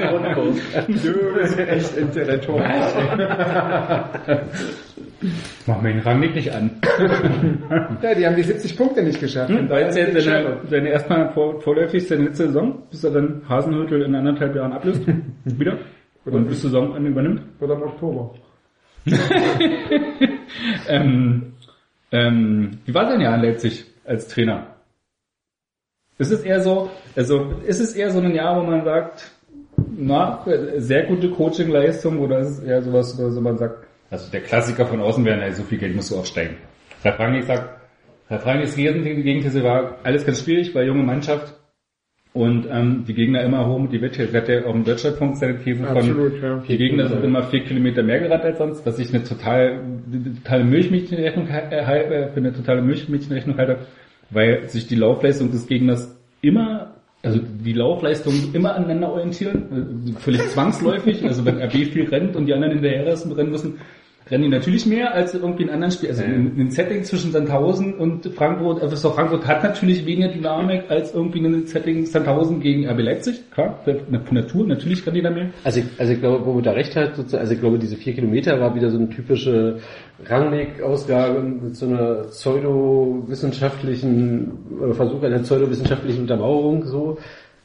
Du 0.87 1.33
bist 1.35 1.57
echt 1.57 1.95
intellektuell. 1.97 2.65
Mach 5.67 5.81
mir 5.81 5.93
den 5.93 6.01
Rangnick 6.01 6.35
nicht 6.35 6.51
an. 6.51 6.71
Ja, 8.01 8.13
die 8.13 8.25
haben 8.25 8.35
die 8.35 8.43
70 8.43 8.75
Punkte 8.75 9.03
nicht 9.03 9.21
geschafft. 9.21 9.49
Hm, 9.49 9.69
war 9.69 9.79
jetzt 9.79 9.97
ja 9.97 10.07
seine, 10.19 10.57
seine 10.69 10.89
erstmal 10.89 11.31
vor, 11.31 11.61
vorläufig 11.61 12.05
seine 12.07 12.25
letzte 12.25 12.47
Saison, 12.47 12.83
bis 12.91 13.03
er 13.05 13.11
dann 13.11 13.41
Hasenhüttel 13.47 14.01
in 14.01 14.15
anderthalb 14.15 14.53
Jahren 14.55 14.73
ablöst. 14.73 15.01
Wieder. 15.45 15.77
Und 16.25 16.47
bis 16.47 16.61
Saisonende 16.61 17.09
übernimmt. 17.09 17.41
Oder 17.61 17.75
im 17.75 17.83
Oktober. 17.83 18.33
Ähm, 20.87 21.53
ähm, 22.11 22.79
wie 22.85 22.93
war 22.93 23.07
sein 23.07 23.21
Jahr 23.21 23.35
in 23.35 23.41
Leipzig 23.41 23.85
als 24.05 24.27
Trainer? 24.27 24.75
Ist 26.17 26.31
es 26.31 26.41
eher 26.41 26.61
so, 26.61 26.89
also 27.15 27.55
ist 27.65 27.79
es 27.81 27.93
eher 27.93 28.09
so 28.09 28.19
ein 28.19 28.33
Jahr, 28.33 28.55
wo 28.61 28.65
man 28.65 28.85
sagt, 28.85 29.31
na, 29.97 30.45
sehr 30.77 31.05
gute 31.07 31.29
Coaching-Leistung 31.29 32.19
oder 32.19 32.39
ist 32.39 32.49
es 32.49 32.63
eher 32.63 32.81
sowas, 32.81 33.17
wo 33.17 33.41
man 33.41 33.57
sagt, 33.57 33.85
also 34.09 34.31
der 34.31 34.41
Klassiker 34.41 34.85
von 34.85 35.01
außen 35.01 35.25
wäre, 35.25 35.51
so 35.53 35.63
viel 35.63 35.77
Geld 35.77 35.95
musst 35.95 36.11
du 36.11 36.17
aufsteigen. 36.17 36.57
Herr 37.01 37.19
Rangnick 37.19 37.43
sagt, 37.43 37.81
Herr 38.27 38.45
Rangnicks 38.45 38.75
Gegenthese 38.75 39.63
war, 39.63 39.97
alles 40.03 40.25
ganz 40.25 40.43
schwierig, 40.43 40.73
weil 40.73 40.87
junge 40.87 41.03
Mannschaft 41.03 41.53
und 42.35 42.67
ähm, 42.69 43.05
die 43.07 43.13
Gegner 43.13 43.43
immer 43.43 43.65
hoch 43.65 43.79
motiviert. 43.79 44.19
Er 44.19 44.41
hat 44.41 44.49
ja 44.49 44.65
auch 44.65 44.75
im 44.75 44.83
Deutschlandpunkt 44.83 45.37
seine 45.37 45.57
These 45.57 45.85
von, 45.85 45.97
Absolut, 45.97 46.43
ja. 46.43 46.61
die 46.67 46.77
Gegner 46.77 47.07
sind 47.07 47.23
immer 47.23 47.43
vier 47.43 47.63
Kilometer 47.63 48.03
mehr 48.03 48.19
gerannt 48.19 48.43
als 48.43 48.57
sonst, 48.57 48.85
was 48.85 48.99
ich 48.99 49.13
eine 49.13 49.23
total, 49.23 49.79
eine 50.11 50.35
totale 50.43 50.65
Milchmädchenrechnung 50.65 51.47
äh, 51.47 51.85
halte, 51.85 52.31
für 52.33 52.39
eine 52.41 52.51
totale 52.51 52.81
Milchmädchenrechnung 52.81 53.57
halte, 53.57 53.77
weil 54.31 54.67
sich 54.67 54.85
die 54.85 54.95
Laufleistung 54.95 55.49
des 55.49 55.65
Gegners 55.65 56.13
immer, 56.41 56.95
also 57.23 57.39
die 57.39 57.71
Laufleistung 57.71 58.33
immer 58.51 58.75
aneinander 58.75 59.13
orientieren, 59.13 60.11
äh, 60.13 60.19
völlig 60.19 60.45
zwangsläufig, 60.49 61.23
also 61.23 61.45
wenn 61.45 61.61
RB 61.61 61.71
viel 61.71 62.09
rennt 62.09 62.35
und 62.35 62.47
die 62.47 62.53
anderen 62.53 62.73
hinterher 62.73 63.05
rennen 63.05 63.51
müssen, 63.51 63.79
rennen 64.29 64.43
die 64.43 64.49
natürlich 64.49 64.85
mehr 64.87 65.13
als 65.13 65.35
irgendwie 65.35 65.63
in 65.63 65.69
anderen 65.69 65.91
Spielen. 65.91 66.11
Also 66.11 66.23
in, 66.23 66.55
in 66.55 66.67
ein 66.67 66.71
Setting 66.71 67.03
zwischen 67.03 67.31
Sandhausen 67.31 67.93
und 67.93 68.25
Frankfurt, 68.33 68.81
also 68.81 69.11
Frankfurt 69.11 69.45
hat 69.45 69.63
natürlich 69.63 70.03
weniger 70.05 70.29
Dynamik 70.29 70.89
als 70.89 71.13
irgendwie 71.13 71.45
ein 71.45 71.67
Setting 71.67 72.07
Sandhausen 72.07 72.59
gegen 72.59 72.89
RB 72.89 73.01
Leipzig, 73.01 73.51
klar, 73.51 73.79
von 73.83 73.99
Natur, 74.31 74.65
natürlich 74.65 75.05
kann 75.05 75.13
die 75.13 75.21
da 75.21 75.29
mehr. 75.29 75.51
Also 75.63 75.81
ich, 75.81 75.85
also 75.99 76.13
ich 76.13 76.19
glaube, 76.19 76.43
wo 76.45 76.53
du 76.53 76.61
da 76.61 76.71
recht 76.71 76.95
hat, 76.95 77.15
sozusagen, 77.15 77.41
also 77.41 77.53
ich 77.53 77.59
glaube, 77.59 77.77
diese 77.77 77.97
vier 77.97 78.13
Kilometer 78.13 78.59
war 78.59 78.73
wieder 78.73 78.89
so 78.89 78.97
eine 78.97 79.09
typische 79.09 79.77
Rangnick-Ausgabe 80.25 81.41
mit 81.41 81.75
so 81.75 81.85
einer 81.85 82.23
pseudowissenschaftlichen, 82.23 84.51
oder 84.81 84.95
Versuch 84.95 85.21
einer 85.21 85.37
pseudowissenschaftlichen 85.39 86.21
Untermauerung, 86.21 86.85
so, 86.85 87.19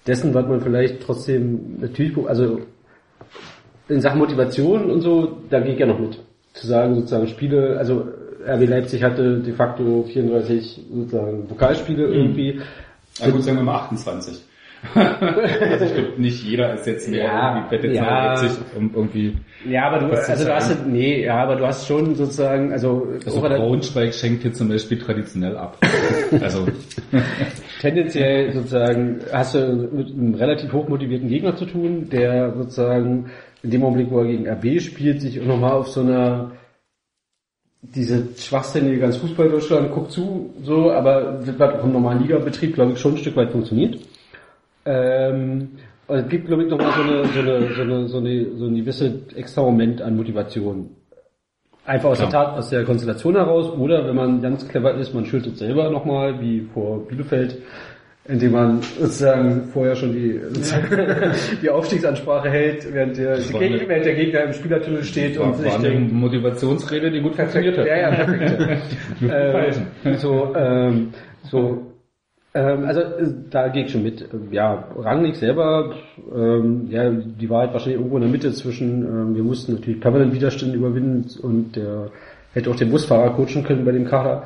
dessen, 0.07 0.35
was 0.35 0.47
man 0.47 0.61
vielleicht 0.61 1.01
trotzdem 1.01 1.79
natürlich, 1.81 2.15
also 2.27 2.61
in 3.89 4.03
Sachen 4.03 4.19
Motivation 4.19 4.91
und 4.91 5.01
so, 5.01 5.39
da 5.49 5.61
gehe 5.61 5.73
ich 5.73 5.81
ja 5.81 5.87
noch 5.87 5.99
mit. 5.99 6.19
Zu 6.53 6.67
sagen, 6.67 6.95
sozusagen 6.97 7.29
Spiele, 7.29 7.77
also 7.79 8.09
RB 8.47 8.69
Leipzig 8.69 9.03
hatte 9.03 9.41
de 9.41 9.53
facto 9.53 10.05
34 10.05 10.81
sozusagen 10.93 11.47
Pokalspiele 11.47 12.07
irgendwie. 12.07 12.61
Na 13.21 13.31
gut, 13.31 13.43
sagen 13.45 13.59
wir 13.59 13.65
mal 13.65 13.77
28. 13.77 14.41
also 14.95 15.85
ich 15.85 15.95
glaube, 15.95 16.13
nicht 16.17 16.43
jeder 16.43 16.73
ist 16.73 16.87
jetzt 16.87 17.09
mehr 17.09 17.25
Ja, 17.25 17.55
irgendwie 17.55 17.77
fette 17.77 17.95
ja. 17.95 18.35
62, 18.35 18.77
um 18.77 18.91
irgendwie 18.95 19.37
Ja, 19.69 19.89
aber 19.89 19.99
du, 19.99 20.11
also 20.11 20.45
du 20.45 20.55
hast, 20.55 20.87
nee, 20.87 21.23
ja, 21.23 21.37
aber 21.37 21.57
du 21.57 21.67
hast 21.67 21.87
schon 21.87 22.15
sozusagen, 22.15 22.73
also, 22.73 23.09
also 23.27 23.41
Braunschweig 23.43 24.15
schenkt 24.15 24.43
hier 24.43 24.55
zum 24.55 24.71
Beispiel 24.71 24.99
traditionell 24.99 25.57
ab. 25.57 25.77
Also 26.41 26.67
tendenziell 27.81 28.53
sozusagen 28.53 29.21
hast 29.33 29.55
du 29.55 29.91
mit 29.93 30.13
einem 30.13 30.35
relativ 30.35 30.73
hochmotivierten 30.73 31.29
Gegner 31.29 31.57
zu 31.57 31.67
tun, 31.67 32.09
der 32.09 32.55
sozusagen 32.57 33.27
in 33.63 33.71
dem 33.71 33.85
Augenblick, 33.85 34.11
wo 34.11 34.21
er 34.21 34.27
gegen 34.27 34.49
RB 34.49 34.81
spielt, 34.81 35.21
sich 35.21 35.41
nochmal 35.43 35.73
auf 35.73 35.89
so 35.89 36.01
einer 36.01 36.53
diese 37.83 38.29
schwachsinnige 38.37 38.99
ganz 38.99 39.17
Fußball 39.17 39.49
Deutschland 39.49 39.93
guckt 39.93 40.13
zu, 40.13 40.53
so, 40.63 40.93
aber 40.93 41.41
das 41.45 41.59
hat 41.59 41.81
auch 41.81 41.85
im 41.85 41.93
normalen 41.93 42.21
Ligabetrieb, 42.21 42.75
glaube 42.75 42.93
ich, 42.93 42.99
schon 42.99 43.15
ein 43.15 43.19
Stück 43.19 43.37
weit 43.37 43.53
funktioniert. 43.53 43.99
Ähm, 44.85 45.71
und 46.07 46.17
es 46.17 46.29
gibt, 46.29 46.47
glaube 46.47 46.65
ich, 46.65 46.71
nochmal 46.71 46.93
so 46.93 47.03
eine, 47.03 47.25
so 47.27 47.41
eine, 47.41 47.75
so 47.75 47.83
eine, 47.83 48.09
so 48.09 48.19
eine, 48.19 48.57
so 48.57 48.67
ein 48.67 48.77
gewisse 48.77 49.21
extra 49.35 49.63
Moment 49.63 50.03
an 50.03 50.17
Motivation. 50.17 50.91
Einfach 51.87 52.11
aus 52.11 52.19
der 52.19 52.29
Klar. 52.29 52.47
Tat, 52.47 52.59
aus 52.59 52.69
der 52.69 52.85
Konstellation 52.85 53.35
heraus, 53.35 53.71
oder 53.71 54.07
wenn 54.07 54.15
man 54.15 54.43
ganz 54.43 54.69
clever 54.69 54.95
ist, 54.95 55.15
man 55.15 55.25
schüttet 55.25 55.57
selber 55.57 55.91
nochmal, 55.91 56.41
wie 56.41 56.69
vor 56.75 57.07
Bielefeld, 57.07 57.63
indem 58.31 58.53
man 58.53 58.81
sozusagen 58.99 59.65
vorher 59.73 59.97
schon 59.97 60.13
die, 60.13 60.41
die 61.63 61.71
Aufstiegsansprache 61.71 62.49
hält, 62.51 62.87
während 62.93 63.17
der, 63.19 63.37
Gegner, 63.39 63.59
eine- 63.61 63.89
während 63.89 64.07
der 64.07 64.15
Gegner 64.15 64.41
im 64.45 64.53
Spielertunnel 64.53 65.03
steht 65.05 65.37
und 65.39 65.49
war, 65.49 65.55
sich 65.55 65.67
war 65.67 65.75
eine 65.79 65.89
denkt, 65.89 66.13
Motivationsrede, 66.13 67.11
die 67.11 67.21
gut 67.21 67.35
funktioniert 67.37 67.79
hat. 67.79 67.87
ja, 67.87 67.97
ja, 67.99 68.11
perfekt. 68.11 68.83
Äh, 69.23 69.53
falschen. 69.53 69.87
so, 70.19 70.55
ähm, 70.57 71.09
so, 71.45 71.87
ähm, 72.55 72.85
also 72.85 73.03
da 73.51 73.69
gehe 73.69 73.85
ich 73.85 73.93
schon 73.93 74.03
mit. 74.03 74.23
Ähm, 74.33 74.49
Ja, 74.53 74.89
Rangnick 74.97 75.37
selber, 75.37 75.95
ähm, 76.35 76.87
ja, 76.91 77.11
die 77.11 77.49
war 77.51 77.61
halt 77.63 77.73
wahrscheinlich 77.73 77.99
irgendwo 77.99 78.17
in 78.17 78.23
der 78.23 78.31
Mitte 78.31 78.53
zwischen, 78.53 79.05
ähm, 79.05 79.37
wir 79.37 79.43
mussten 79.43 79.75
natürlich 79.75 80.01
permanent 80.01 80.33
Widerstände 80.35 80.77
überwinden 80.77 81.27
und 81.43 81.77
der 81.77 82.11
hätte 82.55 82.71
auch 82.71 82.77
den 82.77 82.91
Busfahrer 82.91 83.31
coachen 83.35 83.63
können 83.65 83.85
bei 83.85 83.93
dem 83.93 84.05
Kader. 84.07 84.45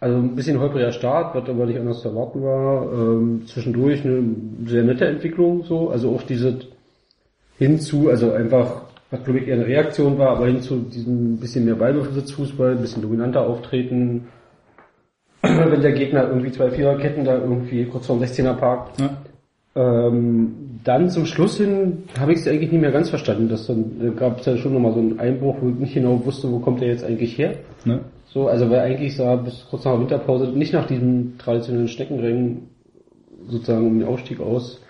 Also 0.00 0.16
ein 0.16 0.36
bisschen 0.36 0.60
holpriger 0.60 0.92
Start, 0.92 1.34
was 1.34 1.48
aber 1.48 1.66
nicht 1.66 1.78
anders 1.78 2.02
zu 2.02 2.08
erwarten 2.08 2.42
war. 2.42 2.92
Ähm, 2.92 3.42
zwischendurch 3.46 4.04
eine 4.04 4.22
sehr 4.66 4.84
nette 4.84 5.06
Entwicklung 5.06 5.64
so, 5.64 5.90
also 5.90 6.14
auch 6.14 6.22
diese 6.22 6.58
hinzu, 7.58 8.08
also 8.08 8.32
einfach, 8.32 8.82
was 9.10 9.24
glaube 9.24 9.40
ich 9.40 9.48
eher 9.48 9.56
eine 9.56 9.66
Reaktion 9.66 10.16
war, 10.16 10.36
aber 10.36 10.46
hin 10.46 10.60
zu 10.60 10.76
diesem 10.76 11.38
bisschen 11.38 11.64
mehr 11.64 11.74
Ballbesitzfußball, 11.74 12.72
ein 12.72 12.80
bisschen 12.80 13.02
dominanter 13.02 13.44
auftreten. 13.44 14.28
Wenn 15.42 15.82
der 15.82 15.92
Gegner 15.92 16.28
irgendwie 16.28 16.52
zwei 16.52 16.70
Viererketten 16.70 17.24
da 17.24 17.36
irgendwie 17.36 17.84
kurz 17.86 18.06
vorm 18.06 18.22
16er 18.22 18.54
parkt. 18.54 19.00
Ja. 19.00 19.10
Ähm, 19.74 20.80
dann 20.84 21.10
zum 21.10 21.26
Schluss 21.26 21.58
hin 21.58 22.04
habe 22.18 22.32
ich 22.32 22.40
es 22.40 22.48
eigentlich 22.48 22.70
nicht 22.72 22.80
mehr 22.80 22.92
ganz 22.92 23.10
verstanden. 23.10 23.48
Dass 23.48 23.66
dann 23.66 24.00
da 24.00 24.08
gab 24.10 24.40
es 24.40 24.46
ja 24.46 24.56
schon 24.56 24.74
nochmal 24.74 24.92
so 24.92 25.00
einen 25.00 25.18
Einbruch, 25.18 25.56
wo 25.60 25.68
ich 25.68 25.74
nicht 25.74 25.94
genau 25.94 26.24
wusste, 26.24 26.50
wo 26.50 26.60
kommt 26.60 26.80
der 26.80 26.88
jetzt 26.88 27.04
eigentlich 27.04 27.36
her. 27.36 27.54
Ne? 27.84 28.00
So, 28.32 28.48
also 28.48 28.68
weil 28.70 28.80
eigentlich 28.80 29.16
sah 29.16 29.36
bis 29.36 29.66
kurz 29.70 29.84
nach 29.84 29.92
der 29.92 30.00
Winterpause 30.00 30.46
nicht 30.48 30.72
nach 30.72 30.86
diesem 30.86 31.38
traditionellen 31.38 31.88
Steckenrennen 31.88 32.68
sozusagen 33.48 33.86
um 33.86 33.98
den 33.98 34.08
Aufstieg 34.08 34.40
aus. 34.40 34.82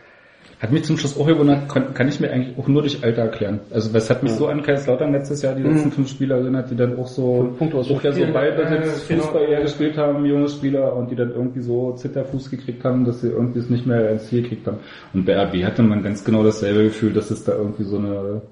Hat 0.61 0.73
mich 0.73 0.83
zum 0.83 0.97
Schluss 0.97 1.17
auch 1.17 1.27
gewundert, 1.27 1.69
kann, 1.69 1.95
kann 1.95 2.09
ich 2.09 2.19
mir 2.19 2.33
eigentlich 2.33 2.59
auch 2.59 2.67
nur 2.67 2.83
durch 2.83 3.05
Alter 3.05 3.23
erklären. 3.23 3.61
Also 3.71 3.95
was 3.95 4.11
hat 4.11 4.25
mich 4.25 4.33
so 4.33 4.49
an 4.49 4.61
Kaiserslautern 4.61 5.13
letztes 5.13 5.41
Jahr, 5.43 5.55
die 5.55 5.63
letzten 5.63 5.93
fünf 5.93 6.09
Spieler 6.09 6.39
erinnert, 6.39 6.69
die 6.69 6.75
dann 6.75 6.99
auch 6.99 7.07
so, 7.07 7.43
Fünf 7.43 7.59
Punkte 7.59 7.77
aus 7.77 7.89
auch 7.93 8.03
ja 8.03 8.11
so. 8.11 8.27
Ballbesitz, 8.33 9.09
Äh. 9.09 9.15
Fußball 9.19 9.45
eher 9.45 9.61
gespielt 9.63 9.97
haben, 9.97 10.25
junge 10.27 10.49
Spieler, 10.49 10.97
und 10.97 11.13
die 11.13 11.15
dann 11.15 11.31
irgendwie 11.31 11.61
so 11.61 11.93
Zitterfuß 11.93 12.51
gekriegt 12.51 12.83
haben, 12.85 13.05
dass 13.05 13.21
sie 13.21 13.29
irgendwie 13.29 13.61
es 13.61 13.71
nicht 13.71 13.87
mehr 13.87 14.11
ins 14.11 14.27
Ziel 14.27 14.43
gekriegt 14.43 14.67
haben. 14.67 14.79
Und 15.15 15.25
bei 15.27 15.41
RB 15.41 15.63
hatte 15.63 15.85
man 15.85 16.03
ganz 16.03 16.25
genau 16.25 16.43
dasselbe 16.43 16.83
Gefühl, 16.83 17.13
dass 17.13 17.31
es 17.31 17.45
da 17.45 17.53
irgendwie 17.53 17.85
so 17.85 17.99
eine, 17.99 18.43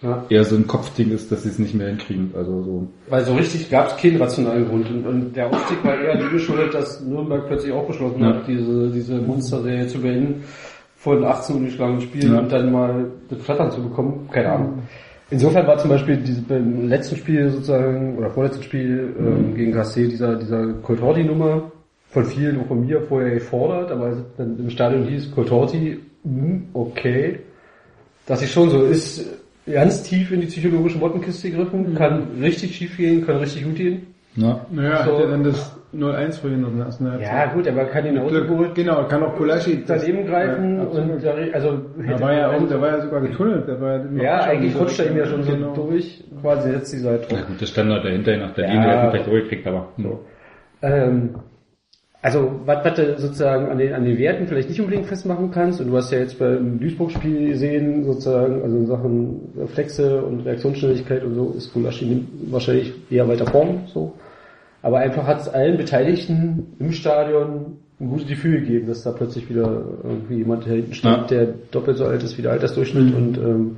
Ja. 0.00 0.24
eher 0.28 0.44
so 0.44 0.54
ein 0.54 0.66
Kopfding 0.66 1.10
ist, 1.10 1.32
dass 1.32 1.42
sie 1.42 1.48
es 1.48 1.58
nicht 1.58 1.74
mehr 1.74 1.88
hinkriegen. 1.88 2.30
Also 2.36 2.62
so. 2.62 2.88
Weil 3.08 3.24
so 3.24 3.34
richtig 3.34 3.68
gab 3.70 3.88
es 3.88 3.96
keinen 3.96 4.16
rationalen 4.22 4.68
Grund. 4.68 4.88
Und, 4.90 5.06
und 5.06 5.36
der 5.36 5.48
Aufstieg 5.48 5.82
war 5.84 5.98
eher 5.98 6.16
die 6.18 6.28
geschuldet, 6.28 6.72
dass 6.74 7.00
Nürnberg 7.04 7.46
plötzlich 7.48 7.72
auch 7.72 7.86
beschlossen 7.86 8.20
Ja. 8.20 8.34
hat, 8.34 8.46
diese, 8.46 8.90
diese 8.90 9.16
Monsterserie 9.16 9.86
zu 9.88 10.00
beenden 10.00 10.44
von 10.96 11.24
18 11.24 11.56
ungeschlagenen 11.56 12.00
Spielen 12.02 12.32
Ja. 12.34 12.38
und 12.40 12.52
dann 12.52 12.70
mal 12.72 13.06
das 13.28 13.38
Flattern 13.40 13.70
zu 13.72 13.82
bekommen. 13.82 14.28
Keine 14.30 14.52
Ahnung. 14.52 14.82
Insofern 15.30 15.66
war 15.66 15.76
zum 15.78 15.90
Beispiel 15.90 16.16
diese, 16.18 16.42
beim 16.42 16.88
letzten 16.88 17.16
Spiel 17.16 17.50
sozusagen, 17.50 18.16
oder 18.18 18.30
vorletzten 18.30 18.62
Spiel 18.62 19.14
ähm, 19.18 19.54
gegen 19.54 19.72
KC 19.72 20.08
dieser, 20.08 20.36
dieser 20.36 20.74
Coltorti-Nummer 20.82 21.70
von 22.10 22.24
vielen, 22.24 22.60
auch 22.60 22.66
von 22.66 22.86
mir 22.86 23.02
vorher 23.02 23.30
gefordert, 23.34 23.90
aber 23.90 24.16
dann 24.38 24.58
im 24.58 24.70
Stadion 24.70 25.04
hieß 25.06 25.32
Coltorti, 25.32 25.98
hm, 26.22 26.68
okay, 26.72 27.40
dass 28.26 28.40
ich 28.42 28.50
schon 28.50 28.70
so 28.70 28.84
ist, 28.84 29.26
ganz 29.72 30.02
tief 30.02 30.30
in 30.32 30.40
die 30.40 30.46
psychologische 30.46 30.98
Bottenkiste 30.98 31.50
gegriffen, 31.50 31.94
kann 31.94 32.28
richtig 32.40 32.76
schief 32.76 32.96
gehen, 32.96 33.24
kann 33.26 33.36
richtig 33.36 33.64
gut 33.64 33.76
gehen. 33.76 34.06
Ja. 34.36 34.60
Naja, 34.70 35.04
So. 35.04 35.12
hat 35.14 35.20
er 35.20 35.26
dann 35.28 35.44
das 35.44 35.74
0-1 35.92 36.38
verhindert 36.40 36.70
in 36.72 36.76
der 36.76 36.86
ersten 36.86 37.10
Halbzeit. 37.10 37.32
Ja 37.32 37.46
gut, 37.52 37.66
aber 37.66 37.84
kann 37.86 38.04
ihn 38.06 38.12
Glück. 38.14 38.24
ausgeholt 38.44 38.74
Genau, 38.74 39.04
kann 39.04 39.22
auch 39.22 39.34
Kulaschi 39.36 39.82
das- 39.86 40.02
daneben 40.04 40.26
greifen 40.28 40.76
Ja, 40.76 40.82
und 40.84 41.24
da, 41.24 41.34
also 41.54 41.80
Da 42.06 42.20
war 42.20 42.32
ja 42.34 42.50
auch, 42.52 42.68
der 42.68 42.80
war 42.80 42.88
ja 42.90 43.00
sogar 43.00 43.20
getunnelt, 43.22 43.66
der 43.66 43.80
war 43.80 43.96
ja, 43.96 44.02
immer 44.04 44.22
ja, 44.22 44.40
auch 44.40 44.46
eigentlich 44.46 44.72
so- 44.74 44.78
rutscht 44.80 45.00
er 45.00 45.10
ihm 45.10 45.16
ja 45.16 45.24
schon 45.26 45.42
so 45.42 45.52
genau. 45.52 45.74
durch, 45.74 46.22
quasi 46.42 46.70
setzt 46.72 46.92
die 46.92 46.98
Seite 46.98 47.26
Na 47.30 47.36
drauf. 47.38 47.46
gut, 47.48 47.60
der 47.60 47.66
Standard 47.66 48.04
dahinter 48.04 48.36
nach 48.36 48.52
der 48.54 48.64
Ja. 48.66 48.70
Linie, 48.72 48.86
der 48.86 48.96
hat 48.98 49.04
ihn 49.04 49.10
vielleicht 49.12 49.26
durchgekriegt, 49.28 49.66
aber 49.66 49.88
so. 49.96 50.24
Ähm, 50.82 51.30
also 52.20 52.60
was, 52.64 52.84
was 52.84 52.94
du 52.94 53.18
sozusagen 53.18 53.68
an 53.68 53.78
den, 53.78 53.92
an 53.94 54.04
den 54.04 54.18
Werten 54.18 54.46
vielleicht 54.46 54.68
nicht 54.68 54.80
unbedingt 54.80 55.06
festmachen 55.06 55.50
kannst, 55.50 55.80
und 55.80 55.88
du 55.88 55.96
hast 55.96 56.10
ja 56.10 56.18
jetzt 56.18 56.38
beim 56.38 56.80
Duisburg-Spiel 56.80 57.50
gesehen, 57.50 58.04
sozusagen, 58.04 58.62
also 58.62 58.76
in 58.76 58.86
Sachen 58.86 59.40
Reflexe 59.56 60.22
und 60.22 60.40
Reaktionsschnelligkeit 60.40 61.22
und 61.22 61.34
so, 61.34 61.54
ist 61.56 61.72
Gulaschi 61.72 62.26
wahrscheinlich 62.50 62.92
eher 63.10 63.28
weiter 63.28 63.46
vorn, 63.46 63.82
so. 63.86 64.14
Aber 64.82 64.98
einfach 64.98 65.26
hat 65.26 65.40
es 65.40 65.48
allen 65.48 65.76
Beteiligten 65.76 66.74
im 66.78 66.92
Stadion 66.92 67.78
ein 68.00 68.10
gutes 68.10 68.28
Gefühl 68.28 68.60
gegeben, 68.60 68.86
dass 68.86 69.02
da 69.02 69.10
plötzlich 69.10 69.48
wieder 69.50 69.82
irgendwie 70.04 70.36
jemand 70.36 70.66
da 70.66 70.70
hinten 70.70 70.94
steht, 70.94 71.10
Ja. 71.10 71.24
der 71.24 71.46
doppelt 71.72 71.96
so 71.96 72.04
alt 72.04 72.22
ist 72.22 72.38
wie 72.38 72.42
der 72.42 72.52
Altersdurchschnitt 72.52 73.12
und 73.14 73.38
ähm, 73.38 73.76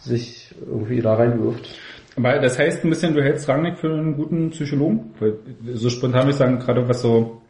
sich 0.00 0.54
irgendwie 0.66 1.00
da 1.00 1.14
reinwirft. 1.14 1.68
Aber 2.18 2.40
das 2.40 2.58
heißt 2.58 2.84
ein 2.84 2.90
bisschen, 2.90 3.14
du 3.14 3.22
hältst 3.22 3.48
Rangnick 3.48 3.78
für 3.78 3.92
einen 3.92 4.16
guten 4.16 4.50
Psychologen? 4.50 5.14
Weil 5.20 5.34
so 5.74 5.88
spontan 5.88 6.22
würde 6.22 6.30
ich 6.30 6.36
sagen, 6.36 6.58
gerade 6.58 6.88
was 6.88 7.00
so 7.00 7.42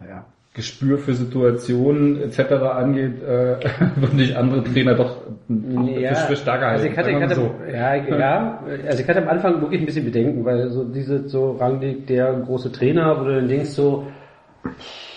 naja, 0.00 0.24
Gespür 0.54 0.98
für 0.98 1.14
Situationen 1.14 2.22
etc. 2.22 2.38
angeht, 2.52 3.20
äh, 3.22 3.56
würde 3.96 4.22
ich 4.22 4.36
andere 4.36 4.62
Trainer 4.62 4.94
doch 4.94 5.22
für, 5.48 6.14
für 6.28 6.36
stärker 6.36 6.66
halten. 6.66 6.82
Also 6.82 6.86
ich 6.86 6.96
hatte, 6.96 7.10
ich 7.10 7.20
hatte, 7.20 7.34
so. 7.34 7.54
ja, 7.72 7.94
ja, 7.96 8.62
also 8.86 9.02
ich 9.02 9.08
hatte 9.08 9.22
am 9.22 9.28
Anfang 9.28 9.60
wirklich 9.60 9.80
ein 9.80 9.86
bisschen 9.86 10.04
Bedenken, 10.04 10.44
weil 10.44 10.70
so 10.70 10.84
diese 10.84 11.28
so 11.28 11.52
Rangnick, 11.52 12.06
der 12.06 12.34
große 12.34 12.70
Trainer, 12.70 13.20
wo 13.20 13.24
du 13.24 13.34
dann 13.34 13.48
denkst 13.48 13.70
so, 13.70 14.06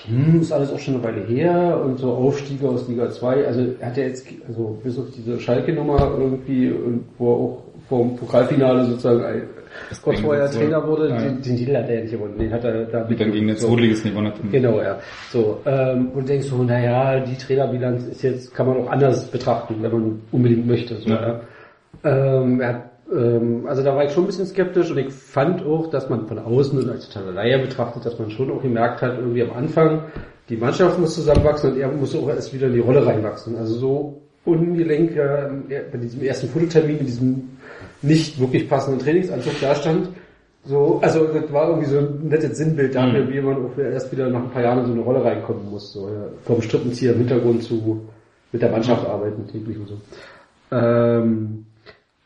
hm, 0.08 0.42
ist 0.42 0.52
alles 0.52 0.72
auch 0.72 0.80
schon 0.80 0.96
eine 0.96 1.04
Weile 1.04 1.22
her 1.22 1.80
und 1.86 2.00
so 2.00 2.14
Aufstiege 2.14 2.68
aus 2.68 2.88
Liga 2.88 3.12
2. 3.12 3.46
Also 3.46 3.76
er 3.80 3.88
hat 3.88 3.98
ja 3.98 4.06
jetzt, 4.06 4.28
also 4.48 4.80
bis 4.84 4.98
auf 4.98 5.12
diese 5.16 5.40
Schalke-Nummer 5.40 6.16
irgendwie, 6.18 6.72
und 6.72 7.06
wo 7.20 7.32
er 7.32 7.38
auch 7.38 7.64
vom 7.92 8.16
Pokalfinale 8.16 8.86
sozusagen 8.86 9.22
ein, 9.26 9.42
kurz 10.02 10.20
vorher. 10.22 10.50
Trainer 10.50 10.88
wurde, 10.88 11.10
Ja. 11.10 11.18
den, 11.20 11.42
den 11.42 11.56
Titel 11.58 11.76
hat 11.76 11.90
er 11.90 11.96
ja 11.96 12.02
nicht 12.04 12.12
gewonnen. 12.12 12.38
Den 12.40 12.52
hat 12.54 12.64
er 12.64 12.86
da 12.86 13.04
Die 13.04 13.16
dann 13.18 13.32
gegen 13.34 13.48
den 13.48 13.58
Zweitligisten 13.58 14.12
gewonnen 14.12 14.28
hat. 14.28 14.36
Genau, 14.50 14.80
ja. 14.82 14.98
So, 15.30 15.60
ähm, 15.66 16.08
und 16.16 16.30
denkst 16.30 16.48
so, 16.48 16.64
naja, 16.64 17.20
die 17.20 17.36
Trainerbilanz 17.36 18.06
ist 18.08 18.22
jetzt, 18.24 18.56
kann 18.56 18.68
man 18.68 18.78
auch 18.78 18.90
anders 18.90 19.26
betrachten, 19.30 19.76
wenn 19.82 19.92
man 19.92 20.22
unbedingt 20.32 20.66
möchte. 20.68 20.96
So, 20.96 21.10
Ja. 21.10 21.22
ja. 21.22 21.42
Ähm, 22.06 22.62
er 22.62 22.68
hat, 22.70 22.82
ähm, 23.14 23.66
also 23.68 23.84
da 23.84 23.94
war 23.94 24.06
ich 24.06 24.12
schon 24.12 24.24
ein 24.24 24.28
bisschen 24.28 24.46
skeptisch 24.46 24.90
und 24.90 24.98
ich 24.98 25.12
fand 25.12 25.66
auch, 25.66 25.90
dass 25.90 26.10
man 26.10 26.28
von 26.28 26.40
außen 26.40 26.80
und 26.80 26.90
als 26.90 27.10
totaler 27.10 27.34
Laie 27.34 27.60
betrachtet, 27.60 28.06
dass 28.06 28.18
man 28.18 28.32
schon 28.32 28.50
auch 28.52 28.62
gemerkt 28.62 29.02
hat, 29.02 29.18
irgendwie 29.20 29.44
am 29.44 29.52
Anfang, 29.52 30.04
die 30.48 30.56
Mannschaft 30.56 30.98
muss 30.98 31.14
zusammenwachsen 31.16 31.74
und 31.74 31.80
er 31.80 31.90
muss 31.90 32.16
auch 32.16 32.30
erst 32.30 32.54
wieder 32.54 32.68
in 32.68 32.74
die 32.74 32.80
Rolle 32.80 33.06
reinwachsen. 33.06 33.58
Also 33.58 33.74
so 33.76 34.22
ungelenk 34.46 35.16
äh, 35.18 35.82
bei 35.92 35.98
diesem 35.98 36.24
ersten 36.24 36.48
Fototermin, 36.48 37.00
in 37.00 37.06
diesem 37.06 37.50
nicht 38.02 38.40
wirklich 38.40 38.68
passenden 38.68 39.00
Trainingsanzug 39.00 39.54
da 39.62 39.76
stand. 39.76 40.10
So, 40.64 41.00
also 41.02 41.26
das 41.26 41.52
war 41.52 41.70
irgendwie 41.70 41.90
so 41.90 41.98
ein 41.98 42.28
nettes 42.28 42.58
Sinnbild 42.58 42.94
dafür, 42.94 43.28
wie 43.30 43.42
man 43.42 43.66
auch 43.66 43.78
erst 43.78 44.12
wieder 44.12 44.30
nach 44.30 44.44
ein 44.44 44.52
paar 44.52 44.62
Jahren 44.62 44.80
in 44.80 44.86
so 44.86 44.92
eine 44.94 45.02
Rolle 45.02 45.24
reinkommen 45.24 45.70
muss. 45.72 45.92
So, 45.92 46.08
ja, 46.08 46.26
vom 46.44 46.62
Strippenzieher 46.62 47.14
im 47.14 47.20
Hintergrund 47.20 47.64
zu 47.64 48.02
mit 48.52 48.62
der 48.62 48.70
Mannschaft 48.70 49.08
arbeiten 49.08 49.48
täglich 49.48 49.78
und 49.78 49.88
so. 49.88 49.98
Ähm, 50.72 51.66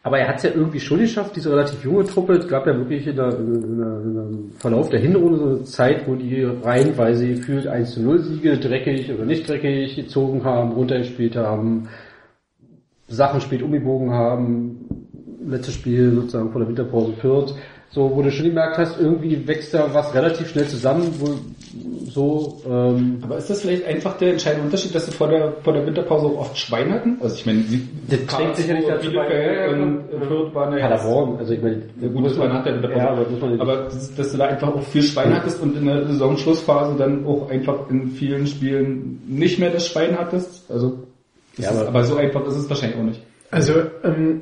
aber 0.03 0.19
er 0.19 0.27
hat 0.27 0.37
es 0.37 0.43
ja 0.43 0.51
irgendwie 0.51 0.79
schon 0.79 0.99
geschafft, 0.99 1.35
diese 1.35 1.51
relativ 1.51 1.83
junge 1.83 2.03
Truppe. 2.03 2.33
Es 2.33 2.47
gab 2.47 2.67
ja 2.67 2.77
wirklich 2.77 3.07
in 3.07 3.15
der, 3.15 3.29
in 3.39 3.53
der, 3.53 3.63
in 3.63 3.77
der, 3.77 3.99
in 4.01 4.13
der 4.13 4.59
Verlauf 4.59 4.89
der 4.89 4.99
Hinrunde 4.99 5.37
so 5.39 5.45
eine 5.45 5.63
Zeit, 5.63 6.07
wo 6.07 6.13
die 6.13 6.43
reihenweise 6.43 7.27
gefühlt 7.27 7.65
1 7.65 7.93
zu 7.93 8.01
0 8.01 8.19
Siege 8.19 8.57
dreckig 8.57 9.11
oder 9.11 9.25
nicht 9.25 9.49
dreckig 9.49 9.95
gezogen 9.95 10.43
haben, 10.43 10.73
runtergespielt 10.73 11.35
haben, 11.35 11.87
Sachen 13.07 13.41
spät 13.41 13.63
umgebogen 13.63 14.11
haben, 14.11 15.04
letztes 15.47 15.75
Spiel 15.75 16.11
sozusagen 16.15 16.51
vor 16.51 16.59
der 16.61 16.67
Winterpause 16.69 17.13
Fürth, 17.21 17.53
so 17.91 18.11
wo 18.13 18.21
du 18.21 18.29
schon 18.31 18.47
gemerkt 18.47 18.77
hast, 18.77 18.99
irgendwie 18.99 19.47
wächst 19.47 19.73
da 19.73 19.87
was 19.93 20.13
relativ 20.13 20.49
schnell 20.49 20.67
zusammen, 20.67 21.13
wo 21.19 21.29
so 22.09 22.61
ähm, 22.69 23.19
Aber 23.21 23.37
ist 23.37 23.49
das 23.49 23.61
vielleicht 23.61 23.85
einfach 23.85 24.17
der 24.17 24.31
entscheidende 24.33 24.65
Unterschied, 24.65 24.93
dass 24.95 25.05
sie 25.05 25.11
vor 25.11 25.27
der, 25.27 25.53
vor 25.63 25.73
der 25.73 25.85
Winterpause 25.85 26.25
auch 26.27 26.39
oft 26.41 26.57
Schwein 26.57 26.91
hatten? 26.93 27.17
Also 27.21 27.35
ich 27.35 27.45
meine, 27.45 27.61
sie, 27.63 27.87
Das 28.09 28.25
trägt 28.25 28.55
sicherlich 28.57 28.85
dazu 28.87 29.11
bei. 29.13 29.69
Und 29.69 30.03
Fürth 30.27 30.53
waren 30.53 30.77
ja 30.77 30.87
Paderborn, 30.89 31.37
also 31.37 31.53
ich 31.53 31.61
meine, 31.61 31.81
Ja, 32.01 32.07
gut, 32.09 32.25
das 32.25 32.37
war 32.37 32.47
nach 32.47 32.63
der 32.63 32.75
Winterpause. 32.75 32.99
Ja, 32.99 33.09
aber 33.11 33.29
muss 33.29 33.41
man 33.41 33.51
nicht- 33.51 33.61
aber 33.61 33.75
dass, 33.83 34.15
dass 34.15 34.31
du 34.31 34.37
da 34.37 34.45
einfach 34.47 34.73
auch 34.73 34.81
viel 34.83 35.03
Schwein 35.03 35.33
hattest 35.35 35.61
und 35.61 35.75
in 35.77 35.85
der 35.85 36.05
Saisonschlussphase 36.07 36.95
dann 36.97 37.25
auch 37.25 37.49
einfach 37.49 37.89
in 37.89 38.09
vielen 38.09 38.47
Spielen 38.47 39.21
nicht 39.27 39.59
mehr 39.59 39.69
das 39.71 39.87
Schwein 39.87 40.17
hattest. 40.17 40.69
Also, 40.69 40.99
Ja, 41.57 41.69
ist, 41.71 41.77
aber- 41.77 41.87
aber 41.89 42.03
so 42.03 42.15
einfach 42.17 42.45
ist 42.47 42.55
es 42.55 42.69
wahrscheinlich 42.69 42.97
auch 42.99 43.03
nicht. 43.03 43.21
Also, 43.51 43.73
ähm, 44.03 44.41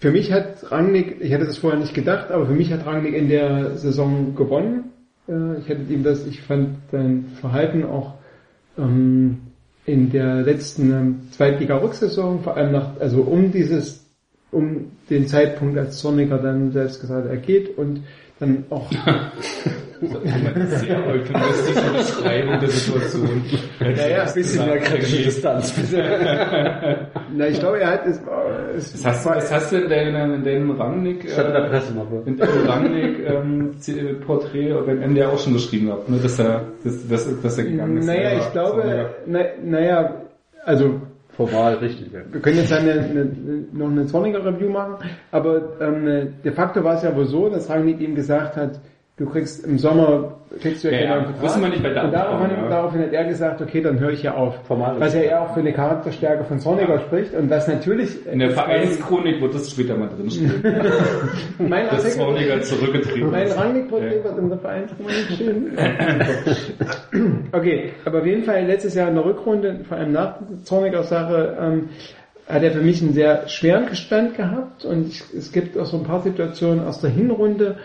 für 0.00 0.10
mich 0.10 0.32
hat 0.32 0.70
Rangnick, 0.72 1.16
ich 1.20 1.30
hätte 1.30 1.44
das 1.44 1.58
vorher 1.58 1.78
nicht 1.78 1.94
gedacht, 1.94 2.30
aber 2.30 2.46
für 2.46 2.54
mich 2.54 2.72
hat 2.72 2.86
Rangnick 2.86 3.14
in 3.14 3.28
der 3.28 3.76
Saison 3.76 4.34
gewonnen. 4.34 4.92
Äh, 5.28 5.58
ich 5.58 5.68
hätte 5.68 5.92
ihm 5.92 6.02
das, 6.02 6.26
ich 6.26 6.40
fand 6.40 6.78
sein 6.90 7.26
Verhalten 7.40 7.84
auch 7.84 8.14
ähm, 8.78 9.38
in 9.84 10.10
der 10.10 10.36
letzten 10.36 10.90
ähm, 10.90 11.20
Zweitliga-Rücksaison, 11.32 12.40
vor 12.40 12.56
allem 12.56 12.72
nach, 12.72 12.98
also 12.98 13.20
um 13.22 13.52
dieses, 13.52 14.06
um 14.50 14.92
den 15.10 15.26
Zeitpunkt, 15.26 15.76
als 15.76 15.98
Zorniger 15.98 16.38
dann 16.38 16.72
selbst 16.72 17.02
gesagt 17.02 17.28
er 17.28 17.36
geht 17.36 17.76
und 17.76 18.00
dann 18.40 18.64
auch 18.70 18.90
Sehr 20.00 21.06
euphemistische 21.06 21.92
Beschreibung 21.92 22.58
der 22.58 22.68
Situation. 22.70 23.42
Naja, 23.80 24.22
ein 24.22 24.32
bisschen 24.34 24.64
mehr 24.66 24.78
kritische 24.78 25.24
Distanz, 25.24 25.72
bitte. 25.72 26.02
Na, 27.36 27.46
ich 27.48 27.60
glaube, 27.60 27.80
er 27.80 27.90
hat 27.90 28.06
es, 28.06 28.18
es 28.76 29.04
Was 29.04 29.26
hast, 29.26 29.26
was 29.26 29.52
hast 29.52 29.72
du 29.72 29.76
in 29.76 29.90
deinem, 29.90 30.34
in 30.36 30.42
deinem 30.44 30.70
Rangnick, 30.70 31.26
Das 31.26 31.36
hat 31.36 31.48
in 31.48 31.52
der 31.52 31.64
äh, 31.66 31.68
Pressemappe. 31.68 32.22
in 32.24 32.36
deinem 32.38 32.66
Rangnick 32.66 33.18
ähm, 33.28 33.74
Z- 33.78 34.20
Porträt 34.26 34.72
beim 34.86 35.14
ja 35.16 35.28
auch 35.28 35.38
schon 35.38 35.52
geschrieben 35.52 35.86
gehabt, 35.88 36.08
ne, 36.08 36.16
dass 36.22 36.38
er, 36.38 36.62
dass, 36.82 37.06
dass, 37.06 37.40
dass 37.42 37.58
er 37.58 37.64
gegangen 37.64 37.98
ist. 37.98 38.06
Naja, 38.06 38.32
Ja, 38.32 38.38
ich 38.38 38.52
glaube, 38.52 39.10
na, 39.26 39.40
naja, 39.62 40.14
also 40.64 41.02
Formal 41.40 41.74
richtig, 41.76 42.12
ja. 42.12 42.20
wir 42.30 42.40
können 42.42 42.58
jetzt 42.58 42.70
eine, 42.70 42.92
eine, 42.92 43.24
noch 43.72 43.90
eine 43.90 44.04
Zorniger 44.04 44.44
Review 44.44 44.68
machen, 44.68 44.96
aber 45.30 45.80
ähm, 45.80 46.34
de 46.44 46.52
facto 46.52 46.84
war 46.84 46.96
es 46.96 47.02
ja 47.02 47.16
wohl 47.16 47.24
so, 47.24 47.48
dass 47.48 47.70
Rangnick 47.70 47.98
ihm 48.00 48.14
gesagt 48.14 48.56
hat, 48.56 48.78
du 49.20 49.26
kriegst 49.26 49.64
im 49.66 49.76
Sommer, 49.76 50.38
kriegst 50.60 50.82
du 50.82 50.90
ja, 50.90 50.98
Ja, 50.98 51.16
ja, 51.18 51.42
wissen 51.42 51.60
wir 51.60 51.68
nicht 51.68 51.82
bei 51.82 51.90
Und 51.90 52.10
daraufhin, 52.10 52.50
ja. 52.56 52.68
daraufhin 52.70 53.02
hat 53.02 53.12
er 53.12 53.24
gesagt, 53.24 53.60
okay, 53.60 53.82
dann 53.82 54.00
höre 54.00 54.12
ich 54.12 54.22
ja 54.22 54.34
auf. 54.34 54.54
Formal 54.66 54.98
Was 54.98 55.14
ja 55.14 55.20
eher 55.20 55.42
auch 55.42 55.52
für 55.52 55.60
eine 55.60 55.74
Charakterstärke 55.74 56.44
von 56.44 56.58
Zorniger 56.58 56.98
spricht 57.00 57.34
und 57.34 57.50
was 57.50 57.68
natürlich 57.68 58.26
In 58.26 58.38
der 58.38 58.52
Vereinschronik 58.52 59.42
wird 59.42 59.54
das 59.54 59.70
später 59.70 59.94
mal 59.98 60.08
drinstehen. 60.08 60.62
mein 61.58 61.84
dass 61.86 62.02
Artikel, 62.04 62.12
Zorniger 62.12 62.60
zurückgetreten 62.62 63.30
Mein. 63.30 63.52
Rangnick-Porträt 63.52 64.16
Ja. 64.16 64.24
wird 64.24 64.38
in 64.38 64.48
der 64.48 64.58
Vereinsromanik 64.58 65.30
stehen. 65.34 65.78
okay, 67.52 67.92
aber 68.06 68.20
auf 68.20 68.26
jeden 68.26 68.44
Fall 68.44 68.64
letztes 68.64 68.94
Jahr 68.94 69.10
in 69.10 69.16
der 69.16 69.24
Rückrunde, 69.26 69.80
vor 69.86 69.98
allem 69.98 70.12
nach 70.12 70.36
Zorniger 70.64 71.02
Sache, 71.02 71.58
ähm, 71.60 71.90
hat 72.48 72.62
er 72.62 72.72
für 72.72 72.80
mich 72.80 73.02
einen 73.02 73.12
sehr 73.12 73.46
schweren 73.48 73.86
Gestand 73.86 74.34
gehabt 74.34 74.86
und 74.86 75.08
ich, 75.08 75.22
es 75.36 75.52
gibt 75.52 75.76
auch 75.76 75.84
so 75.84 75.98
ein 75.98 76.04
paar 76.04 76.22
Situationen 76.22 76.84
aus 76.84 77.02
der 77.02 77.10
Hinrunde 77.10 77.76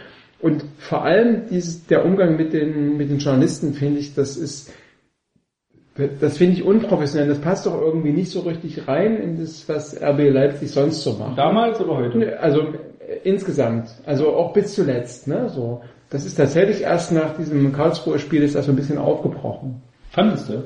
und 0.45 0.63
vor 0.77 1.03
allem 1.03 1.47
dieses, 1.49 1.87
der 1.87 2.05
Umgang 2.05 2.35
mit 2.37 2.53
den, 2.53 2.97
mit 2.97 3.09
den 3.09 3.17
Journalisten 3.17 3.73
finde 3.73 3.99
ich, 3.99 4.13
das 4.13 4.37
ist, 4.37 4.71
das 6.19 6.37
finde 6.37 6.55
ich 6.57 6.63
unprofessionell. 6.63 7.27
Das 7.29 7.39
passt 7.39 7.65
doch 7.65 7.79
irgendwie 7.79 8.11
nicht 8.11 8.29
so 8.29 8.41
richtig 8.41 8.87
rein 8.87 9.17
in 9.17 9.39
das, 9.39 9.67
was 9.69 9.95
RB 10.01 10.29
Leipzig 10.29 10.69
sonst 10.71 11.01
so 11.01 11.13
macht. 11.13 11.37
Damals 11.37 11.79
oder 11.79 11.95
heute? 11.97 12.17
Nö, 12.17 12.29
Also 12.35 12.61
äh, 12.61 13.19
insgesamt, 13.23 13.89
also 14.05 14.33
auch 14.35 14.53
bis 14.53 14.75
zuletzt, 14.75 15.27
ne? 15.27 15.49
So, 15.49 15.81
das 16.09 16.25
ist 16.25 16.35
tatsächlich 16.35 16.81
erst 16.81 17.11
nach 17.11 17.35
diesem 17.37 17.71
Karlsruher 17.73 18.19
Spiel 18.19 18.43
ist 18.43 18.55
das 18.55 18.65
so 18.65 18.71
ein 18.73 18.75
bisschen 18.75 18.97
aufgebrochen. 18.97 19.81
Fandest 20.11 20.49
du? 20.49 20.63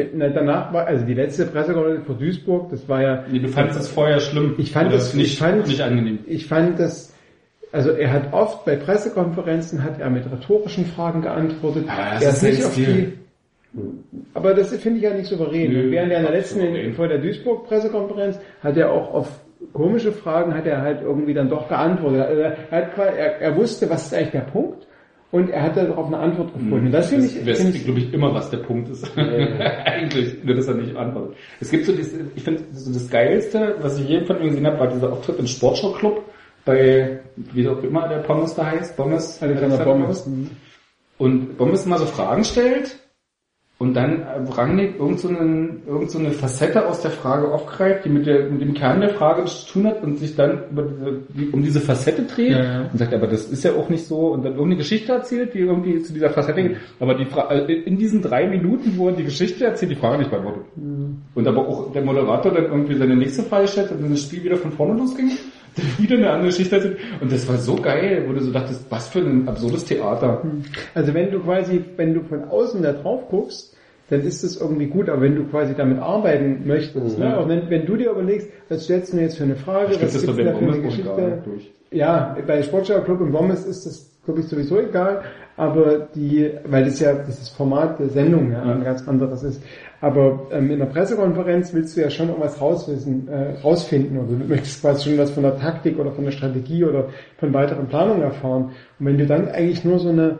Äh, 0.00 0.06
Na, 0.14 0.28
danach 0.30 0.72
war 0.72 0.86
also 0.86 1.04
die 1.04 1.14
letzte 1.14 1.44
Pressekonferenz 1.46 2.06
vor 2.06 2.14
Duisburg, 2.14 2.70
das 2.70 2.88
war 2.88 3.02
ja, 3.02 3.24
Nee, 3.30 3.40
du 3.40 3.48
fandest 3.48 3.80
es 3.80 3.88
vorher 3.88 4.20
schlimm. 4.20 4.54
Ich 4.56 4.72
fand 4.72 4.92
es- 4.94 5.14
nicht, 5.14 5.32
ich 5.34 5.38
fand- 5.38 5.66
nicht 5.66 5.80
angenehm. 5.82 6.20
ich 6.26 6.46
fand 6.46 6.78
das, 6.78 7.11
also 7.72 7.90
er 7.90 8.12
hat 8.12 8.32
oft 8.32 8.64
bei 8.64 8.76
Pressekonferenzen 8.76 9.82
hat 9.82 9.98
er 9.98 10.10
mit 10.10 10.30
rhetorischen 10.30 10.86
Fragen 10.86 11.22
geantwortet. 11.22 11.84
Ah, 11.88 12.14
das 12.20 12.42
er 12.42 12.50
ist 12.50 12.58
nicht 12.58 12.64
auf 12.66 12.74
die, 12.74 13.12
aber 14.34 14.54
das 14.54 14.74
finde 14.76 14.98
ich 14.98 15.04
ja 15.04 15.14
nicht 15.14 15.26
souverän. 15.26 15.72
Nö, 15.72 15.90
Während 15.90 16.12
er 16.12 16.18
in 16.18 16.24
der 16.24 16.32
letzten, 16.32 16.60
souverän. 16.60 16.92
vor 16.94 17.08
der 17.08 17.18
Duisburg-Pressekonferenz, 17.18 18.38
hat 18.62 18.76
er 18.76 18.90
auch 18.90 19.14
auf 19.14 19.40
komische 19.72 20.12
Fragen, 20.12 20.54
hat 20.54 20.66
er 20.66 20.82
halt 20.82 21.02
irgendwie 21.02 21.34
dann 21.34 21.48
doch 21.48 21.68
geantwortet. 21.68 22.20
Also 22.20 22.40
Er, 22.42 22.56
hat, 22.70 22.98
er, 22.98 23.40
er 23.40 23.56
wusste, 23.56 23.88
was 23.88 24.06
ist 24.06 24.14
eigentlich 24.14 24.32
der 24.32 24.40
Punkt 24.40 24.86
und 25.30 25.48
er 25.48 25.62
hat 25.62 25.76
darauf 25.76 26.06
eine 26.08 26.18
Antwort 26.18 26.52
gefunden. 26.52 26.86
Und 26.86 26.92
das 26.92 27.08
finde 27.08 27.26
ich, 27.26 27.46
weiß, 27.46 27.62
finde 27.62 27.76
ich 27.78 27.84
glaube 27.84 28.00
ich, 28.00 28.12
immer, 28.12 28.34
was 28.34 28.50
der 28.50 28.58
Punkt 28.58 28.90
ist. 28.90 29.10
Eigentlich, 29.16 30.44
nur 30.44 30.54
dass 30.54 30.68
er 30.68 30.74
nicht 30.74 30.94
antwortet. 30.94 31.36
Es 31.60 31.70
gibt 31.70 31.86
so 31.86 31.92
dieses, 31.92 32.20
ich 32.34 32.42
finde, 32.42 32.62
so 32.72 32.92
das 32.92 33.08
Geilste, 33.08 33.76
was 33.80 33.98
ich 33.98 34.08
je 34.08 34.24
von 34.26 34.38
ihm 34.42 34.48
gesehen 34.48 34.66
habe, 34.66 34.78
war 34.78 34.88
dieser 34.88 35.10
Auftritt 35.10 35.38
im 35.38 35.46
Sportschau-Club 35.46 36.22
bei, 36.64 37.20
wie 37.36 37.68
auch 37.68 37.82
immer 37.82 38.08
der 38.08 38.18
Pommes 38.18 38.54
da 38.54 38.66
heißt, 38.66 38.96
Pommes. 38.96 39.42
Alexander 39.42 39.78
Pommes. 39.78 40.28
Und 41.18 41.56
Bommes 41.56 41.86
mal 41.86 41.98
so 41.98 42.06
Fragen 42.06 42.44
stellt 42.44 42.98
und 43.82 43.94
dann 43.94 44.22
Rangnick 44.56 44.96
irgend 44.96 45.18
so, 45.18 45.26
einen, 45.26 45.82
irgend 45.88 46.08
so 46.08 46.20
eine 46.20 46.30
Facette 46.30 46.86
aus 46.86 47.00
der 47.00 47.10
Frage 47.10 47.50
aufgreift, 47.50 48.04
die 48.04 48.10
mit, 48.10 48.26
der, 48.26 48.48
mit 48.48 48.60
dem 48.60 48.74
Kern 48.74 49.00
der 49.00 49.10
Frage 49.10 49.44
zu 49.46 49.72
tun 49.72 49.86
hat 49.88 50.04
und 50.04 50.18
sich 50.18 50.36
dann 50.36 50.62
diese, 50.70 51.22
die, 51.30 51.48
um 51.48 51.64
diese 51.64 51.80
Facette 51.80 52.22
dreht 52.22 52.52
Ja, 52.52 52.62
ja. 52.62 52.80
und 52.92 52.96
sagt, 52.96 53.12
aber 53.12 53.26
das 53.26 53.46
ist 53.46 53.64
ja 53.64 53.72
auch 53.72 53.88
nicht 53.88 54.06
so 54.06 54.28
und 54.28 54.44
dann 54.44 54.52
irgendeine 54.52 54.76
Geschichte 54.76 55.10
erzählt, 55.10 55.54
die 55.54 55.58
irgendwie 55.58 56.00
zu 56.00 56.12
dieser 56.12 56.30
Facette 56.30 56.62
geht, 56.62 56.76
aber 57.00 57.14
die 57.14 57.24
Fra 57.24 57.50
äh, 57.50 57.72
in 57.72 57.98
diesen 57.98 58.22
drei 58.22 58.46
Minuten, 58.46 58.92
wo 58.96 59.08
er 59.08 59.16
die 59.16 59.24
Geschichte 59.24 59.64
erzählt, 59.64 59.90
die 59.90 59.96
Frage 59.96 60.18
nicht 60.18 60.30
beantwortet. 60.30 60.62
Und 61.34 61.48
aber 61.48 61.66
auch 61.66 61.92
der 61.92 62.04
Moderator 62.04 62.52
dann 62.52 62.66
irgendwie 62.66 62.94
seine 62.94 63.16
nächste 63.16 63.42
Frage 63.42 63.66
stellt 63.66 63.90
und 63.90 64.00
dann 64.00 64.10
das 64.10 64.22
Spiel 64.22 64.44
wieder 64.44 64.58
von 64.58 64.70
vorne 64.70 64.96
losging, 64.96 65.32
wieder 65.98 66.16
eine 66.16 66.30
andere 66.30 66.48
Geschichte 66.48 66.76
erzählt 66.76 66.98
und 67.20 67.32
das 67.32 67.48
war 67.48 67.56
so 67.56 67.76
geil, 67.76 68.24
wo 68.26 68.32
du 68.32 68.40
so 68.40 68.52
dachtest, 68.52 68.84
was 68.90 69.08
für 69.08 69.20
ein 69.20 69.48
absurdes 69.48 69.84
Theater. 69.84 70.42
Also 70.94 71.14
wenn 71.14 71.30
du 71.30 71.40
quasi, 71.40 71.82
wenn 71.96 72.14
du 72.14 72.22
von 72.22 72.44
außen 72.44 72.82
da 72.82 72.92
drauf 72.92 73.28
guckst, 73.28 73.76
dann 74.10 74.20
ist 74.20 74.44
es 74.44 74.60
irgendwie 74.60 74.86
gut, 74.86 75.08
aber 75.08 75.22
wenn 75.22 75.36
du 75.36 75.44
quasi 75.44 75.74
damit 75.74 75.98
arbeiten 75.98 76.66
möchtest, 76.66 77.18
ne? 77.18 77.38
auch 77.38 77.48
wenn, 77.48 77.70
wenn 77.70 77.86
du 77.86 77.96
dir 77.96 78.10
überlegst, 78.10 78.50
was 78.68 78.84
stellst 78.84 79.12
du 79.12 79.16
mir 79.16 79.22
jetzt 79.22 79.38
für 79.38 79.44
eine 79.44 79.56
Frage, 79.56 79.92
was 79.92 80.00
das 80.00 80.12
gibt's 80.12 80.26
da 80.26 80.32
für 80.34 80.58
eine 80.58 80.82
Geschichte? 80.82 81.42
Ja, 81.90 82.36
bei 82.46 82.62
Sportschau 82.62 83.00
Club 83.00 83.20
und 83.20 83.32
Bommes 83.32 83.64
ist 83.64 83.86
das, 83.86 84.10
glaube 84.24 84.40
ich, 84.40 84.46
sowieso 84.46 84.78
egal, 84.80 85.22
aber 85.56 86.08
die, 86.14 86.50
weil 86.64 86.84
das 86.84 87.00
ja 87.00 87.12
dieses 87.12 87.48
Format 87.48 87.98
der 87.98 88.08
Sendung 88.08 88.52
ja, 88.52 88.62
ein 88.62 88.84
ganz 88.84 89.06
anderes 89.06 89.42
ist. 89.42 89.62
Aber 90.00 90.48
ähm, 90.50 90.70
in 90.70 90.78
der 90.78 90.86
Pressekonferenz 90.86 91.72
willst 91.72 91.96
du 91.96 92.00
ja 92.00 92.10
schon 92.10 92.28
irgendwas 92.28 92.60
rauswissen, 92.60 93.28
äh, 93.28 93.60
rausfinden 93.60 94.18
oder 94.18 94.36
du 94.36 94.44
möchtest 94.44 94.80
quasi 94.80 95.10
schon 95.10 95.18
was 95.18 95.30
von 95.30 95.42
der 95.44 95.56
Taktik 95.58 95.98
oder 95.98 96.10
von 96.12 96.24
der 96.24 96.32
Strategie 96.32 96.84
oder 96.84 97.08
von 97.38 97.54
weiteren 97.54 97.86
Planungen 97.86 98.22
erfahren. 98.22 98.70
Und 98.98 99.06
wenn 99.06 99.18
du 99.18 99.26
dann 99.26 99.48
eigentlich 99.48 99.84
nur 99.84 99.98
so 99.98 100.08
eine 100.08 100.38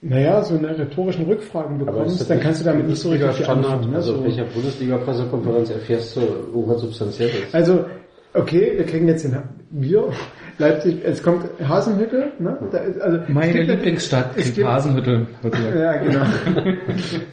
naja, 0.00 0.42
so 0.42 0.56
eine 0.56 0.78
rhetorischen 0.78 1.26
Rückfragen 1.26 1.78
bekommst, 1.78 2.30
dann 2.30 2.38
kannst 2.38 2.60
du 2.60 2.64
damit 2.64 2.86
nicht 2.86 3.00
so 3.00 3.10
richtig 3.10 3.34
Standard. 3.34 3.72
anfangen. 3.72 3.90
Ne? 3.90 3.96
Also 3.96 4.12
so. 4.12 4.18
auf 4.18 4.24
welcher 4.24 4.44
Bundesliga-Pressekonferenz 4.44 5.70
erfährst 5.70 6.16
du 6.16 6.20
irgendwas 6.20 6.80
Substanzielles? 6.82 7.52
Also, 7.52 7.84
okay, 8.32 8.74
wir 8.76 8.86
kriegen 8.86 9.08
jetzt 9.08 9.24
den, 9.24 9.36
wir, 9.70 10.12
Leipzig, 10.58 10.98
es 11.04 11.22
kommt 11.22 11.44
Hasenhüttel, 11.66 12.32
ne? 12.40 12.58
Ist, 12.88 13.00
also, 13.00 13.20
Meine 13.28 13.62
Lieblingsstadt, 13.62 14.30
es 14.36 14.52
gibt- 14.54 14.66
Hasenhüttel. 14.66 15.26
Ja, 15.74 15.96
genau. 15.96 16.24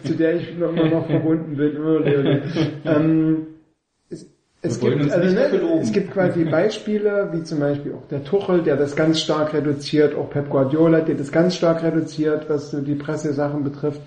Zu 0.03 0.13
der 0.13 0.35
ich 0.35 0.51
immer 0.55 0.71
noch 0.71 1.07
verbunden 1.07 1.55
bin. 1.57 2.41
Ähm, 2.85 3.47
es, 4.09 4.27
es, 4.61 4.79
gibt, 4.79 5.11
also, 5.11 5.33
ne, 5.35 5.79
es 5.81 5.91
gibt 5.91 6.11
quasi 6.11 6.43
Beispiele, 6.45 7.29
wie 7.33 7.43
zum 7.43 7.59
Beispiel 7.59 7.93
auch 7.93 8.07
der 8.09 8.23
Tuchel, 8.23 8.61
der 8.61 8.75
das 8.77 8.95
ganz 8.95 9.19
stark 9.19 9.53
reduziert, 9.53 10.15
auch 10.15 10.29
Pep 10.29 10.49
Guardiola, 10.49 11.01
der 11.01 11.15
das 11.15 11.31
ganz 11.31 11.55
stark 11.55 11.81
reduziert, 11.83 12.47
was 12.47 12.69
so 12.71 12.81
die 12.81 12.95
Pressesachen 12.95 13.63
betrifft. 13.63 14.01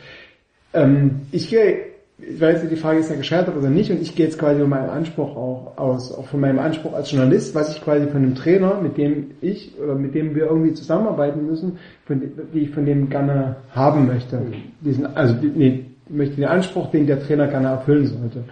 Ähm, 0.73 1.23
ich 1.32 1.49
gehe, 1.51 1.78
ich 2.19 2.40
weiß 2.40 2.62
nicht, 2.62 2.73
die 2.73 2.81
Frage 2.81 2.99
ist 2.99 3.11
ja 3.11 3.16
gescheitert 3.16 3.57
oder 3.57 3.70
nicht, 3.70 3.90
und 3.90 4.03
ich 4.03 4.16
gehe 4.16 4.27
jetzt 4.27 4.39
quasi 4.39 4.61
von 4.61 4.70
meinem 4.70 4.90
Anspruch 4.90 5.36
auch 5.36 5.73
aus, 5.77 6.12
auch 6.12 6.27
von 6.27 6.40
meinem 6.40 6.59
Anspruch 6.59 6.93
als 6.93 7.12
Journalist, 7.12 7.55
was 7.55 7.77
ich 7.77 7.82
quasi 7.82 8.07
von 8.07 8.23
einem 8.23 8.35
Trainer, 8.35 8.81
mit 8.81 8.97
dem 8.99 9.32
ich 9.40 9.78
oder 9.78 9.95
mit 9.95 10.15
dem 10.15 10.35
wir 10.35 10.47
irgendwie 10.47 10.73
zusammenarbeiten 10.73 11.47
müssen, 11.47 11.78
von, 12.07 12.20
die 12.53 12.61
ich 12.61 12.70
von 12.70 12.85
dem 12.85 13.09
gerne 13.09 13.57
haben 13.70 14.07
möchte. 14.07 14.40
Diesen, 14.81 15.07
also 15.07 15.35
nee, 15.35 15.86
möchte 16.09 16.36
den 16.36 16.47
Anspruch, 16.47 16.90
den 16.90 17.07
der 17.07 17.23
Trainer 17.23 17.47
gerne 17.47 17.69
erfüllen 17.69 18.07
sollte. 18.07 18.45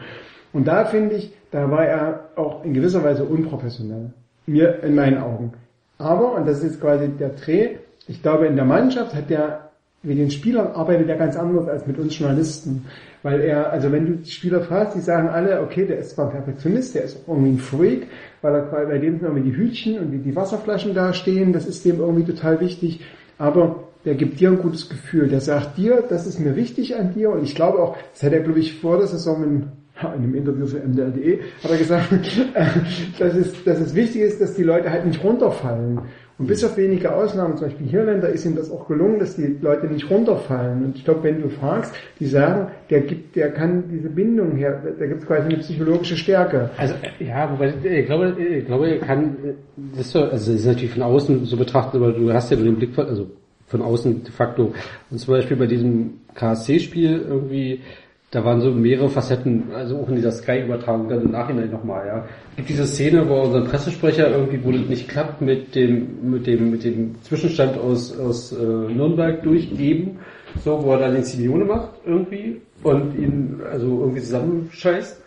Und 0.52 0.68
da 0.68 0.84
finde 0.84 1.16
ich, 1.16 1.32
da 1.50 1.70
war 1.70 1.84
er 1.84 2.28
auch 2.36 2.64
in 2.64 2.72
gewisser 2.72 3.02
Weise 3.02 3.24
unprofessionell. 3.24 4.12
Mir 4.46 4.82
in 4.82 4.94
meinen 4.94 5.18
Augen. 5.18 5.52
Aber, 5.98 6.34
und 6.34 6.46
das 6.46 6.58
ist 6.58 6.64
jetzt 6.64 6.80
quasi 6.80 7.08
der 7.08 7.30
Dreh, 7.30 7.76
ich 8.06 8.22
glaube, 8.22 8.46
in 8.46 8.56
der 8.56 8.64
Mannschaft 8.64 9.14
hat 9.14 9.30
der, 9.30 9.70
mit 10.02 10.18
den 10.18 10.30
Spielern 10.30 10.68
arbeitet 10.68 11.08
er 11.08 11.16
ganz 11.16 11.36
anders 11.36 11.66
als 11.68 11.86
mit 11.86 11.98
uns 11.98 12.16
Journalisten. 12.16 12.84
Weil 13.26 13.40
er, 13.40 13.72
also 13.72 13.90
wenn 13.90 14.06
du 14.06 14.12
die 14.18 14.30
Spieler 14.30 14.60
fragst, 14.60 14.94
die 14.94 15.00
sagen 15.00 15.28
alle, 15.28 15.60
okay, 15.60 15.84
der 15.84 15.98
ist 15.98 16.10
zwar 16.10 16.26
ein 16.26 16.30
Perfektionist, 16.30 16.94
der 16.94 17.02
ist 17.02 17.24
irgendwie 17.26 17.54
ein 17.54 17.58
Freak, 17.58 18.06
weil 18.40 18.54
er 18.54 18.62
bei 18.86 18.98
dem 18.98 19.18
sind 19.18 19.26
irgendwie 19.26 19.50
die 19.50 19.56
Hütchen 19.56 19.98
und 19.98 20.12
die, 20.12 20.18
die 20.18 20.36
Wasserflaschen 20.36 20.94
da 20.94 21.12
stehen, 21.12 21.52
das 21.52 21.66
ist 21.66 21.84
dem 21.84 21.98
irgendwie 21.98 22.22
total 22.22 22.60
wichtig. 22.60 23.00
Aber 23.36 23.82
der 24.04 24.14
gibt 24.14 24.38
dir 24.38 24.50
ein 24.50 24.58
gutes 24.58 24.88
Gefühl. 24.88 25.26
Der 25.26 25.40
sagt 25.40 25.76
dir, 25.76 26.04
das 26.08 26.28
ist 26.28 26.38
mir 26.38 26.54
wichtig 26.54 26.94
an 26.94 27.14
dir. 27.14 27.30
Und 27.30 27.42
ich 27.42 27.56
glaube 27.56 27.80
auch, 27.80 27.96
das 28.12 28.22
hat 28.22 28.32
er, 28.32 28.42
glaube 28.42 28.60
ich, 28.60 28.74
vor 28.74 28.98
der 28.98 29.08
Saison 29.08 29.42
in, 29.42 29.52
in 30.02 30.06
einem 30.06 30.34
Interview 30.36 30.66
für 30.68 30.78
MDR.de, 30.78 31.40
hat 31.64 31.70
er 31.72 31.78
gesagt, 31.78 32.12
dass, 33.18 33.34
es, 33.34 33.64
dass 33.64 33.80
es 33.80 33.96
wichtig 33.96 34.22
ist, 34.22 34.40
dass 34.40 34.54
die 34.54 34.62
Leute 34.62 34.88
halt 34.88 35.04
nicht 35.04 35.24
runterfallen. 35.24 36.02
Und 36.38 36.48
bis 36.48 36.62
auf 36.64 36.76
wenige 36.76 37.14
Ausnahmen, 37.14 37.56
zum 37.56 37.68
Beispiel 37.68 37.86
Hirländer, 37.86 38.28
ist 38.28 38.44
ihm 38.44 38.56
das 38.56 38.70
auch 38.70 38.86
gelungen, 38.86 39.18
dass 39.18 39.36
die 39.36 39.56
Leute 39.62 39.86
nicht 39.86 40.10
runterfallen. 40.10 40.84
Und 40.84 40.96
ich 40.96 41.04
glaube, 41.04 41.22
wenn 41.22 41.40
du 41.40 41.48
fragst, 41.48 41.94
die 42.20 42.26
sagen, 42.26 42.68
der 42.90 43.00
gibt, 43.00 43.36
der 43.36 43.52
kann 43.52 43.84
diese 43.90 44.10
Bindung 44.10 44.54
her, 44.54 44.82
da 44.98 45.06
gibt 45.06 45.22
es 45.22 45.26
quasi 45.26 45.48
eine 45.48 45.58
psychologische 45.58 46.16
Stärke. 46.16 46.68
Also 46.76 46.94
äh, 47.20 47.24
ja, 47.24 47.50
wobei 47.50 47.72
äh, 47.82 48.00
ich 48.00 48.06
glaube, 48.06 48.36
äh, 48.38 48.58
ich 48.58 48.66
glaube, 48.66 48.90
er 48.90 48.98
kann 48.98 49.36
das 49.96 50.10
so, 50.10 50.24
also 50.24 50.52
das 50.52 50.60
ist 50.60 50.66
natürlich 50.66 50.92
von 50.92 51.02
außen 51.02 51.46
so 51.46 51.56
betrachtet, 51.56 52.02
aber 52.02 52.12
du 52.12 52.30
hast 52.30 52.50
ja 52.50 52.56
nur 52.58 52.66
den 52.66 52.76
Blick 52.76 52.94
von, 52.94 53.06
also 53.06 53.30
von 53.66 53.80
außen 53.80 54.24
de 54.24 54.30
facto. 54.30 54.74
Und 55.10 55.18
zum 55.18 55.32
Beispiel 55.32 55.56
bei 55.56 55.66
diesem 55.66 56.20
KSC-Spiel 56.34 57.24
irgendwie, 57.28 57.80
da 58.30 58.44
waren 58.44 58.60
so 58.60 58.70
mehrere 58.72 59.08
Facetten, 59.08 59.64
also 59.72 59.98
auch 59.98 60.08
in 60.08 60.16
dieser 60.16 60.32
Sky-Übertragung 60.32 61.08
dann 61.08 61.22
im 61.22 61.30
Nachhinein 61.30 61.70
nochmal, 61.70 62.06
ja. 62.06 62.24
Es 62.50 62.56
gibt 62.56 62.68
diese 62.70 62.86
Szene, 62.86 63.28
wo 63.28 63.42
unser 63.42 63.62
Pressesprecher 63.62 64.30
irgendwie, 64.30 64.64
wo 64.64 64.72
das 64.72 64.88
nicht 64.88 65.08
klappt 65.08 65.40
mit 65.40 65.74
dem, 65.74 66.30
mit 66.30 66.46
dem, 66.46 66.70
mit 66.70 66.84
dem 66.84 67.14
Zwischenstand 67.22 67.78
aus, 67.78 68.18
aus 68.18 68.52
äh, 68.52 68.56
Nürnberg 68.56 69.42
durchgeben, 69.42 70.18
so, 70.64 70.82
wo 70.82 70.92
er 70.92 70.98
dann 70.98 71.14
den 71.14 71.22
Simeone 71.22 71.64
macht 71.64 71.90
irgendwie 72.04 72.60
und 72.82 73.16
ihn 73.16 73.60
also 73.70 74.00
irgendwie 74.00 74.20
zusammenscheißt. 74.20 75.22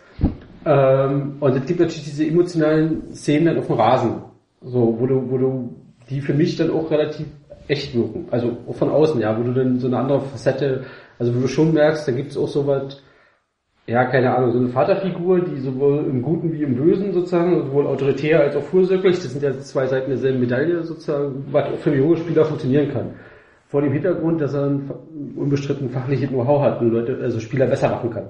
Ähm, 0.66 1.36
und 1.40 1.56
es 1.56 1.64
gibt 1.64 1.80
natürlich 1.80 2.04
diese 2.04 2.26
emotionalen 2.26 3.14
Szenen 3.14 3.46
dann 3.46 3.58
auf 3.58 3.66
dem 3.66 3.76
Rasen, 3.76 4.22
so, 4.62 4.96
wo 4.98 5.06
du, 5.06 5.30
wo 5.30 5.38
du, 5.38 5.74
die 6.10 6.20
für 6.20 6.34
mich 6.34 6.56
dann 6.56 6.70
auch 6.70 6.90
relativ 6.90 7.26
echt 7.70 7.94
wirken. 7.94 8.26
Also 8.30 8.58
auch 8.68 8.74
von 8.74 8.90
außen, 8.90 9.20
ja, 9.20 9.38
wo 9.38 9.42
du 9.44 9.54
dann 9.54 9.78
so 9.78 9.86
eine 9.86 9.98
andere 9.98 10.20
Facette, 10.20 10.84
also 11.20 11.36
wo 11.36 11.40
du 11.40 11.48
schon 11.48 11.74
merkst, 11.74 12.08
da 12.08 12.12
gibt 12.12 12.30
es 12.30 12.38
auch 12.38 12.48
so 12.48 12.66
was, 12.66 13.02
ja, 13.86 14.04
keine 14.06 14.34
Ahnung, 14.34 14.52
so 14.52 14.58
eine 14.58 14.68
Vaterfigur, 14.68 15.40
die 15.40 15.60
sowohl 15.60 16.06
im 16.06 16.22
Guten 16.22 16.50
wie 16.52 16.62
im 16.62 16.76
Bösen 16.76 17.12
sozusagen, 17.12 17.66
sowohl 17.66 17.86
autoritär 17.86 18.40
als 18.40 18.56
auch 18.56 18.62
fürsorglich, 18.62 19.16
das 19.16 19.32
sind 19.32 19.42
ja 19.42 19.56
zwei 19.60 19.86
Seiten 19.86 20.08
derselben 20.08 20.40
Medaille 20.40 20.82
sozusagen, 20.82 21.44
was 21.50 21.66
auch 21.66 21.78
für 21.78 21.94
junge 21.94 22.16
Spieler 22.16 22.46
funktionieren 22.46 22.90
kann. 22.90 23.10
Vor 23.68 23.82
dem 23.82 23.92
Hintergrund, 23.92 24.40
dass 24.40 24.54
er 24.54 24.64
ein 24.64 24.90
unbestritten 25.36 25.90
fachliches 25.90 26.30
Know-how 26.30 26.62
hat 26.62 26.80
und 26.80 26.90
Leute, 26.90 27.18
also 27.22 27.38
Spieler 27.38 27.66
besser 27.66 27.90
machen 27.90 28.10
kann. 28.10 28.28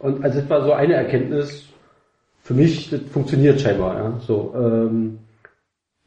Und 0.00 0.24
also 0.24 0.40
das 0.40 0.50
war 0.50 0.62
so 0.64 0.72
eine 0.72 0.94
Erkenntnis 0.94 1.68
für 2.42 2.54
mich, 2.54 2.90
das 2.90 3.00
funktioniert 3.12 3.60
scheinbar, 3.60 3.96
ja. 3.96 4.20
So, 4.20 4.52
ähm, 4.56 5.20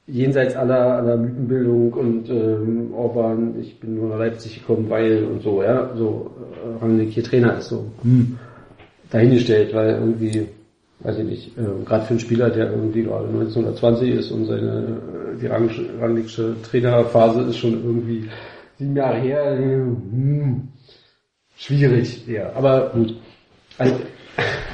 jenseits 0.08 0.56
aller, 0.56 0.94
aller 0.94 1.18
Mythenbildung 1.18 1.94
und 1.94 2.30
ähm, 2.30 2.94
Orban, 2.94 3.60
ich 3.60 3.80
bin 3.80 3.96
nur 3.96 4.10
nach 4.10 4.20
Leipzig 4.20 4.60
gekommen, 4.60 4.90
weil 4.90 5.26
und 5.26 5.44
so, 5.44 5.62
ja, 5.62 5.94
so 5.96 6.32
äh, 6.64 6.82
Rangnick 6.84 7.10
hier 7.10 7.24
Trainer 7.24 7.58
ist 7.58 7.68
so 7.68 7.86
hm, 8.04 8.40
dahingestellt, 9.12 9.74
weil 9.74 9.90
irgendwie, 9.90 10.48
weiß 11.02 11.18
ich 11.20 11.26
nicht, 11.26 11.58
äh, 11.58 11.84
gerade 11.86 12.06
für 12.06 12.12
einen 12.12 12.20
Spieler, 12.22 12.50
der 12.50 12.72
irgendwie 12.72 13.04
gerade 13.04 13.28
1920 13.28 14.12
ist 14.12 14.32
und 14.32 14.46
seine 14.46 14.98
äh, 15.36 15.42
die 15.42 15.48
Rang, 15.48 15.70
Rangnick'sche 15.70 16.54
Trainerphase 16.64 17.42
ist 17.42 17.58
schon 17.58 17.84
irgendwie 17.84 18.30
sieben 18.80 18.96
Jahre 18.96 19.18
her, 19.18 19.60
äh, 19.60 19.76
hm, 19.76 20.70
schwierig, 21.58 22.26
ja, 22.28 22.54
aber 22.56 22.92
gut. 22.94 23.14
Also, 23.78 23.94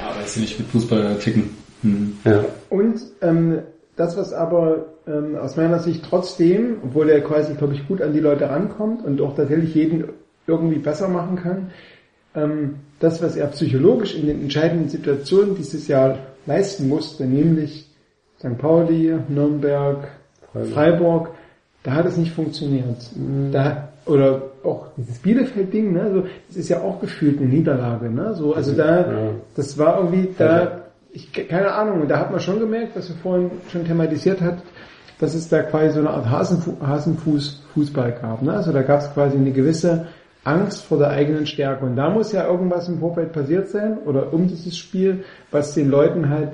Aber 0.08 0.24
ist 0.24 0.38
nicht 0.38 0.58
mit 0.58 0.68
Fußball 0.68 1.18
ticken. 1.18 1.50
Hm. 1.82 2.16
ja. 2.24 2.44
Und 2.70 3.00
ähm, 3.20 3.58
das, 3.96 4.16
was 4.16 4.32
aber 4.32 4.86
ähm, 5.06 5.36
aus 5.36 5.56
meiner 5.56 5.78
Sicht 5.78 6.04
trotzdem, 6.08 6.78
obwohl 6.84 7.08
er 7.10 7.20
quasi, 7.20 7.54
glaube 7.54 7.74
ich, 7.74 7.86
gut 7.86 8.02
an 8.02 8.12
die 8.12 8.20
Leute 8.20 8.48
rankommt 8.48 9.04
und 9.04 9.20
auch 9.20 9.34
tatsächlich 9.36 9.74
jeden 9.74 10.04
irgendwie 10.46 10.78
besser 10.78 11.08
machen 11.08 11.36
kann, 11.36 11.70
ähm, 12.34 12.76
das, 13.00 13.22
was 13.22 13.36
er 13.36 13.46
psychologisch 13.48 14.16
in 14.16 14.26
den 14.26 14.40
entscheidenden 14.42 14.88
Situationen 14.88 15.54
dieses 15.54 15.88
Jahr 15.88 16.18
leisten 16.46 16.88
musste, 16.88 17.24
nämlich 17.24 17.88
St. 18.38 18.58
Pauli, 18.58 19.14
Nürnberg, 19.28 20.08
Freiburg, 20.72 21.30
da 21.82 21.92
hat 21.94 22.06
es 22.06 22.16
nicht 22.16 22.32
funktioniert. 22.32 23.10
Da, 23.52 23.88
oder 24.06 24.42
auch 24.62 24.88
dieses 24.96 25.18
Bielefeld-Ding, 25.18 25.92
ne, 25.92 26.10
so, 26.12 26.24
das 26.48 26.56
ist 26.56 26.68
ja 26.68 26.80
auch 26.80 27.00
gefühlt 27.00 27.38
eine 27.38 27.48
Niederlage, 27.48 28.10
ne, 28.10 28.34
so, 28.34 28.54
also 28.54 28.72
da, 28.72 29.00
Ja. 29.00 29.30
das 29.56 29.78
war 29.78 29.98
irgendwie, 29.98 30.28
da, 30.38 30.83
ich, 31.14 31.32
keine 31.32 31.72
Ahnung, 31.72 32.06
da 32.08 32.18
hat 32.18 32.32
man 32.32 32.40
schon 32.40 32.58
gemerkt, 32.58 32.96
was 32.96 33.08
wir 33.08 33.16
vorhin 33.16 33.50
schon 33.70 33.86
thematisiert 33.86 34.40
hat, 34.40 34.58
dass 35.20 35.34
es 35.34 35.48
da 35.48 35.62
quasi 35.62 35.94
so 35.94 36.00
eine 36.00 36.10
Art 36.10 36.28
Hasenfu 36.28 36.76
Hasenfuß-Fußball 36.84 38.18
gab, 38.20 38.42
ne, 38.42 38.52
also 38.52 38.72
da 38.72 38.82
gab 38.82 39.00
es 39.00 39.14
quasi 39.14 39.36
eine 39.36 39.52
gewisse 39.52 40.08
Angst 40.42 40.84
vor 40.84 40.98
der 40.98 41.10
eigenen 41.10 41.46
Stärke, 41.46 41.86
und 41.86 41.96
da 41.96 42.10
muss 42.10 42.32
ja 42.32 42.46
irgendwas 42.46 42.88
im 42.88 42.98
Vorfeld 42.98 43.32
passiert 43.32 43.68
sein, 43.68 43.98
oder 44.04 44.32
um 44.32 44.48
dieses 44.48 44.76
Spiel, 44.76 45.24
was 45.52 45.72
den 45.74 45.88
Leuten 45.88 46.28
halt 46.28 46.50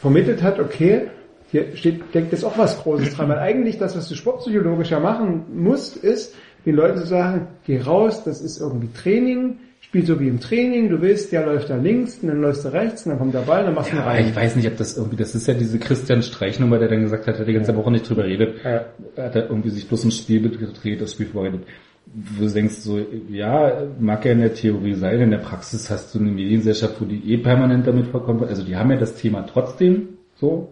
vermittelt 0.00 0.42
hat, 0.42 0.58
okay, 0.58 1.08
hier 1.52 1.76
steht, 1.76 2.14
denkt 2.14 2.32
jetzt 2.32 2.44
auch 2.44 2.58
was 2.58 2.82
Großes 2.82 3.14
dran, 3.14 3.28
weil 3.28 3.38
eigentlich 3.38 3.78
das, 3.78 3.96
was 3.96 4.08
du 4.08 4.16
sportpsychologisch 4.16 4.90
ja 4.90 4.98
machen 4.98 5.44
musst, 5.54 5.96
ist, 5.98 6.34
den 6.66 6.74
Leuten 6.74 6.98
zu 6.98 7.06
sagen, 7.06 7.46
geh 7.64 7.80
raus, 7.80 8.24
das 8.24 8.40
ist 8.40 8.60
irgendwie 8.60 8.88
Training, 8.92 9.58
spiel 9.92 10.06
so 10.06 10.18
wie 10.20 10.28
im 10.28 10.40
Training, 10.40 10.88
du 10.88 11.02
willst, 11.02 11.32
der 11.32 11.44
läuft 11.44 11.68
da 11.68 11.76
links, 11.76 12.20
und 12.22 12.28
dann 12.28 12.40
läufst 12.40 12.64
du 12.64 12.72
rechts, 12.72 13.04
und 13.04 13.10
dann 13.10 13.18
kommt 13.18 13.34
der 13.34 13.40
Ball, 13.40 13.62
dann 13.62 13.74
machst 13.74 13.92
du 13.92 13.96
ihn 13.96 14.00
Ja, 14.00 14.06
rein. 14.06 14.26
ich 14.26 14.34
weiß 14.34 14.56
nicht, 14.56 14.66
ob 14.66 14.78
das 14.78 14.96
irgendwie, 14.96 15.16
das 15.16 15.34
ist 15.34 15.46
ja 15.46 15.52
diese 15.52 15.78
Christian 15.78 16.22
Streichnummer, 16.22 16.78
der 16.78 16.88
dann 16.88 17.02
gesagt 17.02 17.26
hat, 17.26 17.34
er 17.34 17.40
hat 17.40 17.46
die 17.46 17.52
ganze 17.52 17.76
Woche 17.76 17.90
nicht 17.90 18.08
drüber 18.08 18.24
redet. 18.24 18.64
Ja. 18.64 18.86
Er 19.16 19.24
hat 19.24 19.36
er 19.36 19.50
irgendwie 19.50 19.68
sich 19.68 19.86
bloß 19.86 20.04
im 20.04 20.10
Spiel 20.10 20.40
gedreht, 20.40 21.02
das 21.02 21.12
Spiel 21.12 21.26
vorbereitet. 21.26 21.66
Du 22.06 22.48
denkst 22.48 22.76
so, 22.76 23.00
ja, 23.28 23.82
mag 24.00 24.24
ja 24.24 24.32
in 24.32 24.40
der 24.40 24.54
Theorie 24.54 24.94
sein, 24.94 25.20
in 25.20 25.30
der 25.30 25.38
Praxis 25.38 25.90
hast 25.90 26.14
du 26.14 26.20
eine 26.20 26.30
Mediengesellschaft, 26.30 26.98
wo 26.98 27.04
die 27.04 27.30
eh 27.30 27.36
permanent 27.36 27.86
damit 27.86 28.06
vorkommt. 28.06 28.42
Also 28.44 28.64
die 28.64 28.76
haben 28.76 28.90
ja 28.90 28.96
das 28.96 29.16
Thema 29.16 29.42
trotzdem, 29.46 30.08
so. 30.36 30.70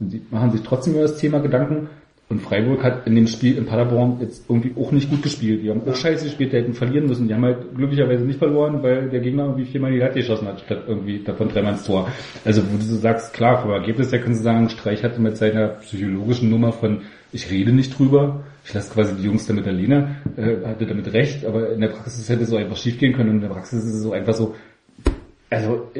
Und 0.00 0.14
die 0.14 0.22
machen 0.30 0.50
sich 0.50 0.62
trotzdem 0.62 0.94
über 0.94 1.02
das 1.02 1.18
Thema 1.18 1.40
Gedanken. 1.40 1.88
Und 2.32 2.40
Freiburg 2.40 2.82
hat 2.82 3.06
in 3.06 3.14
dem 3.14 3.26
Spiel 3.26 3.58
in 3.58 3.66
Paderborn 3.66 4.16
jetzt 4.20 4.48
irgendwie 4.48 4.72
auch 4.80 4.90
nicht 4.90 5.10
gut 5.10 5.22
gespielt. 5.22 5.62
Die 5.62 5.68
haben 5.68 5.82
auch 5.86 5.94
scheiße 5.94 6.24
gespielt, 6.24 6.52
die 6.52 6.56
hätten 6.56 6.72
verlieren 6.72 7.06
müssen. 7.06 7.28
Die 7.28 7.34
haben 7.34 7.44
halt 7.44 7.74
glücklicherweise 7.76 8.24
nicht 8.24 8.38
verloren, 8.38 8.82
weil 8.82 9.10
der 9.10 9.20
Gegner 9.20 9.44
irgendwie 9.44 9.66
viermal 9.66 9.92
die 9.92 9.98
Latte 9.98 10.14
geschossen 10.14 10.48
hat, 10.48 10.60
statt 10.60 10.84
irgendwie 10.86 11.18
davon 11.18 11.50
dreimal 11.50 11.74
ins 11.74 11.84
Tor. 11.84 12.08
Also 12.42 12.62
wo 12.62 12.78
du 12.78 12.82
so 12.82 12.96
sagst, 12.96 13.34
klar, 13.34 13.60
vom 13.60 13.70
Ergebnis 13.70 14.10
her 14.12 14.20
können 14.20 14.34
sie 14.34 14.42
sagen, 14.42 14.70
Streich 14.70 15.04
hatte 15.04 15.20
mit 15.20 15.36
seiner 15.36 15.68
psychologischen 15.80 16.48
Nummer 16.48 16.72
von 16.72 17.02
ich 17.32 17.50
rede 17.50 17.72
nicht 17.72 17.98
drüber, 17.98 18.44
ich 18.64 18.72
lasse 18.72 18.92
quasi 18.92 19.14
die 19.14 19.24
Jungs 19.24 19.46
damit 19.46 19.66
alleine, 19.66 20.16
äh, 20.36 20.66
hatte 20.66 20.86
damit 20.86 21.12
recht, 21.12 21.44
aber 21.44 21.72
in 21.72 21.80
der 21.80 21.88
Praxis 21.88 22.28
hätte 22.28 22.44
es 22.44 22.48
so 22.48 22.56
einfach 22.56 22.76
schief 22.76 22.98
gehen 22.98 23.12
können 23.12 23.30
und 23.30 23.36
in 23.36 23.42
der 23.42 23.48
Praxis 23.48 23.84
ist 23.84 23.94
es 23.94 24.02
so 24.02 24.12
einfach 24.12 24.34
so, 24.34 24.54
also 25.50 25.90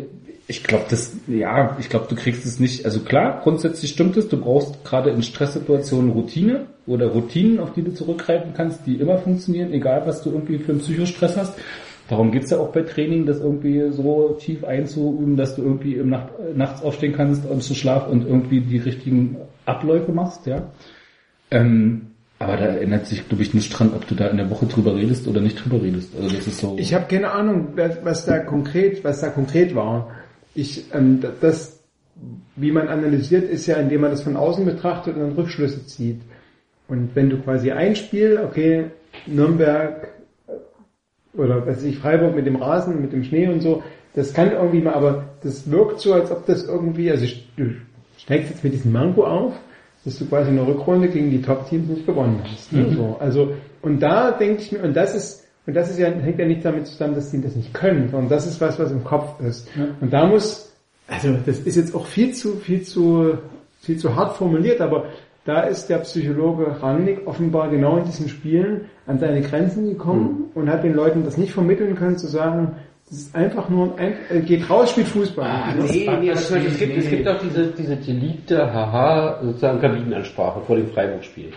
ich 0.48 0.64
glaube, 0.64 0.85
das, 0.90 1.16
ja, 1.28 1.77
ich 1.78 1.89
glaube, 1.89 2.06
du 2.09 2.16
kriegst 2.16 2.44
es 2.44 2.59
nicht. 2.59 2.85
Also 2.85 3.01
klar, 3.01 3.40
grundsätzlich 3.43 3.90
stimmt 3.90 4.16
es. 4.16 4.28
Du 4.28 4.39
brauchst 4.39 4.85
gerade 4.85 5.10
in 5.10 5.23
Stresssituationen 5.23 6.10
Routine 6.10 6.66
oder 6.86 7.06
Routinen, 7.09 7.60
auf 7.60 7.73
die 7.73 7.82
du 7.82 7.94
zurückgreifen 7.94 8.52
kannst, 8.55 8.86
die 8.86 8.97
immer 8.97 9.19
funktionieren, 9.19 9.73
egal 9.73 10.02
was 10.06 10.23
du 10.23 10.31
irgendwie 10.31 10.59
für 10.59 10.73
einen 10.73 10.81
Psychostress 10.81 11.36
hast. 11.36 11.55
Darum 12.09 12.32
geht's 12.32 12.51
ja 12.51 12.59
auch 12.59 12.73
bei 12.73 12.82
Training, 12.82 13.27
das 13.27 13.40
irgendwie 13.40 13.90
so 13.93 14.36
tief 14.40 14.64
einzuüben, 14.64 15.36
dass 15.36 15.55
du 15.55 15.62
irgendwie 15.62 15.94
im 15.94 16.10
Nacht, 16.10 16.28
nachts 16.55 16.82
aufstehen 16.82 17.14
kannst 17.16 17.47
und 17.47 17.62
zu 17.62 17.74
schlafen 17.74 18.10
und 18.10 18.27
irgendwie 18.27 18.60
die 18.60 18.78
richtigen 18.78 19.36
Abläufe 19.64 20.12
machst, 20.12 20.47
ja. 20.47 20.73
Ähm, 21.51 22.09
aber 22.39 22.56
da 22.56 22.66
ändert 22.66 23.06
sich, 23.06 23.28
glaube 23.28 23.44
ich, 23.44 23.55
nicht 23.55 23.70
dran, 23.70 23.93
ob 23.94 24.06
du 24.09 24.16
da 24.16 24.27
in 24.27 24.36
der 24.36 24.51
Woche 24.51 24.66
drüber 24.66 24.97
redest 24.97 25.28
oder 25.28 25.40
nicht 25.40 25.64
drüber 25.64 25.81
redest. 25.81 26.12
Also 26.16 26.35
das 26.35 26.47
ist 26.47 26.59
so. 26.59 26.74
Ich 26.77 26.93
habe 26.93 27.06
keine 27.09 27.31
Ahnung, 27.31 27.69
was 28.02 28.27
da 28.27 28.40
konkret, 28.40 29.05
was 29.05 29.20
da 29.20 29.28
konkret 29.28 29.77
war. 29.77 30.10
Ich, 30.55 30.85
ähm, 30.95 31.20
da- 31.20 31.33
das, 31.41 31.81
wie 32.57 32.70
man 32.73 32.89
analysiert, 32.89 33.49
ist 33.49 33.66
ja, 33.66 33.77
indem 33.77 34.03
man 34.03 34.11
das 34.11 34.23
von 34.23 34.37
außen 34.37 34.65
betrachtet 34.65 35.16
und 35.16 35.23
dann 35.23 35.33
Rückschlüsse 35.33 35.87
zieht. 35.87 36.20
Und 36.89 37.11
wenn 37.15 37.31
du 37.31 37.39
quasi 37.39 37.70
ein 37.73 37.97
Spiel, 37.97 38.41
okay, 38.45 38.87
Nürnberg 39.27 40.09
äh, 40.49 40.53
oder 41.39 41.66
was 41.66 41.79
weiß 41.79 41.83
ich, 41.85 41.99
Freiburg 41.99 42.35
mit 42.35 42.47
dem 42.47 42.57
Rasen, 42.57 43.01
mit 43.01 43.12
dem 43.12 43.24
Schnee 43.24 43.49
und 43.49 43.61
so, 43.61 43.83
das 44.15 44.35
kann 44.35 44.53
irgendwie 44.53 44.81
mal, 44.83 44.93
aber 44.95 45.24
das 45.43 45.70
wirkt 45.70 46.01
so, 46.01 46.12
als 46.12 46.31
ob 46.31 46.45
das 46.47 46.65
irgendwie, 46.65 47.11
also 47.11 47.24
du 47.57 47.70
steigst 48.19 48.51
jetzt 48.51 48.62
mit 48.62 48.74
diesem 48.74 48.93
Manko 48.93 49.24
auf, 49.24 49.55
dass 50.05 50.19
du 50.19 50.27
quasi 50.27 50.51
eine 50.51 50.66
Rückrunde 50.66 51.09
gegen 51.09 51.31
die 51.31 51.41
Top-Teams 51.41 51.89
nicht 51.89 52.05
gewonnen 52.07 52.43
hast. 52.45 52.73
Ne? 52.73 52.93
So, 52.95 53.16
also, 53.20 53.55
und 53.81 54.01
da 54.01 54.33
denke 54.33 54.61
ich 54.61 54.70
mir, 54.73 54.83
und 54.83 54.95
das 54.95 55.15
ist, 55.15 55.41
und 55.66 55.74
das 55.74 55.90
ist 55.90 55.98
ja, 55.98 56.09
hängt 56.09 56.39
ja 56.39 56.47
nicht 56.47 56.64
damit 56.64 56.86
zusammen, 56.86 57.14
dass 57.14 57.30
die 57.30 57.40
das 57.40 57.55
nicht 57.55 57.72
können, 57.72 58.09
sondern 58.10 58.28
das 58.28 58.47
ist 58.47 58.60
was, 58.60 58.78
was 58.78 58.90
im 58.90 59.05
Kopf 59.05 59.40
ist. 59.40 59.68
Und 60.01 60.12
da 60.12 60.26
muss, 60.26 60.72
also 61.06 61.36
das 61.47 61.60
ist 61.60 61.76
jetzt 61.76 61.94
auch 61.94 62.06
viel 62.06 62.32
zu, 62.32 62.56
viel 62.56 62.82
zu, 62.82 63.39
viel 63.80 63.97
zu 63.97 64.16
hart 64.16 64.36
formuliert, 64.36 64.80
aber 64.80 65.06
da 65.44 65.62
ist 65.62 65.89
der 65.89 65.98
Psychologe 65.98 66.82
Rangnick 66.82 67.26
offenbar 67.26 67.68
genau 67.68 67.97
in 67.97 68.05
diesen 68.05 68.28
Spielen 68.28 68.82
an 69.06 69.18
seine 69.18 69.40
Grenzen 69.40 69.89
gekommen 69.89 70.51
und 70.55 70.68
hat 70.68 70.84
den 70.84 70.94
Leuten 70.94 71.24
das 71.24 71.36
nicht 71.36 71.52
vermitteln 71.52 71.97
können, 71.97 72.16
zu 72.16 72.28
sagen, 72.28 72.76
das 73.09 73.18
ist 73.18 73.34
einfach 73.34 73.68
nur 73.68 73.98
ein, 73.98 74.14
äh, 74.30 74.40
geht 74.40 74.70
raus, 74.70 74.90
spielt 74.90 75.09
Fußball. 75.09 75.47
Ah, 75.47 75.74
nee, 75.74 76.09
nee, 76.20 76.30
das 76.30 76.51
Beispiel, 76.51 76.70
es, 76.70 76.78
gibt, 76.78 76.97
es 76.97 77.10
gibt 77.10 77.28
auch 77.28 77.39
diese, 77.40 77.66
diese 77.66 77.97
geliebte 77.97 78.72
Haha 78.72 79.40
sozusagen 79.43 79.80
Kabinenansprache 79.80 80.60
vor 80.62 80.76
dem 80.76 80.89
Freiburg-Spiel. 80.89 81.52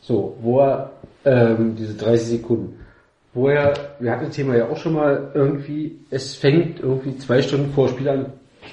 So, 0.00 0.36
wo 0.40 0.60
er, 0.60 0.92
ähm, 1.24 1.74
diese 1.76 1.94
30 1.94 2.28
Sekunden, 2.40 2.78
wo 3.34 3.48
er, 3.48 3.74
wir 3.98 4.12
hatten 4.12 4.26
das 4.26 4.36
Thema 4.36 4.56
ja 4.56 4.68
auch 4.68 4.76
schon 4.76 4.94
mal 4.94 5.30
irgendwie, 5.34 5.98
es 6.10 6.34
fängt 6.34 6.80
irgendwie 6.80 7.18
zwei 7.18 7.42
Stunden 7.42 7.72
vor 7.72 7.88
Spiel 7.88 8.08
an, 8.08 8.26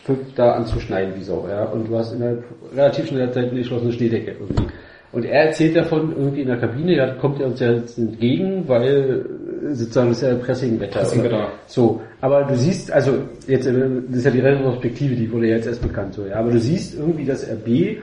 fängt 0.04 0.38
da 0.38 0.54
an 0.54 0.66
zu 0.66 0.80
schneien 0.80 1.14
wie 1.16 1.24
Sau, 1.24 1.48
ja, 1.50 1.66
und 1.66 1.90
du 1.90 1.98
hast 1.98 2.14
in 2.14 2.20
der 2.20 2.38
relativ 2.76 3.08
schneller 3.08 3.32
Zeit 3.32 3.50
eine 3.50 3.60
geschlossene 3.60 3.92
Schneedecke 3.92 4.36
irgendwie. 4.40 4.68
Und 5.12 5.26
er 5.26 5.48
erzählt 5.48 5.76
davon 5.76 6.14
irgendwie 6.16 6.42
in 6.42 6.48
der 6.48 6.58
Kabine, 6.58 6.96
ja, 6.96 7.14
kommt 7.16 7.42
er 7.42 7.48
uns 7.48 7.60
ja 7.60 7.74
jetzt 7.74 7.98
entgegen, 7.98 8.64
weil 8.68 9.26
sozusagen 9.74 10.10
das 10.10 10.22
ist 10.22 10.30
ja 10.30 10.36
Pressingwetter. 10.36 11.00
Pressingwetter. 11.00 11.48
So, 11.68 12.02
aber 12.22 12.44
du 12.44 12.56
siehst, 12.56 12.92
also 12.92 13.16
jetzt, 13.48 13.66
äh, 13.66 13.74
das 14.08 14.20
ist 14.20 14.26
ja 14.26 14.32
die 14.32 14.40
Retrospektive, 14.40 15.16
die 15.16 15.30
wurde 15.32 15.48
ja 15.48 15.56
jetzt 15.58 15.68
erst 15.68 15.82
bekannt, 15.82 16.14
so, 16.14 16.26
ja, 16.26 16.36
aber 16.36 16.52
du 16.52 16.60
siehst 16.60 16.98
irgendwie, 16.98 17.26
dass 17.26 17.44
RB 17.44 17.98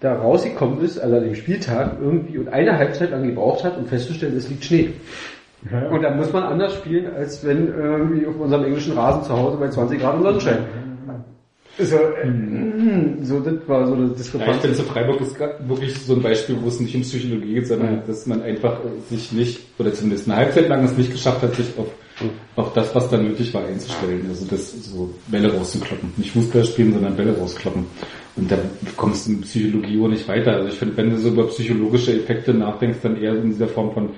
da 0.00 0.14
rausgekommen 0.14 0.80
ist, 0.82 0.98
also 0.98 1.16
an 1.16 1.24
dem 1.24 1.34
Spieltag 1.34 1.96
irgendwie 2.00 2.36
und 2.36 2.48
eine 2.48 2.76
Halbzeit 2.76 3.12
lang 3.12 3.22
gebraucht 3.22 3.64
hat, 3.64 3.78
um 3.78 3.86
festzustellen, 3.86 4.36
es 4.36 4.50
liegt 4.50 4.64
Schnee. 4.64 4.90
Und 5.90 6.02
da 6.02 6.10
muss 6.14 6.32
man 6.32 6.42
anders 6.42 6.74
spielen, 6.74 7.12
als 7.14 7.44
wenn 7.46 7.68
irgendwie 7.68 8.26
auf 8.26 8.38
unserem 8.38 8.64
englischen 8.64 8.94
Rasen 8.94 9.22
zu 9.22 9.32
Hause 9.32 9.56
bei 9.58 9.68
20 9.68 10.00
Grad 10.00 10.16
im 10.16 10.22
Sonnenschein. 10.22 10.58
So, 11.78 11.96
äh, 11.96 13.22
so, 13.22 13.40
das 13.40 13.54
war 13.66 13.86
so 13.86 13.94
das 13.94 14.02
Ja, 14.02 14.10
ich 14.10 14.16
Diskrepanz. 14.16 14.60
finde, 14.60 14.76
zu 14.76 14.82
Freiburg 14.82 15.20
ist 15.22 15.38
wirklich 15.66 15.98
so 15.98 16.14
ein 16.14 16.22
Beispiel, 16.22 16.56
wo 16.60 16.68
es 16.68 16.80
nicht 16.80 16.94
um 16.94 17.00
Psychologie 17.00 17.54
geht, 17.54 17.66
sondern 17.66 18.02
dass 18.06 18.26
man 18.26 18.42
einfach 18.42 18.80
äh, 18.84 19.14
sich 19.14 19.32
nicht, 19.32 19.60
oder 19.78 19.92
zumindest 19.94 20.28
eine 20.28 20.36
Halbzeit 20.36 20.68
lang 20.68 20.84
es 20.84 20.96
nicht 20.98 21.12
geschafft 21.12 21.42
hat, 21.42 21.54
sich 21.54 21.66
auf, 21.78 21.86
auf 22.56 22.74
das, 22.74 22.94
was 22.94 23.08
da 23.08 23.16
nötig 23.16 23.54
war, 23.54 23.64
einzustellen. 23.64 24.26
Also 24.28 24.44
das 24.50 24.84
so 24.84 25.14
Bälle 25.28 25.50
rauszukloppen. 25.50 26.12
Nicht 26.18 26.32
Fußball 26.32 26.64
spielen, 26.64 26.92
sondern 26.92 27.16
Bälle 27.16 27.38
rauskloppen. 27.38 27.86
Und 28.36 28.50
da 28.50 28.58
kommst 28.96 29.26
du 29.26 29.32
in 29.32 29.40
Psychologie 29.40 29.98
auch 30.02 30.08
nicht 30.08 30.28
weiter. 30.28 30.52
Also 30.52 30.68
ich 30.68 30.74
finde, 30.74 30.96
wenn 30.98 31.10
du 31.10 31.16
so 31.16 31.28
über 31.30 31.46
psychologische 31.48 32.12
Effekte 32.12 32.52
nachdenkst, 32.52 32.98
dann 33.02 33.16
eher 33.16 33.34
in 33.34 33.48
dieser 33.48 33.68
Form 33.68 33.92
von 33.92 34.10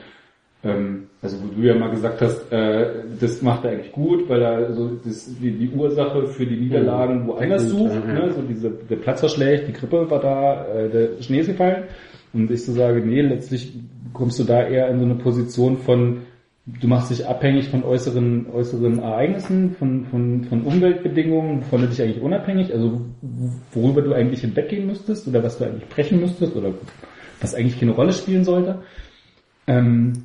ähm, 0.64 1.04
also 1.20 1.36
wo 1.42 1.48
du 1.54 1.66
ja 1.66 1.74
mal 1.74 1.90
gesagt 1.90 2.20
hast, 2.20 2.50
äh, 2.52 2.86
das 3.20 3.42
macht 3.42 3.64
er 3.64 3.72
eigentlich 3.72 3.92
gut, 3.92 4.28
weil 4.28 4.42
er 4.42 4.72
so 4.74 4.90
das, 5.04 5.30
die, 5.40 5.52
die 5.52 5.70
Ursache 5.70 6.26
für 6.26 6.46
die 6.46 6.56
Niederlagen 6.56 7.26
woanders 7.26 7.68
sucht. 7.68 8.06
Ne? 8.06 8.32
So 8.34 8.42
diese, 8.42 8.70
der 8.70 8.96
Platz 8.96 9.22
war 9.22 9.28
schlecht, 9.28 9.68
die 9.68 9.72
Grippe 9.72 10.10
war 10.10 10.20
da, 10.20 10.66
äh, 10.66 10.90
der 10.90 11.22
Schnee 11.22 11.40
ist 11.40 11.48
gefallen. 11.48 11.84
Und 12.32 12.50
ich 12.50 12.64
so 12.64 12.72
sage, 12.72 13.00
nee, 13.00 13.20
letztlich 13.20 13.74
kommst 14.12 14.38
du 14.38 14.44
da 14.44 14.66
eher 14.66 14.88
in 14.88 14.98
so 14.98 15.04
eine 15.04 15.14
Position 15.14 15.76
von, 15.78 16.22
du 16.66 16.88
machst 16.88 17.10
dich 17.10 17.26
abhängig 17.26 17.68
von 17.68 17.84
äußeren, 17.84 18.46
äußeren 18.52 18.98
Ereignissen, 18.98 19.76
von, 19.78 20.06
von, 20.06 20.44
von 20.44 20.62
Umweltbedingungen, 20.62 21.60
wovon 21.60 21.82
du 21.82 21.88
dich 21.88 22.02
eigentlich 22.02 22.22
unabhängig, 22.22 22.72
also 22.72 23.02
worüber 23.72 24.02
du 24.02 24.12
eigentlich 24.14 24.40
hinweggehen 24.40 24.86
müsstest 24.86 25.28
oder 25.28 25.42
was 25.42 25.58
du 25.58 25.64
eigentlich 25.64 25.88
brechen 25.88 26.20
müsstest 26.20 26.56
oder 26.56 26.72
was 27.40 27.54
eigentlich 27.54 27.78
keine 27.78 27.92
Rolle 27.92 28.12
spielen 28.12 28.44
sollte. 28.44 28.80
Ähm, 29.66 30.24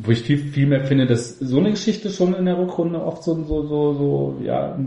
wo 0.00 0.12
ich 0.12 0.22
viel, 0.22 0.38
viel 0.38 0.66
mehr 0.66 0.84
finde, 0.84 1.06
dass 1.06 1.38
so 1.38 1.58
eine 1.58 1.70
Geschichte 1.70 2.10
schon 2.10 2.34
in 2.34 2.44
der 2.44 2.56
Rückrunde 2.56 3.02
oft 3.02 3.24
so, 3.24 3.34
so, 3.44 3.66
so, 3.66 3.94
so 3.94 4.40
ja, 4.44 4.78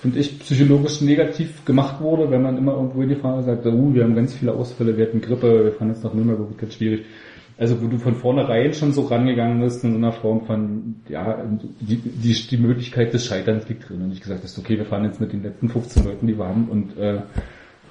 finde 0.00 0.18
ich, 0.18 0.38
psychologisch 0.38 1.00
negativ 1.00 1.64
gemacht 1.64 2.00
wurde, 2.00 2.30
wenn 2.30 2.42
man 2.42 2.56
immer 2.56 2.74
irgendwo 2.74 3.02
in 3.02 3.08
die 3.08 3.16
Frage 3.16 3.42
sagt, 3.42 3.66
uh, 3.66 3.94
wir 3.94 4.04
haben 4.04 4.14
ganz 4.14 4.34
viele 4.34 4.52
Ausfälle, 4.52 4.96
wir 4.96 5.06
hatten 5.06 5.20
Grippe, 5.20 5.64
wir 5.64 5.72
fahren 5.72 5.88
jetzt 5.88 6.04
nach 6.04 6.14
Nürnberg, 6.14 6.56
ganz 6.56 6.74
schwierig. 6.74 7.04
Also 7.58 7.82
wo 7.82 7.88
du 7.88 7.98
von 7.98 8.14
vornherein 8.14 8.72
schon 8.72 8.92
so 8.92 9.02
rangegangen 9.02 9.60
bist 9.60 9.84
in 9.84 9.90
so 9.90 9.98
einer 9.98 10.12
Form 10.12 10.46
von, 10.46 10.96
ja, 11.08 11.44
die, 11.80 11.96
die, 11.96 12.32
die 12.32 12.56
Möglichkeit 12.56 13.12
des 13.12 13.26
Scheiterns 13.26 13.68
liegt 13.68 13.88
drin. 13.88 14.02
Und 14.02 14.12
ich 14.12 14.20
gesagt 14.20 14.42
hast, 14.42 14.58
okay, 14.58 14.78
wir 14.78 14.86
fahren 14.86 15.04
jetzt 15.04 15.20
mit 15.20 15.32
den 15.32 15.42
letzten 15.42 15.68
15 15.68 16.04
Leuten, 16.04 16.26
die 16.26 16.38
wir 16.38 16.46
haben 16.46 16.68
und 16.70 16.96
äh, 16.96 17.20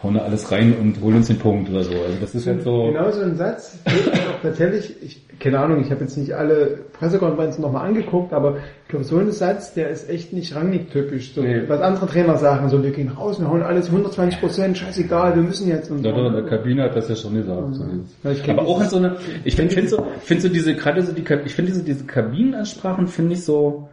hauen 0.01 0.13
da 0.13 0.21
alles 0.21 0.49
rein 0.51 0.73
und 0.79 1.01
holen 1.01 1.17
uns 1.17 1.27
den 1.27 1.39
Punkt 1.39 1.69
oder 1.69 1.83
so. 1.83 1.91
Also 1.91 2.17
das 2.21 2.33
ist 2.33 2.45
jetzt 2.45 2.63
so... 2.63 2.85
Genau 2.91 3.11
so 3.11 3.21
ein 3.21 3.35
Satz, 3.35 3.77
auch 3.85 4.41
tatsächlich, 4.41 4.95
ich, 5.03 5.39
keine 5.39 5.59
Ahnung, 5.59 5.81
ich 5.81 5.91
habe 5.91 6.01
jetzt 6.01 6.17
nicht 6.17 6.33
alle 6.33 6.79
Pressekonferenzen 6.93 7.61
nochmal 7.61 7.85
angeguckt, 7.85 8.31
aber 8.31 8.57
ich 8.83 8.87
glaube, 8.89 9.03
so 9.03 9.17
ein 9.17 9.29
Satz, 9.31 9.73
der 9.73 9.89
ist 9.89 10.09
echt 10.09 10.31
nicht 10.31 10.55
Rangnick-typisch. 10.55 11.33
So, 11.33 11.41
Nee. 11.41 11.63
Was 11.67 11.81
andere 11.81 12.07
Trainer 12.07 12.37
sagen, 12.37 12.69
so 12.69 12.81
wir 12.81 12.91
gehen 12.91 13.09
raus, 13.09 13.39
wir 13.41 13.49
hauen 13.49 13.61
alles 13.61 13.87
120 13.87 14.39
Prozent, 14.39 14.77
scheißegal, 14.77 15.35
wir 15.35 15.43
müssen 15.43 15.67
jetzt 15.67 15.91
und 15.91 16.03
Ja, 16.05 16.11
so. 16.11 16.17
doch, 16.17 16.27
in 16.27 16.33
der 16.33 16.43
Kabine 16.45 16.83
hat 16.83 16.95
das 16.95 17.09
ja 17.09 17.15
schon 17.15 17.33
gesagt. 17.35 17.75
So 17.75 17.83
Ja, 18.23 18.31
ich 18.31 18.49
Aber 18.49 18.61
auch 18.63 18.77
in 18.77 18.83
dieses- 18.85 18.91
so 18.91 18.97
eine, 18.97 19.17
ich 19.43 19.55
finde 19.57 19.73
find 19.75 19.89
so, 19.89 20.05
find 20.21 20.41
so 20.41 20.47
diese, 20.49 20.75
gerade 20.75 21.01
so 21.03 21.11
die, 21.11 21.21
ich 21.45 21.53
finde 21.55 21.71
diese, 21.71 21.83
diese 21.83 22.05
Kabinenansprachen 22.05 23.07
finde 23.07 23.33
ich 23.33 23.43
so, 23.43 23.89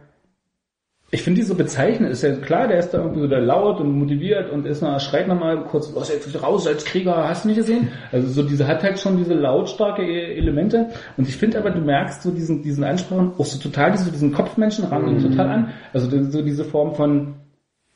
ich 1.09 1.21
finde 1.21 1.39
die 1.39 1.47
so 1.47 1.55
bezeichnend. 1.55 2.11
Ist 2.11 2.23
ja 2.23 2.35
klar, 2.35 2.67
der 2.67 2.79
ist 2.79 2.89
da 2.91 2.97
irgendwie 2.97 3.21
so 3.21 3.27
der 3.27 3.39
laut 3.39 3.79
und 3.79 3.91
motiviert 3.97 4.51
und 4.51 4.65
ist 4.65 4.81
noch, 4.81 4.99
schreit 4.99 5.27
nochmal 5.27 5.63
kurz, 5.63 5.93
los 5.93 6.09
jetzt 6.09 6.43
raus 6.43 6.67
als 6.67 6.83
Krieger, 6.83 7.27
hast 7.29 7.45
du 7.45 7.49
nicht 7.49 7.57
gesehen? 7.57 7.87
Also 8.11 8.27
so 8.27 8.43
diese, 8.43 8.67
hat 8.67 8.83
halt 8.83 8.99
schon 8.99 9.17
diese 9.17 9.33
lautstarke 9.33 10.01
E- 10.03 10.37
Elemente. 10.37 10.87
Und 11.15 11.27
ich 11.29 11.37
finde 11.37 11.59
aber, 11.59 11.69
du 11.71 11.79
merkst 11.79 12.23
so 12.23 12.31
diesen, 12.31 12.61
diesen 12.61 12.83
Ansprachen 12.83 13.31
auch 13.37 13.45
so 13.45 13.57
total 13.57 13.93
diese, 13.93 14.11
diesen 14.11 14.33
Kopfmenschen 14.33 14.85
ran 14.85 15.07
ihn 15.07 15.21
total 15.21 15.47
an. 15.47 15.73
Also 15.93 16.09
so 16.29 16.41
diese 16.41 16.65
Form 16.65 16.93
von, 16.93 17.35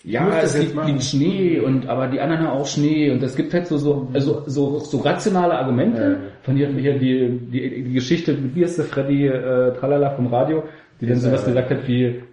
ja, 0.04 0.40
es 0.42 0.74
machen. 0.74 0.88
liegt 0.88 1.04
Schnee 1.04 1.60
und 1.60 1.88
aber 1.88 2.08
die 2.08 2.20
anderen 2.22 2.48
haben 2.48 2.60
auch 2.60 2.66
Schnee 2.66 3.12
und 3.12 3.22
es 3.22 3.36
gibt 3.36 3.54
halt 3.54 3.68
so 3.68 3.78
so 3.78 4.08
also 4.14 4.44
so, 4.48 4.80
so 4.80 4.98
rationale 4.98 5.54
Argumente 5.54 6.18
von 6.42 6.56
hier, 6.56 6.70
hier 6.70 6.98
die, 6.98 7.40
die 7.52 7.84
die 7.84 7.94
Geschichte 7.94 8.36
wie 8.56 8.64
ist 8.64 8.80
der 8.80 8.86
Freddy 8.86 9.28
äh, 9.28 9.74
Tralala 9.74 10.10
vom 10.16 10.26
Radio, 10.28 10.64
die 11.00 11.06
dann 11.06 11.18
sowas 11.18 11.46
gesagt 11.46 11.70
hat 11.70 11.88
wie 11.88 12.24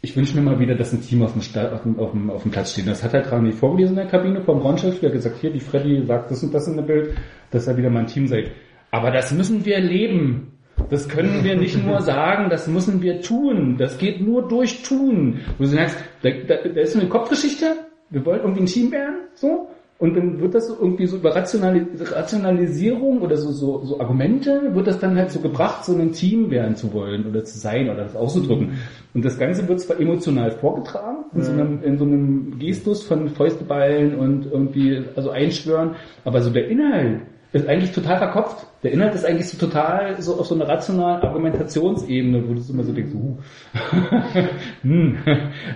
ich 0.00 0.16
wünsche 0.16 0.36
mir 0.36 0.42
mal 0.42 0.60
wieder, 0.60 0.76
dass 0.76 0.92
ein 0.92 1.02
Team 1.02 1.22
auf 1.22 1.32
dem, 1.32 1.42
Sta 1.42 1.72
auf 1.72 1.82
dem, 1.82 1.98
auf 1.98 2.12
dem, 2.12 2.30
auf 2.30 2.42
dem 2.42 2.52
Platz 2.52 2.72
steht. 2.72 2.84
Und 2.84 2.90
das 2.90 3.02
hat 3.02 3.14
halt 3.14 3.30
Rani 3.32 3.52
vorgelesen 3.52 3.96
in 3.96 4.02
der 4.02 4.10
Kabine 4.10 4.42
vom 4.42 4.60
Raumschiff. 4.60 5.00
Der 5.00 5.10
gesagt, 5.10 5.38
hier, 5.40 5.50
die 5.50 5.60
Freddy 5.60 6.04
sagt 6.06 6.30
das 6.30 6.42
und 6.42 6.54
das 6.54 6.68
in 6.68 6.76
der 6.76 6.84
Bild, 6.84 7.16
dass 7.50 7.66
er 7.66 7.76
wieder 7.76 7.90
mal 7.90 8.00
ein 8.00 8.06
Team 8.06 8.28
seid. 8.28 8.52
Aber 8.90 9.10
das 9.10 9.32
müssen 9.32 9.64
wir 9.64 9.80
leben. 9.80 10.52
Das 10.88 11.08
können 11.08 11.42
wir 11.42 11.56
nicht 11.56 11.84
nur 11.84 12.00
sagen, 12.00 12.48
das 12.48 12.68
müssen 12.68 13.02
wir 13.02 13.20
tun. 13.20 13.76
Das 13.76 13.98
geht 13.98 14.20
nur 14.20 14.46
durch 14.46 14.82
Tun. 14.82 15.40
Wo 15.58 15.64
du 15.64 15.70
sagst, 15.70 15.96
da, 16.22 16.30
da, 16.30 16.56
da 16.56 16.80
ist 16.80 16.96
eine 16.96 17.08
Kopfgeschichte, 17.08 17.66
wir 18.10 18.24
wollen 18.24 18.40
irgendwie 18.40 18.62
ein 18.62 18.66
Team 18.66 18.92
werden, 18.92 19.16
so. 19.34 19.68
Und 19.98 20.16
dann 20.16 20.40
wird 20.40 20.54
das 20.54 20.68
so 20.68 20.76
irgendwie 20.80 21.06
so 21.06 21.16
über 21.16 21.34
Rationali 21.34 21.84
Rationalisierung 21.98 23.20
oder 23.20 23.36
so, 23.36 23.50
so, 23.50 23.84
so 23.84 23.98
Argumente, 23.98 24.72
wird 24.72 24.86
das 24.86 25.00
dann 25.00 25.16
halt 25.16 25.32
so 25.32 25.40
gebracht, 25.40 25.84
so 25.84 25.92
ein 25.96 26.12
Team 26.12 26.50
werden 26.52 26.76
zu 26.76 26.92
wollen 26.92 27.26
oder 27.26 27.44
zu 27.44 27.58
sein 27.58 27.90
oder 27.90 28.04
das 28.04 28.14
auszudrücken. 28.14 28.74
Und 29.12 29.24
das 29.24 29.38
Ganze 29.38 29.66
wird 29.66 29.80
zwar 29.80 29.98
emotional 29.98 30.52
vorgetragen, 30.52 31.24
in 31.34 31.42
so 31.42 31.50
einem, 31.50 31.82
in 31.82 31.98
so 31.98 32.04
einem 32.04 32.58
Gestus 32.60 33.02
von 33.02 33.28
Fäusteballen 33.28 34.14
und 34.14 34.46
irgendwie, 34.46 35.02
also 35.16 35.30
einschwören, 35.30 35.96
aber 36.24 36.42
so 36.42 36.50
der 36.50 36.68
Inhalt, 36.68 37.22
ist 37.52 37.66
eigentlich 37.66 37.92
total 37.92 38.18
verkopft. 38.18 38.66
Der 38.82 38.92
Inhalt 38.92 39.14
ist 39.14 39.24
eigentlich 39.24 39.48
so 39.48 39.56
total 39.58 40.20
so 40.20 40.38
auf 40.38 40.46
so 40.46 40.54
einer 40.54 40.68
rationalen 40.68 41.22
Argumentationsebene, 41.22 42.46
wo 42.46 42.54
du 42.54 42.60
immer 42.68 42.84
so 42.84 42.92
denkst, 42.92 43.14
uh. 43.14 43.38
hm. 44.82 45.16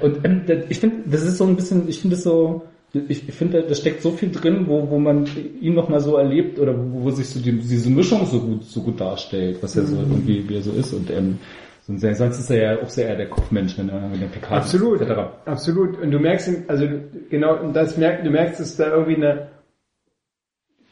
Und 0.01 0.25
ähm, 0.25 0.43
das- 0.47 0.65
ich 0.69 0.79
finde, 0.79 0.97
das 1.07 1.23
ist 1.23 1.39
so 1.39 1.45
ein 1.45 1.57
bisschen, 1.57 1.89
ich 1.89 2.01
finde 2.01 2.17
das 2.17 2.25
so, 2.25 2.63
ich, 2.93 3.29
ich 3.29 3.35
finde, 3.35 3.63
da 3.63 3.75
steckt 3.75 4.03
so 4.03 4.11
viel 4.11 4.31
drin, 4.31 4.67
wo, 4.69 4.89
wo 4.91 4.99
man 4.99 5.27
ihn 5.61 5.75
noch 5.75 5.89
mal 5.89 6.01
so 6.01 6.17
erlebt 6.17 6.59
oder 6.59 6.77
wo, 6.77 7.05
wo 7.05 7.11
sich 7.11 7.29
so 7.29 7.41
die, 7.41 7.53
diese 7.53 7.91
Mischung 7.91 8.27
so 8.27 8.41
gut, 8.41 8.65
so 8.65 8.83
gut 8.83 9.01
darstellt, 9.01 9.63
was 9.63 9.77
er 9.77 9.85
so 9.85 9.97
irgendwie, 9.97 10.47
wie 10.49 10.57
er 10.57 10.63
so 10.63 10.73
ist 10.73 10.93
und 10.93 11.11
ähm, 11.11 11.39
so, 11.87 11.97
sonst 11.99 12.39
ist 12.39 12.51
er 12.51 12.75
ja 12.75 12.83
auch 12.83 12.89
sehr 12.89 13.09
eher 13.09 13.17
der 13.17 13.29
Kopfmensch, 13.29 13.77
wenn 13.77 13.89
er, 13.89 14.03
wenn 14.13 14.23
er 14.23 14.29
PK 14.29 14.55
Absolut, 14.57 15.01
etc. 15.01 15.19
absolut. 15.47 16.01
Und 16.01 16.11
du 16.13 16.19
merkst, 16.21 16.49
also 16.69 16.87
du- 16.87 17.01
genau, 17.29 17.61
und 17.61 17.75
das 17.75 17.97
merkt, 17.97 18.25
du 18.25 18.31
merkst, 18.31 18.61
dass 18.61 18.77
da 18.77 18.91
irgendwie 18.91 19.17
eine 19.17 19.49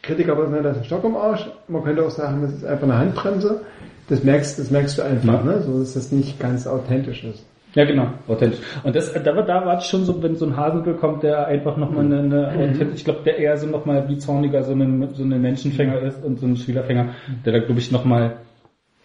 Kritiker 0.02 0.36
würden 0.36 0.51
sagen, 0.52 0.64
das 0.64 0.77
ist 0.77 0.82
ein 0.82 0.86
Stock 0.86 1.05
im 1.05 1.14
Arsch. 1.16 1.47
Man 1.68 1.85
könnte 1.85 2.05
auch 2.05 2.10
sagen, 2.10 2.43
das 2.43 2.55
ist 2.55 2.64
einfach 2.64 2.85
eine 2.85 2.98
Handbremse. 2.98 3.60
Das 4.09 4.24
merkst, 4.24 4.59
das 4.59 4.70
merkst 4.70 4.98
du 4.98 5.02
einfach, 5.02 5.44
ne? 5.44 5.62
So, 5.64 5.78
dass 5.78 5.94
das 5.94 6.10
nicht 6.10 6.40
ganz 6.40 6.66
authentisch 6.66 7.22
ist. 7.22 7.44
Ja, 7.74 7.84
genau, 7.84 8.09
authentisch. 8.26 8.59
Und 8.82 8.97
das, 8.97 9.12
da, 9.12 9.36
war- 9.36 9.44
da 9.44 9.64
war 9.64 9.78
es 9.78 9.86
schon 9.86 10.05
so, 10.05 10.20
wenn 10.22 10.34
so 10.34 10.44
ein 10.47 10.56
Hasenbüll 10.56 10.94
kommt, 10.94 11.22
der 11.22 11.47
einfach 11.47 11.76
nochmal 11.76 12.05
eine, 12.05 12.18
eine 12.20 12.48
authentisch, 12.48 12.97
ich 12.97 13.05
glaube, 13.05 13.20
der 13.24 13.38
eher 13.38 13.56
so 13.56 13.66
nochmal 13.68 14.09
wie 14.09 14.18
Zorniger 14.18 14.64
so 14.64 14.72
ein, 14.72 15.09
so 15.14 15.22
ein 15.22 15.40
Menschenfänger 15.40 16.01
ist 16.02 16.24
und 16.24 16.40
so 16.40 16.47
ein 16.47 16.56
Spielerfänger, 16.56 17.10
der 17.44 17.52
da, 17.52 17.59
glaube 17.60 17.78
ich, 17.78 17.92
nochmal, 17.92 18.38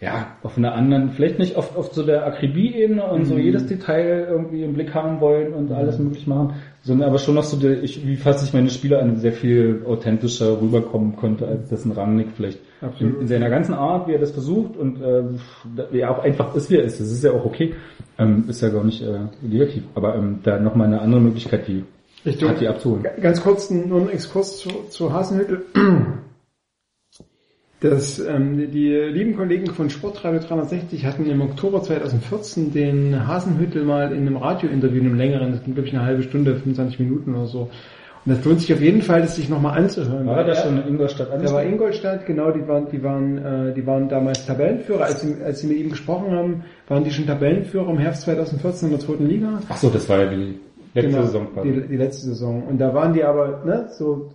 ja, 0.00 0.36
auf 0.42 0.58
einer 0.58 0.74
anderen, 0.74 1.10
vielleicht 1.10 1.38
nicht 1.38 1.56
auf, 1.56 1.76
auf 1.76 1.92
so 1.94 2.02
der 2.04 2.26
Akribie-Ebene 2.26 3.04
und 3.04 3.24
so 3.24 3.38
jedes 3.38 3.66
Detail 3.66 4.26
irgendwie 4.28 4.62
im 4.64 4.74
Blick 4.74 4.92
haben 4.94 5.20
wollen 5.20 5.54
und 5.54 5.70
alles 5.72 5.98
möglich 5.98 6.26
machen, 6.26 6.54
sondern 6.82 7.08
aber 7.08 7.18
schon 7.18 7.36
noch 7.36 7.44
so, 7.44 7.56
der, 7.56 7.82
ich, 7.82 8.06
wie 8.06 8.16
fast 8.16 8.44
ich 8.46 8.52
meine 8.52 8.68
Spieler 8.70 9.00
an 9.00 9.16
sehr 9.18 9.32
viel 9.32 9.84
authentischer 9.86 10.60
rüberkommen 10.60 11.14
konnte, 11.16 11.46
als 11.46 11.70
das 11.70 11.84
ein 11.84 11.92
Rangnick 11.92 12.28
vielleicht 12.36 12.58
in, 12.98 13.20
in 13.20 13.28
seiner 13.28 13.50
ganzen 13.50 13.74
Art, 13.74 14.06
wie 14.08 14.12
er 14.12 14.18
das 14.18 14.32
versucht 14.32 14.76
und 14.76 15.00
äh, 15.00 15.24
wie 15.90 16.00
er 16.00 16.10
auch 16.10 16.22
einfach 16.22 16.54
ist, 16.54 16.70
wie 16.70 16.76
er 16.76 16.84
ist. 16.84 17.00
Das 17.00 17.10
ist 17.10 17.24
ja 17.24 17.32
auch 17.32 17.44
okay. 17.44 17.74
Ähm, 18.18 18.44
ist 18.48 18.62
ja 18.62 18.68
gar 18.68 18.84
nicht 18.84 19.02
äh, 19.02 19.20
negativ. 19.42 19.84
Aber 19.94 20.14
ähm, 20.14 20.40
da 20.42 20.58
nochmal 20.58 20.86
eine 20.88 21.00
andere 21.00 21.20
Möglichkeit, 21.20 21.66
die 21.68 21.84
Richtung- 22.24 22.50
hat 22.50 22.60
die 22.60 22.68
abzuholen. 22.68 23.06
Ganz 23.20 23.42
kurz 23.42 23.70
nur 23.70 24.00
ein 24.00 24.08
Exkurs 24.10 24.58
zu, 24.58 24.70
zu 24.90 25.12
Hasenhüttel. 25.12 25.64
Das, 27.80 28.18
ähm, 28.18 28.56
die 28.72 28.88
lieben 28.90 29.36
Kollegen 29.36 29.66
von 29.66 29.90
Sportradio 29.90 30.40
360 30.40 31.04
hatten 31.04 31.26
im 31.26 31.42
Oktober 31.42 31.82
2014 31.82 32.72
den 32.72 33.26
Hasenhüttel 33.26 33.84
mal 33.84 34.12
in 34.12 34.26
einem 34.26 34.38
Radiointerview, 34.38 35.00
in 35.00 35.06
einem 35.06 35.16
längeren, 35.16 35.52
das 35.52 35.62
ging 35.62 35.74
glaube 35.74 35.88
ich 35.88 35.94
eine 35.94 36.04
halbe 36.04 36.22
Stunde, 36.22 36.54
25 36.54 37.00
Minuten 37.00 37.34
oder 37.34 37.46
so. 37.46 37.68
Und 38.26 38.36
das 38.36 38.44
lohnt 38.44 38.60
sich 38.60 38.74
auf 38.74 38.80
jeden 38.80 39.02
Fall, 39.02 39.20
das 39.22 39.36
sich 39.36 39.48
nochmal 39.48 39.78
anzuhören. 39.78 40.26
War 40.26 40.42
da 40.42 40.48
er- 40.48 40.54
schon 40.56 40.82
in 40.82 40.88
Ingolstadt 40.88 41.28
Der 41.40 41.52
war 41.52 41.62
Ingolstadt, 41.64 42.26
genau, 42.26 42.50
die 42.50 42.66
waren, 42.66 42.88
die 42.90 43.02
waren, 43.02 43.38
äh, 43.38 43.72
die 43.74 43.86
waren 43.86 44.08
damals 44.08 44.44
Tabellenführer. 44.44 45.04
Als 45.04 45.20
sie, 45.22 45.36
als 45.44 45.60
sie 45.60 45.68
mit 45.68 45.76
ihm 45.78 45.90
gesprochen 45.90 46.32
haben, 46.32 46.64
waren 46.88 47.04
die 47.04 47.10
schon 47.12 47.26
Tabellenführer 47.26 47.88
im 47.88 47.98
Herbst 47.98 48.22
2014 48.22 48.88
in 48.88 48.96
der 48.96 49.00
zweiten 49.06 49.26
Liga. 49.26 49.60
Ach 49.68 49.76
so, 49.76 49.88
das 49.90 50.08
war 50.08 50.18
ja 50.24 50.26
die 50.30 50.58
letzte 50.92 51.10
Genau, 51.12 51.22
Saison 51.22 51.46
quasi. 51.54 51.70
Die, 51.72 51.80
die 51.88 51.96
letzte 51.96 52.26
Saison. 52.26 52.62
Und 52.68 52.80
da 52.80 52.92
waren 52.92 53.12
die 53.12 53.22
aber, 53.22 53.62
ne, 53.64 53.86
so, 53.96 54.30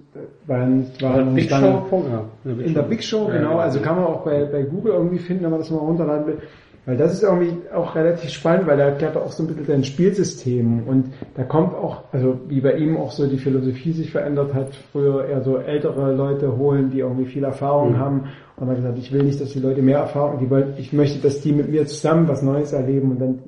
waren, 0.48 0.86
waren 1.02 1.36
Big 1.36 1.50
lange- 1.50 1.82
Show. 1.90 2.06
Ja, 2.10 2.54
Big 2.54 2.66
in 2.68 2.74
der. 2.74 2.82
Big 2.84 3.04
Show, 3.04 3.28
Ja, 3.28 3.38
genau. 3.38 3.50
genau. 3.50 3.60
Also 3.60 3.80
kann 3.82 3.96
man 3.98 4.06
auch 4.06 4.24
bei, 4.24 4.46
bei 4.46 4.64
Google 4.64 4.94
irgendwie 4.94 5.20
finden, 5.20 5.44
wenn 5.44 5.52
man 5.52 5.60
das 5.60 5.70
mal 5.70 5.80
runterladen 5.80 6.28
will. 6.28 6.38
Weil 6.86 6.98
das 6.98 7.14
ist 7.14 7.22
irgendwie 7.22 7.54
auch 7.74 7.96
relativ 7.96 8.32
spannend, 8.32 8.66
weil 8.66 8.78
da 8.78 8.86
erklärt 8.86 9.16
er 9.16 9.24
auch 9.24 9.32
so 9.32 9.44
ein 9.44 9.48
bisschen 9.48 9.66
sein 9.66 9.84
Spielsystem. 9.84 10.84
Und 10.88 11.14
da 11.36 11.44
kommt 11.44 11.76
auch, 11.76 12.04
also 12.12 12.40
wie 12.48 12.60
bei 12.60 12.74
ihm 12.74 12.98
auch 12.98 13.12
so 13.12 13.28
die 13.28 13.38
Philosophie 13.38 13.92
sich 13.92 14.10
verändert 14.10 14.54
hat, 14.56 14.74
früher 14.92 15.26
eher 15.26 15.44
so 15.44 15.58
ältere 15.58 16.14
Leute 16.14 16.58
holen, 16.58 16.90
die 16.90 17.00
irgendwie 17.00 17.26
viel 17.26 17.44
Erfahrung 17.44 18.00
haben. 18.00 18.30
Und 18.56 18.68
er 18.68 18.72
hat 18.72 18.78
gesagt, 18.78 18.98
ich 18.98 19.12
will 19.12 19.24
nicht, 19.24 19.40
dass 19.40 19.52
die 19.52 19.60
Leute 19.60 19.84
mehr 19.84 20.00
Erfahrung, 20.00 20.40
die 20.40 20.50
wollen, 20.50 20.74
ich 20.78 20.92
möchte, 20.92 21.20
dass 21.20 21.42
die 21.42 21.54
mit 21.54 21.70
mir 21.70 21.86
zusammen 21.86 22.28
was 22.28 22.42
Neues 22.42 22.74
erleben 22.74 23.12
und 23.12 23.22
dann 23.22 23.40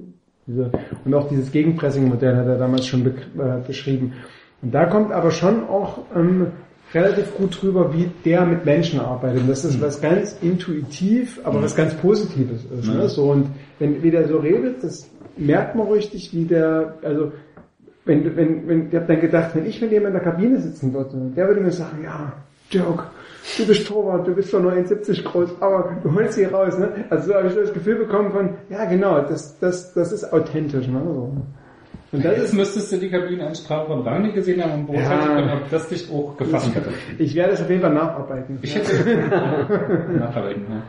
diese, 0.45 0.71
und 1.05 1.13
auch 1.13 1.27
dieses 1.27 1.51
Gegenpressing-Modell 1.51 2.35
hat 2.35 2.47
er 2.47 2.57
damals 2.57 2.85
schon 2.85 3.03
be 3.03 3.15
äh, 3.37 3.65
beschrieben. 3.65 4.13
Und 4.61 4.73
da 4.73 4.85
kommt 4.85 5.11
aber 5.11 5.31
schon 5.31 5.67
auch 5.67 5.99
ähm, 6.15 6.47
relativ 6.93 7.35
gut 7.35 7.61
drüber, 7.61 7.93
wie 7.93 8.09
der 8.23 8.45
mit 8.45 8.65
Menschen 8.65 8.99
arbeitet. 8.99 9.41
Und 9.41 9.49
das 9.49 9.65
ist 9.65 9.81
was 9.81 9.99
ganz 10.01 10.37
intuitiv, 10.41 11.39
aber 11.43 11.61
was 11.61 11.75
ganz 11.75 11.93
Positives 11.95 12.65
ist. 12.65 12.87
Ne? 12.87 13.09
So, 13.09 13.31
und 13.31 13.47
wenn, 13.79 14.03
wie 14.03 14.11
der 14.11 14.27
so 14.27 14.37
redet, 14.37 14.83
das 14.83 15.09
merkt 15.37 15.75
man 15.75 15.87
richtig, 15.87 16.33
wie 16.33 16.45
der, 16.45 16.95
also 17.01 17.31
wenn, 18.05 18.35
wenn, 18.35 18.67
wenn, 18.67 18.89
ich 18.89 18.95
hab 18.95 19.07
dann 19.07 19.21
gedacht, 19.21 19.51
wenn 19.55 19.65
ich 19.65 19.81
mit 19.81 19.91
dem 19.91 20.05
in 20.05 20.13
der 20.13 20.21
Kabine 20.21 20.59
sitzen 20.59 20.93
würde, 20.93 21.31
der 21.35 21.47
würde 21.47 21.61
mir 21.61 21.71
sagen, 21.71 22.03
ja, 22.03 22.33
Dirk, 22.71 23.07
du 23.57 23.65
bist 23.65 23.87
Torwart, 23.87 24.27
du 24.27 24.35
bist 24.35 24.49
zwar 24.49 24.61
nur 24.61 24.73
1,70 24.73 25.23
groß, 25.23 25.49
aber 25.61 25.97
du 26.03 26.13
holst 26.13 26.33
sie 26.33 26.45
raus, 26.45 26.77
ne? 26.77 27.05
Also 27.09 27.27
so 27.27 27.33
habe 27.35 27.47
ich 27.47 27.53
so 27.53 27.61
das 27.61 27.73
Gefühl 27.73 27.95
bekommen 27.95 28.31
von, 28.31 28.49
ja 28.69 28.85
genau, 28.85 29.21
das, 29.21 29.59
das, 29.59 29.93
das 29.93 30.11
ist 30.11 30.31
authentisch, 30.33 30.87
ne? 30.87 31.01
So. 31.03 31.31
Und 32.13 32.23
das 32.23 32.37
ist, 32.37 32.53
müsstest 32.53 32.91
du 32.91 32.97
die 32.97 33.09
Kabineneinstrahlung 33.09 33.87
von 33.87 34.01
Rangnick 34.07 34.35
gesehen 34.35 34.63
haben 34.63 34.73
und 34.81 34.85
beurteilen 34.85 35.19
Ja. 35.21 35.35
können, 35.35 35.49
ob 35.63 35.69
das 35.71 35.89
dich 35.89 36.09
auch 36.11 36.37
gefasst 36.37 36.73
hätte. 36.75 36.91
ich 37.17 37.33
werde 37.35 37.53
es 37.53 37.61
auf 37.61 37.69
jeden 37.69 37.81
Fall 37.81 37.93
nacharbeiten. 37.93 38.59
Ich 38.61 38.75
hätte 38.75 38.93
nacharbeiten, 40.19 40.63
ja. 40.69 40.83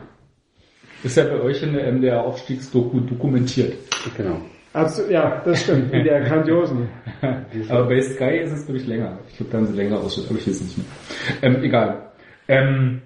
Ist 1.03 1.17
ja 1.17 1.23
bei 1.25 1.39
euch 1.41 1.61
in 1.61 1.73
der 1.73 1.91
MDR-Aufstiegsdoku 1.91 2.99
dokumentiert. 3.01 3.73
Genau. 4.17 4.37
Absolut, 4.73 5.11
ja, 5.11 5.41
das 5.45 5.61
stimmt, 5.63 5.93
in 5.93 6.03
der 6.03 6.21
grandiosen. 6.21 6.89
Aber 7.69 7.85
bei 7.87 8.01
Sky 8.01 8.37
ist 8.43 8.51
es, 8.51 8.65
glaube 8.65 8.79
ich, 8.79 8.87
länger. 8.87 9.19
Ich 9.29 9.37
glaube, 9.37 9.51
da 9.51 9.57
haben 9.59 9.67
sie 9.67 9.73
länger 9.73 9.97
ausschnitt, 9.99 10.27
aber 10.29 10.37
ich 10.39 10.47
weiß 10.47 10.61
nicht 10.61 10.77
mehr. 10.77 10.85
Ähm, 11.41 11.63
egal. 11.63 12.11
Ähm, 12.47 13.01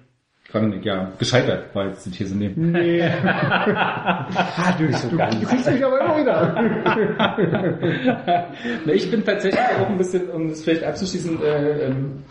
Rangnick, 0.52 0.84
ja, 0.84 1.12
gescheitert 1.18 1.74
war 1.74 1.86
jetzt 1.86 2.04
die 2.06 2.10
These 2.10 2.36
nehmen. 2.36 2.72
Nee. 2.72 3.02
ah, 3.24 4.26
du, 4.78 4.86
du, 4.86 5.16
du 5.16 5.46
kriegst 5.46 5.70
mich 5.70 5.84
aber 5.84 6.00
immer 6.00 6.18
wieder. 6.18 6.54
Na, 8.84 8.92
ich 8.92 9.10
bin 9.10 9.24
tatsächlich 9.24 9.60
auch 9.80 9.88
ein 9.88 9.98
bisschen, 9.98 10.28
um 10.30 10.48
das 10.48 10.62
vielleicht 10.62 10.82
abzuschließen, 10.82 11.42
äh, 11.42 11.86
ähm, 11.86 12.24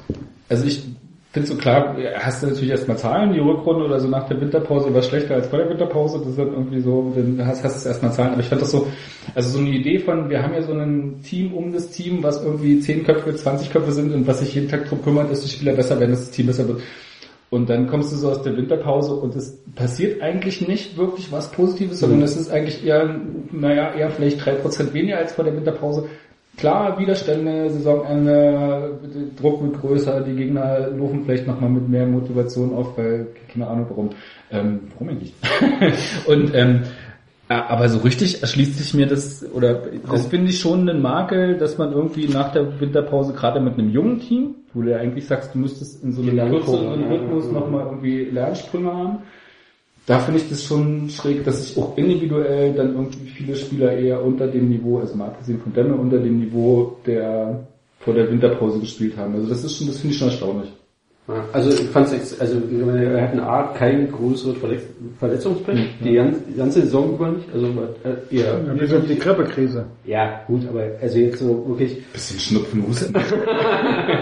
also 0.50 0.66
ich 0.66 0.84
finde 1.32 1.48
so 1.48 1.56
klar, 1.56 1.96
hast 2.16 2.42
du 2.42 2.48
natürlich 2.48 2.72
erstmal 2.72 2.98
Zahlen, 2.98 3.34
die 3.34 3.40
Rückrunde 3.40 3.86
oder 3.86 4.00
so 4.00 4.08
nach 4.08 4.28
der 4.28 4.42
Winterpause 4.42 4.92
war 4.94 5.04
schlechter 5.04 5.36
als 5.36 5.48
vor 5.48 5.60
der 5.60 5.70
Winterpause, 5.70 6.18
das 6.20 6.30
ist 6.30 6.40
dann 6.40 6.54
irgendwie 6.54 6.82
so, 6.82 7.14
dann 7.16 7.46
hast, 7.46 7.64
hast 7.64 7.86
du 7.86 7.90
erstmal 7.90 8.12
Zahlen, 8.12 8.32
aber 8.32 8.42
ich 8.42 8.48
fand 8.48 8.62
das 8.62 8.72
so, 8.72 8.88
also 9.36 9.50
so 9.50 9.60
eine 9.60 9.70
Idee 9.70 10.00
von, 10.00 10.28
wir 10.30 10.42
haben 10.42 10.56
ja 10.56 10.64
so 10.64 10.74
ein 10.74 11.22
Team 11.22 11.54
um 11.54 11.72
das 11.72 11.92
Team, 11.92 12.24
was 12.24 12.44
irgendwie 12.44 12.80
10 12.80 13.04
Köpfe, 13.04 13.36
20 13.36 13.72
Köpfe 13.72 13.92
sind 13.92 14.12
und 14.12 14.26
was 14.26 14.40
sich 14.40 14.56
jeden 14.56 14.70
Tag 14.70 14.90
drum 14.90 15.04
kümmert, 15.04 15.32
dass 15.32 15.42
die 15.42 15.50
Spieler 15.50 15.74
besser 15.74 16.00
werden, 16.00 16.12
dass 16.12 16.22
das 16.22 16.32
Team 16.32 16.48
besser 16.48 16.68
wird. 16.68 16.82
Und 17.50 17.70
dann 17.70 17.88
kommst 17.88 18.12
du 18.12 18.16
so 18.16 18.30
aus 18.30 18.44
der 18.44 18.56
Winterpause 18.56 19.16
und 19.16 19.36
es 19.36 19.58
passiert 19.76 20.22
eigentlich 20.22 20.68
nicht 20.68 20.98
wirklich 20.98 21.32
was 21.32 21.52
Positives, 21.52 22.00
sondern 22.00 22.22
es 22.22 22.38
ist 22.38 22.52
eigentlich 22.52 22.86
eher, 22.86 23.16
naja, 23.52 23.92
eher 23.94 24.12
vielleicht 24.12 24.46
drei 24.46 24.52
Prozent 24.52 24.94
weniger 24.94 25.18
als 25.18 25.34
vor 25.34 25.46
der 25.46 25.56
Winterpause. 25.56 26.08
Klar, 26.58 27.00
Widerstände, 27.00 27.72
Saisonende, 27.72 29.00
Druck 29.40 29.64
wird 29.64 29.82
größer, 29.82 30.22
die 30.22 30.36
Gegner 30.36 30.90
laufen 30.90 31.24
vielleicht 31.26 31.48
nochmal 31.48 31.70
mit 31.70 31.90
mehr 31.90 32.06
Motivation 32.06 32.74
auf, 32.76 32.98
weil, 32.98 33.28
keine 33.52 33.66
Ahnung 33.66 33.86
warum. 33.90 34.10
Ähm, 34.52 34.82
warum 34.92 35.10
eigentlich? 35.10 35.34
und 36.28 36.54
ähm, 36.54 36.82
aber 37.48 37.90
so 37.90 38.00
richtig 38.00 38.42
erschließt 38.44 38.78
sich 38.78 38.94
mir 38.94 39.08
das, 39.08 39.44
oder 39.54 39.82
das 40.08 40.28
finde 40.28 40.52
ich 40.52 40.60
schon 40.60 40.88
einen 40.88 41.02
Makel, 41.02 41.58
dass 41.58 41.80
man 41.80 41.94
irgendwie 41.94 42.28
nach 42.28 42.52
der 42.52 42.80
Winterpause, 42.80 43.34
gerade 43.34 43.60
mit 43.60 43.74
einem 43.74 43.90
jungen 43.90 44.20
Team, 44.20 44.56
wo 44.74 44.82
du 44.82 44.92
ja 44.92 44.98
eigentlich 44.98 45.26
sagst, 45.26 45.54
du 45.54 45.60
müsstest 45.60 46.04
in 46.04 46.12
so 46.12 46.22
einem 46.22 46.52
kürzeren 46.52 47.04
Rhythmus 47.04 47.52
nochmal 47.52 47.86
irgendwie 47.88 48.26
Lernsprünge 48.26 48.94
haben, 48.94 49.18
da 50.06 50.20
finde 50.20 50.40
ich 50.40 50.50
das 50.50 50.64
schon 50.64 51.10
schräg, 51.10 51.44
dass 51.44 51.68
sich 51.68 51.78
auch 51.78 51.96
individuell 51.98 52.74
dann 52.74 52.94
irgendwie 52.94 53.28
viele 53.28 53.56
Spieler 53.56 53.92
eher 53.96 54.24
unter 54.24 54.48
dem 54.48 54.70
Niveau, 54.70 55.00
also 55.00 55.16
mal 55.16 55.28
abgesehen 55.28 55.60
von 55.60 55.74
Demme, 55.74 55.96
unter 55.96 56.18
dem 56.18 56.40
Niveau 56.40 56.98
der 57.06 57.68
vor 58.00 58.14
der 58.14 58.32
Winterpause 58.32 58.80
gespielt 58.80 59.18
haben. 59.18 59.36
Also 59.36 59.50
das 59.50 59.64
ist 59.64 59.78
schon, 59.78 59.88
das 59.88 60.00
finde 60.00 60.14
ich 60.14 60.20
schon 60.20 60.30
erstaunlich. 60.30 60.72
Ja, 61.30 61.44
Also 61.54 61.70
ich 61.70 61.90
fand's 61.90 62.12
ex 62.12 62.40
also 62.40 62.56
wir 62.70 63.22
hatten 63.22 63.40
A 63.40 63.64
kein 63.78 64.12
größeres 64.12 64.58
Verletz 64.58 64.84
Verletzungspech, 65.20 65.80
die 66.04 66.14
ganze, 66.14 66.42
die 66.50 66.58
ganze 66.58 66.82
Saison 66.82 67.14
über 67.14 67.32
nicht, 67.32 67.48
also 67.54 67.68
äh, 67.68 68.36
eher 68.36 68.60
Ja, 68.66 68.74
bis 68.74 68.94
auf 68.94 69.06
die 69.06 69.20
Grippekrise. 69.20 69.86
ja 70.06 70.42
gut, 70.48 70.62
aber 70.68 70.84
also 71.02 71.20
jetzt 71.20 71.40
so 71.40 71.66
wirklich 71.68 72.04
Bisschen 72.12 72.40
Schnupfen, 72.40 72.88
Husten. 72.88 73.14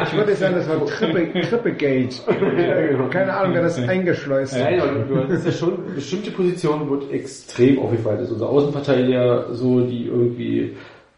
Ich 0.03 0.15
würde 0.17 0.35
sagen, 0.35 0.55
das 0.55 0.67
war 0.67 0.77
Grippe, 0.85 1.27
Grippegate. 1.27 2.21
Keine 3.11 3.33
Ahnung, 3.33 3.53
wer 3.53 3.61
das 3.63 3.77
eingeschleust 3.79 4.53
hat. 4.53 4.63
Nein, 4.63 4.81
aber 4.81 4.91
du 4.99 5.33
hast 5.33 5.45
ja 5.45 5.51
schon, 5.51 5.73
bestimmte 5.95 6.31
Positionen 6.31 6.89
wird 6.89 7.11
extrem 7.11 7.79
aufgefallen. 7.79 8.17
Das 8.19 8.27
ist 8.27 8.33
unser 8.33 8.49
Außenverteidiger, 8.49 9.53
so, 9.53 9.81
die 9.81 10.05
irgendwie 10.07 10.75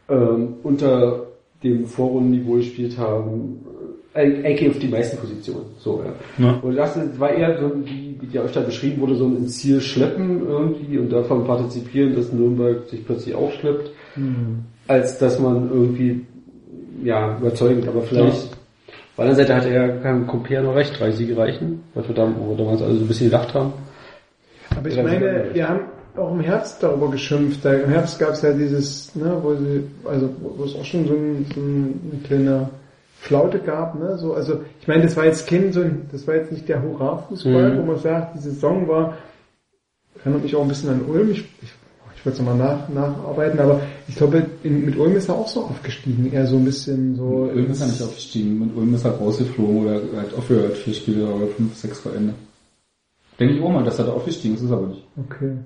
ähm, 0.10 0.56
unter 0.64 1.26
dem 1.64 1.86
Vorrundenniveau 1.86 2.54
gespielt 2.54 2.98
haben, 2.98 3.66
eigentlich 4.14 4.70
auf 4.70 4.80
die 4.80 4.88
meisten 4.88 5.18
Positionen. 5.18 5.66
So, 5.78 6.04
ja. 6.04 6.46
Ja. 6.46 6.60
Und 6.62 6.76
das 6.76 6.98
war 7.20 7.32
eher 7.32 7.60
so, 7.60 7.72
wie, 7.86 8.18
wie 8.20 8.36
ja 8.36 8.42
euch 8.44 8.52
da 8.52 8.62
beschrieben 8.62 9.02
wurde, 9.02 9.16
so 9.16 9.26
ein 9.26 9.48
Ziel 9.48 9.80
schleppen 9.82 10.48
irgendwie 10.48 10.98
und 10.98 11.12
davon 11.12 11.46
partizipieren, 11.46 12.16
dass 12.16 12.34
Nürnberg 12.34 12.88
sich 12.90 13.06
plötzlich 13.06 13.36
aufschleppt, 13.36 13.92
als 14.88 15.20
dass 15.20 15.40
man 15.40 15.70
irgendwie 15.70 16.26
ja 17.04 17.38
überzeugend, 17.38 17.88
aber 17.88 18.02
vielleicht 18.02 18.60
der 19.20 19.26
anderen 19.26 19.48
Seite 19.48 19.56
hatte 19.56 19.74
ja 19.74 19.88
kein 19.98 20.26
Compare 20.28 20.64
noch 20.64 20.76
recht, 20.76 20.98
drei 20.98 21.12
Siege 21.12 21.36
reichen, 21.36 21.84
was 21.94 22.08
wir 22.08 22.16
damals 22.16 22.82
alle 22.82 22.96
so 22.96 23.02
ein 23.02 23.08
bisschen 23.08 23.30
gedacht 23.30 23.54
haben. 23.54 23.74
Aber 24.78 24.88
ich 24.88 24.96
meine, 24.96 25.50
wir 25.54 25.68
haben 25.68 25.82
auch 26.16 26.32
im 26.32 26.40
Herbst 26.40 26.82
darüber 26.82 27.12
geschimpft. 27.12 27.66
Da, 27.66 27.74
Im 27.74 27.90
Herbst 27.90 28.18
gab 28.18 28.30
es 28.30 28.44
ja 28.44 28.54
dieses, 28.54 29.14
ne, 29.16 29.38
wo 29.42 29.56
sie, 29.56 29.84
also 30.06 30.30
wo 30.40 30.64
es 30.64 30.74
auch 30.74 30.86
schon 30.86 31.06
so, 31.06 31.14
ein, 31.16 31.46
so 31.54 31.60
ein, 31.60 32.00
eine 32.12 32.22
kleine 32.24 32.70
Flaute 33.22 33.60
gab, 33.60 33.96
ne? 34.00 34.18
So, 34.18 34.34
also 34.34 34.62
ich 34.80 34.88
meine, 34.88 35.04
das 35.04 35.16
war 35.18 35.26
jetzt 35.26 35.46
kein 35.48 35.74
so 35.74 35.82
ein, 35.82 36.08
das 36.12 36.26
war 36.26 36.36
jetzt 36.36 36.52
nicht 36.52 36.68
der 36.70 36.82
Hurra-Fußball, 36.82 37.74
Mhm. 37.74 37.78
wo 37.78 37.84
man 37.84 37.98
sagt, 38.00 38.36
die 38.36 38.40
Saison 38.40 38.88
war, 38.88 39.18
erinnert 40.24 40.44
mich 40.44 40.56
auch 40.56 40.62
ein 40.62 40.70
bisschen 40.70 40.90
an 40.90 41.06
Ulm. 41.06 41.32
Ich, 41.32 41.40
ich, 41.62 41.74
ich 42.16 42.26
wollte 42.26 42.40
es 42.42 42.46
nochmal 42.46 42.56
nach, 42.58 42.88
nacharbeiten, 42.90 43.60
aber 43.60 43.82
ich 44.08 44.16
glaube, 44.16 44.46
in, 44.64 44.86
mit 44.86 44.98
Ulm 44.98 45.16
ist 45.18 45.28
er 45.30 45.36
auch 45.36 45.48
so 45.50 45.62
aufgestiegen, 45.66 46.32
eher 46.32 46.48
so 46.48 46.56
ein 46.58 46.66
bisschen 46.66 47.16
so. 47.16 47.24
Ulm 47.24 47.70
ist 47.72 47.82
ja 47.82 47.88
nicht 47.88 48.02
aufgestiegen. 48.02 48.60
Mit 48.60 48.76
Ulm 48.76 48.94
ist 48.94 49.04
halt 49.06 49.20
rausgeflogen 49.20 49.78
oder 49.86 50.02
halt 50.18 50.34
aufgehört. 50.38 50.78
Vier 50.78 50.94
Spiele 50.94 51.26
oder 51.28 51.48
fünf, 51.48 51.76
sechs 51.76 52.00
vor 52.00 52.14
Ende. 52.16 52.34
Denke 53.40 53.56
ich 53.56 53.62
auch 53.62 53.70
mal, 53.72 53.84
dass 53.84 54.00
er 54.00 54.06
da 54.06 54.12
aufgestiegen 54.14 54.56
ist, 54.56 54.62
ist 54.64 54.72
aber 54.72 54.88
nicht. 54.88 55.06
Okay. 55.18 55.58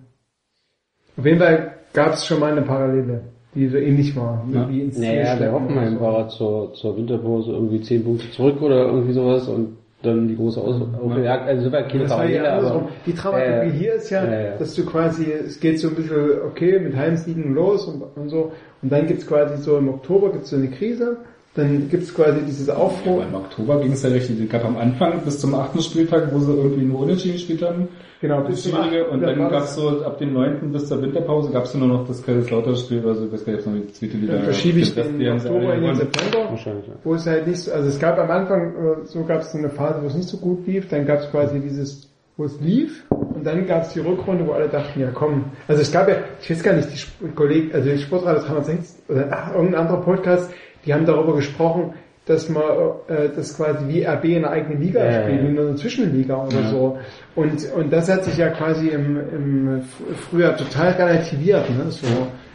Auf 1.17 1.25
jeden 1.25 1.39
Fall 1.39 1.75
gab 1.93 2.13
es 2.13 2.25
schon 2.25 2.39
mal 2.39 2.51
eine 2.51 2.61
Parallele, 2.63 3.21
die 3.55 3.67
so 3.67 3.77
ähnlich 3.77 4.15
war, 4.15 4.43
Ja. 4.51 4.67
wie 4.69 4.81
ins 4.81 4.97
Naja, 4.97 5.35
stecken 5.35 5.51
Hoffenheim 5.53 5.95
so. 5.95 6.01
war 6.01 6.27
zur, 6.29 6.73
zur 6.73 6.97
Winterpause 6.97 7.51
irgendwie 7.51 7.81
zehn 7.81 8.03
Punkte 8.03 8.29
zurück 8.31 8.61
oder 8.61 8.85
irgendwie 8.87 9.13
sowas 9.13 9.47
und 9.47 9.77
dann 10.01 10.27
die 10.27 10.35
große 10.35 10.59
Aus. 10.59 10.81
Also 10.81 11.61
soweit 11.63 11.87
keine 11.89 12.03
Das 12.03 12.11
war 12.11 12.25
ja 12.25 12.41
Parallele, 12.41 12.51
andersrum. 12.53 12.81
aber 12.83 12.89
Die 13.05 13.13
Dramaturgie 13.13 13.69
äh, 13.69 13.71
hier 13.71 13.93
ist 13.93 14.09
ja, 14.09 14.25
ja, 14.25 14.41
ja. 14.41 14.57
dass 14.57 14.75
du 14.75 14.85
quasi, 14.85 15.25
es 15.31 15.59
geht 15.61 15.79
so 15.79 15.87
ein 15.89 15.95
bisschen, 15.95 16.17
okay, 16.45 16.79
mit 16.79 16.95
Heimsiegen 16.95 17.53
los 17.53 17.85
und, 17.87 18.03
und 18.15 18.29
so, 18.29 18.51
und 18.81 18.91
dann 18.91 19.07
gibt's 19.07 19.25
quasi 19.25 19.61
so 19.63 19.77
im 19.77 19.87
Oktober 19.87 20.31
gibt's 20.33 20.49
so 20.49 20.57
eine 20.57 20.67
Krise, 20.69 21.17
dann 21.55 21.87
gibt's 21.89 22.13
quasi 22.13 22.39
dieses 22.47 22.69
Aufruhr. 22.69 23.21
Aber 23.21 23.27
im 23.29 23.35
Oktober 23.35 23.79
ging 23.81 23.91
es 23.91 24.01
ja 24.03 24.09
richtig. 24.09 24.39
Es 24.41 24.49
gab 24.49 24.65
am 24.65 24.75
Anfang 24.77 25.21
bis 25.23 25.39
zum 25.39 25.53
achten 25.53 25.81
Spieltag, 25.81 26.33
wo 26.33 26.39
sie 26.39 26.51
irgendwie 26.51 26.83
nur 26.85 27.01
Unentschieden 27.01 27.33
gespielt 27.35 27.61
haben. 27.61 27.87
Genau, 28.21 28.41
bis 28.41 28.63
zum 28.63 28.71
Schwierige. 28.71 29.03
achten, 29.03 29.13
Und 29.15 29.21
dann 29.21 29.37
gab 29.37 29.63
es 29.63 29.75
so 29.75 30.03
ab 30.03 30.17
dem 30.17 30.33
9. 30.33 30.71
bis 30.71 30.87
zur 30.87 31.01
Winterpause 31.01 31.51
gab 31.51 31.65
es 31.65 31.73
nur 31.75 31.87
noch 31.89 32.07
das 32.07 32.25
Kaiserslautern-Spiel, 32.25 33.05
also 33.05 33.25
das 33.27 33.43
gab 33.45 33.55
jetzt 33.55 33.67
noch 33.67 33.73
die 33.73 33.91
zweite 33.93 34.17
Liga. 34.17 34.33
Dann 34.33 34.43
verschiebe 34.43 34.79
ich 34.79 34.95
Das 34.95 35.05
den 35.07 35.19
die 35.19 35.29
haben 35.29 35.39
sie 35.39 35.49
alle 35.49 35.57
Oktober 35.57 35.75
in 35.75 35.83
den. 35.83 35.95
September, 35.95 36.49
wahrscheinlich, 36.49 36.87
ja. 36.87 36.93
wo 37.03 37.13
es 37.15 37.27
halt 37.27 37.45
nicht 37.47 37.59
so, 37.59 37.71
also 37.73 37.87
es 37.89 37.99
gab 37.99 38.17
am 38.17 38.31
Anfang, 38.31 38.73
äh, 38.75 39.05
so 39.05 39.23
gab 39.25 39.41
es 39.41 39.51
so 39.51 39.57
eine 39.57 39.69
Phase, 39.69 40.01
wo 40.01 40.07
es 40.07 40.15
nicht 40.15 40.29
so 40.29 40.37
gut 40.37 40.65
lief, 40.65 40.87
dann 40.87 41.05
gab 41.05 41.19
es 41.19 41.29
quasi 41.31 41.59
dieses, 41.59 42.09
wo 42.37 42.45
es 42.45 42.59
lief, 42.61 43.03
und 43.09 43.45
dann 43.45 43.67
gab 43.67 43.81
es 43.83 43.89
die 43.93 43.99
Rückrunde, 43.99 44.47
wo 44.47 44.53
alle 44.53 44.69
dachten, 44.69 45.01
ja 45.01 45.09
komm, 45.13 45.43
also 45.67 45.81
es 45.81 45.91
gab 45.91 46.07
ja, 46.07 46.15
ich 46.41 46.49
weiß 46.49 46.63
gar 46.63 46.73
nicht, 46.75 46.89
die 46.93 46.95
Sp- 47.03 47.27
Kollegen, 47.35 47.73
also 47.73 47.89
die 47.89 47.97
Sportradio 47.97 48.41
306, 48.41 49.03
oder 49.09 49.27
ach, 49.31 49.53
irgendein 49.53 49.81
anderer 49.81 50.01
Podcast, 50.01 50.49
die 50.85 50.93
haben 50.93 51.05
darüber 51.05 51.35
gesprochen, 51.35 51.93
dass 52.25 52.47
man 52.47 52.63
äh, 53.07 53.29
das 53.35 53.57
quasi 53.57 53.85
wie 53.87 54.05
RB 54.05 54.23
in 54.25 54.37
einer 54.45 54.51
eigenen 54.51 54.81
Liga 54.81 55.03
Ja, 55.03 55.23
spielt, 55.23 55.41
ja. 55.43 55.49
in 55.49 55.59
einer 55.59 55.75
Zwischenliga 55.75 56.45
oder 56.45 56.61
Ja. 56.61 56.69
so. 56.69 56.97
Und, 57.35 57.73
und 57.75 57.91
das 57.91 58.09
hat 58.09 58.23
sich 58.23 58.37
ja 58.37 58.49
quasi 58.49 58.89
im, 58.89 59.17
im 59.17 59.81
Frühjahr 60.29 60.55
total 60.55 60.91
relativiert, 60.93 61.69
ne? 61.69 61.89
so, 61.89 62.07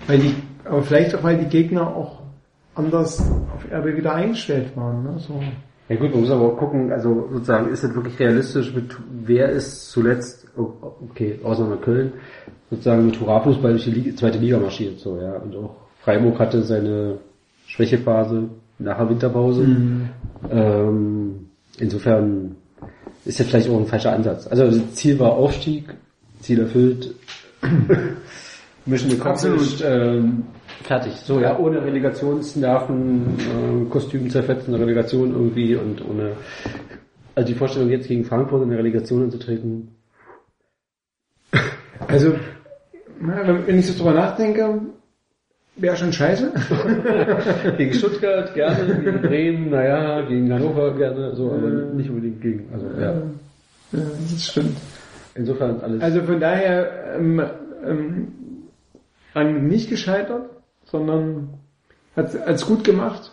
weil 0.06 0.18
die, 0.20 0.34
aber 0.64 0.82
vielleicht 0.82 1.14
auch, 1.14 1.22
weil 1.22 1.36
die 1.36 1.46
Gegner 1.48 1.86
auch 1.94 2.22
anders 2.74 3.20
auf 3.55 3.64
RB 3.70 3.96
wieder 3.96 4.14
eingestellt 4.14 4.74
waren. 4.74 5.02
Ne? 5.05 5.18
So. 5.18 5.38
Ja 5.90 5.96
gut, 5.96 6.12
man 6.12 6.20
muss 6.20 6.30
aber 6.30 6.52
auch 6.52 6.56
gucken, 6.56 6.90
also 6.92 7.28
sozusagen, 7.32 7.70
ist 7.70 7.82
es 7.84 7.94
wirklich 7.94 8.18
realistisch 8.18 8.74
mit, 8.74 8.96
wer 9.24 9.50
ist 9.50 9.90
zuletzt, 9.90 10.46
oh, 10.56 10.68
okay, 11.10 11.40
Ausnahme 11.42 11.76
Köln, 11.76 12.12
sozusagen 12.70 13.05
mit 13.06 13.20
Hurra-Fußball 13.20 13.72
durch 13.72 13.84
die 13.84 13.90
Liga, 13.90 14.16
zweite 14.16 14.38
Liga 14.38 14.59
marschiert, 14.59 14.98
so, 14.98 15.18
ja, 15.20 15.32
und 15.34 15.55
auch 15.56 15.76
Freiburg 16.02 16.38
hatte 16.38 16.62
seine 16.62 17.18
Schwächephase 17.69 18.49
nach 18.78 18.99
der 18.99 19.11
Winterpause. 19.11 19.66
Ähm, 20.51 21.49
insofern 21.78 22.57
ist 23.24 23.39
jetzt 23.39 23.51
vielleicht 23.51 23.69
auch 23.69 23.78
ein 23.78 23.86
falscher 23.86 24.12
Ansatz. 24.12 24.47
Also 24.47 24.66
das 24.66 24.95
Ziel 24.95 25.19
war 25.19 25.32
Aufstieg, 25.32 25.85
Ziel 26.40 26.61
erfüllt, 26.61 27.15
Mission 28.86 29.20
accomplished, 29.20 29.85
ähm, 29.86 30.45
fertig. 30.82 31.12
So, 31.24 31.40
ja, 31.40 31.59
ohne 31.59 31.85
Relegationsnerven, 31.85 33.27
äh, 33.39 33.90
Kostüm 33.90 34.31
zerfetzen, 34.31 34.74
Relegation 34.74 35.32
irgendwie 35.32 35.77
und 35.77 36.03
ohne, 36.09 36.32
also 37.35 37.47
die 37.47 37.55
Vorstellung 37.55 37.90
jetzt 37.90 38.09
gegen 38.09 38.24
Frankfurt 38.24 38.62
in 38.62 38.70
der 38.70 38.78
Relegation 38.78 39.24
anzutreten, 39.24 39.89
Also, 42.07 42.32
wenn 43.20 43.78
ich 43.78 43.86
so 43.86 43.99
drüber 43.99 44.15
nachdenke, 44.15 44.81
wäre 45.78 45.96
schon 45.96 46.12
scheiße. 46.12 46.52
gegen 47.76 47.92
Stuttgart 47.94 48.55
gerne, 48.55 48.94
gegen 49.02 49.22
Bremen, 49.22 49.70
naja, 49.70 50.22
gegen 50.22 50.52
Hannover 50.52 50.94
gerne, 50.94 51.34
so, 51.34 51.52
aber 51.52 51.68
nicht 51.68 52.10
unbedingt 52.10 52.40
gegen, 52.40 52.68
also, 52.72 52.86
ja. 53.00 53.14
Ja, 53.92 54.00
das 54.30 54.46
stimmt. 54.46 54.76
Insofern 55.34 55.80
alles. 55.80 56.02
Also 56.02 56.22
von 56.22 56.40
daher 56.40 57.14
ähm, 57.16 57.42
ähm, 57.86 58.28
Rangnick 59.34 59.62
nicht 59.62 59.90
gescheitert, 59.90 60.50
sondern 60.84 61.50
hat 62.16 62.34
es 62.34 62.66
gut 62.66 62.84
gemacht. 62.84 63.30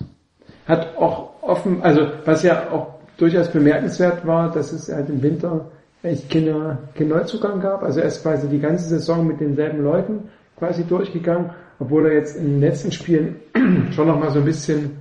Hat 0.67 0.97
auch 0.97 1.41
offen, 1.41 1.81
also 1.81 2.07
was 2.25 2.43
ja 2.43 2.71
auch 2.71 2.99
durchaus 3.17 3.49
bemerkenswert 3.49 4.25
war, 4.25 4.51
dass 4.51 4.71
es 4.71 4.91
halt 4.91 5.09
im 5.09 5.21
Winter 5.21 5.71
echt 6.03 6.29
keine, 6.29 6.77
keinen 6.95 7.09
Neuzugang 7.09 7.59
gab. 7.59 7.83
Also 7.83 7.99
er 7.99 8.07
ist 8.07 8.21
quasi 8.21 8.47
die 8.47 8.59
ganze 8.59 8.87
Saison 8.87 9.25
mit 9.25 9.39
denselben 9.39 9.83
Leuten 9.83 10.29
quasi 10.57 10.83
durchgegangen, 10.83 11.51
obwohl 11.79 12.07
er 12.07 12.13
jetzt 12.13 12.37
in 12.37 12.45
den 12.45 12.61
letzten 12.61 12.91
Spielen 12.91 13.37
schon 13.91 14.07
nochmal 14.07 14.31
so 14.31 14.39
ein 14.39 14.45
bisschen 14.45 14.97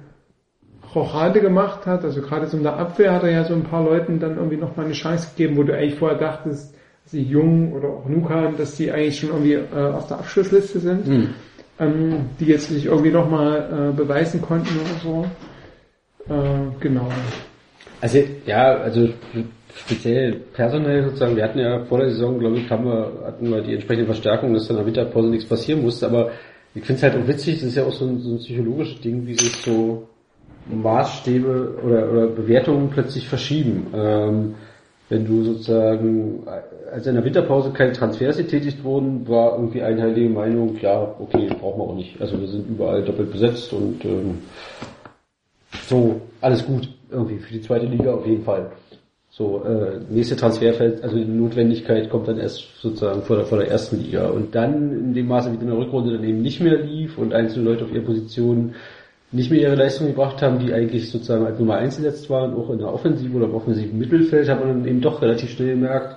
Rochade 0.94 1.40
gemacht 1.40 1.86
hat. 1.86 2.04
Also 2.04 2.20
gerade 2.20 2.46
so 2.46 2.56
in 2.56 2.62
der 2.62 2.76
Abwehr 2.76 3.12
hat 3.12 3.22
er 3.24 3.30
ja 3.30 3.44
so 3.44 3.54
ein 3.54 3.64
paar 3.64 3.84
Leuten 3.84 4.20
dann 4.20 4.36
irgendwie 4.36 4.56
nochmal 4.56 4.86
eine 4.86 4.94
Chance 4.94 5.30
gegeben, 5.36 5.56
wo 5.56 5.62
du 5.62 5.74
eigentlich 5.76 5.96
vorher 5.96 6.18
dachtest, 6.18 6.74
dass 7.04 7.12
die 7.12 7.22
Jung 7.22 7.72
oder 7.72 7.88
auch 7.88 8.08
Nukan, 8.08 8.56
dass 8.56 8.76
die 8.76 8.90
eigentlich 8.90 9.18
schon 9.18 9.30
irgendwie 9.30 9.54
äh, 9.54 9.92
auf 9.92 10.06
der 10.08 10.18
Abschlussliste 10.18 10.80
sind, 10.80 11.06
ähm, 11.78 12.30
die 12.38 12.46
jetzt 12.46 12.68
sich 12.68 12.86
irgendwie 12.86 13.10
nochmal 13.10 13.90
äh, 13.92 13.96
beweisen 13.96 14.40
konnten 14.40 14.78
oder 14.78 15.00
so. 15.02 15.26
Äh, 16.32 16.80
genau. 16.80 17.08
Also 18.00 18.18
ja, 18.46 18.76
also 18.76 19.08
speziell 19.74 20.40
personell 20.52 21.04
sozusagen, 21.04 21.36
wir 21.36 21.44
hatten 21.44 21.58
ja 21.58 21.84
vor 21.84 21.98
der 21.98 22.10
Saison, 22.10 22.38
glaube 22.38 22.58
ich, 22.58 22.70
haben 22.70 22.84
wir, 22.84 23.12
hatten 23.24 23.50
wir 23.50 23.60
die 23.62 23.74
entsprechende 23.74 24.06
Verstärkung, 24.06 24.54
dass 24.54 24.68
dann 24.68 24.76
der 24.76 24.86
Winterpause 24.86 25.28
nichts 25.28 25.48
passieren 25.48 25.82
musste, 25.82 26.06
aber 26.06 26.30
ich 26.74 26.84
finde 26.84 26.94
es 26.94 27.02
halt 27.02 27.22
auch 27.22 27.28
witzig, 27.28 27.60
das 27.60 27.68
ist 27.68 27.76
ja 27.76 27.84
auch 27.84 27.92
so 27.92 28.06
ein, 28.06 28.20
so 28.20 28.32
ein 28.32 28.38
psychologisches 28.38 29.00
Ding, 29.00 29.26
wie 29.26 29.34
sich 29.34 29.52
so 29.64 30.08
Maßstäbe 30.66 31.78
oder, 31.84 32.10
oder 32.10 32.26
Bewertungen 32.26 32.90
plötzlich 32.90 33.28
verschieben. 33.28 33.86
Ähm, 33.94 34.54
wenn 35.08 35.26
du 35.26 35.44
sozusagen, 35.44 36.44
als 36.90 37.06
in 37.06 37.14
der 37.14 37.24
Winterpause 37.24 37.70
keine 37.72 37.92
Transfers 37.92 38.38
getätigt 38.38 38.82
wurden, 38.82 39.28
war 39.28 39.52
irgendwie 39.52 39.82
einheitliche 39.82 40.30
Meinung, 40.30 40.76
ja, 40.80 41.14
okay, 41.18 41.48
brauchen 41.60 41.78
wir 41.78 41.84
auch 41.84 41.94
nicht. 41.94 42.20
Also 42.20 42.40
wir 42.40 42.48
sind 42.48 42.68
überall 42.68 43.02
doppelt 43.04 43.30
besetzt 43.30 43.72
und 43.72 44.04
ähm, 44.04 44.38
so, 45.86 46.20
alles 46.40 46.64
gut, 46.64 46.88
irgendwie 47.10 47.38
für 47.38 47.52
die 47.52 47.60
zweite 47.60 47.86
Liga 47.86 48.14
auf 48.14 48.26
jeden 48.26 48.44
Fall. 48.44 48.70
So, 49.36 49.64
äh, 49.64 49.98
nächste 50.10 50.36
Transferfeld, 50.36 51.02
also 51.02 51.16
die 51.16 51.24
Notwendigkeit 51.24 52.08
kommt 52.08 52.28
dann 52.28 52.38
erst 52.38 52.80
sozusagen 52.80 53.22
vor 53.22 53.34
der, 53.34 53.46
vor 53.46 53.58
der 53.58 53.68
ersten 53.68 54.00
Liga. 54.00 54.28
Und 54.28 54.54
dann 54.54 54.92
in 54.92 55.12
dem 55.12 55.26
Maße, 55.26 55.50
wie 55.50 55.56
in 55.56 55.66
der 55.66 55.76
Rückrunde 55.76 56.12
dann 56.12 56.22
eben 56.22 56.40
nicht 56.40 56.60
mehr 56.60 56.78
lief 56.78 57.18
und 57.18 57.34
einzelne 57.34 57.68
Leute 57.68 57.84
auf 57.84 57.92
ihre 57.92 58.04
Positionen 58.04 58.76
nicht 59.32 59.50
mehr 59.50 59.60
ihre 59.60 59.74
Leistung 59.74 60.06
gebracht 60.06 60.40
haben, 60.40 60.60
die 60.60 60.72
eigentlich 60.72 61.10
sozusagen 61.10 61.44
als 61.44 61.58
Nummer 61.58 61.78
eins 61.78 61.96
gesetzt 61.96 62.30
waren, 62.30 62.54
auch 62.54 62.70
in 62.70 62.78
der 62.78 62.94
Offensive 62.94 63.36
oder 63.36 63.46
im 63.46 63.54
offensiven 63.54 63.98
Mittelfeld, 63.98 64.48
hat 64.48 64.60
man 64.60 64.68
dann 64.68 64.88
eben 64.88 65.00
doch 65.00 65.20
relativ 65.20 65.50
schnell 65.50 65.70
gemerkt, 65.70 66.16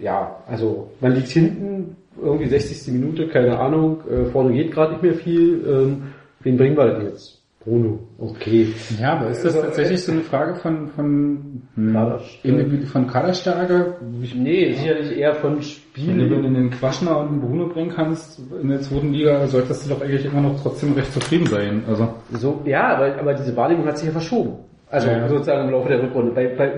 ja, 0.00 0.42
also 0.46 0.92
man 1.00 1.14
liegt 1.14 1.28
hinten, 1.28 1.96
irgendwie 2.22 2.48
60. 2.48 2.94
Minute, 2.94 3.28
keine 3.28 3.58
Ahnung, 3.58 4.00
äh, 4.08 4.24
vorne 4.30 4.54
geht 4.54 4.72
gerade 4.72 4.92
nicht 4.92 5.02
mehr 5.02 5.14
viel, 5.14 5.62
ähm, 5.68 6.14
wen 6.40 6.56
bringen 6.56 6.76
wir 6.78 6.86
denn 6.86 7.06
jetzt? 7.08 7.43
Bruno, 7.64 7.98
okay. 8.18 8.68
Ja, 9.00 9.14
aber 9.14 9.30
ist 9.30 9.42
das 9.42 9.54
tatsächlich 9.58 10.04
so 10.04 10.12
eine 10.12 10.20
Frage 10.20 10.54
von, 10.56 10.88
von, 10.88 11.62
hm, 11.74 11.92
Kaderstärke. 11.94 12.86
von 12.86 13.06
Kaderstärke? 13.06 13.94
Nee, 14.36 14.72
sicherlich 14.74 15.16
eher 15.16 15.34
von 15.34 15.52
Wenn 15.52 15.58
du 15.58 15.62
Spielen. 15.62 16.44
in 16.44 16.54
den 16.54 16.70
Quaschner 16.70 17.20
und 17.20 17.30
den 17.32 17.40
Bruno 17.40 17.68
bringen 17.68 17.90
kannst 17.94 18.38
in 18.60 18.68
der 18.68 18.80
zweiten 18.82 19.12
Liga, 19.12 19.46
solltest 19.46 19.86
du 19.86 19.94
doch 19.94 20.02
eigentlich 20.02 20.26
immer 20.26 20.42
noch 20.42 20.60
trotzdem 20.60 20.92
recht 20.92 21.10
zufrieden 21.12 21.46
sein. 21.46 21.82
Also, 21.88 22.08
So, 22.32 22.60
ja, 22.66 22.96
aber, 22.96 23.18
aber 23.18 23.32
diese 23.32 23.56
Wahrnehmung 23.56 23.86
hat 23.86 23.96
sich 23.96 24.06
ja 24.08 24.12
verschoben. 24.12 24.56
Also 24.90 25.08
Ja, 25.08 25.26
sozusagen 25.26 25.64
im 25.68 25.70
Laufe 25.72 25.88
der 25.88 26.02
Rückrunde. 26.02 26.32
Bei, 26.32 26.46
bei, 26.48 26.70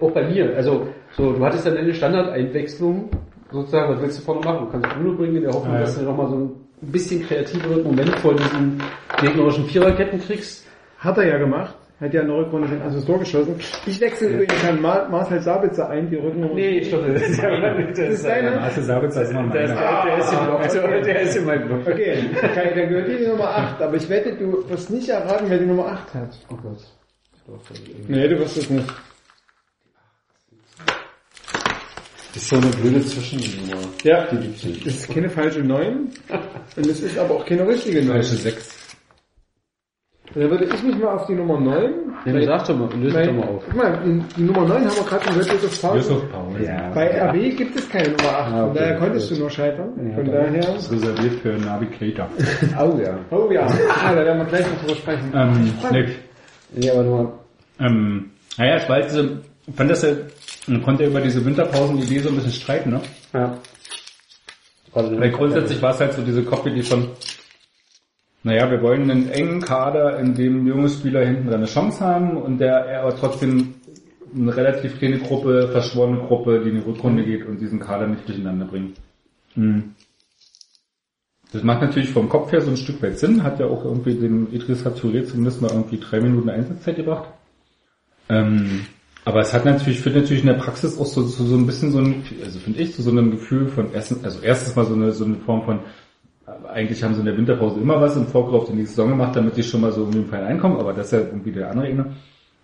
auch 0.00 0.10
bei 0.10 0.28
mir. 0.28 0.56
Also 0.56 0.88
so, 1.12 1.32
du 1.32 1.44
hattest 1.44 1.66
dann 1.66 1.76
eine 1.76 1.94
Standardeinwechslung, 1.94 3.10
sozusagen, 3.52 3.94
was 3.94 4.02
willst 4.02 4.18
du 4.18 4.22
vorne 4.24 4.40
machen? 4.44 4.66
Du 4.66 4.72
kannst 4.72 4.88
Bruno 4.96 5.16
bringen 5.16 5.36
in 5.36 5.42
der 5.42 5.52
Hoffnung, 5.52 5.74
ja. 5.74 5.80
dass 5.82 5.96
du 5.96 6.04
nochmal 6.04 6.28
so 6.28 6.36
ein 6.36 6.50
bisschen 6.90 7.26
kreativeren 7.26 7.82
Moment 7.84 8.14
vor 8.16 8.34
diesen 8.34 8.82
gegnerischen 9.20 9.66
Viererketten 9.66 10.20
kriegst. 10.20 10.66
Hat 10.98 11.18
er 11.18 11.26
ja 11.26 11.38
gemacht. 11.38 11.74
Hat 12.00 12.12
ja 12.12 12.22
in 12.22 12.26
der 12.26 12.36
Rückrunde 12.36 12.66
den 12.66 13.06
Tor 13.06 13.20
geschossen. 13.20 13.54
Ich 13.86 14.00
wechsle 14.00 14.28
übrigens 14.28 14.60
Herrn 14.64 14.82
Mar 14.82 15.08
Marcel 15.08 15.40
Sabitzer 15.40 15.88
ein, 15.88 16.10
die 16.10 16.16
Rücknummer. 16.16 16.54
Nee, 16.54 16.82
stopp, 16.82 17.06
das 17.06 17.22
ist 17.22 17.40
ja 17.40 17.50
das 17.84 17.98
ist 17.98 18.24
deine? 18.24 18.56
Marcel 18.56 18.82
Sabitzer 18.82 19.22
ist 19.22 19.32
noch 19.32 19.44
ist, 19.44 19.48
meiner. 19.48 20.02
der, 20.04 20.18
ist 20.18 20.32
im 20.32 20.44
Block. 20.44 21.04
Der 21.04 21.20
ist 21.20 21.36
in 21.36 21.44
meinem 21.44 21.68
Block. 21.68 21.80
Okay, 21.86 22.30
okay, 22.34 22.72
dann 22.74 22.88
gehört 22.88 23.08
die 23.08 23.16
die 23.18 23.26
Nummer 23.28 23.50
8, 23.56 23.82
aber 23.82 23.94
ich 23.94 24.08
wette, 24.08 24.34
du 24.34 24.68
wirst 24.68 24.90
nicht 24.90 25.08
erraten, 25.08 25.46
wer 25.48 25.58
die 25.58 25.66
Nummer 25.66 25.86
8 25.86 26.14
hat. 26.14 26.38
Oh 26.50 26.56
Gott. 26.56 27.58
Nee, 28.08 28.26
du 28.26 28.38
wirst 28.40 28.56
es 28.56 28.68
nicht. 28.68 28.92
Das 32.34 32.42
ist 32.44 32.48
so 32.48 32.56
eine 32.56 32.66
blöde 32.68 33.04
Zwischennummer. 33.04 33.82
Ja, 34.04 34.26
Die 34.32 34.36
gibt's 34.38 34.64
nicht. 34.64 34.86
das 34.86 34.94
ist 34.94 35.10
keine 35.12 35.28
falsche 35.28 35.60
9 35.60 36.08
und 36.76 36.86
es 36.86 37.00
ist 37.00 37.18
aber 37.18 37.34
auch 37.36 37.44
keine 37.46 37.66
richtige 37.66 37.98
9. 38.02 38.06
Falsche 38.12 38.36
6. 38.36 38.78
Dann 40.34 40.48
würde 40.50 40.64
ich 40.64 40.82
mich 40.82 40.96
mal 40.96 41.14
auf 41.16 41.26
die 41.26 41.34
Nummer 41.34 41.60
9. 41.60 41.92
Ja, 42.24 42.32
dann 42.32 42.44
sag 42.46 42.66
doch 42.68 42.78
mal, 42.78 42.88
löse 42.98 43.22
doch 43.22 43.32
mal 43.34 43.48
auf. 43.48 43.62
Guck 43.66 43.76
mal, 43.76 43.98
die, 44.36 44.42
Nummer 44.42 44.66
9 44.66 44.84
haben 44.86 44.96
wir 44.96 45.04
gerade 45.04 45.36
Red 45.38 45.64
of 45.64 45.82
Power. 45.82 46.60
Ja. 46.60 46.90
Bei 46.94 47.20
RW 47.20 47.50
gibt 47.50 47.76
es 47.78 47.88
keine 47.90 48.08
Nummer 48.12 48.28
8, 48.28 48.30
Ah, 48.30 48.50
von 48.50 48.70
okay, 48.70 48.78
daher 48.78 48.98
konntest 48.98 49.28
gut. 49.28 49.36
du 49.36 49.40
nur 49.42 49.50
scheitern. 49.50 49.90
Ja, 50.08 50.14
von 50.14 50.24
daher. 50.24 50.60
Das 50.60 50.82
ist 50.84 50.92
reserviert 50.92 51.34
für 51.42 51.48
Navigator. 51.58 52.28
Oh 52.80 52.98
ja. 52.98 53.18
Oh 53.30 53.50
ja, 53.52 53.66
ah, 53.66 54.14
da 54.14 54.24
werden 54.24 54.38
wir 54.38 54.46
gleich 54.46 54.66
noch 54.70 54.78
drüber 54.80 54.94
sprechen. 54.96 55.32
ähm, 55.34 55.72
nee, 55.90 56.06
Nee, 56.74 56.90
aber 56.90 57.02
nur, 57.02 57.38
ähm, 57.78 58.30
naja, 58.56 58.76
ich 58.78 58.88
weiß, 58.88 59.06
diese, 59.12 59.42
ich 59.66 59.74
fand 59.74 59.90
das 59.90 60.02
ja, 60.66 60.72
man 60.72 60.82
konnte 60.82 61.04
ja 61.04 61.10
über 61.10 61.20
diese 61.20 61.44
Winterpausen-Idee 61.44 62.20
so 62.20 62.28
ein 62.28 62.36
bisschen 62.36 62.52
streiten, 62.52 62.90
ne? 62.90 63.00
ja. 63.32 63.58
Gerade 64.92 65.18
Weil 65.18 65.30
grundsätzlich 65.30 65.80
war 65.80 65.92
es 65.92 66.00
halt 66.00 66.12
so 66.12 66.22
diese 66.22 66.44
Copy-Idee 66.44 66.82
von, 66.82 67.08
naja, 68.42 68.70
wir 68.70 68.82
wollen 68.82 69.10
einen 69.10 69.30
engen 69.30 69.62
Kader, 69.62 70.18
in 70.18 70.34
dem 70.34 70.66
junge 70.66 70.88
Spieler 70.88 71.24
hinten 71.24 71.46
dran 71.46 71.56
eine 71.56 71.66
Chance 71.66 72.04
haben 72.04 72.36
und 72.36 72.58
der 72.58 72.74
er 72.86 73.02
aber 73.02 73.16
trotzdem 73.16 73.74
eine 74.34 74.54
relativ 74.54 74.98
kleine 74.98 75.18
Gruppe, 75.18 75.68
verschworene 75.68 76.18
Gruppe, 76.26 76.60
die 76.60 76.70
in 76.70 76.76
die 76.76 76.82
Rückrunde 76.82 77.24
geht 77.24 77.46
und 77.46 77.58
diesen 77.60 77.80
Kader 77.80 78.06
nicht 78.06 78.26
durcheinander 78.26 78.66
bringt. 78.66 78.98
Hm. 79.54 79.94
Das 81.52 81.62
macht 81.62 81.82
natürlich 81.82 82.10
vom 82.10 82.28
Kopf 82.28 82.50
her 82.52 82.62
so 82.62 82.70
ein 82.70 82.78
Stück 82.78 83.02
weit 83.02 83.18
Sinn, 83.18 83.42
hat 83.42 83.60
ja 83.60 83.66
auch 83.66 83.84
irgendwie 83.84 84.14
dem 84.14 84.52
Idris 84.52 84.84
Touré 84.86 85.24
zumindest 85.26 85.60
mal 85.60 85.70
irgendwie 85.70 85.98
drei 85.98 86.20
Minuten 86.20 86.48
Einsatzzeit 86.48 86.96
gebracht. 86.96 87.28
Ähm, 88.30 88.86
aber 89.24 89.40
es 89.40 89.52
hat 89.52 89.64
natürlich, 89.64 90.00
führt 90.00 90.16
natürlich 90.16 90.42
in 90.42 90.48
der 90.48 90.54
Praxis 90.54 90.98
auch 90.98 91.06
so, 91.06 91.22
so, 91.22 91.44
so 91.44 91.56
ein 91.56 91.66
bisschen 91.66 91.92
so 91.92 91.98
ein, 91.98 92.24
also 92.44 92.58
finde 92.58 92.80
ich, 92.80 92.94
zu 92.94 93.02
so 93.02 93.10
einem 93.10 93.30
Gefühl 93.30 93.68
von 93.68 93.92
erstens, 93.92 94.24
also 94.24 94.40
erstens 94.42 94.74
mal 94.74 94.84
so 94.84 94.94
eine, 94.94 95.12
so 95.12 95.24
eine 95.24 95.36
Form 95.36 95.62
von, 95.62 95.78
äh, 96.46 96.68
eigentlich 96.72 97.02
haben 97.02 97.14
sie 97.14 97.20
in 97.20 97.26
der 97.26 97.36
Winterpause 97.36 97.80
immer 97.80 98.00
was 98.00 98.16
im 98.16 98.26
Vorkauf 98.26 98.66
die 98.66 98.72
nächste 98.72 98.96
Saison 98.96 99.10
gemacht, 99.10 99.36
damit 99.36 99.56
die 99.56 99.62
schon 99.62 99.80
mal 99.80 99.92
so 99.92 100.00
irgendwie 100.00 100.20
im 100.20 100.28
Verein 100.28 100.44
einkommen, 100.44 100.78
aber 100.78 100.92
das 100.92 101.06
ist 101.06 101.12
ja 101.12 101.20
irgendwie 101.20 101.52
der 101.52 101.70
andere 101.70 101.88
Ebene. 101.88 102.16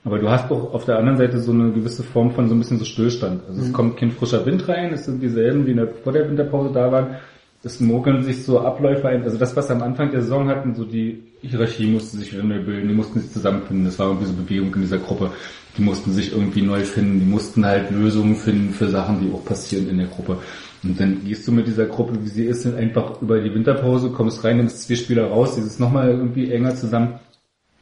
Aber 0.05 0.19
du 0.19 0.31
hast 0.31 0.51
auch 0.51 0.75
auf 0.75 0.85
der 0.85 0.99
anderen 0.99 1.19
Seite 1.19 1.39
so 1.41 1.53
eine 1.53 1.71
gewisse 1.73 2.03
Form 2.03 2.31
von 2.31 2.49
so 2.49 2.55
ein 2.55 2.59
bisschen 2.59 2.79
so 2.79 2.85
Stillstand. 2.85 3.43
Also 3.49 3.63
es 3.63 3.73
kommt 3.73 3.97
kein 3.97 4.13
frischer 4.13 4.47
Wind 4.47 4.69
rein, 4.69 4.93
es 4.93 5.05
sind 5.05 5.21
dieselben, 5.21 5.65
die 5.65 5.73
in 5.73 5.77
der, 5.79 5.89
vor 5.89 6.13
der 6.13 6.29
Winterpause 6.29 6.73
da 6.73 6.91
waren. 6.91 7.17
Es 7.65 7.81
mogeln 7.81 8.23
sich 8.23 8.45
so 8.45 8.61
Abläufe 8.61 9.09
ein. 9.09 9.25
Also 9.25 9.37
das, 9.37 9.57
was 9.57 9.71
am 9.71 9.83
Anfang 9.83 10.13
der 10.13 10.23
Saison 10.23 10.49
hatten, 10.49 10.75
so 10.77 10.85
die 10.85 11.25
Hierarchie 11.43 11.89
musste 11.89 12.17
sich 12.17 12.33
wieder 12.33 12.45
neu 12.45 12.63
bilden, 12.63 12.89
die 12.89 12.95
mussten 12.95 13.19
sich 13.19 13.33
zusammenfinden. 13.33 13.85
Das 13.85 13.99
war 13.99 14.07
irgendwie 14.07 14.27
so 14.27 14.33
Bewegung 14.35 14.73
in 14.77 14.83
dieser 14.83 14.99
Gruppe. 14.99 15.33
Die 15.79 15.83
mussten 15.83 16.13
sich 16.13 16.33
irgendwie 16.33 16.63
neu 16.63 16.81
finden, 16.81 17.21
die 17.21 17.27
mussten 17.27 17.65
halt 17.65 17.91
Lösungen 17.91 18.35
finden 18.35 18.75
für 18.75 18.89
Sachen, 18.89 19.21
die 19.21 19.33
auch 19.33 19.45
passieren 19.45 19.89
in 19.89 19.99
der 19.99 20.09
Gruppe. 20.09 20.39
Und 20.83 20.99
dann 21.01 21.25
gehst 21.25 21.47
du 21.47 21.53
mit 21.53 21.67
dieser 21.67 21.87
Gruppe, 21.87 22.19
wie 22.23 22.29
sie 22.29 22.45
ist, 22.45 22.67
einfach 22.67 23.23
über 23.23 23.41
die 23.41 23.55
Winterpause, 23.55 24.11
kommst 24.11 24.45
rein, 24.45 24.59
nimmst 24.59 24.83
zwei 24.83 24.97
Spieler 24.97 25.29
raus, 25.29 25.55
die 25.55 25.61
ist 25.61 25.81
nochmal 25.81 26.11
irgendwie 26.11 26.51
enger 26.53 26.75
zusammen. 26.75 27.15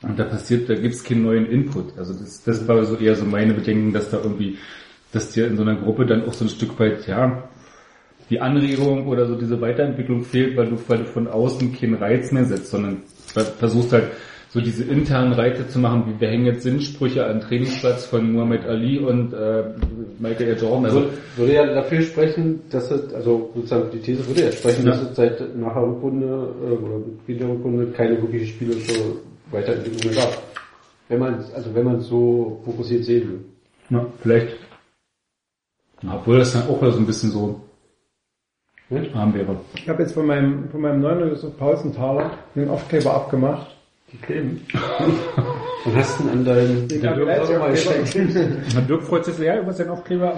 Und 0.02 0.18
da 0.18 0.24
passiert, 0.24 0.68
da 0.68 0.74
gibt's 0.74 1.02
keinen 1.02 1.22
neuen 1.24 1.46
Input. 1.46 1.96
Also 1.98 2.12
das, 2.12 2.42
das 2.44 2.68
war 2.68 2.84
so 2.84 2.96
eher 2.96 3.16
so 3.16 3.24
meine 3.24 3.54
Bedenken, 3.54 3.92
dass 3.92 4.10
da 4.10 4.18
irgendwie, 4.22 4.58
dass 5.12 5.32
dir 5.32 5.46
in 5.46 5.56
so 5.56 5.62
einer 5.62 5.76
Gruppe 5.76 6.04
dann 6.06 6.26
auch 6.26 6.34
so 6.34 6.44
ein 6.44 6.50
Stück 6.50 6.78
weit, 6.78 7.06
ja, 7.06 7.48
die 8.28 8.40
Anregung 8.40 9.06
oder 9.06 9.26
so 9.26 9.36
diese 9.36 9.60
Weiterentwicklung 9.60 10.24
fehlt, 10.24 10.56
weil 10.56 10.66
du, 10.68 10.78
weil 10.88 10.98
du 10.98 11.04
von 11.04 11.28
außen 11.28 11.72
keinen 11.72 11.94
Reiz 11.94 12.32
mehr 12.32 12.44
setzt, 12.44 12.70
sondern 12.70 13.02
ver- 13.26 13.44
versuchst 13.44 13.92
halt 13.92 14.08
so 14.56 14.62
diese 14.62 14.84
internen 14.84 15.34
Reize 15.34 15.68
zu 15.68 15.78
machen, 15.78 16.04
wie 16.06 16.18
wir 16.18 16.30
hängen 16.30 16.46
jetzt 16.46 16.62
Sinnsprüche 16.62 17.26
an 17.26 17.40
den 17.40 17.46
Trainingsplatz 17.46 18.06
von 18.06 18.32
Muhammad 18.32 18.64
Ali 18.64 18.98
und 18.98 19.34
äh, 19.34 19.64
Michael 20.18 20.54
A. 20.54 20.58
Jordan. 20.58 20.84
Also 20.86 21.04
würde, 21.36 21.52
ja 21.52 21.74
dafür 21.74 22.00
sprechen, 22.00 22.60
dass 22.70 22.90
es, 22.90 23.12
also 23.12 23.50
sozusagen 23.54 23.90
die 23.90 23.98
These 23.98 24.26
würde 24.26 24.44
ja 24.44 24.52
sprechen, 24.52 24.86
Ja. 24.86 24.92
dass 24.92 25.02
es 25.02 25.14
seit 25.14 25.56
nach 25.58 25.74
der 25.74 25.82
Rückrunde 25.82 26.26
äh, 26.26 26.72
oder 26.72 27.04
Beginn 27.26 27.38
der 27.46 27.54
Rückrunde 27.54 27.86
keine 27.88 28.22
wirkliche 28.22 28.46
spielerische 28.46 28.94
Weiterentwicklung 29.50 30.14
mehr 30.14 30.22
gab. 30.24 30.42
Wenn 31.10 31.18
man, 31.18 31.34
also 31.54 31.74
wenn 31.74 31.84
man 31.84 31.96
es 31.96 32.06
so 32.06 32.62
fokussiert 32.64 33.04
sehen 33.04 33.28
will. 33.28 33.44
ja, 33.90 34.06
vielleicht, 34.22 34.56
obwohl 36.10 36.38
das 36.38 36.54
dann 36.54 36.62
auch 36.62 36.80
so 36.80 36.98
ein 36.98 37.04
bisschen 37.06 37.30
so 37.30 37.60
arm 39.12 39.34
wäre. 39.34 39.54
Ich 39.74 39.86
habe 39.86 40.02
jetzt 40.02 40.14
von 40.14 40.24
meinem, 40.24 40.70
von 40.70 40.80
meinem 40.80 41.02
9 41.02 41.28
Josef 41.28 41.58
Pausenthaler 41.58 42.30
den 42.54 42.70
Aufkleber 42.70 43.12
abgemacht. 43.12 43.75
Die 44.12 44.16
kleben. 44.18 44.60
Und 45.84 45.96
hast 45.96 46.20
ihn 46.20 46.28
an 46.30 46.44
deinen 46.44 46.86
Den 46.88 47.00
der 47.02 47.12
Aufkleber. 47.12 48.80
Dirk 48.88 49.02
freut 49.02 49.24
sich 49.24 49.34
sehr 49.34 49.60
über 49.60 49.72
seinen 49.72 49.90
Aufkleber. 49.90 50.36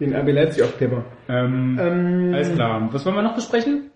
Den 0.00 0.14
RB 0.14 0.32
Leipzig 0.32 0.62
Aufkleber. 0.62 1.04
ähm, 1.28 1.78
Ähm, 1.80 2.32
alles 2.34 2.54
klar. 2.54 2.88
Was 2.92 3.04
wollen 3.04 3.16
wir 3.16 3.22
noch 3.22 3.34
besprechen? 3.34 3.90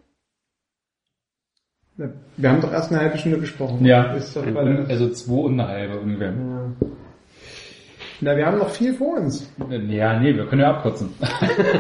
Wir 2.37 2.51
haben 2.51 2.61
doch 2.61 2.73
erst 2.73 2.91
eine 2.91 3.01
halbe 3.03 3.19
Stunde 3.19 3.39
gesprochen. 3.39 3.85
Ja, 3.85 4.15
Ist 4.15 4.35
doch 4.37 4.45
gerade- 4.45 4.87
also 4.89 5.11
zwei 5.11 5.33
und 5.43 5.61
eine 5.61 5.69
halbe 5.69 6.01
ungefähr. 6.01 6.33
Na, 8.25 8.37
wir 8.37 8.47
haben 8.47 8.59
noch 8.59 8.71
viel 8.71 8.95
vor 8.95 9.17
uns. 9.19 9.53
Ja, 9.89 10.19
nee, 10.21 10.35
wir 10.35 10.47
können 10.47 10.61
ja 10.63 10.71
abkürzen. 10.71 11.11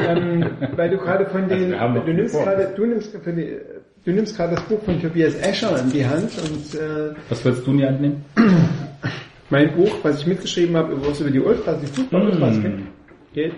ähm, 0.08 0.44
weil 0.76 0.90
du 0.90 0.98
gerade 0.98 1.24
von 1.26 1.44
Also 1.44 1.54
den, 1.54 1.70
noch 1.70 2.04
du 2.04 2.12
nimmst 2.12 2.34
gerade, 2.34 2.72
du 2.76 2.84
nimmst 2.86 3.16
für 3.16 3.32
die, 3.32 3.58
du 4.04 4.10
nimmst 4.12 4.36
gerade 4.36 4.54
das 4.56 4.64
Buch 4.64 4.82
von 4.82 5.00
Tobias 5.00 5.34
Escher 5.36 5.78
in 5.80 5.90
die 5.92 6.04
Hand 6.06 6.30
und 6.38 6.74
äh, 6.78 7.14
Was 7.28 7.44
willst 7.44 7.66
du 7.66 7.70
in 7.72 7.78
die 7.78 7.86
Hand 7.86 8.00
nehmen? 8.00 8.24
mein 9.50 9.74
Buch, 9.76 9.90
was 10.02 10.20
ich 10.20 10.26
mitgeschrieben 10.26 10.76
habe, 10.76 11.04
wo 11.04 11.10
es 11.10 11.20
über 11.20 11.30
die 11.30 11.40
Ultras, 11.40 11.78
die 11.80 11.86
Fußball-Ultras 11.86 12.56
Mm. 12.56 12.62
geht, 13.34 13.52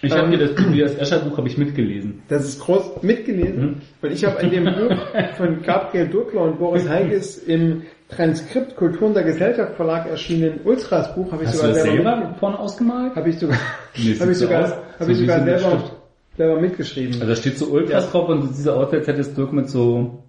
Ich 0.00 0.12
Ähm, 0.12 0.18
habe 0.18 0.30
dir 0.30 0.38
das 0.46 0.54
Tobias 0.54 0.94
Escher 0.96 1.18
Buch 1.20 1.36
habe 1.38 1.48
ich 1.48 1.58
mitgelesen. 1.58 2.22
das 2.28 2.44
ist 2.48 2.60
groß 2.60 3.02
mitgelesen, 3.02 3.60
Mhm. 3.64 3.74
weil 4.00 4.12
ich 4.12 4.24
habe 4.24 4.38
an 4.40 4.50
dem 4.50 4.64
Buch 4.64 4.96
von 5.36 5.62
Gabriel 5.62 6.06
Durkler 6.08 6.42
und 6.42 6.58
Boris 6.58 6.88
Heikes 6.88 7.38
im 7.38 7.82
Transkript 8.08 8.76
Kulturen 8.76 9.12
der 9.14 9.24
Gesellschaft 9.24 9.74
Verlag 9.76 10.08
erschienen 10.08 10.60
Ultras 10.64 11.14
Buch 11.14 11.30
habe 11.32 11.42
ich 11.42 11.48
Hast 11.48 11.56
du 11.56 11.58
sogar 11.66 11.74
das 11.74 11.82
selber, 11.82 12.02
selber 12.16 12.34
vorne 12.38 12.58
ausgemalt? 12.60 13.16
habe 13.16 13.28
ich 13.28 13.38
sogar, 13.38 13.58
Nee, 13.96 14.14
habe 14.20 14.30
ich 14.32 14.38
so 14.38 14.44
sogar, 14.46 14.62
aus, 14.64 14.70
habe 15.00 15.04
so 15.04 15.10
ich 15.10 15.18
sogar 15.18 15.44
selber, 15.44 15.90
Stift. 16.38 16.48
selber 16.48 16.60
mitgeschrieben. 16.60 17.14
Also 17.14 17.26
da 17.26 17.36
steht 17.36 17.58
so 17.58 17.66
Ultras 17.66 18.04
Ja. 18.04 18.10
drauf 18.10 18.28
und 18.28 18.48
dieser 18.56 18.76
Ort 18.76 18.92
jetzt 18.92 19.08
ist 19.08 19.36
Dirk 19.36 19.52
mit 19.52 19.68
so, 19.68 20.24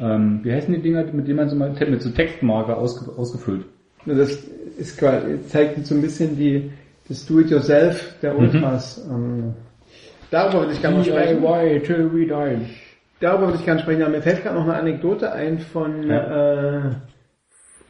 ähm, 0.00 0.40
wie 0.42 0.52
heißen 0.52 0.74
die 0.74 0.80
Dinger, 0.82 1.04
mit 1.12 1.26
denen 1.26 1.36
man 1.36 1.48
so 1.48 1.56
mal 1.56 1.70
mit 1.88 2.02
so 2.02 2.10
Textmarker 2.10 2.76
ausge, 2.76 3.10
ausgefüllt. 3.16 3.64
Nur 4.04 4.16
das 4.16 4.44
ist 4.78 4.98
quasi, 4.98 5.40
zeigt 5.48 5.86
so 5.86 5.94
ein 5.94 6.02
bisschen 6.02 6.36
die, 6.36 6.70
das 7.08 7.26
Do-it-yourself 7.26 8.14
der 8.22 8.38
Ultras. 8.38 9.04
Ähm, 9.10 9.54
darüber 10.30 10.60
würde 10.60 10.72
ich 10.74 10.82
gerne 10.82 11.04
sprechen. 11.04 11.42
till 11.84 12.10
we 12.12 12.26
die. 12.26 12.66
Darüber 13.20 13.46
würde 13.46 13.58
ich 13.58 13.64
gerne 13.64 13.80
sprechen. 13.80 14.00
Ja, 14.00 14.08
mir 14.08 14.20
fällt 14.22 14.42
gerade 14.42 14.56
noch 14.56 14.64
eine 14.64 14.74
Anekdote 14.74 15.32
ein 15.32 15.58
von, 15.58 16.10
äh, 16.10 16.80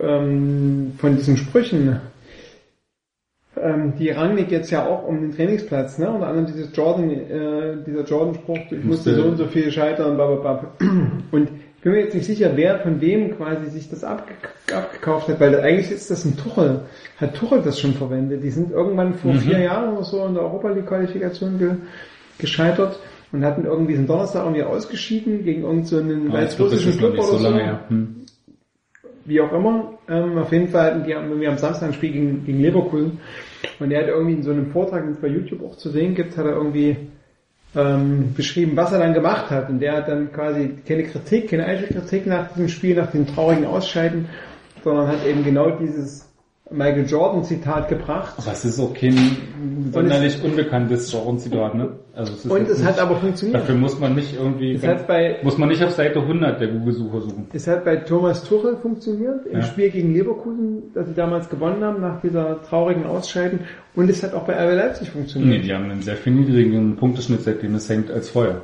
ähm, 0.01 0.93
von 0.99 1.17
diesen 1.17 1.37
Sprüchen. 1.37 1.99
Ähm, 3.61 3.95
die 3.99 4.11
Rangnick 4.11 4.51
jetzt 4.51 4.71
ja 4.71 4.85
auch 4.87 5.07
um 5.07 5.21
den 5.21 5.35
Trainingsplatz, 5.35 5.99
ne? 5.99 6.11
Unter 6.11 6.27
anderem 6.27 6.47
dieses 6.47 6.69
Jordan, 6.77 7.11
äh, 7.11 7.77
dieser 7.87 8.05
Jordan-Spruch, 8.05 8.59
ich 8.71 8.85
musste 8.85 9.15
so 9.15 9.23
und 9.23 9.37
so 9.39 9.47
viel 9.47 9.71
scheitern, 9.73 10.17
bla, 10.17 10.27
bla, 10.27 10.53
bla. 10.55 10.71
Und 11.33 11.49
ich 11.77 11.83
bin 11.83 11.93
mir 11.93 12.01
jetzt 12.01 12.15
nicht 12.15 12.27
sicher, 12.27 12.51
wer 12.55 12.81
von 12.81 13.01
wem 13.01 13.37
quasi 13.37 13.71
sich 13.71 13.89
das 13.89 14.05
abge 14.05 14.35
abgekauft 14.75 15.29
hat, 15.29 15.41
weil 15.41 15.59
eigentlich 15.61 15.91
ist 15.91 16.11
das 16.11 16.25
ein 16.25 16.37
Tuchel. 16.37 16.81
Hat 17.19 17.35
Tuchel 17.35 17.63
das 17.63 17.81
schon 17.81 17.95
verwendet? 17.95 18.43
Die 18.43 18.51
sind 18.51 18.73
irgendwann 18.73 19.15
vor 19.15 19.33
Mhm. 19.33 19.39
vier 19.39 19.59
Jahren 19.61 19.95
oder 19.95 20.05
so 20.05 20.27
in 20.27 20.35
der 20.35 20.43
Europa 20.43 20.71
League 20.71 20.87
Qualifikation 20.87 21.59
ge 21.59 21.71
gescheitert 22.39 22.99
und 23.33 23.45
hatten 23.45 23.65
irgendwie 23.65 23.93
diesen 23.93 24.07
Donnerstag 24.07 24.45
irgendwie 24.45 24.65
ausgeschieden 24.65 25.45
gegen 25.45 25.63
irgendeinen 25.63 25.85
so 25.87 25.97
einen 25.99 26.31
Ah, 26.33 26.43
ist 26.43 26.59
noch 26.59 26.69
Club 26.99 27.15
oder 27.15 27.23
so 27.23 27.39
lange 27.39 27.65
her. 27.65 27.81
Hm. 27.89 28.26
Wie 29.27 29.41
auch 29.41 29.53
immer. 29.53 29.95
Ähm, 30.09 30.39
auf 30.39 30.53
jeden 30.53 30.69
Fall 30.69 30.93
hatten 30.93 31.05
die 31.05 31.41
wir 31.41 31.51
am 31.51 31.59
Samstag 31.59 31.89
ein 31.89 31.95
Spiel 31.95 32.13
gegen, 32.13 32.45
gegen 32.45 32.61
Leverkusen 32.61 33.19
und 33.81 33.91
der 33.91 34.03
hat 34.03 34.09
irgendwie 34.09 34.35
in 34.35 34.43
so 34.43 34.53
einem 34.53 34.71
Vortrag, 34.71 35.03
den 35.03 35.13
es 35.13 35.21
bei 35.21 35.29
YouTube 35.29 35.65
auch 35.65 35.77
zu 35.77 35.91
sehen 35.91 36.15
gibt, 36.15 36.37
hat 36.37 36.47
er 36.47 36.53
irgendwie 36.53 36.97
ähm, 37.75 38.35
beschrieben, 38.35 38.77
was 38.77 38.93
er 38.93 39.01
dann 39.01 39.15
gemacht 39.15 39.51
hat. 39.51 39.69
Und 39.69 39.81
der 39.81 39.97
hat 39.97 40.09
dann 40.09 40.33
quasi 40.33 40.77
keine 40.87 41.05
Kritik, 41.05 41.51
keine 41.51 41.67
Einzelkritik 41.67 42.27
nach 42.27 42.53
diesem 42.53 42.69
Spiel, 42.69 42.97
nach 42.97 43.11
dem 43.11 43.27
traurigen 43.27 43.67
Ausscheiden, 43.67 44.29
sondern 44.83 45.09
hat 45.09 45.27
eben 45.27 45.45
genau 45.45 45.71
dieses 45.71 46.33
Michael 46.69 47.07
Jordan 47.07 47.45
Zitat 47.45 47.89
gebracht. 47.89 48.35
Aber 48.39 48.51
es 48.53 48.65
ist 48.65 48.81
auch 48.81 48.93
kein 48.93 49.17
sonderlich 49.93 50.43
unbekanntes 50.43 51.11
Genre-Zitat, 51.13 51.75
ne? 51.77 51.91
Also 52.13 52.33
es 52.33 52.45
ist 52.45 52.51
Und 52.51 52.69
es 52.69 52.83
hat 52.85 52.97
nicht- 52.97 53.01
aber 53.03 53.17
funktioniert. 53.17 53.61
Dafür 53.61 53.75
muss 53.77 54.01
man 54.01 54.15
nicht 54.17 54.35
irgendwie, 54.37 54.73
Es 54.75 54.85
hat 54.87 55.07
bei 55.07 55.37
muss 55.45 55.59
man 55.59 55.69
nicht 55.69 55.85
auf 55.85 55.93
Seite 55.93 56.21
100 56.21 56.61
der 56.61 56.69
Google-Suche 56.69 57.21
suchen. 57.21 57.47
Es 57.53 57.69
hat 57.69 57.85
bei 57.85 57.97
Thomas 57.97 58.43
Tuchel 58.43 58.77
funktioniert 58.79 59.47
im 59.47 59.59
Ja. 59.59 59.63
Spiel 59.63 59.91
gegen 59.91 60.13
Leverkusen, 60.13 60.83
das 60.93 61.07
sie 61.07 61.15
damals 61.15 61.49
gewonnen 61.49 61.85
haben 61.85 62.01
nach 62.01 62.21
dieser 62.21 62.61
traurigen 62.63 63.07
Ausscheiden. 63.07 63.61
Und 63.95 64.11
es 64.11 64.23
hat 64.25 64.35
auch 64.35 64.43
bei 64.45 64.55
RB 64.55 64.75
Leipzig 64.75 65.07
Nee, 65.09 65.13
funktioniert. 65.13 65.65
die 65.65 65.73
haben 65.73 65.89
einen 65.89 66.03
sehr 66.03 66.17
viel 66.17 66.33
niedrigen 66.33 66.97
Punkteschnitt, 66.97 67.43
seitdem 67.43 67.77
es 67.77 67.89
hängt, 67.89 68.11
als 68.11 68.29
vorher. 68.31 68.63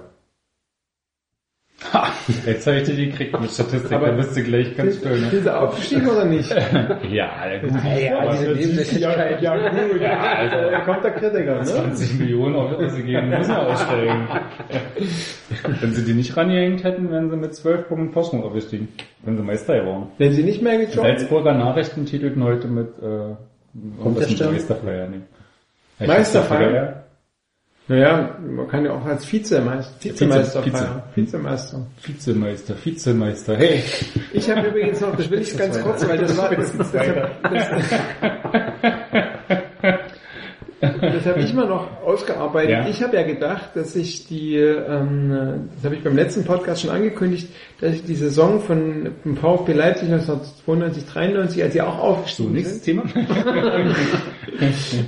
Ha! 1.92 2.06
Jetzt 2.46 2.66
habe 2.66 2.78
ich 2.78 2.84
dir 2.84 2.94
die 2.94 3.10
gekriegt 3.10 3.38
mit 3.40 3.50
Statistik, 3.50 3.92
Aber- 3.92 4.06
da 4.08 4.12
bist 4.12 4.36
du 4.36 4.42
gleich 4.42 4.76
ganz 4.76 4.96
still. 4.98 5.20
Ne? 5.20 5.30
Sind 5.30 5.42
sie 5.42 5.54
aufgestiegen 5.58 6.08
oder 6.08 6.24
nicht? 6.24 6.50
Ja, 7.10 7.30
Ja, 7.50 8.30
diese 8.32 8.50
Nebensächlichkeit. 8.52 9.42
Ja, 9.42 9.56
gut. 9.56 10.00
Ja, 10.00 10.20
also- 10.20 10.70
Da 10.70 10.80
kommt 10.80 11.04
der 11.04 11.10
Kritiker, 11.12 11.56
ne? 11.58 11.64
20 11.64 12.18
Millionen 12.20 12.54
auf 12.56 12.72
Irrse 12.80 13.02
geben, 13.02 13.28
müssen 13.30 13.50
wir 13.54 13.62
aussteigen. 13.62 14.28
Wenn 15.80 15.92
sie 15.94 16.04
die 16.04 16.14
nicht 16.14 16.36
rangehängt 16.36 16.84
hätten, 16.84 17.10
wären 17.10 17.30
sie 17.30 17.36
mit 17.36 17.54
12 17.54 17.88
Punkten 17.88 18.10
Vorsprung 18.12 18.44
aufgestiegen. 18.44 18.88
Wenn 19.24 19.36
sie 19.36 19.42
Meister 19.42 19.78
geworden. 19.80 20.06
Wenn 20.18 20.32
sie 20.32 20.42
nicht 20.42 20.62
mehr 20.62 20.76
gejobbt 20.78 20.94
Salzburger 20.94 21.54
Nachrichten 21.54 22.06
titelten 22.06 22.42
heute 22.44 22.68
mit, 22.68 22.88
äh, 22.98 23.34
Kommt 24.02 24.18
der 24.20 24.28
mit 24.28 24.36
Stern? 24.36 24.52
Meisterfeier. 24.52 25.08
Nee. 25.08 26.06
Meisterfeier? 26.06 27.01
Ja. 27.88 27.94
Naja, 27.96 28.38
man 28.40 28.68
kann 28.68 28.84
ja 28.84 28.92
auch 28.92 29.04
als 29.04 29.30
Vizemeister, 29.30 29.92
Vizemeister 30.04 30.62
Vize. 30.62 30.76
feiern. 30.76 31.02
Vizemeister. 31.14 31.86
Vizemeister, 32.02 32.74
Vizemeister, 32.82 33.56
hey. 33.56 33.82
Ich 34.32 34.48
habe 34.50 34.68
übrigens 34.68 35.00
noch, 35.00 35.16
das 35.16 35.28
will 35.30 35.40
ich 35.40 35.56
ganz 35.56 35.80
kurz, 35.80 36.06
weil 36.08 36.18
das 36.18 36.36
war, 36.38 36.54
das, 36.54 36.76
das, 36.76 36.92
das, 36.92 37.06
das 40.80 41.26
habe 41.26 41.40
ich 41.40 41.52
mal 41.54 41.66
noch 41.66 42.02
ausgearbeitet. 42.02 42.70
Ja. 42.70 42.88
Ich 42.88 43.02
habe 43.02 43.16
ja 43.16 43.24
gedacht, 43.24 43.70
dass 43.74 43.96
ich 43.96 44.26
die, 44.26 44.56
ähm, 44.56 45.68
das 45.74 45.84
habe 45.84 45.96
ich 45.96 46.04
beim 46.04 46.16
letzten 46.16 46.44
Podcast 46.44 46.82
schon 46.82 46.90
angekündigt, 46.90 47.48
dass 47.80 47.94
ich 47.94 48.04
die 48.04 48.14
Saison 48.14 48.60
von 48.60 49.10
vom 49.22 49.36
VfB 49.36 49.72
Leipzig 49.72 50.08
1992, 50.10 51.04
93, 51.06 51.62
als 51.62 51.72
sie 51.72 51.82
auch 51.82 51.96
So, 51.96 52.02
aufgestiegen 52.02 52.52
nächstes 52.52 52.84
sind, 52.84 53.02
Thema. 53.02 53.26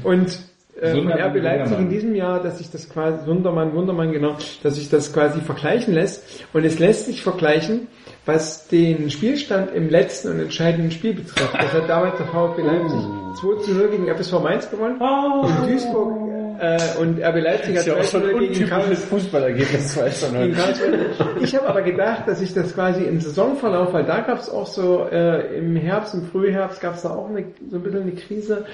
und 0.04 0.38
äh, 0.80 0.90
RB 0.90 1.36
Leipzig 1.40 1.78
in 1.78 1.88
diesem 1.88 2.14
Jahr, 2.14 2.42
dass 2.42 2.58
sich 2.58 2.70
das 2.70 2.88
quasi, 2.88 3.26
Wundermann, 3.26 3.74
Wundermann, 3.74 4.12
genau, 4.12 4.36
dass 4.62 4.76
sich 4.76 4.90
das 4.90 5.12
quasi 5.12 5.40
vergleichen 5.40 5.94
lässt. 5.94 6.44
Und 6.52 6.64
es 6.64 6.78
lässt 6.78 7.06
sich 7.06 7.22
vergleichen, 7.22 7.88
was 8.26 8.68
den 8.68 9.10
Spielstand 9.10 9.74
im 9.74 9.88
letzten 9.88 10.30
und 10.30 10.40
entscheidenden 10.40 10.90
Spiel 10.90 11.14
betrifft. 11.14 11.54
Das 11.54 11.72
hat 11.72 11.88
damals 11.88 12.16
der 12.16 12.26
VfB 12.26 12.62
Leipzig 12.62 13.00
2 13.40 13.62
zu 13.62 13.74
0 13.74 13.88
gegen 13.88 14.08
FSV 14.08 14.32
Mainz 14.42 14.70
gewonnen. 14.70 15.00
Und 15.00 15.68
Duisburg 15.68 16.24
äh, 16.58 16.78
und 17.00 17.22
RB 17.22 17.42
Leipzig 17.42 17.76
hat 17.76 17.84
2 17.84 18.00
zu 18.02 18.18
0 18.18 18.48
gegen 18.48 18.68
Karls 18.68 19.04
Fußballergebnis, 19.04 19.96
weißt 19.96 20.22
du 20.22 20.38
gegen 20.38 20.54
Karlsruhe. 20.54 20.98
Ich 21.40 21.54
habe 21.54 21.68
aber 21.68 21.82
gedacht, 21.82 22.26
dass 22.26 22.40
ich 22.40 22.54
das 22.54 22.74
quasi 22.74 23.04
im 23.04 23.20
Saisonverlauf, 23.20 23.92
weil 23.92 24.04
da 24.04 24.20
gab 24.20 24.38
es 24.38 24.48
auch 24.48 24.66
so 24.66 25.06
äh, 25.10 25.58
im 25.58 25.76
Herbst, 25.76 26.14
im 26.14 26.24
Frühherbst 26.24 26.80
gab 26.80 26.94
es 26.94 27.02
da 27.02 27.10
auch 27.10 27.28
eine, 27.28 27.44
so 27.68 27.76
ein 27.76 27.82
bisschen 27.82 28.02
eine 28.02 28.12
Krise. 28.12 28.66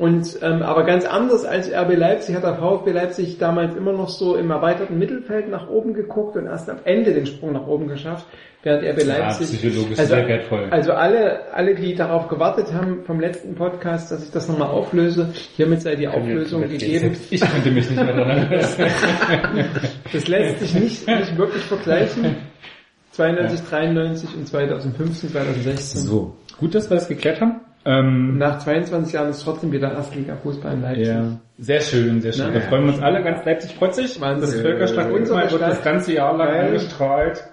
Und 0.00 0.38
ähm, 0.40 0.62
aber 0.62 0.84
ganz 0.84 1.04
anders 1.04 1.44
als 1.44 1.70
RB 1.70 1.94
Leipzig 1.94 2.34
hat 2.34 2.42
der 2.42 2.54
VfB 2.54 2.90
Leipzig 2.90 3.36
damals 3.36 3.76
immer 3.76 3.92
noch 3.92 4.08
so 4.08 4.34
im 4.34 4.50
erweiterten 4.50 4.98
Mittelfeld 4.98 5.50
nach 5.50 5.68
oben 5.68 5.92
geguckt 5.92 6.38
und 6.38 6.46
erst 6.46 6.70
am 6.70 6.78
Ende 6.84 7.12
den 7.12 7.26
Sprung 7.26 7.52
nach 7.52 7.66
oben 7.66 7.86
geschafft, 7.86 8.24
während 8.62 8.82
RB 8.82 9.04
Leipzig 9.04 9.48
psychologisch 9.48 9.98
also, 9.98 10.14
sehr 10.14 10.26
wertvoll. 10.26 10.68
also 10.70 10.92
alle, 10.92 11.52
alle, 11.52 11.74
die 11.74 11.94
darauf 11.94 12.28
gewartet 12.28 12.72
haben 12.72 13.04
vom 13.04 13.20
letzten 13.20 13.54
Podcast, 13.56 14.10
dass 14.10 14.24
ich 14.24 14.30
das 14.30 14.48
nochmal 14.48 14.68
auflöse, 14.68 15.34
hiermit 15.54 15.82
sei 15.82 15.96
die 15.96 16.08
Auflösung 16.08 16.62
gegeben. 16.62 17.14
Ich 17.28 17.42
könnte 17.42 17.70
mich 17.70 17.90
nicht 17.90 18.02
mehr 18.02 18.16
daran 18.16 18.38
erinnern. 18.50 19.68
Das 20.10 20.28
lässt 20.28 20.60
sich 20.60 20.74
nicht, 20.80 21.06
nicht 21.06 21.36
wirklich 21.36 21.62
vergleichen. 21.64 22.36
92, 23.10 23.68
93 23.68 24.34
und 24.34 24.48
2015, 24.48 25.30
2016. 25.30 26.00
So, 26.00 26.36
gut, 26.58 26.74
dass 26.74 26.88
wir 26.88 26.94
das 26.94 27.06
geklärt 27.06 27.42
haben. 27.42 27.60
Ähm, 27.84 28.36
Nach 28.36 28.58
22 28.58 29.14
Jahren 29.14 29.30
ist 29.30 29.42
trotzdem 29.42 29.72
wieder 29.72 29.92
Erstliga-Fußball 29.92 30.74
in 30.74 30.82
Leipzig. 30.82 31.06
ja, 31.06 31.40
sehr 31.58 31.80
schön, 31.80 32.20
sehr 32.20 32.32
schön. 32.32 32.46
Na, 32.48 32.52
da 32.52 32.58
ja. 32.60 32.66
freuen 32.66 32.84
wir 32.84 32.92
uns 32.92 33.02
alle. 33.02 33.22
Ganz 33.22 33.44
Leipzig 33.44 33.74
freut 33.74 33.94
sich. 33.94 34.20
Wahnsinn. 34.20 34.50
Das 34.50 34.60
Völkerschlag 34.60 35.12
wird 35.12 35.60
das 35.60 35.82
ganze 35.82 36.12
Jahr 36.12 36.36
lang 36.36 36.48
angestrahlt. 36.48 37.44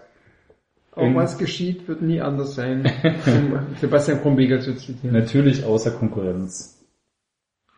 Auch 0.94 1.14
was 1.14 1.38
geschieht, 1.38 1.88
wird 1.88 2.02
nie 2.02 2.20
anders 2.22 2.56
sein. 2.56 2.92
Sebastian 3.80 4.20
Krumbiegel 4.20 4.62
zu 4.62 4.76
zitieren. 4.76 5.16
Natürlich 5.16 5.64
außer 5.64 5.92
Konkurrenz. 5.92 6.77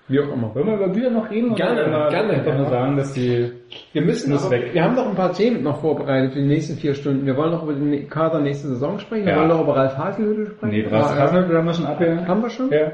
Wie 0.10 0.20
auch 0.20 0.34
immer. 0.34 0.54
Wollen 0.56 0.66
wir 0.68 0.74
über 0.74 0.90
Bücher 0.90 1.12
noch 1.12 1.30
reden? 1.30 1.54
Gerne, 1.56 1.86
oder 1.88 2.10
gerne, 2.10 2.34
Einfach 2.34 2.58
nur 2.58 2.66
sagen, 2.68 2.98
dass 2.98 3.14
die... 3.14 3.52
Wir 3.94 4.02
müssen 4.02 4.34
aber, 4.34 4.50
weg. 4.50 4.74
wir 4.74 4.84
haben 4.84 4.96
noch 4.96 5.08
ein 5.08 5.16
paar 5.16 5.34
Themen 5.34 5.62
noch 5.62 5.82
vorbereitet 5.82 6.34
für 6.34 6.40
die 6.40 6.48
nächsten 6.48 6.78
vier 6.78 6.96
Stunden. 6.96 7.28
Wir 7.28 7.38
wollen 7.38 7.52
noch 7.52 7.62
über 7.64 7.74
den 7.74 8.10
Kader 8.10 8.40
nächste 8.42 8.70
Saison 8.70 8.98
sprechen. 8.98 9.26
Wir 9.28 9.34
Ja. 9.34 9.40
wollen 9.40 9.50
noch 9.50 9.62
über 9.62 9.76
Ralf 9.76 9.96
Hasenhüttl 9.96 10.48
sprechen. 10.48 10.72
Nee, 10.72 10.88
was 10.90 11.12
Ah, 11.12 11.32
haben 11.32 11.50
wir, 11.66 11.74
schon 11.76 11.86
abgehört? 11.86 12.28
Haben 12.28 12.42
wir 12.42 12.50
schon? 12.50 12.72
Ja. 12.72 12.92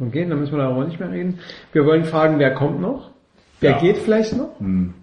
Okay, 0.00 0.24
dann 0.28 0.38
müssen 0.38 0.56
wir 0.56 0.62
darüber 0.62 0.84
nicht 0.84 1.00
mehr 1.00 1.10
reden. 1.10 1.40
Wir 1.72 1.84
wollen 1.84 2.04
fragen, 2.04 2.38
wer 2.38 2.54
kommt 2.54 2.80
noch? 2.80 3.10
Wer 3.60 3.72
Ja. 3.72 3.78
geht 3.78 3.96
vielleicht 3.98 4.36
noch? 4.36 4.58
Hm. 4.60 4.94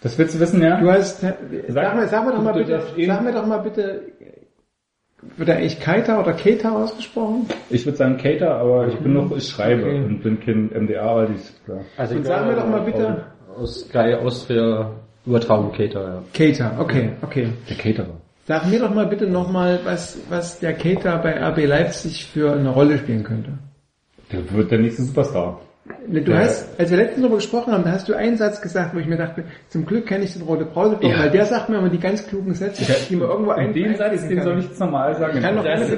Das 0.00 0.16
willst 0.18 0.34
du 0.36 0.40
wissen, 0.40 0.62
ja? 0.62 0.80
Du 0.80 0.90
hast, 0.90 1.20
sag, 1.20 1.96
mir, 1.96 2.06
sag 2.06 2.24
mir 2.24 2.32
doch 2.32 2.42
mal 2.42 2.54
bitte, 2.54 2.80
sag 3.06 3.22
mir 3.24 3.32
doch 3.32 3.46
mal 3.46 3.58
bitte, 3.58 4.02
wird 5.36 5.48
er 5.48 5.56
eigentlich 5.56 5.80
Keita 5.80 6.20
oder 6.20 6.32
Keita 6.32 6.72
ausgesprochen? 6.72 7.46
Ich 7.70 7.84
würde 7.86 7.96
sagen 7.96 8.16
Cater, 8.16 8.56
aber 8.56 8.88
ich 8.88 8.96
bin 8.96 9.14
noch, 9.14 9.34
ich 9.36 9.48
schreibe 9.48 9.82
Okay. 9.82 10.04
und 10.04 10.22
bin 10.22 10.40
kein 10.40 10.84
MDA, 10.84 11.00
aber 11.02 11.26
die 11.26 11.34
ist 11.34 11.64
klar. 11.64 11.80
Also 11.96 12.16
Und 12.16 12.24
sag 12.24 12.46
mir 12.46 12.56
doch 12.56 12.68
mal 12.68 12.80
bitte, 12.80 13.24
Aus 13.56 13.80
Sky 13.88 14.14
Austria 14.14 14.90
Übertragung 15.24 15.70
Cater, 15.72 16.02
ja. 16.02 16.22
Keita, 16.34 16.76
okay, 16.80 17.10
okay. 17.22 17.48
Der 17.68 17.76
Caterer. 17.76 18.14
Sag 18.46 18.66
mir 18.68 18.80
doch 18.80 18.92
mal 18.92 19.06
bitte 19.06 19.26
nochmal, 19.26 19.78
was, 19.84 20.18
was 20.28 20.58
der 20.58 20.74
Keita 20.74 21.16
bei 21.18 21.40
RB 21.40 21.64
Leipzig 21.66 22.26
für 22.26 22.52
eine 22.52 22.70
Rolle 22.70 22.98
spielen 22.98 23.22
könnte. 23.22 23.52
Der 24.32 24.50
wird 24.52 24.70
der 24.72 24.78
nächste 24.80 25.02
Superstar. 25.02 25.60
Du 26.06 26.30
Ja. 26.30 26.38
hast, 26.38 26.78
als 26.78 26.90
wir 26.92 26.96
letztens 26.98 27.22
darüber 27.22 27.36
gesprochen 27.36 27.72
haben, 27.72 27.82
da 27.82 27.90
hast 27.90 28.08
du 28.08 28.14
einen 28.14 28.36
Satz 28.36 28.60
gesagt, 28.62 28.94
wo 28.94 29.00
ich 29.00 29.06
mir 29.06 29.16
dachte, 29.16 29.42
zum 29.68 29.84
Glück 29.84 30.06
kenne 30.06 30.22
ich 30.24 30.32
den 30.32 30.42
Rote 30.42 30.64
Brause, 30.64 30.96
Ja. 31.00 31.18
weil 31.18 31.30
der 31.30 31.44
sagt 31.44 31.70
mir 31.70 31.78
immer 31.78 31.88
die 31.88 31.98
ganz 31.98 32.24
klugen 32.24 32.54
Sätze, 32.54 32.84
die 33.10 33.16
man 33.16 33.28
irgendwo 33.28 33.50
ein 33.50 33.72
Den 33.72 33.96
Satz, 33.96 34.28
den 34.28 34.42
soll 34.42 34.60
ich 34.60 34.66
jetzt 34.66 34.78
normal 34.78 35.16
sagen. 35.16 35.38
Ich 35.38 35.42
kann 35.44 35.56
noch 35.56 35.64
Das-. 35.64 35.90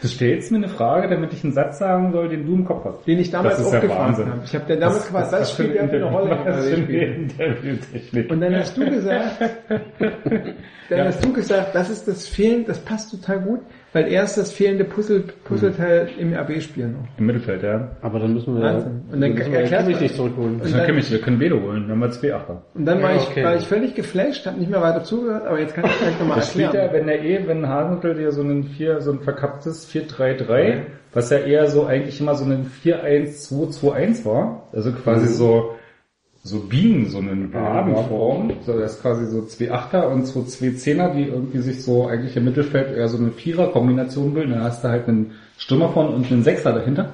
Du 0.00 0.06
stellst 0.08 0.50
mir 0.52 0.58
eine 0.58 0.68
Frage, 0.68 1.08
damit 1.08 1.32
ich 1.32 1.42
einen 1.44 1.52
Satz 1.52 1.78
sagen 1.78 2.12
soll, 2.12 2.28
den 2.28 2.46
du 2.46 2.54
im 2.54 2.64
Kopf 2.64 2.84
hast. 2.84 3.06
Den 3.06 3.18
ich 3.18 3.30
damals 3.30 3.56
Das 3.58 3.66
auch 3.66 3.72
ja 3.74 3.80
gefragt 3.80 4.00
Wahnsinn. 4.00 4.26
habe. 4.30 4.40
Ich 4.44 4.54
habe 4.54 4.64
dir 4.66 4.76
damals 4.80 5.06
gefragt, 5.06 5.32
was 5.32 5.52
spielt 5.52 5.74
der 5.74 5.88
für 5.88 5.96
eine 5.96 6.04
Rolle? 6.04 6.38
Und 8.30 8.40
dann 8.40 8.56
hast 8.56 8.76
du 8.76 8.88
gesagt, 8.88 9.40
dann 9.68 10.98
Ja. 10.98 11.04
hast 11.04 11.24
du 11.24 11.32
gesagt, 11.32 11.74
das 11.74 11.90
ist 11.90 12.08
das 12.08 12.26
Fehlen, 12.28 12.64
das 12.66 12.78
passt 12.78 13.10
total 13.10 13.40
gut, 13.40 13.60
weil 13.92 14.08
er 14.08 14.24
ist 14.24 14.36
das 14.36 14.52
fehlende 14.52 14.84
Puzzle, 14.84 15.24
Puzzleteil 15.44 16.08
im 16.18 16.34
RB-Spiel 16.34 16.88
noch. 16.88 17.08
Im 17.16 17.26
Mittelfeld, 17.26 17.62
ja. 17.62 17.88
Aber 18.02 18.18
dann 18.18 18.34
müssen 18.34 18.54
wir 18.54 18.62
Wahnsinn. 18.62 19.02
Und 19.10 19.20
dann 19.20 19.36
erklärst 19.36 19.70
Kimmich 19.84 19.96
du- 19.96 20.02
nicht 20.02 20.14
zurückholen. 20.14 20.54
Und 20.56 20.64
Dann 20.64 20.72
dann- 20.72 20.86
können 20.86 20.98
wir, 20.98 21.10
wir 21.10 21.20
können 21.20 21.38
Bedo 21.38 21.60
holen, 21.62 21.82
dann 21.82 21.90
haben 21.92 22.00
wir 22.00 22.10
zwei 22.10 22.34
Achter. 22.34 22.62
Und 22.74 22.84
dann 22.84 23.02
war, 23.02 23.10
Ja, 23.12 23.16
ich, 23.16 23.28
okay. 23.28 23.44
war 23.44 23.56
ich 23.56 23.66
völlig 23.66 23.94
geflasht, 23.94 24.46
habe 24.46 24.58
nicht 24.58 24.70
mehr 24.70 24.82
weiter 24.82 25.04
zugehört, 25.04 25.46
aber 25.46 25.58
jetzt 25.60 25.74
kann 25.74 25.86
ich 25.86 25.98
gleich 25.98 26.18
nochmal 26.20 26.36
Das 26.38 26.50
spielt 26.52 26.74
er, 26.74 26.82
erklären. 26.82 27.06
wenn 27.06 27.14
er 27.14 27.24
eh, 27.24 27.46
wenn 27.46 27.68
Hasenhüttl 27.68 28.14
dir 28.14 28.32
so 28.32 28.42
ein 28.42 28.64
vier, 28.64 29.00
so 29.00 29.12
ein 29.12 29.20
verkapptes 29.20 29.88
4-3-3, 29.90 30.82
was 31.14 31.30
ja 31.30 31.38
eher 31.38 31.66
so 31.68 31.86
eigentlich 31.86 32.20
immer 32.20 32.34
so 32.34 32.44
ein 32.44 32.66
4-1-2-2-1 32.84 34.24
war, 34.24 34.62
also 34.72 34.92
quasi 34.92 35.26
Mhm. 35.26 35.30
so, 35.32 35.70
so 36.42 36.60
Bienen, 36.60 37.06
so 37.10 37.18
eine 37.18 37.52
Wabenform, 37.52 38.52
so 38.64 38.78
das 38.78 38.94
ist 38.94 39.02
quasi 39.02 39.26
so 39.26 39.42
zwei 39.44 39.70
Achter 39.72 40.08
und 40.10 40.26
so 40.26 40.42
zwei 40.44 40.70
Zehner, 40.70 41.10
die 41.14 41.24
irgendwie 41.24 41.58
sich 41.58 41.82
so 41.84 42.06
eigentlich 42.06 42.36
im 42.36 42.44
Mittelfeld 42.44 42.96
eher 42.96 43.08
so 43.08 43.18
eine 43.18 43.30
Vierer-Kombination 43.32 44.32
bilden, 44.34 44.52
dann 44.52 44.62
hast 44.62 44.82
du 44.84 44.88
halt 44.88 45.08
einen 45.08 45.32
Stürmer 45.58 45.90
von 45.90 46.08
und 46.14 46.30
einen 46.30 46.42
Sechser 46.44 46.72
dahinter. 46.72 47.12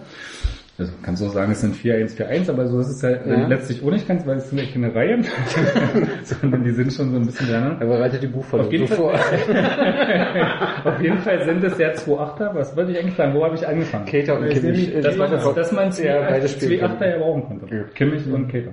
Also 0.76 0.90
kannst 1.04 1.22
du 1.22 1.26
auch 1.26 1.32
sagen, 1.32 1.52
es 1.52 1.60
sind 1.60 1.76
4-1-4-1, 1.76 2.50
aber 2.50 2.66
so 2.66 2.80
ist 2.80 2.88
es 2.88 3.00
ja, 3.02 3.10
Ja. 3.10 3.46
letztlich 3.46 3.80
auch 3.84 3.90
nicht 3.92 4.08
ganz, 4.08 4.26
weil 4.26 4.38
es 4.38 4.50
sind 4.50 4.58
ja 4.58 4.64
keine 4.72 4.92
Reihen, 4.92 5.24
sondern 6.24 6.64
die 6.64 6.72
sind 6.72 6.92
schon 6.92 7.12
so 7.12 7.16
ein 7.16 7.26
bisschen 7.26 7.46
kleiner. 7.46 7.76
Er 7.78 7.86
bereitet 7.86 8.22
die 8.24 8.26
Buchvorlage 8.26 8.66
Auf 8.66 8.72
jeden 8.72 8.86
so 8.88 8.94
vor. 8.96 9.14
Auf 10.84 11.00
jeden 11.00 11.18
Fall 11.18 11.44
sind 11.44 11.62
es 11.62 11.78
ja 11.78 11.92
zwei 11.94 12.18
Achter. 12.18 12.50
Was 12.54 12.76
wollte 12.76 12.90
ich 12.90 12.98
eigentlich 12.98 13.14
sagen? 13.14 13.34
Wo 13.34 13.44
habe 13.44 13.54
ich 13.54 13.66
angefangen? 13.66 14.04
Cater 14.06 14.38
und 14.38 14.48
Kimmich. 14.48 14.92
Dass 15.00 15.16
man, 15.16 15.30
dass 15.30 15.72
man 15.72 15.92
zwei, 15.92 16.06
Ja, 16.06 16.20
beide 16.28 16.46
zwei 16.46 16.66
spielen 16.66 16.84
Achter 16.84 17.08
ja 17.08 17.18
brauchen 17.18 17.44
konnte. 17.44 17.84
Kimmich 17.94 18.26
und 18.26 18.48
Keter. 18.48 18.72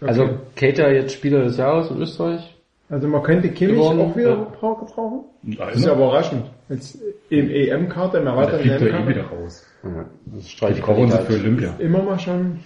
Also 0.00 0.28
Cater 0.56 0.92
jetzt 0.92 1.14
Spieler 1.14 1.44
des 1.44 1.56
Jahres 1.56 1.90
in 1.90 2.00
Österreich. 2.00 2.54
Also 2.90 3.08
man 3.08 3.22
könnte 3.22 3.48
Kimmich 3.50 3.76
Geworden, 3.76 4.00
auch 4.00 4.16
wieder 4.16 4.30
ja. 4.30 4.46
brau- 4.60 4.74
gebrauchen. 4.74 5.20
Das 5.42 5.76
ist 5.76 5.86
ja 5.86 5.94
überraschend. 5.94 6.44
Jetzt 6.68 6.98
im 7.30 7.48
EM-Kader, 7.50 8.20
im 8.20 8.26
erweiterten 8.26 8.60
fliegt 8.60 8.80
er 8.80 8.86
eh 8.86 8.90
EM-Kader. 8.90 9.08
wieder 9.08 9.22
raus. 9.24 9.66
Ja, 9.82 10.04
das 10.26 10.44
Die 10.44 10.50
streiche 10.50 10.82
brauchen 10.82 11.10
sie 11.10 11.18
für 11.18 11.32
Olympia. 11.34 11.74
Immer 11.78 12.02
mal 12.02 12.18
schon, 12.18 12.60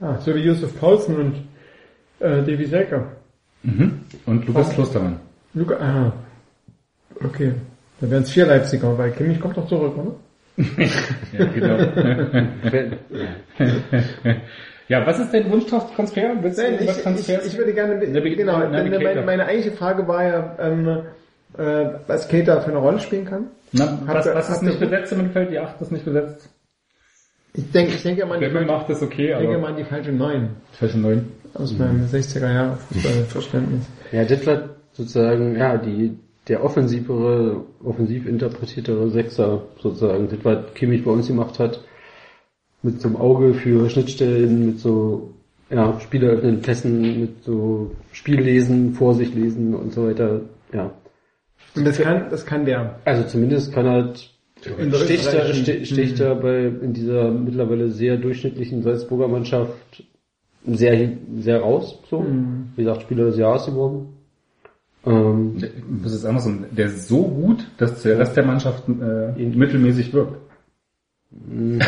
ah, 0.00 0.16
so 0.18 0.34
wie 0.34 0.40
Josef 0.40 0.78
Paulsen 0.80 1.16
und 1.16 1.34
äh, 2.20 2.42
Davy 2.42 2.64
Selker. 2.66 3.06
Mhm. 3.62 4.00
Und 4.26 4.46
Lukas 4.46 4.70
Klostermann. 4.74 5.20
Luca, 5.52 5.76
ah, 5.76 6.12
okay. 7.24 7.52
Dann 8.00 8.10
wären 8.10 8.22
es 8.22 8.30
vier 8.30 8.46
Leipziger, 8.46 8.96
weil 8.98 9.12
Kimmich 9.12 9.40
kommt 9.40 9.56
doch 9.56 9.66
zurück, 9.68 9.94
oder? 9.96 10.14
Ja, 11.38 11.44
genau. 11.46 11.76
ja, 14.88 15.06
was 15.06 15.18
ist 15.18 15.32
dein 15.32 15.50
Wunschtransfer? 15.50 16.36
Willst 16.40 16.58
du 16.58 16.62
Nein, 16.62 16.74
über 16.74 16.84
ich, 16.84 16.90
ich, 16.90 17.02
Transfers? 17.02 17.46
ich 17.46 17.56
würde 17.58 17.72
gerne, 17.72 17.98
genau, 17.98 18.58
meine, 18.58 19.22
meine 19.22 19.46
eigentliche 19.46 19.76
Frage 19.76 20.06
war 20.06 20.24
ja, 20.24 20.56
ähm, 20.58 21.02
äh, 21.56 21.86
was 22.06 22.28
Cater 22.28 22.60
für 22.60 22.70
eine 22.70 22.78
Rolle 22.78 23.00
spielen 23.00 23.24
kann. 23.24 23.46
Na, 23.72 23.98
was, 24.06 24.26
was 24.26 24.50
ist 24.50 24.62
nicht 24.62 24.80
besetzt 24.80 25.12
im 25.12 25.18
Mittelfeld? 25.18 25.50
Die 25.50 25.58
8 25.58 25.80
ist 25.80 25.92
nicht 25.92 26.04
besetzt. 26.04 26.48
Ich 27.56 27.70
denke, 27.70 27.94
ich 27.94 28.02
denke 28.02 28.26
mal, 28.26 28.34
an 28.34 28.40
die 28.40 28.50
falsche, 28.50 28.66
macht 28.66 28.90
das 28.90 29.02
okay, 29.02 29.32
ich 29.32 29.38
denke 29.38 29.58
mal 29.58 29.70
an 29.70 29.76
die 29.76 29.84
falsche 29.84 30.12
Neun. 30.12 30.50
falsche 30.72 30.98
9. 30.98 31.24
aus 31.54 31.72
meinem 31.78 32.04
60er 32.04 32.52
Jahre 32.52 32.76
Fußballverständnis. 32.76 33.86
Ja, 34.10 34.24
das 34.24 34.46
war 34.46 34.70
sozusagen, 34.92 35.56
ja, 35.56 35.76
die, 35.76 36.18
der 36.48 36.64
offensivere, 36.64 37.64
offensiv 37.84 38.26
interpretiertere 38.26 39.08
Sechser 39.10 39.62
sozusagen, 39.80 40.28
das 40.28 40.38
was 40.42 40.74
Kimmich 40.74 41.04
bei 41.04 41.12
uns 41.12 41.28
gemacht 41.28 41.60
hat, 41.60 41.80
mit 42.84 43.00
so 43.00 43.08
einem 43.08 43.16
Auge 43.16 43.54
für 43.54 43.90
Schnittstellen, 43.90 44.66
mit 44.66 44.78
so, 44.78 45.32
ja, 45.70 45.98
spieleröffnenden 46.00 46.62
Pässen, 46.62 47.20
mit 47.20 47.42
so 47.42 47.90
Spiellesen, 48.12 48.92
Vorsicht 48.94 49.34
lesen 49.34 49.74
und 49.74 49.92
so 49.92 50.06
weiter, 50.06 50.42
ja. 50.72 50.92
Und 51.74 51.84
das 51.84 51.98
kann, 51.98 52.26
das 52.30 52.46
kann 52.46 52.64
der. 52.64 53.00
Also 53.04 53.24
zumindest 53.24 53.72
kann 53.72 53.86
halt 53.88 54.30
In 54.78 54.90
der 54.90 54.98
sticht 54.98 55.26
er, 55.26 55.48
österreichischen- 55.48 55.64
ste- 55.64 55.86
sticht 55.86 56.20
er 56.20 56.34
bei, 56.36 56.66
in 56.66 56.92
dieser 56.92 57.32
mittlerweile 57.32 57.88
sehr 57.90 58.16
durchschnittlichen 58.16 58.82
Salzburger 58.82 59.26
Mannschaft 59.28 60.04
sehr, 60.66 61.08
sehr 61.40 61.60
raus, 61.60 61.98
so. 62.08 62.20
Mhm. 62.20 62.68
Wie 62.76 62.84
gesagt, 62.84 63.02
Spieler 63.02 63.24
des 63.26 63.36
Jahres 63.38 63.66
geworden. 63.66 64.06
Ähm, 65.06 65.56
Das 66.02 66.12
ist 66.14 66.24
andersrum. 66.24 66.64
Der 66.70 66.86
ist 66.86 67.08
so 67.08 67.22
gut, 67.24 67.66
dass 67.76 68.02
der 68.02 68.18
Rest 68.18 68.36
der 68.36 68.46
Mannschaft 68.46 68.84
äh, 68.88 69.42
mittelmäßig 69.44 70.12
wirkt. 70.14 70.36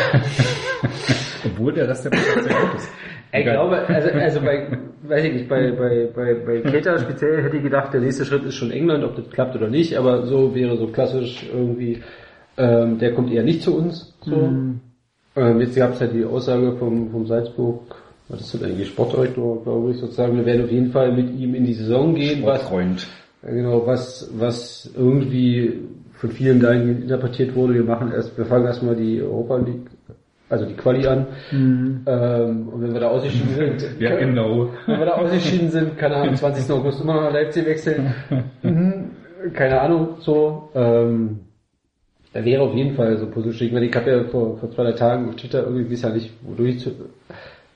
Obwohl 1.45 1.73
der 1.73 1.87
Rest 1.89 2.05
der 2.05 2.11
Mannschaft 2.13 2.43
sehr 2.43 2.59
gut 2.59 2.75
ist. 2.75 2.89
Ich 3.31 3.39
Egal. 3.39 3.53
glaube, 3.55 3.87
also, 3.87 4.09
also 4.09 4.41
bei, 4.41 4.67
weiß 5.03 5.23
ich 5.25 5.33
nicht, 5.33 5.49
bei, 5.49 5.71
bei, 5.71 6.07
bei, 6.15 6.33
bei 6.33 6.61
Keita 6.61 6.97
speziell 6.97 7.43
hätte 7.43 7.57
ich 7.57 7.63
gedacht, 7.63 7.93
der 7.93 8.01
nächste 8.01 8.25
Schritt 8.25 8.43
ist 8.45 8.55
schon 8.55 8.71
England, 8.71 9.03
ob 9.03 9.15
das 9.15 9.29
klappt 9.29 9.55
oder 9.55 9.67
nicht, 9.69 9.97
aber 9.97 10.25
so 10.25 10.55
wäre 10.55 10.77
so 10.77 10.87
klassisch 10.87 11.45
irgendwie, 11.53 12.01
ähm, 12.57 12.97
der 12.99 13.13
kommt 13.13 13.31
eher 13.31 13.43
nicht 13.43 13.61
zu 13.61 13.77
uns, 13.77 14.13
so. 14.21 14.49
Ähm, 15.35 15.59
jetzt 15.61 15.75
gab 15.75 15.93
es 15.93 15.99
ja 15.99 16.07
die 16.07 16.25
Aussage 16.25 16.75
vom, 16.77 17.11
vom 17.11 17.27
Salzburg, 17.27 17.81
was 18.29 18.41
ist 18.41 18.53
das 18.55 18.63
eigentlich, 18.63 18.87
Sportdirektor, 18.87 19.61
glaube 19.63 19.91
ich, 19.91 19.97
sozusagen, 19.97 20.35
wir 20.37 20.45
werden 20.45 20.63
auf 20.65 20.71
jeden 20.71 20.91
Fall 20.91 21.11
mit 21.11 21.29
ihm 21.37 21.53
in 21.53 21.65
die 21.65 21.73
Saison 21.73 22.15
gehen, 22.15 22.43
was, 22.43 22.63
Freund. 22.63 23.07
ja, 23.43 23.51
Genau, 23.51 23.85
was, 23.85 24.29
was 24.37 24.89
irgendwie 24.97 25.81
von 26.17 26.31
vielen 26.31 26.59
dahin 26.59 27.03
interpretiert 27.03 27.55
wurde, 27.55 27.75
wir 27.75 27.83
machen 27.83 28.11
erst, 28.11 28.37
wir 28.37 28.45
fangen 28.45 28.65
erstmal 28.65 28.95
die 28.95 29.21
Europa 29.21 29.57
League, 29.57 29.87
also 30.49 30.65
die 30.65 30.73
Quali 30.73 31.05
an, 31.05 31.27
ähm, 31.51 32.69
und 32.71 32.81
wenn 32.81 32.93
wir 32.93 32.99
da 33.01 33.09
ausgeschieden 33.09 33.55
sind, 33.55 33.87
Ja, 33.99 34.15
genau. 34.15 34.69
wenn 34.85 34.99
wir 34.99 35.05
da 35.05 35.13
ausgeschieden 35.13 35.69
sind, 35.69 35.97
kann 35.97 36.11
er 36.11 36.23
am 36.23 36.35
20. 36.35 36.71
August 36.71 37.01
immer 37.01 37.13
noch 37.15 37.21
nach 37.21 37.33
Leipzig 37.33 37.65
wechseln. 37.65 38.13
Mhm. 38.63 39.11
Keine 39.53 39.81
Ahnung, 39.81 40.15
so, 40.19 40.69
ähm, 40.73 41.39
da 42.33 42.43
wäre 42.43 42.61
auf 42.63 42.73
jeden 42.73 42.95
Fall 42.95 43.17
so 43.17 43.25
ein 43.25 43.31
Puzzlestück, 43.31 43.71
ich 43.71 43.95
habe 43.95 44.11
ja 44.11 44.23
vor, 44.25 44.57
vor 44.57 44.71
zwei, 44.71 44.83
drei 44.83 44.93
Tagen 44.93 45.29
auf 45.29 45.35
Twitter 45.35 45.63
irgendwie, 45.63 45.91
weiß 45.91 46.01
ja 46.03 46.09
nicht, 46.09 46.31
wodurch 46.43 46.79
zu, 46.79 46.91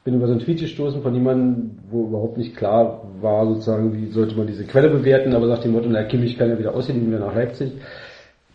bin 0.03 0.15
über 0.15 0.25
so 0.25 0.33
einen 0.33 0.41
Tweet 0.41 0.59
gestoßen 0.59 1.01
von 1.01 1.13
jemandem, 1.13 1.77
wo 1.89 2.07
überhaupt 2.07 2.37
nicht 2.37 2.55
klar 2.55 3.03
war, 3.21 3.45
sozusagen, 3.45 3.93
wie 3.93 4.11
sollte 4.11 4.35
man 4.35 4.47
diese 4.47 4.65
Quelle 4.65 4.89
bewerten, 4.89 5.35
aber 5.35 5.47
sagt 5.47 5.63
dem 5.63 5.73
Motto, 5.73 5.89
na, 5.89 6.03
Kimmich 6.03 6.37
kann 6.37 6.49
ja 6.49 6.57
wieder 6.57 6.73
ausgeliehen 6.73 7.11
werden 7.11 7.25
nach 7.25 7.35
Leipzig. 7.35 7.73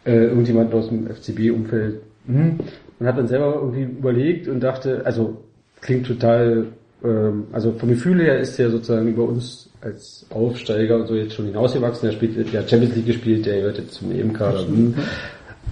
Äh, 0.07 0.27
irgendjemand 0.27 0.73
aus 0.73 0.89
dem 0.89 1.09
FCB-Umfeld. 1.09 2.01
Mhm. 2.27 2.61
Und 2.99 3.07
hat 3.07 3.19
dann 3.19 3.27
selber 3.27 3.57
irgendwie 3.57 3.83
überlegt 3.83 4.47
und 4.47 4.61
dachte, 4.61 5.03
also, 5.05 5.37
klingt 5.81 6.07
total, 6.07 6.67
ähm, 7.05 7.45
also 7.53 7.73
vom 7.73 7.89
Gefühl 7.89 8.21
her 8.23 8.39
ist 8.39 8.57
der 8.57 8.71
sozusagen 8.71 9.09
über 9.09 9.25
uns 9.25 9.69
als 9.81 10.25
Aufsteiger 10.31 10.97
und 10.97 11.09
so 11.09 11.17
jetzt 11.17 11.35
schon 11.35 11.47
hinausgewachsen. 11.47 12.09
Er 12.09 12.13
spielt, 12.13 12.53
der 12.53 12.61
hat 12.61 12.71
Champions 12.71 12.95
League 12.95 13.07
gespielt, 13.07 13.47
der 13.47 13.57
gehört 13.57 13.79
jetzt 13.79 13.95
zum 13.95 14.13
EM-Kader. 14.13 14.63
Mhm. 14.69 14.95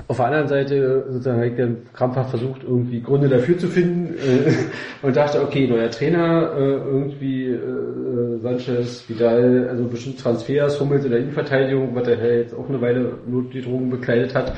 Auf 0.07 0.19
der 0.19 0.27
anderen 0.27 0.49
Seite 0.49 1.05
sozusagen 1.09 1.39
habe 1.39 1.49
ich 1.49 1.57
dann 1.57 1.77
krampfhaft 1.95 2.31
versucht, 2.31 2.63
irgendwie 2.63 3.01
Gründe 3.01 3.29
dafür 3.29 3.57
zu 3.57 3.69
finden 3.69 4.15
äh, 4.15 4.53
und 5.07 5.17
dachte, 5.17 5.43
okay, 5.43 5.67
neuer 5.67 5.91
Trainer, 5.91 6.53
äh, 6.57 6.61
irgendwie 6.61 7.47
äh, 7.47 8.39
Sanchez, 8.41 9.09
Vidal, 9.09 9.69
also 9.71 9.85
bestimmt 9.85 10.21
Transfers, 10.21 10.79
Hummels 10.79 11.05
in 11.05 11.11
der 11.11 11.21
Innenverteidigung, 11.21 11.95
was 11.95 12.07
er 12.07 12.19
ja 12.19 12.35
jetzt 12.35 12.55
auch 12.55 12.69
eine 12.69 12.81
Weile 12.83 13.19
Notdrogen 13.27 13.89
bekleidet 13.89 14.35
hat. 14.35 14.53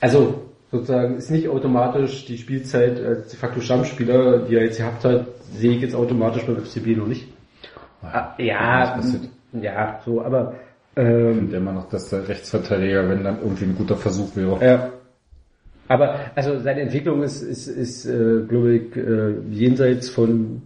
Also 0.00 0.42
sozusagen 0.70 1.16
ist 1.16 1.30
nicht 1.30 1.48
automatisch 1.48 2.26
die 2.26 2.38
Spielzeit 2.38 3.02
als 3.02 3.28
de 3.28 3.38
facto 3.38 3.60
Stammspieler, 3.60 4.38
die 4.40 4.54
er 4.54 4.64
jetzt 4.64 4.78
gehabt 4.78 5.04
hat, 5.04 5.26
sehe 5.52 5.72
ich 5.72 5.82
jetzt 5.82 5.94
automatisch 5.94 6.44
beim 6.44 6.56
FCB 6.56 6.96
noch 6.96 7.08
nicht. 7.08 7.26
Ah, 8.02 8.34
ja, 8.38 8.94
passiert. 8.96 9.22
ja, 9.52 10.00
so, 10.04 10.22
aber 10.22 10.54
ähm, 10.96 11.38
Und 11.38 11.52
immer 11.52 11.72
noch, 11.72 11.88
dass 11.88 12.08
der 12.08 12.26
Rechtsverteidiger, 12.26 13.08
wenn 13.08 13.22
dann 13.22 13.38
irgendwie 13.40 13.64
ein 13.64 13.76
guter 13.76 13.96
Versuch 13.96 14.34
wäre. 14.34 14.64
Ja. 14.64 14.90
Aber 15.88 16.16
also 16.34 16.58
seine 16.58 16.80
Entwicklung 16.80 17.22
ist, 17.22 17.42
ist, 17.42 17.68
ist 17.68 18.06
äh, 18.06 18.42
glaube 18.48 18.74
ich, 18.74 18.96
äh, 18.96 19.34
jenseits 19.50 20.08
von 20.08 20.62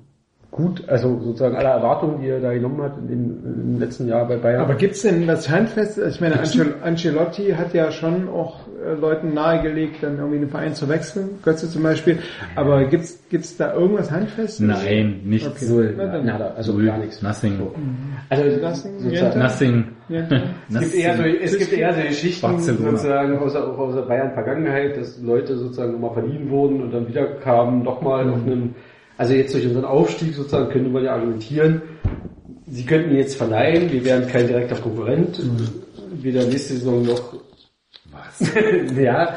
gut, 0.51 0.89
also 0.89 1.21
sozusagen 1.21 1.57
aller 1.57 1.71
Erwartungen, 1.71 2.21
die 2.23 2.29
er 2.29 2.41
da 2.41 2.53
genommen 2.53 2.83
hat 2.83 2.99
in 2.99 3.09
dem, 3.09 3.45
im 3.45 3.79
letzten 3.79 4.09
Jahr 4.09 4.27
bei 4.27 4.37
Bayern. 4.37 4.63
Aber 4.63 4.75
gibt's 4.75 5.03
denn 5.03 5.27
das 5.27 5.49
Handfest? 5.49 5.99
Ich 5.99 6.21
meine, 6.21 6.39
Ancel 6.39 6.75
Ancelotti 6.83 7.51
hat 7.53 7.75
ja 7.75 7.91
schon 7.93 8.29
auch 8.29 8.61
Leuten 9.01 9.35
nahegelegt, 9.35 10.03
dann 10.03 10.17
irgendwie 10.17 10.39
einen 10.39 10.49
Verein 10.49 10.75
zu 10.75 10.89
wechseln, 10.89 11.39
Götze 11.43 11.69
zum 11.69 11.83
Beispiel. 11.83 12.19
Aber 12.57 12.85
gibt's 12.85 13.19
gibt's 13.29 13.57
da 13.57 13.75
irgendwas 13.75 14.11
Handfestes? 14.11 14.61
Nein, 14.61 15.21
nichts. 15.25 15.49
Okay. 15.49 15.67
Null, 15.69 15.95
Na 15.97 16.23
nada, 16.23 16.55
also 16.57 16.73
Null. 16.73 16.87
gar 16.87 16.99
nichts. 16.99 17.21
Nothing. 17.23 17.61
Also 18.29 18.45
Nothing, 18.45 18.99
sozusagen, 18.99 19.11
Jenta? 19.11 19.39
Nothing. 19.39 19.85
Ja. 20.09 20.29
es 20.81 20.81
gibt 20.81 20.95
eher 20.95 21.17
so, 21.17 21.23
es 21.23 21.59
gibt 21.59 21.73
eher 21.73 21.93
so 21.95 22.01
Geschichten 22.01 22.47
Barcelona. 22.47 22.91
sozusagen 22.91 23.39
aus 23.39 23.53
der, 23.53 23.65
auch 23.69 23.79
aus 23.79 23.95
der 23.95 24.03
Bayern 24.03 24.33
Vergangenheit, 24.33 24.97
dass 24.97 25.21
Leute 25.21 25.57
sozusagen 25.57 25.95
immer 25.95 26.13
verliehen 26.13 26.49
wurden 26.51 26.83
und 26.83 26.91
dann 26.93 27.07
wieder 27.07 27.27
kamen, 27.27 27.83
nochmal 27.83 28.29
auf 28.31 28.43
einem, 28.47 28.75
also 29.19 29.35
jetzt 29.35 29.55
durch 29.55 29.67
unseren 29.67 29.85
Aufstieg 29.85 30.35
sozusagen 30.35 30.71
könnte 30.71 30.89
man 30.89 31.05
ja 31.05 31.13
argumentieren, 31.15 31.83
sie 32.67 32.85
könnten 32.87 33.11
ihn 33.11 33.19
jetzt 33.19 33.37
verleihen, 33.37 33.93
wir 33.93 34.05
wären 34.05 34.27
kein 34.27 34.47
direkter 34.47 34.77
Konkurrent, 34.77 35.41
weder 36.23 36.45
nächste 36.45 36.75
Saison 36.75 37.05
noch 37.05 37.35
Was? 38.13 38.53
ja, 38.97 39.37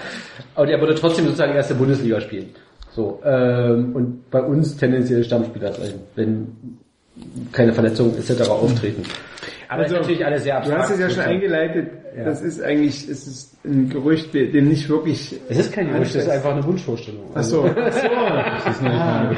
aber 0.55 0.65
der 0.65 0.79
würde 0.79 0.95
trotzdem 0.95 1.25
sozusagen 1.25 1.53
erste 1.53 1.75
Bundesliga 1.75 2.19
spielen. 2.21 2.49
So, 2.91 3.21
ähm, 3.25 3.95
und 3.95 4.29
bei 4.29 4.41
uns 4.41 4.77
tendenziell 4.77 5.23
Stammspieler 5.23 5.73
sein, 5.73 5.93
wenn 6.15 6.77
keine 7.51 7.73
Verletzungen 7.73 8.15
etc. 8.17 8.49
auftreten. 8.49 9.03
Aber 9.69 9.81
Also, 9.83 9.95
ist 9.95 10.01
natürlich 10.01 10.25
alles 10.25 10.43
sehr 10.43 10.53
Du 10.53 10.57
abstrakt. 10.59 10.81
hast 10.83 10.91
es 10.91 10.99
ja 10.99 11.09
schon 11.09 11.23
eingeleitet. 11.23 11.87
Ja. 12.15 12.25
Das 12.25 12.41
ist 12.43 12.61
eigentlich, 12.61 13.09
es 13.09 13.25
ist 13.27 13.57
ein 13.65 13.89
Gerücht, 13.89 14.31
de- 14.35 14.51
dem 14.51 14.67
nicht 14.69 14.87
wirklich. 14.87 15.35
Es 15.49 15.57
ist 15.57 15.73
kein 15.73 15.91
Gerücht, 15.91 16.13
es 16.15 16.23
ist 16.23 16.29
einfach 16.29 16.51
eine 16.51 16.63
Wunschvorstellung. 16.63 17.23
Ach 17.33 17.41
so. 17.41 17.65
Ach 17.75 17.91
so. 18.75 18.85
Ah, 18.85 19.31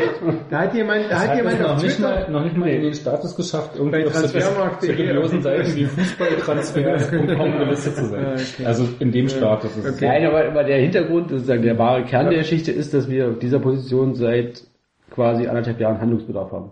da 0.50 0.60
hat 0.60 0.74
jemand, 0.76 1.10
da 1.10 1.20
hat 1.22 1.30
Hat 1.30 1.38
jemand 1.38 1.56
es 1.56 1.62
noch 1.68 1.82
nicht, 1.82 2.00
mal, 2.02 2.30
noch 2.30 2.44
nicht 2.44 2.58
mal 2.58 2.68
in 2.68 2.82
den 2.82 2.94
Status 2.94 3.34
geschafft, 3.34 3.72
irgendwie 3.78 4.06
auf 4.06 4.14
so 4.14 4.20
Transfermarkt.de 4.28 4.94
seriösen 4.98 5.42
Seiten 5.42 5.74
wie 5.76 5.86
Fußballtransfers.com 5.86 7.52
gelistet 7.60 7.96
zu 7.96 8.06
sein. 8.10 8.26
Ah, 8.26 8.34
okay. 8.34 8.66
Also 8.66 8.88
in 9.00 9.12
dem 9.14 9.30
Status 9.30 9.78
ist 9.78 9.86
es. 9.86 9.96
Okay. 9.96 10.08
Nein, 10.08 10.26
aber, 10.26 10.46
aber 10.46 10.64
der 10.66 10.80
Hintergrund, 10.80 11.30
sozusagen 11.30 11.62
der 11.62 11.78
wahre 11.78 12.04
Kern 12.04 12.30
der 12.30 12.40
Geschichte 12.40 12.72
ist, 12.74 12.94
dass 12.94 13.10
wir 13.10 13.30
auf 13.30 13.40
dieser 13.40 13.60
Position 13.60 14.16
seit 14.16 14.64
quasi 15.12 15.48
anderthalb 15.48 15.80
Jahren 15.80 16.02
Handlungsbedarf 16.02 16.52
haben. 16.52 16.72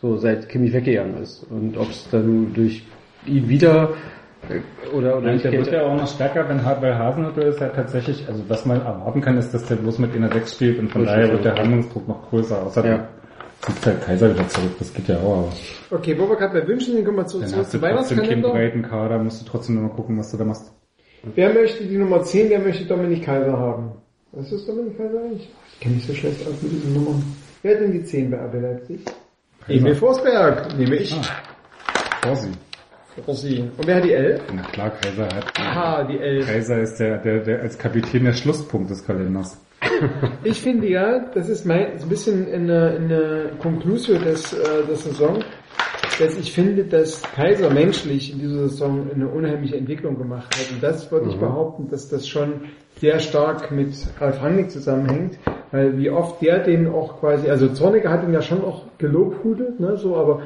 So, 0.00 0.16
seit 0.16 0.48
Kimmich 0.48 0.72
weggegangen 0.72 1.22
ist. 1.22 1.44
Und 1.50 1.76
ob 1.78 1.88
es 1.90 2.08
dann 2.10 2.52
durch 2.54 2.84
ihn 3.26 3.48
wieder 3.48 3.90
äh, 4.50 4.60
oder, 4.94 5.16
oder 5.18 5.36
der 5.36 5.52
wird 5.52 5.64
geht- 5.64 5.72
ja 5.72 5.86
auch 5.86 5.96
noch 5.96 6.06
stärker, 6.08 6.46
wenn 6.48 6.58
bei 6.80 6.94
Hasenhüttl 6.94 7.42
ist 7.42 7.60
ja 7.60 7.68
tatsächlich, 7.68 8.26
also 8.28 8.42
was 8.48 8.66
man 8.66 8.78
erwarten 8.82 9.20
kann, 9.22 9.38
ist, 9.38 9.54
dass 9.54 9.64
der 9.66 9.76
bloß 9.76 9.98
mit 10.00 10.14
in 10.14 10.22
der 10.22 10.32
6 10.32 10.52
spielt 10.54 10.78
und 10.78 10.90
von 10.90 11.04
daher 11.06 11.30
wird 11.32 11.44
der 11.44 11.54
Handlungsdruck 11.56 12.06
noch 12.08 12.28
größer. 12.28 12.62
Außerdem 12.66 12.92
Ja. 12.92 13.08
zieht 13.62 13.86
der 13.86 13.94
Kaiser 13.94 14.34
wieder 14.34 14.46
zurück, 14.48 14.72
das 14.78 14.92
geht 14.92 15.08
ja 15.08 15.16
auch. 15.20 15.38
Aber 15.38 15.52
Okay, 15.98 16.18
wo 16.18 16.28
wir 16.28 16.36
gerade 16.36 16.60
bei 16.60 16.68
Wünschen 16.68 16.94
sind, 16.94 17.04
kommen 17.06 17.16
wir 17.18 17.26
zu, 17.26 17.38
dann 17.40 17.48
zurück 17.48 17.64
hast 17.64 17.72
du 17.74 17.78
zum 17.78 17.88
trotzdem 17.88 18.18
keinen 18.18 18.28
Weihnachtskalender. 18.42 18.50
breiten 18.52 18.82
Kader, 18.82 19.18
musst 19.22 19.40
du 19.40 19.46
trotzdem 19.50 19.76
nur 19.76 19.84
mal 19.84 19.94
gucken, 19.94 20.18
was 20.18 20.30
du 20.30 20.36
da 20.36 20.44
machst. 20.44 20.70
Wer 21.34 21.54
möchte 21.54 21.84
die 21.86 21.96
Nummer 21.96 22.22
10, 22.22 22.50
wer 22.50 22.58
möchte 22.58 22.84
Dominik 22.84 23.24
Kaiser 23.24 23.58
haben? 23.58 23.92
Was 24.32 24.52
ist 24.52 24.68
Dominik 24.68 24.98
Kaiser 24.98 25.18
eigentlich? 25.24 25.50
Ich 25.72 25.80
kenne 25.80 25.94
mich 25.94 26.06
so 26.06 26.12
schlecht 26.12 26.46
aus 26.46 26.60
mit 26.60 26.72
diesen 26.72 26.92
Nummern. 26.92 27.22
Wer 27.62 27.76
hat 27.76 27.80
denn 27.82 27.92
die 27.92 28.04
10 28.04 28.30
bei 28.30 28.36
RB 28.36 28.60
Leipzig? 28.60 29.00
Emil 29.68 29.94
Forsberg, 29.94 30.76
nehme 30.76 30.96
ich. 30.96 31.14
Vorsi. 32.22 32.50
Rossi. 33.26 33.70
Und 33.76 33.86
wer 33.86 33.96
hat 33.96 34.04
die 34.04 34.12
11? 34.12 34.42
Na 34.54 34.62
klar, 34.62 34.90
Kaiser 34.90 35.24
hat. 35.26 35.52
Aha, 35.56 36.04
die 36.04 36.18
11. 36.18 36.46
Kaiser 36.46 36.80
ist 36.80 36.96
der, 36.98 37.18
der, 37.18 37.38
der 37.40 37.62
als 37.62 37.78
Kapitän 37.78 38.24
der 38.24 38.32
Schlusspunkt 38.32 38.90
des 38.90 39.04
Kalenders. 39.04 39.60
Ich 40.44 40.60
finde 40.60 40.88
ja, 40.88 41.30
das 41.34 41.48
ist 41.48 41.64
mein, 41.64 41.98
so 41.98 42.06
ein 42.06 42.08
bisschen 42.08 42.52
eine, 42.52 42.90
eine 42.96 43.50
Conclusio 43.60 44.18
des, 44.18 44.52
äh, 44.52 44.84
der 44.86 44.96
Saison, 44.96 45.42
dass 46.18 46.36
ich 46.38 46.52
finde, 46.52 46.84
dass 46.84 47.22
Kaiser 47.22 47.70
menschlich 47.70 48.32
in 48.32 48.38
dieser 48.38 48.68
Saison 48.68 49.10
eine 49.14 49.28
unheimliche 49.28 49.76
Entwicklung 49.76 50.18
gemacht 50.18 50.54
hat. 50.54 50.72
Und 50.72 50.82
das 50.82 51.10
würde 51.10 51.30
ich 51.30 51.36
behaupten, 51.36 51.88
dass 51.88 52.08
das 52.08 52.26
schon 52.26 52.62
sehr 52.96 53.18
stark 53.18 53.70
mit 53.70 53.92
Ralf 54.20 54.42
Rangnick 54.42 54.70
zusammenhängt, 54.70 55.38
weil 55.72 55.98
wie 55.98 56.10
oft 56.10 56.40
der 56.42 56.60
den 56.60 56.88
auch 56.88 57.20
quasi, 57.20 57.50
also 57.50 57.68
Zorniger 57.68 58.10
hat 58.10 58.22
ihn 58.24 58.32
ja 58.32 58.42
schon 58.42 58.64
auch 58.64 58.82
gelobhudelt, 58.98 59.80
ne, 59.80 59.96
so, 59.96 60.16
aber 60.16 60.42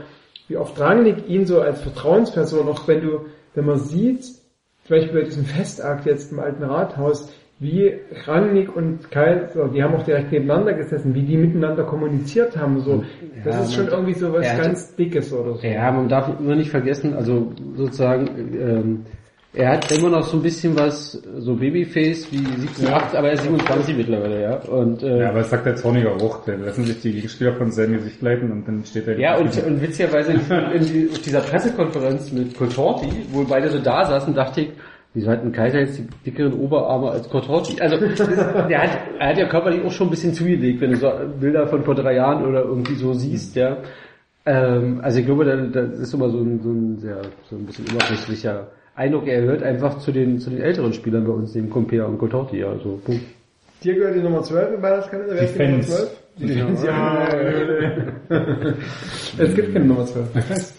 wie 0.48 0.56
oft 0.56 0.78
Rangnick 0.80 1.28
ihn 1.28 1.46
so 1.46 1.60
als 1.60 1.80
Vertrauensperson, 1.82 2.68
auch 2.68 2.88
wenn 2.88 3.02
du, 3.02 3.26
wenn 3.54 3.66
man 3.66 3.78
sieht, 3.78 4.24
zum 4.24 4.96
Beispiel 4.96 5.20
bei 5.20 5.26
diesem 5.26 5.44
Festakt 5.44 6.06
jetzt 6.06 6.32
im 6.32 6.40
alten 6.40 6.64
Rathaus, 6.64 7.30
wie 7.60 7.92
Rangnick 8.24 8.74
und 8.74 9.10
Kaiser, 9.10 9.68
die 9.68 9.82
haben 9.82 9.94
auch 9.96 10.04
direkt 10.04 10.30
nebeneinander 10.30 10.74
gesessen, 10.74 11.14
wie 11.14 11.22
die 11.22 11.36
miteinander 11.36 11.82
kommuniziert 11.82 12.56
haben. 12.56 12.80
So, 12.80 13.02
das 13.44 13.56
Ja, 13.56 13.62
ist 13.62 13.74
schon 13.74 13.88
irgendwie 13.88 14.14
so 14.14 14.32
was 14.32 14.46
ganz 14.56 14.94
Dickes 14.94 15.32
oder 15.32 15.56
so. 15.56 15.66
Ja, 15.66 15.90
man 15.90 16.08
darf 16.08 16.30
immer 16.38 16.54
nicht 16.54 16.70
vergessen, 16.70 17.14
also 17.14 17.52
sozusagen, 17.74 18.28
ähm, 18.54 19.04
er 19.54 19.70
hat 19.70 19.90
immer 19.90 20.10
noch 20.10 20.24
so 20.24 20.36
ein 20.36 20.42
bisschen 20.42 20.76
was, 20.76 21.12
so 21.38 21.54
Babyface 21.54 22.30
wie 22.30 22.38
17, 22.38 22.86
8, 22.86 23.14
aber 23.14 23.28
er 23.28 23.32
ist 23.32 23.42
27 23.44 23.96
mittlerweile, 23.96 24.42
ja. 24.42 24.56
Und, 24.56 25.02
äh, 25.02 25.20
Ja, 25.20 25.30
aber 25.30 25.38
das 25.38 25.50
sagt 25.50 25.64
der 25.64 25.74
Zorniger 25.76 26.12
auch. 26.12 26.44
Da 26.44 26.52
lassen 26.54 26.84
sich 26.84 27.00
die 27.00 27.12
Gegenspieler 27.12 27.54
von 27.54 27.70
seinem 27.70 27.94
Gesicht 27.94 28.20
leiten 28.20 28.52
und 28.52 28.68
dann 28.68 28.84
steht 28.84 29.08
er... 29.08 29.18
Ja, 29.18 29.36
und, 29.36 29.56
und 29.64 29.80
witzigerweise 29.80 30.32
in, 30.32 30.40
in 30.72 31.08
dieser 31.24 31.40
Pressekonferenz 31.40 32.30
mit 32.30 32.56
Coltorti, 32.58 33.08
wo 33.32 33.42
beide 33.44 33.70
so 33.70 33.78
da 33.78 34.04
saßen, 34.04 34.34
dachte 34.34 34.60
ich, 34.60 34.70
wieso 35.14 35.30
hat 35.30 35.42
ein 35.42 35.52
Kaiser 35.52 35.80
jetzt 35.80 35.98
die 35.98 36.06
dickeren 36.30 36.52
Oberarme 36.52 37.10
als 37.10 37.28
Coltorti? 37.30 37.80
Also, 37.80 37.96
der 37.96 38.82
hat, 38.82 38.98
er 39.18 39.28
hat 39.30 39.38
ja 39.38 39.48
körperlich 39.48 39.82
auch 39.82 39.90
schon 39.90 40.08
ein 40.08 40.10
bisschen 40.10 40.34
zugelegt, 40.34 40.82
wenn 40.82 40.90
du 40.90 40.96
so 40.98 41.10
Bilder 41.40 41.66
von 41.68 41.82
vor 41.84 41.94
drei 41.94 42.16
Jahren 42.16 42.44
oder 42.44 42.64
irgendwie 42.64 42.96
so 42.96 43.14
siehst, 43.14 43.56
ja. 43.56 43.78
Ähm, 44.44 45.00
also 45.02 45.20
ich 45.20 45.26
glaube, 45.26 45.46
da, 45.46 45.56
das 45.56 45.98
ist 46.00 46.12
immer 46.12 46.28
so 46.28 46.38
ein, 46.38 46.60
so 46.62 46.70
ein 46.70 46.98
sehr, 46.98 47.22
so 47.48 47.56
ein 47.56 47.64
bisschen 47.64 47.86
oberflächlicher 47.86 48.68
Eindruck. 48.98 49.26
Er 49.28 49.42
gehört 49.42 49.62
einfach 49.62 49.98
zu 49.98 50.10
den, 50.12 50.40
zu 50.40 50.50
den 50.50 50.60
älteren 50.60 50.92
Spielern 50.92 51.24
bei 51.24 51.32
uns, 51.32 51.52
dem 51.52 51.70
Compea 51.70 52.04
und 52.04 52.18
Coltorti, 52.18 52.58
ja, 52.58 52.76
so, 52.82 53.00
Punkt. 53.04 53.22
Dir 53.82 53.94
gehört 53.94 54.16
die 54.16 54.20
Nummer 54.20 54.42
12 54.42 54.74
im 54.74 54.82
Weihnachtskalender, 54.82 55.34
wer 55.34 55.42
Die 55.42 55.46
ist 55.46 55.58
die 55.58 55.66
Nummer 55.66 55.76
Fans. 55.76 55.96
12? 55.96 56.10
Die 56.38 56.48
Fans, 56.48 56.84
ja. 56.84 57.28
es 59.38 59.54
gibt 59.54 59.72
keine 59.72 59.84
Nummer 59.84 60.06
12. 60.06 60.26
Die 60.32 60.40
Fans. 60.40 60.74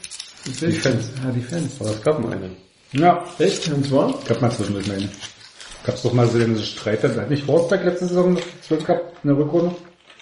Die 0.60 0.72
Fans. 0.72 1.12
Ja, 1.24 1.32
die 1.32 1.42
Fans. 1.42 1.78
Aber 1.80 1.90
es 1.90 2.02
gab 2.02 2.20
mal 2.22 2.34
einen. 2.34 2.56
Ja, 2.92 3.24
Echt? 3.40 3.72
Und 3.72 3.86
zwar? 3.86 4.14
gab 4.28 4.42
mal 4.42 4.52
zwischendurch 4.52 4.92
eine. 4.92 5.10
Gab's 5.86 6.04
doch 6.04 6.14
mal 6.14 6.28
so 6.28 6.38
den 6.38 6.58
Streit, 6.58 7.04
hat 7.04 7.30
nicht 7.30 7.46
Forsberg 7.46 7.86
letzte 7.86 8.08
Saison 8.08 8.34
noch 8.34 8.42
12 8.62 8.86
gehabt, 8.86 9.24
in 9.24 9.30
der 9.30 9.38
Rückrunde? 9.38 9.76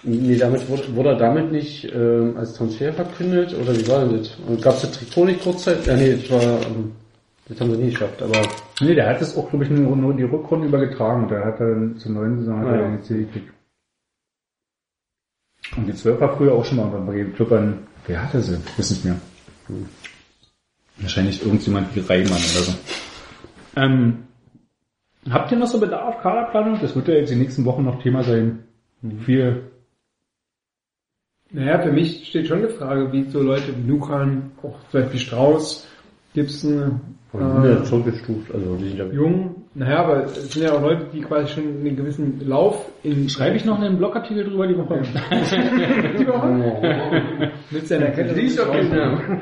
Nee, 0.04 0.36
damit 0.36 0.68
wurde, 0.68 0.94
wurde 0.94 1.08
er 1.10 1.16
damit 1.16 1.50
nicht 1.50 1.92
ähm, 1.92 2.36
als 2.36 2.54
Transfer 2.54 2.92
verkündet 2.92 3.56
oder 3.60 3.76
wie 3.76 3.88
war 3.88 4.04
denn 4.04 4.18
das? 4.18 4.36
Und 4.46 4.62
gab 4.62 4.74
es 4.74 4.82
das 4.82 4.92
Trikot 4.92 5.24
nicht 5.24 5.42
kurzzeitig? 5.42 5.86
Ja, 5.86 5.96
nee, 5.96 6.14
das 6.14 6.30
war, 6.30 6.42
ähm, 6.42 6.92
das 7.48 7.60
haben 7.60 7.70
sie 7.72 7.78
nie 7.82 7.90
geschafft, 7.90 8.22
aber 8.22 8.42
Nee, 8.80 8.94
der 8.94 9.08
hat 9.08 9.20
es 9.22 9.36
auch, 9.36 9.48
glaube 9.50 9.64
ich, 9.64 9.70
nur, 9.70 9.96
nur 9.96 10.14
die 10.14 10.22
Rückrunde 10.24 10.68
übergetragen 10.68 11.24
und 11.24 11.30
da 11.30 11.44
hat 11.44 11.60
er 11.60 11.70
dann 11.70 11.96
zur 11.96 12.12
neuen 12.12 12.38
Saison 12.38 12.60
hat 12.60 12.66
Ah, 12.66 12.72
er 12.76 12.80
ja. 12.82 12.88
den 12.88 13.02
C 13.02 13.18
gekriegt. 13.24 13.52
Und 15.76 15.86
die 15.86 15.94
12 15.94 16.20
war 16.20 16.36
früher 16.36 16.52
auch 16.54 16.64
schon 16.64 16.76
mal 16.78 16.84
unter 16.92 17.12
dem 17.12 17.34
Club 17.34 17.52
an, 17.52 17.86
wer 18.06 18.22
hatte 18.22 18.40
sie? 18.40 18.56
Ich 18.66 18.78
weiß 18.78 18.90
nicht 18.90 19.04
mehr. 19.04 19.16
Wahrscheinlich 20.98 21.42
irgendjemand 21.44 21.94
wie 21.94 22.00
Reimann 22.00 22.32
oder 22.32 22.38
so. 22.38 22.72
Ähm, 23.76 24.24
habt 25.30 25.52
ihr 25.52 25.58
noch 25.58 25.66
so 25.66 25.78
Bedarf, 25.78 26.20
Kaderplanung? 26.22 26.78
Das 26.80 26.94
wird 26.96 27.08
ja 27.08 27.14
jetzt 27.14 27.30
die 27.30 27.36
nächsten 27.36 27.64
Wochen 27.64 27.84
noch 27.84 28.02
Thema 28.02 28.22
sein. 28.24 28.64
Viel 29.24 29.70
Naja, 31.50 31.80
für 31.80 31.92
mich 31.92 32.28
steht 32.28 32.48
schon 32.48 32.62
die 32.62 32.72
Frage, 32.74 33.12
wie 33.12 33.28
so 33.30 33.40
Leute 33.42 33.76
wie 33.76 33.88
Lukan, 33.88 34.52
auch 34.62 34.76
zum 34.90 35.02
Beispiel 35.02 35.20
Strauß, 35.20 35.86
Gibson, 36.34 37.17
die 37.32 37.38
sind 37.38 37.64
ja 37.64 37.82
äh, 37.82 37.86
schon 37.86 38.04
gestuft, 38.04 38.54
also 38.54 38.76
die 38.76 38.88
sind 38.88 38.98
ja 38.98 39.04
Jung. 39.06 39.54
Naja, 39.74 39.98
aber 39.98 40.24
es 40.24 40.50
sind 40.52 40.62
ja 40.62 40.72
auch 40.72 40.80
Leute, 40.80 41.06
die 41.12 41.20
quasi 41.20 41.52
schon 41.52 41.64
einen 41.64 41.94
gewissen 41.94 42.40
Lauf 42.46 42.86
in... 43.02 43.28
Schreibe 43.28 43.56
ich 43.56 43.66
noch 43.66 43.78
einen 43.78 43.98
Blogartikel 43.98 44.44
drüber 44.44 44.66
die 44.66 44.78
Woche? 44.78 44.96
Mit 47.70 47.86
seiner 47.86 48.06
Kette. 48.06 48.32
Lies 48.34 48.56
doch 48.56 48.72
den 48.72 48.88
Namen. 48.88 49.40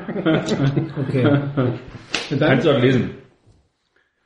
Okay. 1.07 1.23
Dann, 2.29 2.39
Kannst 2.39 2.65
du 2.65 2.71
auch 2.71 2.81
lesen. 2.81 3.11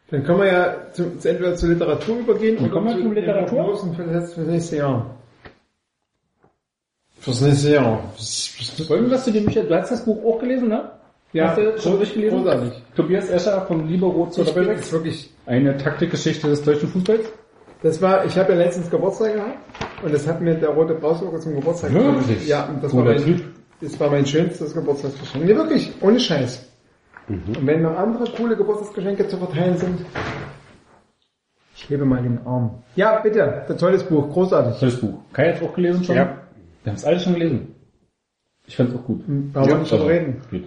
dann 0.09 0.23
können 0.23 0.39
wir 0.39 0.47
ja 0.47 0.75
zu, 0.91 1.17
zu 1.19 1.29
entweder 1.29 1.55
zur 1.55 1.69
Literatur 1.69 2.17
übergehen 2.19 2.57
Und 2.57 2.71
kommen 2.71 2.87
wir 2.87 2.95
zu 2.95 3.01
zur 3.03 3.13
Literatur? 3.13 3.93
für 3.95 4.03
das, 4.03 4.33
für 4.33 4.41
das 4.41 4.49
nächste 4.49 4.77
Jahr. 4.77 5.15
Fürs 7.19 7.41
nächste 7.41 7.73
Jahr. 7.73 8.03
Wollen 8.87 9.03
wir 9.05 9.11
was 9.11 9.25
zu 9.25 9.31
dem 9.31 9.45
Bücher? 9.45 9.63
Du 9.63 9.75
hast 9.75 9.91
das 9.91 10.03
Buch 10.03 10.25
auch 10.25 10.39
gelesen, 10.39 10.69
ne? 10.69 10.89
Hast 11.33 11.57
du 11.57 11.79
schon 11.79 11.97
durchgelesen? 11.97 12.43
Großartig. 12.43 12.73
Tobias 12.95 13.29
Escher 13.29 13.61
von 13.65 13.87
Liebe 13.87 14.05
Rot 14.05 14.33
zur 14.33 14.45
Doppelsechs. 14.45 14.79
jetzt 14.79 14.91
wirklich 14.91 15.33
Eine 15.45 15.77
Taktikgeschichte 15.77 16.47
des 16.47 16.63
deutschen 16.63 16.89
Fußballs. 16.89 17.31
Das 17.83 18.01
war, 18.01 18.25
ich 18.25 18.37
habe 18.37 18.53
ja 18.53 18.59
letztens 18.59 18.89
Geburtstag 18.89 19.33
gehabt 19.33 19.57
und 20.03 20.13
das 20.13 20.27
hat 20.27 20.39
mir 20.41 20.55
der 20.55 20.69
rote 20.69 20.93
Brausburger 20.93 21.39
zum 21.39 21.55
Geburtstag 21.55 21.93
Wirklich? 21.93 22.47
Ja, 22.47 22.65
und 22.65 22.83
das 22.83 22.95
war, 22.95 23.03
mein, 23.03 23.17
Typ. 23.17 23.43
das 23.81 23.99
war 23.99 24.11
mein 24.11 24.25
schönstes 24.25 24.73
Geburtstagsgeschenk. 24.73 25.45
Nee, 25.45 25.55
wirklich, 25.55 25.91
ohne 26.01 26.19
Scheiß. 26.19 26.67
Und 27.27 27.65
wenn 27.65 27.81
noch 27.81 27.97
andere 27.97 28.25
coole 28.37 28.55
Geburtstagsgeschenke 28.55 29.27
zu 29.27 29.37
verteilen 29.37 29.77
sind, 29.77 30.05
ich 31.75 31.89
hebe 31.89 32.05
mal 32.05 32.21
den 32.21 32.45
Arm. 32.45 32.83
Ja, 32.95 33.19
bitte, 33.19 33.65
ein 33.67 33.77
tolles 33.77 34.03
Buch, 34.03 34.29
großartig. 34.29 34.79
Tolles 34.79 34.99
Buch. 34.99 35.19
Kai 35.33 35.53
hat's 35.53 35.63
auch 35.63 35.73
gelesen 35.73 36.03
schon? 36.03 36.15
Ja. 36.15 36.37
Wir 36.83 36.91
haben 36.91 36.97
es 36.97 37.05
alle 37.05 37.19
schon 37.19 37.33
gelesen. 37.33 37.75
Ich 38.67 38.75
fand's 38.75 38.93
auch 38.93 39.03
gut. 39.03 39.23
Brauchen 39.53 39.69
wir 39.69 39.77
nicht 39.77 39.91
drüber 39.91 40.03
also, 40.03 40.13
reden. 40.13 40.41
Geht. 40.51 40.65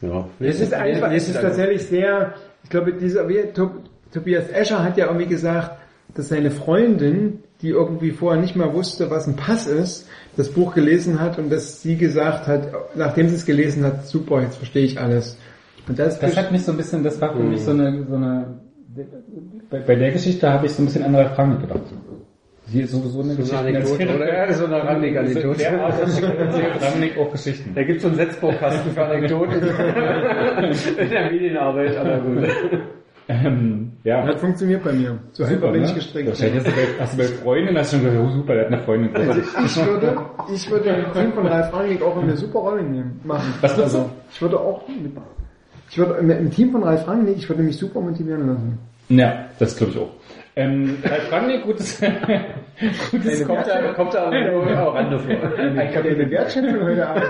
Ja. 0.00 0.28
Es 0.40 0.60
ist 0.60 0.72
einfach, 0.72 1.12
es 1.12 1.28
ist 1.28 1.40
tatsächlich 1.40 1.82
sehr, 1.86 2.34
ich 2.62 2.70
glaube, 2.70 2.92
dieser, 2.92 3.26
Tobias 4.12 4.48
Escher 4.48 4.82
hat 4.82 4.96
ja 4.96 5.06
irgendwie 5.06 5.26
gesagt, 5.26 5.72
dass 6.14 6.28
seine 6.28 6.50
Freundin, 6.50 7.40
die 7.60 7.70
irgendwie 7.70 8.12
vorher 8.12 8.40
nicht 8.40 8.56
mal 8.56 8.72
wusste, 8.72 9.10
was 9.10 9.26
ein 9.26 9.36
Pass 9.36 9.66
ist, 9.66 10.08
das 10.36 10.50
Buch 10.50 10.74
gelesen 10.74 11.20
hat 11.20 11.38
und 11.38 11.50
dass 11.50 11.82
sie 11.82 11.96
gesagt 11.96 12.46
hat, 12.46 12.68
nachdem 12.94 13.28
sie 13.28 13.34
es 13.34 13.44
gelesen 13.44 13.84
hat, 13.84 14.06
super, 14.06 14.40
jetzt 14.40 14.56
verstehe 14.56 14.84
ich 14.84 15.00
alles. 15.00 15.36
Und 15.86 15.98
das, 15.98 16.18
Das 16.18 16.36
hat 16.36 16.52
mich 16.52 16.64
so 16.64 16.72
ein 16.72 16.78
bisschen, 16.78 17.02
das 17.02 17.20
war 17.20 17.34
für 17.34 17.42
mich 17.42 17.62
so 17.62 17.72
eine, 17.72 18.06
so 18.08 18.14
eine, 18.14 18.60
bei, 19.70 19.80
bei 19.80 19.94
der 19.96 20.12
Geschichte 20.12 20.50
habe 20.50 20.66
ich 20.66 20.72
so 20.72 20.82
ein 20.82 20.86
bisschen 20.86 21.04
an 21.04 21.14
Ralf 21.14 21.34
Frank 21.34 21.60
gedacht. 21.60 21.82
Sie 22.70 22.82
ist 22.82 22.92
sowieso 22.92 23.22
eine 23.22 23.34
So 23.34 23.56
eine 23.56 23.68
Anekdote, 23.68 24.14
oder? 24.14 24.28
Ja, 24.28 24.46
das 24.46 24.56
ist 24.56 24.58
so 24.58 24.66
eine 24.66 24.82
Art 24.82 26.00
erzählt 26.00 26.82
Rangnick 26.82 27.18
auch 27.18 27.32
Geschichten. 27.32 27.74
Da 27.74 27.82
gibt's 27.82 28.02
so 28.02 28.08
einen 28.08 28.18
Setzbaukasten 28.18 28.92
für 28.92 29.04
Anekdoten 29.04 29.54
in 30.98 31.10
der 31.10 31.30
Medienarbeit, 31.30 31.96
aber 31.96 32.18
gut. 32.18 32.48
Ähm, 33.30 33.92
ja. 34.04 34.26
hat 34.26 34.40
funktioniert 34.40 34.82
bei 34.82 34.92
mir. 34.92 35.18
So 35.32 35.44
einfach 35.44 35.70
bin 35.72 35.84
ich 35.84 35.94
gestrickt. 35.94 36.28
Wahrscheinlich 36.28 36.64
hast 36.64 36.66
du 36.66 36.70
bei, 36.70 36.86
hast 36.98 37.12
du 37.12 37.18
bei 37.18 37.24
Freundin 37.24 37.76
hast 37.76 37.92
du 37.92 37.96
schon 37.96 38.06
gesagt, 38.06 38.24
oh 38.26 38.30
super, 38.30 38.54
der 38.54 38.64
hat 38.64 38.72
eine 38.72 38.82
Freundin. 38.82 39.16
Also 39.16 39.40
ich 39.40 39.86
würde, 39.86 40.16
ich 40.54 40.70
würde 40.70 40.84
den 40.84 41.12
Team 41.12 41.32
von 41.34 41.46
Ralf 41.46 41.74
Rangnick 41.74 42.02
auch 42.02 42.16
in 42.16 42.22
eine 42.22 42.36
super 42.36 42.58
Rolle 42.60 42.82
nehmen, 42.82 43.20
machen. 43.24 43.52
Was 43.60 43.76
würdest 43.76 43.94
du? 43.94 43.98
also, 43.98 44.10
Ich 44.32 44.40
würde 44.42 44.58
auch, 44.60 44.82
ich 45.90 45.98
würde 45.98 46.14
im 46.14 46.50
Team 46.50 46.72
von 46.72 46.82
Ralf 46.82 47.06
Rangnick, 47.06 47.36
ich 47.36 47.48
würde 47.48 47.62
mich 47.62 47.76
super 47.76 48.00
motivieren 48.00 48.46
lassen. 48.46 48.78
Ja, 49.10 49.46
das 49.58 49.76
glaube 49.76 49.92
ich 49.92 49.98
auch. 49.98 50.10
Ähm, 50.58 50.98
Ralf 51.04 51.30
Rangnick, 51.32 51.62
gutes, 51.62 52.00
gutes 53.12 53.46
Kommt 53.46 53.64
da, 53.64 53.92
kommt 53.92 54.12
da 54.12 54.26
auch 54.26 54.94
Rande 54.94 55.16
vor. 55.20 55.32
Ich 55.32 55.96
habe 55.96 56.08
eine 56.08 56.30
Wertschätzung 56.32 56.82
heute 56.82 57.08
Abend. 57.08 57.22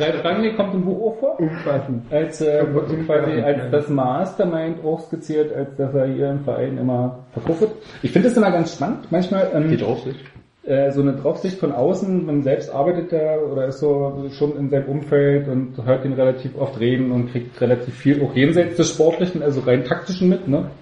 Ralf 0.00 0.24
Rangnick 0.24 0.56
kommt 0.56 0.74
im 0.74 0.84
Buch 0.84 1.12
auch 1.12 1.20
vor. 1.20 1.38
Umfassend. 1.40 2.02
Als, 2.10 2.40
äh, 2.40 2.64
quasi 3.06 3.40
als 3.40 3.70
das 3.70 3.88
Mastermind 3.88 4.84
auch 4.84 4.98
skizziert, 5.06 5.54
als 5.54 5.76
dass 5.76 5.94
er 5.94 6.06
hier 6.06 6.30
im 6.30 6.40
Verein 6.40 6.78
immer 6.78 7.20
verkauft. 7.32 7.68
Ich 8.02 8.10
finde 8.10 8.28
das 8.28 8.36
immer 8.36 8.50
ganz 8.50 8.74
spannend. 8.74 9.06
Manchmal 9.10 9.48
ähm, 9.54 9.70
Die 9.70 9.76
Draufsicht. 9.76 10.18
äh, 10.64 10.90
so 10.90 11.00
eine 11.00 11.12
Draufsicht 11.12 11.60
von 11.60 11.70
außen, 11.70 12.26
man 12.26 12.42
selbst 12.42 12.74
arbeitet 12.74 13.12
da 13.12 13.36
oder 13.36 13.66
ist 13.66 13.78
so 13.78 14.28
schon 14.36 14.56
in 14.56 14.68
seinem 14.68 14.86
Umfeld 14.86 15.46
und 15.46 15.74
hört 15.84 16.04
ihn 16.04 16.14
relativ 16.14 16.58
oft 16.58 16.80
reden 16.80 17.12
und 17.12 17.30
kriegt 17.30 17.60
relativ 17.60 17.94
viel 17.94 18.20
auch 18.20 18.34
jenseits 18.34 18.78
des 18.78 18.90
Sportlichen, 18.90 19.44
also 19.44 19.60
rein 19.60 19.84
taktischen 19.84 20.28
mit, 20.28 20.48
ne? 20.48 20.72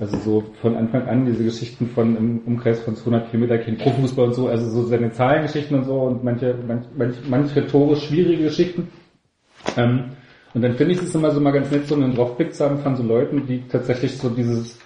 Also 0.00 0.18
so 0.18 0.44
von 0.60 0.76
Anfang 0.76 1.06
an 1.06 1.24
diese 1.24 1.44
Geschichten 1.44 1.88
von 1.88 2.16
im 2.16 2.40
Umkreis 2.46 2.80
von 2.80 2.96
200 2.96 3.30
Kilometer 3.30 3.58
kein 3.58 3.78
Profifußball 3.78 4.26
und 4.26 4.34
so, 4.34 4.48
also 4.48 4.68
so 4.68 4.82
seine 4.88 5.12
Zahlengeschichten 5.12 5.78
und 5.78 5.84
so 5.84 6.00
und 6.00 6.24
manche, 6.24 6.56
manch, 6.66 6.86
manch, 6.96 7.16
manche 7.28 7.56
rhetorisch 7.56 8.06
schwierige 8.08 8.44
Geschichten. 8.44 8.88
Ähm, 9.76 10.10
und 10.52 10.62
dann 10.62 10.74
finde 10.74 10.94
ich 10.94 11.02
es 11.02 11.14
immer 11.14 11.30
so 11.30 11.40
mal 11.40 11.52
ganz 11.52 11.70
nett, 11.70 11.86
so 11.86 11.94
einen 11.94 12.14
Draufblick 12.14 12.54
zu 12.54 12.64
haben 12.64 12.78
von 12.78 12.96
so 12.96 13.04
Leuten, 13.04 13.46
die 13.46 13.62
tatsächlich 13.68 14.18
so 14.18 14.28
dieses, 14.30 14.78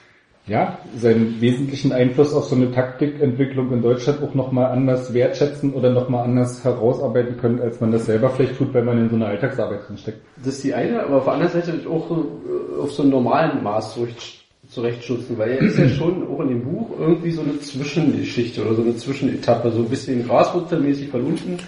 ja, 0.46 0.78
seinen 0.96 1.40
wesentlichen 1.40 1.92
Einfluss 1.92 2.34
auf 2.34 2.44
so 2.44 2.56
eine 2.56 2.70
Taktikentwicklung 2.70 3.72
in 3.72 3.82
Deutschland 3.82 4.22
auch 4.22 4.34
nochmal 4.34 4.72
anders 4.72 5.12
wertschätzen 5.14 5.72
oder 5.72 5.90
nochmal 5.90 6.24
anders 6.24 6.64
herausarbeiten 6.64 7.38
können, 7.38 7.60
als 7.60 7.80
man 7.80 7.92
das 7.92 8.04
selber 8.06 8.28
vielleicht 8.28 8.58
tut, 8.58 8.74
wenn 8.74 8.84
man 8.84 8.98
in 8.98 9.08
so 9.08 9.16
einer 9.16 9.26
Alltagsarbeit 9.26 9.88
drinsteckt. 9.88 10.20
Das 10.36 10.54
ist 10.54 10.64
die 10.64 10.74
eine, 10.74 11.02
aber 11.02 11.16
auf 11.16 11.24
der 11.24 11.32
anderen 11.34 11.52
Seite 11.52 11.88
auch 11.88 12.10
äh, 12.10 12.82
auf 12.82 12.92
so 12.92 13.02
einem 13.02 13.12
normalen 13.12 13.62
Maß 13.62 13.94
zurecht- 13.94 14.37
zurechtstutzen, 14.78 15.36
weil 15.38 15.50
er 15.50 15.58
ist 15.58 15.78
ja 15.78 15.88
schon 15.88 16.26
auch 16.28 16.40
in 16.40 16.48
dem 16.48 16.62
Buch 16.62 16.90
irgendwie 16.98 17.32
so 17.32 17.42
eine 17.42 17.58
Zwischengeschichte 17.60 18.64
oder 18.64 18.74
so 18.74 18.82
eine 18.82 18.96
Zwischenetappe, 18.96 19.70
so 19.70 19.80
ein 19.80 19.88
bisschen 19.88 20.26
graswurzelmäßig 20.26 21.08
von 21.08 21.22
unten 21.22 21.58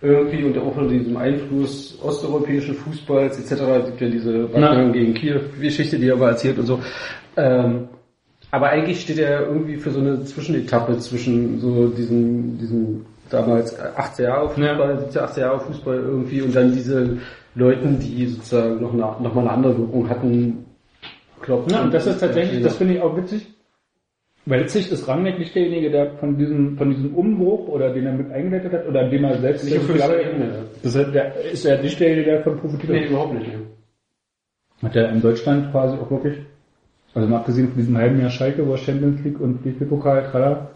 irgendwie 0.00 0.44
und 0.44 0.56
auch 0.58 0.76
unter 0.76 0.92
diesem 0.92 1.16
Einfluss 1.16 1.98
osteuropäischen 2.02 2.74
Fußballs 2.74 3.38
etc. 3.38 3.62
Es 3.62 3.86
gibt 3.86 4.00
ja 4.00 4.08
diese 4.08 4.52
Wacken 4.52 4.92
gegen 4.92 5.14
Kiew-Geschichte, 5.14 5.98
die 5.98 6.08
er 6.08 6.14
aber 6.14 6.30
erzählt 6.30 6.58
und 6.58 6.66
so. 6.66 6.80
Ähm, 7.36 7.88
aber 8.50 8.70
eigentlich 8.70 9.00
steht 9.00 9.18
er 9.18 9.46
irgendwie 9.46 9.76
für 9.76 9.90
so 9.90 10.00
eine 10.00 10.24
Zwischenetappe 10.24 10.98
zwischen 10.98 11.60
so 11.60 11.88
diesem, 11.88 12.58
diesem 12.58 13.06
damals 13.28 13.78
18 13.78 14.24
Jahre 14.24 14.48
Fußball, 14.48 14.98
17, 15.00 15.22
18 15.22 15.42
Jahre 15.42 15.60
Fußball 15.60 15.96
irgendwie 15.96 16.42
und 16.42 16.54
dann 16.54 16.72
diese 16.72 17.18
Leuten, 17.54 17.98
die 17.98 18.26
sozusagen 18.26 18.80
noch, 18.80 18.92
eine, 18.92 19.02
noch 19.02 19.34
mal 19.34 19.42
eine 19.42 19.50
andere 19.50 19.78
Wirkung 19.78 20.08
hatten. 20.08 20.64
Klopp 21.40 21.70
Ja, 21.70 21.82
und 21.82 21.92
das 21.94 22.06
ist 22.06 22.20
tatsächlich, 22.20 22.62
das 22.62 22.76
finde 22.76 22.94
ich 22.94 23.00
auch 23.00 23.16
witzig. 23.16 23.46
Welzig 24.46 24.90
ist 24.90 25.06
Rangnick 25.06 25.38
nicht 25.38 25.54
derjenige, 25.54 25.90
der 25.90 26.12
von 26.12 26.38
diesem, 26.38 26.76
von 26.78 26.90
diesem 26.90 27.14
Umbruch 27.14 27.68
oder 27.68 27.92
den 27.92 28.06
er 28.06 28.12
mit 28.12 28.30
eingeleitet 28.30 28.72
hat 28.72 28.88
oder 28.88 29.08
dem 29.08 29.24
er 29.24 29.38
selbst 29.40 29.64
Nicht 29.64 29.86
glaube, 29.94 30.22
Ebene. 30.22 30.64
das 30.82 30.94
ist, 30.94 31.12
der, 31.14 31.34
ist 31.52 31.64
er 31.66 31.82
nicht 31.82 32.00
derjenige, 32.00 32.30
der 32.30 32.38
davon 32.38 32.58
profitiert 32.58 32.92
Nee, 32.92 33.02
hat? 33.04 33.10
überhaupt 33.10 33.34
nicht. 33.34 33.50
Hat 34.82 34.96
er 34.96 35.10
in 35.10 35.20
Deutschland 35.20 35.70
quasi 35.70 35.98
auch 35.98 36.10
wirklich, 36.10 36.38
also 37.12 37.28
mal 37.28 37.38
abgesehen 37.38 37.68
von 37.68 37.76
diesem 37.76 37.98
halben 37.98 38.20
Jahr 38.20 38.30
Schalke, 38.30 38.66
wo 38.66 38.72
er 38.72 38.78
Champions 38.78 39.22
League 39.22 39.38
und 39.40 39.64
DFB-Pokal, 39.66 40.30
tralla, 40.30 40.70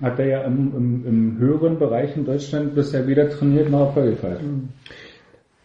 hat 0.00 0.18
er 0.18 0.26
ja 0.26 0.40
im, 0.44 0.72
im, 0.74 1.06
im 1.06 1.38
höheren 1.38 1.78
Bereich 1.78 2.16
in 2.16 2.24
Deutschland 2.24 2.74
bisher 2.74 3.06
weder 3.06 3.28
trainiert 3.28 3.68
noch 3.68 3.88
Erfolge 3.88 4.12
gefeiert. 4.12 4.40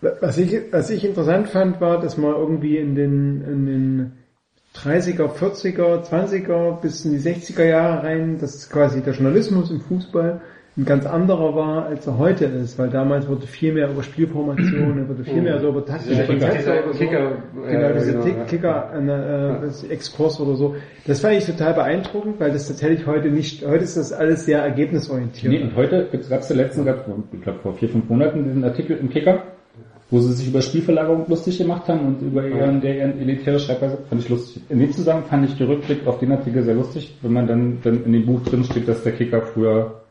Was 0.02 0.38
ich, 0.38 0.56
was 0.72 0.90
ich 0.90 1.04
interessant 1.04 1.50
fand, 1.50 1.82
war, 1.82 2.00
dass 2.00 2.18
man 2.18 2.36
irgendwie 2.36 2.78
in 2.78 2.94
den, 2.94 3.42
in 3.42 3.66
den 3.66 4.12
30er, 4.76 5.28
40er, 5.28 6.08
20er 6.08 6.80
bis 6.82 7.04
in 7.04 7.14
die 7.14 7.20
60er 7.20 7.64
Jahre 7.64 8.04
rein, 8.04 8.38
dass 8.40 8.70
quasi 8.70 9.02
der 9.02 9.14
Journalismus 9.14 9.72
im 9.72 9.82
Fußball 9.82 10.42
ein 10.78 10.86
ganz 10.86 11.08
anderer 11.08 11.56
war, 11.56 11.88
als 11.88 12.06
er 12.06 12.20
heute 12.20 12.46
ist, 12.46 12.78
weil 12.78 12.90
damals 12.90 13.28
wurde 13.28 13.48
viel 13.48 13.74
mehr 13.74 13.90
über 13.90 14.04
Spielformationen, 14.04 15.10
wurde 15.10 15.24
viel 15.24 15.42
mehr 15.42 15.60
so 15.60 15.70
über 15.70 15.84
taktische 15.84 16.24
Konzepte 16.24 16.58
Kicker- 16.58 16.84
oder 16.84 16.94
so. 16.94 17.00
Kicker, 17.00 17.32
genau, 17.66 17.88
äh, 17.88 17.94
diese 17.96 18.12
genau, 18.14 18.28
ja. 18.28 18.44
Kicker, 18.44 18.94
äh, 18.94 19.66
das 19.66 19.84
Exkurs 19.86 20.40
oder 20.40 20.56
so. 20.56 20.76
Das 21.08 21.22
fand 21.22 21.38
ich 21.38 21.46
total 21.48 21.74
beeindruckend, 21.74 22.40
weil 22.40 22.52
das 22.52 22.68
tatsächlich 22.68 23.08
heute 23.08 23.30
nicht, 23.30 23.66
heute 23.66 23.84
ist 23.84 23.98
das 23.98 24.14
alles 24.14 24.46
sehr 24.46 24.60
ergebnisorientiert. 24.60 25.52
Nee, 25.52 25.64
und 25.64 25.76
heute 25.76 26.08
gab 26.30 26.42
es 26.42 26.48
der 26.48 26.58
letzten, 26.58 26.88
ich 27.32 27.42
glaube 27.42 27.60
vor 27.64 27.74
vier, 27.74 27.90
fünf 27.90 28.08
Monaten 28.08 28.44
diesen 28.44 28.64
Artikel 28.64 28.98
im 28.98 29.10
Kicker, 29.10 29.42
wo 30.10 30.20
sie 30.20 30.34
sich 30.34 30.48
über 30.48 30.62
Spielverlagerung 30.62 31.26
lustig 31.28 31.58
gemacht 31.58 31.88
haben 31.88 32.00
und 32.08 32.22
über 32.22 32.48
ihren, 32.48 32.80
der 32.80 32.96
ihren 32.98 33.20
elitäre 33.20 33.60
Schreibweise 33.60 33.98
fand 34.10 34.22
ich 34.22 34.30
lustig. 34.30 34.62
In 34.70 34.80
dem 34.80 34.92
Zusammenhang 34.94 35.30
fand 35.30 35.50
ich 35.50 35.58
den 35.58 35.68
Rückblick 35.68 36.08
auf 36.08 36.20
den 36.20 36.32
Artikel 36.32 36.64
sehr 36.64 36.76
lustig, 36.76 37.18
wenn 37.22 37.34
man 37.34 37.48
dann, 37.48 37.80
dann 37.84 38.06
in 38.06 38.14
dem 38.14 38.26
Buch 38.26 38.42
drin 38.44 38.64
steht, 38.64 38.88
dass 38.88 39.04
der 39.04 39.12
Kicker 39.14 39.42
früher 39.42 40.02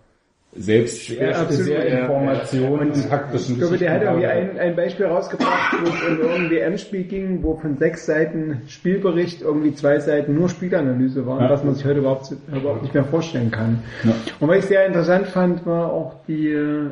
selbst 0.59 1.07
sehr, 1.07 1.39
absolut, 1.39 1.65
sehr 1.65 1.89
ja. 1.89 1.99
Informationen 2.01 2.91
und 2.91 3.09
taktischen 3.09 3.55
Ich 3.55 3.61
glaube, 3.61 3.79
der 3.79 3.93
hat 3.93 4.03
irgendwie 4.03 4.27
ein, 4.27 4.59
ein 4.59 4.77
Beispiel 4.77 5.07
rausgebracht, 5.07 5.77
wo 5.83 5.89
es 5.89 6.03
um 6.09 6.19
irgendein 6.19 6.51
WM-Spiel 6.51 7.05
ging, 7.05 7.43
wo 7.43 7.57
von 7.57 7.77
sechs 7.77 8.07
Seiten 8.07 8.63
Spielbericht 8.67 9.43
irgendwie 9.43 9.75
zwei 9.75 9.99
Seiten 9.99 10.35
nur 10.35 10.49
Spielanalyse 10.49 11.27
waren, 11.27 11.45
Ja. 11.45 11.51
was 11.51 11.63
man 11.63 11.75
sich 11.75 11.85
heute 11.85 11.99
überhaupt, 11.99 12.33
überhaupt 12.49 12.83
nicht 12.83 12.95
mehr 12.95 13.05
vorstellen 13.05 13.51
kann. 13.51 13.83
Ja. 14.05 14.15
Und 14.41 14.49
was 14.49 14.59
ich 14.59 14.65
sehr 14.65 14.87
interessant 14.87 15.27
fand, 15.27 15.67
war 15.67 15.93
auch 15.93 16.15
die, 16.27 16.49
äh, 16.49 16.91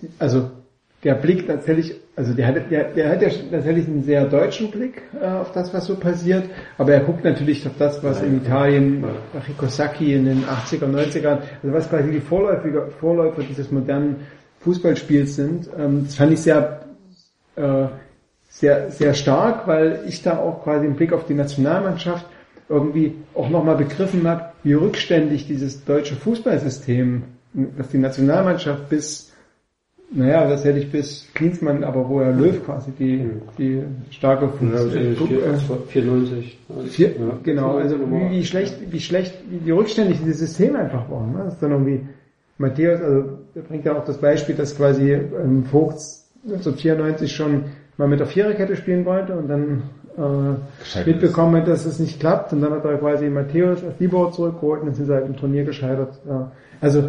die 0.00 0.08
also 0.18 0.50
der 1.04 1.14
Blick 1.14 1.46
tatsächlich, 1.46 1.94
also 2.16 2.32
der 2.32 2.46
hat, 2.46 2.70
der, 2.70 2.84
der 2.84 3.10
hat 3.10 3.22
ja 3.22 3.28
tatsächlich 3.50 3.86
einen 3.86 4.02
sehr 4.02 4.24
deutschen 4.24 4.70
Blick 4.70 5.02
äh, 5.20 5.26
auf 5.26 5.52
das, 5.52 5.72
was 5.72 5.86
so 5.86 5.96
passiert, 5.96 6.44
aber 6.78 6.94
er 6.94 7.00
guckt 7.00 7.24
natürlich 7.24 7.66
auf 7.66 7.74
das, 7.78 8.02
was 8.02 8.22
in 8.22 8.38
Italien, 8.38 9.04
Rico 9.46 9.66
Sacchi 9.66 10.14
in 10.14 10.24
den 10.24 10.44
80er, 10.44 10.86
90ern, 10.86 11.38
also 11.62 11.74
was 11.74 11.88
quasi 11.88 12.10
die 12.10 12.20
Vorläufer, 12.20 12.88
Vorläufer 12.98 13.42
dieses 13.42 13.70
modernen 13.70 14.16
Fußballspiels 14.60 15.36
sind. 15.36 15.68
Ähm, 15.78 16.04
das 16.04 16.16
fand 16.16 16.32
ich 16.32 16.40
sehr, 16.40 16.80
äh, 17.56 17.86
sehr, 18.48 18.90
sehr 18.90 19.14
stark, 19.14 19.66
weil 19.68 20.00
ich 20.08 20.22
da 20.22 20.38
auch 20.38 20.64
quasi 20.64 20.86
einen 20.86 20.96
Blick 20.96 21.12
auf 21.12 21.26
die 21.26 21.34
Nationalmannschaft 21.34 22.26
irgendwie 22.68 23.14
auch 23.34 23.48
nochmal 23.48 23.76
begriffen 23.76 24.26
habe, 24.26 24.46
wie 24.64 24.72
rückständig 24.72 25.46
dieses 25.46 25.84
deutsche 25.84 26.16
Fußballsystem, 26.16 27.22
dass 27.78 27.90
die 27.90 27.98
Nationalmannschaft 27.98 28.88
bis 28.88 29.32
naja, 30.12 30.48
das 30.48 30.64
hätte 30.64 30.78
ich 30.78 30.90
bis 30.90 31.28
Klinsmann, 31.34 31.82
aber 31.84 32.08
wo 32.08 32.20
er 32.20 32.32
Löw 32.32 32.64
quasi 32.64 32.92
die, 32.98 33.28
die 33.58 33.82
starke 34.10 34.48
Ja, 34.60 34.80
äh, 34.84 35.14
vier- 35.14 35.46
äh, 35.46 35.56
94. 35.88 36.58
vier, 36.86 37.08
Ja. 37.08 37.38
genau, 37.42 37.76
also 37.76 37.96
wie, 37.98 38.30
wie 38.30 38.44
schlecht, 38.44 38.76
wie 38.90 39.00
schlecht, 39.00 39.34
wie, 39.64 39.70
rückständig 39.70 40.18
dieses 40.18 40.38
System 40.38 40.76
einfach 40.76 41.10
war. 41.10 41.26
Ne? 41.26 41.42
Das 41.44 41.54
ist 41.54 41.62
dann 41.62 41.72
irgendwie 41.72 42.00
Matthäus, 42.58 43.00
also 43.00 43.24
der 43.54 43.62
bringt 43.62 43.84
ja 43.84 43.96
auch 43.96 44.04
das 44.04 44.18
Beispiel, 44.18 44.54
dass 44.54 44.76
quasi 44.76 45.12
ähm, 45.12 45.64
Vogt 45.64 45.98
1994 46.44 47.34
schon 47.34 47.64
mal 47.96 48.06
mit 48.08 48.20
der 48.20 48.26
Viererkette 48.26 48.76
spielen 48.76 49.04
wollte 49.04 49.34
und 49.36 49.48
dann 49.48 49.82
äh, 50.16 51.00
mitbekommen 51.04 51.56
hat, 51.56 51.68
dass 51.68 51.84
es 51.84 51.98
nicht 51.98 52.20
klappt 52.20 52.52
und 52.52 52.62
dann 52.62 52.72
hat 52.72 52.84
er 52.84 52.96
quasi 52.98 53.28
Matthäus 53.28 53.82
als 53.84 53.98
Libor 53.98 54.32
zurückgeholt 54.32 54.80
und 54.82 54.86
dann 54.88 54.94
sind 54.94 55.06
sie 55.06 55.12
halt 55.12 55.26
im 55.26 55.36
Turnier 55.36 55.64
gescheitert. 55.64 56.20
Ja. 56.28 56.52
Also 56.80 57.04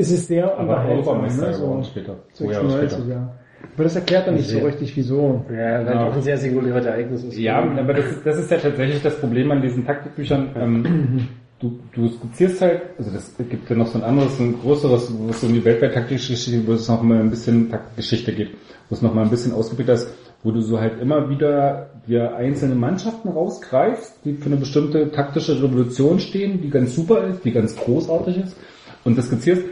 es 0.00 0.10
ist 0.10 0.26
sehr 0.28 0.52
Aber 0.58 0.60
unterhaltsam, 0.62 1.22
ne? 1.22 1.54
so 1.54 1.82
später. 1.84 2.16
Zwei 2.32 2.44
Jahre 2.52 2.68
96, 2.70 2.98
später. 2.98 3.10
ja. 3.14 3.34
Aber 3.74 3.84
das 3.84 3.94
erklärt 3.96 4.26
dann 4.26 4.34
nicht 4.34 4.48
so 4.48 4.56
Sehr. 4.56 4.66
richtig, 4.66 4.96
wieso. 4.96 5.44
Ja, 5.50 5.86
weil 5.86 5.94
Ja. 5.94 6.08
auch 6.08 6.14
ein 6.14 6.22
sehr 6.22 6.38
singuläres 6.38 6.84
Ereignis 6.86 7.24
ist. 7.24 7.38
Ja, 7.38 7.58
aber 7.62 7.94
das 7.94 8.06
ist, 8.06 8.26
das 8.26 8.38
ist 8.38 8.50
ja 8.50 8.56
tatsächlich 8.58 9.02
das 9.02 9.16
Problem 9.20 9.50
an 9.50 9.60
diesen 9.62 9.86
Taktikbüchern. 9.86 10.48
Ähm, 10.56 11.28
du, 11.60 11.78
du 11.92 12.08
skizzierst 12.08 12.60
halt, 12.62 12.82
also 12.98 13.10
das 13.10 13.34
gibt 13.48 13.68
ja 13.68 13.76
noch 13.76 13.86
so 13.86 13.98
ein 13.98 14.04
anderes, 14.04 14.36
so 14.38 14.44
ein 14.44 14.58
größeres, 14.60 15.12
wo 15.16 15.28
es 15.30 15.42
um 15.44 15.52
die 15.52 15.64
weltweit 15.64 15.94
taktische 15.94 16.32
Geschichte, 16.32 16.66
wo 16.66 16.72
es 16.72 16.88
noch 16.88 17.02
mal 17.02 17.20
ein 17.20 17.30
bisschen 17.30 17.70
Taktgeschichte 17.70 18.32
geht, 18.32 18.50
wo 18.88 18.94
es 18.94 19.02
noch 19.02 19.12
mal 19.14 19.24
ein 19.24 19.30
bisschen 19.30 19.52
ausgebildet 19.52 19.96
ist, 19.96 20.08
wo 20.42 20.50
du 20.52 20.62
so 20.62 20.80
halt 20.80 21.00
immer 21.00 21.28
wieder 21.28 21.90
dir 22.08 22.34
einzelne 22.34 22.74
Mannschaften 22.74 23.28
rausgreifst, 23.28 24.20
die 24.24 24.34
für 24.34 24.46
eine 24.46 24.56
bestimmte 24.56 25.10
taktische 25.10 25.62
Revolution 25.62 26.18
stehen, 26.18 26.62
die 26.62 26.70
ganz 26.70 26.94
super 26.94 27.24
ist, 27.24 27.44
die 27.44 27.52
ganz 27.52 27.76
großartig 27.76 28.38
ist, 28.38 28.56
und 29.04 29.16
das 29.18 29.26
skizzierst, 29.26 29.62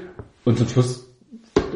und 0.49 0.57
zum 0.57 0.67
Schluss 0.67 1.15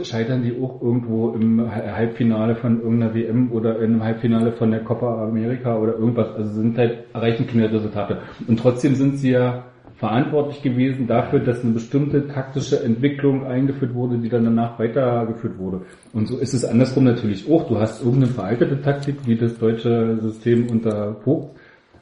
scheitern 0.02 0.42
die 0.42 0.58
auch 0.58 0.80
irgendwo 0.80 1.32
im 1.32 1.70
Halbfinale 1.70 2.56
von 2.56 2.80
irgendeiner 2.80 3.14
WM 3.14 3.52
oder 3.52 3.78
einem 3.78 4.02
Halbfinale 4.02 4.52
von 4.52 4.70
der 4.70 4.80
Copa 4.80 5.24
America 5.24 5.76
oder 5.76 5.92
irgendwas. 5.92 6.34
Also 6.34 6.54
sind 6.54 6.78
halt, 6.78 7.04
erreichen 7.12 7.46
keine 7.46 7.70
Resultate. 7.70 8.22
Und 8.48 8.58
trotzdem 8.58 8.94
sind 8.94 9.18
sie 9.18 9.32
ja 9.32 9.66
verantwortlich 9.96 10.62
gewesen 10.62 11.06
dafür, 11.06 11.40
dass 11.40 11.62
eine 11.62 11.74
bestimmte 11.74 12.26
taktische 12.28 12.82
Entwicklung 12.82 13.44
eingeführt 13.46 13.92
wurde, 13.92 14.16
die 14.16 14.30
dann 14.30 14.44
danach 14.44 14.78
weitergeführt 14.78 15.58
wurde. 15.58 15.82
Und 16.14 16.26
so 16.26 16.38
ist 16.38 16.54
es 16.54 16.64
andersrum 16.64 17.04
natürlich 17.04 17.50
auch. 17.50 17.68
Du 17.68 17.78
hast 17.78 18.02
irgendeine 18.02 18.32
veraltete 18.32 18.80
Taktik, 18.80 19.16
wie 19.26 19.36
das 19.36 19.58
deutsche 19.58 20.18
System 20.22 20.70
unter 20.70 21.16
Vogt, 21.22 21.56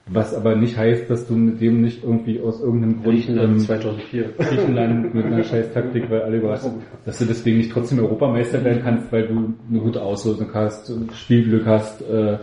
was 0.07 0.35
aber 0.35 0.57
nicht 0.57 0.77
heißt, 0.77 1.09
dass 1.09 1.27
du 1.27 1.35
mit 1.35 1.61
dem 1.61 1.83
nicht 1.83 2.03
irgendwie 2.03 2.41
aus 2.41 2.61
irgendeinem 2.61 3.03
Grund 3.03 3.17
Griechenland 3.17 3.53
ähm, 3.53 3.59
2004. 3.61 4.33
Griechenland 4.39 5.15
mit 5.15 5.25
einer 5.25 5.45
scheiß 5.45 5.73
Taktik, 5.73 6.11
weil 6.11 6.23
alle 6.23 6.39
überrascht 6.39 6.65
sind, 6.65 6.83
dass 7.05 7.19
du 7.19 7.27
deswegen 7.27 7.59
nicht 7.59 7.71
trotzdem 7.71 8.01
Europameister 8.01 8.65
werden 8.65 8.83
kannst, 8.83 9.13
weil 9.13 9.29
du 9.29 9.55
eine 9.69 9.79
gute 9.79 10.03
Auslosung 10.03 10.49
hast, 10.53 10.93
Spielglück 11.15 11.67
hast, 11.67 12.03
äh, 12.03 12.39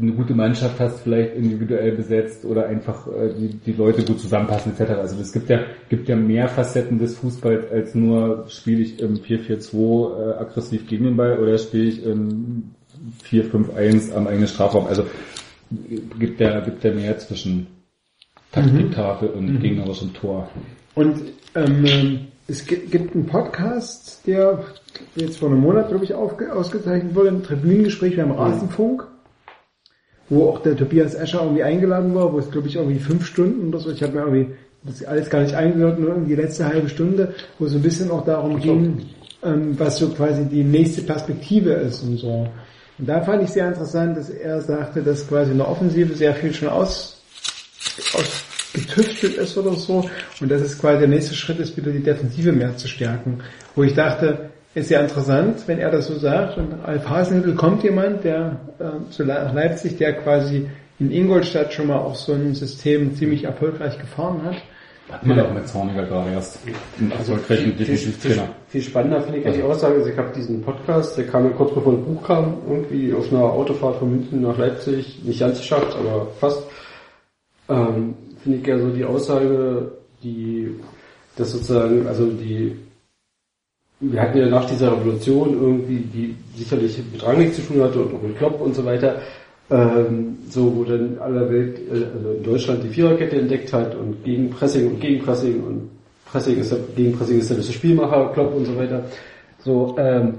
eine 0.00 0.12
gute 0.12 0.34
Mannschaft 0.34 0.78
hast, 0.80 1.00
vielleicht 1.00 1.34
individuell 1.34 1.92
besetzt 1.92 2.44
oder 2.44 2.66
einfach 2.66 3.06
äh, 3.08 3.34
die, 3.34 3.48
die 3.48 3.72
Leute 3.72 4.04
gut 4.04 4.20
zusammenpassen 4.20 4.72
etc. 4.72 4.92
Also 4.92 5.20
es 5.20 5.32
gibt 5.32 5.48
ja, 5.48 5.60
gibt 5.88 6.08
ja 6.08 6.16
mehr 6.16 6.48
Facetten 6.48 6.98
des 6.98 7.18
Fußballs 7.18 7.70
als 7.70 7.94
nur 7.94 8.46
spiele 8.48 8.82
ich 8.82 9.00
im 9.00 9.16
4-4-2 9.16 9.74
äh, 9.74 10.38
aggressiv 10.38 10.86
gegen 10.86 11.04
den 11.04 11.16
Ball 11.16 11.38
oder 11.38 11.58
spiele 11.58 11.84
ich 11.84 12.04
im 12.04 12.70
4-5-1 13.24 14.14
am 14.14 14.26
eigenen 14.26 14.48
Strafraum. 14.48 14.86
Also 14.86 15.04
gibt 16.18 16.40
ja, 16.40 16.60
gibt 16.60 16.84
ja 16.84 16.92
mehr 16.92 17.18
zwischen 17.18 17.66
Taktiktafel 18.52 19.28
und 19.30 19.60
gegnerischem 19.60 20.14
Tor. 20.14 20.48
Und 20.94 21.16
ähm, 21.54 22.28
es 22.48 22.66
gi- 22.66 22.86
gibt 22.90 23.14
einen 23.14 23.26
Podcast, 23.26 24.26
der 24.26 24.64
jetzt 25.16 25.38
vor 25.38 25.50
einem 25.50 25.60
Monat, 25.60 25.88
glaube 25.88 26.04
ich, 26.04 26.14
ausgezeichnet 26.14 27.14
wurde, 27.14 27.30
ein 27.30 27.42
Tribünengespräch 27.42 28.16
beim 28.16 28.30
Rasenfunk, 28.30 29.06
wo 30.28 30.48
auch 30.48 30.62
der 30.62 30.76
Tobias 30.76 31.14
Escher 31.14 31.42
irgendwie 31.42 31.62
eingeladen 31.64 32.14
war, 32.14 32.32
wo 32.32 32.38
es, 32.38 32.50
glaube 32.50 32.68
ich, 32.68 32.76
irgendwie 32.76 32.98
fünf 32.98 33.26
Stunden 33.26 33.68
oder 33.68 33.80
so, 33.80 33.90
ich 33.90 34.02
habe 34.02 34.12
mir 34.14 34.20
irgendwie 34.20 34.54
das 34.84 35.04
alles 35.04 35.28
gar 35.28 35.42
nicht 35.42 35.54
eingehört, 35.54 35.98
nur 35.98 36.10
irgendwie 36.10 36.36
die 36.36 36.40
letzte 36.40 36.66
halbe 36.66 36.88
Stunde, 36.88 37.34
wo 37.58 37.64
es 37.66 37.72
so 37.72 37.78
ein 37.78 37.82
bisschen 37.82 38.10
auch 38.10 38.24
darum 38.24 38.60
ging, 38.60 39.06
ähm, 39.42 39.78
was 39.78 39.98
so 39.98 40.08
quasi 40.10 40.44
die 40.46 40.62
nächste 40.64 41.02
Perspektive 41.02 41.72
ist 41.72 42.02
und 42.04 42.16
so. 42.18 42.48
Und 42.98 43.08
da 43.08 43.20
fand 43.20 43.42
ich 43.42 43.50
sehr 43.50 43.68
interessant, 43.68 44.16
dass 44.16 44.30
er 44.30 44.60
sagte, 44.60 45.02
dass 45.02 45.28
quasi 45.28 45.52
in 45.52 45.58
der 45.58 45.68
Offensive 45.68 46.14
sehr 46.14 46.34
viel 46.34 46.54
schon 46.54 46.68
aus, 46.68 47.20
ist 48.74 49.56
oder 49.56 49.72
so 49.72 50.08
und 50.40 50.50
dass 50.50 50.62
es 50.62 50.78
quasi 50.78 51.00
der 51.00 51.08
nächste 51.08 51.34
Schritt 51.34 51.58
ist, 51.58 51.76
wieder 51.76 51.92
die 51.92 52.02
Defensive 52.02 52.52
mehr 52.52 52.76
zu 52.76 52.88
stärken. 52.88 53.40
Wo 53.74 53.82
ich 53.82 53.94
dachte, 53.94 54.50
ist 54.74 54.90
ja 54.90 55.00
interessant, 55.00 55.62
wenn 55.66 55.78
er 55.78 55.90
das 55.90 56.06
so 56.06 56.18
sagt 56.18 56.58
und 56.58 56.74
Alf 56.84 57.08
Hasenhüttl 57.08 57.54
kommt 57.54 57.82
jemand, 57.82 58.24
der 58.24 58.60
äh, 58.78 59.10
zu 59.10 59.24
Leipzig, 59.24 59.96
der 59.96 60.14
quasi 60.14 60.68
in 60.98 61.10
Ingolstadt 61.10 61.72
schon 61.72 61.88
mal 61.88 61.96
auch 61.96 62.14
so 62.14 62.32
ein 62.32 62.54
System 62.54 63.14
ziemlich 63.14 63.44
erfolgreich 63.44 63.98
gefahren 63.98 64.42
hat. 64.44 64.56
Hat 65.08 65.24
man 65.24 65.38
auch 65.40 65.52
mit 65.52 65.68
Zorniger 65.68 66.04
gerade 66.04 66.32
erst 66.32 66.58
erfolgreichen 67.10 67.76
viel, 67.76 67.96
viel, 67.96 68.42
viel 68.68 68.82
spannender 68.82 69.22
finde 69.22 69.38
ich 69.38 69.44
ja 69.44 69.52
die 69.52 69.62
Aussage, 69.62 69.94
also 69.94 70.10
ich 70.10 70.18
habe 70.18 70.32
diesen 70.34 70.62
Podcast, 70.62 71.16
der 71.16 71.28
kam 71.28 71.44
mir 71.44 71.50
kurz 71.50 71.72
bevor 71.72 71.92
ein 71.92 72.04
Buch 72.04 72.22
kam, 72.24 72.56
irgendwie 72.68 73.14
auf 73.14 73.30
einer 73.30 73.44
Autofahrt 73.44 73.96
von 73.96 74.10
München 74.10 74.42
nach 74.42 74.58
Leipzig, 74.58 75.22
nicht 75.22 75.38
ganz 75.38 75.58
geschafft, 75.58 75.96
aber 75.96 76.26
fast. 76.40 76.62
Ähm, 77.68 78.14
finde 78.42 78.58
ich 78.58 78.66
ja 78.66 78.78
so 78.78 78.90
die 78.90 79.04
Aussage, 79.04 79.92
die, 80.22 80.74
das 81.36 81.52
sozusagen, 81.52 82.06
also 82.06 82.26
die, 82.26 82.76
wir 84.00 84.20
hatten 84.20 84.38
ja 84.38 84.46
nach 84.46 84.66
dieser 84.66 84.92
Revolution 84.92 85.52
irgendwie, 85.52 85.98
die 85.98 86.36
sicherlich 86.56 87.00
mit 87.12 87.24
Rangnick 87.24 87.54
zu 87.54 87.62
tun 87.62 87.82
hatte 87.82 88.00
und 88.00 88.14
auch 88.14 88.22
mit 88.22 88.36
Klopp 88.36 88.60
und 88.60 88.74
so 88.74 88.84
weiter, 88.84 89.20
ähm, 89.70 90.38
so 90.48 90.74
wo 90.76 90.84
dann 90.84 91.18
aller 91.18 91.50
Welt, 91.50 91.78
äh, 91.90 92.04
also 92.16 92.30
in 92.32 92.42
Deutschland 92.42 92.84
die 92.84 92.88
Viererkette 92.88 93.36
entdeckt 93.40 93.72
hat 93.72 93.94
und 93.94 94.22
gegen 94.24 94.50
Pressing 94.50 94.88
und 94.88 95.00
gegen 95.00 95.24
Pressing 95.24 95.62
und 95.62 95.90
Pressing 96.24 96.58
ist 96.58 96.72
der, 96.72 96.78
gegen 96.94 97.16
Pressing 97.16 97.38
ist 97.38 97.50
der 97.50 97.56
beste 97.56 97.72
Spielmacher, 97.72 98.32
Klopp 98.32 98.54
und 98.54 98.64
so 98.64 98.76
weiter. 98.76 99.04
So, 99.58 99.96
ähm, 99.98 100.34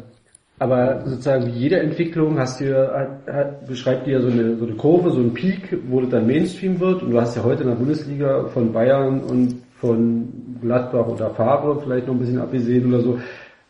aber 0.60 1.04
sozusagen 1.06 1.46
wie 1.46 1.52
jede 1.52 1.80
Entwicklung 1.80 2.40
hast 2.40 2.62
du 2.62 2.74
hat, 2.74 3.28
hat, 3.28 3.68
beschreibt 3.68 4.08
dir 4.08 4.14
ja 4.14 4.22
so 4.22 4.28
eine, 4.28 4.56
so 4.58 4.66
eine 4.66 4.76
Kurve, 4.76 5.12
so 5.12 5.20
ein 5.20 5.34
Peak, 5.34 5.78
wo 5.90 6.02
das 6.02 6.10
dann 6.10 6.26
Mainstream 6.26 6.80
wird 6.80 7.04
und 7.04 7.12
du 7.12 7.22
hast 7.22 7.36
ja 7.36 7.44
heute 7.44 7.64
in 7.64 7.70
der 7.70 7.76
Bundesliga 7.76 8.46
von 8.46 8.72
Bayern 8.72 9.22
und 9.22 9.62
von 9.76 10.58
Gladbach 10.62 11.08
oder 11.08 11.30
Favre 11.32 11.80
vielleicht 11.82 12.08
noch 12.08 12.16
ein 12.16 12.20
bisschen 12.20 12.40
abgesehen 12.40 12.92
oder 12.92 13.02
so, 13.02 13.20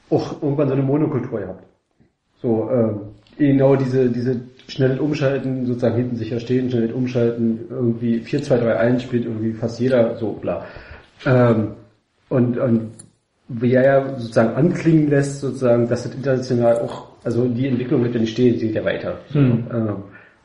auch 0.09 0.41
irgendwann 0.41 0.69
so 0.69 0.73
eine 0.75 0.83
Monokultur 0.83 1.39
gehabt. 1.39 1.63
So, 2.41 2.69
ähm, 2.71 3.01
genau 3.37 3.75
diese, 3.75 4.09
diese 4.09 4.39
schnell 4.67 4.99
umschalten, 4.99 5.65
sozusagen 5.65 5.95
hinten 5.95 6.15
sicher 6.15 6.39
stehen, 6.39 6.69
schnell 6.69 6.91
umschalten, 6.91 7.59
irgendwie 7.69 8.19
4-2-3-1 8.19 8.99
spielt 8.99 9.25
irgendwie 9.25 9.53
fast 9.53 9.79
jeder 9.79 10.17
so, 10.17 10.33
bla. 10.33 10.65
Ähm, 11.25 11.73
und, 12.29 12.57
und 12.57 12.91
wie 13.47 13.73
er 13.73 13.85
ja 13.85 14.19
sozusagen 14.19 14.55
anklingen 14.55 15.09
lässt, 15.09 15.39
sozusagen, 15.39 15.87
dass 15.87 16.03
das 16.03 16.13
international 16.13 16.79
auch, 16.81 17.07
also 17.23 17.47
die 17.47 17.67
Entwicklung 17.67 18.03
wird 18.03 18.13
ja 18.13 18.19
nicht 18.19 18.33
stehen, 18.33 18.53
die 18.55 18.67
geht 18.67 18.75
ja 18.75 18.83
weiter. 18.83 19.17
Hm. 19.31 19.63
Ähm, 19.71 19.95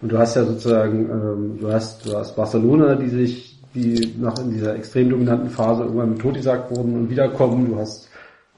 und 0.00 0.12
du 0.12 0.18
hast 0.18 0.36
ja 0.36 0.44
sozusagen, 0.44 1.10
ähm, 1.10 1.58
du 1.60 1.72
hast, 1.72 2.06
du 2.06 2.16
hast 2.16 2.36
Barcelona, 2.36 2.94
die 2.94 3.08
sich, 3.08 3.60
die 3.74 4.14
nach 4.20 4.38
in 4.38 4.50
dieser 4.50 4.76
extrem 4.76 5.10
dominanten 5.10 5.50
Phase 5.50 5.84
irgendwann 5.84 6.10
mit 6.10 6.20
totgesagt 6.20 6.70
wurden 6.70 6.94
und 6.94 7.10
wiederkommen. 7.10 7.68
Du 7.68 7.78
hast 7.78 8.08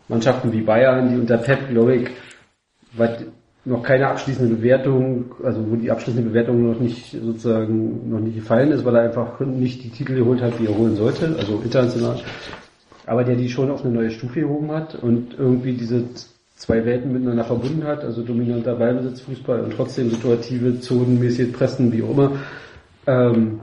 Mannschaften 0.08 0.52
wie 0.52 0.62
Bayern, 0.62 1.08
die 1.08 1.20
unter 1.20 1.38
Pep, 1.38 1.68
glaube 1.70 1.96
ich, 1.96 2.08
was 2.96 3.24
noch 3.64 3.82
keine 3.82 4.08
abschließende 4.08 4.56
Bewertung, 4.56 5.34
also 5.42 5.64
wo 5.70 5.76
die 5.76 5.90
abschließende 5.90 6.28
Bewertung 6.28 6.70
noch 6.70 6.78
nicht 6.78 7.12
sozusagen 7.12 8.10
noch 8.10 8.20
nicht 8.20 8.36
gefallen 8.36 8.72
ist, 8.72 8.84
weil 8.84 8.96
er 8.96 9.02
einfach 9.02 9.40
nicht 9.40 9.82
die 9.84 9.90
Titel 9.90 10.16
geholt 10.16 10.42
hat, 10.42 10.58
die 10.58 10.66
er 10.66 10.76
holen 10.76 10.96
sollte, 10.96 11.34
also 11.38 11.60
international. 11.64 12.20
Aber 13.06 13.24
der 13.24 13.36
die 13.36 13.48
schon 13.48 13.70
auf 13.70 13.84
eine 13.84 13.94
neue 13.94 14.10
Stufe 14.10 14.40
gehoben 14.40 14.70
hat 14.70 14.94
und 14.94 15.38
irgendwie 15.38 15.72
diese 15.72 16.04
zwei 16.56 16.84
Welten 16.84 17.12
miteinander 17.12 17.44
verbunden 17.44 17.84
hat, 17.84 18.04
also 18.04 18.22
dominanter 18.22 18.74
Ballbesitz, 18.74 19.22
Fußball 19.22 19.60
und 19.60 19.74
trotzdem 19.74 20.10
situative, 20.10 20.80
zonenmäßige 20.80 21.52
Pressen, 21.52 21.92
wie 21.92 22.02
auch 22.02 22.10
immer. 22.10 22.32
Ähm, 23.06 23.60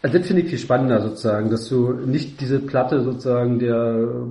also 0.00 0.18
das 0.18 0.26
finde 0.26 0.42
ich 0.42 0.48
viel 0.48 0.58
spannender 0.58 1.00
sozusagen, 1.02 1.50
dass 1.50 1.68
du 1.68 1.92
nicht 1.92 2.40
diese 2.40 2.60
Platte 2.60 3.02
sozusagen 3.02 3.58
der 3.58 4.26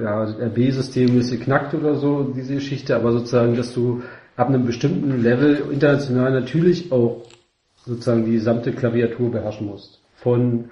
ja, 0.00 0.24
RB-System 0.24 1.18
ist 1.18 1.30
geknackt 1.30 1.74
oder 1.74 1.94
so, 1.94 2.22
diese 2.22 2.54
Geschichte, 2.54 2.96
aber 2.96 3.12
sozusagen, 3.12 3.56
dass 3.56 3.72
du 3.74 4.02
ab 4.36 4.48
einem 4.48 4.66
bestimmten 4.66 5.22
Level 5.22 5.62
international 5.70 6.32
natürlich 6.32 6.90
auch 6.92 7.22
sozusagen 7.84 8.24
die 8.24 8.32
gesamte 8.32 8.72
Klaviatur 8.72 9.30
beherrschen 9.30 9.66
musst. 9.66 10.00
Von 10.16 10.70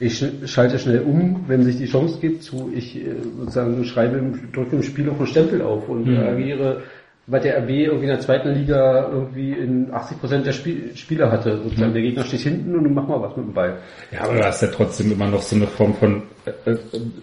ich 0.00 0.24
schalte 0.46 0.78
schnell 0.78 1.00
um, 1.00 1.44
wenn 1.48 1.64
sich 1.64 1.76
die 1.76 1.86
Chance 1.86 2.18
gibt, 2.20 2.44
zu 2.44 2.70
ich 2.72 2.96
äh, 2.96 3.16
sozusagen 3.36 3.84
schreibe, 3.84 4.32
drücke 4.52 4.76
im 4.76 4.82
Spiel 4.84 5.10
auch 5.10 5.16
einen 5.16 5.26
Stempel 5.26 5.60
auf 5.60 5.88
und 5.88 6.06
Mhm. 6.06 6.18
agiere, 6.18 6.82
weil 7.28 7.40
der 7.40 7.58
RB 7.62 7.68
irgendwie 7.70 8.04
in 8.04 8.10
der 8.10 8.20
zweiten 8.20 8.48
Liga 8.54 9.08
irgendwie 9.12 9.52
in 9.52 9.92
80% 9.92 10.44
der 10.44 10.52
Spiel 10.52 10.96
Spieler 10.96 11.30
hatte. 11.30 11.58
Sozusagen 11.62 11.90
Mhm. 11.90 11.94
der 11.94 12.02
Gegner 12.02 12.24
steht 12.24 12.40
hinten 12.40 12.74
und 12.74 12.84
du 12.84 12.90
mach 12.90 13.06
mal 13.06 13.20
was 13.20 13.36
mit 13.36 13.46
dem 13.46 13.52
Ball. 13.52 13.76
Ja, 14.10 14.22
aber 14.22 14.34
du 14.34 14.44
hast 14.44 14.62
ja 14.62 14.68
trotzdem 14.68 15.12
immer 15.12 15.28
noch 15.28 15.42
so 15.42 15.54
eine 15.56 15.66
Form 15.66 15.94
von, 15.94 16.22
äh, 16.46 16.70
äh, 16.70 16.78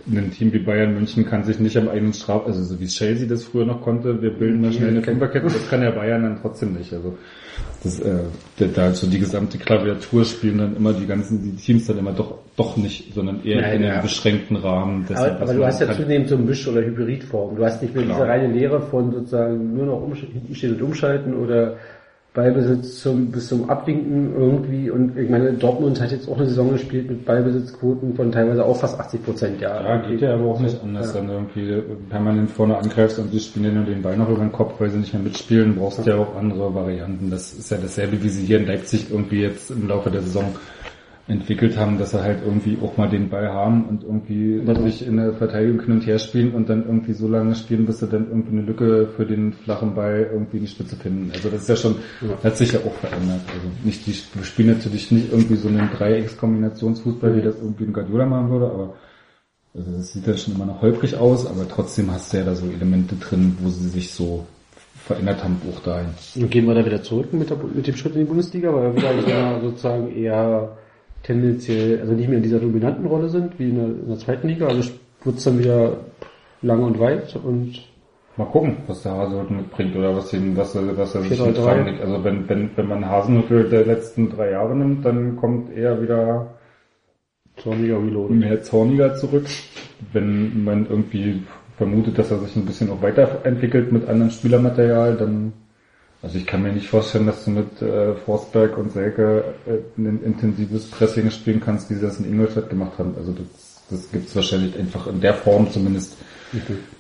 ein 0.07 0.31
Team 0.31 0.53
wie 0.53 0.59
Bayern 0.59 0.93
München 0.93 1.25
kann 1.25 1.43
sich 1.43 1.59
nicht 1.59 1.75
am 1.75 1.89
eigenen 1.89 2.13
Straf, 2.13 2.45
also 2.45 2.63
so 2.63 2.79
wie 2.79 2.85
Chelsea 2.85 3.27
das 3.27 3.43
früher 3.45 3.65
noch 3.65 3.81
konnte, 3.81 4.21
wir 4.21 4.31
bilden 4.31 4.61
mal 4.61 4.71
schnell 4.71 4.89
eine 4.89 5.01
Fünferkette, 5.01 5.47
das 5.47 5.69
kann 5.69 5.81
ja 5.81 5.89
Bayern 5.91 6.21
dann 6.21 6.39
trotzdem 6.39 6.73
nicht. 6.73 6.93
Also 6.93 7.17
das, 7.83 7.99
äh, 7.99 8.15
da- 8.57 8.65
da 8.65 8.93
so 8.93 9.07
die 9.07 9.19
gesamte 9.19 9.57
Klaviatur 9.57 10.25
spielen 10.25 10.57
dann 10.57 10.75
immer 10.75 10.93
die 10.93 11.05
ganzen, 11.05 11.43
die 11.43 11.55
Teams 11.55 11.85
dann 11.85 11.97
immer 11.99 12.13
doch, 12.13 12.39
doch 12.57 12.77
nicht, 12.77 13.13
sondern 13.13 13.43
eher 13.43 13.61
Nein, 13.61 13.75
in 13.77 13.83
ja. 13.83 13.93
einem 13.93 14.01
beschränkten 14.01 14.55
Rahmen. 14.57 15.05
dessen, 15.07 15.23
Aber, 15.23 15.41
aber 15.41 15.53
du 15.53 15.65
hast 15.65 15.81
ja 15.81 15.91
zunehmend 15.93 16.29
so 16.29 16.37
Misch- 16.37 16.67
oder 16.67 16.81
Hybridform. 16.81 17.55
Du 17.55 17.63
hast 17.65 17.81
nicht 17.81 17.93
mehr 17.93 18.05
Klar. 18.05 18.17
diese 18.17 18.27
reine 18.27 18.53
Lehre 18.53 18.81
von 18.81 19.11
sozusagen 19.11 19.75
nur 19.75 19.85
noch 19.85 20.01
umsch- 20.01 20.31
hinten 20.31 20.55
stehen 20.55 20.73
und 20.75 20.81
umschalten 20.81 21.35
oder 21.35 21.75
Ballbesitz 22.35 23.01
zum, 23.01 23.31
bis 23.31 23.47
zum 23.47 23.69
Abwinken 23.69 24.33
irgendwie. 24.37 24.91
Und 24.91 25.17
ich 25.17 25.29
meine, 25.29 25.53
Dortmund 25.53 25.99
hat 26.01 26.11
jetzt 26.11 26.27
auch 26.29 26.35
eine 26.37 26.45
Saison 26.45 26.71
gespielt 26.71 27.09
mit 27.09 27.25
Ballbesitzquoten 27.25 28.13
von 28.13 28.31
teilweise 28.31 28.63
auch 28.63 28.75
fast 28.77 28.99
80 28.99 29.23
Prozent. 29.25 29.61
Ja, 29.61 29.81
Ja, 29.81 29.97
geht 30.07 30.21
ja 30.21 30.35
aber 30.35 30.45
auch 30.45 30.59
nicht 30.59 30.79
anders, 30.83 31.13
Ja. 31.13 31.21
dann 31.21 31.29
irgendwie 31.29 31.81
permanent 32.09 32.51
vorne 32.51 32.77
angreifst 32.77 33.17
und 33.19 33.31
sie 33.31 33.39
spielen 33.39 33.65
dir 33.65 33.71
nur 33.71 33.85
den 33.85 34.01
Ball 34.01 34.17
noch 34.17 34.29
über 34.29 34.41
den 34.41 34.51
Kopf, 34.51 34.73
weil 34.79 34.89
sie 34.89 34.97
nicht 34.99 35.13
mehr 35.13 35.23
mitspielen, 35.23 35.75
brauchst 35.75 36.05
ja 36.05 36.17
auch 36.17 36.35
andere 36.35 36.75
Varianten. 36.75 37.31
Das 37.31 37.53
ist 37.53 37.71
ja 37.71 37.77
dasselbe, 37.81 38.21
wie 38.21 38.29
sie 38.29 38.45
hier 38.45 38.59
in 38.59 38.67
Leipzig 38.67 39.07
irgendwie 39.09 39.41
jetzt 39.41 39.71
im 39.71 39.87
Laufe 39.87 40.11
der 40.11 40.21
Saison 40.21 40.43
entwickelt 41.27 41.75
haben, 41.77 41.97
dass 41.97 42.11
sie 42.11 42.21
halt 42.21 42.39
irgendwie 42.45 42.77
auch 42.83 42.97
mal 42.97 43.09
den 43.09 43.29
Ball 43.29 43.51
haben 43.51 43.85
und 43.85 44.03
irgendwie 44.03 44.61
sich 44.83 45.07
in 45.07 45.17
der 45.17 45.33
Verteidigung 45.33 45.81
hin 45.81 45.93
und 45.95 46.05
her 46.05 46.19
spielen 46.19 46.53
und 46.53 46.69
dann 46.69 46.85
irgendwie 46.85 47.13
so 47.13 47.27
lange 47.27 47.55
spielen, 47.55 47.87
bis 47.87 47.99
sie 47.99 48.07
dann 48.07 48.27
irgendwie 48.29 48.51
eine 48.51 48.61
Lücke 48.61 49.07
für 49.07 49.25
den 49.25 49.53
flachen 49.53 49.95
Ball 49.95 50.29
irgendwie 50.31 50.57
in 50.57 50.63
die 50.63 50.69
Spitze 50.69 50.95
finden. 50.95 51.31
Also 51.33 51.49
das 51.49 51.63
ist 51.63 51.69
ja 51.69 51.75
schon, 51.75 51.95
hat 52.43 52.57
sich 52.57 52.73
ja 52.73 52.79
auch 52.81 52.93
verändert. 52.93 53.41
Also 53.47 53.67
nicht 53.83 54.05
die, 54.05 54.13
wir 54.35 54.43
spielen 54.43 54.69
natürlich 54.69 55.11
nicht 55.11 55.31
irgendwie 55.31 55.55
so 55.55 55.67
einen 55.67 55.89
Dreieckskombinationsfußball, 55.97 57.35
wie 57.35 57.41
das 57.41 57.55
irgendwie 57.57 57.85
ein 57.85 57.93
Guardiola 57.93 58.27
machen 58.27 58.51
würde, 58.51 58.65
aber 58.65 58.93
also 59.73 59.91
das 59.91 60.13
sieht 60.13 60.27
ja 60.27 60.37
schon 60.37 60.55
immer 60.55 60.67
noch 60.67 60.81
holprig 60.81 61.17
aus, 61.17 61.47
aber 61.47 61.67
trotzdem 61.67 62.11
hast 62.11 62.31
du 62.31 62.37
ja 62.37 62.43
da 62.43 62.55
so 62.55 62.67
Elemente 62.67 63.15
drin, 63.15 63.57
wo 63.61 63.69
sie 63.69 63.89
sich 63.89 64.13
so 64.13 64.45
verändert 65.05 65.43
haben, 65.43 65.59
auch 65.71 65.79
dahin. 65.81 66.09
Und 66.35 66.51
gehen 66.51 66.65
wir 66.67 66.75
da 66.75 66.85
wieder 66.85 67.01
zurück 67.01 67.33
mit, 67.33 67.49
der, 67.49 67.57
mit 67.57 67.85
dem 67.85 67.95
Schritt 67.95 68.13
in 68.13 68.21
die 68.21 68.25
Bundesliga, 68.25 68.73
weil 68.73 68.93
wir 68.93 68.95
wieder 68.95 69.11
in 69.11 69.25
einer 69.25 69.61
sozusagen 69.61 70.15
eher 70.15 70.77
tendenziell, 71.25 71.99
also 72.01 72.13
nicht 72.13 72.27
mehr 72.27 72.37
in 72.37 72.43
dieser 72.43 72.59
dominanten 72.59 73.05
Rolle 73.05 73.29
sind, 73.29 73.57
wie 73.59 73.69
in 73.69 73.75
der, 73.75 73.85
in 73.85 74.07
der 74.07 74.17
zweiten 74.17 74.47
Liga. 74.47 74.67
Also 74.67 74.91
wird's 75.23 75.43
dann 75.43 75.59
wieder 75.59 75.97
lang 76.61 76.83
und 76.83 76.99
weit 76.99 77.35
und 77.35 77.81
Mal 78.37 78.45
gucken, 78.45 78.75
was 78.87 79.01
der 79.01 79.13
Hasenhüttl 79.13 79.53
mitbringt 79.53 79.95
oder 79.95 80.13
was 80.13 80.33
ihm, 80.33 80.57
was 80.57 80.75
er, 80.75 80.97
was 80.97 81.15
er 81.15 81.21
sich 81.21 81.39
4-3-3. 81.39 81.45
mit 81.47 81.65
reinlegt. 81.65 82.01
Also 82.01 82.23
wenn, 82.25 82.49
wenn, 82.49 82.69
wenn 82.75 82.87
man 82.89 83.09
Hasenhüttl 83.09 83.69
der 83.69 83.85
letzten 83.85 84.29
drei 84.29 84.51
Jahre 84.51 84.75
nimmt, 84.75 85.05
dann 85.05 85.37
kommt 85.37 85.71
er 85.73 86.01
wieder 86.01 86.47
zorniger 87.55 87.97
Reload. 87.97 88.33
mehr 88.33 88.61
zorniger 88.61 89.15
zurück. 89.15 89.45
Wenn 90.11 90.65
man 90.65 90.85
irgendwie 90.89 91.43
vermutet, 91.77 92.19
dass 92.19 92.29
er 92.29 92.39
sich 92.39 92.57
ein 92.57 92.65
bisschen 92.65 92.89
auch 92.89 93.01
weiterentwickelt 93.01 93.93
mit 93.93 94.05
anderem 94.09 94.31
Spielermaterial, 94.31 95.15
dann 95.15 95.53
also 96.25 96.39
ich 96.39 96.47
kann 96.47 96.63
mir 96.63 96.73
nicht 96.73 96.87
vorstellen, 96.87 97.27
dass 97.27 97.45
du 97.45 97.51
mit 97.51 97.83
äh, 97.83 98.15
Forsberg 98.15 98.79
und 98.79 98.91
Selke 98.91 99.53
äh, 99.67 100.01
ein 100.01 100.23
intensives 100.23 100.89
Pressing 100.89 101.29
spielen 101.29 101.61
kannst, 101.61 101.91
wie 101.91 101.93
sie 101.93 102.01
das 102.01 102.19
in 102.19 102.25
Ingolstadt 102.25 102.67
gemacht 102.67 102.97
haben. 102.97 103.13
Also 103.15 103.31
das, 103.31 103.83
das 103.91 104.11
gibt's 104.11 104.35
wahrscheinlich 104.35 104.75
einfach 104.75 105.05
in 105.05 105.21
der 105.21 105.35
Form 105.35 105.71
zumindest 105.71 106.17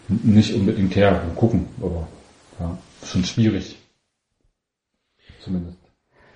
nicht 0.07 0.53
unbedingt 0.53 0.95
her. 0.95 1.11
Mal 1.13 1.35
gucken, 1.35 1.65
aber 1.81 2.07
ja, 2.59 2.77
schon 3.03 3.25
schwierig. 3.25 3.79
Zumindest. 5.43 5.79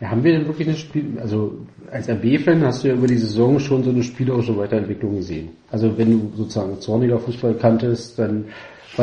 Ja, 0.02 0.10
haben 0.10 0.24
wir 0.24 0.32
denn 0.32 0.48
wirklich 0.48 0.68
eine 0.68 0.78
Spiel, 0.78 1.20
also 1.20 1.68
als 1.92 2.10
RB-Fan 2.10 2.66
hast 2.66 2.84
du 2.84 2.88
ja 2.88 2.96
über 2.96 3.06
die 3.06 3.18
Saison 3.18 3.60
schon 3.60 3.84
so 3.84 3.92
eine 3.92 4.02
spielerische 4.02 4.58
Weiterentwicklung 4.58 5.18
gesehen. 5.18 5.50
Also 5.70 5.96
wenn 5.96 6.10
du 6.10 6.38
sozusagen 6.38 6.82
zorniger 6.82 7.20
Fußball 7.20 7.54
kanntest, 7.54 8.18
dann 8.18 8.46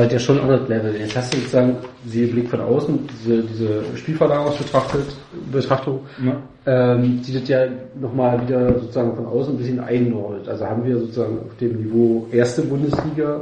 das 0.05 0.12
ja 0.12 0.18
schon 0.18 0.41
anderes 0.41 0.68
Level. 0.68 0.94
Jetzt 0.97 1.16
hast 1.16 1.33
du 1.33 1.39
sozusagen 1.39 1.76
sie 2.07 2.26
Blick 2.26 2.49
von 2.49 2.60
außen, 2.60 2.99
diese, 3.08 3.42
diese 3.42 3.83
Spielverlagerungsbetrachtet, 3.97 5.07
Betrachtung, 5.50 6.00
Ja. 6.25 6.36
ähm, 6.94 7.23
die 7.26 7.33
das 7.33 7.49
ja 7.49 7.66
nochmal 8.00 8.41
wieder 8.42 8.78
sozusagen 8.81 9.15
von 9.16 9.26
außen 9.26 9.55
ein 9.55 9.58
bisschen 9.58 9.81
einordnet. 9.81 10.49
Also 10.49 10.66
haben 10.66 10.84
wir 10.84 10.99
sozusagen 10.99 11.39
auf 11.39 11.57
dem 11.60 11.76
Niveau 11.83 12.26
erste 12.33 12.62
Bundesliga 12.62 13.41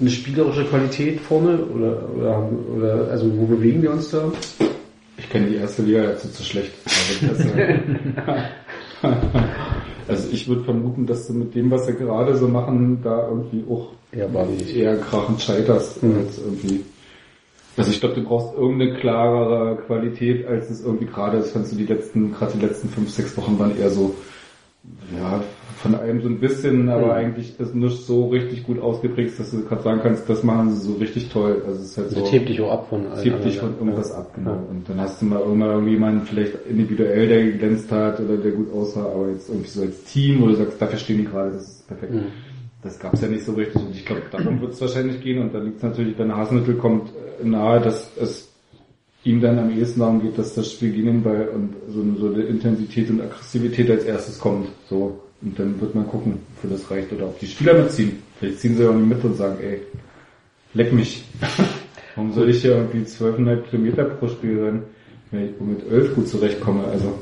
eine 0.00 0.10
spielerische 0.10 0.64
Qualität 0.64 1.20
vorne 1.20 1.58
oder, 1.58 2.02
oder, 2.16 2.48
oder 2.76 3.08
also 3.10 3.30
wo 3.36 3.46
bewegen 3.46 3.82
wir 3.82 3.92
uns 3.92 4.10
da? 4.10 4.30
Ich 5.16 5.30
kenne 5.30 5.46
die 5.46 5.56
erste 5.56 5.82
Liga 5.82 6.02
dazu 6.02 6.28
zu 6.28 6.42
schlecht. 6.42 6.72
Also, 10.08 10.28
ich 10.30 10.48
würde 10.48 10.64
vermuten, 10.64 11.06
dass 11.06 11.26
du 11.26 11.32
mit 11.32 11.54
dem, 11.54 11.70
was 11.70 11.86
sie 11.86 11.94
gerade 11.94 12.36
so 12.36 12.48
machen, 12.48 13.00
da 13.02 13.28
irgendwie 13.28 13.64
auch 13.70 13.88
Ja, 14.12 14.26
eher 14.74 14.96
krachend 14.98 15.40
scheiterst 15.40 16.02
als 16.02 16.38
irgendwie. 16.38 16.84
Also 17.76 17.90
ich 17.90 17.98
glaube, 17.98 18.14
du 18.14 18.22
brauchst 18.22 18.54
irgendeine 18.56 18.94
klarere 18.94 19.76
Qualität, 19.86 20.46
als 20.46 20.70
es 20.70 20.84
irgendwie 20.84 21.06
gerade 21.06 21.38
ist. 21.38 21.50
Fandst 21.52 21.72
du 21.72 21.76
die 21.76 21.86
letzten, 21.86 22.32
gerade 22.32 22.52
die 22.52 22.64
letzten 22.64 22.88
fünf, 22.88 23.10
sechs 23.10 23.36
Wochen 23.36 23.58
waren 23.58 23.76
eher 23.76 23.90
so, 23.90 24.14
ja, 25.18 25.42
von 25.84 25.94
allem 25.94 26.22
so 26.22 26.28
ein 26.28 26.40
bisschen, 26.40 26.88
aber 26.88 27.06
Mhm. 27.06 27.10
eigentlich 27.12 27.60
ist 27.60 27.74
nicht 27.74 28.06
so 28.06 28.28
richtig 28.28 28.64
gut 28.64 28.80
ausgeprägt, 28.80 29.38
dass 29.38 29.50
du 29.50 29.64
gerade 29.64 29.82
sagen 29.82 30.00
kannst, 30.02 30.28
das 30.30 30.42
machen 30.42 30.70
sie 30.70 30.80
so 30.80 30.94
richtig 30.94 31.28
toll. 31.28 31.62
Also 31.66 31.80
es 31.82 31.90
ist 31.90 31.98
halt 31.98 32.10
so. 32.10 32.20
Das 32.20 32.32
hebt 32.32 32.48
dich 32.48 32.60
auch 32.62 32.72
ab 32.72 32.86
von 32.88 33.02
allen 33.06 33.12
Es 33.12 33.24
hebt 33.24 33.44
dich 33.44 33.58
von 33.58 33.74
irgendwas 33.78 34.08
Ja. 34.08 34.16
ab, 34.16 34.32
genau. 34.34 34.52
Ja. 34.52 34.62
Und 34.70 34.88
dann 34.88 34.98
hast 34.98 35.20
du 35.20 35.26
mal 35.26 35.40
irgendwann 35.40 35.70
irgendjemanden 35.70 36.22
vielleicht 36.26 36.54
individuell, 36.68 37.28
der 37.28 37.44
geglänzt 37.44 37.92
hat 37.92 38.18
oder 38.18 38.38
der 38.38 38.52
gut 38.52 38.72
aussah, 38.72 39.04
aber 39.04 39.28
jetzt 39.28 39.50
irgendwie 39.50 39.68
so 39.68 39.82
als 39.82 40.02
Team, 40.04 40.40
wo 40.40 40.46
du 40.46 40.54
sagst, 40.54 40.80
dafür 40.80 40.98
stehen 40.98 41.18
die 41.18 41.24
gerade, 41.26 41.52
das 41.52 41.68
ist 41.68 41.86
perfekt. 41.86 42.14
Mhm. 42.14 42.26
Das 42.82 42.98
gab's 42.98 43.20
ja 43.20 43.28
nicht 43.28 43.44
so 43.44 43.52
richtig 43.52 43.82
und 43.82 43.94
ich 43.94 44.06
glaube, 44.06 44.22
darum 44.30 44.60
wird 44.62 44.72
es 44.72 44.80
wahrscheinlich 44.80 45.20
gehen 45.22 45.40
und 45.42 45.54
da 45.54 45.58
liegt 45.58 45.76
es 45.78 45.82
natürlich, 45.82 46.18
wenn 46.18 46.34
Hasenhüttel 46.34 46.76
kommt, 46.76 47.10
äh, 47.42 47.46
nahe, 47.46 47.80
dass 47.80 48.10
es 48.18 48.50
ihm 49.24 49.40
dann 49.40 49.58
am 49.58 49.70
ehesten 49.70 50.00
darum 50.00 50.20
geht, 50.22 50.38
dass 50.38 50.54
das 50.54 50.70
Spiel 50.72 50.92
gegen 50.92 51.06
den 51.06 51.22
Ball 51.22 51.48
und 51.54 51.74
so 51.90 52.00
eine, 52.00 52.16
so 52.18 52.26
eine 52.34 52.42
Intensität 52.44 53.08
und 53.10 53.20
Aggressivität 53.22 53.90
als 53.90 54.04
erstes 54.04 54.38
kommt. 54.38 54.68
So. 54.88 55.18
Und 55.42 55.58
dann 55.58 55.80
wird 55.80 55.94
man 55.94 56.08
gucken, 56.08 56.38
ob 56.62 56.70
das 56.70 56.90
reicht 56.90 57.12
oder 57.12 57.26
ob 57.26 57.38
die 57.38 57.46
Spieler 57.46 57.74
mitziehen. 57.74 58.22
Vielleicht 58.38 58.60
ziehen 58.60 58.76
sie 58.76 58.86
auch 58.86 58.94
nicht 58.94 59.08
mit 59.08 59.24
und 59.24 59.36
sagen, 59.36 59.58
ey, 59.62 59.80
leck 60.74 60.92
mich. 60.92 61.24
Warum 62.14 62.32
soll 62.32 62.50
ich 62.50 62.62
hier 62.62 62.76
irgendwie 62.76 63.04
12,5 63.04 63.62
Kilometer 63.70 64.04
pro 64.04 64.28
Spiel 64.28 64.62
rennen, 64.62 64.82
wenn 65.30 65.46
ich 65.46 65.60
mit 65.60 65.90
11 65.90 66.14
gut 66.14 66.28
zurechtkomme? 66.28 66.84
Also, 66.84 67.18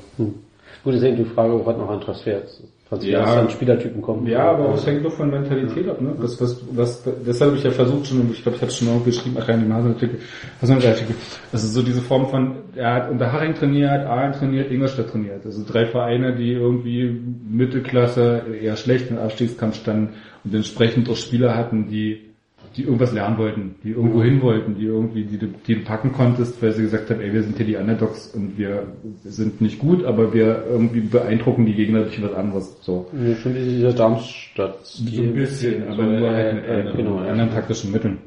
Gut, 0.84 0.94
ist 0.94 1.02
eben 1.02 1.16
die 1.16 1.24
Frage, 1.24 1.54
ob 1.54 1.66
was 1.66 1.76
noch 1.76 1.88
an 1.88 2.00
Transfers, 2.00 2.62
Transfers 2.92 3.34
Ja. 3.34 3.40
an 3.40 3.50
Spielertypen 3.50 4.02
kommen. 4.02 4.26
Ja, 4.26 4.50
aber 4.50 4.74
es 4.74 4.86
hängt 4.86 5.04
doch 5.04 5.12
von 5.12 5.30
Mentalität 5.30 5.88
ab, 5.88 6.00
ne? 6.00 6.14
Das, 6.20 6.40
was, 6.40 6.62
was, 6.72 7.02
deshalb 7.26 7.50
habe 7.50 7.58
ich 7.58 7.64
ja 7.64 7.70
versucht 7.70 8.06
schon, 8.06 8.30
ich 8.30 8.42
glaube, 8.42 8.56
ich 8.56 8.62
hatte 8.62 8.72
schon 8.72 8.88
mal 8.88 9.00
geschrieben, 9.02 9.36
ach 9.40 9.48
ja, 9.48 9.54
in 9.54 9.60
dem 9.60 9.72
Hasenartikel, 9.72 10.18
also 10.60 10.74
Artikel, 10.74 11.14
also 11.52 11.66
so 11.68 11.82
diese 11.82 12.02
Form 12.02 12.26
von, 12.28 12.56
er 12.76 12.94
hat 12.94 13.10
unter 13.10 13.32
Haring 13.32 13.54
trainiert, 13.54 14.04
Aalen 14.04 14.32
trainiert, 14.32 14.70
Ingolstadt 14.70 15.10
trainiert. 15.10 15.44
Also 15.46 15.64
drei 15.66 15.86
Vereine, 15.86 16.36
die 16.36 16.52
irgendwie 16.52 17.18
Mittelklasse, 17.48 18.42
eher 18.60 18.76
schlecht 18.76 19.10
im 19.10 19.18
Abstiegskampf 19.18 19.76
standen 19.76 20.14
und 20.44 20.54
entsprechend 20.54 21.08
auch 21.08 21.16
Spieler 21.16 21.56
hatten, 21.56 21.88
die 21.88 22.31
die 22.76 22.82
irgendwas 22.84 23.12
lernen 23.12 23.38
wollten, 23.38 23.74
die 23.84 23.90
irgendwo 23.90 24.22
hin 24.22 24.40
wollten, 24.42 24.74
die 24.76 24.84
irgendwie, 24.86 25.24
die, 25.24 25.38
du- 25.38 25.48
die 25.66 25.74
du 25.76 25.80
packen 25.82 26.12
konntest, 26.12 26.62
weil 26.62 26.72
sie 26.72 26.82
gesagt 26.82 27.10
haben, 27.10 27.20
ey, 27.20 27.32
wir 27.32 27.42
sind 27.42 27.56
hier 27.56 27.66
die 27.66 27.76
Underdogs 27.76 28.28
und 28.34 28.56
wir 28.58 28.86
sind 29.24 29.60
nicht 29.60 29.78
gut, 29.78 30.04
aber 30.04 30.32
wir 30.32 30.64
irgendwie 30.70 31.00
beeindrucken 31.00 31.66
die 31.66 31.74
Gegner 31.74 32.02
durch 32.02 32.22
was 32.22 32.32
anderes, 32.32 32.76
so. 32.80 33.06
Ja, 33.12 33.34
schon 33.36 33.54
dieser 33.54 33.92
Darmstadt. 33.92 34.78
So 34.84 35.22
ein 35.22 35.34
bisschen, 35.34 35.88
aber 35.88 36.02
nur 36.04 36.28
äh, 36.28 36.34
halt 36.34 36.54
mit 36.54 36.64
äh, 36.66 36.70
anderen, 36.72 36.96
genau, 36.96 37.16
mit 37.20 37.28
anderen 37.28 37.50
taktischen 37.50 37.92
Mitteln. 37.92 38.18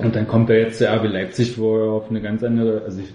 Und 0.00 0.14
dann 0.16 0.26
kommt 0.26 0.50
da 0.50 0.54
jetzt 0.54 0.80
der 0.80 0.92
RB 0.96 1.04
Leipzig, 1.12 1.56
wo 1.58 1.76
er 1.78 1.90
auf 1.92 2.10
eine 2.10 2.20
ganz 2.20 2.42
andere, 2.42 2.82
also 2.82 3.00
ich 3.00 3.14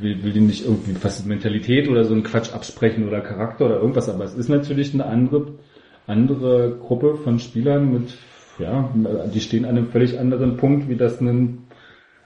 will, 0.00 0.22
will 0.22 0.36
ihm 0.36 0.46
nicht 0.46 0.64
irgendwie 0.64 0.94
was 1.02 1.24
Mentalität 1.26 1.88
oder 1.88 2.04
so 2.04 2.14
einen 2.14 2.22
Quatsch 2.22 2.52
absprechen 2.54 3.06
oder 3.08 3.20
Charakter 3.20 3.66
oder 3.66 3.80
irgendwas, 3.80 4.08
aber 4.08 4.24
es 4.24 4.34
ist 4.34 4.48
natürlich 4.48 4.94
eine 4.94 5.04
andere, 5.06 5.48
andere 6.06 6.76
Gruppe 6.80 7.16
von 7.16 7.38
Spielern 7.40 7.92
mit, 7.92 8.14
ja, 8.58 8.90
die 9.32 9.40
stehen 9.40 9.64
an 9.64 9.76
einem 9.76 9.88
völlig 9.88 10.18
anderen 10.18 10.56
Punkt, 10.56 10.88
wie 10.88 10.96
das 10.96 11.20
ein 11.20 11.58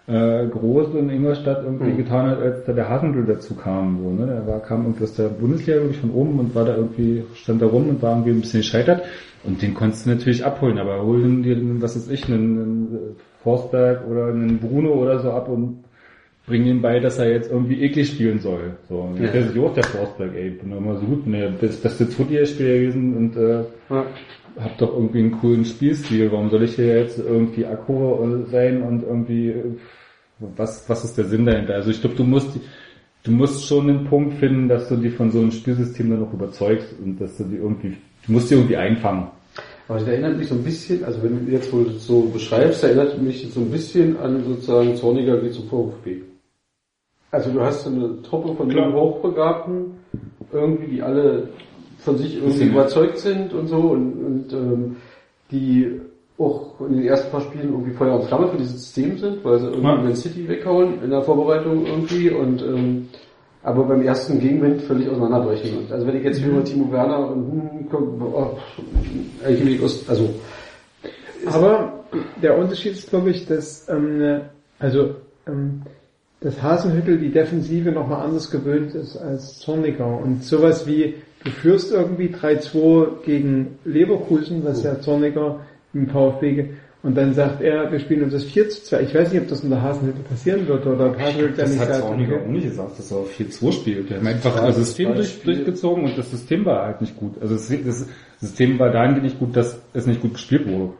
äh, 0.08 0.46
Groß 0.46 0.94
in 0.94 1.10
Ingolstadt 1.10 1.64
irgendwie 1.64 1.90
Mhm. 1.92 1.96
getan 1.96 2.30
hat, 2.30 2.40
als 2.40 2.64
da 2.64 2.72
der 2.72 2.88
Hasendl 2.88 3.24
dazu 3.26 3.54
kam. 3.54 3.98
So, 4.02 4.10
ne? 4.10 4.26
Der 4.26 4.46
war, 4.46 4.60
kam 4.60 4.84
irgendwie 4.84 5.02
aus 5.04 5.14
der 5.14 5.28
Bundesliga 5.28 5.78
glaube 5.78 5.92
ich, 5.92 5.98
von 5.98 6.10
oben 6.10 6.38
und 6.38 6.54
war 6.54 6.64
da 6.64 6.76
irgendwie, 6.76 7.24
stand 7.34 7.60
da 7.60 7.66
rum 7.66 7.88
und 7.88 8.02
war 8.02 8.12
irgendwie 8.12 8.30
ein 8.30 8.40
bisschen 8.40 8.60
gescheitert. 8.60 9.02
Und 9.42 9.62
den 9.62 9.74
konntest 9.74 10.06
du 10.06 10.10
natürlich 10.10 10.44
abholen, 10.44 10.78
aber 10.78 11.04
holen 11.04 11.42
dir, 11.42 11.56
was 11.82 11.96
weiß 11.96 12.08
ich, 12.10 12.26
einen, 12.26 12.58
einen 12.58 13.16
Forsberg 13.42 14.06
oder 14.08 14.26
einen 14.28 14.58
Bruno 14.58 14.92
oder 14.92 15.18
so 15.20 15.30
ab 15.32 15.48
und 15.48 15.84
bringen 16.46 16.66
ihm 16.66 16.82
bei, 16.82 17.00
dass 17.00 17.18
er 17.18 17.30
jetzt 17.30 17.50
irgendwie 17.50 17.82
eklig 17.82 18.08
spielen 18.08 18.38
soll. 18.38 18.76
So, 18.88 18.98
und 19.00 19.20
Ja. 19.20 19.32
der 19.32 19.40
ist 19.46 19.58
auch 19.58 19.74
der 19.74 19.84
Forsberg, 19.84 20.30
ey, 20.36 20.50
bin 20.50 20.70
immer 20.76 20.96
so 20.96 21.06
gut, 21.06 21.26
ne, 21.26 21.52
das, 21.60 21.80
das 21.80 22.00
ist 22.00 22.14
Footy-Spieler 22.14 22.74
gewesen 22.74 23.16
und 23.16 23.36
äh, 23.36 23.64
Ja. 23.90 24.04
Hab 24.58 24.78
doch 24.78 24.94
irgendwie 24.94 25.20
einen 25.20 25.40
coolen 25.40 25.64
Spielstil. 25.64 26.30
Warum 26.32 26.50
soll 26.50 26.64
ich 26.64 26.76
hier 26.76 27.00
jetzt 27.00 27.18
irgendwie 27.18 27.66
Akku 27.66 28.46
sein 28.50 28.82
und 28.82 29.02
irgendwie 29.02 29.54
was 30.38 30.88
was 30.88 31.04
ist 31.04 31.18
der 31.18 31.26
Sinn 31.26 31.46
dahinter? 31.46 31.74
Also 31.74 31.90
ich 31.90 32.00
glaube, 32.00 32.16
du 32.16 32.24
musst 32.24 32.58
du 33.24 33.30
musst 33.30 33.66
schon 33.66 33.88
einen 33.88 34.04
Punkt 34.06 34.34
finden, 34.34 34.68
dass 34.68 34.88
du 34.88 34.96
die 34.96 35.10
von 35.10 35.30
so 35.30 35.40
einem 35.40 35.50
Spielsystem 35.50 36.10
dann 36.10 36.20
noch 36.20 36.32
überzeugst 36.32 36.94
und 37.02 37.20
dass 37.20 37.36
du 37.36 37.44
die 37.44 37.56
irgendwie 37.56 37.96
du 38.26 38.32
musst 38.32 38.50
die 38.50 38.54
irgendwie 38.54 38.76
einfangen. 38.76 39.28
Aber 39.88 39.98
das 40.00 40.08
erinnert 40.08 40.36
mich 40.36 40.48
so 40.48 40.54
ein 40.56 40.64
bisschen, 40.64 41.04
also 41.04 41.22
wenn 41.22 41.46
du 41.46 41.52
jetzt 41.52 41.72
wohl 41.72 41.90
so 41.92 42.22
beschreibst, 42.22 42.82
erinnert 42.82 43.20
mich 43.22 43.48
so 43.52 43.60
ein 43.60 43.70
bisschen 43.70 44.18
an 44.18 44.42
sozusagen 44.44 44.96
Zorniger 44.96 45.40
geht 45.40 45.54
zum 45.54 45.68
VfB. 45.68 46.22
Also 47.30 47.52
du 47.52 47.60
hast 47.60 47.84
so 47.84 47.90
eine 47.90 48.22
Truppe 48.22 48.54
von 48.54 48.68
Klar. 48.68 48.86
jungen 48.86 48.96
Hochbegabten, 48.98 49.84
irgendwie, 50.52 50.96
die 50.96 51.02
alle 51.02 51.50
von 52.06 52.16
sich 52.18 52.36
irgendwie 52.36 52.66
überzeugt 52.66 53.18
sind 53.18 53.52
und 53.52 53.66
so 53.66 53.78
und, 53.78 54.12
und 54.24 54.52
ähm, 54.52 54.96
die 55.50 56.00
auch 56.38 56.80
in 56.80 56.98
den 56.98 57.06
ersten 57.06 57.32
paar 57.32 57.40
Spielen 57.40 57.70
irgendwie 57.72 57.92
Feuer 57.92 58.20
und 58.20 58.28
Flamme 58.28 58.48
für 58.48 58.58
dieses 58.58 58.74
System 58.74 59.18
sind, 59.18 59.44
weil 59.44 59.58
sie 59.58 59.66
irgendwie 59.66 59.88
Ja. 59.88 59.96
Man 59.96 60.14
City 60.14 60.48
weghauen 60.48 61.02
in 61.02 61.10
der 61.10 61.22
Vorbereitung 61.22 61.84
irgendwie 61.84 62.30
und 62.30 62.62
ähm, 62.62 63.08
aber 63.64 63.82
beim 63.84 64.02
ersten 64.02 64.38
Gegenwind 64.38 64.82
völlig 64.82 65.08
auseinanderbrechen. 65.08 65.78
Und 65.78 65.92
also 65.92 66.06
wenn 66.06 66.16
ich 66.16 66.22
jetzt 66.22 66.40
höre 66.40 66.62
Timo 66.62 66.92
Werner 66.92 67.30
und 67.30 67.50
hm, 67.50 67.88
komm, 67.90 68.22
oh, 68.22 68.56
also 70.08 70.34
Aber 71.46 72.04
der 72.40 72.56
Unterschied 72.56 72.92
ist, 72.92 73.10
glaube 73.10 73.30
ich, 73.30 73.46
dass 73.46 73.88
ähm, 73.88 74.42
also 74.78 75.16
ähm, 75.48 75.82
dass 76.40 76.62
Hasenhüttel 76.62 77.18
die 77.18 77.30
Defensive 77.30 77.90
nochmal 77.90 78.22
anders 78.22 78.50
gewöhnt 78.50 78.94
ist 78.94 79.16
als 79.16 79.58
Zorniger. 79.58 80.06
Und 80.06 80.44
sowas 80.44 80.86
wie, 80.86 81.14
du 81.46 81.52
führst 81.52 81.92
irgendwie 81.92 82.28
3-2 82.28 83.22
gegen 83.24 83.78
Leverkusen, 83.84 84.64
was 84.64 84.82
ja 84.82 85.00
Zorniger 85.00 85.60
im 85.94 86.08
VfB 86.08 86.70
und 87.06 87.16
dann 87.16 87.34
sagt 87.34 87.62
er, 87.62 87.92
wir 87.92 88.00
spielen 88.00 88.24
uns 88.24 88.32
das 88.32 88.42
4 88.42 88.68
zu 88.68 88.82
2. 88.82 89.02
Ich 89.02 89.14
weiß 89.14 89.32
nicht, 89.32 89.42
ob 89.42 89.48
das 89.48 89.60
unter 89.60 89.80
Hasenhüttel 89.80 90.24
passieren 90.24 90.66
wird 90.66 90.84
oder 90.86 91.10
ob 91.10 91.18
Hasenhüttel 91.20 91.54
dann 91.56 91.66
Das 91.66 91.70
nicht 91.70 91.80
hat 91.80 92.00
Zorniger 92.00 92.40
auch 92.40 92.46
nicht 92.48 92.64
gesagt, 92.64 92.98
dass 92.98 93.10
er 93.12 93.18
auf 93.18 93.30
4-2 93.38 93.72
spielt. 93.72 94.10
Der 94.10 94.18
hat 94.18 94.26
einfach 94.26 94.56
das 94.56 94.74
System 94.74 95.14
durch, 95.14 95.40
durchgezogen 95.40 96.04
und 96.04 96.18
das 96.18 96.32
System 96.32 96.64
war 96.64 96.84
halt 96.84 97.00
nicht 97.00 97.16
gut. 97.16 97.40
Also 97.40 97.54
das, 97.54 97.68
das 97.68 98.08
System 98.40 98.80
war 98.80 98.90
dahingehend 98.90 99.22
nicht 99.22 99.38
gut, 99.38 99.56
dass 99.56 99.80
es 99.92 100.06
nicht 100.06 100.20
gut 100.20 100.34
gespielt 100.34 100.66
wurde. 100.68 100.94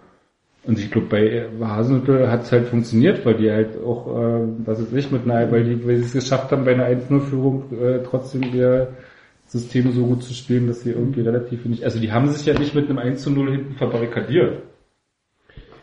Und 0.62 0.78
ich 0.78 0.92
glaube, 0.92 1.08
bei 1.08 1.48
Hasenhüttl 1.60 2.28
hat 2.30 2.44
es 2.44 2.52
halt 2.52 2.68
funktioniert, 2.68 3.26
weil 3.26 3.34
die 3.34 3.50
halt 3.50 3.76
auch, 3.84 4.06
äh, 4.06 4.46
was 4.64 4.80
weiß 4.80 4.92
ich, 4.92 5.10
mit 5.10 5.24
einer, 5.24 5.50
weil 5.50 5.64
die, 5.64 5.84
weil 5.84 5.96
sie 5.96 6.04
es 6.04 6.12
geschafft 6.12 6.52
haben, 6.52 6.64
bei 6.64 6.74
einer 6.74 6.86
1-0-Führung 6.86 7.64
äh, 7.72 7.98
trotzdem 8.04 8.42
ihr 8.54 8.94
System 9.58 9.92
so 9.92 10.04
gut 10.04 10.22
zu 10.22 10.34
spielen, 10.34 10.66
dass 10.66 10.82
sie 10.82 10.90
irgendwie 10.90 11.22
relativ 11.22 11.64
wenig, 11.64 11.84
also 11.84 11.98
die 11.98 12.12
haben 12.12 12.30
sich 12.30 12.46
ja 12.46 12.58
nicht 12.58 12.74
mit 12.74 12.88
einem 12.88 12.98
1-0 12.98 13.50
hinten 13.50 13.74
verbarrikadiert. 13.74 14.62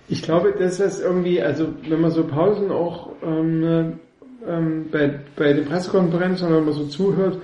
Ich 0.09 0.21
glaube, 0.21 0.53
dass 0.57 0.77
das 0.77 1.01
irgendwie, 1.01 1.41
also 1.41 1.67
wenn 1.87 2.01
man 2.01 2.11
so 2.11 2.23
Pausen 2.25 2.71
auch 2.71 3.11
ähm, 3.23 3.99
ähm, 4.47 4.85
bei, 4.91 5.19
bei 5.35 5.53
den 5.53 5.65
Pressekonferenzen, 5.65 6.53
wenn 6.53 6.65
man 6.65 6.73
so 6.73 6.85
zuhört, 6.85 7.39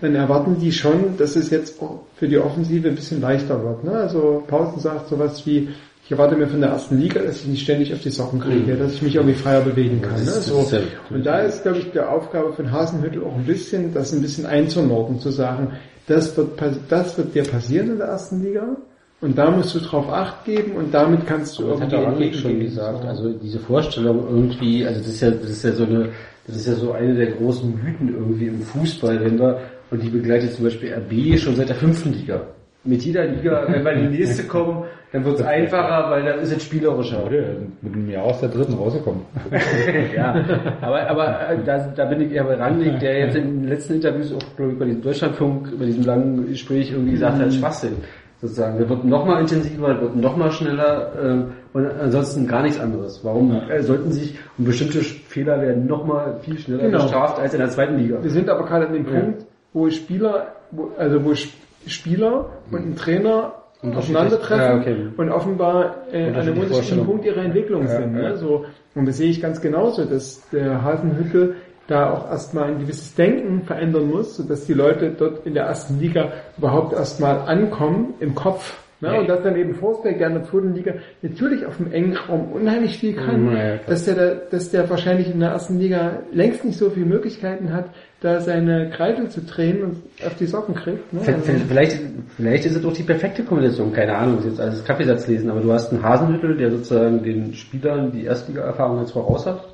dann 0.00 0.14
erwarten 0.14 0.58
die 0.60 0.72
schon, 0.72 1.16
dass 1.16 1.36
es 1.36 1.50
jetzt 1.50 1.80
auch 1.80 2.00
für 2.16 2.28
die 2.28 2.38
Offensive 2.38 2.88
ein 2.88 2.94
bisschen 2.94 3.20
leichter 3.20 3.62
wird. 3.62 3.84
Ne? 3.84 3.92
Also 3.92 4.42
Pausen 4.46 4.80
sagt 4.80 5.08
sowas 5.08 5.46
wie, 5.46 5.68
ich 6.04 6.12
erwarte 6.12 6.36
mir 6.36 6.46
von 6.46 6.60
der 6.60 6.70
ersten 6.70 7.00
Liga, 7.00 7.22
dass 7.22 7.40
ich 7.40 7.46
nicht 7.46 7.62
ständig 7.62 7.92
auf 7.94 8.02
die 8.02 8.10
Socken 8.10 8.38
kriege, 8.38 8.76
dass 8.76 8.92
ich 8.92 9.02
mich 9.02 9.14
irgendwie 9.14 9.34
freier 9.34 9.62
bewegen 9.62 10.02
kann. 10.02 10.22
Ne? 10.22 10.30
So. 10.30 10.66
Und 11.08 11.24
da 11.24 11.38
ist, 11.38 11.62
glaube 11.62 11.78
ich, 11.78 11.90
die 11.92 12.00
Aufgabe 12.00 12.52
von 12.52 12.70
Hasenhüttel 12.70 13.24
auch 13.24 13.34
ein 13.34 13.46
bisschen, 13.46 13.94
das 13.94 14.12
ein 14.12 14.20
bisschen 14.20 14.44
einzunorden, 14.44 15.18
zu 15.18 15.30
sagen, 15.30 15.72
das 16.06 16.36
wird, 16.36 16.60
das 16.90 17.16
wird 17.16 17.34
dir 17.34 17.44
passieren 17.44 17.92
in 17.92 17.98
der 17.98 18.08
ersten 18.08 18.42
Liga. 18.42 18.76
Und 19.22 19.38
da 19.38 19.50
musst 19.50 19.74
du 19.74 19.78
drauf 19.78 20.10
Acht 20.10 20.44
geben 20.44 20.72
und 20.72 20.92
damit 20.92 21.26
kannst 21.26 21.58
du 21.58 21.68
Das 21.68 21.80
hat 21.80 21.92
irgendwie 21.94 22.30
der 22.30 22.36
schon 22.36 22.60
gesagt. 22.60 23.00
So. 23.00 23.08
Also 23.08 23.32
diese 23.32 23.58
Vorstellung 23.58 24.26
irgendwie, 24.28 24.84
also 24.84 25.00
das 25.00 25.08
ist 25.08 25.20
ja, 25.22 25.30
das 25.30 25.48
ist 25.48 25.64
ja 25.64 25.72
so 25.72 25.84
eine, 25.84 26.10
das 26.46 26.56
ist 26.56 26.66
ja 26.66 26.74
so 26.74 26.92
eine 26.92 27.14
der 27.14 27.30
großen 27.32 27.74
Mythen 27.82 28.12
irgendwie 28.12 28.48
im 28.48 28.60
Fußball, 28.60 29.24
wenn 29.24 29.38
wir, 29.38 29.60
und 29.90 30.02
die 30.02 30.10
begleitet 30.10 30.52
zum 30.52 30.64
Beispiel 30.64 30.92
RB 30.92 31.38
schon 31.38 31.56
seit 31.56 31.70
der 31.70 31.76
fünften 31.76 32.12
Liga. 32.12 32.42
Mit 32.84 33.02
jeder 33.02 33.24
Liga, 33.24 33.64
wenn 33.66 33.82
wir 33.82 33.92
in 33.92 34.12
die 34.12 34.18
nächste 34.18 34.42
kommen, 34.46 34.84
dann 35.14 35.24
wird 35.24 35.38
es 35.38 35.46
einfacher, 35.46 36.10
weil 36.10 36.24
dann 36.24 36.40
ist 36.40 36.52
es 36.54 36.62
spielerischer. 36.64 37.24
Oder? 37.24 37.42
Mit 37.82 37.94
einem 37.94 38.10
Jahr 38.10 38.24
aus 38.24 38.40
der 38.40 38.48
dritten 38.48 38.74
rausgekommen. 38.74 39.22
ja, 40.16 40.34
aber, 40.80 41.08
aber 41.08 41.50
äh, 41.50 41.56
da, 41.64 41.78
da 41.94 42.04
bin 42.06 42.20
ich 42.22 42.32
eher 42.32 42.44
bei 42.44 42.56
Rangnick, 42.56 42.98
der 42.98 43.20
jetzt 43.20 43.36
in 43.36 43.60
den 43.62 43.68
letzten 43.68 43.94
Interviews 43.94 44.32
auch, 44.34 44.56
glaube 44.56 44.72
ich, 44.72 44.78
bei 44.78 44.84
diesem 44.86 45.02
Deutschlandfunk, 45.02 45.78
bei 45.78 45.84
diesem 45.86 46.04
langen 46.04 46.48
Gespräch 46.48 46.90
irgendwie 46.90 47.12
gesagt 47.12 47.38
hat, 47.38 47.52
Schwachsinn. 47.52 47.94
Sozusagen, 48.40 48.76
der 48.76 48.88
wird 48.88 49.04
noch 49.04 49.24
mal 49.24 49.40
intensiver, 49.40 49.94
der 49.94 50.00
wird 50.02 50.16
noch 50.16 50.36
mal 50.36 50.50
schneller 50.50 51.12
ähm, 51.22 51.44
und 51.72 51.86
ansonsten 52.02 52.46
gar 52.46 52.62
nichts 52.62 52.78
anderes. 52.80 53.20
Warum 53.22 53.58
äh, 53.70 53.82
sollten 53.82 54.10
sich 54.12 54.36
und 54.58 54.64
bestimmte 54.66 54.98
Fehler 54.98 55.62
werden 55.62 55.86
noch 55.86 56.04
mal 56.04 56.40
viel 56.42 56.58
schneller 56.58 56.82
Genau. 56.82 57.04
bestraft 57.04 57.38
als 57.38 57.54
in 57.54 57.60
der 57.60 57.70
zweiten 57.70 57.96
Liga? 57.96 58.18
Wir 58.20 58.30
sind 58.30 58.50
aber 58.50 58.66
gerade 58.66 58.88
an 58.88 58.92
dem 58.92 59.06
Ja. 59.06 59.20
Punkt, 59.20 59.46
wo 59.72 59.88
Spieler, 59.88 60.48
wo, 60.72 60.90
also 60.98 61.24
wo 61.24 61.30
Sp- 61.38 61.54
Spieler 61.86 62.46
und 62.70 62.84
ein 62.84 62.96
Trainer 62.96 63.52
aufeinandertreffen 63.92 64.64
Ja, 64.64 64.76
okay. 64.80 64.96
und 65.16 65.30
offenbar 65.30 65.96
äh, 66.12 66.28
an 66.28 66.34
einem 66.34 66.36
Unterschiedliche 66.36 66.62
unterschiedlichen. 66.64 67.06
Punkt 67.06 67.24
ihrer 67.26 67.42
Entwicklung 67.44 67.82
Ja, 67.82 67.88
sind. 67.88 68.16
ja. 68.16 68.22
Ne? 68.30 68.36
So, 68.36 68.64
und 68.94 69.06
das 69.06 69.16
sehe 69.16 69.30
ich 69.30 69.42
ganz 69.42 69.60
genauso, 69.60 70.04
dass 70.04 70.48
der 70.50 70.82
Hasenhüttel 70.82 71.56
da 71.86 72.10
auch 72.14 72.30
erstmal 72.30 72.68
ein 72.68 72.78
gewisses 72.78 73.14
Denken 73.14 73.62
verändern 73.66 74.08
muss, 74.08 74.36
sodass 74.36 74.64
die 74.64 74.72
Leute 74.72 75.10
dort 75.18 75.44
in 75.46 75.52
der 75.54 75.64
ersten 75.64 76.00
Liga 76.00 76.32
überhaupt 76.56 76.94
erstmal 76.94 77.40
ankommen 77.40 78.14
im 78.20 78.34
Kopf. 78.34 78.80
Ne? 79.00 79.12
Ja. 79.12 79.20
Und 79.20 79.28
dass 79.28 79.42
dann 79.42 79.54
eben 79.56 79.74
Forsberg, 79.74 80.16
der 80.16 80.28
in 80.28 80.34
der 80.34 80.44
zweiten 80.44 80.72
Liga 80.74 80.94
natürlich 81.20 81.66
auf 81.66 81.76
dem 81.76 81.92
engen 81.92 82.16
Raum 82.16 82.52
unheimlich 82.52 82.96
viel 82.98 83.12
kann, 83.14 83.52
Ja, 83.54 83.76
dass 83.86 84.06
der, 84.06 84.14
da- 84.14 84.34
dass 84.50 84.70
der 84.70 84.88
wahrscheinlich 84.88 85.30
in 85.30 85.40
der 85.40 85.50
ersten 85.50 85.78
Liga 85.78 86.20
längst 86.32 86.64
nicht 86.64 86.78
so 86.78 86.88
viele 86.88 87.04
Möglichkeiten 87.04 87.74
hat, 87.74 87.86
da 88.24 88.40
seine 88.40 88.90
Kreidel 88.90 89.28
zu 89.28 89.42
drehen 89.42 89.82
und 89.84 89.96
auf 90.26 90.34
die 90.36 90.46
Socken 90.46 90.74
kriegt. 90.74 91.12
Ne? 91.12 91.20
V- 91.20 91.30
Also, 91.32 91.52
Vielleicht, 91.68 92.00
vielleicht 92.36 92.64
ist 92.66 92.76
es 92.76 92.84
auch 92.84 92.92
die 92.92 93.02
perfekte 93.02 93.42
Kombination, 93.44 93.92
keine 93.92 94.16
Ahnung, 94.16 94.38
jetzt 94.44 94.60
alles 94.60 94.84
Kaffeesatz 94.84 95.26
lesen, 95.28 95.50
aber 95.50 95.60
du 95.60 95.72
hast 95.72 95.92
einen 95.92 96.02
Hasenhüttel, 96.02 96.56
der 96.56 96.70
sozusagen 96.70 97.22
den 97.22 97.54
Spielern 97.54 98.10
die 98.12 98.24
Erstliga-Erfahrung 98.24 99.00
jetzt 99.00 99.12
voraus 99.12 99.46
hat. 99.46 99.64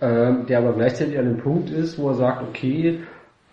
ähm, 0.00 0.46
der 0.48 0.58
aber 0.58 0.72
gleichzeitig 0.72 1.16
an 1.18 1.26
dem 1.26 1.38
Punkt 1.38 1.70
ist, 1.70 1.96
wo 1.98 2.08
er 2.10 2.14
sagt, 2.14 2.42
okay, 2.48 2.98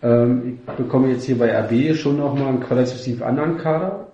ähm, 0.02 0.58
ich 0.68 0.74
bekomme 0.76 1.08
jetzt 1.10 1.24
hier 1.24 1.38
bei 1.38 1.48
RB 1.56 1.94
schon 1.96 2.16
nochmal 2.18 2.48
einen 2.48 2.60
qualitativ 2.60 3.22
anderen 3.22 3.58
Kader, 3.58 4.06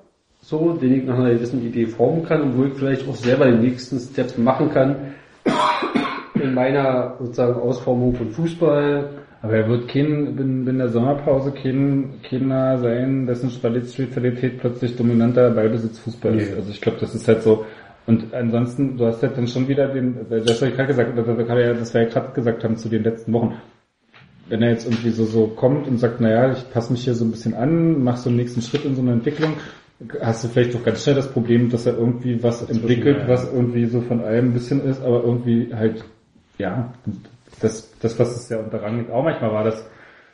so, 0.43 0.73
den 0.75 0.95
ich 0.95 1.05
nach 1.05 1.19
einer 1.19 1.31
gewissen 1.31 1.65
Idee 1.67 1.87
formen 1.87 2.25
kann 2.27 2.43
und 2.43 2.59
wo 2.59 2.65
ich 2.65 2.75
vielleicht 2.75 3.09
auch 3.09 3.17
selber 3.17 3.47
den 3.47 3.61
nächsten 3.63 3.99
Step 3.99 4.37
machen 4.39 4.71
kann 4.71 4.97
in 6.35 6.53
meiner 6.55 7.15
sozusagen 7.19 7.59
Ausformung 7.61 8.15
von 8.15 8.31
Fußball. 8.31 9.09
Aber 9.47 9.59
er 9.59 9.69
wird 9.69 9.87
kein, 9.87 10.37
in, 10.37 10.67
in 10.67 10.79
der 10.79 10.89
Sommerpause 10.89 11.53
kein, 11.53 12.15
keiner 12.29 12.79
sein, 12.79 13.27
dessen 13.27 13.51
Spezialität 13.51 14.59
plötzlich 14.59 14.97
dominanter 14.97 15.51
Ballbesitzfußball 15.51 16.35
ist. 16.35 16.51
Nee. 16.51 16.57
Also 16.57 16.71
ich 16.71 16.81
glaube, 16.81 16.99
das 17.01 17.15
ist 17.15 17.29
halt 17.29 17.45
so. 17.45 17.65
Und 18.07 18.35
ansonsten, 18.35 18.97
du 18.97 19.07
hast 19.07 19.23
halt 19.23 19.39
dann 19.39 19.47
schon 19.47 19.69
wieder 19.69 19.87
den, 19.87 20.17
das 20.29 20.61
habe 20.61 20.71
ich 20.71 20.77
gerade 20.77 20.89
gesagt, 20.89 21.17
das, 21.17 21.27
das 21.27 21.95
wir 21.95 22.03
ja 22.03 22.09
gerade 22.09 22.33
gesagt 22.33 22.65
haben 22.65 22.77
zu 22.77 22.89
den 22.89 23.05
letzten 23.05 23.33
Wochen. 23.33 23.55
Wenn 24.49 24.63
er 24.63 24.71
jetzt 24.71 24.87
irgendwie 24.87 25.11
so, 25.11 25.25
so 25.27 25.47
kommt 25.47 25.87
und 25.87 25.99
sagt, 25.99 26.21
naja, 26.21 26.51
ich 26.51 26.69
passe 26.73 26.93
mich 26.93 27.05
hier 27.05 27.15
so 27.15 27.25
ein 27.25 27.31
bisschen 27.31 27.55
an, 27.55 28.03
mach 28.03 28.17
so 28.17 28.29
einen 28.29 28.39
nächsten 28.39 28.63
Schritt 28.63 28.85
in 28.85 28.97
so 28.97 29.03
eine 29.03 29.13
Entwicklung, 29.13 29.53
hast 30.21 30.43
du 30.43 30.49
vielleicht 30.49 30.75
doch 30.75 30.83
ganz 30.83 31.05
schnell 31.05 31.15
das 31.15 31.31
Problem, 31.31 31.71
dass 31.71 31.87
er 31.87 31.97
irgendwie 31.97 32.43
was 32.43 32.69
entwickelt, 32.69 33.29
was 33.29 33.53
irgendwie 33.53 33.87
so 33.87 34.01
von 34.01 34.23
allem 34.23 34.47
ein 34.47 34.55
bisschen 34.55 34.85
ist, 34.85 35.03
aber 35.03 35.23
irgendwie 35.23 35.73
halt, 35.73 36.05
ja, 36.59 36.93
das, 37.61 37.93
das 38.01 38.19
was 38.19 38.37
es 38.37 38.49
ja 38.49 38.59
unter 38.59 38.83
auch 39.13 39.25
manchmal 39.25 39.53
war, 39.53 39.65
dass 39.65 39.89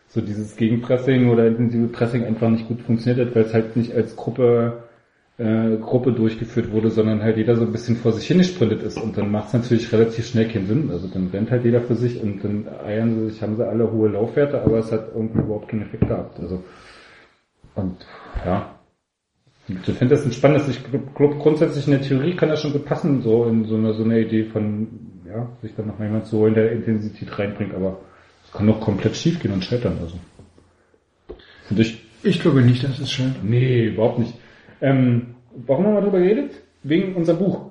so 0.09 0.21
dieses 0.21 0.57
Gegenpressing 0.57 1.31
oder 1.31 1.47
intensive 1.47 1.89
Pressing 1.89 2.25
einfach 2.25 2.51
nicht 2.51 2.69
gut 2.69 2.83
funktioniert 2.83 3.27
hat, 3.27 3.35
weil 3.35 3.45
es 3.45 3.55
halt 3.55 3.77
nicht 3.77 3.95
als 3.95 4.15
Gruppe 4.15 4.83
äh, 5.39 5.77
Gruppe 5.79 6.13
durchgeführt 6.13 6.71
wurde, 6.71 6.91
sondern 6.91 7.23
halt 7.23 7.37
jeder 7.37 7.57
so 7.57 7.65
ein 7.65 7.73
bisschen 7.73 7.97
vor 7.97 8.13
sich 8.13 8.27
hingesprintet 8.27 8.83
ist 8.83 8.99
und 9.01 9.17
dann 9.17 9.31
macht 9.31 9.49
es 9.49 9.55
natürlich 9.55 9.93
relativ 9.93 10.27
schnell 10.27 10.49
keinen 10.49 10.67
Sinn. 10.67 10.91
Also 10.91 11.09
dann 11.09 11.29
rennt 11.29 11.51
halt 11.51 11.65
jeder 11.65 11.81
für 11.81 11.95
sich 11.95 12.23
und 12.23 12.45
dann 12.45 12.69
eiern 12.85 13.15
sie 13.15 13.31
sich, 13.31 13.43
haben 13.43 13.57
sie 13.57 13.67
alle 13.67 13.91
hohe 13.91 14.11
Laufwerte, 14.11 14.61
aber 14.63 14.79
es 14.79 14.93
hat 14.93 15.09
irgendwie 15.15 15.41
überhaupt 15.41 15.69
keinen 15.69 15.83
Effekt 15.83 16.07
gehabt. 16.07 16.39
Also 16.39 16.63
und 17.75 17.97
ja. 18.45 18.79
Ich 19.69 19.95
finde 19.95 20.17
das 20.17 20.27
ein 20.27 20.33
spannendes, 20.33 20.69
ich 20.69 20.83
glaube 21.15 21.37
grundsätzlich 21.37 21.87
in 21.87 21.93
der 21.93 22.03
Theorie 22.03 22.37
kann 22.37 22.49
das 22.49 22.61
schon 22.61 22.73
gut 22.73 22.85
passen, 22.85 23.23
so 23.23 23.45
in 23.47 23.65
so 23.65 23.77
eine, 23.77 23.95
so 23.95 24.05
eine 24.05 24.21
Idee 24.21 24.45
von, 24.45 24.89
ja, 25.33 25.49
sich 25.63 25.75
dann 25.77 25.87
noch 25.87 25.99
mal 25.99 26.07
jemand 26.07 26.27
so 26.27 26.47
in 26.47 26.55
der 26.55 26.73
Intensität 26.73 27.39
reinbringt, 27.39 27.75
aber 27.75 27.99
es 28.45 28.53
kann 28.53 28.67
doch 28.67 28.81
komplett 28.81 29.17
schief 29.17 29.41
gehen 29.41 29.53
und 29.53 29.65
scheitern, 29.65 29.99
also. 30.01 30.19
Und 31.71 31.79
ich, 31.79 32.05
Ich 32.23 32.41
glaube 32.41 32.63
nicht, 32.63 32.85
dass 32.85 32.99
es 32.99 33.11
scheint. 33.11 33.43
nee, 33.45 33.87
überhaupt 33.87 34.19
nicht. 34.19 34.35
Ähm, 34.81 35.35
warum 35.67 35.87
haben 35.87 35.95
wir 35.95 36.01
darüber 36.03 36.21
geredet? 36.21 36.55
Wegen 36.83 37.15
unser 37.15 37.35
Buch. 37.35 37.71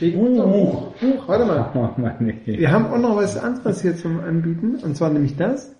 Wegen 0.00 0.18
unserem 0.20 0.50
Buch. 0.52 0.92
Buch, 1.00 1.28
warte 1.28 1.44
mal. 1.44 1.70
Oh 1.74 2.00
Mann, 2.00 2.16
nee. 2.20 2.58
Wir 2.58 2.70
haben 2.70 2.86
auch 2.92 2.98
noch 2.98 3.16
was 3.16 3.36
anderes 3.36 3.82
hier 3.82 3.96
zum 3.96 4.20
Anbieten, 4.20 4.76
und 4.82 4.96
zwar 4.96 5.10
nämlich 5.10 5.36
das. 5.36 5.74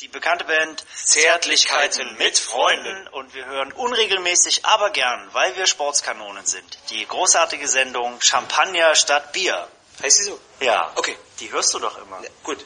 Die 0.00 0.08
bekannte 0.08 0.44
Band 0.44 0.84
Zärtlichkeiten 0.94 2.04
mit 2.18 2.36
Freunden 2.36 3.08
und 3.12 3.34
wir 3.34 3.46
hören 3.46 3.72
unregelmäßig, 3.72 4.64
aber 4.64 4.90
gern, 4.90 5.20
weil 5.32 5.56
wir 5.56 5.66
Sportskanonen 5.66 6.44
sind. 6.44 6.78
Die 6.90 7.06
großartige 7.06 7.68
Sendung 7.68 8.20
Champagner 8.20 8.94
statt 8.96 9.32
Bier. 9.32 9.66
Heißt 10.02 10.18
sie 10.18 10.30
so? 10.30 10.38
Ja, 10.64 10.90
Okay. 10.96 11.12
die 11.40 11.52
hörst 11.52 11.74
du 11.74 11.78
doch 11.78 11.96
immer. 11.98 12.18
Gut. 12.42 12.58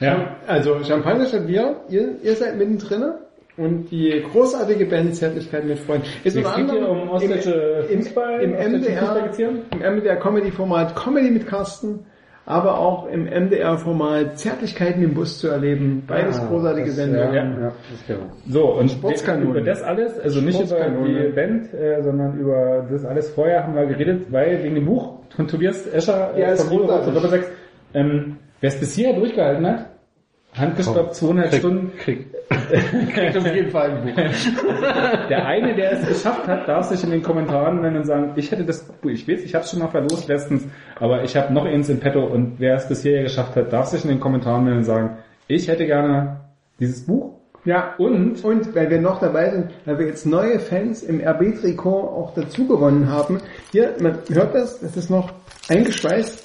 Ja, 0.00 0.36
Also 0.46 0.82
Champagner 0.84 1.26
statt 1.26 1.46
Bier, 1.46 1.80
ihr, 1.88 2.16
ihr 2.22 2.36
seid 2.36 2.56
mittendrin 2.56 3.14
und 3.56 3.90
die 3.90 4.22
großartige 4.30 4.84
Band 4.84 5.16
Zärtlichkeit 5.16 5.64
mit 5.64 5.78
Freunden. 5.78 6.06
Ist 6.22 6.36
Es 6.36 6.44
unter 6.44 6.54
anderem 6.54 6.84
um 7.02 7.08
ostdeutsche 7.10 7.86
im, 7.90 8.02
Fußball, 8.02 8.42
im, 8.42 8.54
im 8.54 8.72
MDR, 8.72 9.30
im 9.38 9.78
MDR 9.96 10.16
Comedy-Format 10.16 10.94
Comedy 10.96 11.30
mit 11.30 11.46
Carsten, 11.46 12.04
aber 12.46 12.78
auch 12.78 13.08
im 13.08 13.24
MDR-Format 13.24 14.38
Zärtlichkeiten 14.38 15.02
im 15.02 15.14
Bus 15.14 15.38
zu 15.40 15.48
erleben. 15.48 16.04
Beides 16.06 16.40
großartige 16.46 16.92
Sendungen. 16.92 17.34
ja. 17.34 17.72
Ja, 18.08 18.16
So, 18.48 18.72
und 18.78 18.88
Sportskanonen. 18.90 19.50
über 19.50 19.60
das 19.60 19.82
alles, 19.82 20.18
also 20.20 20.40
nicht 20.40 20.60
über 20.60 20.76
die 21.06 21.32
Band, 21.34 21.74
äh, 21.74 22.00
sondern 22.02 22.38
über 22.38 22.86
das 22.88 23.04
alles 23.04 23.30
vorher 23.30 23.64
haben 23.64 23.74
wir 23.74 23.86
geredet, 23.86 24.26
weil 24.30 24.62
wegen 24.62 24.76
dem 24.76 24.86
Buch 24.86 25.18
von 25.34 25.48
Tobias 25.48 25.86
Escher 25.88 26.38
Ja, 26.38 26.50
äh, 26.50 26.52
ist 26.54 26.62
von 26.62 26.78
zu 27.02 27.10
Doppelsechs, 27.10 27.50
ähm, 27.94 28.36
wer 28.60 28.68
es 28.68 28.78
bisher 28.78 29.12
durchgehalten 29.12 29.66
hat, 29.66 29.86
handgestoppt 30.58 31.14
200 31.14 31.54
Stunden, 31.54 31.96
krieg. 31.98 32.26
Kriegt 33.12 33.36
auf 33.36 33.46
jeden 33.46 33.70
Fall 33.70 33.90
ein 33.90 34.02
Buch. 34.02 34.14
der 35.28 35.46
eine, 35.46 35.74
der 35.74 35.92
es 35.92 36.06
geschafft 36.06 36.46
hat, 36.46 36.68
darf 36.68 36.86
sich 36.86 37.02
in 37.02 37.10
den 37.10 37.22
Kommentaren 37.22 37.80
nennen 37.80 37.96
und 37.96 38.04
sagen, 38.04 38.32
ich 38.36 38.50
hätte 38.50 38.64
das 38.64 38.84
Buch, 38.84 39.10
ich 39.10 39.26
weiß, 39.28 39.42
ich 39.42 39.54
habe 39.54 39.64
es 39.64 39.70
schon 39.70 39.80
mal 39.80 39.88
verlost 39.88 40.28
letztens, 40.28 40.66
aber 40.98 41.24
ich 41.24 41.36
habe 41.36 41.52
noch 41.52 41.64
eins 41.64 41.88
in 41.88 42.00
petto 42.00 42.24
und 42.24 42.54
wer 42.58 42.76
es 42.76 42.88
bisher 42.88 43.22
geschafft 43.22 43.56
hat, 43.56 43.72
darf 43.72 43.86
sich 43.86 44.04
in 44.04 44.10
den 44.10 44.20
Kommentaren 44.20 44.64
nennen 44.64 44.78
und 44.78 44.84
sagen, 44.84 45.18
ich 45.48 45.68
hätte 45.68 45.86
gerne 45.86 46.40
dieses 46.78 47.06
Buch 47.06 47.34
Ja, 47.64 47.94
und 47.98 48.44
Und 48.44 48.74
weil 48.74 48.90
wir 48.90 49.00
noch 49.00 49.18
dabei 49.20 49.50
sind, 49.50 49.70
weil 49.84 49.98
wir 49.98 50.06
jetzt 50.06 50.26
neue 50.26 50.58
Fans 50.60 51.02
im 51.02 51.20
RB-Trikot 51.20 51.90
auch 51.90 52.34
dazu 52.34 52.66
gewonnen 52.66 53.10
haben. 53.10 53.40
Hier, 53.72 53.94
man 54.00 54.18
hört 54.28 54.54
das, 54.54 54.80
das 54.80 54.96
ist 54.96 55.10
noch 55.10 55.32
eingeschweißt. 55.68 56.44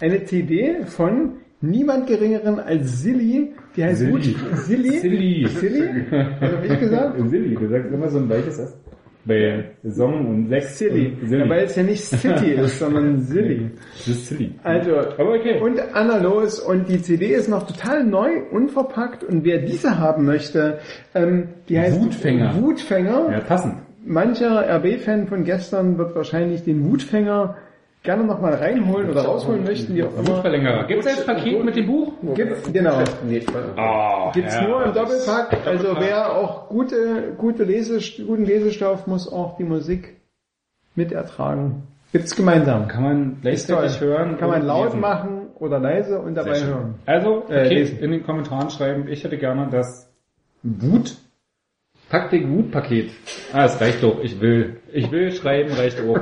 Eine 0.00 0.24
CD 0.24 0.84
von 0.86 1.40
niemand 1.60 2.06
geringeren 2.06 2.58
als 2.60 3.02
Silly, 3.02 3.52
die 3.76 3.84
heißt 3.84 3.98
Silly. 4.00 4.12
Wut- 4.12 4.56
Silly. 4.66 4.98
Silly. 4.98 5.46
Silly? 5.48 6.04
Was 6.40 6.52
hab 6.52 6.64
ich 6.64 6.80
gesagt? 6.80 7.16
Silly, 7.28 7.54
du 7.54 7.68
sagst 7.68 7.92
immer 7.92 8.08
so 8.08 8.18
ein 8.18 8.28
weiches 8.28 8.58
S. 8.58 8.76
Bei 9.26 9.64
Song 9.86 10.26
und 10.26 10.48
Sex. 10.48 10.78
Silly. 10.78 11.14
und 11.20 11.28
Silly. 11.28 11.42
Ja, 11.42 11.48
weil 11.50 11.64
es 11.64 11.76
ja 11.76 11.82
nicht 11.82 12.02
City 12.02 12.52
ist, 12.56 12.78
sondern 12.78 13.20
Silly. 13.20 13.70
Das 13.98 14.08
ist 14.08 14.26
Silly. 14.28 14.52
Also, 14.62 14.96
Aber 14.96 15.34
okay. 15.34 15.60
und 15.60 15.78
Anna 15.94 16.16
Los 16.22 16.58
und 16.58 16.88
die 16.88 17.02
CD 17.02 17.26
ist 17.34 17.48
noch 17.48 17.66
total 17.66 18.02
neu, 18.04 18.30
unverpackt 18.50 19.22
und 19.22 19.44
wer 19.44 19.58
diese 19.58 19.98
haben 19.98 20.24
möchte, 20.24 20.78
ähm, 21.14 21.48
die 21.68 21.78
heißt 21.78 22.00
Wutfänger. 22.00 22.54
Wutfänger. 22.62 23.28
ja, 23.30 23.40
passend. 23.40 23.74
Mancher 24.06 24.66
RB-Fan 24.76 25.26
von 25.28 25.44
gestern 25.44 25.98
wird 25.98 26.16
wahrscheinlich 26.16 26.64
den 26.64 26.90
Wutfänger 26.90 27.56
gerne 28.02 28.24
nochmal 28.24 28.54
reinholen 28.54 29.10
oder 29.10 29.22
rausholen 29.24 29.64
möchten, 29.64 29.94
wie 29.94 30.02
auch 30.02 30.12
immer. 30.16 30.28
Wutverlängerer. 30.36 30.84
Gibt 30.86 31.04
es 31.04 31.16
jetzt 31.16 31.26
Paket 31.26 31.64
mit 31.64 31.76
dem 31.76 31.86
Buch? 31.86 32.12
Gibt's, 32.34 32.72
genau. 32.72 33.02
Oh, 33.76 34.30
Gibt's 34.32 34.54
ja. 34.54 34.66
nur 34.66 34.84
im 34.84 34.94
Doppelpack. 34.94 35.66
Also 35.66 35.94
wer 35.98 36.34
auch 36.34 36.68
gute, 36.68 37.34
gute 37.36 37.64
Lese, 37.64 37.98
guten 38.24 38.44
Lesestoff 38.44 39.06
muss 39.06 39.30
auch 39.30 39.56
die 39.56 39.64
Musik 39.64 40.16
mit 40.94 41.12
ertragen. 41.12 41.82
Gibt's 42.12 42.34
gemeinsam. 42.34 42.88
Kann 42.88 43.02
man 43.04 43.36
gleichzeitig 43.42 44.00
hören. 44.00 44.36
Kann 44.38 44.48
man 44.50 44.62
laut 44.62 44.86
lesen. 44.86 45.00
machen 45.00 45.46
oder 45.58 45.78
leise 45.78 46.18
und 46.20 46.34
dabei 46.34 46.58
hören. 46.60 46.94
Also, 47.06 47.44
Äh, 47.48 47.66
okay, 47.66 47.68
lesen. 47.74 47.98
in 48.00 48.10
den 48.10 48.24
Kommentaren 48.24 48.70
schreiben, 48.70 49.06
ich 49.08 49.22
hätte 49.22 49.36
gerne 49.38 49.68
das 49.70 50.10
Wut, 50.62 51.16
Taktik 52.10 52.48
Wut-Paket. 52.48 53.10
Ah, 53.52 53.66
es 53.66 53.80
reicht 53.80 54.02
doch, 54.02 54.20
ich 54.22 54.40
will. 54.40 54.76
Ich 54.92 55.10
will 55.12 55.30
schreiben, 55.32 55.72
reicht 55.72 56.00
auch. 56.00 56.18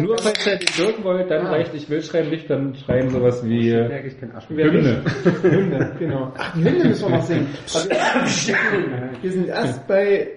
Nur 0.00 0.18
falls 0.18 0.46
ihr 0.46 0.56
den 0.56 0.68
Dirk 0.78 1.04
wollt, 1.04 1.30
dann 1.30 1.46
Ah. 1.46 1.50
reicht, 1.50 1.74
ich 1.74 1.88
will 1.90 2.02
schreiben 2.02 2.30
nicht, 2.30 2.48
dann 2.48 2.74
schreiben 2.74 3.10
sowas 3.10 3.44
wie 3.46 3.72
Merke 3.72 4.08
ich 4.08 4.50
mehr. 4.50 4.66
Hymne. 4.72 5.02
Hymne, 5.42 5.92
genau. 5.98 6.32
Ach, 6.38 6.54
die 6.54 6.64
Hymne 6.64 6.84
müssen 6.84 7.08
wir 7.10 7.16
noch 7.16 7.22
singen. 7.24 7.46
Also, 7.74 7.88
wir 9.22 9.30
sind 9.32 9.48
erst 9.48 9.86
bei, 9.86 10.28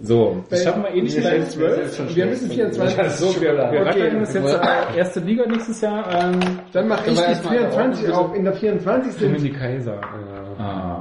So, 0.00 0.44
das 0.50 0.60
bei 0.62 0.64
schaffen 0.70 0.82
wir 0.84 0.94
eh 0.94 1.02
nicht 1.02 1.12
sind 1.14 1.24
12, 1.50 2.16
wir 2.16 2.26
müssen 2.26 2.50
24. 2.50 3.10
So, 3.12 3.40
wir, 3.40 3.52
wir 3.54 3.62
Okay. 3.64 3.78
rattern 3.78 4.20
das 4.20 4.34
jetzt 4.34 4.54
äh, 4.54 4.98
erste 4.98 5.20
Liga 5.20 5.44
nächstes 5.46 5.80
Jahr. 5.80 6.04
Ähm, 6.32 6.40
Dann 6.72 6.86
mache 6.88 7.10
ich 7.10 7.16
die 7.18 7.24
erstmal 7.24 7.56
24 7.58 8.10
auf. 8.10 8.30
auf. 8.30 8.36
In 8.36 8.44
der 8.44 8.52
24 8.52 9.12
sind, 9.12 9.34
Dominik 9.34 9.58
Kaiser. 9.58 9.94
Äh, 9.94 10.62
Ah, 10.62 10.95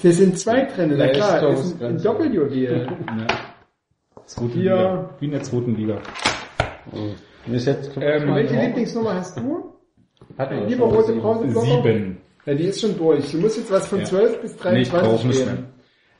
wir 0.00 0.12
sind 0.12 0.38
zwei 0.38 0.64
drin. 0.64 0.94
Na 0.96 1.08
klar, 1.08 1.40
das 1.40 1.60
ist 1.66 1.80
ein 1.82 1.96
Leistungsgrenze. 1.96 2.04
Doppeljuwel. 2.04 2.86
ja. 3.18 3.26
Zweite 4.26 4.52
Hier. 4.54 4.62
Liga. 4.76 5.10
Wie 5.20 5.24
in 5.26 5.30
der 5.32 5.42
zweiten 5.42 5.76
Liga. 5.76 5.98
Ist 7.52 7.66
jetzt, 7.66 7.96
Ähm, 8.00 8.34
Welche 8.34 8.54
Lieblingsnummer 8.60 9.14
hast 9.14 9.38
du? 9.38 9.72
hat 10.38 10.50
man 10.50 10.66
Lieber 10.68 10.86
rote. 10.86 11.12
Pause 11.14 11.48
Sieben. 11.60 12.18
Ja, 12.44 12.54
die 12.54 12.64
ist 12.64 12.80
schon 12.80 12.96
durch. 12.96 13.30
Du 13.32 13.38
musst 13.38 13.56
jetzt 13.56 13.70
was 13.70 13.86
von 13.86 14.00
Ja. 14.00 14.04
12 14.04 14.40
bis 14.42 14.52
Nee, 14.64 14.80
ich 14.80 14.90
23 14.90 14.90
brauche 14.90 15.26
nicht 15.26 15.44
mehr. 15.46 15.54
reden. 15.54 15.66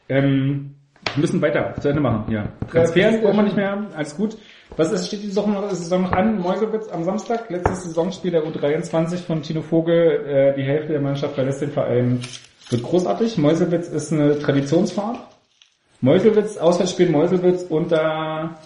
Ähm, 0.08 0.74
wir 1.14 1.20
müssen 1.20 1.40
weiter 1.42 1.74
zu 1.80 1.88
Ende 1.88 2.00
machen. 2.00 2.32
Ja. 2.32 2.48
Transfers 2.70 3.14
ist 3.16 3.22
brauchen 3.22 3.36
wir 3.36 3.42
nicht 3.44 3.56
mehr. 3.56 3.86
Alles 3.94 4.16
gut. 4.16 4.36
Was 4.76 4.92
ist, 4.92 5.06
steht 5.06 5.22
die 5.22 5.28
Saison 5.28 5.52
noch, 5.52 5.70
Saison 5.70 6.02
noch 6.02 6.12
an? 6.12 6.38
Meuselwitz 6.38 6.88
am 6.88 7.05
Samstag, 7.05 7.48
letztes 7.50 7.84
Saisonspiel 7.84 8.32
der 8.32 8.44
U23 8.44 9.18
von 9.24 9.42
Tino 9.42 9.62
Vogel. 9.62 10.26
Äh, 10.26 10.55
die 10.56 10.62
Hälfte 10.64 10.92
der 10.92 11.00
Mannschaft 11.00 11.34
verlässt 11.34 11.62
den 11.62 11.70
Verein. 11.70 12.20
Wird 12.70 12.82
großartig. 12.82 13.38
Meuselwitz 13.38 13.88
ist 13.88 14.12
eine 14.12 14.38
Traditionsfahrt. 14.38 15.18
Meuselwitz, 16.00 16.56
Auswärtsspiel 16.56 17.10
Meuselwitz 17.10 17.62
unter 17.64 18.58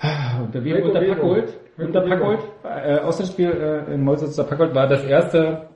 Ah, 0.00 0.40
unter 0.42 0.62
wem? 0.62 0.82
Unter. 0.82 1.00
Packold. 1.00 1.54
Unter. 1.78 2.00
Packold. 2.02 2.40
Äh, 2.62 2.98
Auswärtsspiel 2.98 3.50
äh, 3.50 3.94
in 3.94 4.04
Meuselwitz 4.04 4.38
unter 4.38 4.50
Packold 4.50 4.74
war 4.74 4.88
das 4.88 5.04
erste 5.04 5.68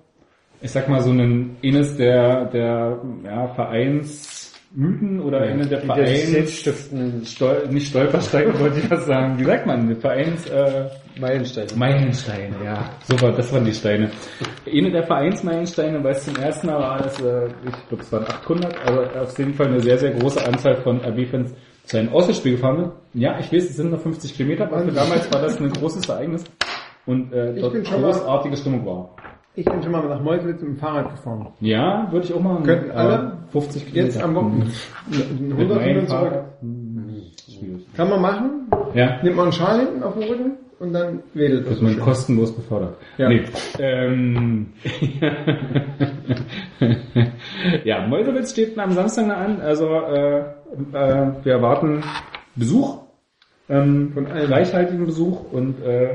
ich 0.61 0.71
sag 0.71 0.89
mal 0.89 1.01
so 1.01 1.11
ein 1.11 1.57
eines 1.65 1.97
der 1.97 2.47
der 2.47 2.99
ja, 3.25 3.49
Vereins 3.49 4.55
Mythen 4.75 5.21
oder 5.21 5.41
eine 5.41 5.67
der 5.67 5.81
Vereins... 5.81 6.61
Stol 7.25 7.69
nicht 7.71 7.89
Stolpersteine 7.89 8.59
wollte 8.61 8.81
ich 8.81 8.91
was 8.91 9.07
sagen. 9.07 9.39
Wie 9.39 9.45
sagt 9.45 9.67
man? 9.67 9.97
Vereins... 9.97 10.47
Äh, 10.47 10.91
Meilenstein. 11.21 11.67
Meilensteine, 11.77 12.55
ja. 12.65 12.91
Super, 13.09 13.33
das 13.33 13.53
waren 13.53 13.65
die 13.65 13.73
Steine. 13.73 14.11
Eine 14.71 14.91
der 14.91 15.03
Vereinsmeilensteine, 15.05 16.03
weil 16.03 16.13
es 16.13 16.25
zum 16.25 16.37
ersten 16.37 16.67
Mal 16.69 16.79
war, 16.79 16.99
das, 16.99 17.21
äh, 17.21 17.47
ich 17.47 17.89
glaube 17.89 18.03
es 18.03 18.13
waren 18.13 18.25
800, 18.25 18.75
aber 18.87 19.23
auf 19.23 19.39
jeden 19.39 19.55
Fall 19.55 19.67
eine 19.67 19.81
sehr, 19.81 19.99
sehr 19.99 20.13
große 20.13 20.45
Anzahl 20.47 20.77
von 20.77 21.01
RB-Fans 21.05 21.55
zu 21.85 21.97
einem 21.99 22.11
Auswärtsspiel 22.13 22.53
gefahren 22.53 22.77
sind. 22.79 22.93
Ja, 23.15 23.39
ich 23.39 23.53
weiß, 23.53 23.65
es 23.71 23.77
sind 23.77 23.91
nur 23.91 23.99
50 23.99 24.37
Kilometer, 24.37 24.65
aber 24.67 24.81
für 24.81 24.93
damals 24.93 25.33
war 25.33 25.41
das 25.43 25.59
ein 25.61 25.71
großes 25.71 26.09
Ereignis 26.09 26.45
und 27.07 27.33
äh, 27.33 27.55
Ich 27.55 27.63
dort 27.63 27.87
schon 27.87 28.01
mal- 28.03 28.13
großartige 28.13 28.57
Stimmung 28.57 28.87
war. 28.87 29.11
Ich 29.55 29.65
bin 29.65 29.83
schon 29.83 29.91
mal 29.91 30.07
nach 30.07 30.21
Meuselwitz 30.23 30.61
mit 30.61 30.71
dem 30.71 30.77
Fahrrad 30.77 31.11
gefahren. 31.11 31.49
Ja, 31.59 32.07
würde 32.13 32.27
ich 32.27 32.33
auch 32.33 32.41
machen. 32.41 32.63
Könnten 32.63 32.93
alle 32.93 33.39
50 33.51 33.87
Kilometer. 33.87 34.05
Jetzt 34.15 34.23
am 34.23 34.35
Wochenende. 34.37 34.67
Mit 35.11 35.51
100 35.53 35.77
meinem 35.79 35.87
Minuten 35.89 36.07
zurück. 36.07 36.21
Fahrrad. 36.31 36.45
Hm. 36.61 37.85
Kann 37.97 38.09
man 38.11 38.21
machen. 38.23 38.51
Ja. 38.95 39.21
Nimmt 39.23 39.35
man 39.37 39.45
einen 39.47 39.53
Schal 39.53 39.81
hinten 39.81 40.03
auf 40.05 40.15
den 40.15 40.23
Rücken 40.29 40.53
und 40.81 40.93
dann 40.93 41.21
wedelt 41.35 41.67
Dass 41.67 41.75
das. 41.75 41.83
man 41.83 41.99
kostenlos 41.99 42.55
befördert. 42.55 42.97
Ja. 43.17 43.29
Nee. 43.29 43.43
Ähm, 43.79 44.67
ja, 47.85 48.07
Meuselwitz 48.07 48.53
steht 48.53 48.79
am 48.79 48.93
Samstag 48.93 49.29
an. 49.37 49.61
Also 49.61 49.87
äh, 49.87 50.39
äh, 50.39 50.45
wir 51.43 51.53
erwarten 51.53 52.03
Besuch, 52.55 52.99
ähm, 53.69 54.13
Von 54.15 54.27
allen. 54.27 54.53
reichhaltigen 54.53 55.05
Besuch 55.05 55.53
und 55.53 55.83
äh, 55.83 56.11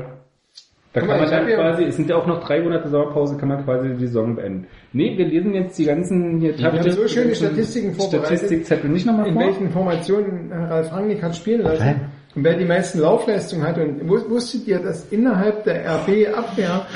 da 0.92 1.00
Guck 1.00 1.08
kann 1.08 1.18
man 1.18 1.26
ich 1.26 1.30
dann 1.34 1.46
quasi, 1.48 1.84
es 1.84 1.96
sind 1.96 2.08
ja 2.08 2.16
auch 2.16 2.26
noch 2.26 2.44
drei 2.44 2.60
Monate 2.60 2.88
Sommerpause, 2.88 3.36
kann 3.36 3.48
man 3.48 3.64
quasi 3.64 3.88
die 3.96 4.06
Saison 4.06 4.36
beenden. 4.36 4.68
Nee, 4.92 5.18
wir 5.18 5.26
lesen 5.26 5.52
jetzt 5.52 5.76
die 5.76 5.86
ganzen 5.86 6.38
hier 6.38 6.56
haben 6.58 6.88
so 6.88 7.08
schöne 7.08 7.34
Statistiken 7.34 7.94
vorbereitet. 7.94 8.38
Statistikzettel 8.38 8.90
nicht 8.90 9.04
nochmal 9.04 9.26
in 9.26 9.34
vor. 9.34 9.42
welchen 9.42 9.70
Formationen 9.70 10.52
Ralf 10.52 10.92
Rangnick 10.92 11.20
hat 11.20 11.34
spielen 11.34 11.62
lassen 11.62 12.00
und 12.34 12.44
wer 12.44 12.56
die 12.56 12.64
meisten 12.64 13.00
Laufleistungen 13.00 13.66
hat. 13.66 13.78
Und 13.78 14.02
wus- 14.08 14.28
wusstet 14.28 14.66
ihr, 14.66 14.78
dass 14.80 15.10
innerhalb 15.12 15.64
der 15.64 15.84
RB-Abwehr 15.86 16.86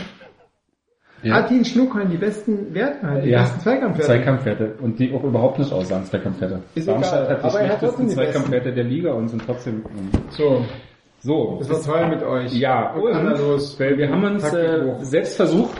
Martin 1.24 1.64
Schnuckern 1.64 2.08
die 2.10 2.16
besten 2.16 2.72
Werte 2.74 3.04
hat, 3.06 3.24
die 3.24 3.30
Ja, 3.30 3.40
besten 3.42 3.60
Zweikampfwerte? 3.60 4.06
Zweikampfwerte. 4.12 4.74
Und 4.80 4.98
die 5.00 5.12
auch 5.12 5.24
überhaupt 5.24 5.58
nicht 5.58 5.72
aussahen, 5.72 6.04
Zweikampfwerte. 6.04 6.62
Ist 6.76 6.86
Darmstadt 6.86 7.24
egal, 7.24 7.30
hat 7.34 7.42
die 7.42 7.48
aber 7.48 7.60
er 7.60 7.68
hat 7.70 7.78
schlechtesten 7.78 8.08
Zweikampfwerte 8.08 8.72
der 8.72 8.84
Liga 8.84 9.12
und 9.12 9.28
sind 9.28 9.42
trotzdem... 9.44 9.82
So, 10.30 10.64
So, 11.20 11.56
das 11.58 11.88
war 11.88 11.98
toll 12.00 12.08
mit 12.14 12.22
euch. 12.22 12.52
ja, 12.54 12.92
und 12.94 13.36
los. 13.38 13.78
weil 13.80 13.98
wir 13.98 14.08
haben 14.08 14.22
uns 14.24 14.44
äh, 14.52 14.94
selbst 15.00 15.34
versucht, 15.36 15.76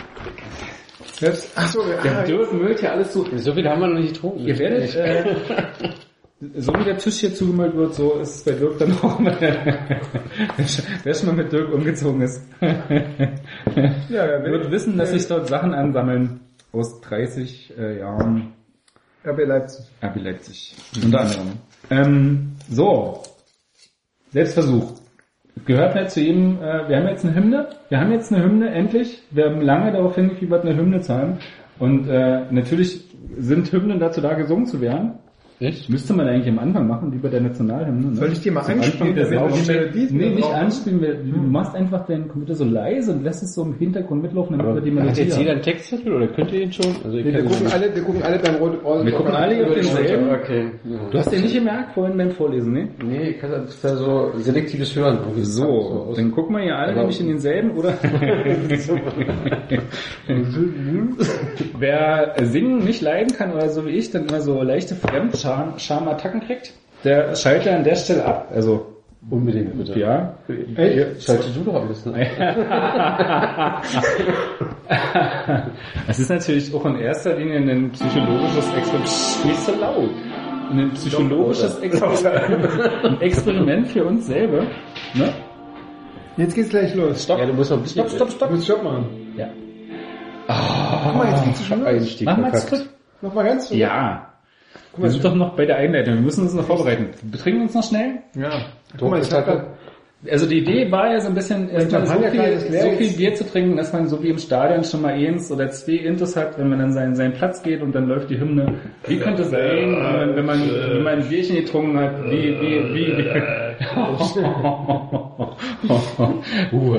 Selbst, 1.12 1.52
ach 1.56 1.68
so, 1.68 1.82
der 1.84 2.18
ah, 2.18 2.22
Dirk 2.24 2.52
müllt 2.52 2.80
hier 2.80 2.92
alles 2.92 3.12
zu. 3.12 3.24
So 3.36 3.52
viel 3.52 3.68
haben 3.68 3.80
wir 3.80 3.86
noch 3.88 4.00
nicht 4.00 4.14
getrunken. 4.14 4.40
Ihr 4.40 4.58
werdet, 4.58 4.94
äh, 4.96 5.24
so 6.40 6.72
wie 6.74 6.84
der 6.84 6.98
Tisch 6.98 7.16
hier 7.20 7.34
zugemüllt 7.34 7.74
wird, 7.74 7.94
so 7.94 8.20
ist 8.20 8.36
es 8.36 8.44
bei 8.44 8.52
Dirk 8.52 8.78
dann 8.78 8.92
auch, 8.92 9.18
wer 11.04 11.14
schon 11.14 11.26
mal 11.26 11.34
mit 11.34 11.52
Dirk 11.52 11.72
umgezogen 11.72 12.20
ist. 12.20 12.40
ja, 12.60 12.78
wer 14.08 14.44
wird 14.44 14.70
wissen, 14.70 14.96
dass 14.96 15.10
sich 15.10 15.26
dort 15.26 15.48
Sachen 15.48 15.74
ansammeln 15.74 16.40
aus 16.72 17.00
30 17.00 17.76
äh, 17.76 17.98
Jahren 17.98 18.52
RB 19.24 19.46
Leipzig. 19.46 19.86
RB 20.02 20.16
Leipzig. 20.22 20.76
Unter 21.02 21.20
anderem. 21.20 21.52
Ähm, 21.90 22.52
so. 22.70 23.22
Selbstversuch. 24.30 24.92
Gehört 25.64 25.94
halt 25.94 26.10
zu 26.10 26.20
jedem, 26.20 26.58
äh, 26.58 26.88
wir 26.88 26.98
haben 26.98 27.08
jetzt 27.08 27.24
eine 27.24 27.34
Hymne. 27.34 27.68
Wir 27.88 27.98
haben 27.98 28.12
jetzt 28.12 28.32
eine 28.32 28.44
Hymne, 28.44 28.70
endlich. 28.70 29.22
Wir 29.32 29.46
haben 29.46 29.60
lange 29.60 29.90
darauf 29.92 30.14
hingefiebert, 30.14 30.64
eine 30.64 30.76
Hymne 30.76 31.00
zu 31.00 31.12
haben. 31.14 31.38
Und 31.80 32.08
äh, 32.08 32.50
natürlich 32.52 33.04
sind 33.38 33.72
Hymnen 33.72 33.98
dazu 33.98 34.20
da, 34.20 34.34
gesungen 34.34 34.66
zu 34.66 34.80
werden. 34.80 35.18
Echt? 35.60 35.90
Müsste 35.90 36.14
man 36.14 36.28
eigentlich 36.28 36.48
am 36.48 36.60
Anfang 36.60 36.86
machen, 36.86 37.12
wie 37.12 37.18
bei 37.18 37.28
der 37.28 37.40
Nationalhymne. 37.40 38.10
Ne? 38.10 38.14
Soll 38.14 38.30
ich 38.32 38.40
die 38.40 38.50
mal 38.52 38.60
anspielen, 38.60 39.16
damit 39.16 39.56
die 39.56 39.72
Melodie 39.72 40.08
Nee, 40.12 40.30
nicht 40.30 40.44
drauf 40.44 40.54
anspielen. 40.54 41.00
wir- 41.00 41.14
Du 41.14 41.36
machst 41.38 41.74
einfach 41.74 42.06
deinen 42.06 42.28
Computer 42.28 42.54
so 42.54 42.64
leise 42.64 43.10
und 43.12 43.24
lässt 43.24 43.42
es 43.42 43.54
so 43.54 43.64
im 43.64 43.74
Hintergrund 43.76 44.22
mitlaufen, 44.22 44.56
damit 44.56 44.84
wir 44.84 44.92
die 44.92 45.00
Hat 45.00 45.16
jetzt 45.18 45.36
jeder 45.36 45.52
einen 45.52 45.62
Textzettel 45.62 46.12
oder 46.12 46.28
könnt 46.28 46.52
ihr 46.52 46.62
ihn 46.62 46.72
schon? 46.72 46.86
Also 47.04 47.18
ich 47.18 47.24
Wir 47.24 47.32
kann 47.32 47.46
gucken 47.48 47.66
alle, 47.72 47.94
wir 47.94 48.02
gucken 48.02 48.22
alle 48.22 48.38
beim 48.38 48.54
Rot 48.54 48.84
Rot- 48.84 49.04
Wir 49.04 49.12
gucken 49.12 49.34
alle 49.34 49.66
auf 49.66 49.74
denselben. 49.74 50.30
Okay. 50.30 50.70
Du 51.10 51.18
hast 51.18 51.32
den 51.32 51.42
nicht 51.42 51.54
gemerkt 51.54 51.92
vorhin 51.94 52.16
beim 52.16 52.30
Vorlesen, 52.30 52.72
ne? 52.72 52.88
Nee, 53.04 53.30
ich 53.30 53.38
kann 53.40 53.50
das 53.50 53.80
da 53.80 53.96
so 53.96 54.30
selektives 54.36 54.94
Hören. 54.94 55.18
So, 55.42 56.12
dann 56.14 56.30
gucken 56.30 56.54
wir 56.54 56.62
hier 56.62 56.76
alle 56.76 56.92
Aber- 56.92 57.00
nämlich 57.00 57.20
in 57.20 57.28
denselben, 57.28 57.72
oder? 57.72 57.94
Wer 61.78 62.34
singen 62.42 62.84
nicht 62.84 63.02
leiden 63.02 63.36
kann 63.36 63.52
oder 63.52 63.68
so 63.68 63.86
wie 63.86 63.90
ich, 63.90 64.10
dann 64.10 64.26
immer 64.26 64.40
so 64.40 64.62
leichte 64.62 64.94
Fremdscham-Attacken 65.56 66.40
kriegt, 66.40 66.72
der 67.04 67.34
schaltet 67.36 67.72
an 67.72 67.84
der 67.84 67.94
Stelle 67.96 68.24
ab. 68.24 68.48
Also, 68.54 68.86
Unbedingt, 69.30 69.76
bitte. 69.76 69.98
ja. 69.98 70.34
Echt? 70.76 71.22
Schaltest 71.24 71.56
du 71.56 71.60
doch 71.64 71.74
am 71.74 71.88
besten 71.88 72.14
ein. 72.14 72.28
Es 76.08 76.18
ist 76.18 76.30
natürlich 76.30 76.72
auch 76.74 76.84
in 76.86 76.96
erster 76.98 77.34
Linie 77.36 77.58
ein 77.58 77.90
psychologisches 77.90 78.72
Experiment. 78.74 79.44
Nicht 79.44 79.60
so 79.60 79.72
laut. 79.74 80.10
Ein 80.70 80.90
psychologisches 80.94 81.78
Experiment, 81.80 82.68
ein 83.04 83.20
Experiment 83.20 83.88
für 83.88 84.04
uns 84.04 84.26
selber. 84.26 84.62
Ne? 85.14 85.32
Jetzt 86.36 86.54
geht's 86.54 86.68
gleich 86.68 86.94
los. 86.94 87.24
Stopp. 87.24 87.38
Ja, 87.38 87.46
du 87.46 87.52
musst 87.54 87.70
noch 87.70 87.78
ein 87.78 87.82
bisschen... 87.82 88.08
Stopp, 88.08 88.16
stopp, 88.16 88.28
Du 88.28 88.34
stopp. 88.36 88.50
musst 88.50 88.64
Stopp 88.64 88.82
machen. 88.84 89.06
Ja. 89.36 89.48
Guck 91.04 91.14
mal, 91.16 91.30
jetzt 91.30 91.44
geht's 91.44 91.64
schon 91.66 91.80
los. 91.80 91.88
Einstieg 91.88 92.26
Mach 92.26 92.36
mal 92.38 92.54
zurück. 92.54 92.88
Nochmal 93.22 93.44
ganz 93.46 93.66
zurück. 93.68 93.80
Ja. 93.80 94.27
Wir 94.96 95.10
sind 95.10 95.24
doch 95.24 95.34
noch 95.34 95.54
bei 95.54 95.66
der 95.66 95.76
Einleitung. 95.76 96.14
Wir 96.14 96.22
müssen 96.22 96.42
uns 96.42 96.54
noch 96.54 96.64
vorbereiten. 96.66 97.10
Betrinken 97.30 97.60
wir 97.60 97.66
uns 97.66 97.74
noch 97.74 97.84
schnell? 97.84 98.18
Ja. 98.34 98.50
Guck 98.98 99.10
mal, 99.10 99.20
ich 99.20 99.30
hab 99.30 99.44
grad, 99.44 99.66
Also 100.30 100.46
die 100.46 100.58
Idee 100.58 100.90
war 100.90 101.12
ja 101.12 101.20
so 101.20 101.28
ein 101.28 101.34
bisschen, 101.34 101.68
erstmal 101.68 102.06
so 102.06 102.14
viel, 102.14 102.58
so 102.58 102.90
viel 102.92 103.12
Bier 103.16 103.34
zu 103.34 103.44
trinken, 103.46 103.76
dass 103.76 103.92
man 103.92 104.08
so 104.08 104.20
wie 104.22 104.30
im 104.30 104.38
Stadion 104.38 104.82
schon 104.82 105.02
mal 105.02 105.12
eins 105.12 105.52
oder 105.52 105.68
zwei 105.70 105.92
Intos 105.92 106.34
hat, 106.36 106.58
wenn 106.58 106.68
man 106.68 106.78
dann 106.80 106.92
seinen, 106.92 107.14
seinen 107.14 107.34
Platz 107.34 107.62
geht 107.62 107.82
und 107.82 107.94
dann 107.94 108.08
läuft 108.08 108.30
die 108.30 108.40
Hymne. 108.40 108.74
Wie 109.06 109.18
könnte 109.18 109.42
es 109.42 109.50
sein, 109.50 109.60
wenn 109.60 109.92
man, 109.92 110.36
wenn 110.36 110.46
man, 110.46 110.70
wenn 110.70 111.02
man 111.02 111.18
ein 111.20 111.28
Bierchen 111.28 111.56
getrunken 111.56 111.98
hat, 112.00 112.24
wie, 112.24 112.58
wie, 112.60 112.94
wie, 112.94 113.18
wie. 113.18 113.67
Uh, 116.72 116.96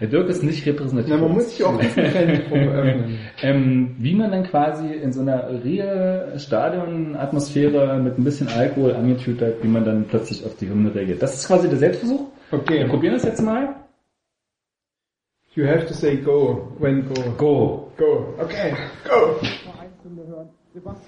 der 0.00 0.08
Dirk 0.08 0.28
ist 0.28 0.42
nicht 0.42 0.66
repräsentativ. 0.66 1.12
na, 1.14 1.20
man 1.20 1.32
muss 1.32 1.50
sich 1.50 1.64
auch 1.64 1.78
öffnen. 1.78 3.18
ähm, 3.42 3.96
wie 3.98 4.14
man 4.14 4.30
dann 4.30 4.44
quasi 4.44 4.92
in 4.92 5.12
so 5.12 5.20
einer 5.22 5.48
real 5.64 6.34
Stadion-Atmosphäre 6.36 7.98
mit 7.98 8.18
ein 8.18 8.24
bisschen 8.24 8.48
Alkohol 8.48 8.94
angetütert, 8.94 9.62
wie 9.62 9.68
man 9.68 9.84
dann 9.84 10.04
plötzlich 10.04 10.44
auf 10.44 10.56
die 10.56 10.68
Hymne 10.68 10.94
reagiert. 10.94 11.22
Das 11.22 11.34
ist 11.34 11.46
quasi 11.46 11.68
der 11.68 11.78
Selbstversuch. 11.78 12.26
Wir 12.50 12.58
Okay. 12.58 12.84
probieren 12.86 13.14
das 13.14 13.24
jetzt 13.24 13.40
mal. 13.42 13.74
You 15.54 15.64
have 15.66 15.86
to 15.86 15.94
say 15.94 16.16
go 16.16 16.72
when 16.78 17.06
go. 17.08 17.14
Go. 17.38 17.92
Go. 17.96 18.34
Okay. 18.42 18.74
Go. 19.08 19.36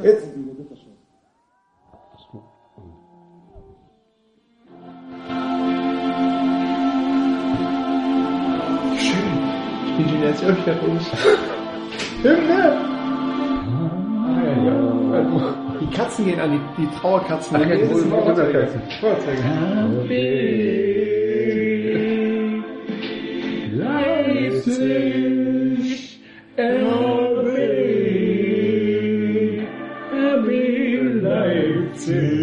Jetzt. 0.03 0.29
Jetzt 10.27 10.45
öfter 10.45 10.75
ruhig. 10.81 11.07
Hymne! 12.23 12.97
Die 15.81 15.91
Katzen 15.97 16.25
gehen 16.25 16.41
an, 16.41 16.51
die, 16.53 16.61
die 16.83 16.89
Trauerkatzen. 17.01 17.57
Ach, 17.57 17.63
Feuerzeuge. 17.65 17.89
Feuerzeuge. 18.19 18.69
Feuerzeuge. 19.01 19.43
Leipzig, 24.67 25.41
RB, 26.59 27.49
RB 30.13 30.49
Leipzig, 31.23 32.36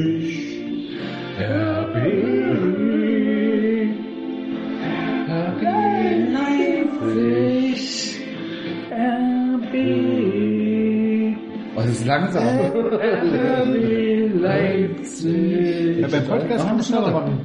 Langsam. 12.06 12.44
Leipzig. 14.42 16.00
Ja, 16.00 16.08
beim 16.08 16.26
Podcast 16.26 16.66
kann 16.68 16.76
man 16.76 16.86
schneller 16.86 17.12
machen. 17.12 17.40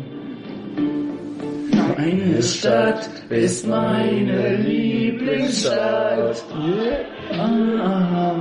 Meine 1.97 2.43
Stadt 2.43 3.09
ist 3.29 3.67
meine 3.67 4.57
Lieblingsstadt. 4.57 6.45
Ah, 7.39 8.35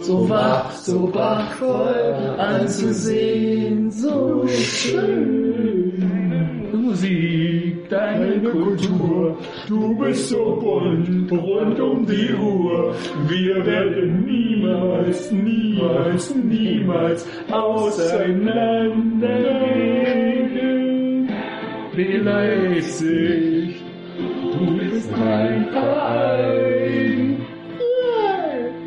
so 0.00 0.28
wach, 0.28 0.70
so 0.72 1.12
wachvoll 1.14 2.36
anzusehen, 2.38 3.90
so 3.90 4.46
schön. 4.48 5.92
Musik 6.72 7.45
deine 7.90 8.38
Kultur. 8.40 9.36
Du 9.68 9.96
bist 9.96 10.28
so 10.28 10.56
bunt, 10.60 11.32
rund 11.32 11.80
um 11.80 12.06
die 12.06 12.32
Uhr. 12.34 12.94
Wir 13.28 13.66
werden 13.66 14.24
niemals, 14.24 15.32
niemals, 15.32 16.32
niemals 16.34 17.26
auseinandergehen. 17.50 20.26
Leipzig, 22.26 23.82
du 24.52 24.76
bist 24.76 25.10
mein 25.16 25.70
Verein. 25.70 27.38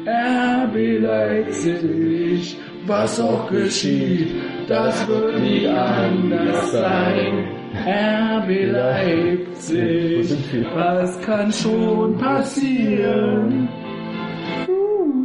RB 0.06 1.00
Leipzig, 1.02 2.58
was 2.86 3.20
auch 3.20 3.50
geschieht, 3.50 4.36
das 4.68 5.08
wird 5.08 5.42
nie 5.42 5.68
anders 5.68 6.72
sein. 6.72 7.59
RB 7.76 8.72
Leipzig, 8.72 10.36
was 10.74 11.22
kann 11.22 11.52
schon 11.52 12.18
passieren? 12.18 13.70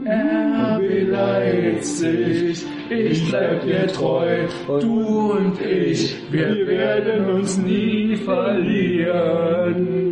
RB 0.06 1.08
Leipzig, 1.08 2.64
ich 2.90 3.28
bleib 3.28 3.64
dir 3.64 3.86
treu, 3.86 4.46
du 4.66 5.32
und 5.32 5.60
ich, 5.60 6.16
wir 6.30 6.66
werden 6.66 7.30
uns 7.30 7.56
nie 7.58 8.14
verlieren. 8.16 10.04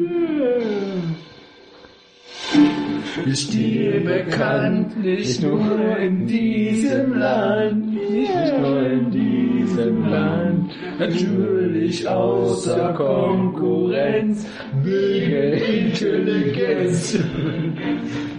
Wir 3.25 3.37
stehen 3.37 4.05
bekannt, 4.05 5.03
nicht 5.05 5.43
nur 5.43 5.97
in 5.99 6.27
diesem 6.27 7.19
Land, 7.19 7.93
nicht 7.93 8.59
nur 8.59 8.87
in 8.87 9.11
diesem 9.11 10.09
Land, 10.09 10.52
natürlich 10.99 12.09
außer 12.09 12.93
Konkurrenz, 12.95 14.47
wegen 14.83 15.53
Intelligenz. 15.89 17.19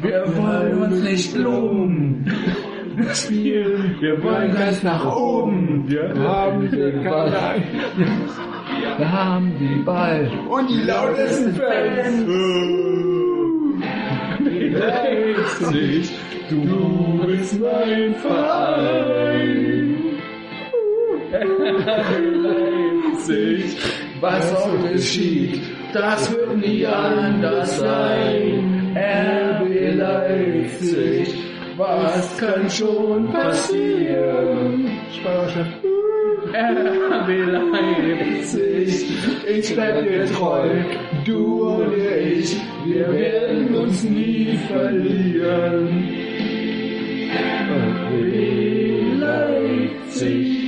Wir 0.01 0.23
wollen 0.35 0.83
uns 0.83 1.03
nicht 1.03 1.35
loben. 1.37 2.25
Wir 2.95 3.13
spielen, 3.15 3.95
wir 4.01 4.23
wollen 4.23 4.53
ganz 4.53 4.83
nach 4.83 5.03
oben. 5.15 5.85
Wir 5.87 6.13
haben 6.15 6.69
den 6.69 7.03
Ball. 7.03 7.63
Wir 8.97 9.11
haben 9.11 9.51
den 9.59 9.83
Ball. 9.83 10.29
Und 10.49 10.69
die 10.69 10.83
lautesten 10.83 11.53
Fans. 11.55 12.25
Leipzig, 14.73 16.11
du 16.49 17.25
bist 17.25 17.59
mein 17.59 18.13
Verein. 18.15 19.82
Leipzig, 22.43 23.75
was 24.19 24.55
auch 24.55 24.89
geschieht, 24.91 25.61
das 25.93 26.31
wird 26.31 26.57
nie 26.57 26.85
anders 26.85 27.79
sein. 27.79 28.95
RB 28.95 29.95
Leipzig, 29.95 31.33
was 31.75 32.37
kann 32.37 32.69
schon 32.69 33.31
passieren? 33.31 34.91
RB 36.53 37.29
Leipzig, 37.51 39.05
ich 39.47 39.73
bleib 39.73 40.03
dir 40.03 40.25
treu, 40.25 40.69
du 41.25 41.63
und 41.63 41.93
ich, 41.97 42.55
wir 42.85 43.11
werden 43.11 43.73
uns 43.75 44.03
nie 44.03 44.59
verlieren. 44.67 46.09
RB 47.71 48.21
Leipzig, 49.19 50.62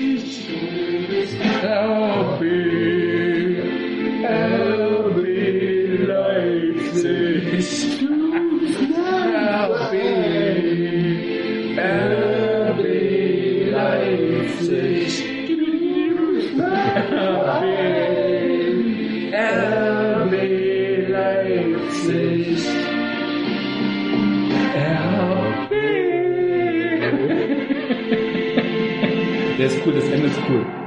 Der 29.58 29.68
ist 29.68 29.80
cool, 29.86 29.94
das 29.94 30.04
Ende 30.10 30.28
ist 30.28 30.40
cool. 30.50 30.85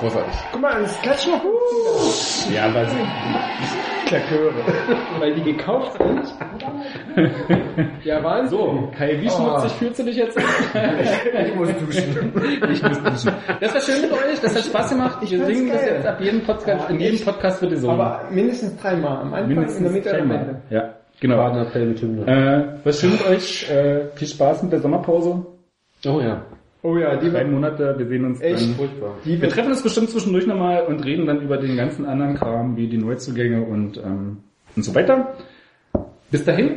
Großartig. 0.00 0.34
Guck 0.52 0.60
mal, 0.60 0.82
das 0.82 1.00
Klatschen 1.02 1.32
noch 1.32 1.42
gut. 1.42 2.54
Ja, 2.54 2.72
weil 2.72 2.86
Klaköre. 4.06 4.54
Weil 5.18 5.34
die 5.34 5.42
gekauft 5.42 5.98
sind. 5.98 6.34
Ja, 8.04 8.22
Wahnsinn. 8.22 8.58
So, 8.58 8.90
Kai, 8.96 9.18
wie 9.20 9.28
schmutzig 9.28 9.72
fühlst 9.72 9.98
du 9.98 10.04
dich 10.04 10.16
jetzt? 10.16 10.38
Ich 11.46 11.54
muss 11.54 11.68
duschen. 11.78 12.32
Ich 12.70 12.82
muss 12.82 13.02
duschen. 13.02 13.32
Das 13.60 13.74
war 13.74 13.80
schön 13.80 14.02
mit 14.02 14.12
euch, 14.12 14.40
das 14.40 14.54
hat 14.56 14.64
Spaß 14.64 14.90
gemacht. 14.90 15.18
Ich 15.22 15.30
singe 15.30 15.72
das 15.72 15.80
geil. 15.80 15.94
jetzt 15.96 16.06
ab 16.06 16.20
jedem 16.20 16.42
Podcast, 16.42 16.90
in 16.90 17.00
jedem 17.00 17.24
Podcast 17.24 17.60
wird 17.62 17.72
gesungen. 17.72 18.00
Aber 18.00 18.24
mindestens 18.30 18.76
dreimal. 18.80 19.18
Am 19.18 19.34
Anfang, 19.34 19.68
in 19.68 19.82
der 19.82 19.92
Mitte 19.92 20.10
und 20.10 20.20
am 20.20 20.30
Ende. 20.30 20.62
Ja, 20.70 20.94
genau. 21.20 21.48
Äh, 21.48 22.78
was 22.84 23.00
schön 23.00 23.12
mit 23.12 23.26
euch. 23.26 23.70
Äh, 23.70 24.08
viel 24.14 24.28
Spaß 24.28 24.62
mit 24.62 24.72
der 24.72 24.80
Sommerpause. 24.80 25.44
Oh 26.06 26.20
ja. 26.20 26.42
Oh 26.82 26.96
ja, 26.96 27.16
die 27.16 27.28
Drei 27.30 27.44
Monate, 27.44 27.94
wir 27.98 28.06
sehen 28.06 28.24
uns 28.24 28.40
echt 28.40 28.60
dann. 28.62 28.74
furchtbar. 28.76 29.16
Die 29.24 29.40
Wir 29.42 29.48
treffen 29.48 29.70
uns 29.72 29.82
bestimmt 29.82 30.10
zwischendurch 30.10 30.46
nochmal 30.46 30.86
und 30.86 31.04
reden 31.04 31.26
dann 31.26 31.42
über 31.42 31.56
den 31.56 31.76
ganzen 31.76 32.06
anderen 32.06 32.34
Kram, 32.36 32.76
wie 32.76 32.86
die 32.86 32.98
Neuzugänge 32.98 33.62
und, 33.64 33.96
ähm, 33.98 34.38
und 34.76 34.82
so 34.84 34.94
weiter. 34.94 35.34
Bis 36.30 36.44
dahin. 36.44 36.76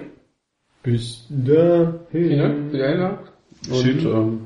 bis 0.84 1.28
dahin. 1.30 2.00
Vielen 2.12 2.40
Dank 2.40 2.72
für 2.72 2.78
die 2.78 2.84
Einladung. 2.84 3.18
Und 3.70 3.76
Schön. 3.78 4.00
ähm, 4.08 4.40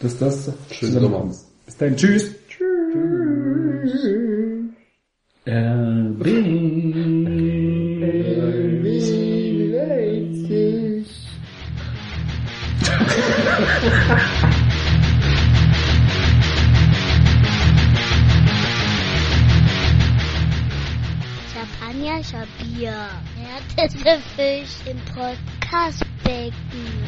Bis 0.00 0.18
das 0.18 0.52
Schönen 0.70 0.92
zusammen- 0.92 1.12
Sommer. 1.12 1.34
Bis 1.66 1.76
dahin. 1.76 1.96
Tschüss. 1.96 2.34
Tschüss. 2.48 2.62
RB. 5.46 6.24
Leipzig. 6.26 6.73
Bier. 23.76 23.84
Härteste 23.84 24.22
Fisch 24.36 24.86
im 24.86 24.98
Podcastbecken. 25.14 27.03